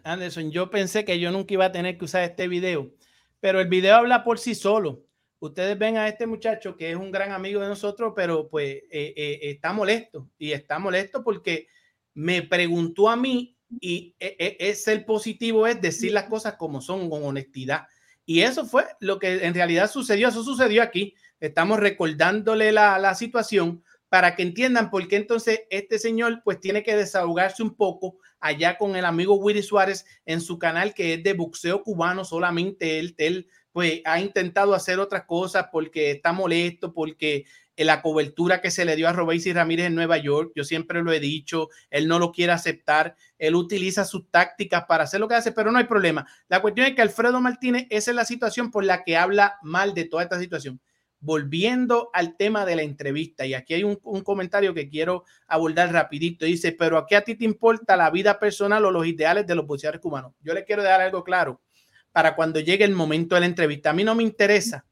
Anderson, 0.03 0.51
yo 0.51 0.71
pensé 0.71 1.05
que 1.05 1.21
yo 1.21 1.31
nunca 1.31 1.53
iba 1.53 1.67
a 1.67 1.73
tener 1.73 1.99
que 1.99 2.07
usar 2.07 2.23
este 2.23 2.49
video, 2.49 2.91
pero 3.39 3.61
el 3.61 3.69
video 3.69 3.97
habla 3.97 4.25
por 4.25 4.39
sí 4.39 4.55
solo. 4.55 5.05
Ustedes 5.41 5.79
ven 5.79 5.99
a 5.99 6.09
este 6.09 6.27
muchacho 6.27 6.75
que 6.75 6.91
es 6.91 6.97
un 6.97 7.11
gran 7.13 7.33
amigo 7.33 7.61
de 7.61 7.69
nosotros, 7.69 8.15
pero 8.17 8.49
pues 8.49 8.77
eh, 8.91 9.13
eh, 9.15 9.41
está 9.43 9.75
molesto 9.75 10.31
y 10.39 10.53
está 10.53 10.79
molesto 10.79 11.23
porque 11.23 11.67
me 12.15 12.41
preguntó 12.41 13.11
a 13.11 13.17
mí 13.17 13.59
y 13.79 14.17
eh, 14.19 14.37
eh, 14.39 14.57
es 14.59 14.89
el 14.89 15.05
positivo 15.05 15.67
es 15.67 15.79
decir 15.79 16.13
las 16.13 16.25
cosas 16.25 16.55
como 16.55 16.81
son 16.81 17.11
con 17.11 17.25
honestidad. 17.25 17.87
Y 18.25 18.41
eso 18.41 18.65
fue 18.65 18.87
lo 19.01 19.19
que 19.19 19.45
en 19.45 19.53
realidad 19.53 19.91
sucedió. 19.91 20.29
Eso 20.29 20.45
sucedió 20.45 20.83
aquí. 20.83 21.15
Estamos 21.41 21.79
recordándole 21.79 22.73
la, 22.73 22.99
la 22.99 23.15
situación 23.15 23.85
para 24.13 24.37
que 24.37 24.43
entiendan 24.43 24.91
por 24.91 25.09
qué 25.09 25.17
entonces 25.17 25.63
este 25.71 25.99
señor 25.99 26.43
pues 26.45 26.61
tiene 26.61 26.83
que 26.83 26.95
desahogarse 26.95 27.63
un 27.63 27.75
poco 27.75 28.19
allá 28.41 28.77
con 28.77 28.95
el 28.95 29.07
amigo 29.07 29.37
Willy 29.37 29.63
Suárez 29.63 30.05
en 30.27 30.43
su 30.43 30.59
canal 30.59 30.93
que 30.93 31.15
es 31.15 31.23
de 31.23 31.33
boxeo 31.33 31.83
cubano 31.83 32.23
solamente 32.23 32.99
él, 32.99 33.49
pues 33.73 34.03
ha 34.05 34.21
intentado 34.21 34.75
hacer 34.75 35.01
otras 35.01 35.25
cosas 35.25 35.69
porque 35.73 36.11
está 36.11 36.35
molesto, 36.35 36.93
porque 36.93 37.47
la 37.75 38.03
cobertura 38.03 38.61
que 38.61 38.71
se 38.71 38.85
le 38.85 38.97
dio 38.97 39.09
a 39.09 39.15
Robéis 39.15 39.51
Ramírez 39.55 39.87
en 39.87 39.95
Nueva 39.95 40.19
York, 40.19 40.53
yo 40.55 40.65
siempre 40.65 41.03
lo 41.03 41.11
he 41.11 41.19
dicho, 41.19 41.71
él 41.89 42.07
no 42.07 42.19
lo 42.19 42.33
quiere 42.33 42.53
aceptar, 42.53 43.17
él 43.39 43.55
utiliza 43.55 44.05
sus 44.05 44.31
tácticas 44.31 44.85
para 44.87 45.05
hacer 45.05 45.21
lo 45.21 45.29
que 45.29 45.37
hace, 45.37 45.53
pero 45.53 45.73
no 45.73 45.79
hay 45.79 45.85
problema. 45.85 46.27
La 46.49 46.61
cuestión 46.61 46.87
es 46.87 46.95
que 46.95 47.01
Alfredo 47.01 47.41
Martínez, 47.41 47.87
esa 47.89 48.11
es 48.11 48.15
la 48.15 48.27
situación 48.27 48.71
por 48.71 48.85
la 48.85 49.05
que 49.05 49.17
habla 49.17 49.57
mal 49.63 49.95
de 49.95 50.05
toda 50.05 50.23
esta 50.23 50.39
situación 50.39 50.83
volviendo 51.23 52.11
al 52.13 52.37
tema 52.37 52.67
de 52.67 52.75
la 52.75 52.83
entrevista, 52.83 53.47
y 53.47 53.55
aquí 53.55 53.75
hay 53.75 53.85
un, 53.85 53.97
comentario 53.97 54.75
que 54.75 54.89
quiero 54.89 55.25
abordar 55.47 55.93
rapidito, 55.93 56.45
dice, 56.45 56.73
pero 56.73 56.99
¿a 56.99 57.07
qué 57.07 57.15
a 57.15 57.23
ti 57.23 57.37
te 57.37 57.45
importa 57.45 57.97
la 57.97 58.11
vida 58.11 58.41
personal 58.41 58.85
o 58.85 58.91
los 58.91 59.07
ideales 59.07 59.47
de 59.47 59.55
los 59.55 59.65
boxeadores 59.65 60.01
cubanos? 60.01 60.33
Yo 60.41 60.53
le 60.53 60.65
quiero 60.65 60.83
dar 60.83 61.01
algo 61.01 61.23
claro 61.23 61.63
para 62.11 62.35
cuando 62.35 62.59
llegue 62.59 62.85
el 62.85 62.95
momento 62.95 63.37
de 63.37 63.43
la 63.43 63.47
entrevista. 63.47 63.91
A 63.91 63.93
mí 63.93 64.03
no 64.03 64.17
me 64.17 64.25
interesa 64.25 64.85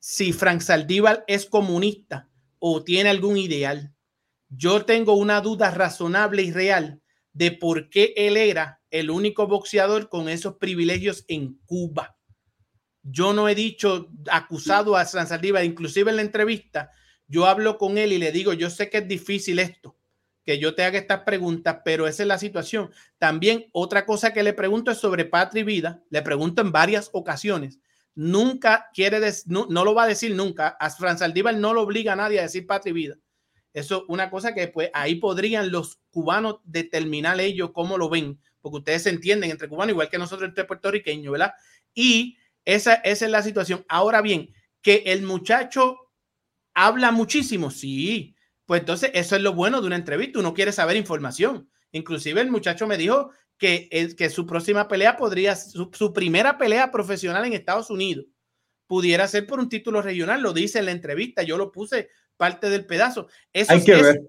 si 0.00 0.32
Frank 0.32 0.62
Saldívar 0.62 1.24
es 1.28 1.46
comunista 1.46 2.28
o 2.58 2.82
tiene 2.82 3.10
algún 3.10 3.36
ideal. 3.36 3.94
Yo 4.48 4.84
tengo 4.84 5.14
una 5.14 5.40
duda 5.40 5.70
razonable 5.70 6.42
y 6.42 6.50
real 6.50 7.00
de 7.32 7.52
por 7.52 7.88
qué 7.88 8.14
él 8.16 8.36
era 8.36 8.80
el 8.90 9.10
único 9.10 9.46
boxeador 9.46 10.08
con 10.08 10.28
esos 10.28 10.56
privilegios 10.56 11.24
en 11.28 11.54
Cuba 11.66 12.17
yo 13.10 13.32
no 13.32 13.48
he 13.48 13.54
dicho 13.54 14.10
acusado 14.30 14.96
a 14.96 15.04
San 15.04 15.26
Saldívar, 15.26 15.64
inclusive 15.64 16.10
en 16.10 16.16
la 16.16 16.22
entrevista, 16.22 16.90
yo 17.26 17.46
hablo 17.46 17.78
con 17.78 17.98
él 17.98 18.12
y 18.12 18.18
le 18.18 18.32
digo, 18.32 18.52
yo 18.52 18.70
sé 18.70 18.90
que 18.90 18.98
es 18.98 19.08
difícil 19.08 19.58
esto, 19.58 19.96
que 20.44 20.58
yo 20.58 20.74
te 20.74 20.82
haga 20.84 20.98
estas 20.98 21.20
preguntas, 21.20 21.78
pero 21.84 22.06
esa 22.06 22.22
es 22.22 22.26
la 22.26 22.38
situación. 22.38 22.90
También 23.18 23.66
otra 23.72 24.06
cosa 24.06 24.32
que 24.32 24.42
le 24.42 24.54
pregunto 24.54 24.90
es 24.90 24.98
sobre 24.98 25.24
patria 25.24 25.60
y 25.60 25.64
vida, 25.64 26.02
le 26.10 26.22
pregunto 26.22 26.62
en 26.62 26.72
varias 26.72 27.10
ocasiones. 27.12 27.78
Nunca 28.14 28.88
quiere, 28.94 29.20
no, 29.46 29.66
no, 29.68 29.84
lo 29.84 29.94
va 29.94 30.04
a 30.04 30.08
decir 30.08 30.34
nunca. 30.34 30.68
A 30.80 30.90
Fran 30.90 31.18
Saldívar 31.18 31.56
no 31.56 31.74
lo 31.74 31.82
obliga 31.82 32.14
a 32.14 32.16
nadie 32.16 32.40
a 32.40 32.42
decir 32.42 32.66
patria 32.66 32.90
y 32.90 32.94
vida. 32.94 33.16
Eso 33.72 33.98
es 33.98 34.02
una 34.08 34.30
cosa 34.30 34.54
que 34.54 34.68
pues 34.68 34.90
ahí 34.94 35.16
podrían 35.16 35.70
los 35.70 36.00
cubanos 36.10 36.56
determinar 36.64 37.38
ellos 37.40 37.70
cómo 37.72 37.96
lo 37.96 38.08
ven, 38.08 38.40
porque 38.60 38.78
ustedes 38.78 39.02
se 39.02 39.10
entienden 39.10 39.50
entre 39.50 39.68
cubanos 39.68 39.92
igual 39.92 40.08
que 40.08 40.18
nosotros 40.18 40.48
entre 40.48 40.64
puertorriqueños, 40.64 41.30
¿verdad? 41.30 41.52
Y 41.94 42.38
esa, 42.68 42.94
esa, 42.96 43.24
es 43.24 43.30
la 43.30 43.42
situación. 43.42 43.84
Ahora 43.88 44.20
bien, 44.20 44.52
que 44.82 45.04
el 45.06 45.22
muchacho 45.22 45.96
habla 46.74 47.12
muchísimo, 47.12 47.70
sí. 47.70 48.36
Pues 48.66 48.80
entonces 48.80 49.10
eso 49.14 49.36
es 49.36 49.42
lo 49.42 49.54
bueno 49.54 49.80
de 49.80 49.86
una 49.86 49.96
entrevista. 49.96 50.38
Uno 50.38 50.52
quiere 50.52 50.72
saber 50.72 50.96
información. 50.96 51.70
Inclusive 51.92 52.42
el 52.42 52.50
muchacho 52.50 52.86
me 52.86 52.98
dijo 52.98 53.30
que, 53.56 53.88
el, 53.90 54.14
que 54.16 54.28
su 54.28 54.44
próxima 54.44 54.86
pelea 54.86 55.16
podría, 55.16 55.56
su, 55.56 55.90
su, 55.94 56.12
primera 56.12 56.58
pelea 56.58 56.90
profesional 56.90 57.46
en 57.46 57.54
Estados 57.54 57.88
Unidos, 57.88 58.26
pudiera 58.86 59.26
ser 59.28 59.46
por 59.46 59.60
un 59.60 59.70
título 59.70 60.02
regional. 60.02 60.42
Lo 60.42 60.52
dice 60.52 60.78
en 60.78 60.84
la 60.84 60.92
entrevista. 60.92 61.42
Yo 61.42 61.56
lo 61.56 61.72
puse 61.72 62.10
parte 62.36 62.68
del 62.68 62.84
pedazo. 62.84 63.28
Eso, 63.50 63.72
Hay 63.72 63.82
que 63.82 63.92
es, 63.92 64.02
ver. 64.02 64.20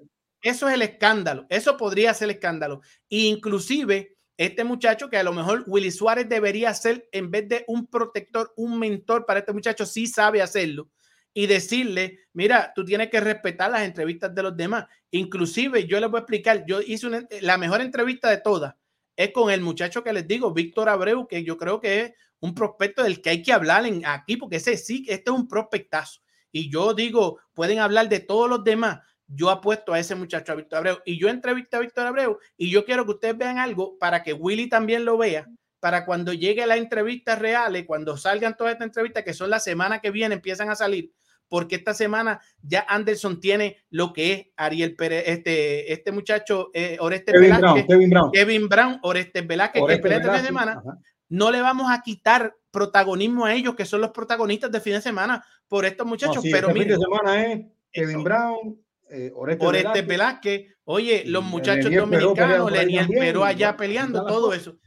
eso 0.42 0.70
es 0.70 0.76
el 0.76 0.82
escándalo. 0.82 1.46
Eso 1.50 1.76
podría 1.76 2.14
ser 2.14 2.30
el 2.30 2.36
escándalo. 2.36 2.80
E 3.10 3.18
inclusive 3.18 4.16
este 4.40 4.64
muchacho 4.64 5.10
que 5.10 5.18
a 5.18 5.24
lo 5.24 5.34
mejor 5.34 5.66
Willy 5.68 5.92
Suárez 5.92 6.30
debería 6.30 6.74
ser 6.74 7.10
en 7.12 7.30
vez 7.30 7.50
de 7.50 7.66
un 7.68 7.88
protector, 7.88 8.54
un 8.56 8.80
mentor 8.80 9.26
para 9.26 9.42
este 9.42 9.52
muchacho, 9.52 9.86
sí 9.86 10.08
sabe 10.08 10.42
hacerlo 10.42 10.90
y 11.34 11.46
decirle, 11.46 12.20
mira, 12.32 12.72
tú 12.74 12.86
tienes 12.86 13.10
que 13.10 13.20
respetar 13.20 13.70
las 13.70 13.82
entrevistas 13.82 14.34
de 14.34 14.44
los 14.44 14.56
demás. 14.56 14.86
Inclusive 15.12 15.86
yo 15.88 16.00
les 16.00 16.10
voy 16.10 16.20
a 16.20 16.22
explicar, 16.22 16.64
yo 16.66 16.80
hice 16.80 17.08
una, 17.08 17.28
la 17.42 17.58
mejor 17.58 17.82
entrevista 17.82 18.30
de 18.30 18.38
todas 18.38 18.76
es 19.18 19.34
con 19.34 19.52
el 19.52 19.60
muchacho 19.60 20.02
que 20.02 20.14
les 20.14 20.26
digo, 20.26 20.54
Víctor 20.54 20.88
Abreu, 20.88 21.28
que 21.28 21.44
yo 21.44 21.58
creo 21.58 21.82
que 21.82 22.00
es 22.00 22.14
un 22.40 22.56
prospecto 22.56 23.04
del 23.04 23.22
que 23.22 23.32
hay 23.32 23.44
que 23.44 23.52
hablar 23.52 23.86
en, 23.86 24.06
aquí, 24.06 24.38
porque 24.38 24.56
ese 24.56 24.78
sí, 24.78 25.06
este 25.10 25.32
es 25.32 25.36
un 25.36 25.50
prospectazo. 25.50 26.22
Y 26.54 26.72
yo 26.72 26.94
digo, 26.94 27.40
pueden 27.54 27.80
hablar 27.80 28.08
de 28.08 28.22
todos 28.22 28.50
los 28.50 28.64
demás. 28.64 29.00
Yo 29.32 29.50
apuesto 29.52 29.94
a 29.94 30.00
ese 30.00 30.16
muchacho, 30.16 30.52
a 30.52 30.56
Víctor 30.56 30.80
Abreu. 30.80 30.98
Y 31.06 31.20
yo 31.20 31.30
entrevisté 31.30 31.78
a 31.78 31.80
Víctor 31.80 32.08
Abreu 32.08 32.40
y 32.58 32.70
yo 32.72 32.84
quiero 32.84 33.06
que 33.06 33.12
ustedes 33.12 33.38
vean 33.38 33.60
algo 33.60 33.98
para 34.00 34.24
que 34.24 34.34
Willy 34.34 34.68
también 34.68 35.06
lo 35.06 35.18
vea, 35.18 35.48
para 35.80 36.06
cuando 36.06 36.34
llegue 36.34 36.66
la 36.66 36.78
entrevista 36.78 37.36
reales, 37.36 37.86
cuando 37.86 38.18
salgan 38.18 38.58
todas 38.58 38.74
estas 38.74 38.88
entrevistas, 38.88 39.24
que 39.24 39.34
son 39.34 39.50
la 39.50 39.60
semana 39.60 40.00
que 40.00 40.12
viene, 40.12 40.36
empiezan 40.36 40.70
a 40.70 40.76
salir, 40.76 41.12
porque 41.48 41.76
esta 41.76 41.94
semana 41.94 42.42
ya 42.62 42.86
Anderson 42.90 43.40
tiene 43.40 43.78
lo 43.90 44.12
que 44.14 44.34
es 44.34 44.48
Ariel 44.58 44.96
Pérez, 44.96 45.24
este, 45.28 45.94
este 45.94 46.12
muchacho, 46.12 46.70
eh, 46.74 46.98
Oreste 47.00 47.32
Kevin 47.32 47.52
Velázquez, 47.56 47.86
Brown, 47.86 47.88
Kevin 47.88 48.10
Brown. 48.10 48.32
Kevin 48.32 48.68
Brown, 48.70 49.00
Oreste 49.04 49.42
Velázquez, 49.42 49.80
que 49.80 49.84
Oreste 49.84 50.08
este 50.08 50.10
fin 50.10 50.22
de 50.22 50.28
Velázquez, 50.28 50.48
semana, 50.48 50.72
ajá. 50.74 50.98
no 51.30 51.52
le 51.52 51.62
vamos 51.62 51.92
a 51.92 52.02
quitar 52.02 52.56
protagonismo 52.72 53.46
a 53.46 53.54
ellos, 53.54 53.76
que 53.76 53.86
son 53.86 54.02
los 54.02 54.12
protagonistas 54.12 54.72
de 54.72 54.82
fin 54.82 54.94
de 54.94 55.02
semana, 55.02 55.44
por 55.68 55.86
estos 55.86 56.06
No, 56.06 56.10
muchachos. 56.10 56.42
sí, 56.44 56.52
pero 56.52 56.68
este 56.70 56.80
fin 56.80 56.88
de 56.90 56.98
semana 56.98 57.46
es 57.46 57.66
Kevin 57.92 58.16
Eso. 58.16 58.24
Brown, 58.24 58.82
eh, 59.10 59.32
Oreste, 59.34 59.66
Oreste 59.66 60.02
Velázquez. 60.02 60.08
Velázquez, 60.08 60.78
oye, 60.86 61.24
los 61.26 61.44
muchachos 61.44 61.86
Leniel 61.86 62.02
dominicanos, 62.02 62.72
Leniel 62.72 63.08
y 63.12 63.44
allá 63.44 63.78
peleando, 63.78 64.26
todo 64.26 64.54
eso. 64.54 64.78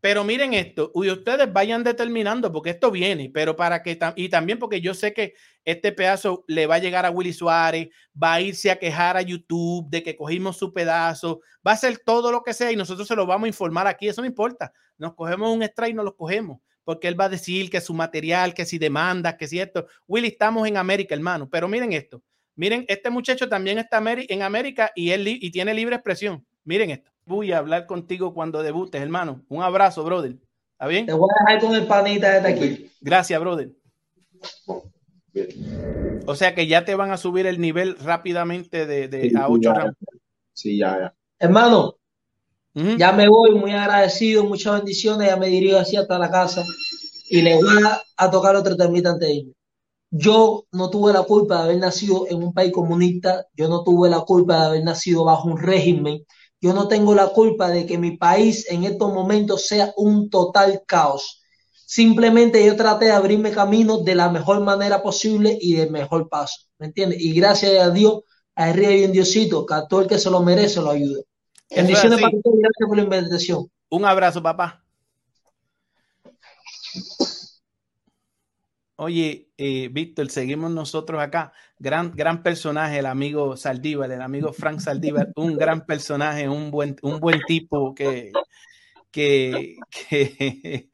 Pero 0.00 0.24
miren 0.24 0.54
esto, 0.54 0.90
y 0.94 1.10
ustedes 1.10 1.52
vayan 1.52 1.84
determinando, 1.84 2.50
porque 2.50 2.70
esto 2.70 2.90
viene, 2.90 3.30
pero 3.32 3.54
para 3.54 3.82
que, 3.82 3.98
y 4.16 4.30
también 4.30 4.58
porque 4.58 4.80
yo 4.80 4.94
sé 4.94 5.12
que 5.12 5.34
este 5.62 5.92
pedazo 5.92 6.42
le 6.48 6.66
va 6.66 6.76
a 6.76 6.78
llegar 6.78 7.04
a 7.04 7.10
Willy 7.10 7.34
Suárez, 7.34 7.90
va 8.20 8.34
a 8.34 8.40
irse 8.40 8.70
a 8.70 8.78
quejar 8.78 9.18
a 9.18 9.22
YouTube 9.22 9.90
de 9.90 10.02
que 10.02 10.16
cogimos 10.16 10.56
su 10.56 10.72
pedazo, 10.72 11.42
va 11.66 11.72
a 11.72 11.74
hacer 11.74 11.98
todo 11.98 12.32
lo 12.32 12.42
que 12.42 12.54
sea 12.54 12.72
y 12.72 12.76
nosotros 12.76 13.06
se 13.06 13.14
lo 13.14 13.26
vamos 13.26 13.44
a 13.44 13.48
informar 13.48 13.86
aquí, 13.86 14.08
eso 14.08 14.22
no 14.22 14.26
importa, 14.26 14.72
nos 14.96 15.14
cogemos 15.14 15.54
un 15.54 15.62
extra 15.62 15.86
y 15.86 15.92
nos 15.92 16.06
lo 16.06 16.16
cogemos, 16.16 16.60
porque 16.82 17.06
él 17.06 17.20
va 17.20 17.26
a 17.26 17.30
decir 17.30 17.68
que 17.68 17.82
su 17.82 17.92
material, 17.92 18.54
que 18.54 18.64
si 18.64 18.78
demanda, 18.78 19.36
que 19.36 19.48
si 19.48 19.60
esto, 19.60 19.86
Willy, 20.08 20.28
estamos 20.28 20.66
en 20.66 20.78
América, 20.78 21.14
hermano, 21.14 21.50
pero 21.50 21.68
miren 21.68 21.92
esto, 21.92 22.22
miren, 22.60 22.84
este 22.88 23.08
muchacho 23.08 23.48
también 23.48 23.78
está 23.78 24.02
en 24.04 24.42
América 24.42 24.92
y, 24.94 25.12
él 25.12 25.24
li- 25.24 25.38
y 25.40 25.50
tiene 25.50 25.72
libre 25.72 25.96
expresión, 25.96 26.44
miren 26.62 26.90
esto, 26.90 27.10
voy 27.24 27.52
a 27.52 27.58
hablar 27.58 27.86
contigo 27.86 28.34
cuando 28.34 28.62
debutes, 28.62 29.00
hermano, 29.00 29.42
un 29.48 29.62
abrazo, 29.62 30.04
brother, 30.04 30.36
¿está 30.72 30.86
bien? 30.86 31.06
Te 31.06 31.14
voy 31.14 31.30
a 31.30 31.42
dejar 31.54 31.60
con 31.66 31.74
el 31.74 31.86
panita 31.86 32.36
este 32.36 32.48
aquí. 32.50 32.90
Gracias, 33.00 33.40
brother. 33.40 33.70
O 36.26 36.34
sea 36.34 36.54
que 36.54 36.66
ya 36.66 36.84
te 36.84 36.94
van 36.94 37.10
a 37.10 37.16
subir 37.16 37.46
el 37.46 37.62
nivel 37.62 37.96
rápidamente 37.98 38.84
de, 38.86 39.08
de 39.08 39.32
a 39.38 39.48
8 39.48 39.72
rounds. 39.72 39.96
Sí, 40.52 40.76
ya, 40.76 40.98
ya. 40.98 41.14
Hermano, 41.38 41.96
ya 42.74 43.12
me 43.12 43.26
voy 43.26 43.54
muy 43.54 43.72
agradecido, 43.72 44.44
muchas 44.44 44.74
bendiciones, 44.76 45.28
ya 45.28 45.36
me 45.36 45.46
dirijo 45.48 45.78
así 45.78 45.96
hasta 45.96 46.18
la 46.18 46.30
casa 46.30 46.62
y 47.30 47.40
le 47.40 47.56
voy 47.56 47.82
a, 47.86 48.02
a 48.18 48.30
tocar 48.30 48.54
otro 48.54 48.76
temita 48.76 49.12
antes 49.12 49.28
de 49.28 49.34
irme. 49.34 49.52
Yo 50.10 50.66
no 50.72 50.90
tuve 50.90 51.12
la 51.12 51.22
culpa 51.22 51.58
de 51.58 51.62
haber 51.62 51.78
nacido 51.78 52.26
en 52.28 52.42
un 52.42 52.52
país 52.52 52.72
comunista, 52.72 53.46
yo 53.54 53.68
no 53.68 53.84
tuve 53.84 54.10
la 54.10 54.20
culpa 54.20 54.60
de 54.60 54.66
haber 54.66 54.84
nacido 54.84 55.24
bajo 55.24 55.48
un 55.48 55.56
régimen, 55.56 56.24
yo 56.60 56.74
no 56.74 56.88
tengo 56.88 57.14
la 57.14 57.28
culpa 57.28 57.70
de 57.70 57.86
que 57.86 57.96
mi 57.96 58.16
país 58.16 58.66
en 58.70 58.84
estos 58.84 59.12
momentos 59.12 59.66
sea 59.66 59.92
un 59.96 60.28
total 60.28 60.82
caos. 60.86 61.42
Simplemente 61.86 62.64
yo 62.64 62.76
traté 62.76 63.06
de 63.06 63.12
abrirme 63.12 63.50
camino 63.50 63.98
de 63.98 64.14
la 64.14 64.28
mejor 64.28 64.60
manera 64.60 65.02
posible 65.02 65.56
y 65.60 65.74
del 65.74 65.90
mejor 65.90 66.28
paso, 66.28 66.66
¿me 66.78 66.86
entiendes? 66.86 67.20
Y 67.20 67.32
gracias 67.32 67.80
a 67.80 67.90
Dios, 67.90 68.20
a 68.54 68.64
arriba 68.64 68.88
hay 68.88 69.04
un 69.04 69.12
Diosito, 69.12 69.64
que 69.64 69.74
a 69.74 69.86
todo 69.86 70.02
el 70.02 70.06
que 70.06 70.18
se 70.18 70.30
lo 70.30 70.42
merece 70.42 70.80
lo 70.80 70.90
ayuda. 70.90 71.22
Bendiciones 71.74 72.20
para 72.20 72.32
y 72.32 72.40
gracias 72.42 72.88
por 72.88 72.96
la 72.96 73.02
invitación. 73.02 73.70
Un 73.88 74.04
abrazo, 74.04 74.42
papá. 74.42 74.84
Oye, 79.02 79.48
eh, 79.56 79.88
Víctor, 79.90 80.28
seguimos 80.28 80.70
nosotros 80.72 81.22
acá. 81.22 81.54
Gran, 81.78 82.12
gran 82.14 82.42
personaje, 82.42 82.98
el 82.98 83.06
amigo 83.06 83.56
Saldívar, 83.56 84.12
el 84.12 84.20
amigo 84.20 84.52
Frank 84.52 84.80
Saldívar, 84.80 85.30
un 85.36 85.56
gran 85.56 85.86
personaje, 85.86 86.50
un 86.50 86.70
buen, 86.70 86.96
un 87.00 87.18
buen 87.18 87.40
tipo 87.46 87.94
que, 87.94 88.30
que, 89.10 89.78
que, 90.10 90.90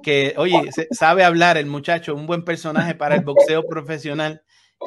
que, 0.00 0.34
oye, 0.36 0.70
sabe 0.92 1.24
hablar 1.24 1.56
el 1.56 1.66
muchacho, 1.66 2.14
un 2.14 2.28
buen 2.28 2.44
personaje 2.44 2.94
para 2.94 3.16
el 3.16 3.24
boxeo 3.24 3.66
profesional 3.66 4.42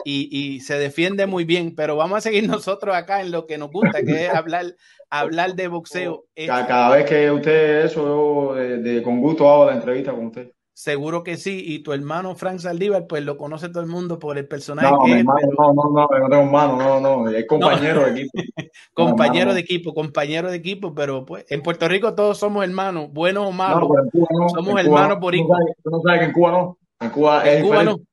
y, 0.05 0.29
y 0.31 0.61
se 0.61 0.79
defiende 0.79 1.27
muy 1.27 1.43
bien, 1.43 1.75
pero 1.75 1.97
vamos 1.97 2.19
a 2.19 2.21
seguir 2.21 2.47
nosotros 2.47 2.95
acá 2.95 3.19
en 3.19 3.31
lo 3.31 3.45
que 3.45 3.57
nos 3.57 3.71
gusta, 3.71 4.03
que 4.03 4.27
es 4.27 4.33
hablar, 4.33 4.67
hablar 5.09 5.55
de 5.55 5.67
boxeo. 5.67 6.27
Eh, 6.33 6.47
Cada, 6.47 6.95
vez 6.95 7.09
que 7.09 7.29
usted 7.29 7.83
eso, 7.87 8.53
de, 8.55 8.77
de- 8.77 9.03
con 9.03 9.19
gusto 9.19 9.49
hago 9.51 9.65
la 9.65 9.75
entrevista 9.75 10.13
con 10.13 10.27
usted. 10.27 10.52
Seguro 10.75 11.23
que 11.23 11.37
sí, 11.37 11.63
y 11.65 11.83
tu 11.83 11.93
hermano 11.93 12.35
Frank 12.35 12.57
Saldívar, 12.57 13.05
pues 13.05 13.23
lo 13.23 13.37
conoce 13.37 13.69
todo 13.69 13.83
el 13.83 13.89
mundo 13.89 14.17
por 14.17 14.39
el 14.39 14.47
personaje 14.47 14.89
No, 14.89 14.99
que 15.01 15.05
mi 15.05 15.11
es, 15.13 15.19
hermano, 15.19 15.39
pero- 15.41 15.73
no, 15.73 15.73
no, 15.73 15.83
no, 15.83 16.19
no 16.19 16.29
tengo 16.29 16.43
hermano, 16.43 16.77
no, 16.77 16.99
no, 16.99 17.29
es 17.29 17.45
compañero 17.47 18.01
de 18.05 18.11
equipo. 18.21 18.31
compañero 18.95 19.53
de 19.53 19.59
equipo, 19.59 19.93
compañero 19.93 20.49
de 20.49 20.57
equipo, 20.57 20.95
pero 20.95 21.25
pues 21.25 21.45
en 21.51 21.61
Puerto 21.61 21.87
Rico 21.87 22.15
todos 22.15 22.39
somos 22.39 22.63
hermanos, 22.63 23.09
buenos 23.13 23.45
o 23.45 23.51
malos, 23.51 23.81
No, 23.81 23.89
pero 23.89 24.03
en 24.03 24.09
Cuba 24.09 24.27
no. 24.31 24.49
somos 24.49 24.79
hermanos 24.81 25.09
no. 25.09 25.19
por 25.19 25.33
no 25.35 25.39
igual. 25.39 25.63
no 25.85 26.01
sabes 26.01 26.19
que 26.21 26.25
en 26.25 26.31
Cuba 26.33 26.51
no. 26.51 26.77
En 26.99 27.09
Cuba 27.11 27.47
es 27.47 27.55
En 27.57 27.63
Cuba 27.65 27.75
no. 27.75 27.81
diferente. 27.81 28.09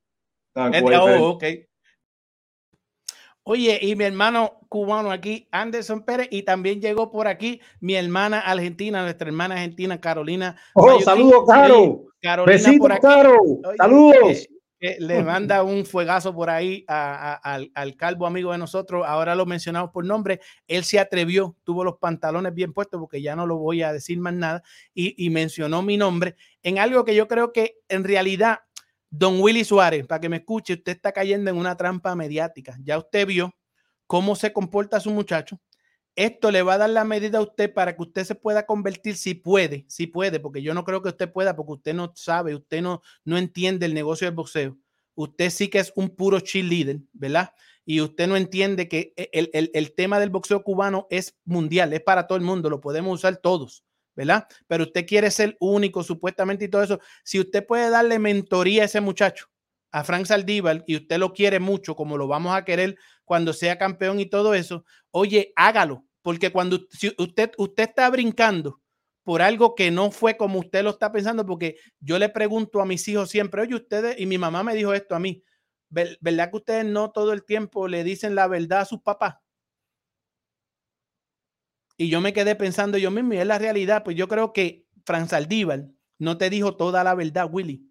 No, 0.55 0.67
en 0.67 0.83
Cuba 0.83 0.95
es 0.95 1.01
oh, 1.01 1.33
diferente. 1.35 1.70
Oye, 3.43 3.79
y 3.83 3.97
mi 3.97 4.05
hermano 4.05 4.61
cubano 4.69 5.11
aquí, 5.11 5.49
Anderson 5.51 6.03
Pérez, 6.05 6.29
y 6.31 6.43
también 6.43 6.81
llegó 6.81 7.11
por 7.11 7.27
aquí 7.27 7.61
mi 7.81 7.95
hermana 7.95 8.41
argentina, 8.41 9.03
nuestra 9.03 9.29
hermana 9.29 9.55
argentina, 9.55 10.01
Carolina. 10.01 10.57
Oh, 10.75 11.01
saludos, 11.01 11.45
Caro. 11.49 12.05
Carolina 12.21 12.73
por 12.79 12.93
aquí. 12.93 13.01
Caro. 13.03 13.37
Oye, 13.41 13.77
Saludos. 13.79 14.31
eh, 14.31 14.49
eh, 14.83 14.97
le 15.01 15.23
manda 15.23 15.63
un 15.63 15.85
fuegazo 15.85 16.35
por 16.35 16.49
ahí 16.51 16.85
a- 16.87 17.33
a- 17.33 17.55
al, 17.55 17.71
al 17.75 17.97
calvo 17.97 18.27
amigo 18.27 18.53
de 18.53 18.59
nosotros. 18.59 19.05
Ahora 19.07 19.35
lo 19.35 19.45
mencionamos 19.47 19.91
por 19.91 20.05
nombre. 20.05 20.41
Él 20.69 20.85
se 20.85 20.99
atrevió, 20.99 21.57
tuvo 21.65 21.83
los 21.85 21.97
pantalones 21.99 22.55
bien 22.55 22.73
puestos 22.73 23.01
porque 23.01 23.21
ya 23.21 23.37
no 23.37 23.47
lo 23.47 23.57
voy 23.59 23.83
a 23.83 23.93
decir 23.93 24.19
más 24.21 24.35
nada 24.35 24.63
y, 24.95 25.15
y 25.23 25.29
mencionó 25.31 25.83
mi 25.83 25.97
nombre 25.97 26.35
en 26.63 26.79
algo 26.79 27.05
que 27.05 27.15
yo 27.15 27.27
creo 27.29 27.53
que 27.53 27.77
en 27.89 28.05
realidad, 28.05 28.61
don 29.11 29.41
Willy 29.41 29.65
Suárez, 29.65 30.07
para 30.07 30.21
que 30.21 30.29
me 30.29 30.37
escuche, 30.39 30.75
usted 30.75 30.93
está 30.93 31.13
cayendo 31.13 31.51
en 31.51 31.57
una 31.57 31.77
trampa 31.77 32.15
mediática. 32.15 32.77
Ya 32.83 32.99
usted 32.99 33.27
vio 33.27 33.53
cómo 34.07 34.37
se 34.37 34.53
comporta 34.53 35.01
su 35.01 35.11
muchacho. 35.11 35.61
Esto 36.17 36.51
le 36.51 36.63
va 36.63 36.75
a 36.75 36.79
dar 36.79 36.91
la 36.91 37.05
medida 37.05 37.39
a 37.39 37.43
usted 37.43 37.73
para 37.73 37.97
que 37.97 38.03
usted 38.03 38.25
se 38.25 38.35
pueda 38.35 38.67
convertir, 38.67 39.17
si 39.17 39.35
puede, 39.35 39.87
si 39.89 40.07
puede, 40.07 40.41
porque 40.41 40.63
yo 40.63 40.75
no 40.75 40.85
creo 40.85 41.03
que 41.03 41.09
usted 41.11 41.33
pueda, 41.33 41.57
porque 41.57 41.73
usted 41.73 41.95
no 41.95 42.13
sabe, 42.17 42.55
usted 42.55 42.83
no, 42.83 43.01
no 43.25 43.39
entiende 43.39 43.87
el 43.87 43.95
negocio 43.95 44.27
del 44.27 44.35
boxeo. 44.35 44.77
Usted 45.15 45.51
sí 45.51 45.69
que 45.69 45.79
es 45.79 45.93
un 45.97 46.11
puro 46.11 46.41
cheerleader, 46.41 47.01
¿verdad? 47.13 47.53
Y 47.85 48.01
usted 48.01 48.27
no 48.29 48.37
entiende 48.37 48.89
que 48.89 49.13
el, 49.33 49.51
el- 49.53 49.71
el 49.75 49.95
tema 49.95 50.21
del 50.21 50.31
boxeo 50.31 50.63
cubano 50.63 51.07
es 51.11 51.37
mundial, 51.45 51.93
es 51.93 52.03
para 52.03 52.27
todo 52.27 52.37
el 52.39 52.45
mundo, 52.45 52.71
lo 52.71 52.81
podemos 52.81 53.15
usar 53.19 53.37
todos, 53.39 53.85
¿verdad? 54.21 54.47
Pero 54.69 54.85
usted 54.85 55.07
quiere 55.07 55.31
ser 55.31 55.57
único 55.61 56.03
supuestamente 56.05 56.65
y 56.67 56.69
todo 56.69 56.83
eso. 56.83 57.01
Si 57.25 57.41
usted 57.41 57.67
puede 57.67 57.91
darle 57.91 58.19
mentoría 58.19 58.83
a 58.83 58.87
ese 58.87 59.01
muchacho, 59.01 59.47
a 59.93 60.05
Frank 60.05 60.27
Saldívar, 60.27 60.85
y 60.87 60.97
usted 60.97 61.19
lo 61.19 61.33
quiere 61.33 61.59
mucho, 61.61 61.97
como 61.97 62.17
lo 62.17 62.29
vamos 62.29 62.55
a 62.55 62.65
querer 62.65 62.97
cuando 63.25 63.53
sea 63.53 63.79
campeón 63.79 64.21
y 64.21 64.27
todo 64.27 64.55
eso, 64.55 64.85
oye, 65.11 65.53
hágalo, 65.57 66.05
porque 66.23 66.53
cuando 66.53 66.77
usted, 67.19 67.53
usted 67.59 67.83
está 67.89 68.09
brincando 68.11 68.81
por 69.25 69.43
algo 69.43 69.75
que 69.75 69.91
no 69.91 70.11
fue 70.11 70.37
como 70.37 70.59
usted 70.61 70.83
lo 70.85 70.91
está 70.91 71.13
pensando, 71.13 71.45
porque 71.47 71.77
yo 72.01 72.19
le 72.19 72.29
pregunto 72.29 72.81
a 72.81 72.87
mis 72.87 73.07
hijos 73.09 73.31
siempre, 73.31 73.63
oye, 73.63 73.75
ustedes, 73.75 74.19
y 74.19 74.27
mi 74.27 74.39
mamá 74.39 74.63
me 74.63 74.75
dijo 74.75 74.93
esto 74.95 75.15
a 75.15 75.21
mí, 75.21 75.43
"¿Ver- 75.89 76.19
¿verdad 76.21 76.51
que 76.51 76.57
ustedes 76.59 76.85
no 76.85 77.11
todo 77.13 77.33
el 77.33 77.45
tiempo 77.45 77.89
le 77.89 78.05
dicen 78.05 78.35
la 78.35 78.47
verdad 78.49 78.81
a 78.81 78.85
sus 78.85 79.01
papás? 79.03 79.37
Y 82.01 82.09
yo 82.09 82.23
me 82.23 82.33
quedé 82.33 82.55
pensando 82.55 82.97
yo 82.97 83.11
mismo, 83.11 83.35
y 83.35 83.37
es 83.37 83.47
la 83.47 83.59
realidad, 83.59 84.05
pues 84.05 84.17
yo 84.17 84.27
creo 84.27 84.55
que 84.55 84.87
Fran 85.05 85.29
Saldívar 85.29 85.85
no 86.19 86.39
te 86.39 86.49
dijo 86.49 86.75
toda 86.75 87.05
la 87.05 87.15
verdad, 87.15 87.47
Willy. 87.53 87.91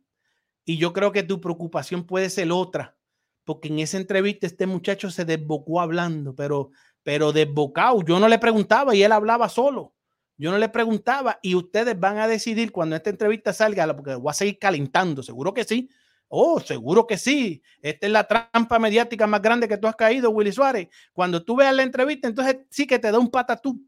Y 0.65 0.77
yo 0.77 0.93
creo 0.93 1.11
que 1.11 1.21
tu 1.21 1.39
preocupación 1.39 2.07
puede 2.07 2.31
ser 2.31 2.51
otra, 2.51 2.97
porque 3.43 3.67
en 3.67 3.77
esa 3.77 3.97
entrevista 3.97 4.47
este 4.47 4.65
muchacho 4.65 5.11
se 5.11 5.25
desbocó 5.25 5.79
hablando, 5.79 6.33
pero, 6.33 6.71
pero 7.03 7.31
desbocado. 7.31 8.01
Yo 8.01 8.19
no 8.19 8.27
le 8.27 8.39
preguntaba 8.39 8.95
y 8.95 9.03
él 9.03 9.11
hablaba 9.11 9.47
solo. 9.47 9.93
Yo 10.37 10.49
no 10.49 10.57
le 10.57 10.69
preguntaba 10.69 11.37
y 11.43 11.53
ustedes 11.53 11.99
van 11.99 12.17
a 12.17 12.27
decidir 12.27 12.71
cuando 12.71 12.95
esta 12.95 13.11
entrevista 13.11 13.53
salga, 13.53 13.95
porque 13.95 14.15
voy 14.15 14.31
a 14.31 14.33
seguir 14.33 14.57
calentando, 14.57 15.21
seguro 15.21 15.53
que 15.53 15.65
sí. 15.65 15.87
Oh, 16.29 16.59
seguro 16.59 17.05
que 17.05 17.19
sí. 17.19 17.61
Esta 17.79 18.07
es 18.07 18.11
la 18.11 18.23
trampa 18.23 18.79
mediática 18.79 19.27
más 19.27 19.43
grande 19.43 19.67
que 19.67 19.77
tú 19.77 19.87
has 19.87 19.95
caído, 19.95 20.31
Willy 20.31 20.51
Suárez. 20.51 20.87
Cuando 21.13 21.43
tú 21.43 21.55
veas 21.55 21.75
la 21.75 21.83
entrevista, 21.83 22.27
entonces 22.27 22.57
sí 22.71 22.87
que 22.87 22.97
te 22.97 23.11
da 23.11 23.19
un 23.19 23.29
patatú. 23.29 23.79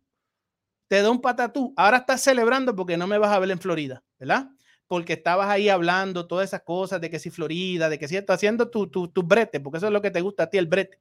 Te 0.92 1.02
da 1.02 1.10
un 1.10 1.22
patatú. 1.22 1.74
Ahora 1.78 2.00
estás 2.00 2.20
celebrando 2.20 2.76
porque 2.76 2.98
no 2.98 3.08
me 3.08 3.18
vas 3.18 3.32
a 3.32 3.40
ver 3.40 3.50
en 3.50 3.60
Florida, 3.60 4.04
¿verdad? 4.20 4.50
Porque 4.88 5.14
estabas 5.14 5.48
ahí 5.48 5.70
hablando 5.70 6.28
todas 6.28 6.50
esas 6.50 6.64
cosas 6.64 7.00
de 7.00 7.10
que 7.10 7.18
si 7.18 7.30
Florida, 7.30 7.88
de 7.88 7.98
que 7.98 8.10
si 8.10 8.18
estás 8.18 8.36
haciendo 8.36 8.70
tu, 8.70 8.88
tu, 8.88 9.08
tu 9.08 9.24
brete, 9.24 9.62
porque 9.62 9.78
eso 9.78 9.88
es 9.88 9.94
lo 9.94 10.02
que 10.02 10.12
te 10.12 10.20
gusta 10.20 10.44
a 10.44 10.48
ti, 10.50 10.58
el 10.58 10.66
brete. 10.66 11.00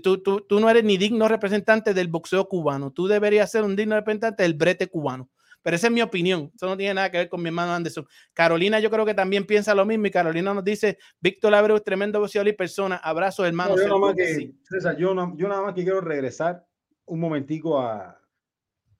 Tú, 0.00 0.22
tú, 0.22 0.42
tú 0.42 0.60
no 0.60 0.70
eres 0.70 0.84
ni 0.84 0.96
digno 0.96 1.26
representante 1.26 1.92
del 1.92 2.06
boxeo 2.06 2.46
cubano. 2.48 2.92
Tú 2.92 3.08
deberías 3.08 3.50
ser 3.50 3.64
un 3.64 3.74
digno 3.74 3.96
representante 3.96 4.44
del 4.44 4.54
brete 4.54 4.86
cubano. 4.86 5.28
pero 5.60 5.74
esa 5.74 5.88
es 5.88 5.92
mi 5.92 6.02
opinión. 6.02 6.52
Eso 6.54 6.66
no 6.66 6.76
tiene 6.76 6.94
nada 6.94 7.10
que 7.10 7.18
ver 7.18 7.28
con 7.28 7.42
mi 7.42 7.48
hermano 7.48 7.74
Anderson. 7.74 8.06
Carolina, 8.32 8.78
yo 8.78 8.90
creo 8.92 9.04
que 9.04 9.14
también 9.14 9.44
piensa 9.44 9.74
lo 9.74 9.84
mismo. 9.84 10.06
Y 10.06 10.12
Carolina 10.12 10.54
nos 10.54 10.62
dice: 10.62 10.98
Víctor 11.20 11.52
Abreu, 11.52 11.80
tremendo 11.80 12.20
boxeador 12.20 12.46
y 12.46 12.52
persona. 12.52 12.94
Abrazo, 12.94 13.44
hermano. 13.44 13.74
No, 13.74 13.82
yo, 13.82 13.88
nada 13.88 13.98
más 13.98 14.14
que. 14.14 14.52
César, 14.68 14.96
yo, 14.96 15.12
na- 15.12 15.32
yo 15.36 15.48
nada 15.48 15.62
más 15.62 15.74
que 15.74 15.82
quiero 15.82 16.00
regresar 16.00 16.64
un 17.06 17.18
momentico 17.18 17.80
a, 17.80 18.15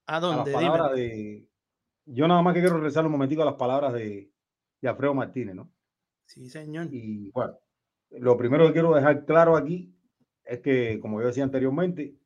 ¿A 0.07 0.21
dónde? 0.21 0.51
Dime. 0.51 0.79
de. 0.95 1.49
Yo 2.07 2.29
nada 2.29 2.43
más 2.43 2.55
que 2.55 2.61
quiero 2.61 2.77
regresar 2.77 3.05
un 3.05 3.13
momentico 3.13 3.43
a 3.43 3.47
las 3.47 3.55
palabras 3.55 3.93
de, 3.93 4.31
de 4.81 4.89
Alfredo 4.89 5.15
Martínez, 5.15 5.55
¿no? 5.55 5.73
Sí, 6.27 6.49
señor. 6.49 6.89
Y 6.93 7.31
bueno, 7.33 7.59
lo 8.11 8.37
primero 8.37 8.67
que 8.67 8.73
quiero 8.73 8.95
dejar 8.95 9.25
claro 9.25 9.57
aquí 9.57 9.93
es 10.45 10.61
que, 10.61 11.01
como 11.01 11.21
yo 11.21 11.27
decía 11.27 11.45
anteriormente, 11.45 12.17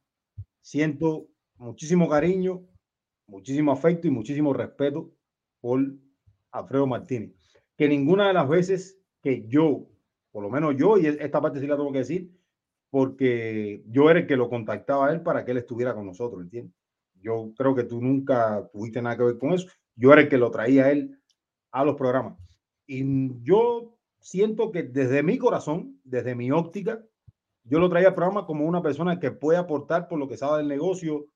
siento 0.61 1.29
muchísimo 1.57 2.09
cariño, 2.09 2.67
muchísimo 3.27 3.73
afecto 3.73 4.07
y 4.07 4.11
muchísimo 4.11 4.53
respeto 4.53 5.13
por 5.61 5.81
Alfredo 6.51 6.87
Martínez. 6.87 7.33
Que 7.77 7.89
ninguna 7.89 8.29
de 8.29 8.35
las 8.35 8.49
veces 8.49 8.99
que 9.23 9.47
yo, 9.49 9.87
por 10.31 10.43
lo 10.43 10.51
menos 10.51 10.75
yo, 10.77 10.99
y 10.99 11.07
esta 11.07 11.41
parte 11.41 11.61
sí 11.61 11.67
la 11.67 11.77
tengo 11.77 11.93
que 11.93 11.99
decir, 11.99 12.31
porque 12.91 13.83
yo 13.87 14.11
era 14.11 14.21
el 14.21 14.27
que 14.27 14.37
lo 14.37 14.51
contactaba 14.51 15.09
a 15.09 15.13
él 15.13 15.23
para 15.23 15.45
que 15.45 15.53
él 15.53 15.59
estuviera 15.59 15.95
con 15.95 16.07
nosotros, 16.07 16.43
¿entiendes? 16.43 16.75
Yo 17.21 17.53
creo 17.57 17.75
que 17.75 17.85
tú 17.85 18.01
nunca 18.01 18.69
tuviste 18.73 19.03
nada 19.03 19.17
que 19.17 19.25
ver 19.25 19.39
con 19.39 19.53
eso. 19.53 19.69
Yo 19.95 20.13
era 20.13 20.23
el 20.23 20.29
que 20.29 20.39
lo 20.39 20.51
traía 20.51 20.87
a 20.87 20.91
él 20.91 21.21
a 21.71 21.85
los 21.85 21.97
programas. 21.97 22.39
Y 22.87 23.05
yo 23.43 23.97
siento 24.21 24.71
que 24.71 24.83
desde 24.83 25.23
mi 25.23 25.39
corazón, 25.39 26.01
desde 26.05 26.35
mi 26.35 26.51
óptica, 26.51 27.05
yo 27.65 27.79
lo 27.79 27.89
traía 27.89 28.09
al 28.09 28.15
programa 28.15 28.47
como 28.47 28.67
una 28.67 28.83
persona 28.83 29.21
que 29.21 29.31
puede 29.31 29.59
aportar 29.59 30.09
por 30.09 30.19
lo 30.19 30.29
que 30.29 30.37
sabe 30.37 30.59
del 30.59 30.69
negocio, 30.69 31.27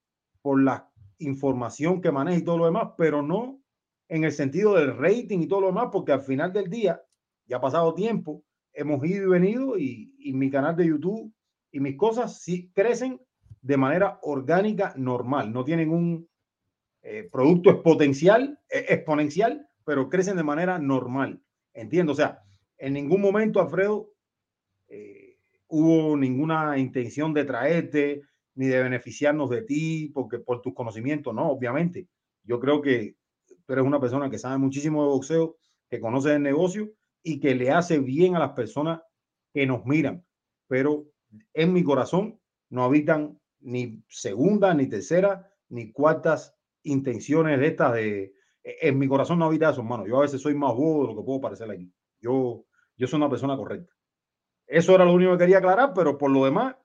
por 0.42 0.62
la 0.62 0.90
información 1.18 2.00
que 2.00 2.10
maneja 2.10 2.38
y 2.38 2.44
todo 2.44 2.58
lo 2.58 2.64
demás, 2.66 2.92
pero 2.96 3.22
no 3.22 3.60
en 4.08 4.24
el 4.24 4.32
sentido 4.32 4.74
del 4.74 4.96
rating 4.96 5.40
y 5.40 5.46
todo 5.46 5.62
lo 5.62 5.66
demás, 5.68 5.88
porque 5.92 6.12
al 6.12 6.22
final 6.22 6.52
del 6.52 6.68
día, 6.68 7.00
ya 7.46 7.58
ha 7.58 7.60
pasado 7.60 7.94
tiempo, 7.94 8.42
hemos 8.72 9.04
ido 9.04 9.26
y 9.26 9.30
venido 9.30 9.78
y, 9.78 10.14
y 10.18 10.32
mi 10.32 10.50
canal 10.50 10.76
de 10.76 10.86
YouTube 10.86 11.32
y 11.70 11.80
mis 11.80 11.96
cosas 11.96 12.40
sí 12.40 12.70
crecen 12.74 13.20
de 13.64 13.78
manera 13.78 14.18
orgánica, 14.20 14.92
normal, 14.94 15.50
no 15.50 15.64
tienen 15.64 15.88
un 15.88 16.28
eh, 17.02 17.26
producto 17.32 17.70
exponencial, 17.70 18.60
eh, 18.68 18.84
exponencial, 18.90 19.66
pero 19.86 20.10
crecen 20.10 20.36
de 20.36 20.42
manera 20.42 20.78
normal. 20.78 21.42
Entiendo, 21.72 22.12
o 22.12 22.14
sea, 22.14 22.42
en 22.76 22.92
ningún 22.92 23.22
momento, 23.22 23.62
Alfredo, 23.62 24.10
eh, 24.88 25.38
hubo 25.68 26.14
ninguna 26.14 26.76
intención 26.76 27.32
de 27.32 27.46
traerte 27.46 28.20
ni 28.54 28.66
de 28.66 28.82
beneficiarnos 28.82 29.48
de 29.48 29.62
ti 29.62 30.10
porque 30.12 30.40
por 30.40 30.60
tus 30.60 30.74
conocimientos, 30.74 31.34
no, 31.34 31.50
obviamente. 31.50 32.06
Yo 32.42 32.60
creo 32.60 32.82
que 32.82 33.16
tú 33.46 33.72
eres 33.72 33.84
una 33.86 33.98
persona 33.98 34.28
que 34.28 34.38
sabe 34.38 34.58
muchísimo 34.58 35.04
de 35.04 35.08
boxeo, 35.08 35.56
que 35.88 36.00
conoce 36.00 36.34
el 36.34 36.42
negocio 36.42 36.92
y 37.22 37.40
que 37.40 37.54
le 37.54 37.70
hace 37.70 37.98
bien 37.98 38.36
a 38.36 38.40
las 38.40 38.52
personas 38.52 39.00
que 39.54 39.66
nos 39.66 39.86
miran. 39.86 40.22
Pero 40.68 41.06
en 41.54 41.72
mi 41.72 41.82
corazón 41.82 42.38
no 42.68 42.84
habitan 42.84 43.38
ni 43.64 44.04
segunda, 44.08 44.74
ni 44.74 44.88
tercera, 44.88 45.50
ni 45.68 45.92
cuartas 45.92 46.56
intenciones 46.82 47.58
de 47.58 47.66
estas 47.66 47.94
de... 47.94 48.34
En 48.62 48.98
mi 48.98 49.08
corazón 49.08 49.38
no 49.38 49.46
habita 49.46 49.70
eso, 49.70 49.80
hermano. 49.80 50.06
Yo 50.06 50.18
a 50.18 50.22
veces 50.22 50.40
soy 50.40 50.54
más 50.54 50.72
bobo 50.74 51.02
de 51.02 51.12
lo 51.12 51.20
que 51.20 51.26
puedo 51.26 51.40
parecer 51.40 51.70
aquí. 51.70 51.92
Yo, 52.20 52.64
yo 52.96 53.06
soy 53.06 53.18
una 53.18 53.28
persona 53.28 53.56
correcta. 53.56 53.92
Eso 54.66 54.94
era 54.94 55.04
lo 55.04 55.12
único 55.12 55.32
que 55.32 55.38
quería 55.38 55.58
aclarar, 55.58 55.92
pero 55.94 56.16
por 56.16 56.30
lo 56.30 56.44
demás, 56.44 56.76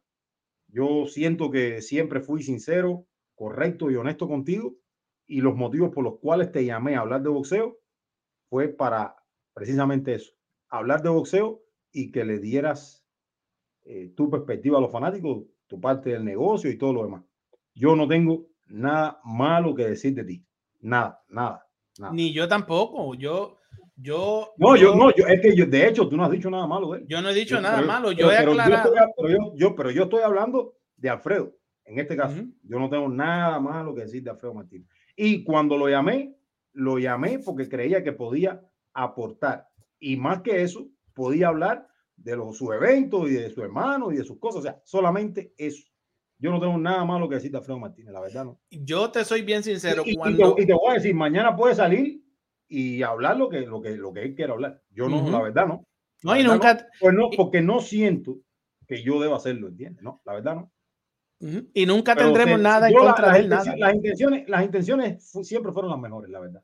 yo 0.68 1.06
siento 1.08 1.50
que 1.52 1.82
siempre 1.82 2.20
fui 2.20 2.44
sincero, 2.44 3.08
correcto 3.36 3.90
y 3.90 3.96
honesto 3.96 4.28
contigo. 4.28 4.76
Y 5.26 5.42
los 5.42 5.56
motivos 5.56 5.92
por 5.92 6.04
los 6.04 6.20
cuales 6.20 6.52
te 6.52 6.66
llamé 6.66 6.96
a 6.96 7.02
hablar 7.02 7.22
de 7.22 7.30
boxeo 7.30 7.78
fue 8.50 8.68
para 8.68 9.16
precisamente 9.54 10.16
eso, 10.16 10.34
hablar 10.70 11.02
de 11.02 11.10
boxeo 11.10 11.62
y 11.92 12.12
que 12.12 12.26
le 12.26 12.40
dieras 12.40 13.06
eh, 13.84 14.12
tu 14.16 14.30
perspectiva 14.30 14.78
a 14.78 14.82
los 14.82 14.92
fanáticos, 14.92 15.46
tu 15.70 15.80
parte 15.80 16.10
del 16.10 16.26
negocio 16.26 16.70
y 16.70 16.78
todo 16.78 16.92
lo 16.92 17.04
demás. 17.04 17.24
Yo 17.74 17.96
no 17.96 18.08
tengo 18.08 18.48
nada 18.68 19.22
malo 19.24 19.74
que 19.74 19.86
decir 19.88 20.14
de 20.16 20.26
ti. 20.26 20.46
Nada, 20.82 21.22
nada, 21.30 21.66
nada. 21.98 22.12
Ni 22.14 22.34
yo 22.34 22.48
tampoco. 22.48 23.14
Yo, 23.16 23.56
yo. 23.96 24.52
No, 24.58 24.76
yo, 24.76 24.96
no, 24.96 25.16
yo, 25.16 25.26
es 25.28 25.40
que 25.42 25.56
yo, 25.56 25.66
de 25.68 25.88
hecho, 25.88 26.10
tú 26.10 26.18
no 26.18 26.26
has 26.26 26.32
dicho 26.32 26.50
nada 26.50 26.66
malo 26.68 26.92
de 26.92 27.00
él. 27.00 27.06
Yo 27.08 27.22
no 27.22 27.30
he 27.30 27.34
dicho 27.34 27.56
Yo- 27.56 27.62
nada 27.62 27.76
pero- 27.78 27.88
malo. 27.88 28.08
pero- 28.10 28.20
Yo 28.20 28.32
he 28.32 28.38
pero 28.38 28.54
yo 28.54 28.62
aclarado. 28.62 28.94
estoy- 28.96 29.14
pero, 29.28 29.56
yo, 29.56 29.76
pero 29.76 29.92
yo 29.92 30.04
estoy 30.04 30.22
hablando 30.24 30.74
de 30.98 31.10
Alfredo, 31.10 31.54
en 31.86 32.00
este 32.00 32.18
caso. 32.18 32.42
Yo 32.64 32.80
no 32.80 32.90
tengo 32.90 33.08
nada 33.08 33.60
malo 33.60 33.94
que 33.94 34.02
decir 34.02 34.24
de 34.24 34.32
Alfredo 34.32 34.54
Martínez. 34.56 34.88
Y 35.16 35.44
cuando 35.44 35.78
lo 35.78 35.88
llamé, 35.88 36.36
lo 36.74 36.98
llamé 36.98 37.40
porque 37.40 37.70
creía 37.70 38.04
que 38.04 38.14
podía 38.14 38.62
aportar. 38.94 39.68
Y 40.00 40.16
más 40.18 40.42
que 40.42 40.62
eso, 40.62 40.88
podía 41.14 41.50
hablar 41.50 41.88
de 42.24 42.36
los, 42.36 42.58
sus 42.58 42.74
eventos 42.74 43.30
y 43.30 43.34
de 43.34 43.50
su 43.50 43.62
hermano 43.62 44.12
y 44.12 44.18
de 44.18 44.24
sus 44.24 44.40
cosas. 44.40 44.60
O 44.60 44.64
sea, 44.64 44.82
solamente 44.84 45.54
eso. 45.58 45.84
Yo 46.38 46.52
no 46.52 46.60
tengo 46.60 46.78
nada 46.78 47.04
malo 47.04 47.28
que 47.28 47.36
decir 47.36 47.52
de 47.52 47.58
Alfredo 47.58 47.80
Martínez, 47.80 48.14
la 48.14 48.22
verdad 48.22 48.46
no. 48.46 48.60
Yo 48.70 49.12
te 49.12 49.26
soy 49.26 49.42
bien 49.42 49.62
sincero. 49.64 50.04
Y, 50.06 50.12
y 50.12 50.16
cuando, 50.16 50.56
te, 50.56 50.64
y 50.64 50.66
te 50.66 50.74
voy 50.74 50.92
a 50.92 50.94
decir, 50.94 51.14
mañana 51.14 51.56
puede 51.56 51.76
salir 51.76 52.24
y 52.68 53.02
hablar 53.04 53.36
lo 53.38 53.50
que, 53.50 53.62
lo 53.62 53.82
que, 53.82 53.92
lo 53.98 54.14
que 54.14 54.22
él 54.24 54.36
quiera 54.36 54.54
hablar. 54.54 54.82
Yo 54.90 55.10
no, 55.10 55.18
Ujú. 55.22 55.32
la 55.32 55.42
verdad 55.42 55.68
no. 55.68 55.86
No, 56.24 56.34
La 56.34 56.40
y 56.40 56.44
verdad 56.44 56.54
nunca- 56.56 56.88
Pues 57.00 57.14
no, 57.14 57.30
porque 57.36 57.62
no 57.62 57.80
siento 57.82 58.40
que 58.88 59.02
yo 59.04 59.20
deba 59.22 59.38
hacerlo, 59.38 59.68
¿entiendes? 59.68 60.02
No, 60.04 60.22
la 60.26 60.34
verdad 60.34 60.56
no. 60.56 60.72
Ujú. 61.42 61.70
y 61.74 61.86
nunca 61.86 62.16
Pero 62.16 62.28
tendremos 62.28 62.58
te- 62.58 62.64
nada 62.64 62.88
en 62.90 62.94
la- 62.96 63.00
contra 63.00 63.26
las 63.28 63.34
de 63.34 63.40
él. 63.40 63.46
intenciones- 63.46 63.80
nada. 63.80 63.88
Las 63.88 63.96
intenciones, 63.96 64.50
las 64.50 64.64
intenciones 64.66 65.30
siempre 65.48 65.72
fueron 65.72 65.92
las 65.92 66.00
mejores, 66.00 66.30
la 66.30 66.40
verdad. 66.42 66.62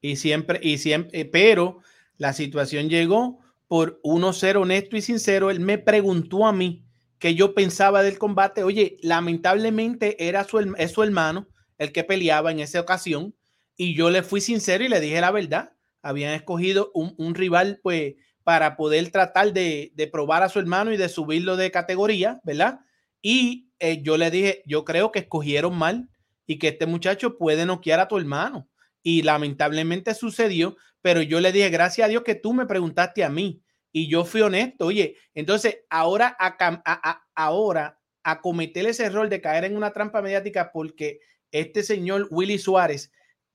Y 0.00 0.16
siempre, 0.16 0.58
y 0.62 0.78
siempre, 0.78 1.20
eh, 1.20 1.24
pero 1.26 1.80
la 2.16 2.32
situación 2.32 2.88
llegó 2.88 3.40
por 3.68 4.00
uno 4.02 4.32
ser 4.32 4.56
honesto 4.56 4.96
y 4.96 5.02
sincero. 5.02 5.50
Él 5.50 5.60
me 5.60 5.78
preguntó 5.78 6.46
a 6.46 6.52
mí 6.52 6.84
que 7.18 7.34
yo 7.34 7.54
pensaba 7.54 8.02
del 8.02 8.18
combate. 8.18 8.62
Oye, 8.62 8.98
lamentablemente 9.02 10.28
era 10.28 10.44
su, 10.44 10.58
es 10.76 10.92
su 10.92 11.02
hermano 11.02 11.48
el 11.78 11.92
que 11.92 12.04
peleaba 12.04 12.50
en 12.52 12.60
esa 12.60 12.80
ocasión. 12.80 13.34
Y 13.76 13.94
yo 13.94 14.10
le 14.10 14.22
fui 14.22 14.40
sincero 14.40 14.84
y 14.84 14.88
le 14.88 15.00
dije 15.00 15.20
la 15.20 15.30
verdad. 15.30 15.72
Habían 16.02 16.34
escogido 16.34 16.90
un, 16.94 17.14
un 17.18 17.34
rival, 17.34 17.80
pues, 17.82 18.14
para 18.44 18.76
poder 18.76 19.10
tratar 19.10 19.52
de, 19.52 19.92
de 19.94 20.06
probar 20.06 20.44
a 20.44 20.48
su 20.48 20.60
hermano 20.60 20.92
y 20.92 20.96
de 20.96 21.08
subirlo 21.08 21.56
de 21.56 21.72
categoría, 21.72 22.40
¿verdad? 22.44 22.80
Y 23.20 23.72
eh, 23.80 24.02
yo 24.02 24.16
le 24.16 24.30
dije, 24.30 24.62
yo 24.66 24.84
creo 24.84 25.10
que 25.10 25.18
escogieron 25.18 25.76
mal 25.76 26.08
y 26.46 26.58
que 26.58 26.68
este 26.68 26.86
muchacho 26.86 27.38
puede 27.38 27.66
noquear 27.66 27.98
a 27.98 28.08
tu 28.08 28.16
hermano. 28.18 28.68
Y 29.02 29.22
lamentablemente 29.22 30.14
sucedió, 30.14 30.76
pero 31.06 31.22
yo 31.22 31.38
le 31.38 31.52
dije, 31.52 31.70
gracias 31.70 32.04
a 32.04 32.08
Dios 32.08 32.24
que 32.24 32.34
tú 32.34 32.52
me 32.52 32.66
preguntaste 32.66 33.22
a 33.22 33.28
mí. 33.28 33.62
Y 33.92 34.08
yo 34.08 34.24
fui 34.24 34.40
honesto, 34.40 34.86
oye, 34.86 35.14
entonces 35.34 35.84
ahora 35.88 36.36
a, 36.36 37.22
ahora 37.36 38.00
a 38.24 38.40
cometer 38.40 38.84
ese 38.86 39.04
error 39.04 39.28
de 39.28 39.40
caer 39.40 39.62
en 39.62 39.76
una 39.76 39.92
trampa 39.92 40.20
mediática 40.20 40.72
porque 40.72 41.20
este 41.52 41.84
señor 41.84 42.26
Willy 42.32 42.58
Suárez 42.58 43.12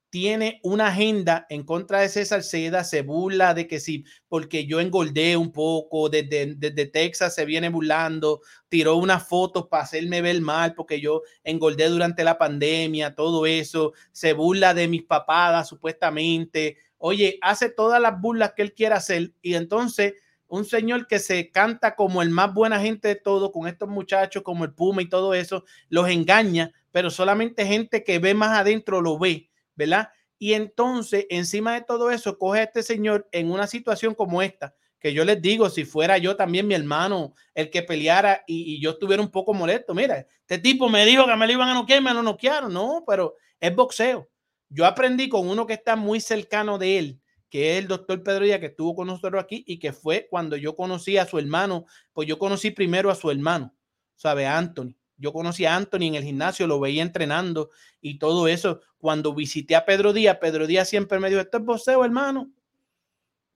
tiene 0.10 0.61
una 0.64 0.88
agenda 0.88 1.45
en 1.49 1.64
contra 1.64 1.99
de 1.99 2.07
César 2.07 2.44
Seda, 2.44 2.86
se 2.86 3.02
burla 3.02 3.53
de 3.53 3.68
que 3.68 3.82
sí, 3.82 4.06
porque 4.30 4.65
yo 4.65 4.80
engordé 4.80 5.36
un 5.36 5.52
poco, 5.52 6.07
desde, 6.07 6.56
desde 6.56 6.86
Texas 6.86 7.36
se 7.36 7.44
viene 7.44 7.68
burlando, 7.68 8.40
tiró 8.69 8.95
unas 8.95 9.28
fotos 9.28 9.68
para 9.68 9.84
hacerme 9.84 10.22
ver 10.22 10.40
mal, 10.40 10.73
porque 10.73 11.02
yo 11.02 11.22
engordé 11.44 11.90
durante 11.90 12.23
la 12.23 12.38
pandemia, 12.38 13.14
todo 13.14 13.45
eso, 13.45 13.91
se 14.14 14.32
burla 14.32 14.73
de 14.73 14.88
mis 14.88 15.03
papadas 15.03 15.68
supuestamente, 15.68 16.78
oye, 17.02 17.38
hace 17.41 17.69
todas 17.69 18.02
las 18.02 18.22
burlas 18.22 18.53
que 18.56 18.61
él 18.61 18.73
quiera 18.73 18.98
hacer 18.98 19.34
y 19.41 19.56
entonces 19.56 20.14
un 20.48 20.65
señor 20.65 21.07
que 21.07 21.19
se 21.19 21.49
canta 21.49 21.95
como 21.95 22.22
el 22.22 22.30
más 22.30 22.53
buena 22.53 22.80
gente 22.80 23.07
de 23.07 23.15
todo, 23.15 23.52
con 23.52 23.68
estos 23.68 23.90
muchachos 23.90 24.44
como 24.44 24.65
el 24.65 24.73
Puma 24.73 25.02
y 25.02 25.10
todo 25.10 25.34
eso, 25.34 25.64
los 25.90 26.10
engaña, 26.10 26.73
pero 26.91 27.10
solamente 27.10 27.65
gente 27.65 28.03
que 28.03 28.19
ve 28.19 28.34
más 28.34 28.57
adentro 28.57 29.02
lo 29.02 29.18
ve, 29.18 29.49
¿verdad? 29.76 30.10
Y 30.38 30.53
entonces, 30.53 31.26
encima 31.30 31.73
de 31.73 31.82
todo 31.82 32.11
eso, 32.11 32.38
coge 32.38 32.60
a 32.60 32.64
este 32.64 32.84
señor 32.84 33.30
en 33.32 33.49
una 33.49 33.65
situación 33.65 34.14
como 34.14 34.41
esta, 34.41 34.76
que 34.99 35.14
yo 35.14 35.23
les 35.23 35.41
digo, 35.41 35.69
si 35.69 35.86
fuera 35.86 36.18
yo 36.18 36.36
también 36.36 36.68
mi 36.68 36.76
hermano 36.76 37.34
el 37.56 37.69
que 37.69 37.82
peleara 37.82 38.44
y, 38.45 38.82
yo 38.82 38.91
estuviera 38.91 39.23
un 39.23 39.32
poco 39.32 39.53
molesto, 39.53 39.94
mira, 39.95 40.28
este 40.41 40.60
tipo 40.60 40.90
me 40.90 41.06
dijo 41.06 41.26
que 41.26 41.36
me 41.36 41.48
lo 41.48 41.53
iban 41.53 41.69
a 41.69 41.73
noquear, 41.73 42.02
me 42.02 42.14
lo 42.14 42.22
noquearon, 42.22 42.73
no, 42.73 43.03
pero 43.07 43.36
es 43.60 43.73
boxeo. 43.73 44.31
Yo 44.73 44.85
aprendí 44.85 45.27
con 45.27 45.49
uno 45.49 45.68
que 45.68 45.73
está 45.73 45.98
muy 45.98 46.22
cercano 46.22 46.77
de 46.77 46.98
él, 46.98 47.19
que 47.49 47.73
es 47.73 47.80
el 47.84 47.89
doctor 47.89 48.23
Pedro 48.23 48.45
Díaz, 48.45 48.61
que 48.61 48.68
estuvo 48.68 48.95
con 48.95 49.07
nosotros 49.07 49.43
aquí 49.43 49.65
y 49.68 49.80
que 49.80 49.91
fue 49.91 50.27
cuando 50.30 50.56
yo 50.56 50.77
conocí 50.77 51.18
a 51.18 51.26
su 51.26 51.38
hermano, 51.38 51.85
pues 52.14 52.26
yo 52.26 52.39
conocí 52.39 52.72
primero 52.72 53.11
a 53.11 53.15
su 53.15 53.30
hermano, 53.30 53.73
¿sabe? 54.15 54.48
Anthony. 54.48 54.95
Yo 55.18 55.34
conocí 55.34 55.65
a 55.65 55.76
Anthony 55.76 56.03
en 56.03 56.15
el 56.15 56.23
gimnasio, 56.23 56.65
lo 56.68 56.80
veía 56.80 57.02
entrenando 57.03 57.69
y 57.99 58.18
todo 58.18 58.48
eso. 58.48 58.80
Cuando 58.98 59.35
visité 59.35 59.76
a 59.76 59.84
Pedro 59.85 60.14
Díaz, 60.14 60.38
Pedro 60.39 60.65
Díaz 60.65 60.88
siempre 60.89 61.19
me 61.19 61.30
dijo, 61.30 61.41
esto 61.41 61.57
es 61.57 61.65
boxeo, 61.65 62.06
hermano. 62.06 62.49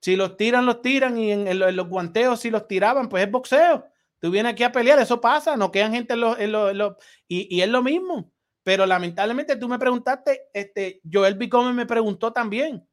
Si 0.01 0.17
los 0.17 0.35
tiran, 0.35 0.65
los 0.65 0.81
tiran 0.81 1.17
y 1.17 1.31
en, 1.31 1.57
los, 1.57 1.87
guanteos, 1.87 2.41
si 2.41 2.51
los 2.51 2.67
tiraban, 2.67 3.07
pues 3.07 3.25
es 3.25 3.31
boxeo. 3.31 3.85
Tú 4.19 4.29
vienes 4.29 4.51
aquí 4.51 4.63
a 4.63 4.71
pelear, 4.71 4.99
eso 4.99 5.21
pasa, 5.21 5.55
no 5.55 5.71
quedan 5.71 5.93
gente 5.93 6.13
en 6.13 6.19
los, 6.19 6.37
en 6.39 6.51
los- 6.51 6.75
los- 6.75 6.95
y 7.27 7.61
es 7.61 7.69
lo 7.69 7.81
mismo. 7.81 8.31
Pero 8.65 8.87
lamentablemente 8.87 9.55
tú 9.57 9.69
me 9.69 9.77
preguntaste, 9.77 10.49
este, 10.51 10.99
Joel 11.09 11.35
Bicome 11.35 11.71
me 11.71 11.85
preguntó 11.85 12.33
también. 12.33 12.83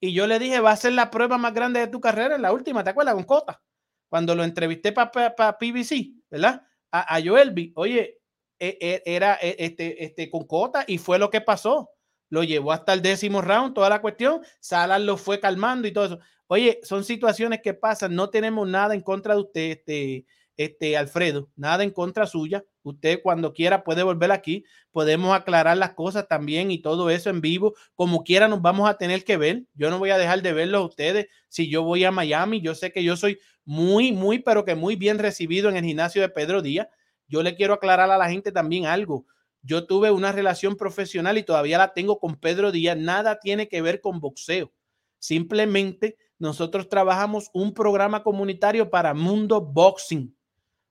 Y 0.00 0.14
yo 0.14 0.26
le 0.26 0.38
dije, 0.38 0.58
va 0.60 0.70
a 0.70 0.76
ser 0.76 0.94
la 0.94 1.10
prueba 1.10 1.36
más 1.36 1.52
grande 1.52 1.80
de 1.80 1.88
tu 1.88 2.00
carrera, 2.00 2.36
en 2.36 2.40
la 2.40 2.50
última, 2.50 2.82
¿te 2.82 2.88
acuerdas? 2.88 3.14
Con 3.14 3.24
Cota. 3.24 3.62
Cuando 4.08 4.34
lo 4.34 4.42
entrevisté 4.42 4.90
para 4.90 5.58
PBC, 5.58 6.14
¿verdad? 6.30 6.62
A, 6.90 7.14
a 7.14 7.22
Joel 7.22 7.72
Oye, 7.74 8.22
e, 8.58 8.78
e, 8.80 9.02
era 9.04 9.38
e, 9.42 9.54
este, 9.58 10.02
este, 10.02 10.30
con 10.30 10.46
Cota 10.46 10.84
y 10.86 10.96
fue 10.96 11.18
lo 11.18 11.28
que 11.28 11.42
pasó. 11.42 11.90
Lo 12.30 12.42
llevó 12.42 12.72
hasta 12.72 12.94
el 12.94 13.02
décimo 13.02 13.42
round, 13.42 13.74
toda 13.74 13.90
la 13.90 14.00
cuestión. 14.00 14.40
Salas 14.60 15.02
lo 15.02 15.18
fue 15.18 15.40
calmando 15.40 15.86
y 15.86 15.92
todo 15.92 16.06
eso. 16.06 16.18
Oye, 16.46 16.80
son 16.84 17.04
situaciones 17.04 17.60
que 17.62 17.74
pasan. 17.74 18.14
No 18.14 18.30
tenemos 18.30 18.66
nada 18.66 18.94
en 18.94 19.02
contra 19.02 19.34
de 19.34 19.40
usted, 19.40 19.70
este, 19.72 20.24
este, 20.56 20.96
Alfredo, 20.96 21.50
nada 21.54 21.84
en 21.84 21.90
contra 21.90 22.26
suya. 22.26 22.64
Usted 22.88 23.20
cuando 23.22 23.52
quiera 23.52 23.84
puede 23.84 24.02
volver 24.02 24.32
aquí, 24.32 24.64
podemos 24.90 25.34
aclarar 25.34 25.76
las 25.76 25.92
cosas 25.92 26.26
también 26.28 26.70
y 26.70 26.78
todo 26.80 27.10
eso 27.10 27.30
en 27.30 27.40
vivo. 27.40 27.74
Como 27.94 28.24
quiera 28.24 28.48
nos 28.48 28.62
vamos 28.62 28.88
a 28.88 28.94
tener 28.94 29.24
que 29.24 29.36
ver. 29.36 29.64
Yo 29.74 29.90
no 29.90 29.98
voy 29.98 30.10
a 30.10 30.18
dejar 30.18 30.42
de 30.42 30.52
verlos 30.52 30.80
a 30.80 30.86
ustedes 30.86 31.26
si 31.48 31.68
yo 31.68 31.82
voy 31.82 32.04
a 32.04 32.10
Miami. 32.10 32.60
Yo 32.60 32.74
sé 32.74 32.92
que 32.92 33.04
yo 33.04 33.16
soy 33.16 33.38
muy, 33.64 34.12
muy, 34.12 34.38
pero 34.38 34.64
que 34.64 34.74
muy 34.74 34.96
bien 34.96 35.18
recibido 35.18 35.68
en 35.68 35.76
el 35.76 35.84
gimnasio 35.84 36.22
de 36.22 36.28
Pedro 36.28 36.62
Díaz. 36.62 36.88
Yo 37.28 37.42
le 37.42 37.54
quiero 37.54 37.74
aclarar 37.74 38.10
a 38.10 38.18
la 38.18 38.30
gente 38.30 38.52
también 38.52 38.86
algo. 38.86 39.26
Yo 39.62 39.86
tuve 39.86 40.10
una 40.10 40.32
relación 40.32 40.76
profesional 40.76 41.36
y 41.36 41.42
todavía 41.42 41.78
la 41.78 41.92
tengo 41.92 42.18
con 42.18 42.36
Pedro 42.36 42.72
Díaz. 42.72 42.96
Nada 42.96 43.38
tiene 43.38 43.68
que 43.68 43.82
ver 43.82 44.00
con 44.00 44.20
boxeo. 44.20 44.72
Simplemente 45.18 46.16
nosotros 46.38 46.88
trabajamos 46.88 47.50
un 47.52 47.74
programa 47.74 48.22
comunitario 48.22 48.88
para 48.88 49.12
Mundo 49.12 49.60
Boxing 49.60 50.34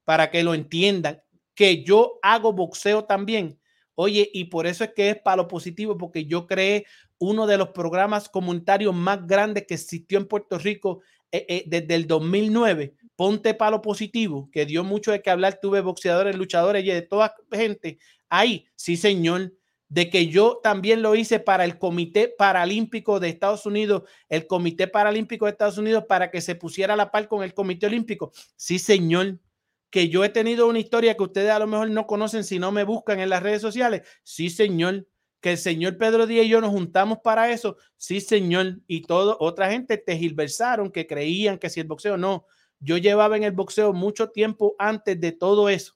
para 0.07 0.32
que 0.32 0.41
lo 0.41 0.53
entiendan, 0.53 1.22
que 1.58 1.84
yo 1.84 2.20
hago 2.22 2.54
boxeo 2.54 3.06
también. 3.06 3.60
Oye, 3.96 4.30
y 4.32 4.46
por 4.46 4.68
eso 4.68 4.84
es 4.84 4.94
que 4.94 5.10
es 5.10 5.20
para 5.20 5.38
lo 5.38 5.48
positivo, 5.48 5.98
porque 5.98 6.26
yo 6.26 6.46
creé 6.46 6.86
uno 7.18 7.48
de 7.48 7.58
los 7.58 7.70
programas 7.70 8.30
comunitarios 8.30 8.94
más 8.94 9.26
grandes 9.26 9.66
que 9.66 9.74
existió 9.74 10.20
en 10.20 10.28
Puerto 10.28 10.60
Rico 10.60 11.02
eh, 11.32 11.48
eh, 11.50 11.64
desde 11.66 11.96
el 11.96 12.06
2009. 12.06 12.94
Ponte 13.16 13.56
para 13.56 13.72
lo 13.72 13.82
positivo, 13.82 14.50
que 14.52 14.68
dio 14.68 14.84
mucho 14.84 15.12
de 15.12 15.24
que 15.24 15.32
hablar. 15.32 15.58
Tuve 15.60 15.82
boxeadores, 15.82 16.36
luchadores 16.36 16.86
y 16.86 16.90
de 16.90 17.02
toda 17.02 17.34
gente 17.52 17.98
ahí. 18.30 18.68
Sí, 18.76 18.96
señor. 18.96 19.56
De 19.90 20.12
que 20.12 20.28
yo 20.28 20.60
también 20.62 21.02
lo 21.02 21.16
hice 21.16 21.40
para 21.40 21.66
el 21.66 21.80
Comité 21.80 22.28
Paralímpico 22.28 23.20
de 23.20 23.30
Estados 23.30 23.66
Unidos, 23.66 24.04
el 24.30 24.46
Comité 24.46 24.88
Paralímpico 24.88 25.46
de 25.46 25.52
Estados 25.52 25.80
Unidos, 25.80 26.04
para 26.08 26.30
que 26.30 26.42
se 26.42 26.54
pusiera 26.54 26.94
a 26.94 26.98
la 26.98 27.10
par 27.10 27.28
con 27.28 27.42
el 27.42 27.56
Comité 27.56 27.88
Olímpico. 27.88 28.32
Sí, 28.58 28.78
señor 28.78 29.40
que 29.89 30.09
yo 30.09 30.23
he 30.23 30.30
tenido 30.30 30.68
una 30.68 30.80
historia 30.80 31.15
que 31.15 31.23
ustedes 31.23 31.51
a 31.51 31.59
lo 31.59 31.68
mejor 31.68 31.89
no 31.89 32.07
conocen 32.07 32.43
si 32.43 32.59
no 32.59 32.72
me 32.72 32.84
buscan 32.84 33.19
en 33.19 33.30
las 33.30 33.43
redes 33.43 33.61
sociales. 33.61 34.07
Sí, 34.23 34.49
señor. 34.49 35.07
Que 35.39 35.51
el 35.51 35.57
señor 35.57 35.97
Pedro 35.97 36.26
Díaz 36.26 36.45
y 36.45 36.49
yo 36.49 36.61
nos 36.61 36.72
juntamos 36.72 37.19
para 37.23 37.51
eso. 37.51 37.77
Sí, 37.95 38.22
señor. 38.22 38.80
Y 38.88 39.03
todo, 39.03 39.38
otra 39.39 39.69
gente 39.69 40.03
gilversaron 40.18 40.91
que 40.91 41.05
creían 41.05 41.57
que 41.57 41.69
si 41.69 41.80
el 41.80 41.88
boxeo 41.88 42.18
no. 42.18 42.45
Yo 42.80 42.97
llevaba 42.97 43.38
en 43.38 43.43
el 43.43 43.51
boxeo 43.51 43.93
mucho 43.93 44.30
tiempo 44.30 44.76
antes 44.77 45.19
de 45.19 45.31
todo 45.31 45.69
eso. 45.69 45.93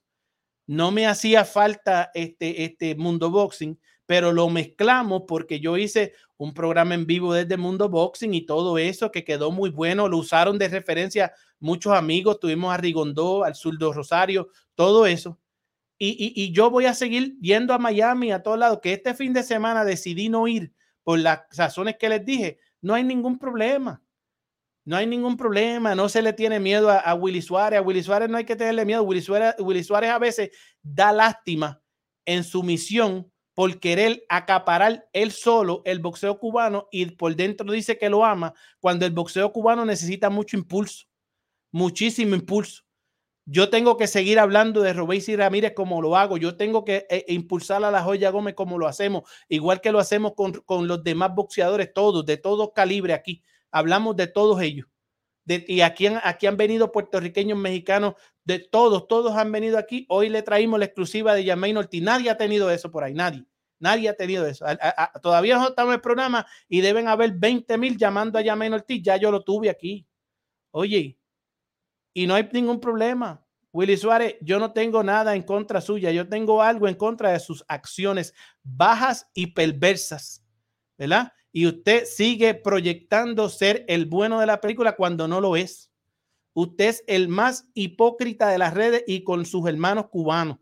No 0.68 0.92
me 0.92 1.08
hacía 1.08 1.44
falta 1.44 2.12
este, 2.14 2.64
este 2.64 2.96
mundo 2.96 3.30
boxing, 3.30 3.80
pero 4.12 4.34
lo 4.34 4.50
mezclamos 4.50 5.24
porque 5.26 5.62
yo 5.62 5.78
hice 5.78 6.12
un 6.36 6.54
programa 6.54 6.96
en 6.96 7.06
vivo 7.06 7.34
desde 7.34 7.56
Mundo 7.56 7.88
Boxing 7.88 8.34
y 8.34 8.46
todo 8.46 8.78
eso 8.78 9.10
que 9.10 9.24
quedó 9.24 9.52
muy 9.52 9.70
bueno. 9.70 10.10
Lo 10.10 10.18
usaron 10.18 10.58
de 10.58 10.68
referencia 10.68 11.32
muchos 11.62 11.94
amigos. 11.94 12.38
Tuvimos 12.38 12.74
a 12.74 12.78
Rigondó, 12.78 13.46
al 13.46 13.56
Zurdo 13.56 13.94
Rosario, 13.94 14.50
todo 14.76 15.06
eso. 15.06 15.40
Y, 15.98 16.34
y, 16.36 16.52
yo 16.52 16.70
voy 16.70 16.88
a 16.88 16.94
seguir 16.94 17.38
yendo 17.40 17.74
a 17.74 17.78
Miami, 17.78 18.34
a 18.34 18.44
todos 18.44 18.60
lados, 18.60 18.80
que 18.84 18.92
este 18.92 19.14
fin 19.14 19.32
de 19.32 19.44
semana 19.44 19.86
decidí 19.86 20.28
no 20.28 20.46
ir 20.46 20.74
por 21.04 21.18
las 21.18 21.44
razones 21.56 21.96
que 21.98 22.10
les 22.10 22.26
dije. 22.26 22.60
No 22.82 22.94
hay 22.94 23.06
ningún 23.06 23.40
problema. 23.40 24.04
No 24.84 24.98
hay 24.98 25.08
ningún 25.08 25.38
problema, 25.38 25.96
no 25.96 26.10
se 26.10 26.22
le 26.22 26.34
tiene 26.34 26.60
miedo 26.60 26.90
a, 26.90 27.14
Willy 27.14 27.42
Suárez. 27.42 27.80
A 27.80 27.82
Willy 27.82 28.04
Suárez 28.04 28.30
no 28.30 28.36
hay 28.36 28.44
que 28.44 28.58
tenerle 28.58 28.84
miedo. 28.84 29.04
Willy 29.04 29.22
Suárez, 29.22 29.56
Willy 29.60 29.86
Suárez 29.86 30.10
a 30.10 30.20
veces 30.20 30.50
da 30.82 31.14
lástima 31.14 31.82
en 32.26 32.44
su 32.44 32.62
misión 32.62 33.31
por 33.54 33.80
querer 33.80 34.24
acaparar 34.30 35.10
él 35.14 35.32
solo 35.32 35.82
el 35.86 36.00
boxeo 36.00 36.40
cubano 36.40 36.88
y 36.92 37.06
por 37.06 37.36
dentro 37.36 37.72
dice 37.72 37.98
que 37.98 38.10
lo 38.10 38.24
ama 38.24 38.54
cuando 38.80 39.06
el 39.06 39.12
boxeo 39.12 39.52
cubano 39.52 39.86
necesita 39.86 40.30
mucho 40.30 40.58
impulso, 40.58 41.08
muchísimo 41.72 42.36
impulso. 42.36 42.84
Yo 43.46 43.70
tengo 43.70 43.98
que 43.98 44.08
seguir 44.08 44.40
hablando 44.40 44.82
de 44.82 44.92
y 44.92 45.36
Ramírez 45.36 45.74
como 45.76 46.02
lo 46.02 46.16
hago. 46.16 46.38
Yo 46.38 46.56
tengo 46.56 46.86
que 46.86 47.08
eh, 47.10 47.26
impulsar 47.28 47.84
a 47.84 47.92
la 47.92 48.04
Joya 48.04 48.30
Gómez 48.30 48.54
como 48.54 48.78
lo 48.78 48.88
hacemos, 48.88 49.30
igual 49.50 49.82
que 49.82 49.92
lo 49.92 50.00
hacemos 50.00 50.34
con, 50.36 50.54
con 50.54 50.88
los 50.88 51.04
demás 51.04 51.34
boxeadores, 51.36 51.92
todos, 51.92 52.26
de 52.26 52.38
todo 52.38 52.72
calibre 52.72 53.14
aquí. 53.14 53.44
Hablamos 53.72 54.16
de 54.16 54.28
todos 54.28 54.62
ellos. 54.62 54.88
Y 55.46 55.82
aquí 55.82 56.08
aquí 56.24 56.46
han 56.46 56.56
venido 56.56 56.92
puertorriqueños, 56.92 57.58
mexicanos, 57.58 58.14
de 58.44 58.60
todos, 58.60 59.08
todos 59.08 59.36
han 59.36 59.52
venido 59.52 59.78
aquí. 59.78 60.06
Hoy 60.10 60.30
le 60.30 60.42
traímos 60.42 60.80
la 60.80 60.86
exclusiva 60.86 61.34
de 61.34 61.44
Yamain 61.44 61.78
Ortiz. 61.78 62.02
Nadie 62.02 62.30
ha 62.30 62.38
tenido 62.38 62.70
eso 62.72 62.92
por 62.92 63.04
ahí, 63.04 63.14
nadie. 63.14 63.46
Nadie 63.80 64.10
ha 64.10 64.16
tenido 64.16 64.46
eso. 64.46 64.66
todavía 65.22 65.58
no 65.58 65.70
estamos 65.70 65.92
en 65.92 65.96
el 65.96 66.02
programa 66.02 66.46
y 66.70 66.82
deben 66.82 67.08
haber 67.08 67.34
20 67.34 67.78
mil 67.78 67.98
llamando 67.98 68.38
a 68.38 68.42
Yamain 68.42 68.74
Ortiz. 68.74 69.02
Ya 69.04 69.18
yo 69.18 69.32
lo 69.32 69.44
tuve 69.44 69.70
aquí. 69.70 70.08
Oye, 70.72 71.18
y 72.14 72.28
no 72.28 72.36
hay 72.36 72.48
ningún 72.52 72.80
problema. 72.80 73.44
Willy 73.74 73.96
Suárez, 73.96 74.36
yo 74.42 74.60
no 74.60 74.74
tengo 74.74 75.02
nada 75.02 75.36
en 75.36 75.44
contra 75.44 75.80
suya, 75.80 76.12
yo 76.12 76.28
tengo 76.28 76.62
algo 76.62 76.88
en 76.88 76.96
contra 76.96 77.32
de 77.32 77.40
sus 77.40 77.64
acciones 77.70 78.34
bajas 78.64 79.30
y 79.34 79.48
perversas, 79.48 80.44
¿verdad? 80.98 81.32
Y 81.54 81.68
usted 81.68 82.06
sigue 82.06 82.54
proyectando 82.54 83.50
ser 83.50 83.86
el 83.88 84.06
bueno 84.06 84.40
de 84.40 84.46
la 84.46 84.60
película 84.60 84.96
cuando 84.96 85.28
no 85.28 85.40
lo 85.40 85.56
es. 85.56 85.91
Usted 86.54 86.90
es 86.90 87.04
el 87.08 87.28
más 87.28 87.70
hipócrita 87.74 88.50
de 88.50 88.58
las 88.58 88.74
redes 88.74 89.04
y 89.08 89.24
con 89.24 89.46
sus 89.46 89.68
hermanos 89.68 90.08
cubanos. 90.10 90.58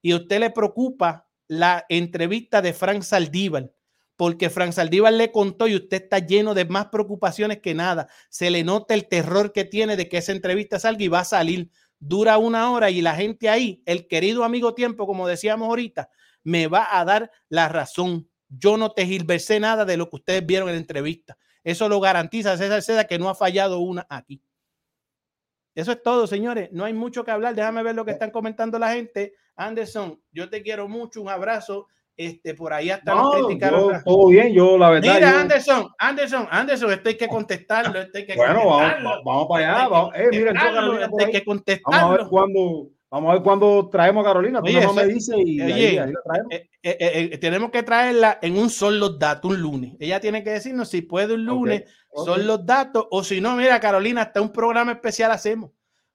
Y 0.00 0.12
a 0.12 0.16
usted 0.16 0.40
le 0.40 0.50
preocupa 0.50 1.28
la 1.48 1.84
entrevista 1.88 2.62
de 2.62 2.72
Frank 2.72 3.02
Saldívar, 3.02 3.72
porque 4.16 4.50
Frank 4.50 4.72
Saldívar 4.72 5.12
le 5.12 5.32
contó 5.32 5.66
y 5.66 5.74
usted 5.74 6.04
está 6.04 6.18
lleno 6.18 6.54
de 6.54 6.64
más 6.64 6.86
preocupaciones 6.86 7.60
que 7.60 7.74
nada. 7.74 8.08
Se 8.28 8.50
le 8.50 8.64
nota 8.64 8.94
el 8.94 9.08
terror 9.08 9.52
que 9.52 9.64
tiene 9.64 9.96
de 9.96 10.08
que 10.08 10.18
esa 10.18 10.32
entrevista 10.32 10.78
salga 10.78 11.02
y 11.02 11.08
va 11.08 11.20
a 11.20 11.24
salir. 11.24 11.70
Dura 11.98 12.38
una 12.38 12.70
hora 12.70 12.90
y 12.90 13.00
la 13.00 13.14
gente 13.14 13.48
ahí, 13.48 13.82
el 13.86 14.08
querido 14.08 14.44
amigo 14.44 14.74
tiempo, 14.74 15.06
como 15.06 15.28
decíamos 15.28 15.68
ahorita, 15.68 16.10
me 16.42 16.66
va 16.66 16.88
a 16.90 17.04
dar 17.04 17.30
la 17.48 17.68
razón. 17.68 18.28
Yo 18.48 18.76
no 18.76 18.92
te 18.92 19.06
gilversé 19.06 19.60
nada 19.60 19.84
de 19.84 19.96
lo 19.96 20.10
que 20.10 20.16
ustedes 20.16 20.44
vieron 20.44 20.68
en 20.68 20.74
la 20.74 20.80
entrevista. 20.80 21.38
Eso 21.64 21.88
lo 21.88 22.00
garantiza 22.00 22.56
César 22.56 22.82
Seda 22.82 23.04
que 23.04 23.18
no 23.18 23.28
ha 23.28 23.34
fallado 23.34 23.78
una 23.78 24.06
aquí. 24.10 24.42
Eso 25.74 25.92
es 25.92 26.02
todo, 26.02 26.26
señores. 26.26 26.70
No 26.72 26.84
hay 26.84 26.92
mucho 26.92 27.24
que 27.24 27.30
hablar. 27.30 27.54
Déjame 27.54 27.82
ver 27.82 27.94
lo 27.94 28.04
que 28.04 28.10
están 28.12 28.30
comentando 28.30 28.78
la 28.78 28.92
gente. 28.92 29.34
Anderson, 29.56 30.20
yo 30.32 30.48
te 30.48 30.62
quiero 30.62 30.88
mucho. 30.88 31.22
Un 31.22 31.28
abrazo. 31.28 31.88
Este, 32.14 32.54
por 32.54 32.74
ahí 32.74 32.90
hasta 32.90 33.14
no, 33.14 33.48
nos 33.48 34.04
todo 34.04 34.28
bien, 34.28 34.52
yo 34.52 34.76
la 34.76 34.90
verdad. 34.90 35.14
Mira, 35.14 35.40
Anderson, 35.40 35.88
Anderson, 35.98 36.46
Anderson, 36.50 36.92
esto 36.92 37.08
hay 37.08 37.16
que 37.16 37.26
contestarlo. 37.26 37.98
Esto 37.98 38.18
hay 38.18 38.26
que 38.26 38.36
bueno, 38.36 38.66
vamos, 38.66 39.20
vamos, 39.24 39.46
para 39.48 39.74
allá. 39.74 39.88
Vamos, 39.88 40.14
eh, 40.14 40.28
mira, 40.30 40.52
hay 41.18 41.32
que 41.32 41.42
contestarlo. 41.42 41.98
Vamos 41.98 42.14
a 42.14 42.22
ver 42.22 42.28
cuándo. 42.28 42.88
Vamos 43.12 43.28
a 43.28 43.34
ver 43.34 43.42
cuándo 43.42 43.90
traemos 43.90 44.24
a 44.24 44.28
Carolina. 44.28 44.62
Tú 44.62 44.72
no 44.72 44.94
me 44.94 45.06
dices 45.06 45.36
y 45.44 45.60
ahí, 45.60 45.96
la 45.96 46.22
traemos. 46.24 46.50
Eh, 46.50 46.70
eh, 46.82 47.28
eh, 47.32 47.38
tenemos 47.38 47.70
que 47.70 47.82
traerla 47.82 48.38
en 48.40 48.56
un 48.56 48.70
son 48.70 48.98
los 48.98 49.18
datos, 49.18 49.50
un 49.50 49.60
lunes. 49.60 49.92
Ella 50.00 50.18
tiene 50.18 50.42
que 50.42 50.48
decirnos 50.48 50.88
si 50.88 51.02
puede 51.02 51.34
un 51.34 51.44
lunes, 51.44 51.84
son 52.16 52.46
los 52.46 52.64
datos, 52.64 53.06
o 53.10 53.22
si 53.22 53.42
no, 53.42 53.54
mira, 53.54 53.78
Carolina, 53.80 54.22
hasta 54.22 54.40
un 54.40 54.50
programa 54.50 54.92
especial 54.92 55.30
hacemos. 55.30 55.72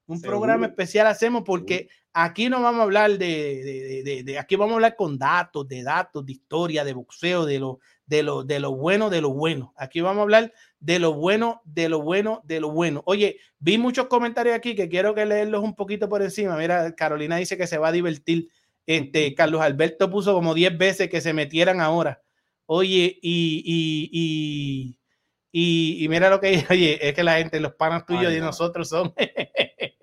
Un 0.08 0.20
programa 0.22 0.66
especial 0.66 1.06
hacemos 1.06 1.44
porque 1.46 1.88
aquí 2.14 2.50
no 2.50 2.64
vamos 2.64 2.80
a 2.80 2.84
hablar 2.86 3.12
de, 3.12 4.02
de, 4.04 4.24
de, 4.24 4.40
aquí 4.40 4.56
vamos 4.56 4.72
a 4.72 4.76
hablar 4.78 4.96
con 4.96 5.20
datos, 5.20 5.68
de 5.68 5.84
datos, 5.84 6.26
de 6.26 6.32
historia, 6.32 6.84
de 6.84 6.94
boxeo, 6.94 7.46
de 7.46 7.60
lo, 7.60 7.80
de 8.08 8.24
lo, 8.24 8.44
de 8.44 8.60
lo 8.60 8.72
bueno, 8.76 9.10
de 9.10 9.22
lo 9.22 9.30
bueno. 9.30 9.74
Aquí 9.78 10.02
vamos 10.02 10.20
a 10.20 10.24
hablar 10.24 10.54
de 10.80 10.98
lo 10.98 11.14
bueno, 11.14 11.62
de 11.66 11.90
lo 11.90 12.02
bueno, 12.02 12.42
de 12.46 12.60
lo 12.62 12.72
bueno. 12.72 13.04
Oye, 13.06 13.38
vi 13.60 13.78
muchos 13.78 14.08
comentarios 14.08 14.56
aquí 14.56 14.76
que 14.76 14.90
quiero 14.90 15.14
que 15.14 15.26
leerlos 15.26 15.64
un 15.64 15.76
poquito 15.76 16.10
por 16.10 16.22
encima. 16.22 16.58
Mira, 16.58 16.96
Carolina 16.96 17.36
dice 17.36 17.58
que 17.58 17.68
se 17.68 17.78
va 17.78 17.90
a 17.90 17.92
divertir. 17.92 18.50
Este, 18.86 19.36
Carlos 19.36 19.62
Alberto 19.62 20.10
puso 20.10 20.34
como 20.34 20.54
10 20.54 20.78
veces 20.78 21.10
que 21.10 21.20
se 21.20 21.34
metieran 21.34 21.82
ahora. 21.82 22.24
Oye, 22.66 23.20
y, 23.22 23.62
y, 23.66 24.98
y, 25.52 26.04
y, 26.04 26.08
mira 26.08 26.30
lo 26.30 26.40
que 26.40 26.66
oye, 26.70 26.98
es 27.08 27.14
que 27.14 27.24
la 27.24 27.38
gente, 27.38 27.60
los 27.60 27.74
panas 27.74 28.06
tuyos 28.06 28.34
y 28.34 28.40
nosotros 28.40 28.90
son. 28.90 29.14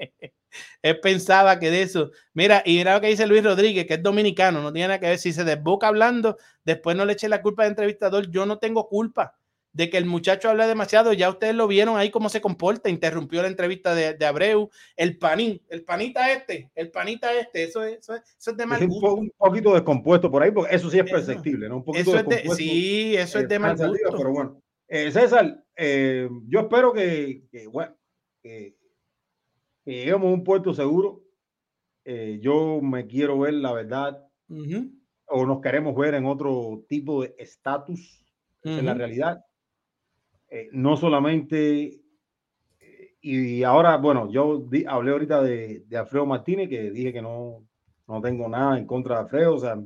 Él 0.83 1.01
pensaba 1.01 1.59
que 1.59 1.71
de 1.71 1.83
eso. 1.83 2.11
Mira, 2.33 2.63
y 2.65 2.77
mira 2.77 2.95
lo 2.95 3.01
que 3.01 3.09
dice 3.09 3.27
Luis 3.27 3.43
Rodríguez, 3.45 3.87
que 3.87 3.95
es 3.95 4.03
dominicano, 4.03 4.63
no 4.63 4.73
tiene 4.73 4.89
nada 4.89 5.01
que 5.01 5.07
ver. 5.09 5.19
Si 5.19 5.33
se 5.33 5.45
desboca 5.45 5.89
hablando, 5.89 6.37
después 6.65 6.97
no 6.97 7.05
le 7.05 7.15
eche 7.15 7.29
la 7.29 7.43
culpa 7.43 7.63
al 7.65 7.71
entrevistador. 7.71 8.31
Yo 8.31 8.47
no 8.47 8.59
tengo 8.59 8.89
culpa. 8.89 9.37
de 9.77 9.91
que 9.91 9.99
el 9.99 10.05
muchacho 10.07 10.49
habla 10.49 10.69
demasiado, 10.69 11.13
ya 11.15 11.29
ustedes 11.29 11.53
lo 11.57 11.67
vieron 11.67 11.97
ahí 11.97 12.09
cómo 12.13 12.29
se 12.29 12.41
comporta, 12.41 12.89
interrumpió 12.89 13.43
la 13.43 13.49
entrevista 13.49 13.93
de, 13.93 14.15
de 14.15 14.25
Abreu, 14.25 14.71
el 14.97 15.19
panín, 15.19 15.61
el 15.69 15.83
panita 15.83 16.31
este, 16.31 16.71
el 16.77 16.93
panita 16.93 17.33
este, 17.35 17.65
eso 17.65 17.83
es, 17.83 17.99
eso 17.99 18.15
es, 18.15 18.23
eso 18.39 18.51
es 18.53 18.57
de 18.57 18.67
mal 18.67 18.81
Es 18.81 18.89
gusto. 18.89 19.01
po- 19.09 19.15
un 19.15 19.33
poquito 19.37 19.75
descompuesto 19.75 20.31
por 20.31 20.45
ahí, 20.45 20.53
porque 20.53 20.77
eso 20.77 20.89
sí 20.89 21.01
es 21.01 21.11
perceptible, 21.11 21.69
¿no? 21.69 21.79
Un 21.79 21.85
poquito 21.85 22.11
Eso 22.11 22.19
es 22.21 22.25
de- 22.25 22.35
descompuesto, 22.37 22.63
sí, 22.65 23.17
eso 23.17 23.39
es 23.41 23.49
de 23.49 23.59
mal 23.59 23.77
gusto. 23.77 24.17
Pero 24.17 24.31
bueno, 24.31 24.63
Eh, 24.87 25.11
César, 25.11 25.65
eh, 25.77 26.29
yo 26.47 26.61
espero 26.61 26.93
que, 26.93 27.43
que, 27.51 27.67
bueno, 27.67 27.97
que, 28.45 28.77
que 29.85 29.93
lleguemos 29.93 30.31
a 30.31 30.35
un 30.35 30.45
puerto 30.45 30.73
seguro. 30.75 31.23
Eh, 32.05 32.39
yo 32.43 32.81
me 32.83 33.07
quiero 33.07 33.39
ver, 33.39 33.55
la 33.55 33.73
verdad, 33.73 34.27
Ujú. 34.49 34.91
o 35.27 35.47
nos 35.47 35.61
queremos 35.61 35.95
ver 35.97 36.15
en 36.15 36.27
otro 36.27 36.85
tipo 36.89 37.23
de 37.23 37.35
estatus, 37.39 38.25
esa 38.63 38.79
es 38.79 38.85
la 38.85 38.93
Ujú. 38.93 38.99
realidad. 38.99 39.45
Eh, 40.49 40.69
no 40.73 40.97
solamente, 40.97 42.01
eh, 42.81 43.15
y 43.21 43.63
ahora, 43.63 43.97
bueno, 43.97 44.31
yo 44.31 44.59
di- 44.59 44.85
hablé 44.87 45.13
ahorita 45.13 45.43
de, 45.43 45.85
de 45.87 45.97
Alfredo 45.97 46.27
Martínez, 46.27 46.69
que 46.69 46.91
dije 46.91 47.13
que 47.13 47.23
no, 47.23 47.67
no 48.07 48.21
tengo 48.21 48.49
nada 48.49 48.79
en 48.79 48.87
contra 48.87 49.17
de 49.17 49.21
Alfredo, 49.23 49.55
o 49.55 49.59
sea, 49.59 49.77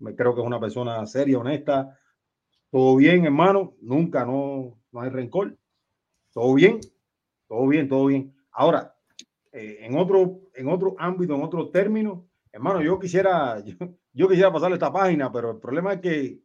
me 0.00 0.14
creo 0.14 0.34
que 0.34 0.40
es 0.40 0.46
una 0.46 0.60
persona 0.60 1.06
seria, 1.06 1.38
honesta, 1.38 1.96
todo 2.70 2.96
bien, 2.96 3.24
hermano, 3.24 3.74
nunca, 3.80 4.24
no, 4.24 4.80
no 4.92 5.00
hay 5.00 5.10
rencor, 5.10 5.56
todo 6.32 6.54
bien, 6.54 6.80
todo 7.48 7.66
bien, 7.68 7.88
todo 7.88 8.06
bien. 8.06 8.34
Ahora, 8.52 8.94
eh, 9.52 9.78
en 9.80 9.96
otro, 9.96 10.40
en 10.54 10.68
otro 10.68 10.94
ámbito, 10.98 11.34
en 11.34 11.42
otro 11.42 11.70
término, 11.70 12.28
hermano, 12.52 12.82
yo 12.82 12.98
quisiera, 12.98 13.60
yo, 13.64 13.74
yo 14.12 14.28
quisiera 14.28 14.52
pasarle 14.52 14.74
esta 14.76 14.92
página, 14.92 15.30
pero 15.32 15.52
el 15.52 15.58
problema 15.60 15.94
es 15.94 16.00
que 16.00 16.40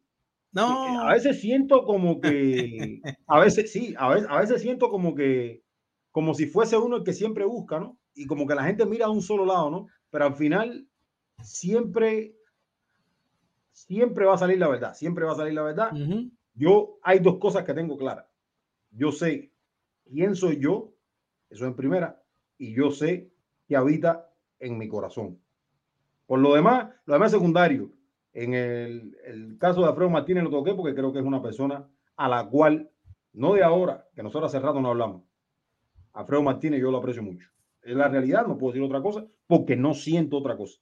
No. 0.51 1.01
a 1.01 1.13
veces 1.13 1.39
siento 1.41 1.83
como 1.85 2.19
que, 2.21 3.01
a 3.27 3.39
veces 3.39 3.71
sí, 3.71 3.93
a 3.97 4.09
veces, 4.09 4.27
a 4.29 4.39
veces 4.39 4.61
siento 4.61 4.89
como 4.89 5.15
que, 5.15 5.63
como 6.11 6.33
si 6.33 6.47
fuese 6.47 6.77
uno 6.77 6.97
el 6.97 7.03
que 7.03 7.13
siempre 7.13 7.45
busca, 7.45 7.79
¿no? 7.79 7.97
Y 8.13 8.25
como 8.27 8.47
que 8.47 8.55
la 8.55 8.63
gente 8.63 8.85
mira 8.85 9.07
a 9.07 9.09
un 9.11 9.21
solo 9.21 9.45
lado, 9.45 9.69
¿no? 9.69 9.87
Pero 10.09 10.25
al 10.25 10.35
final 10.35 10.87
siempre, 11.43 12.35
siempre 13.71 14.25
va 14.25 14.35
a 14.35 14.37
salir 14.37 14.57
la 14.57 14.67
verdad, 14.69 14.93
siempre 14.93 15.25
va 15.25 15.33
a 15.33 15.35
salir 15.35 15.53
la 15.53 15.63
verdad. 15.63 15.91
Yo, 16.53 16.97
hay 17.03 17.19
dos 17.19 17.37
cosas 17.37 17.63
que 17.65 17.73
tengo 17.73 17.97
claras. 17.97 18.25
Yo 18.91 19.11
sé 19.11 19.51
quién 20.05 20.35
soy 20.35 20.59
yo, 20.59 20.93
eso 21.49 21.65
en 21.65 21.75
primera, 21.75 22.21
y 22.57 22.73
yo 22.73 22.91
sé 22.91 23.29
que 23.67 23.75
habita 23.75 24.29
en 24.59 24.77
mi 24.77 24.87
corazón. 24.87 25.39
Por 26.25 26.39
lo 26.39 26.55
demás, 26.55 26.89
lo 27.05 27.13
demás 27.13 27.27
es 27.27 27.37
secundario. 27.37 27.91
En 28.33 28.53
el, 28.53 29.17
el 29.25 29.57
caso 29.57 29.81
de 29.81 29.87
Alfredo 29.87 30.09
Martínez 30.09 30.43
lo 30.43 30.49
toqué 30.49 30.73
porque 30.73 30.95
creo 30.95 31.13
que 31.13 31.19
es 31.19 31.25
una 31.25 31.41
persona 31.41 31.87
a 32.17 32.27
la 32.27 32.45
cual, 32.47 32.89
no 33.33 33.53
de 33.53 33.63
ahora, 33.63 34.07
que 34.15 34.23
nosotros 34.23 34.53
hace 34.53 34.63
rato 34.63 34.81
no 34.81 34.89
hablamos. 34.89 35.23
Alfredo 36.13 36.43
Martínez 36.43 36.81
yo 36.81 36.91
lo 36.91 36.97
aprecio 36.97 37.21
mucho. 37.21 37.49
Es 37.81 37.95
la 37.95 38.07
realidad, 38.07 38.47
no 38.47 38.57
puedo 38.57 38.73
decir 38.73 38.85
otra 38.85 39.01
cosa, 39.01 39.25
porque 39.47 39.75
no 39.75 39.93
siento 39.93 40.37
otra 40.37 40.57
cosa. 40.57 40.79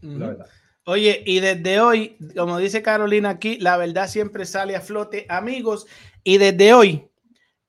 La 0.00 0.28
verdad. 0.28 0.46
Oye, 0.86 1.22
y 1.24 1.40
desde 1.40 1.80
hoy, 1.80 2.18
como 2.36 2.58
dice 2.58 2.82
Carolina 2.82 3.30
aquí, 3.30 3.58
la 3.58 3.78
verdad 3.78 4.06
siempre 4.06 4.44
sale 4.44 4.76
a 4.76 4.82
flote, 4.82 5.24
amigos. 5.30 5.86
Y 6.22 6.36
desde 6.36 6.74
hoy, 6.74 7.08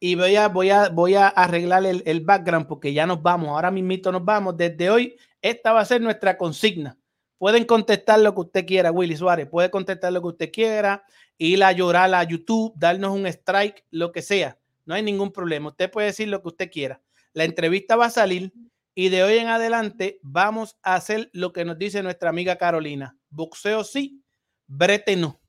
y 0.05 0.13
voy 0.13 0.35
a, 0.35 0.49
voy 0.49 0.69
a, 0.69 0.89
voy 0.89 1.15
a 1.15 1.27
arreglar 1.29 1.83
el, 1.83 2.03
el 2.05 2.21
background 2.21 2.67
porque 2.67 2.93
ya 2.93 3.07
nos 3.07 3.23
vamos, 3.23 3.49
ahora 3.49 3.71
mismito 3.71 4.11
nos 4.11 4.23
vamos. 4.23 4.55
Desde 4.55 4.91
hoy, 4.91 5.15
esta 5.41 5.73
va 5.73 5.79
a 5.79 5.85
ser 5.85 5.99
nuestra 5.99 6.37
consigna. 6.37 6.95
Pueden 7.39 7.65
contestar 7.65 8.19
lo 8.19 8.35
que 8.35 8.41
usted 8.41 8.65
quiera, 8.67 8.91
Willy 8.91 9.17
Suárez, 9.17 9.49
puede 9.49 9.71
contestar 9.71 10.13
lo 10.13 10.21
que 10.21 10.27
usted 10.27 10.51
quiera, 10.51 11.03
ir 11.39 11.63
a 11.63 11.71
llorar 11.71 12.13
a 12.13 12.21
YouTube, 12.21 12.71
darnos 12.77 13.15
un 13.15 13.25
strike, 13.25 13.83
lo 13.89 14.11
que 14.11 14.21
sea. 14.21 14.59
No 14.85 14.93
hay 14.93 15.01
ningún 15.01 15.31
problema. 15.31 15.69
Usted 15.69 15.89
puede 15.89 16.09
decir 16.09 16.27
lo 16.27 16.39
que 16.43 16.49
usted 16.49 16.69
quiera. 16.69 17.01
La 17.33 17.43
entrevista 17.43 17.95
va 17.95 18.05
a 18.05 18.11
salir 18.11 18.53
y 18.93 19.09
de 19.09 19.23
hoy 19.23 19.39
en 19.39 19.47
adelante 19.47 20.19
vamos 20.21 20.77
a 20.83 20.93
hacer 20.93 21.31
lo 21.33 21.51
que 21.51 21.65
nos 21.65 21.79
dice 21.79 22.03
nuestra 22.03 22.29
amiga 22.29 22.57
Carolina. 22.57 23.17
Boxeo 23.31 23.83
sí, 23.83 24.21
brete 24.67 25.15
no. 25.15 25.41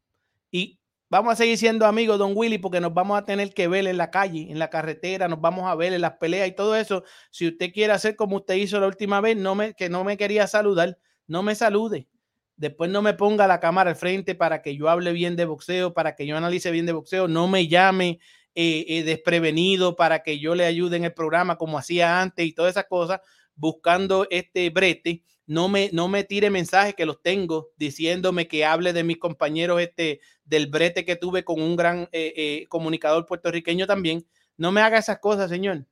Y 0.50 0.80
vamos 1.08 1.32
a 1.32 1.36
seguir 1.36 1.58
siendo 1.58 1.86
amigos, 1.86 2.18
don 2.18 2.32
Willy, 2.34 2.58
porque 2.58 2.80
nos 2.80 2.92
vamos 2.94 3.18
a 3.18 3.24
tener 3.24 3.52
que 3.54 3.68
ver 3.68 3.86
en 3.86 3.96
la 3.96 4.10
calle, 4.10 4.50
en 4.50 4.58
la 4.58 4.70
carretera, 4.70 5.28
nos 5.28 5.40
vamos 5.40 5.70
a 5.70 5.74
ver 5.74 5.92
en 5.92 6.00
las 6.00 6.14
peleas 6.14 6.48
y 6.48 6.52
todo 6.52 6.76
eso. 6.76 7.04
Si 7.30 7.46
usted 7.46 7.72
quiere 7.72 7.92
hacer 7.92 8.16
como 8.16 8.36
usted 8.36 8.54
hizo 8.54 8.80
la 8.80 8.86
última 8.86 9.20
vez, 9.20 9.36
que 9.76 9.88
no 9.88 10.04
me 10.04 10.16
quería 10.16 10.46
saludar, 10.46 10.98
no 11.26 11.42
me 11.42 11.54
salude. 11.54 12.08
Después 12.56 12.90
no 12.90 13.02
me 13.02 13.12
ponga 13.12 13.46
la 13.46 13.60
cámara 13.60 13.90
al 13.90 13.96
frente 13.96 14.34
para 14.34 14.62
que 14.62 14.76
yo 14.76 14.88
hable 14.88 15.12
bien 15.12 15.36
de 15.36 15.44
boxeo, 15.44 15.92
para 15.92 16.14
que 16.16 16.26
yo 16.26 16.36
analice 16.36 16.70
bien 16.70 16.86
de 16.86 16.92
boxeo, 16.92 17.28
no 17.28 17.48
me 17.48 17.68
llame 17.68 18.18
eh, 18.54 18.86
eh, 18.88 19.02
desprevenido 19.02 19.96
para 19.96 20.22
que 20.22 20.38
yo 20.38 20.54
le 20.54 20.64
ayude 20.64 20.96
en 20.96 21.04
el 21.04 21.12
programa 21.12 21.56
como 21.58 21.76
hacía 21.76 22.22
antes 22.22 22.46
y 22.46 22.54
todas 22.54 22.70
esas 22.70 22.86
cosas, 22.86 23.20
buscando 23.54 24.26
este 24.30 24.70
brete. 24.70 25.22
No 25.47 25.68
me, 25.68 25.91
no 25.92 26.08
me 26.08 26.25
tire 26.25 26.50
mensajes 26.50 26.94
que 26.94 27.07
los 27.07 27.23
tengo 27.23 27.70
diciéndome 27.76 28.49
que 28.49 28.65
hable 28.65 28.92
de 28.92 29.05
mis 29.05 29.18
compañeros 29.18 29.81
este, 29.81 30.20
del 30.44 30.66
brete 30.66 31.05
que 31.05 31.16
tuve 31.16 31.44
con 31.44 31.62
un 31.62 31.76
gran 31.76 32.08
eh, 32.12 32.33
eh, 32.36 32.66
comunicador 32.68 33.26
puertorriqueño 33.26 33.86
también. 33.86 34.26
No 34.57 34.73
me 34.73 34.81
haga 34.81 34.99
esas 34.99 35.20
cosas, 35.20 35.49
señor. 35.49 35.86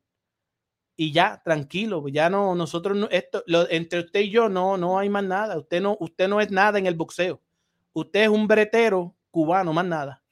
Y 0.97 1.13
ya, 1.13 1.41
tranquilo, 1.45 2.07
ya 2.09 2.31
no, 2.31 2.55
nosotros, 2.55 2.97
no, 2.97 3.09
esto, 3.11 3.45
entre 3.71 4.01
usted 4.01 4.21
y 4.21 4.31
yo 4.31 4.49
no, 4.49 4.77
no 4.77 4.99
hay 4.99 5.09
más 5.09 5.25
nada. 5.25 5.59
Usted 5.59 5.81
no, 5.81 5.97
usted 6.01 6.29
no 6.29 6.41
es 6.41 6.51
nada 6.51 6.79
en 6.79 6.87
el 6.87 6.95
boxeo. 6.95 7.41
Usted 7.93 8.23
es 8.23 8.29
un 8.29 8.47
bretero 8.47 9.15
cubano, 9.31 9.73
más 9.73 9.87
nada 9.87 10.25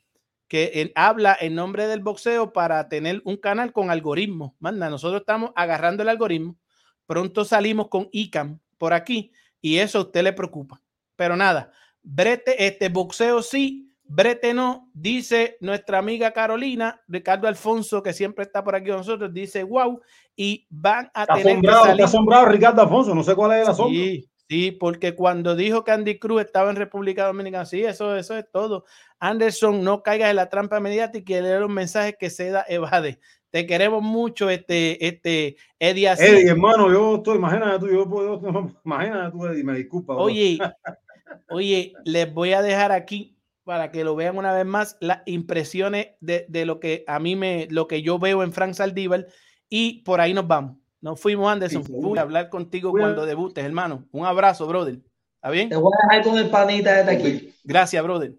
que 0.52 0.92
habla 0.97 1.34
en 1.41 1.55
nombre 1.55 1.86
del 1.86 2.01
boxeo 2.01 2.52
para 2.52 2.86
tener 2.91 3.23
un 3.25 3.39
canal 3.39 3.73
con 3.73 3.91
algoritmos. 3.91 4.52
Manda, 4.59 4.91
nosotros 4.91 5.23
estamos 5.23 5.51
agarrando 5.57 6.02
el 6.02 6.10
algoritmo. 6.10 6.59
Pronto 7.07 7.47
salimos 7.47 7.89
con 7.89 8.10
ICAM 8.12 8.60
por 8.82 8.94
aquí 8.94 9.30
y 9.60 9.78
eso 9.78 9.98
a 9.98 10.00
usted 10.00 10.24
le 10.24 10.32
preocupa. 10.32 10.82
Pero 11.14 11.36
nada, 11.36 11.70
brete, 12.02 12.66
este 12.66 12.88
boxeo 12.88 13.40
sí, 13.40 13.94
brete 14.02 14.52
no, 14.54 14.90
dice 14.92 15.56
nuestra 15.60 15.98
amiga 15.98 16.32
Carolina, 16.32 17.00
Ricardo 17.06 17.46
Alfonso, 17.46 18.02
que 18.02 18.12
siempre 18.12 18.44
está 18.44 18.64
por 18.64 18.74
aquí 18.74 18.88
con 18.88 18.96
nosotros, 18.96 19.32
dice 19.32 19.62
wow, 19.62 20.00
y 20.34 20.66
van 20.68 21.08
a 21.14 21.22
Está 21.22 21.34
tener 21.34 21.44
que 21.44 21.68
asombrado, 21.68 21.86
está 21.92 22.04
asombrado 22.06 22.46
Ricardo 22.46 22.82
Alfonso, 22.82 23.14
no 23.14 23.22
sé 23.22 23.36
cuál 23.36 23.52
es 23.52 23.62
el 23.62 23.70
asombro. 23.70 24.02
Sí, 24.02 24.28
sí, 24.48 24.72
porque 24.72 25.14
cuando 25.14 25.54
dijo 25.54 25.84
que 25.84 25.92
Andy 25.92 26.18
Cruz 26.18 26.40
estaba 26.40 26.68
en 26.68 26.74
República 26.74 27.26
Dominicana, 27.26 27.64
sí, 27.64 27.84
eso, 27.84 28.16
eso 28.16 28.36
es 28.36 28.50
todo. 28.50 28.84
Anderson, 29.20 29.84
no 29.84 30.02
caigas 30.02 30.30
en 30.30 30.36
la 30.36 30.48
trampa 30.48 30.80
mediática 30.80 31.34
y 31.34 31.40
lee 31.40 31.60
los 31.60 31.70
mensajes 31.70 32.16
que 32.18 32.30
se 32.30 32.50
da 32.50 32.64
evade. 32.66 33.20
Te 33.52 33.66
queremos 33.66 34.02
mucho, 34.02 34.48
este, 34.48 35.06
este, 35.06 35.56
Eddie 35.78 36.08
Asís. 36.08 36.26
Eddie, 36.26 36.48
hermano, 36.48 36.90
yo 36.90 37.16
estoy, 37.16 37.36
imagínate 37.36 37.81
tú, 37.81 37.92
yo 37.92 38.08
puedo, 38.08 38.40
imagínate 38.82 39.31
tú, 39.31 39.47
Eddie, 39.47 39.62
me 39.62 39.76
disculpa. 39.76 40.14
bro. 40.14 40.22
Oye, 40.22 40.58
oye, 41.50 41.92
les 42.06 42.32
voy 42.32 42.55
a 42.55 42.62
dejar 42.62 42.92
aquí 42.92 43.36
para 43.62 43.90
que 43.90 44.05
lo 44.05 44.16
vean 44.16 44.39
una 44.39 44.55
vez 44.55 44.64
más 44.64 44.97
las 45.00 45.20
impresiones 45.26 46.12
de, 46.20 46.47
de 46.48 46.64
lo 46.64 46.81
que 46.81 47.05
a 47.06 47.18
mí 47.18 47.36
me, 47.36 47.68
lo 47.70 47.89
que 47.89 48.00
yo 48.00 48.18
veo 48.18 48.42
en 48.42 48.55
Frank 48.55 48.72
Saldívar 48.72 49.26
y 49.68 50.02
por 50.02 50.22
ahí 50.22 50.32
nos 50.32 50.48
vamos. 50.48 50.78
Nos 51.02 51.20
fuimos, 51.20 51.52
Anderson. 51.52 51.84
Sí, 51.84 51.92
Voy 51.94 52.18
a 52.18 52.22
hablar 52.22 52.48
contigo 52.48 52.90
cuando 52.90 53.26
debutes, 53.26 53.62
hermano. 53.62 54.08
Un 54.12 54.24
abrazo, 54.24 54.66
brother. 54.66 54.98
¿Está 55.34 55.50
bien? 55.50 55.68
Te 55.68 55.76
voy 55.76 55.92
a 55.92 56.16
dejar 56.16 56.24
con 56.24 56.39
el 56.39 56.48
panita 56.48 57.00
este 57.00 57.12
aquí. 57.12 57.55
Gracias, 57.64 58.02
brother. 58.02 58.32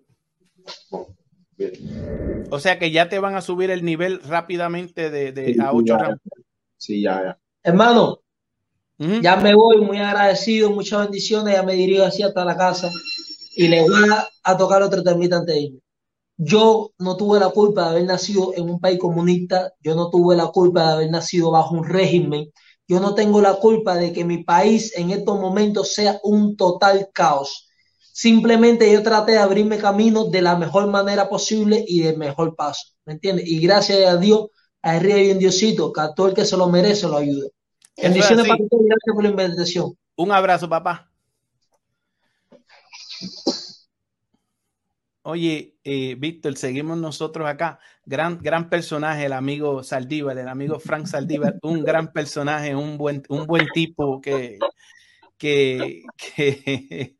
O 2.49 2.59
sea 2.59 2.79
que 2.79 2.91
ya 2.91 3.09
te 3.09 3.19
van 3.19 3.35
a 3.35 3.41
subir 3.41 3.71
el 3.71 3.83
nivel 3.83 4.21
rápidamente 4.23 5.09
de, 5.09 5.31
de 5.31 5.55
a 5.61 5.73
8 5.73 5.97
rounds. 5.97 6.21
Sí, 6.77 7.01
ya, 7.01 7.23
ya. 7.23 7.39
Hermano, 7.63 8.19
ya 8.97 9.35
me 9.37 9.55
voy 9.55 9.81
muy 9.81 9.97
agradecido, 9.97 10.69
muchas 10.69 11.03
bendiciones, 11.03 11.55
ya 11.55 11.63
me 11.63 11.73
dirijo 11.73 12.03
así 12.03 12.23
hasta 12.23 12.45
la 12.45 12.55
casa 12.57 12.89
y 13.55 13.67
les 13.67 13.89
voy 13.89 14.09
a, 14.09 14.27
a 14.43 14.57
tocar 14.57 14.81
otro 14.81 15.03
temita 15.03 15.37
antes 15.37 15.55
de 15.55 15.61
irme. 15.61 15.79
Yo 16.37 16.91
no 16.99 17.15
tuve 17.15 17.39
la 17.39 17.49
culpa 17.49 17.83
de 17.83 17.89
haber 17.89 18.05
nacido 18.05 18.53
en 18.55 18.69
un 18.69 18.79
país 18.79 18.99
comunista, 18.99 19.71
yo 19.81 19.95
no 19.95 20.09
tuve 20.09 20.35
la 20.35 20.47
culpa 20.47 20.87
de 20.87 20.93
haber 20.93 21.11
nacido 21.11 21.51
bajo 21.51 21.75
un 21.75 21.83
régimen, 21.85 22.51
yo 22.87 22.99
no 22.99 23.15
tengo 23.15 23.41
la 23.41 23.53
culpa 23.55 23.95
de 23.95 24.11
que 24.11 24.25
mi 24.25 24.43
país 24.43 24.95
en 24.97 25.11
estos 25.11 25.39
momentos 25.39 25.93
sea 25.93 26.19
un 26.23 26.57
total 26.57 27.09
caos. 27.13 27.69
Simplemente 28.23 28.89
yo 28.89 29.03
traté 29.03 29.33
de 29.33 29.39
abrirme 29.39 29.77
camino 29.77 30.29
de 30.29 30.41
la 30.41 30.55
mejor 30.55 30.87
manera 30.87 31.27
posible 31.27 31.83
y 31.85 32.03
del 32.03 32.17
mejor 32.17 32.55
paso, 32.55 32.93
¿me 33.03 33.11
entiendes? 33.11 33.45
Y 33.49 33.59
gracias 33.59 34.07
a 34.07 34.15
Dios, 34.15 34.47
a 34.81 34.91
arriba 34.91 35.17
y 35.17 35.29
en 35.29 35.39
Diosito, 35.39 35.91
que 35.91 35.99
a 35.99 36.13
todo 36.13 36.29
el 36.29 36.33
que 36.33 36.45
se 36.45 36.55
lo 36.55 36.69
merece 36.69 37.05
lo 37.09 37.17
ayuda. 37.17 37.49
Bendiciones 38.01 38.47
para 38.47 38.61
y 38.61 38.67
gracias 38.69 39.13
por 39.13 39.23
la 39.23 39.29
invitación. 39.29 39.97
Un 40.15 40.31
abrazo, 40.31 40.69
papá. 40.69 41.11
Oye, 45.23 45.75
eh, 45.83 46.15
Víctor, 46.17 46.55
seguimos 46.55 46.97
nosotros 46.97 47.45
acá. 47.45 47.77
Gran, 48.05 48.39
gran 48.41 48.69
personaje, 48.69 49.25
el 49.25 49.33
amigo 49.33 49.83
Saldívar, 49.83 50.37
el 50.37 50.47
amigo 50.47 50.79
Frank 50.79 51.07
Saldívar, 51.07 51.55
un 51.61 51.83
gran 51.83 52.13
personaje, 52.13 52.73
un 52.73 52.97
buen, 52.97 53.21
un 53.27 53.45
buen 53.45 53.67
tipo 53.73 54.21
que, 54.21 54.59
que, 55.37 56.03
que, 56.37 57.17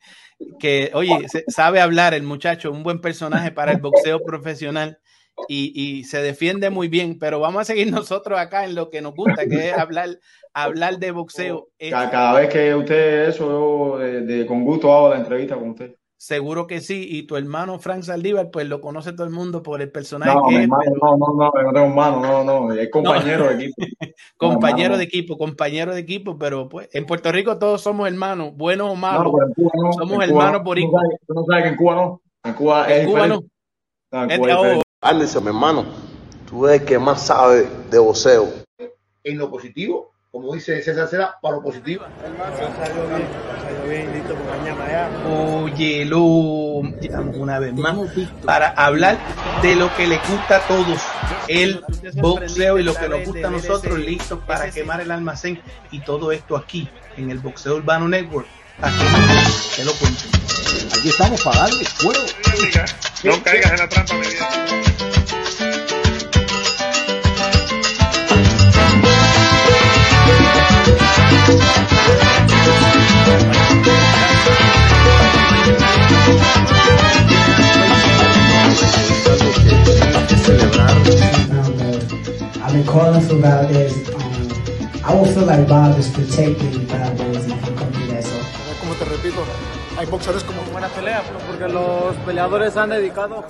que, 0.60 0.92
oye, 0.94 1.26
sabe 1.48 1.82
hablar 1.82 2.14
el 2.14 2.24
muchacho, 2.24 2.72
un 2.72 2.84
buen 2.84 3.02
personaje 3.02 3.52
para 3.52 3.72
el 3.72 3.82
boxeo 3.82 4.24
profesional. 4.24 5.00
y, 5.48 5.72
y 5.76 6.04
se 6.04 6.22
defiende 6.22 6.70
muy 6.70 6.90
bien, 6.90 7.18
pero 7.18 7.40
vamos 7.40 7.62
a 7.62 7.66
seguir 7.66 7.88
nosotros 7.92 8.40
acá 8.40 8.66
en 8.66 8.76
lo 8.76 8.90
que 8.90 9.02
nos 9.02 9.16
gusta, 9.16 9.48
que 9.48 9.70
es 9.70 9.78
hablar, 9.78 10.20
hablar 10.54 11.00
de 11.00 11.12
boxeo. 11.12 11.70
Cada, 11.90 12.34
vez 12.40 12.50
que 12.50 12.76
usted 12.76 13.30
eso, 13.30 13.98
de- 13.98 14.46
con 14.46 14.64
gusto 14.64 14.94
hago 14.94 15.10
la 15.10 15.18
entrevista 15.18 15.56
con 15.56 15.70
usted. 15.72 15.96
Seguro 16.26 16.68
que 16.68 16.80
sí, 16.80 17.06
y 17.10 17.24
tu 17.24 17.36
hermano 17.36 17.80
Frank 17.80 18.04
Saldívar, 18.04 18.50
pues 18.50 18.66
lo 18.70 18.80
conoce 18.80 19.12
todo 19.12 19.26
el 19.28 19.34
mundo 19.34 19.62
por 19.62 19.82
el 19.82 19.92
personaje 19.92 20.34
No, 20.34 20.44
que 20.44 20.52
mi 20.52 20.56
es, 20.56 20.62
hermano, 20.64 20.84
pero- 20.86 20.96
no, 21.02 21.18
no, 21.18 21.34
no, 21.34 21.52
no 21.64 21.72
tengo 21.74 21.86
hermano, 21.88 22.22
no, 22.22 22.44
no, 22.70 22.74
es 22.74 22.90
compañero 22.90 23.50
de 23.50 23.56
equipo. 23.66 23.76
compañero 24.38 24.84
hermano. 24.86 24.98
de 25.00 25.04
equipo, 25.04 25.38
compañero 25.38 25.94
de 25.94 26.00
equipo, 26.00 26.38
pero 26.38 26.70
pues 26.70 26.88
en 26.94 27.06
Puerto 27.06 27.30
Rico 27.30 27.58
todos 27.60 27.82
somos 27.82 28.08
hermanos, 28.08 28.54
buenos 28.56 28.88
o 28.88 28.92
No, 28.92 28.96
malos, 28.96 29.34
pero 29.36 29.48
en 29.48 29.54
Cuba 29.54 29.72
no. 29.76 29.92
somos 29.92 30.24
hermanos 30.24 30.60
no. 30.60 30.64
por 30.64 30.80
igual. 30.80 31.06
Tú 31.28 31.34
no 31.34 31.44
sabes 31.44 31.64
que 31.64 31.70
en 31.72 31.76
Cuba 31.76 31.96
no. 31.96 32.22
En 32.46 32.54
Cuba 32.54 32.86
En 32.86 33.02
es 33.02 33.08
Cuba 33.08 33.20
diferente. 33.24 33.48
no. 34.14 34.24
En 34.24 34.32
Es- 34.32 34.40
Cuba 34.40 34.52
es 34.72 34.78
oh. 34.78 34.82
Anderson, 35.02 35.44
mi 35.44 35.50
hermano, 35.50 35.86
tú 36.50 36.68
eres 36.70 36.80
el 36.80 36.88
que 36.88 37.00
más 37.00 37.22
sabe 37.22 37.68
de 37.92 38.00
boxeo. 38.00 38.48
En 39.26 39.38
lo 39.38 39.52
positivo, 39.52 40.13
como 40.34 40.52
dice 40.56 40.82
César 40.82 41.08
Cera, 41.08 41.38
para 41.40 41.58
lo 41.58 41.62
positivo. 41.62 42.06
Estamos 47.00 47.38
una 47.38 47.60
vez 47.60 47.74
más 47.76 47.96
para 48.44 48.70
hablar 48.70 49.20
de 49.62 49.76
lo 49.76 49.96
que 49.96 50.08
le 50.08 50.18
gusta 50.28 50.58
a 50.58 50.68
todos, 50.68 51.00
el 51.48 51.84
boxeo 52.16 52.80
y 52.80 52.84
lo 52.84 52.96
que 52.96 53.10
nos 53.10 53.26
gusta 53.26 53.48
a 53.48 53.52
nosotros, 53.52 54.00
listos 54.00 54.40
para 54.48 54.72
quemar 54.72 55.02
el 55.02 55.12
almacén 55.12 55.62
y 55.92 56.00
todo 56.00 56.32
esto 56.32 56.58
aquí 56.58 56.90
en 57.16 57.30
el 57.30 57.38
Boxeo 57.38 57.76
Urbano 57.76 58.08
Network. 58.08 58.48
Aquí 58.82 59.04
te 59.76 59.86
lo 59.86 59.94
cuento. 59.94 60.24
Aquí 60.98 61.10
estamos 61.10 61.44
para 61.44 61.60
darle 61.60 61.86
fuego. 61.86 62.26
No 63.24 63.44
caigas 63.44 63.72
en 63.72 63.78
la 63.78 63.88
trampa, 63.88 64.16
calling 82.94 83.22
for 83.22 83.36
Valdez, 83.42 83.94
um, 84.14 85.04
I 85.04 85.16
will 85.16 85.26
feel 85.26 85.46
like 85.46 85.68
Bob 85.68 85.98
is 85.98 86.10
protecting 86.10 86.86
Valdez 86.86 87.48
if 87.48 87.60
he 87.66 87.76
come 87.76 87.92
do 87.92 88.06
that. 88.08 88.24
So 88.24 88.38
Como 88.82 88.94
te 88.94 89.06
repito, 89.06 89.44
hay 89.98 90.06
boxeadores 90.06 90.44
como 90.44 90.62
Buena 90.72 90.88
pelea, 90.90 91.24
porque 91.48 91.68
los 91.68 92.16
peleadores 92.18 92.78
han 92.78 92.90
dedicado. 92.92 93.44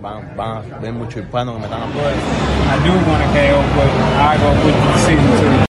Van, 0.00 0.36
van 0.36 0.72
a 0.72 0.78
ver 0.78 0.92
muchos 0.92 1.22
hispanos 1.24 1.54
que 1.54 1.60
me 1.60 1.66
están 1.66 1.82
apoyando. 1.82 2.22
I 2.70 2.76
do 2.84 2.92
want 3.10 3.22
to 3.22 3.28
KO, 3.34 3.58
but 3.74 3.90
I 4.20 4.38
go 4.38 4.50
with 4.64 4.74
the 4.74 4.92
decision 4.92 5.58
too. 5.58 5.73